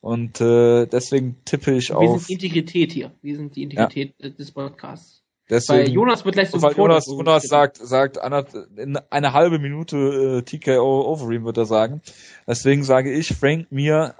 Und 0.00 0.40
äh, 0.40 0.86
deswegen 0.86 1.36
tippe 1.44 1.76
ich 1.76 1.90
Wir 1.90 1.98
auf. 1.98 2.02
Wir 2.02 2.18
sind 2.18 2.30
Integrität 2.30 2.92
hier. 2.92 3.12
Wir 3.22 3.36
sind 3.36 3.54
die 3.54 3.62
Integrität 3.62 4.14
ja. 4.18 4.28
des 4.28 4.50
Podcasts. 4.50 5.22
Deswegen, 5.48 5.86
Weil 5.86 5.92
Jonas 5.92 6.24
wird 6.24 6.34
gleich 6.34 6.50
so 6.50 6.60
weil 6.60 6.76
Jonas, 6.76 7.06
Jonas 7.06 7.44
sagt, 7.44 7.76
sagt 7.76 8.18
eine, 8.18 8.44
in 8.76 8.98
eine 9.10 9.32
halbe 9.32 9.60
Minute 9.60 9.96
äh, 9.96 10.42
TKO 10.42 11.12
Overeem 11.12 11.44
wird 11.44 11.58
er 11.58 11.66
sagen. 11.66 12.02
Deswegen 12.48 12.82
sage 12.82 13.12
ich, 13.12 13.28
Frank 13.28 13.70
mir 13.70 14.16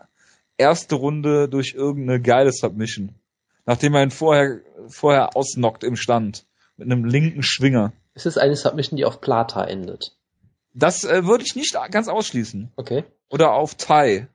erste 0.57 0.95
Runde 0.95 1.49
durch 1.49 1.75
irgendeine 1.75 2.23
geile 2.23 2.53
Submission. 2.53 3.17
Nachdem 3.65 3.95
er 3.95 4.05
ihn 4.05 4.13
vorher, 4.13 4.61
vorher 4.87 5.37
ausnockt 5.37 5.83
im 5.83 5.97
Stand. 5.97 6.47
Mit 6.77 6.91
einem 6.91 7.05
linken 7.05 7.43
Schwinger. 7.43 7.93
Es 8.17 8.25
ist 8.25 8.39
eine 8.39 8.57
Submission, 8.57 8.97
die 8.97 9.05
auf 9.05 9.21
Plata 9.21 9.63
endet. 9.63 10.17
Das 10.73 11.05
äh, 11.05 11.27
würde 11.27 11.45
ich 11.45 11.55
nicht 11.55 11.77
ganz 11.91 12.09
ausschließen. 12.09 12.73
Okay. 12.75 13.05
Oder 13.29 13.53
auf 13.53 13.75
Thai. 13.75 14.29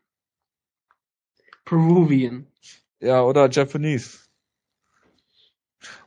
Peruvian. 1.66 2.46
Ja, 3.00 3.24
oder 3.24 3.50
Japanese. 3.50 4.20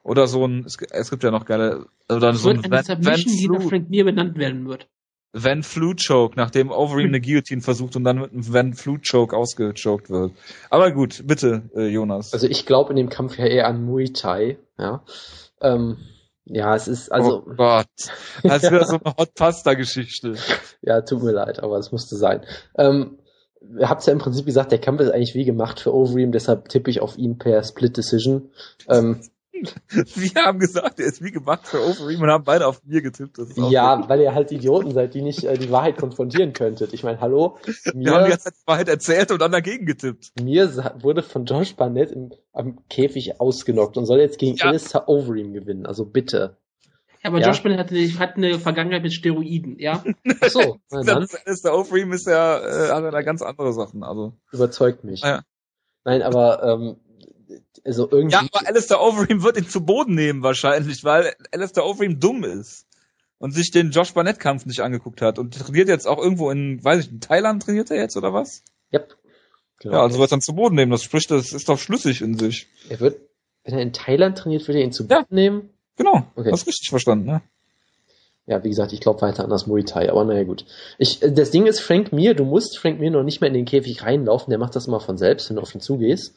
Oder 0.05 0.29
so 0.29 0.47
ein, 0.47 0.65
es, 0.65 0.77
es 0.77 1.11
gibt 1.11 1.25
ja 1.25 1.33
noch 1.33 1.47
geile, 1.47 1.87
oder 2.09 2.33
so 2.35 2.51
ein 2.51 2.65
eine 2.65 2.85
Submission, 2.85 3.37
die 3.37 3.49
nach 3.49 3.63
Frank 3.69 3.91
Mir 3.91 4.05
benannt 4.05 4.39
werden 4.39 4.69
wird. 4.69 4.89
Van 5.33 5.65
Flute 5.65 6.05
Choke, 6.07 6.37
nachdem 6.37 6.71
Overeem 6.71 7.09
eine 7.09 7.21
Guillotine 7.21 7.61
versucht 7.61 7.97
und 7.97 8.05
dann 8.05 8.21
mit 8.21 8.31
einem 8.31 8.53
Van 8.53 8.75
Flute 8.75 9.03
Choke 9.11 9.37
ausgechoked 9.37 10.11
wird. 10.11 10.33
Aber 10.71 10.93
gut, 10.93 11.25
bitte, 11.27 11.69
äh, 11.75 11.89
Jonas. 11.89 12.33
Also 12.33 12.47
ich 12.47 12.67
glaube 12.67 12.91
in 12.91 12.97
dem 12.97 13.09
Kampf 13.09 13.37
ja 13.37 13.47
eher 13.47 13.67
an 13.67 13.85
Muay 13.85 14.13
Thai, 14.13 14.59
ja. 14.79 15.03
Ähm, 15.61 15.97
ja, 16.47 16.75
es 16.75 16.89
ist 16.89 17.11
also. 17.11 17.45
Oh 17.47 17.55
Gott. 17.57 17.87
Als 18.43 18.63
wäre 18.65 18.85
so 18.87 18.99
eine 19.03 19.17
Hot 19.17 19.35
Pasta 19.35 19.75
Geschichte. 19.75 20.35
ja, 20.83 21.01
tut 21.01 21.23
mir 21.23 21.33
leid, 21.33 21.63
aber 21.63 21.79
es 21.79 21.93
musste 21.93 22.17
sein. 22.17 22.45
Ähm, 22.77 23.19
ihr 23.79 23.89
habt 23.89 24.07
ja 24.07 24.13
im 24.13 24.19
Prinzip 24.19 24.45
gesagt, 24.45 24.73
der 24.73 24.81
Kampf 24.81 25.01
ist 25.01 25.11
eigentlich 25.11 25.35
wie 25.35 25.45
gemacht 25.45 25.81
für 25.81 25.95
Overeem, 25.95 26.33
deshalb 26.33 26.69
tippe 26.69 26.91
ich 26.91 27.01
auf 27.01 27.17
ihn 27.17 27.39
per 27.39 27.63
Split 27.63 27.97
Decision. 27.97 28.51
Ähm, 28.89 29.21
wir 29.93 30.43
haben 30.43 30.59
gesagt, 30.59 31.01
er 31.01 31.07
ist 31.07 31.23
wie 31.23 31.31
gemacht 31.31 31.67
für 31.67 31.81
Overeem 31.81 32.21
und 32.21 32.31
haben 32.31 32.45
beide 32.45 32.67
auf 32.67 32.83
mir 32.85 33.03
getippt. 33.03 33.39
ja, 33.57 33.97
gut. 33.97 34.09
weil 34.09 34.21
ihr 34.21 34.35
halt 34.35 34.53
Idioten 34.53 34.93
seid, 34.93 35.15
die 35.15 35.23
nicht 35.23 35.45
äh, 35.45 35.57
die 35.57 35.71
Wahrheit 35.71 35.97
konfrontieren 35.97 36.53
könntet. 36.53 36.93
Ich 36.93 37.05
meine, 37.05 37.21
hallo. 37.21 37.59
Mir, 37.95 38.05
wir 38.05 38.13
haben 38.15 38.31
die 38.31 38.67
Wahrheit 38.67 38.89
erzählt 38.89 39.31
und 39.31 39.41
dann 39.41 39.53
dagegen 39.53 39.87
getippt. 39.87 40.33
Mir 40.41 40.69
wurde 41.01 41.23
von 41.23 41.45
Josh 41.45 41.75
Barnett 41.77 42.11
im, 42.11 42.33
am 42.53 42.79
Käfig 42.89 43.41
ausgenockt 43.41 43.97
und 43.97 44.07
soll 44.07 44.19
jetzt 44.19 44.39
gegen 44.39 44.57
ja. 44.57 44.67
Alistair 44.67 45.09
Overeem 45.09 45.53
gewinnen. 45.53 45.87
Also 45.87 46.05
bitte. 46.05 46.57
Ja, 47.23 47.31
aber 47.31 47.41
ja. 47.41 47.49
Josh 47.49 47.63
Barnett 47.63 47.79
hatte, 47.79 48.19
hat 48.19 48.37
eine 48.37 48.59
Vergangenheit 48.59 49.03
mit 49.03 49.13
Steroiden, 49.13 49.79
ja? 49.79 50.05
Ach 50.41 50.49
so, 50.49 50.79
na 50.91 51.03
dann. 51.03 51.27
Alistair 51.47 51.75
Overeem 51.75 52.13
ist 52.13 52.27
ja 52.27 52.59
äh, 52.59 52.91
hat 52.91 53.05
ja 53.05 53.23
ganz 53.23 53.43
andere 53.43 53.73
Sachen. 53.73 54.03
Also. 54.03 54.35
Überzeugt 54.53 55.05
mich. 55.05 55.23
Ja. 55.23 55.43
Nein, 56.05 56.21
aber 56.21 56.63
ähm, 56.63 56.97
also 57.85 58.09
irgendwie. 58.11 58.35
Ja, 58.35 58.41
aber 58.41 58.67
Alistair 58.67 59.01
Overeem 59.01 59.43
wird 59.43 59.59
ihn 59.59 59.69
zu 59.69 59.85
Boden 59.85 60.15
nehmen 60.15 60.43
wahrscheinlich, 60.43 61.05
weil 61.05 61.35
Alistair 61.53 61.85
Overeem 61.85 62.19
dumm 62.19 62.45
ist 62.45 62.87
und 63.39 63.53
sich 63.53 63.71
den 63.71 63.91
Josh 63.91 64.15
Barnett 64.15 64.41
Kampf 64.41 64.65
nicht 64.67 64.81
angeguckt 64.81 65.21
hat 65.21 65.39
und 65.39 65.55
trainiert 65.55 65.89
jetzt 65.89 66.07
auch 66.07 66.19
irgendwo 66.19 66.51
in, 66.51 66.83
weiß 66.83 67.05
ich, 67.05 67.11
in 67.11 67.21
Thailand 67.21 67.63
trainiert 67.63 67.91
er 67.91 67.99
jetzt 67.99 68.17
oder 68.17 68.33
was? 68.33 68.63
Yep. 68.93 69.17
Genau. 69.81 69.97
Ja, 69.97 70.03
also 70.03 70.19
wird 70.19 70.33
dann 70.33 70.41
zu 70.41 70.55
Boden 70.55 70.77
nehmen. 70.77 70.93
Das 70.93 71.03
spricht, 71.03 71.31
das 71.31 71.53
ist 71.53 71.69
doch 71.69 71.79
schlüssig 71.79 72.23
in 72.23 72.39
sich. 72.39 72.69
Er 72.89 73.01
wird, 73.01 73.21
wenn 73.65 73.75
er 73.75 73.83
in 73.83 73.93
Thailand 73.93 74.39
trainiert, 74.39 74.67
wird 74.67 74.79
er 74.79 74.85
ihn 74.85 74.93
zu 74.93 75.07
Boden 75.07 75.27
ja. 75.29 75.35
nehmen? 75.35 75.71
Genau. 75.97 76.27
Okay. 76.37 76.51
Das 76.51 76.63
ist 76.63 76.69
richtig 76.69 76.89
verstanden, 76.89 77.27
ne? 77.27 77.43
Ja, 78.47 78.63
wie 78.63 78.69
gesagt, 78.69 78.93
ich 78.93 79.01
glaube 79.01 79.23
weiter 79.23 79.43
an 79.43 79.51
das 79.51 79.67
Muay 79.67 79.85
Thai, 79.85 80.11
aber 80.11 80.25
naja 80.25 80.45
gut. 80.45 80.67
Ich, 80.99 81.21
das 81.21 81.51
Ding 81.51 81.67
ist, 81.67 81.81
Frank 81.81 82.13
Mir, 82.13 82.35
du 82.35 82.45
musst 82.45 82.79
Frank 82.79 83.01
Mir 83.01 83.11
noch 83.11 83.23
nicht 83.23 83.41
mehr 83.41 83.49
in 83.49 83.55
den 83.55 83.65
Käfig 83.65 84.03
reinlaufen, 84.03 84.51
der 84.51 84.59
macht 84.59 84.77
das 84.77 84.87
immer 84.87 85.01
von 85.01 85.17
selbst, 85.17 85.49
wenn 85.49 85.57
du 85.57 85.63
auf 85.63 85.75
ihn 85.75 85.81
zugehst. 85.81 86.35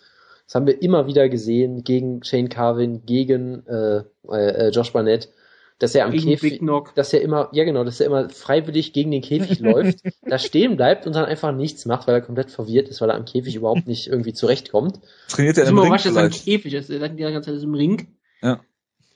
Das 0.47 0.55
haben 0.55 0.65
wir 0.65 0.81
immer 0.81 1.07
wieder 1.07 1.27
gesehen 1.27 1.83
gegen 1.83 2.23
Shane 2.23 2.47
Carvin, 2.47 3.05
gegen 3.05 3.67
äh, 3.67 4.03
äh, 4.31 4.69
Josh 4.69 4.93
Barnett, 4.93 5.29
dass 5.77 5.93
er 5.93 6.05
am 6.05 6.11
gegen 6.11 6.29
Käfig, 6.29 6.61
dass 6.95 7.11
er 7.11 7.21
immer, 7.21 7.49
ja 7.51 7.65
genau, 7.65 7.83
dass 7.83 7.99
er 7.99 8.07
immer 8.07 8.29
freiwillig 8.29 8.93
gegen 8.93 9.11
den 9.11 9.21
Käfig 9.21 9.59
läuft, 9.59 9.99
da 10.21 10.39
stehen 10.39 10.77
bleibt 10.77 11.05
und 11.05 11.15
dann 11.15 11.25
einfach 11.25 11.53
nichts 11.53 11.85
macht, 11.85 12.07
weil 12.07 12.15
er 12.15 12.21
komplett 12.21 12.49
verwirrt 12.49 12.87
ist, 12.87 13.01
weil 13.01 13.09
er 13.09 13.17
am 13.17 13.25
Käfig 13.25 13.55
überhaupt 13.55 13.87
nicht 13.87 14.07
irgendwie 14.07 14.33
zurechtkommt. 14.33 15.01
Trainiert 15.27 15.57
er 15.57 15.67
im 15.67 15.77
Ring? 15.77 15.77
Ich 15.77 15.81
bin 15.81 15.87
überrascht, 15.87 16.05
dass 16.05 16.15
er 16.15 16.25
im 16.25 16.31
Käfig 16.31 16.73
ist. 16.73 16.89
Er 16.89 16.99
sagt 16.99 17.19
die 17.19 17.23
ganze 17.23 17.53
Zeit 17.53 17.61
im 17.61 17.73
Ring. 17.73 18.07
Ja. 18.41 18.61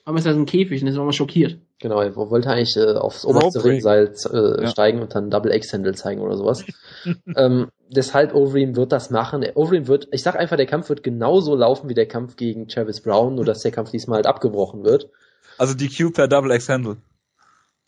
Aber 0.03 0.17
ist 0.17 0.27
das 0.27 0.35
ein 0.35 0.45
Käfig 0.45 0.81
und 0.81 0.89
ist 0.89 0.95
immer 0.95 1.13
schockiert. 1.13 1.59
Genau, 1.79 2.01
er 2.01 2.15
wollte 2.15 2.49
eigentlich 2.49 2.75
äh, 2.75 2.93
aufs 2.93 3.25
oberste 3.25 3.63
Ringseil 3.63 4.13
äh, 4.31 4.63
ja. 4.63 4.67
steigen 4.67 5.01
und 5.01 5.15
dann 5.15 5.31
Double 5.31 5.53
X-Handle 5.53 5.93
zeigen 5.93 6.21
oder 6.21 6.35
sowas. 6.35 6.65
ähm, 7.35 7.69
deshalb 7.91 8.33
Overeem 8.33 8.75
wird 8.75 8.91
das 8.91 9.09
machen. 9.09 9.45
Overeem 9.53 9.87
wird, 9.87 10.07
ich 10.11 10.23
sag 10.23 10.35
einfach, 10.35 10.57
der 10.57 10.65
Kampf 10.65 10.89
wird 10.89 11.03
genauso 11.03 11.55
laufen 11.55 11.89
wie 11.89 11.93
der 11.93 12.07
Kampf 12.07 12.35
gegen 12.35 12.67
Travis 12.67 13.01
Brown, 13.01 13.35
nur 13.35 13.45
dass 13.45 13.61
der 13.61 13.71
Kampf 13.71 13.91
diesmal 13.91 14.17
halt 14.17 14.27
abgebrochen 14.27 14.83
wird. 14.83 15.09
Also 15.57 15.73
die 15.73 15.89
Q 15.89 16.11
per 16.11 16.27
Double 16.27 16.51
X-Handle. 16.51 16.97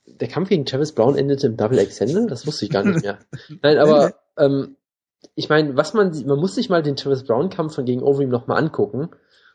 Der 0.06 0.28
Kampf 0.28 0.50
gegen 0.50 0.66
Travis 0.66 0.92
Brown 0.92 1.16
endete 1.16 1.48
im 1.48 1.58
Double 1.58 1.80
X-Handle? 1.80 2.28
Das 2.28 2.46
wusste 2.46 2.66
ich 2.66 2.72
gar 2.72 2.84
nicht 2.84 3.02
mehr. 3.02 3.20
Nein, 3.62 3.78
aber 3.78 4.16
ähm, 4.38 4.76
ich 5.36 5.50
meine, 5.50 5.76
was 5.78 5.94
man, 5.94 6.12
man 6.26 6.40
muss 6.40 6.56
sich 6.56 6.70
mal 6.70 6.84
den 6.84 6.96
Travis 6.96 7.24
Brown 7.24 7.50
Kampf 7.50 7.76
von 7.76 7.86
gegen 7.86 8.04
Overeem 8.04 8.30
nochmal 8.30 8.62
angucken. 8.62 9.10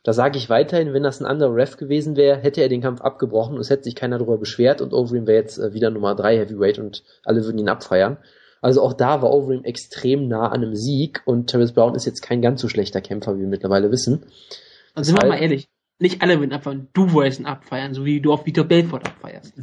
Da 0.04 0.12
sage 0.14 0.38
ich 0.38 0.48
weiterhin, 0.48 0.94
wenn 0.94 1.02
das 1.02 1.20
ein 1.20 1.26
anderer 1.26 1.54
Ref 1.54 1.76
gewesen 1.76 2.16
wäre, 2.16 2.38
hätte 2.38 2.62
er 2.62 2.68
den 2.68 2.80
Kampf 2.80 3.02
abgebrochen 3.02 3.56
und 3.56 3.60
es 3.60 3.68
hätte 3.68 3.84
sich 3.84 3.94
keiner 3.94 4.16
darüber 4.16 4.38
beschwert 4.38 4.80
und 4.80 4.94
Overeem 4.94 5.26
wäre 5.26 5.38
jetzt 5.38 5.58
äh, 5.58 5.74
wieder 5.74 5.90
Nummer 5.90 6.14
3 6.14 6.38
Heavyweight 6.38 6.78
und 6.78 7.04
alle 7.24 7.44
würden 7.44 7.58
ihn 7.58 7.68
abfeiern. 7.68 8.16
Also 8.60 8.82
auch 8.82 8.92
da 8.92 9.22
war 9.22 9.32
Overeem 9.32 9.64
extrem 9.64 10.28
nah 10.28 10.48
an 10.48 10.62
einem 10.62 10.74
Sieg 10.74 11.22
und 11.24 11.50
Travis 11.50 11.72
Brown 11.72 11.94
ist 11.94 12.06
jetzt 12.06 12.22
kein 12.22 12.42
ganz 12.42 12.60
so 12.60 12.68
schlechter 12.68 13.00
Kämpfer, 13.00 13.36
wie 13.36 13.40
wir 13.40 13.48
mittlerweile 13.48 13.90
wissen. 13.90 14.24
Also 14.94 15.10
sind 15.12 15.22
wir 15.22 15.28
mal 15.28 15.40
ehrlich, 15.40 15.68
nicht 15.98 16.22
alle 16.22 16.38
würden 16.38 16.52
abfeiern, 16.52 16.88
du 16.92 17.12
wolltest 17.12 17.40
ihn 17.40 17.46
abfeiern, 17.46 17.94
so 17.94 18.04
wie 18.04 18.20
du 18.20 18.32
auf 18.32 18.46
Vitor 18.46 18.64
Belfort 18.64 19.06
abfeierst. 19.06 19.54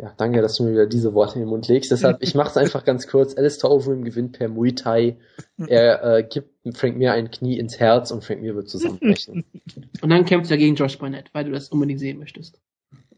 Ja, 0.00 0.14
danke, 0.16 0.40
dass 0.40 0.56
du 0.56 0.64
mir 0.64 0.72
wieder 0.72 0.86
diese 0.86 1.12
Worte 1.12 1.34
in 1.34 1.40
den 1.40 1.50
Mund 1.50 1.68
legst. 1.68 1.90
Deshalb, 1.90 2.22
ich 2.22 2.34
mache 2.34 2.48
es 2.48 2.56
einfach 2.56 2.86
ganz 2.86 3.06
kurz. 3.06 3.36
Alistair 3.36 3.70
Overeem 3.70 4.02
gewinnt 4.02 4.32
per 4.32 4.48
Muay 4.48 4.74
Thai. 4.74 5.18
Er 5.58 6.02
äh, 6.02 6.22
gibt 6.22 6.48
Frank 6.74 6.96
Mir 6.96 7.12
ein 7.12 7.30
Knie 7.30 7.58
ins 7.58 7.78
Herz 7.78 8.10
und 8.10 8.24
Frank 8.24 8.40
Mir 8.40 8.54
wird 8.54 8.70
zusammenbrechen. 8.70 9.44
Und 10.00 10.08
dann 10.08 10.24
kämpft 10.24 10.50
er 10.50 10.56
gegen 10.56 10.74
Josh 10.74 10.96
Barnett, 10.96 11.28
weil 11.34 11.44
du 11.44 11.50
das 11.50 11.68
unbedingt 11.68 12.00
sehen 12.00 12.18
möchtest. 12.18 12.58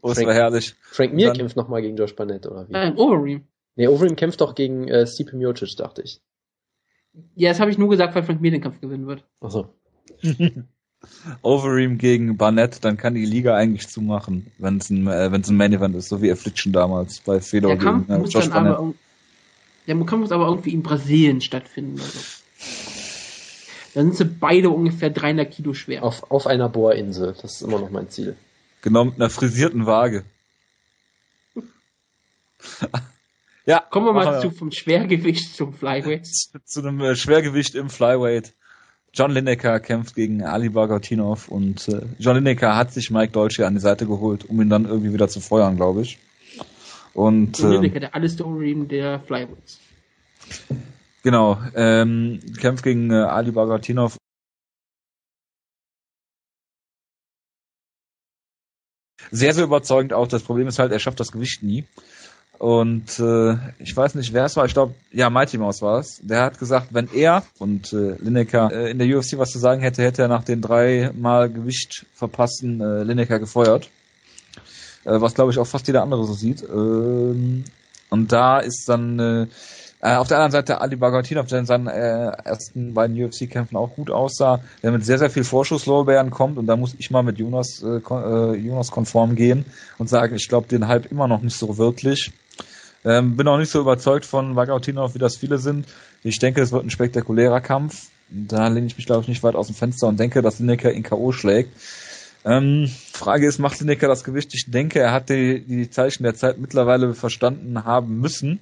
Oh, 0.01 0.09
das 0.09 0.17
Frank, 0.17 0.27
war 0.27 0.35
herrlich. 0.35 0.75
Frank 0.81 1.13
Mir 1.13 1.31
kämpft 1.31 1.55
nochmal 1.55 1.81
gegen 1.81 1.95
Josh 1.95 2.17
Barnett, 2.17 2.45
oder 2.47 2.67
wie? 2.67 2.73
Nein, 2.73 2.97
Overeem. 2.97 3.47
Nee, 3.75 3.87
Overeem 3.87 4.15
kämpft 4.15 4.41
doch 4.41 4.55
gegen 4.55 4.87
äh, 4.87 5.07
Stipe 5.07 5.35
Miocic, 5.35 5.75
dachte 5.77 6.01
ich. 6.03 6.21
Ja, 7.35 7.49
das 7.49 7.59
habe 7.59 7.71
ich 7.71 7.77
nur 7.77 7.89
gesagt, 7.89 8.15
weil 8.15 8.23
Frank 8.23 8.41
Mir 8.41 8.51
den 8.51 8.61
Kampf 8.61 8.81
gewinnen 8.81 9.07
wird. 9.07 9.23
Achso. 9.39 9.73
Overeem 11.41 11.97
gegen 11.97 12.37
Barnett, 12.37 12.85
dann 12.85 12.97
kann 12.97 13.13
die 13.13 13.25
Liga 13.25 13.55
eigentlich 13.55 13.87
zumachen, 13.89 14.51
wenn 14.57 14.77
es 14.77 14.89
ein, 14.89 15.07
äh, 15.07 15.31
wenn's 15.31 15.49
ein 15.49 15.57
Main 15.57 15.73
Event 15.73 15.95
ist, 15.95 16.09
so 16.09 16.21
wie 16.21 16.31
Affliction 16.31 16.71
damals 16.71 17.19
bei 17.19 17.41
Fedor 17.41 17.75
der 17.75 17.83
Kampf 17.83 18.07
gegen 18.07 18.19
äh, 18.19 18.21
muss 18.21 18.33
Josh 18.33 18.45
dann 18.45 18.53
Barnett. 18.53 18.77
aber, 18.77 18.93
der 19.87 19.95
Kampf 19.97 20.21
muss 20.21 20.31
aber 20.31 20.47
irgendwie 20.47 20.73
in 20.73 20.81
Brasilien 20.81 21.41
stattfinden. 21.41 21.99
Also. 21.99 22.19
Dann 23.93 24.05
sind 24.05 24.15
sie 24.15 24.25
beide 24.25 24.69
ungefähr 24.69 25.09
300 25.09 25.51
Kilo 25.51 25.73
schwer. 25.73 26.03
Auf, 26.03 26.31
auf 26.31 26.47
einer 26.47 26.69
Bohrinsel, 26.69 27.35
das 27.41 27.55
ist 27.55 27.61
immer 27.61 27.79
noch 27.79 27.91
mein 27.91 28.09
Ziel. 28.09 28.37
Genau 28.81 29.05
mit 29.05 29.15
einer 29.15 29.29
frisierten 29.29 29.85
Waage. 29.85 30.23
ja, 33.65 33.79
Kommen 33.79 34.07
wir 34.07 34.13
mal 34.13 34.25
machen 34.25 34.41
zu 34.41 34.51
vom 34.51 34.71
Schwergewicht 34.71 35.55
zum 35.55 35.73
Flyweight. 35.73 36.25
zu, 36.25 36.59
zu 36.63 36.79
einem 36.81 36.99
äh, 36.99 37.15
Schwergewicht 37.15 37.75
im 37.75 37.89
Flyweight. 37.89 38.53
John 39.13 39.31
Lineker 39.31 39.79
kämpft 39.79 40.15
gegen 40.15 40.43
Ali 40.43 40.69
Bagotinov 40.69 41.47
und 41.47 41.87
äh, 41.87 42.01
John 42.17 42.35
Lineker 42.35 42.75
hat 42.75 42.91
sich 42.91 43.11
Mike 43.11 43.31
Dolce 43.31 43.65
an 43.65 43.75
die 43.75 43.79
Seite 43.79 44.07
geholt, 44.07 44.43
um 44.49 44.59
ihn 44.59 44.69
dann 44.69 44.85
irgendwie 44.85 45.13
wieder 45.13 45.27
zu 45.27 45.39
feuern, 45.39 45.75
glaube 45.75 46.01
ich. 46.01 46.17
Und 47.13 47.59
ähm, 47.59 47.71
Lineker, 47.71 47.99
der 47.99 48.15
Alistair 48.15 48.47
Overeem 48.47 48.87
der 48.87 49.19
Flyweights. 49.19 49.79
genau, 51.21 51.61
ähm, 51.75 52.39
kämpft 52.59 52.83
gegen 52.83 53.11
äh, 53.11 53.15
Ali 53.15 53.51
Bagotinov. 53.51 54.17
Sehr, 59.29 59.53
sehr 59.53 59.63
überzeugend 59.63 60.13
auch. 60.13 60.27
Das 60.27 60.43
Problem 60.43 60.67
ist 60.67 60.79
halt, 60.79 60.91
er 60.91 60.99
schafft 60.99 61.19
das 61.19 61.31
Gewicht 61.31 61.63
nie. 61.63 61.85
Und 62.59 63.19
äh, 63.19 63.57
ich 63.79 63.95
weiß 63.95 64.15
nicht, 64.15 64.31
wer 64.31 64.45
es 64.45 64.55
war. 64.55 64.65
Ich 64.65 64.73
glaube, 64.73 64.93
ja, 65.11 65.29
Mighty 65.29 65.57
Mouse 65.57 65.81
war 65.81 65.99
es. 65.99 66.21
Der 66.23 66.43
hat 66.43 66.59
gesagt, 66.59 66.87
wenn 66.91 67.09
er 67.13 67.43
und 67.59 67.91
äh, 67.91 68.15
Lineker 68.19 68.71
äh, 68.71 68.91
in 68.91 68.99
der 68.99 69.17
UFC 69.17 69.37
was 69.37 69.49
zu 69.49 69.59
sagen 69.59 69.81
hätte, 69.81 70.03
hätte 70.03 70.21
er 70.21 70.27
nach 70.27 70.43
den 70.43 70.61
drei 70.61 71.11
Mal 71.13 71.49
Gewicht 71.49 72.05
verpassten 72.13 72.79
äh, 72.79 73.03
Lineker 73.03 73.39
gefeuert. 73.39 73.89
Äh, 75.03 75.19
was, 75.19 75.33
glaube 75.33 75.51
ich, 75.51 75.57
auch 75.57 75.67
fast 75.67 75.87
jeder 75.87 76.03
andere 76.03 76.25
so 76.25 76.33
sieht. 76.33 76.63
Ähm, 76.63 77.65
und 78.09 78.31
da 78.31 78.59
ist 78.59 78.87
dann 78.87 79.19
äh, 79.19 79.47
äh, 80.03 80.15
auf 80.15 80.27
der 80.27 80.37
anderen 80.37 80.51
Seite 80.51 80.81
Ali 80.81 80.97
Bagotinov, 80.97 81.47
der 81.47 81.59
in 81.59 81.65
seinen 81.65 81.87
äh, 81.87 82.31
ersten 82.43 82.93
beiden 82.93 83.15
UFC-Kämpfen 83.21 83.77
auch 83.77 83.95
gut 83.95 84.11
aussah, 84.11 84.59
der 84.83 84.91
mit 84.91 85.05
sehr, 85.05 85.17
sehr 85.17 85.29
viel 85.29 85.45
Vorschusslorbeeren 85.45 86.29
kommt. 86.29 86.57
Und 86.57 86.67
da 86.67 86.75
muss 86.75 86.93
ich 86.97 87.09
mal 87.09 87.23
mit 87.23 87.39
Jonas, 87.39 87.81
äh, 87.81 88.01
äh, 88.11 88.55
Jonas 88.55 88.91
konform 88.91 89.35
gehen 89.35 89.63
und 89.97 90.09
sagen, 90.09 90.35
ich 90.35 90.49
glaube 90.49 90.67
den 90.67 90.89
Hype 90.89 91.09
immer 91.09 91.29
noch 91.29 91.41
nicht 91.41 91.57
so 91.57 91.77
wirklich. 91.77 92.33
Ähm, 93.05 93.35
bin 93.35 93.47
auch 93.47 93.57
nicht 93.57 93.71
so 93.71 93.81
überzeugt 93.81 94.25
von 94.25 94.55
Bagotinov, 94.55 95.13
wie 95.13 95.19
das 95.19 95.37
viele 95.37 95.57
sind. 95.57 95.87
Ich 96.23 96.39
denke, 96.39 96.61
es 96.61 96.71
wird 96.71 96.85
ein 96.85 96.89
spektakulärer 96.89 97.59
Kampf. 97.59 98.07
Da 98.29 98.67
lehne 98.67 98.87
ich 98.87 98.97
mich, 98.97 99.05
glaube 99.05 99.23
ich, 99.23 99.27
nicht 99.27 99.43
weit 99.43 99.55
aus 99.55 99.67
dem 99.67 99.75
Fenster 99.75 100.07
und 100.07 100.19
denke, 100.19 100.41
dass 100.41 100.59
Lineker 100.59 100.91
ihn 100.93 101.03
K.O. 101.03 101.31
schlägt. 101.33 101.75
Ähm, 102.45 102.89
Frage 103.11 103.47
ist, 103.47 103.59
macht 103.59 103.79
Lineker 103.79 104.07
das 104.07 104.23
Gewicht? 104.23 104.53
Ich 104.53 104.69
denke, 104.69 104.99
er 104.99 105.11
hat 105.11 105.29
die, 105.29 105.61
die 105.61 105.89
Zeichen 105.89 106.23
der 106.23 106.35
Zeit 106.35 106.57
mittlerweile 106.57 107.13
verstanden 107.13 107.83
haben 107.83 108.19
müssen, 108.19 108.59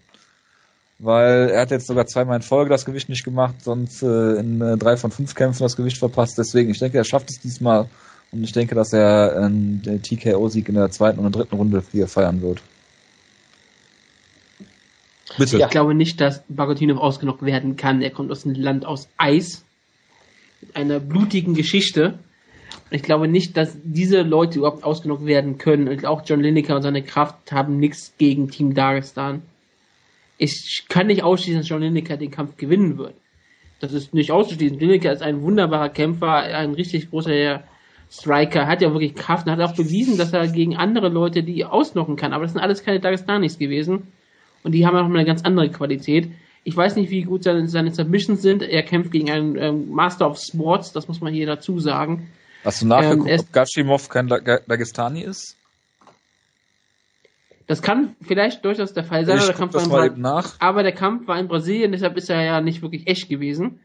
weil 1.00 1.50
er 1.50 1.62
hat 1.62 1.72
jetzt 1.72 1.88
sogar 1.88 2.06
zweimal 2.06 2.36
in 2.36 2.42
Folge 2.42 2.70
das 2.70 2.86
Gewicht 2.86 3.10
nicht 3.10 3.24
gemacht, 3.24 3.56
sonst 3.64 4.04
äh, 4.04 4.34
in 4.34 4.62
äh, 4.62 4.78
drei 4.78 4.98
von 4.98 5.12
fünf 5.12 5.34
Kämpfen 5.34 5.64
das 5.64 5.76
Gewicht 5.76 5.98
verpasst. 5.98 6.38
Deswegen, 6.38 6.70
ich 6.70 6.80
denke, 6.80 6.98
er 6.98 7.06
schafft 7.06 7.30
es 7.30 7.40
diesmal 7.40 7.88
und 8.32 8.44
ich 8.44 8.52
denke, 8.52 8.76
dass 8.76 8.94
er 8.94 9.36
äh, 9.36 9.50
den 9.50 10.02
TKO-Sieg 10.02 10.70
in 10.70 10.76
der 10.76 10.92
zweiten 10.92 11.20
und 11.20 11.36
dritten 11.36 11.56
Runde 11.56 11.84
hier 11.92 12.08
feiern 12.08 12.42
wird. 12.42 12.62
Bitte. 15.42 15.58
Ich 15.58 15.70
glaube 15.70 15.96
nicht, 15.96 16.22
dass 16.22 16.44
Bagotinov 16.50 17.00
ausgenockt 17.00 17.42
werden 17.42 17.76
kann. 17.76 18.04
Er 18.04 18.12
kommt 18.12 18.32
aus 18.32 18.46
einem 18.46 18.62
Land 18.62 18.86
aus 18.86 19.10
Eis. 19.18 19.66
Mit 20.62 20.76
einer 20.76 21.00
blutigen 21.00 21.56
Geschichte. 21.56 22.20
Ich 22.92 23.02
glaube 23.02 23.28
nicht, 23.28 23.58
dass 23.58 23.76
diese 23.84 24.22
Leute 24.22 24.60
überhaupt 24.60 24.84
ausgenockt 24.84 25.26
werden 25.26 25.58
können. 25.58 25.88
Und 25.88 26.06
auch 26.06 26.22
John 26.26 26.42
Lineker 26.42 26.76
und 26.76 26.84
seine 26.84 27.02
Kraft 27.02 27.52
haben 27.52 27.78
nichts 27.78 28.14
gegen 28.20 28.50
Team 28.50 28.76
Dagestan. 28.76 29.42
Ich 30.38 30.86
kann 30.90 31.08
nicht 31.08 31.24
ausschließen, 31.24 31.62
dass 31.62 31.70
John 31.70 31.82
Lineker 31.82 32.18
den 32.18 32.30
Kampf 32.30 32.58
gewinnen 32.58 33.00
wird. 33.00 33.16
Das 33.80 33.94
ist 33.94 34.14
nicht 34.14 34.32
auszuschließen. 34.32 34.80
Lineker 34.80 35.12
ist 35.12 35.24
ein 35.24 35.42
wunderbarer 35.42 35.90
Kämpfer, 35.90 36.34
ein 36.34 36.74
richtig 36.74 37.10
großer 37.10 37.64
Striker, 38.12 38.68
hat 38.68 38.82
ja 38.84 38.92
wirklich 38.92 39.16
Kraft 39.16 39.48
und 39.48 39.54
hat 39.54 39.62
auch 39.62 39.76
bewiesen, 39.76 40.20
dass 40.20 40.34
er 40.34 40.48
gegen 40.48 40.76
andere 40.76 41.10
Leute 41.10 41.42
die 41.42 41.66
ausnocken 41.66 42.16
kann. 42.16 42.34
Aber 42.34 42.44
das 42.44 42.52
sind 42.52 42.62
alles 42.62 42.84
keine 42.84 43.00
Dagestanis 43.00 43.58
gewesen. 43.58 44.12
Und 44.64 44.74
die 44.74 44.86
haben 44.86 44.96
auch 44.96 45.08
mal 45.08 45.18
eine 45.20 45.26
ganz 45.26 45.44
andere 45.44 45.70
Qualität. 45.70 46.30
Ich 46.64 46.78
weiß 46.78 46.96
nicht, 46.96 47.10
wie 47.10 47.24
gut 47.24 47.44
seine, 47.44 47.68
seine 47.68 47.94
Submissions 47.94 48.42
sind. 48.42 48.62
Er 48.62 48.84
kämpft 48.84 49.12
gegen 49.12 49.32
einen 49.32 49.58
ähm, 49.58 49.90
Master 49.92 50.30
of 50.30 50.38
Sports, 50.40 50.92
das 50.94 51.08
muss 51.08 51.20
man 51.22 51.34
hier 51.34 51.48
dazu 51.48 51.80
sagen. 51.80 52.28
Hast 52.64 52.84
du 52.84 52.88
nachgeguckt, 52.88 53.30
Ähm, 53.30 53.40
ob 53.40 53.52
Gashimov 53.54 54.10
kein 54.10 54.28
Dag- 54.28 54.64
Dagestani 54.68 55.22
ist? 55.22 55.58
Das 57.68 57.82
kann 57.82 58.16
vielleicht 58.22 58.66
durchaus 58.66 58.94
der 58.94 59.04
Fall 59.04 59.26
sein, 59.26 59.38
ich 59.38 59.44
aber 59.44 59.52
der, 59.52 59.58
Kampf 59.60 59.74
war 59.74 59.84
in 59.84 59.90
Bra- 60.14 60.18
nach. 60.18 60.56
aber 60.60 60.84
der 60.84 60.92
Kampf 60.92 61.28
war 61.28 61.40
in 61.40 61.48
Brasilien, 61.48 61.92
deshalb 61.92 62.18
ist 62.18 62.30
er 62.30 62.44
ja 62.44 62.62
nicht 62.62 62.82
wirklich 62.82 63.08
echt 63.08 63.30
gewesen. 63.30 63.80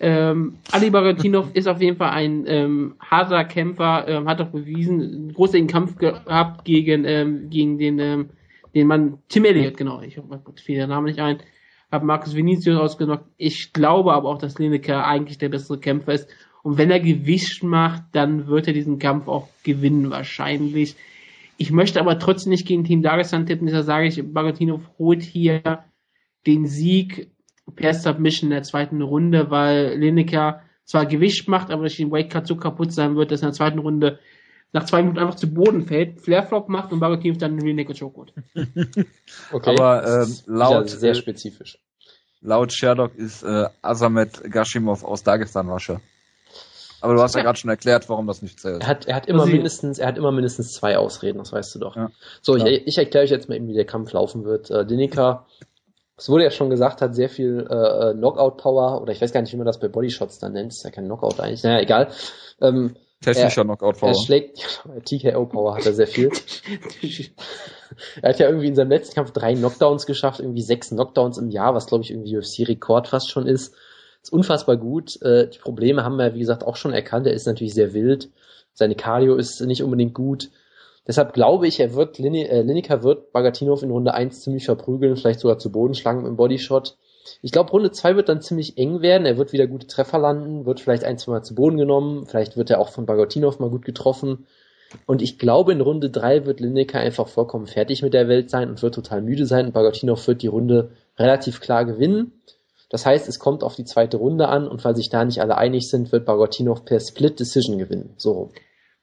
Ähm, 0.00 0.58
Ali 0.70 0.90
Bagotinov 0.90 1.48
ist 1.54 1.68
auf 1.68 1.80
jeden 1.80 1.96
Fall 1.96 2.10
ein 2.10 2.44
ähm, 2.46 2.94
harter 3.00 3.44
Kämpfer, 3.44 4.06
ähm, 4.08 4.28
hat 4.28 4.40
auch 4.40 4.48
bewiesen, 4.48 5.00
einen 5.00 5.32
großen 5.32 5.66
Kampf 5.66 5.96
gehabt 5.96 6.64
gegen, 6.64 7.04
ähm, 7.04 7.48
gegen 7.50 7.78
den, 7.78 7.98
ähm, 8.00 8.30
den 8.74 8.86
Mann 8.86 9.18
Tim 9.28 9.44
Elliott, 9.44 9.76
genau. 9.76 10.00
Ich 10.02 10.18
hoffe, 10.18 10.40
Gott, 10.42 10.60
fiel 10.60 10.76
der 10.76 10.86
Name 10.86 11.08
nicht 11.08 11.20
ein. 11.20 11.38
Hat 11.90 12.04
Marcus 12.04 12.34
Vinicius 12.34 12.78
ausgenockt. 12.78 13.26
Ich 13.36 13.72
glaube 13.72 14.14
aber 14.14 14.28
auch, 14.28 14.38
dass 14.38 14.58
Lineker 14.58 15.06
eigentlich 15.06 15.38
der 15.38 15.50
bessere 15.50 15.78
Kämpfer 15.78 16.14
ist. 16.14 16.28
Und 16.62 16.78
wenn 16.78 16.90
er 16.90 17.00
Gewicht 17.00 17.62
macht, 17.62 18.04
dann 18.12 18.46
wird 18.46 18.68
er 18.68 18.72
diesen 18.72 18.98
Kampf 18.98 19.28
auch 19.28 19.48
gewinnen, 19.62 20.10
wahrscheinlich. 20.10 20.96
Ich 21.58 21.70
möchte 21.70 22.00
aber 22.00 22.18
trotzdem 22.18 22.50
nicht 22.50 22.66
gegen 22.66 22.84
Team 22.84 23.02
Dagestan 23.02 23.46
tippen, 23.46 23.66
deshalb 23.66 23.84
sage 23.84 24.06
ich, 24.06 24.22
Bagotinov 24.32 24.80
holt 24.98 25.22
hier 25.22 25.84
den 26.46 26.66
Sieg 26.66 27.30
per 27.76 27.94
Submission 27.94 28.50
in 28.50 28.54
der 28.54 28.62
zweiten 28.62 29.02
Runde, 29.02 29.50
weil 29.50 29.98
Lineker 29.98 30.62
zwar 30.84 31.06
Gewicht 31.06 31.48
macht, 31.48 31.70
aber 31.70 31.82
durch 31.82 31.96
den 31.96 32.10
Weightcut 32.10 32.46
so 32.46 32.56
kaputt 32.56 32.92
sein 32.92 33.16
wird, 33.16 33.30
dass 33.30 33.42
er 33.42 33.48
in 33.48 33.50
der 33.50 33.56
zweiten 33.56 33.78
Runde 33.78 34.18
nach 34.72 34.84
zwei 34.84 35.02
Minuten 35.02 35.18
einfach 35.18 35.34
zu 35.36 35.46
Boden 35.52 35.86
fällt, 35.86 36.20
Flairflop 36.20 36.68
macht 36.68 36.92
und 36.92 37.00
Bagotinov 37.00 37.38
dann 37.38 37.56
den 37.56 37.66
Lineker 37.66 37.94
chokeholt. 37.98 38.32
Okay. 39.52 39.70
Aber 39.70 40.04
ähm, 40.24 40.36
laut, 40.46 40.90
ja 40.90 40.96
sehr 40.98 41.12
äh, 41.12 41.14
spezifisch. 41.14 41.78
laut 42.40 42.72
Sherlock 42.72 43.14
ist 43.14 43.42
äh, 43.42 43.66
Asamet 43.82 44.42
Gashimov 44.50 45.04
aus 45.04 45.22
Dagestan 45.22 45.68
Wasche. 45.68 46.00
Aber 47.00 47.14
du 47.14 47.20
hast 47.22 47.34
ja, 47.34 47.40
Ja. 47.40 47.44
gerade 47.46 47.58
schon 47.58 47.70
erklärt, 47.70 48.08
warum 48.08 48.26
das 48.28 48.42
nicht 48.42 48.60
zählt. 48.60 48.82
Er 48.82 48.86
hat, 48.88 49.06
er 49.06 49.16
hat 49.16 49.26
immer 49.26 49.38
Brasilien. 49.40 49.58
mindestens, 49.58 49.98
er 49.98 50.06
hat 50.08 50.16
immer 50.18 50.30
mindestens 50.30 50.72
zwei 50.72 50.96
Ausreden, 50.96 51.38
das 51.38 51.52
weißt 51.52 51.74
du 51.74 51.78
doch. 51.80 51.96
Ja. 51.96 52.10
So, 52.40 52.56
Ja. 52.56 52.66
ich, 52.66 52.86
ich 52.86 52.96
erkläre 52.98 53.24
euch 53.24 53.30
jetzt 53.30 53.48
mal 53.48 53.56
eben, 53.56 53.66
wie 53.68 53.74
der 53.74 53.86
Kampf 53.86 54.12
laufen 54.12 54.44
wird. 54.44 54.70
Äh, 54.70 54.82
Lineker, 54.82 55.46
es 56.16 56.28
wurde 56.28 56.44
ja 56.44 56.50
schon 56.52 56.70
gesagt, 56.70 57.02
hat 57.02 57.16
sehr 57.16 57.28
viel 57.28 57.66
äh, 57.68 58.14
Knockout-Power, 58.14 59.02
oder 59.02 59.12
ich 59.12 59.20
weiß 59.20 59.32
gar 59.32 59.40
nicht, 59.42 59.52
wie 59.52 59.56
man 59.56 59.66
das 59.66 59.80
bei 59.80 59.88
Bodyshots 59.88 60.38
dann 60.38 60.52
nennt, 60.52 60.72
ist 60.72 60.84
ja 60.84 60.90
kein 60.92 61.06
Knockout 61.06 61.40
eigentlich, 61.40 61.64
naja, 61.64 61.80
egal. 61.80 62.12
Ähm, 62.60 62.94
Technischer 63.22 63.64
Knockout 63.64 64.02
er 64.02 64.14
schlägt, 64.14 64.84
TKO-Power 65.04 65.76
hat 65.76 65.86
er 65.86 65.94
sehr 65.94 66.06
viel. 66.06 66.30
er 68.22 68.28
hat 68.28 68.38
ja 68.38 68.46
irgendwie 68.46 68.68
in 68.68 68.74
seinem 68.74 68.90
letzten 68.90 69.14
Kampf 69.14 69.30
drei 69.30 69.54
Knockdowns 69.54 70.06
geschafft, 70.06 70.40
irgendwie 70.40 70.62
sechs 70.62 70.90
Knockdowns 70.90 71.38
im 71.38 71.50
Jahr, 71.50 71.74
was 71.74 71.86
glaube 71.86 72.04
ich 72.04 72.10
irgendwie 72.10 72.36
UFC-Rekord 72.36 73.08
fast 73.08 73.30
schon 73.30 73.46
ist. 73.46 73.74
Ist 74.22 74.32
unfassbar 74.32 74.76
gut. 74.76 75.20
Äh, 75.22 75.48
die 75.48 75.58
Probleme 75.58 76.04
haben 76.04 76.16
wir, 76.16 76.34
wie 76.34 76.40
gesagt, 76.40 76.64
auch 76.64 76.76
schon 76.76 76.92
erkannt. 76.92 77.26
Er 77.26 77.32
ist 77.32 77.46
natürlich 77.46 77.74
sehr 77.74 77.92
wild. 77.92 78.30
Seine 78.74 78.94
Cardio 78.94 79.36
ist 79.36 79.60
nicht 79.60 79.82
unbedingt 79.82 80.14
gut. 80.14 80.50
Deshalb 81.06 81.32
glaube 81.32 81.66
ich, 81.66 81.80
er 81.80 81.94
wird, 81.94 82.20
äh, 82.20 82.62
Lineker 82.62 83.02
wird 83.02 83.32
Bagatinov 83.32 83.82
in 83.82 83.90
Runde 83.90 84.14
1 84.14 84.42
ziemlich 84.42 84.66
verprügeln, 84.66 85.16
vielleicht 85.16 85.40
sogar 85.40 85.58
zu 85.58 85.72
Boden 85.72 85.94
schlagen 85.94 86.26
im 86.26 86.36
Bodyshot. 86.36 86.96
Ich 87.40 87.52
glaube, 87.52 87.70
Runde 87.70 87.90
2 87.90 88.16
wird 88.16 88.28
dann 88.28 88.42
ziemlich 88.42 88.78
eng 88.78 89.02
werden. 89.02 89.26
Er 89.26 89.38
wird 89.38 89.52
wieder 89.52 89.66
gute 89.66 89.86
Treffer 89.86 90.18
landen, 90.18 90.66
wird 90.66 90.80
vielleicht 90.80 91.04
ein, 91.04 91.18
zwei 91.18 91.32
Mal 91.32 91.42
zu 91.42 91.54
Boden 91.54 91.76
genommen. 91.76 92.26
Vielleicht 92.26 92.56
wird 92.56 92.70
er 92.70 92.80
auch 92.80 92.88
von 92.88 93.06
Bagatinov 93.06 93.58
mal 93.58 93.70
gut 93.70 93.84
getroffen. 93.84 94.46
Und 95.06 95.22
ich 95.22 95.38
glaube, 95.38 95.72
in 95.72 95.80
Runde 95.80 96.10
3 96.10 96.46
wird 96.46 96.60
Lineker 96.60 96.98
einfach 96.98 97.28
vollkommen 97.28 97.66
fertig 97.66 98.02
mit 98.02 98.14
der 98.14 98.28
Welt 98.28 98.50
sein 98.50 98.68
und 98.68 98.82
wird 98.82 98.94
total 98.94 99.22
müde 99.22 99.46
sein. 99.46 99.66
Und 99.66 99.72
Bagatinov 99.72 100.26
wird 100.26 100.42
die 100.42 100.48
Runde 100.48 100.90
relativ 101.18 101.60
klar 101.60 101.84
gewinnen. 101.84 102.32
Das 102.90 103.06
heißt, 103.06 103.26
es 103.28 103.38
kommt 103.38 103.64
auf 103.64 103.74
die 103.74 103.84
zweite 103.84 104.18
Runde 104.18 104.48
an 104.48 104.68
und 104.68 104.84
weil 104.84 104.94
sich 104.94 105.08
da 105.08 105.24
nicht 105.24 105.40
alle 105.40 105.56
einig 105.56 105.88
sind, 105.88 106.12
wird 106.12 106.26
Bagatinov 106.26 106.84
per 106.84 107.00
Split 107.00 107.40
Decision 107.40 107.78
gewinnen. 107.78 108.14
So 108.18 108.32
rum. 108.32 108.50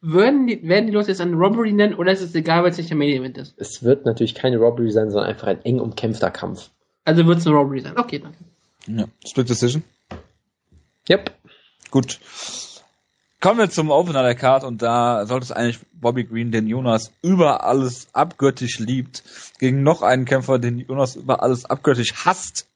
Würden 0.01 0.47
die, 0.47 0.65
werden 0.67 0.85
die 0.87 0.93
Leute 0.93 1.09
jetzt 1.09 1.19
einen 1.21 1.33
Robbery 1.33 1.73
nennen 1.73 1.95
oder 1.95 2.11
ist 2.11 2.21
es 2.21 2.33
egal, 2.33 2.63
weil 2.63 2.69
es 2.69 2.77
nicht 2.77 2.89
der 2.89 2.95
Main 2.95 3.09
Event 3.09 3.37
ist? 3.37 3.55
Es 3.57 3.83
wird 3.83 4.05
natürlich 4.05 4.35
keine 4.35 4.57
Robbery 4.57 4.91
sein, 4.91 5.09
sondern 5.09 5.29
einfach 5.29 5.47
ein 5.47 5.65
eng 5.65 5.79
umkämpfter 5.79 6.29
Kampf. 6.31 6.69
Also 7.09 7.25
wird 7.25 7.39
es 7.39 7.47
eine 7.47 7.55
Robbery 7.55 7.79
sein. 7.81 7.97
Okay, 7.97 8.19
danke. 8.19 8.37
Ja. 8.85 9.05
Split 9.27 9.49
Decision. 9.49 9.81
Yep. 11.09 11.31
Gut. 11.89 12.19
Kommen 13.41 13.57
wir 13.57 13.71
zum 13.71 13.89
Opener 13.89 14.21
der 14.21 14.35
Card 14.35 14.63
und 14.63 14.83
da 14.83 15.25
sollte 15.25 15.45
es 15.45 15.51
eigentlich 15.51 15.79
Bobby 15.91 16.25
Green, 16.25 16.51
den 16.51 16.67
Jonas 16.67 17.11
über 17.23 17.63
alles 17.63 18.09
abgöttisch 18.13 18.77
liebt, 18.77 19.23
gegen 19.57 19.81
noch 19.81 20.03
einen 20.03 20.25
Kämpfer, 20.25 20.59
den 20.59 20.77
Jonas 20.77 21.15
über 21.15 21.41
alles 21.41 21.65
abgöttisch 21.65 22.13
hasst. 22.25 22.67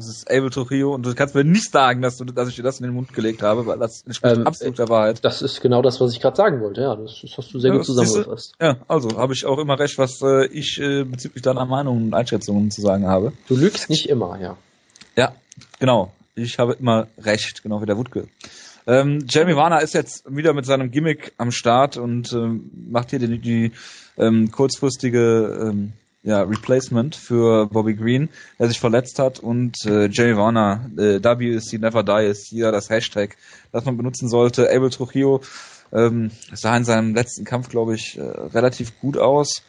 Das 0.00 0.08
ist 0.08 0.30
Abel 0.30 0.48
Trujillo 0.48 0.94
und 0.94 1.04
du 1.04 1.14
kannst 1.14 1.34
mir 1.34 1.44
nicht 1.44 1.72
sagen, 1.72 2.00
dass, 2.00 2.16
du, 2.16 2.24
dass 2.24 2.48
ich 2.48 2.56
dir 2.56 2.62
das 2.62 2.80
in 2.80 2.86
den 2.86 2.94
Mund 2.94 3.12
gelegt 3.12 3.42
habe, 3.42 3.66
weil 3.66 3.78
das 3.78 4.00
entspricht 4.06 4.38
ähm, 4.38 4.46
absolut 4.46 4.78
der 4.78 4.88
Wahrheit. 4.88 5.22
Das 5.22 5.42
ist 5.42 5.60
genau 5.60 5.82
das, 5.82 6.00
was 6.00 6.14
ich 6.14 6.20
gerade 6.20 6.38
sagen 6.38 6.62
wollte, 6.62 6.80
ja. 6.80 6.96
Das, 6.96 7.20
das, 7.20 7.36
hast 7.36 7.52
du 7.52 7.58
sehr 7.60 7.70
ja, 7.70 7.76
gut 7.76 7.84
zusammengefasst. 7.84 8.54
Ja, 8.58 8.78
also 8.88 9.18
habe 9.18 9.34
ich 9.34 9.44
auch 9.44 9.58
immer 9.58 9.78
recht, 9.78 9.98
was 9.98 10.22
äh, 10.22 10.46
ich 10.46 10.80
äh, 10.80 11.04
bezüglich 11.04 11.42
deiner 11.42 11.66
Meinung 11.66 11.98
und 11.98 12.14
Einschätzungen 12.14 12.70
zu 12.70 12.80
sagen 12.80 13.06
habe. 13.08 13.34
Du 13.46 13.56
lügst 13.56 13.90
nicht 13.90 14.08
immer, 14.08 14.40
ja. 14.40 14.56
Ja, 15.16 15.34
genau. 15.78 16.14
Ich 16.34 16.58
habe 16.58 16.72
immer 16.80 17.08
recht, 17.18 17.62
genau 17.62 17.82
wie 17.82 17.86
der 17.86 17.98
Wutke. 17.98 18.26
Ähm, 18.86 19.26
Jeremy 19.28 19.54
Warner 19.54 19.82
ist 19.82 19.92
jetzt 19.92 20.24
wieder 20.34 20.54
mit 20.54 20.64
seinem 20.64 20.90
Gimmick 20.90 21.34
am 21.36 21.50
Start 21.50 21.98
und 21.98 22.32
ähm, 22.32 22.70
macht 22.90 23.10
hier 23.10 23.18
die, 23.18 23.38
die 23.38 23.72
ähm, 24.16 24.50
kurzfristige 24.50 25.60
ähm, 25.60 25.92
ja, 26.22 26.42
Replacement 26.42 27.16
für 27.16 27.66
Bobby 27.66 27.94
Green, 27.94 28.28
der 28.58 28.68
sich 28.68 28.78
verletzt 28.78 29.18
hat 29.18 29.38
und 29.38 29.76
äh, 29.86 30.08
Jerry 30.08 30.36
Warner, 30.36 30.90
äh, 30.96 31.22
WC 31.22 31.78
Never 31.78 32.02
Die 32.02 32.26
ist 32.26 32.48
hier 32.48 32.72
das 32.72 32.90
Hashtag, 32.90 33.36
das 33.72 33.84
man 33.84 33.96
benutzen 33.96 34.28
sollte. 34.28 34.70
Abel 34.70 34.90
Trujillo 34.90 35.40
ähm, 35.92 36.30
sah 36.52 36.76
in 36.76 36.84
seinem 36.84 37.14
letzten 37.14 37.44
Kampf, 37.44 37.68
glaube 37.68 37.94
ich, 37.94 38.18
äh, 38.18 38.22
relativ 38.22 39.00
gut 39.00 39.16
aus. 39.16 39.62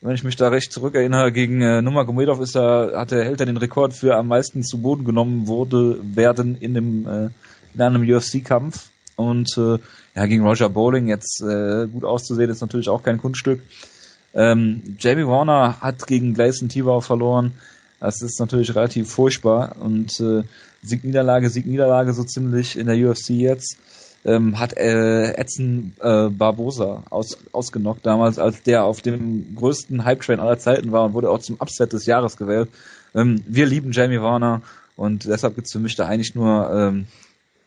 Wenn 0.00 0.16
ich 0.16 0.24
mich 0.24 0.34
da 0.34 0.48
recht 0.48 0.72
zurückerinnere, 0.72 1.30
gegen 1.30 1.62
äh, 1.62 1.80
Nurmagomedov 1.80 2.40
ist 2.40 2.56
er, 2.56 2.92
hat 2.96 3.12
der 3.12 3.24
Held 3.24 3.38
den 3.38 3.56
Rekord 3.56 3.94
für 3.94 4.16
am 4.16 4.26
meisten 4.26 4.64
zu 4.64 4.82
Boden 4.82 5.04
genommen 5.04 5.46
wurde, 5.46 6.00
werden 6.02 6.56
in 6.56 6.74
dem 6.74 7.06
äh, 7.06 7.28
in 7.74 7.80
einem 7.80 8.02
UFC-Kampf. 8.02 8.88
Und 9.16 9.56
äh, 9.56 9.78
ja, 10.14 10.26
gegen 10.26 10.46
Roger 10.46 10.68
Bowling 10.68 11.06
jetzt 11.06 11.42
äh, 11.42 11.86
gut 11.86 12.04
auszusehen, 12.04 12.50
ist 12.50 12.60
natürlich 12.60 12.88
auch 12.88 13.02
kein 13.02 13.18
Kunststück. 13.18 13.62
Ähm, 14.34 14.96
Jamie 14.98 15.26
Warner 15.26 15.80
hat 15.80 16.06
gegen 16.06 16.34
Gleison 16.34 16.68
Tibau 16.68 17.00
verloren. 17.00 17.52
Das 18.00 18.22
ist 18.22 18.40
natürlich 18.40 18.74
relativ 18.74 19.10
furchtbar. 19.10 19.76
Und 19.78 20.18
äh, 20.20 20.42
Sieg-Niederlage, 20.82 21.50
Sieg-Niederlage 21.50 22.12
so 22.12 22.24
ziemlich 22.24 22.76
in 22.76 22.86
der 22.86 22.96
UFC 22.96 23.30
jetzt. 23.30 23.76
Ähm, 24.24 24.58
hat 24.58 24.76
äh, 24.76 25.32
Edson 25.32 25.94
äh, 26.00 26.28
Barbosa 26.28 27.02
aus, 27.10 27.38
ausgenockt 27.50 28.06
damals, 28.06 28.38
als 28.38 28.62
der 28.62 28.84
auf 28.84 29.02
dem 29.02 29.56
größten 29.56 30.04
Hype-Train 30.04 30.38
aller 30.38 30.58
Zeiten 30.58 30.92
war 30.92 31.04
und 31.04 31.14
wurde 31.14 31.28
auch 31.28 31.40
zum 31.40 31.56
Upset 31.60 31.92
des 31.92 32.06
Jahres 32.06 32.36
gewählt. 32.36 32.68
Ähm, 33.16 33.42
wir 33.48 33.66
lieben 33.66 33.90
Jamie 33.90 34.20
Warner 34.20 34.62
und 34.94 35.24
deshalb 35.24 35.56
gibt's 35.56 35.72
für 35.72 35.80
mich 35.80 35.96
da 35.96 36.06
eigentlich 36.06 36.36
nur 36.36 36.70
ähm, 36.72 37.06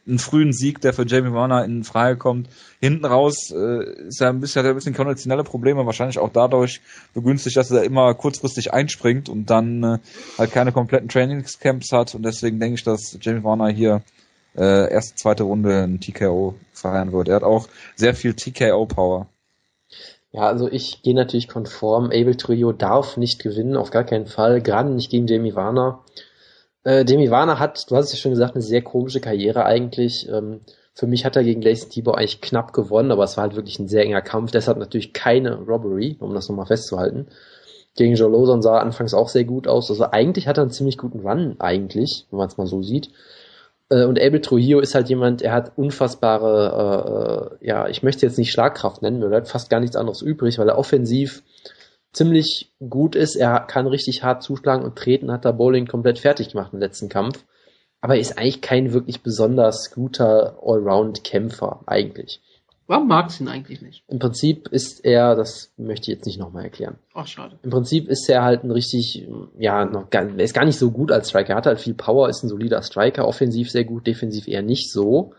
einen 0.07 0.19
frühen 0.19 0.53
Sieg, 0.53 0.81
der 0.81 0.93
für 0.93 1.05
Jamie 1.05 1.33
Warner 1.33 1.65
in 1.65 1.83
Frage 1.83 2.17
kommt. 2.17 2.49
Hinten 2.79 3.05
raus 3.05 3.51
äh, 3.51 4.07
ist 4.07 4.21
er 4.21 4.29
ein 4.29 4.39
bisschen, 4.39 4.59
hat 4.59 4.65
er 4.65 4.73
ein 4.73 4.75
bisschen 4.75 4.93
konditionelle 4.93 5.43
Probleme, 5.43 5.85
wahrscheinlich 5.85 6.19
auch 6.19 6.29
dadurch 6.31 6.81
begünstigt, 7.13 7.57
dass 7.57 7.71
er 7.71 7.83
immer 7.83 8.13
kurzfristig 8.13 8.73
einspringt 8.73 9.29
und 9.29 9.49
dann 9.49 9.83
äh, 9.83 9.97
halt 10.37 10.51
keine 10.51 10.71
kompletten 10.71 11.09
Trainingscamps 11.09 11.91
hat 11.91 12.13
und 12.13 12.23
deswegen 12.23 12.59
denke 12.59 12.75
ich, 12.75 12.83
dass 12.83 13.17
Jamie 13.19 13.43
Warner 13.43 13.69
hier 13.69 14.03
äh, 14.55 14.91
erste, 14.91 15.15
zweite 15.15 15.43
Runde 15.43 15.83
ein 15.83 15.99
TKO 15.99 16.55
feiern 16.73 17.11
wird. 17.11 17.27
Er 17.27 17.37
hat 17.37 17.43
auch 17.43 17.67
sehr 17.95 18.13
viel 18.13 18.33
TKO-Power. 18.33 19.27
Ja, 20.31 20.41
also 20.41 20.69
ich 20.69 21.01
gehe 21.01 21.15
natürlich 21.15 21.47
konform. 21.47 22.05
Abel 22.07 22.35
Trio 22.35 22.73
darf 22.73 23.15
nicht 23.15 23.41
gewinnen, 23.41 23.77
auf 23.77 23.91
gar 23.91 24.03
keinen 24.03 24.27
Fall. 24.27 24.61
Gerade 24.61 24.89
nicht 24.89 25.09
gegen 25.09 25.27
Jamie 25.27 25.55
Warner. 25.55 26.03
Äh, 26.85 27.03
Demi 27.03 27.31
Warner 27.31 27.59
hat, 27.59 27.89
du 27.89 27.95
hast 27.95 28.05
es 28.05 28.13
ja 28.13 28.19
schon 28.19 28.31
gesagt, 28.31 28.55
eine 28.55 28.61
sehr 28.61 28.83
komische 28.83 29.19
Karriere 29.19 29.65
eigentlich. 29.65 30.29
Ähm, 30.29 30.61
für 30.93 31.07
mich 31.07 31.25
hat 31.25 31.35
er 31.35 31.43
gegen 31.43 31.59
Gleison 31.59 31.89
Tibor 31.89 32.17
eigentlich 32.17 32.39
knapp 32.39 32.71
gewonnen, 32.71 33.11
aber 33.11 33.25
es 33.25 33.35
war 33.35 33.43
halt 33.43 33.55
wirklich 33.55 33.79
ein 33.79 33.89
sehr 33.89 34.03
enger 34.03 34.21
Kampf. 34.21 34.51
Deshalb 34.51 34.77
natürlich 34.77 35.11
keine 35.11 35.55
Robbery, 35.55 36.15
um 36.19 36.33
das 36.33 36.47
nochmal 36.47 36.67
festzuhalten. 36.67 37.27
Gegen 37.95 38.15
Joe 38.15 38.31
Lawson 38.31 38.61
sah 38.61 38.75
er 38.77 38.81
anfangs 38.81 39.13
auch 39.13 39.29
sehr 39.29 39.45
gut 39.45 39.67
aus. 39.67 39.89
Also 39.89 40.11
eigentlich 40.11 40.47
hat 40.47 40.57
er 40.57 40.61
einen 40.61 40.71
ziemlich 40.71 40.97
guten 40.97 41.21
Run, 41.21 41.55
eigentlich, 41.59 42.27
wenn 42.29 42.37
man 42.37 42.47
es 42.47 42.57
mal 42.57 42.67
so 42.67 42.83
sieht. 42.83 43.09
Äh, 43.89 44.05
und 44.05 44.21
Abel 44.21 44.41
Trujillo 44.41 44.79
ist 44.79 44.93
halt 44.93 45.09
jemand, 45.09 45.41
er 45.41 45.53
hat 45.53 45.71
unfassbare, 45.77 47.57
äh, 47.61 47.65
äh, 47.65 47.67
ja, 47.67 47.87
ich 47.87 48.03
möchte 48.03 48.27
jetzt 48.27 48.37
nicht 48.37 48.51
Schlagkraft 48.51 49.01
nennen, 49.01 49.23
er 49.23 49.35
hat 49.35 49.47
fast 49.47 49.71
gar 49.71 49.79
nichts 49.79 49.95
anderes 49.95 50.21
übrig, 50.21 50.59
weil 50.59 50.69
er 50.69 50.77
offensiv 50.77 51.41
ziemlich 52.15 52.71
gut 52.89 53.15
ist. 53.15 53.35
Er 53.35 53.59
kann 53.59 53.87
richtig 53.87 54.23
hart 54.23 54.41
zuschlagen 54.41 54.85
und 54.85 54.95
treten, 54.95 55.31
hat 55.31 55.45
da 55.45 55.51
Bowling 55.51 55.87
komplett 55.87 56.19
fertig 56.19 56.49
gemacht 56.49 56.73
im 56.73 56.79
letzten 56.79 57.09
Kampf. 57.09 57.43
Aber 58.01 58.15
er 58.15 58.21
ist 58.21 58.37
eigentlich 58.37 58.61
kein 58.61 58.93
wirklich 58.93 59.21
besonders 59.21 59.91
guter 59.91 60.59
Allround-Kämpfer, 60.63 61.81
eigentlich. 61.87 62.41
Warum 62.87 63.07
magst 63.07 63.39
du 63.39 63.43
ihn 63.43 63.47
eigentlich 63.47 63.81
nicht? 63.81 64.03
Im 64.07 64.19
Prinzip 64.19 64.67
ist 64.67 65.03
er, 65.03 65.35
das 65.35 65.73
möchte 65.75 66.03
ich 66.11 66.17
jetzt 66.17 66.25
nicht 66.27 66.39
nochmal 66.39 66.65
erklären. 66.65 66.99
Ach, 67.15 67.25
schade. 67.25 67.57
Im 67.63 67.71
Prinzip 67.71 68.07
ist 68.07 68.29
er 68.29 68.43
halt 68.43 68.63
ein 68.63 68.69
richtig, 68.69 69.27
ja, 69.57 69.85
noch 69.85 70.11
gar, 70.11 70.23
er 70.23 70.43
ist 70.43 70.53
gar 70.53 70.65
nicht 70.65 70.77
so 70.77 70.91
gut 70.91 71.11
als 71.11 71.29
Striker. 71.29 71.53
Er 71.53 71.57
hat 71.57 71.65
halt 71.65 71.79
viel 71.79 71.95
Power, 71.95 72.29
ist 72.29 72.43
ein 72.43 72.49
solider 72.49 72.83
Striker, 72.83 73.27
offensiv 73.27 73.71
sehr 73.71 73.85
gut, 73.85 74.05
defensiv 74.05 74.47
eher 74.47 74.61
nicht 74.61 74.91
so. 74.91 75.33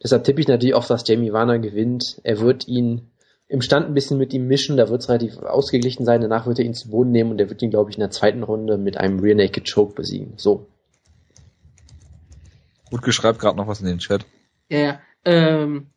Deshalb 0.00 0.22
tippe 0.22 0.40
ich 0.40 0.48
natürlich 0.48 0.74
auch, 0.74 0.86
dass 0.86 1.06
Jamie 1.06 1.32
Warner 1.32 1.58
gewinnt. 1.58 2.20
Er 2.22 2.38
wird 2.38 2.68
ihn 2.68 3.10
im 3.50 3.62
Stand 3.62 3.86
ein 3.86 3.94
bisschen 3.94 4.16
mit 4.16 4.32
ihm 4.32 4.46
mischen, 4.46 4.76
da 4.76 4.88
wird 4.88 5.02
es 5.02 5.08
relativ 5.08 5.38
ausgeglichen 5.38 6.04
sein, 6.04 6.20
danach 6.20 6.46
wird 6.46 6.60
er 6.60 6.64
ihn 6.64 6.72
zu 6.72 6.88
Boden 6.88 7.10
nehmen 7.10 7.32
und 7.32 7.40
er 7.40 7.50
wird 7.50 7.60
ihn, 7.62 7.70
glaube 7.70 7.90
ich, 7.90 7.96
in 7.96 8.00
der 8.00 8.10
zweiten 8.10 8.44
Runde 8.44 8.78
mit 8.78 8.96
einem 8.96 9.18
Rear 9.18 9.34
Naked 9.34 9.68
Choke 9.68 9.94
besiegen. 9.94 10.34
So. 10.36 10.68
Gut 12.90 13.02
geschreibt 13.02 13.40
gerade 13.40 13.56
noch 13.56 13.66
was 13.66 13.80
in 13.80 13.86
den 13.86 13.98
Chat. 13.98 14.24
Ja, 14.68 14.78
ja. 14.78 15.00
Ähm, 15.24 15.88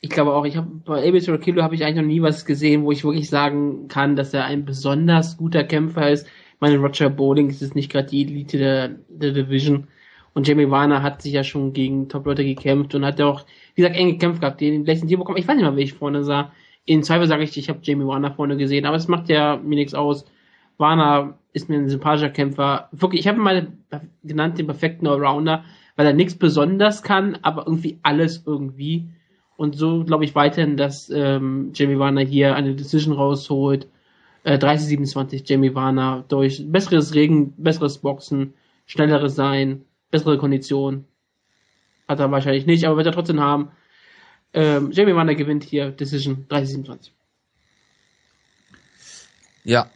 ich 0.00 0.10
glaube 0.10 0.34
auch, 0.34 0.44
ich 0.44 0.56
habe 0.56 0.68
bei 0.84 1.06
Abel 1.06 1.38
Kilo 1.38 1.64
habe 1.64 1.74
ich 1.74 1.84
eigentlich 1.84 1.96
noch 1.96 2.02
nie 2.04 2.22
was 2.22 2.44
gesehen, 2.44 2.84
wo 2.84 2.92
ich 2.92 3.04
wirklich 3.04 3.28
sagen 3.28 3.88
kann, 3.88 4.14
dass 4.14 4.32
er 4.32 4.44
ein 4.44 4.64
besonders 4.64 5.36
guter 5.36 5.64
Kämpfer 5.64 6.10
ist. 6.10 6.26
Ich 6.26 6.60
meine, 6.60 6.78
Roger 6.78 7.10
Bowling 7.10 7.50
ist 7.50 7.62
es 7.62 7.74
nicht 7.74 7.90
gerade 7.90 8.08
die 8.08 8.22
Elite 8.22 8.58
der, 8.58 8.88
der 9.08 9.32
Division. 9.32 9.88
Und 10.34 10.48
Jamie 10.48 10.70
Warner 10.70 11.02
hat 11.02 11.22
sich 11.22 11.32
ja 11.32 11.44
schon 11.44 11.72
gegen 11.72 12.08
Top-Leute 12.08 12.44
gekämpft 12.44 12.94
und 12.94 13.04
hat 13.04 13.18
ja 13.18 13.26
auch, 13.26 13.44
wie 13.74 13.82
gesagt, 13.82 13.96
eng 13.96 14.12
gekämpft 14.12 14.40
gehabt, 14.40 14.60
den 14.60 14.84
letzten 14.86 15.08
Tier 15.08 15.18
bekommen. 15.18 15.38
Ich 15.38 15.46
weiß 15.46 15.56
nicht 15.56 15.64
mal, 15.64 15.76
wer 15.76 15.84
ich 15.84 15.92
vorne 15.92 16.24
sah. 16.24 16.52
In 16.84 17.02
Zweifel 17.02 17.26
sage 17.26 17.44
ich, 17.44 17.56
ich 17.56 17.68
habe 17.68 17.80
Jamie 17.82 18.06
Warner 18.06 18.32
vorne 18.32 18.56
gesehen, 18.56 18.86
aber 18.86 18.96
es 18.96 19.08
macht 19.08 19.28
ja 19.28 19.56
mir 19.56 19.76
nichts 19.76 19.94
aus. 19.94 20.24
Warner 20.78 21.38
ist 21.52 21.68
mir 21.68 21.76
ein 21.76 21.88
sympathischer 21.88 22.30
Kämpfer. 22.30 22.88
Wirklich, 22.92 23.20
ich 23.20 23.28
habe 23.28 23.38
ihn 23.38 23.44
mal 23.44 23.68
genannt, 24.24 24.58
den 24.58 24.66
perfekten 24.66 25.06
Allrounder, 25.06 25.64
weil 25.96 26.06
er 26.06 26.14
nichts 26.14 26.34
besonders 26.34 27.02
kann, 27.02 27.38
aber 27.42 27.66
irgendwie 27.66 27.98
alles 28.02 28.42
irgendwie. 28.46 29.08
Und 29.56 29.76
so 29.76 30.02
glaube 30.04 30.24
ich 30.24 30.34
weiterhin, 30.34 30.76
dass 30.76 31.10
ähm, 31.10 31.70
Jamie 31.74 31.98
Warner 31.98 32.22
hier 32.22 32.56
eine 32.56 32.74
Decision 32.74 33.14
rausholt. 33.14 33.86
Äh, 34.44 34.56
30-27 34.56 35.42
Jamie 35.44 35.74
Warner 35.74 36.24
durch 36.26 36.64
besseres 36.66 37.14
Regen, 37.14 37.52
besseres 37.58 37.98
Boxen, 37.98 38.54
schnelleres 38.86 39.36
Sein, 39.36 39.84
bessere 40.12 40.38
Kondition. 40.38 41.06
Hat 42.06 42.20
er 42.20 42.30
wahrscheinlich 42.30 42.66
nicht, 42.66 42.84
aber 42.84 42.96
wird 42.96 43.06
er 43.06 43.12
trotzdem 43.12 43.40
haben. 43.40 43.72
Ähm, 44.54 44.92
Jamie 44.92 45.16
Warner 45.16 45.34
gewinnt 45.34 45.64
hier 45.64 45.90
Decision 45.90 46.46
30-27. 46.48 47.10
Ja. 49.64 49.90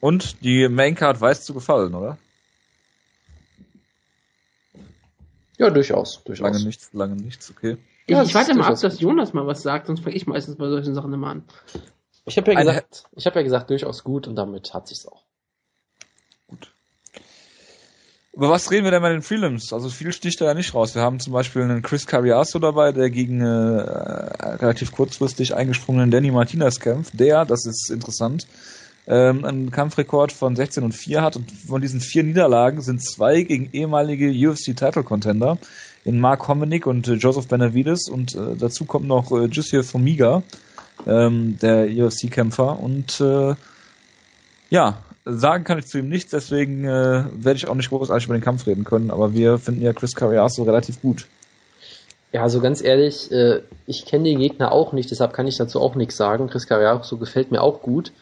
Und 0.00 0.44
die 0.44 0.68
Maincard 0.68 1.20
weiß 1.20 1.44
zu 1.44 1.54
gefallen, 1.54 1.94
oder? 1.94 2.18
Ja, 5.56 5.70
durchaus, 5.70 6.22
durchaus. 6.22 6.52
Lange 6.52 6.64
nichts, 6.64 6.92
lange 6.92 7.16
nichts, 7.16 7.50
okay. 7.50 7.78
Ich, 8.06 8.12
ja, 8.12 8.22
ich 8.22 8.34
warte 8.34 8.54
mal 8.54 8.72
ab, 8.72 8.80
dass 8.80 9.00
Jonas 9.00 9.32
mal 9.32 9.46
was 9.46 9.62
sagt, 9.62 9.86
sonst 9.86 10.00
fange 10.00 10.14
ich 10.14 10.26
meistens 10.26 10.56
bei 10.56 10.68
solchen 10.68 10.94
Sachen 10.94 11.12
immer 11.12 11.28
an. 11.28 11.44
Ich 12.26 12.36
habe 12.36 12.52
ja 12.52 12.58
gesagt, 12.58 13.04
ich 13.16 13.26
habe 13.26 13.36
ja 13.36 13.42
gesagt, 13.42 13.70
durchaus 13.70 14.04
gut 14.04 14.28
und 14.28 14.36
damit 14.36 14.72
hat 14.72 14.86
sich's 14.86 15.06
auch. 15.06 15.24
Über 18.34 18.50
was 18.50 18.70
reden 18.70 18.84
wir 18.84 18.90
denn 18.90 19.02
bei 19.02 19.10
den 19.10 19.22
Prelims? 19.22 19.72
Also 19.72 19.88
viel 19.88 20.12
sticht 20.12 20.40
da 20.40 20.44
ja 20.44 20.54
nicht 20.54 20.74
raus. 20.74 20.94
Wir 20.94 21.02
haben 21.02 21.18
zum 21.18 21.32
Beispiel 21.32 21.62
einen 21.62 21.82
Chris 21.82 22.06
Carriasso 22.06 22.58
dabei, 22.58 22.92
der 22.92 23.10
gegen 23.10 23.40
äh, 23.40 23.46
relativ 23.46 24.92
kurzfristig 24.92 25.54
eingesprungenen 25.54 26.10
Danny 26.10 26.30
Martinez 26.30 26.78
kämpft. 26.78 27.18
Der, 27.18 27.44
das 27.44 27.66
ist 27.66 27.90
interessant, 27.90 28.46
ähm, 29.08 29.44
einen 29.44 29.70
Kampfrekord 29.70 30.32
von 30.32 30.54
16 30.54 30.84
und 30.84 30.92
4 30.92 31.22
hat 31.22 31.36
und 31.36 31.50
von 31.50 31.80
diesen 31.80 32.00
vier 32.00 32.22
Niederlagen 32.22 32.82
sind 32.82 33.02
zwei 33.02 33.42
gegen 33.42 33.70
ehemalige 33.72 34.28
UFC-Title-Contender 34.28 35.58
in 36.04 36.20
Mark 36.20 36.46
Hominick 36.46 36.86
und 36.86 37.08
äh, 37.08 37.14
Joseph 37.14 37.48
Benavides 37.48 38.10
und 38.10 38.34
äh, 38.34 38.54
dazu 38.56 38.84
kommt 38.84 39.06
noch 39.06 39.32
äh, 39.32 39.46
Jussier 39.46 39.82
Formiga, 39.82 40.42
ähm, 41.06 41.58
der 41.60 41.86
UFC-Kämpfer 41.86 42.78
und 42.78 43.20
äh, 43.20 43.54
ja, 44.68 44.98
sagen 45.28 45.64
kann 45.64 45.78
ich 45.78 45.86
zu 45.86 45.98
ihm 45.98 46.08
nichts, 46.08 46.30
deswegen 46.30 46.84
äh, 46.84 47.24
werde 47.32 47.56
ich 47.56 47.68
auch 47.68 47.74
nicht 47.74 47.90
großartig 47.90 48.26
über 48.26 48.36
den 48.36 48.42
Kampf 48.42 48.66
reden 48.66 48.84
können, 48.84 49.10
aber 49.10 49.34
wir 49.34 49.58
finden 49.58 49.82
ja 49.82 49.92
Chris 49.92 50.14
Carriasso 50.14 50.62
relativ 50.62 51.00
gut. 51.02 51.26
Ja, 52.32 52.42
also 52.42 52.60
ganz 52.60 52.82
ehrlich, 52.82 53.30
äh, 53.32 53.62
ich 53.86 54.04
kenne 54.04 54.24
den 54.24 54.38
Gegner 54.38 54.72
auch 54.72 54.92
nicht, 54.92 55.10
deshalb 55.10 55.32
kann 55.32 55.46
ich 55.46 55.56
dazu 55.56 55.80
auch 55.80 55.94
nichts 55.94 56.16
sagen. 56.16 56.48
Chris 56.48 56.66
Carriasso 56.66 57.16
gefällt 57.16 57.50
mir 57.50 57.62
auch 57.62 57.80
gut. 57.82 58.12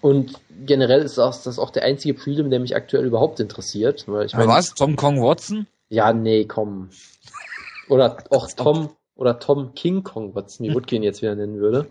Und 0.00 0.40
generell 0.66 1.02
ist 1.02 1.16
das, 1.16 1.44
das 1.44 1.58
auch 1.58 1.70
der 1.70 1.84
einzige 1.84 2.14
Prelim, 2.14 2.50
der 2.50 2.58
mich 2.58 2.74
aktuell 2.74 3.04
überhaupt 3.04 3.38
interessiert. 3.38 4.04
Weil 4.08 4.26
ich 4.26 4.34
mein, 4.34 4.48
was? 4.48 4.74
Tom 4.74 4.96
Kong 4.96 5.22
Watson? 5.22 5.66
Ja, 5.90 6.12
nee, 6.12 6.44
komm. 6.44 6.90
Oder 7.88 8.16
auch 8.30 8.48
Tom, 8.50 8.90
oder 9.14 9.38
Tom 9.38 9.74
King 9.74 10.02
Kong, 10.02 10.34
was 10.34 10.54
Smee 10.54 10.74
Woodkin 10.74 11.02
jetzt 11.02 11.22
wieder 11.22 11.36
nennen 11.36 11.60
würde. 11.60 11.86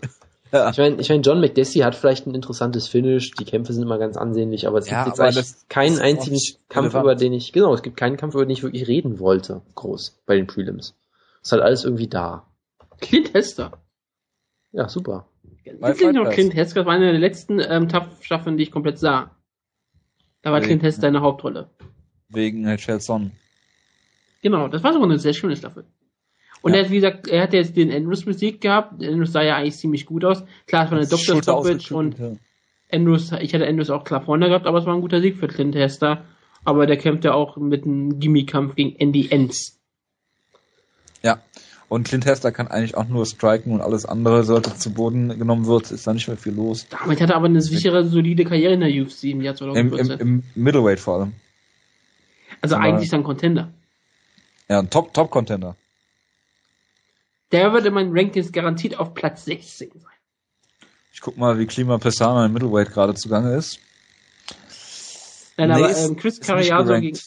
Ja. 0.52 0.68
Ich 0.68 0.76
meine, 0.76 1.00
ich 1.00 1.08
mein, 1.08 1.22
John 1.22 1.40
McDessie 1.40 1.82
hat 1.82 1.94
vielleicht 1.94 2.26
ein 2.26 2.34
interessantes 2.34 2.86
Finish, 2.86 3.30
die 3.30 3.46
Kämpfe 3.46 3.72
sind 3.72 3.82
immer 3.82 3.98
ganz 3.98 4.18
ansehnlich, 4.18 4.66
aber 4.66 4.78
es 4.78 4.90
ja, 4.90 5.04
gibt 5.04 5.16
jetzt 5.16 5.70
keinen 5.70 5.98
einzigen 5.98 6.38
Kampf, 6.68 6.88
relevant. 6.88 7.04
über 7.04 7.14
den 7.14 7.32
ich, 7.32 7.52
genau, 7.52 7.72
es 7.72 7.82
gibt 7.82 7.96
keinen 7.96 8.18
Kampf, 8.18 8.34
über 8.34 8.44
den 8.44 8.50
ich 8.50 8.62
wirklich 8.62 8.86
reden 8.86 9.18
wollte, 9.18 9.62
groß, 9.74 10.22
bei 10.26 10.36
den 10.36 10.46
Prelims. 10.46 10.94
Ist 11.42 11.52
halt 11.52 11.62
alles 11.62 11.84
irgendwie 11.84 12.06
da. 12.06 12.46
Clint 13.00 13.32
Hester. 13.32 13.72
Ja, 14.72 14.88
super. 14.88 15.26
Es 15.64 16.00
noch 16.00 16.30
Clint 16.30 16.54
Hester? 16.54 16.80
Das 16.80 16.86
war 16.86 16.94
eine 16.94 17.12
der 17.12 17.20
letzten 17.20 17.58
ähm, 17.58 17.88
Tough-Staffeln, 17.88 18.58
die 18.58 18.64
ich 18.64 18.70
komplett 18.70 18.98
sah. 18.98 19.30
Da 20.42 20.50
war 20.50 20.58
Wegen, 20.58 20.66
Clint 20.66 20.82
Hester 20.82 21.08
in 21.08 21.14
der 21.14 21.22
Hauptrolle. 21.22 21.70
Wegen 22.28 22.76
Son. 23.00 23.32
Genau, 24.42 24.68
das 24.68 24.82
war 24.82 24.92
sogar 24.92 25.08
eine 25.08 25.18
sehr 25.18 25.32
schöne 25.32 25.56
Staffel. 25.56 25.86
Und 26.60 26.72
ja. 26.72 26.78
er 26.78 26.84
hat, 26.84 26.90
wie 26.90 26.96
gesagt, 26.96 27.28
er 27.28 27.42
hat 27.42 27.52
jetzt 27.52 27.76
den 27.76 27.90
Andrews 27.90 28.26
Musik 28.26 28.60
gehabt. 28.60 29.02
Andrews 29.02 29.32
sah 29.32 29.42
ja 29.42 29.56
eigentlich 29.56 29.76
ziemlich 29.76 30.06
gut 30.06 30.24
aus. 30.24 30.44
Klar, 30.66 30.84
es 30.84 30.90
war 30.90 30.98
eine 30.98 31.06
Dr. 31.06 31.42
Stoppage 31.42 31.94
und 31.94 32.18
ja. 32.18 32.32
Andrews, 32.92 33.32
ich 33.40 33.54
hatte 33.54 33.66
Andrews 33.66 33.90
auch 33.90 34.04
klar 34.04 34.22
vorne 34.22 34.48
gehabt, 34.48 34.66
aber 34.66 34.78
es 34.78 34.86
war 34.86 34.94
ein 34.94 35.00
guter 35.00 35.20
Sieg 35.20 35.36
für 35.38 35.48
Clint 35.48 35.74
Hester. 35.74 36.24
Aber 36.64 36.86
der 36.86 36.96
kämpfte 36.96 37.34
auch 37.34 37.56
mit 37.56 37.84
einem 37.84 38.20
Gimmie-Kampf 38.20 38.76
gegen 38.76 38.94
Andy 38.96 39.28
Enz. 39.30 39.80
Ja. 41.22 41.40
Und 41.88 42.08
Clint 42.08 42.24
Hester 42.24 42.52
kann 42.52 42.68
eigentlich 42.68 42.96
auch 42.96 43.06
nur 43.06 43.26
striken 43.26 43.72
und 43.72 43.80
alles 43.80 44.06
andere 44.06 44.44
sollte 44.44 44.74
zu 44.74 44.94
Boden 44.94 45.38
genommen 45.38 45.66
wird, 45.66 45.90
ist 45.90 46.06
da 46.06 46.14
nicht 46.14 46.26
mehr 46.26 46.38
viel 46.38 46.54
los. 46.54 46.86
Damit 46.88 47.20
hat 47.20 47.30
er 47.30 47.36
aber 47.36 47.46
eine 47.46 47.60
sichere, 47.60 48.04
solide 48.04 48.44
Karriere 48.44 48.72
in 48.72 48.80
der 48.80 48.88
UFC 48.88 49.24
im 49.24 49.42
Jahr 49.42 49.54
2014. 49.54 50.12
Im, 50.12 50.20
im, 50.20 50.42
im 50.54 50.62
Middleweight 50.62 51.00
vor 51.00 51.18
allem. 51.18 51.32
Also 52.62 52.76
aber 52.76 52.84
eigentlich 52.84 53.10
dann 53.10 53.24
Contender. 53.24 53.72
Ja, 54.70 54.78
ein 54.78 54.88
Top-Top-Contender. 54.88 55.76
Der 57.52 57.72
würde 57.72 57.90
mein 57.90 58.10
Rankings 58.12 58.50
garantiert 58.50 58.98
auf 58.98 59.14
Platz 59.14 59.44
16 59.44 59.90
sein. 59.94 60.10
Ich 61.12 61.20
guck 61.20 61.36
mal, 61.36 61.58
wie 61.58 61.66
Klima 61.66 61.98
Pessana 61.98 62.46
im 62.46 62.52
Middleweight 62.54 62.90
gerade 62.90 63.14
zugange 63.14 63.54
ist. 63.54 63.78
Nein, 65.56 65.68
nee, 65.68 65.74
aber 65.74 65.96
ähm, 65.96 66.16
Chris 66.16 66.40
Carriazo 66.40 66.98
gegen 66.98 67.18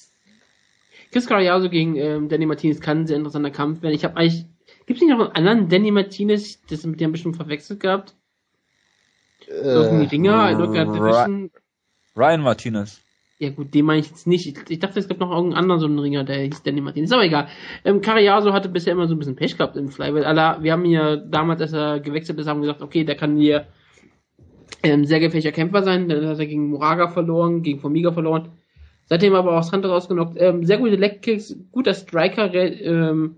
Chris 1.11 1.27
Carriazo 1.27 1.69
gegen 1.69 1.95
ähm, 1.95 2.27
Danny 2.27 2.45
Martinez 2.45 2.81
kann 2.81 3.02
ein 3.02 3.07
sehr 3.07 3.18
interessanter 3.18 3.52
Kampf 3.52 3.84
werden. 3.84 3.93
Ich 3.93 4.03
habe 4.03 4.18
eigentlich 4.18 4.45
Gibt 4.85 5.02
es 5.02 5.07
nicht 5.07 5.18
noch 5.18 5.34
einen 5.34 5.47
anderen 5.47 5.69
Danny 5.69 5.91
Martinez, 5.91 6.61
das 6.68 6.85
mit 6.85 6.99
dem 6.99 7.11
bestimmt 7.11 7.35
verwechselt 7.35 7.80
gehabt? 7.80 8.15
Äh, 9.47 9.68
Ringer, 9.68 10.56
Division. 10.56 11.52
Ryan 12.15 12.41
Martinez. 12.41 13.02
Ja 13.38 13.49
gut, 13.49 13.74
den 13.74 13.86
meine 13.86 13.99
ich 13.99 14.10
jetzt 14.10 14.28
nicht. 14.28 14.70
Ich, 14.70 14.80
dachte, 14.80 14.98
es 14.98 15.10
gab 15.10 15.20
noch 15.20 15.30
irgendeinen 15.30 15.64
anderen 15.64 15.82
so 15.82 15.88
einen 15.88 15.99
Ringer, 15.99 16.24
der 16.24 16.38
hieß 16.38 16.64
Danny 16.64 16.80
Martinez. 16.80 17.10
Ist 17.10 17.14
aber 17.14 17.26
egal. 17.26 17.48
Ähm, 17.84 17.99
Carriazo 17.99 18.53
hatte 18.53 18.70
bisher 18.70 18.94
immer 18.94 19.07
so 19.07 19.16
ein 19.16 19.20
bisschen 19.20 19.36
Pech 19.36 19.57
gehabt 19.57 19.76
im 19.76 19.90
Flyweight. 19.90 20.24
Alla, 20.24 20.64
wir 20.64 20.72
haben 20.72 20.86
ja 20.86 21.18
damals, 21.18 21.62
als 21.62 21.74
er 21.74 21.99
gewechselt 21.99 22.40
ist, 22.40 22.48
haben 22.48 22.62
gesagt, 22.62 22.82
okay, 22.82 23.03
der 23.03 23.16
kann 23.16 23.36
hier 23.36 23.68
ähm, 24.84 25.03
sehr 25.03 25.20
gefährlicher 25.20 25.52
Kämpfer 25.52 25.84
sein. 25.84 26.07
Dann 26.07 26.26
hat 26.26 26.40
er 26.40 26.45
gegen 26.45 26.70
Moraga 26.70 27.10
verloren, 27.10 27.62
gegen 27.62 27.80
Formiga 27.80 28.14
verloren. 28.14 28.49
Seitdem 29.07 29.36
aber 29.36 29.52
auch 29.52 29.70
das 29.70 29.84
rausgenockt. 29.84 30.38
Ähm, 30.40 30.64
sehr 30.64 30.78
gute 30.78 30.95
Legkicks, 30.95 31.56
guter 31.74 31.94
Striker, 31.94 32.53
ähm, 32.53 33.36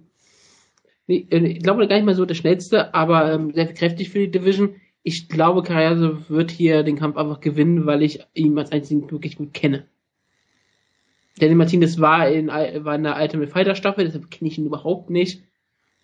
äh, 1.07 1.15
ich 1.15 1.63
glaube 1.63 1.87
gar 1.87 1.95
nicht 1.95 2.05
mal 2.05 2.15
so 2.15 2.25
der 2.25 2.35
schnellste, 2.35 2.93
aber 2.93 3.33
ähm, 3.33 3.51
sehr 3.51 3.73
kräftig 3.73 4.09
für 4.09 4.19
die 4.19 4.31
Division 4.31 4.75
ich 5.07 5.29
glaube, 5.29 5.63
Carriazo 5.63 6.17
wird 6.27 6.51
hier 6.51 6.83
den 6.83 6.97
Kampf 6.97 7.15
einfach 7.15 7.39
gewinnen, 7.39 7.85
weil 7.85 8.03
ich 8.03 8.19
ihn 8.33 8.57
als 8.59 8.73
einzigen 8.73 9.09
wirklich 9.09 9.37
gut 9.37 9.53
kenne. 9.53 9.85
Danny 11.39 11.55
Martinez 11.55 11.97
war 12.01 12.27
in, 12.27 12.47
war 12.47 12.95
in 12.95 13.03
der 13.03 13.15
Ultimate 13.15 13.49
Fighter 13.49 13.75
Staffel, 13.75 14.03
deshalb 14.03 14.29
kenne 14.29 14.51
ich 14.51 14.57
ihn 14.57 14.65
überhaupt 14.65 15.09
nicht. 15.09 15.43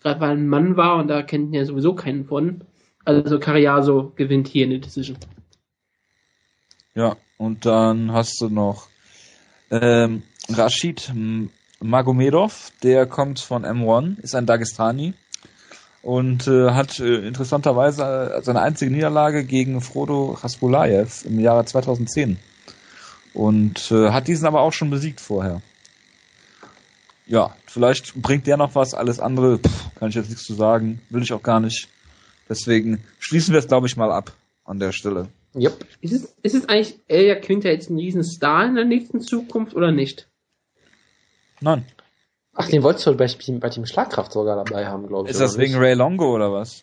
Gerade 0.00 0.20
weil 0.20 0.30
er 0.30 0.36
ein 0.36 0.48
Mann 0.48 0.78
war 0.78 0.96
und 0.96 1.08
da 1.08 1.22
kennt 1.22 1.48
ihn 1.48 1.52
ja 1.54 1.66
sowieso 1.66 1.94
keinen 1.94 2.24
von. 2.24 2.64
Also 3.04 3.38
Carriazo 3.38 4.14
gewinnt 4.16 4.48
hier 4.48 4.64
in 4.64 4.70
der 4.70 4.78
Decision. 4.78 5.18
Ja, 6.94 7.18
und 7.36 7.66
dann 7.66 8.10
hast 8.10 8.40
du 8.40 8.48
noch 8.48 8.88
ähm, 9.70 10.22
Rashid 10.48 11.12
Magomedov, 11.78 12.72
der 12.82 13.04
kommt 13.04 13.38
von 13.38 13.66
M1, 13.66 14.18
ist 14.20 14.34
ein 14.34 14.46
Dagestani 14.46 15.12
und 16.04 16.46
äh, 16.46 16.70
hat 16.72 17.00
äh, 17.00 17.26
interessanterweise 17.26 18.34
äh, 18.36 18.42
seine 18.42 18.60
einzige 18.60 18.92
Niederlage 18.92 19.44
gegen 19.44 19.80
Frodo 19.80 20.32
Raspulayev 20.32 21.24
im 21.24 21.40
Jahre 21.40 21.64
2010 21.64 22.38
und 23.32 23.90
äh, 23.90 24.10
hat 24.10 24.28
diesen 24.28 24.46
aber 24.46 24.60
auch 24.60 24.74
schon 24.74 24.90
besiegt 24.90 25.20
vorher. 25.20 25.62
Ja, 27.26 27.56
vielleicht 27.64 28.14
bringt 28.20 28.46
der 28.46 28.58
noch 28.58 28.74
was, 28.74 28.92
alles 28.92 29.18
andere 29.18 29.58
pff, 29.58 29.94
kann 29.94 30.10
ich 30.10 30.14
jetzt 30.14 30.28
nichts 30.28 30.44
zu 30.44 30.52
sagen, 30.52 31.00
will 31.08 31.22
ich 31.22 31.32
auch 31.32 31.42
gar 31.42 31.60
nicht. 31.60 31.88
Deswegen 32.50 33.02
schließen 33.18 33.54
wir 33.54 33.58
es, 33.58 33.66
glaube 33.66 33.86
ich, 33.86 33.96
mal 33.96 34.12
ab 34.12 34.32
an 34.64 34.78
der 34.78 34.92
Stelle. 34.92 35.28
Yep. 35.56 35.86
Ist 36.02 36.12
es, 36.12 36.36
ist 36.42 36.54
es 36.54 36.68
eigentlich 36.68 37.00
Elia 37.08 37.36
Quinter 37.36 37.70
jetzt 37.70 37.88
ein 37.88 37.96
Riesenstar 37.96 38.66
in 38.66 38.74
der 38.74 38.84
nächsten 38.84 39.22
Zukunft 39.22 39.74
oder 39.74 39.90
nicht? 39.90 40.28
Nein. 41.62 41.86
Ach, 42.54 42.68
den 42.68 42.82
wolltest 42.82 43.06
du 43.06 43.16
bei, 43.16 43.26
bei 43.58 43.68
Team 43.68 43.86
Schlagkraft 43.86 44.32
sogar 44.32 44.62
dabei 44.62 44.86
haben, 44.86 45.08
glaube 45.08 45.28
ich. 45.28 45.32
Ist 45.32 45.40
das 45.40 45.58
wegen 45.58 45.74
Ray 45.76 45.94
Longo 45.94 46.32
oder 46.32 46.52
was? 46.52 46.82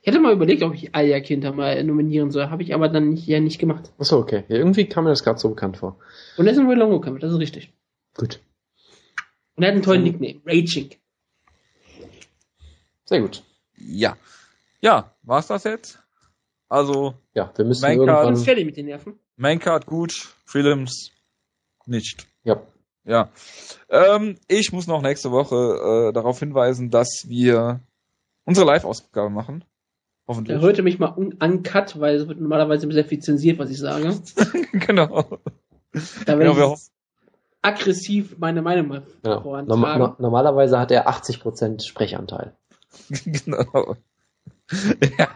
Ich 0.00 0.06
hätte 0.06 0.18
mal 0.18 0.32
überlegt, 0.32 0.62
ob 0.62 0.74
ich 0.74 0.94
Alia 0.94 1.20
Kinder 1.20 1.52
mal 1.52 1.84
nominieren 1.84 2.30
soll, 2.30 2.48
habe 2.50 2.62
ich 2.62 2.74
aber 2.74 2.88
dann 2.88 3.10
nicht, 3.10 3.26
ja 3.26 3.38
nicht 3.38 3.58
gemacht. 3.58 3.92
Achso, 3.98 4.18
okay. 4.18 4.44
Ja, 4.48 4.56
irgendwie 4.56 4.86
kam 4.86 5.04
mir 5.04 5.10
das 5.10 5.22
gerade 5.22 5.38
so 5.38 5.50
bekannt 5.50 5.76
vor. 5.76 5.98
Und 6.36 6.46
er 6.46 6.52
ist 6.52 6.58
ein 6.58 6.66
Ray 6.66 6.76
Longo 6.76 7.00
Kampf, 7.00 7.20
das 7.20 7.32
ist 7.32 7.38
richtig. 7.38 7.72
Gut. 8.16 8.40
Und 9.54 9.62
er 9.62 9.68
hat 9.68 9.74
einen 9.74 9.82
tollen 9.82 10.02
Nickname, 10.02 10.40
Raging. 10.44 10.90
Sehr 13.04 13.20
gut. 13.20 13.42
Ja. 13.76 14.16
Ja, 14.80 15.14
war's 15.22 15.46
das 15.46 15.64
jetzt? 15.64 15.98
Also. 16.68 17.14
Ja, 17.34 17.52
wir 17.54 17.64
müssen 17.64 17.82
Maincard, 17.82 18.24
irgendwann... 18.24 18.44
fertig 18.44 18.64
mit 18.64 18.76
den 18.76 18.86
Nerven. 18.86 19.18
Maincard 19.36 19.86
gut, 19.86 20.34
Prelims 20.46 21.10
nicht. 21.86 22.26
Ja. 22.44 22.62
Ja. 23.04 23.30
Ähm, 23.88 24.36
ich 24.48 24.72
muss 24.72 24.86
noch 24.86 25.02
nächste 25.02 25.30
Woche 25.30 26.08
äh, 26.08 26.12
darauf 26.12 26.38
hinweisen, 26.38 26.90
dass 26.90 27.24
wir 27.26 27.80
unsere 28.44 28.66
Live-Ausgabe 28.66 29.30
machen. 29.30 29.64
Hoffentlich. 30.28 30.56
Er 30.56 30.62
hörte 30.62 30.82
mich 30.82 30.98
mal 30.98 31.12
un 31.16 31.34
uncut, 31.34 31.98
weil 31.98 32.14
es 32.16 32.28
wird 32.28 32.40
normalerweise 32.40 32.90
sehr 32.92 33.04
viel 33.04 33.18
zensiert, 33.18 33.58
was 33.58 33.70
ich 33.70 33.78
sage. 33.78 34.14
genau. 34.72 35.38
Da 36.26 36.38
werde 36.38 36.54
genau, 36.54 36.74
ich 36.74 36.80
aggressiv 37.62 38.38
meine 38.38 38.60
Meinung 38.60 38.88
mal 38.88 39.02
ja. 39.24 39.40
Norm 39.40 39.66
no 39.66 40.16
normalerweise 40.18 40.78
hat 40.78 40.90
er 40.90 41.08
80% 41.08 41.86
Sprechanteil. 41.86 42.54
genau. 43.24 43.96
ja. 45.18 45.28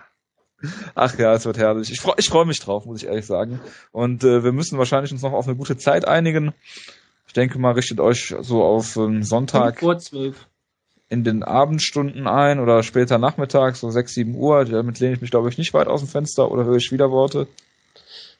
Ach 0.95 1.19
ja, 1.19 1.35
es 1.35 1.45
wird 1.45 1.59
herrlich. 1.59 1.91
Ich 1.93 2.01
freue 2.01 2.15
ich 2.19 2.29
freu 2.29 2.45
mich 2.45 2.61
drauf, 2.61 2.87
muss 2.87 3.03
ich 3.03 3.09
ehrlich 3.09 3.27
sagen. 3.27 3.61
Und 3.93 4.25
äh, 4.25 4.43
wir 4.43 4.53
müssen 4.53 4.79
wahrscheinlich 4.79 5.13
uns 5.13 5.23
noch 5.23 5.33
auf 5.33 5.47
eine 5.47 5.57
gute 5.57 5.77
Zeit 5.77 6.09
einigen. 6.09 6.55
Ich 7.27 7.33
denke 7.33 7.59
mal, 7.59 7.73
richtet 7.73 8.01
euch 8.01 8.35
so 8.41 8.63
auf 8.63 8.97
ähm, 8.97 9.23
Sonntag 9.23 9.81
vor 9.81 9.99
zwölf 9.99 10.47
in 11.09 11.25
den 11.25 11.43
Abendstunden 11.43 12.27
ein 12.27 12.59
oder 12.59 12.83
später 12.83 13.19
Nachmittag, 13.19 13.77
so 13.77 13.91
sechs, 13.91 14.15
sieben 14.15 14.35
Uhr. 14.35 14.65
Damit 14.65 14.99
lehne 14.99 15.15
ich 15.15 15.21
mich, 15.21 15.31
glaube 15.31 15.49
ich, 15.49 15.59
nicht 15.59 15.73
weit 15.75 15.87
aus 15.87 16.01
dem 16.01 16.09
Fenster 16.09 16.51
oder 16.51 16.65
höre 16.65 16.77
ich 16.77 16.91
wieder 16.91 17.11
Worte. 17.11 17.47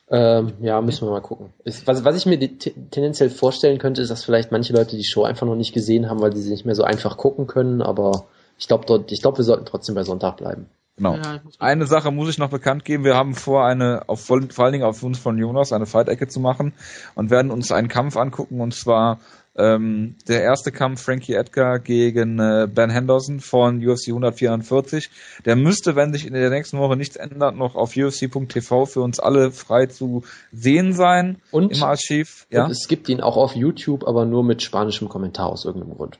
Ähm, 0.09 0.55
ja, 0.61 0.81
müssen 0.81 1.07
wir 1.07 1.11
mal 1.11 1.21
gucken. 1.21 1.53
Ist, 1.65 1.87
was, 1.87 2.05
was 2.05 2.17
ich 2.17 2.27
mir 2.27 2.39
tendenziell 2.39 3.31
vorstellen 3.31 3.79
könnte, 3.79 4.03
ist, 4.03 4.11
dass 4.11 4.25
vielleicht 4.25 4.53
manche 4.53 4.73
Leute 4.73 4.97
die 4.97 5.05
Show 5.05 5.25
einfach 5.25 5.47
noch 5.47 5.57
nicht 5.57 5.75
gesehen 5.75 6.09
haben, 6.09 6.21
weil 6.21 6.35
sie 6.35 6.43
sie 6.43 6.51
nicht 6.51 6.65
mehr 6.65 6.77
so 6.77 6.85
einfach 6.85 7.17
gucken 7.17 7.47
können, 7.47 7.83
aber 7.83 8.27
ich 8.59 8.69
glaube 8.69 8.85
dort, 8.87 9.11
ich 9.11 9.21
glaube, 9.21 9.39
wir 9.39 9.45
sollten 9.45 9.67
trotzdem 9.67 9.95
bei 9.95 10.05
Sonntag 10.05 10.37
bleiben. 10.37 10.67
Genau. 10.97 11.17
Ja, 11.17 11.41
eine 11.59 11.87
Sache 11.87 12.11
muss 12.11 12.31
ich 12.31 12.39
noch 12.39 12.49
bekannt 12.49 12.85
geben. 12.85 13.05
Wir 13.05 13.17
haben 13.17 13.35
vor, 13.35 13.67
eine, 13.67 14.09
auf, 14.09 14.25
vor 14.25 14.65
allen 14.65 14.73
Dingen 14.73 14.85
auf 14.85 15.03
uns 15.03 15.19
von 15.19 15.37
Jonas, 15.37 15.73
eine 15.73 15.85
Fight-Ecke 15.85 16.27
zu 16.27 16.41
machen 16.41 16.73
und 17.15 17.31
werden 17.31 17.51
uns 17.51 17.71
einen 17.71 17.89
Kampf 17.89 18.17
angucken 18.17 18.61
und 18.61 18.73
zwar 18.73 19.19
ähm, 19.59 20.17
der 20.29 20.43
erste 20.43 20.71
Kampf 20.73 21.03
Frankie 21.03 21.35
Edgar 21.35 21.79
gegen 21.79 22.39
äh, 22.39 22.69
Ben 22.73 22.91
Henderson 22.91 23.41
von 23.41 23.87
UFC 23.87 24.09
144. 24.09 25.11
Der 25.45 25.57
müsste, 25.57 25.97
wenn 25.97 26.13
sich 26.13 26.27
in 26.27 26.35
der 26.35 26.51
nächsten 26.51 26.79
Woche 26.79 26.97
nichts 26.97 27.17
ändert, 27.17 27.57
noch 27.57 27.75
auf 27.75 27.97
UFC.tv 27.97 28.87
für 28.87 29.01
uns 29.01 29.19
alle 29.19 29.51
frei 29.51 29.87
zu 29.87 30.25
sehen 30.53 30.93
sein 30.93 31.39
und, 31.51 31.77
im 31.77 31.83
Archiv. 31.83 32.47
Ja? 32.51 32.65
Und 32.65 32.71
es 32.71 32.87
gibt 32.89 33.09
ihn 33.09 33.21
auch 33.21 33.37
auf 33.37 33.55
YouTube, 33.55 34.07
aber 34.07 34.25
nur 34.25 34.45
mit 34.45 34.63
spanischem 34.63 35.09
Kommentar 35.09 35.51
aus 35.51 35.65
irgendeinem 35.65 35.97
Grund. 35.97 36.19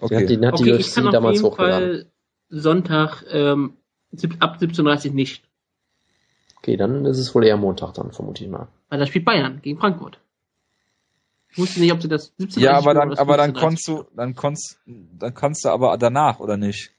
Okay. 0.00 0.26
Den 0.26 0.46
hat 0.46 0.58
die, 0.58 0.72
okay, 0.72 0.82
UFC 0.82 1.12
damals 1.12 1.42
hochgeladen. 1.42 2.06
Sonntag 2.50 3.24
ähm, 3.30 3.74
ab 4.40 4.58
17.30 4.60 5.12
nicht. 5.12 5.42
Okay, 6.58 6.76
dann 6.76 7.04
ist 7.04 7.18
es 7.18 7.34
wohl 7.34 7.44
eher 7.44 7.56
Montag 7.56 7.94
dann, 7.94 8.12
vermute 8.12 8.44
ich 8.44 8.50
mal. 8.50 8.68
Weil 8.88 8.98
da 8.98 9.06
spielt 9.06 9.24
Bayern 9.24 9.60
gegen 9.62 9.78
Frankfurt. 9.78 10.18
Ich 11.50 11.58
wusste 11.58 11.80
nicht, 11.80 11.92
ob 11.92 12.02
sie 12.02 12.08
das 12.08 12.32
17 12.36 12.62
Ja, 12.62 12.76
aber 12.76 12.94
dann, 12.94 13.14
aber 13.14 13.36
dann 13.36 13.54
konntest 13.54 13.88
du, 13.88 14.04
dann 14.14 14.34
konntest, 14.34 14.78
dann 14.86 15.34
kannst 15.34 15.64
du 15.64 15.70
aber 15.70 15.96
danach, 15.96 16.40
oder 16.40 16.56
nicht? 16.56 16.92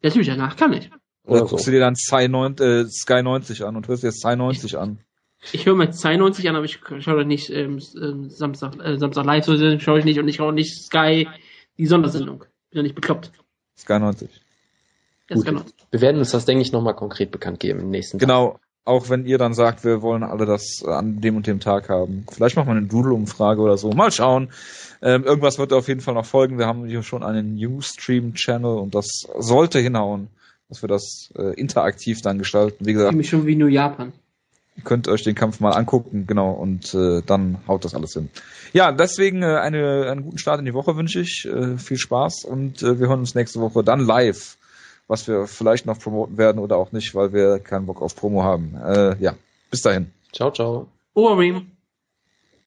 Ja, 0.00 0.08
natürlich, 0.08 0.28
danach 0.28 0.56
kann 0.56 0.72
ich. 0.72 0.90
Oder, 1.24 1.42
oder 1.42 1.50
guckst 1.50 1.64
so. 1.64 1.70
du 1.70 1.76
dir 1.76 1.80
dann 1.80 1.94
Sky, 1.96 2.28
90, 2.28 2.66
äh, 2.66 2.84
Sky 2.88 3.22
90 3.22 3.64
an 3.64 3.76
und 3.76 3.88
hörst 3.88 4.02
dir 4.02 4.12
Sky 4.12 4.36
90 4.36 4.78
an. 4.78 4.98
Ich 5.52 5.66
höre 5.66 5.74
mir 5.74 5.92
Sky 5.92 6.16
90 6.16 6.48
an, 6.48 6.56
aber 6.56 6.64
ich 6.64 6.80
schaue 7.00 7.18
doch 7.18 7.24
nicht 7.24 7.50
ähm, 7.50 7.80
ähm, 8.00 8.30
Samstag, 8.30 8.78
äh, 8.80 8.96
Samstag 8.98 9.24
live, 9.24 9.44
so 9.44 9.78
schaue 9.78 9.98
ich 9.98 10.04
nicht 10.04 10.18
und 10.18 10.28
ich 10.28 10.36
schaue 10.36 10.52
nicht 10.52 10.84
Sky, 10.84 11.28
die 11.78 11.86
Sondersendung. 11.86 12.40
Bin 12.70 12.78
ja 12.78 12.82
nicht 12.82 12.94
bekloppt. 12.94 13.32
Sky 13.76 13.98
90. 13.98 14.30
Gut, 15.34 15.64
wir 15.90 16.00
werden 16.00 16.18
uns 16.18 16.30
das, 16.30 16.44
denke 16.44 16.62
ich, 16.62 16.72
nochmal 16.72 16.94
konkret 16.94 17.30
bekannt 17.30 17.60
geben 17.60 17.80
im 17.80 17.90
nächsten 17.90 18.18
Tag. 18.18 18.28
Genau, 18.28 18.58
auch 18.84 19.08
wenn 19.10 19.26
ihr 19.26 19.38
dann 19.38 19.54
sagt, 19.54 19.84
wir 19.84 20.02
wollen 20.02 20.22
alle 20.22 20.46
das 20.46 20.82
an 20.84 21.20
dem 21.20 21.36
und 21.36 21.46
dem 21.46 21.60
Tag 21.60 21.88
haben. 21.88 22.26
Vielleicht 22.30 22.56
machen 22.56 22.68
wir 22.68 22.72
eine 22.72 22.86
Doodle-Umfrage 22.86 23.60
oder 23.60 23.76
so. 23.76 23.90
Mal 23.90 24.10
schauen. 24.10 24.50
Ähm, 25.02 25.24
irgendwas 25.24 25.58
wird 25.58 25.72
auf 25.72 25.88
jeden 25.88 26.00
Fall 26.00 26.14
noch 26.14 26.26
folgen. 26.26 26.58
Wir 26.58 26.66
haben 26.66 26.86
hier 26.86 27.02
schon 27.02 27.22
einen 27.22 27.54
Newsstream-Channel 27.54 28.78
und 28.78 28.94
das 28.94 29.26
sollte 29.38 29.78
hinhauen, 29.78 30.28
dass 30.68 30.82
wir 30.82 30.88
das 30.88 31.32
äh, 31.36 31.54
interaktiv 31.54 32.22
dann 32.22 32.38
gestalten. 32.38 32.86
Wie 32.86 32.92
gesagt. 32.92 33.16
Ich 33.18 33.28
schon 33.28 33.46
wie 33.46 33.56
New 33.56 33.68
Japan. 33.68 34.12
Ihr 34.76 34.84
könnt 34.84 35.06
euch 35.06 35.22
den 35.22 35.34
Kampf 35.34 35.60
mal 35.60 35.72
angucken, 35.72 36.26
genau, 36.26 36.52
und 36.52 36.94
äh, 36.94 37.20
dann 37.26 37.58
haut 37.68 37.84
das 37.84 37.94
alles 37.94 38.14
hin. 38.14 38.30
Ja, 38.72 38.90
deswegen 38.90 39.42
äh, 39.42 39.58
eine, 39.58 40.10
einen 40.10 40.22
guten 40.22 40.38
Start 40.38 40.60
in 40.60 40.64
die 40.64 40.72
Woche 40.72 40.96
wünsche 40.96 41.20
ich. 41.20 41.46
Äh, 41.46 41.76
viel 41.76 41.98
Spaß 41.98 42.46
und 42.46 42.82
äh, 42.82 42.98
wir 42.98 43.08
hören 43.08 43.20
uns 43.20 43.34
nächste 43.34 43.60
Woche 43.60 43.84
dann 43.84 44.00
live 44.00 44.56
was 45.08 45.26
wir 45.28 45.46
vielleicht 45.46 45.86
noch 45.86 45.98
promoten 45.98 46.38
werden 46.38 46.58
oder 46.58 46.76
auch 46.76 46.92
nicht, 46.92 47.14
weil 47.14 47.32
wir 47.32 47.58
keinen 47.58 47.86
Bock 47.86 48.02
auf 48.02 48.16
Promo 48.16 48.42
haben. 48.42 48.74
Äh, 48.84 49.16
ja, 49.20 49.34
bis 49.70 49.82
dahin. 49.82 50.10
Ciao, 50.32 50.50
ciao. 50.50 50.86
Oberbeam. 51.14 51.70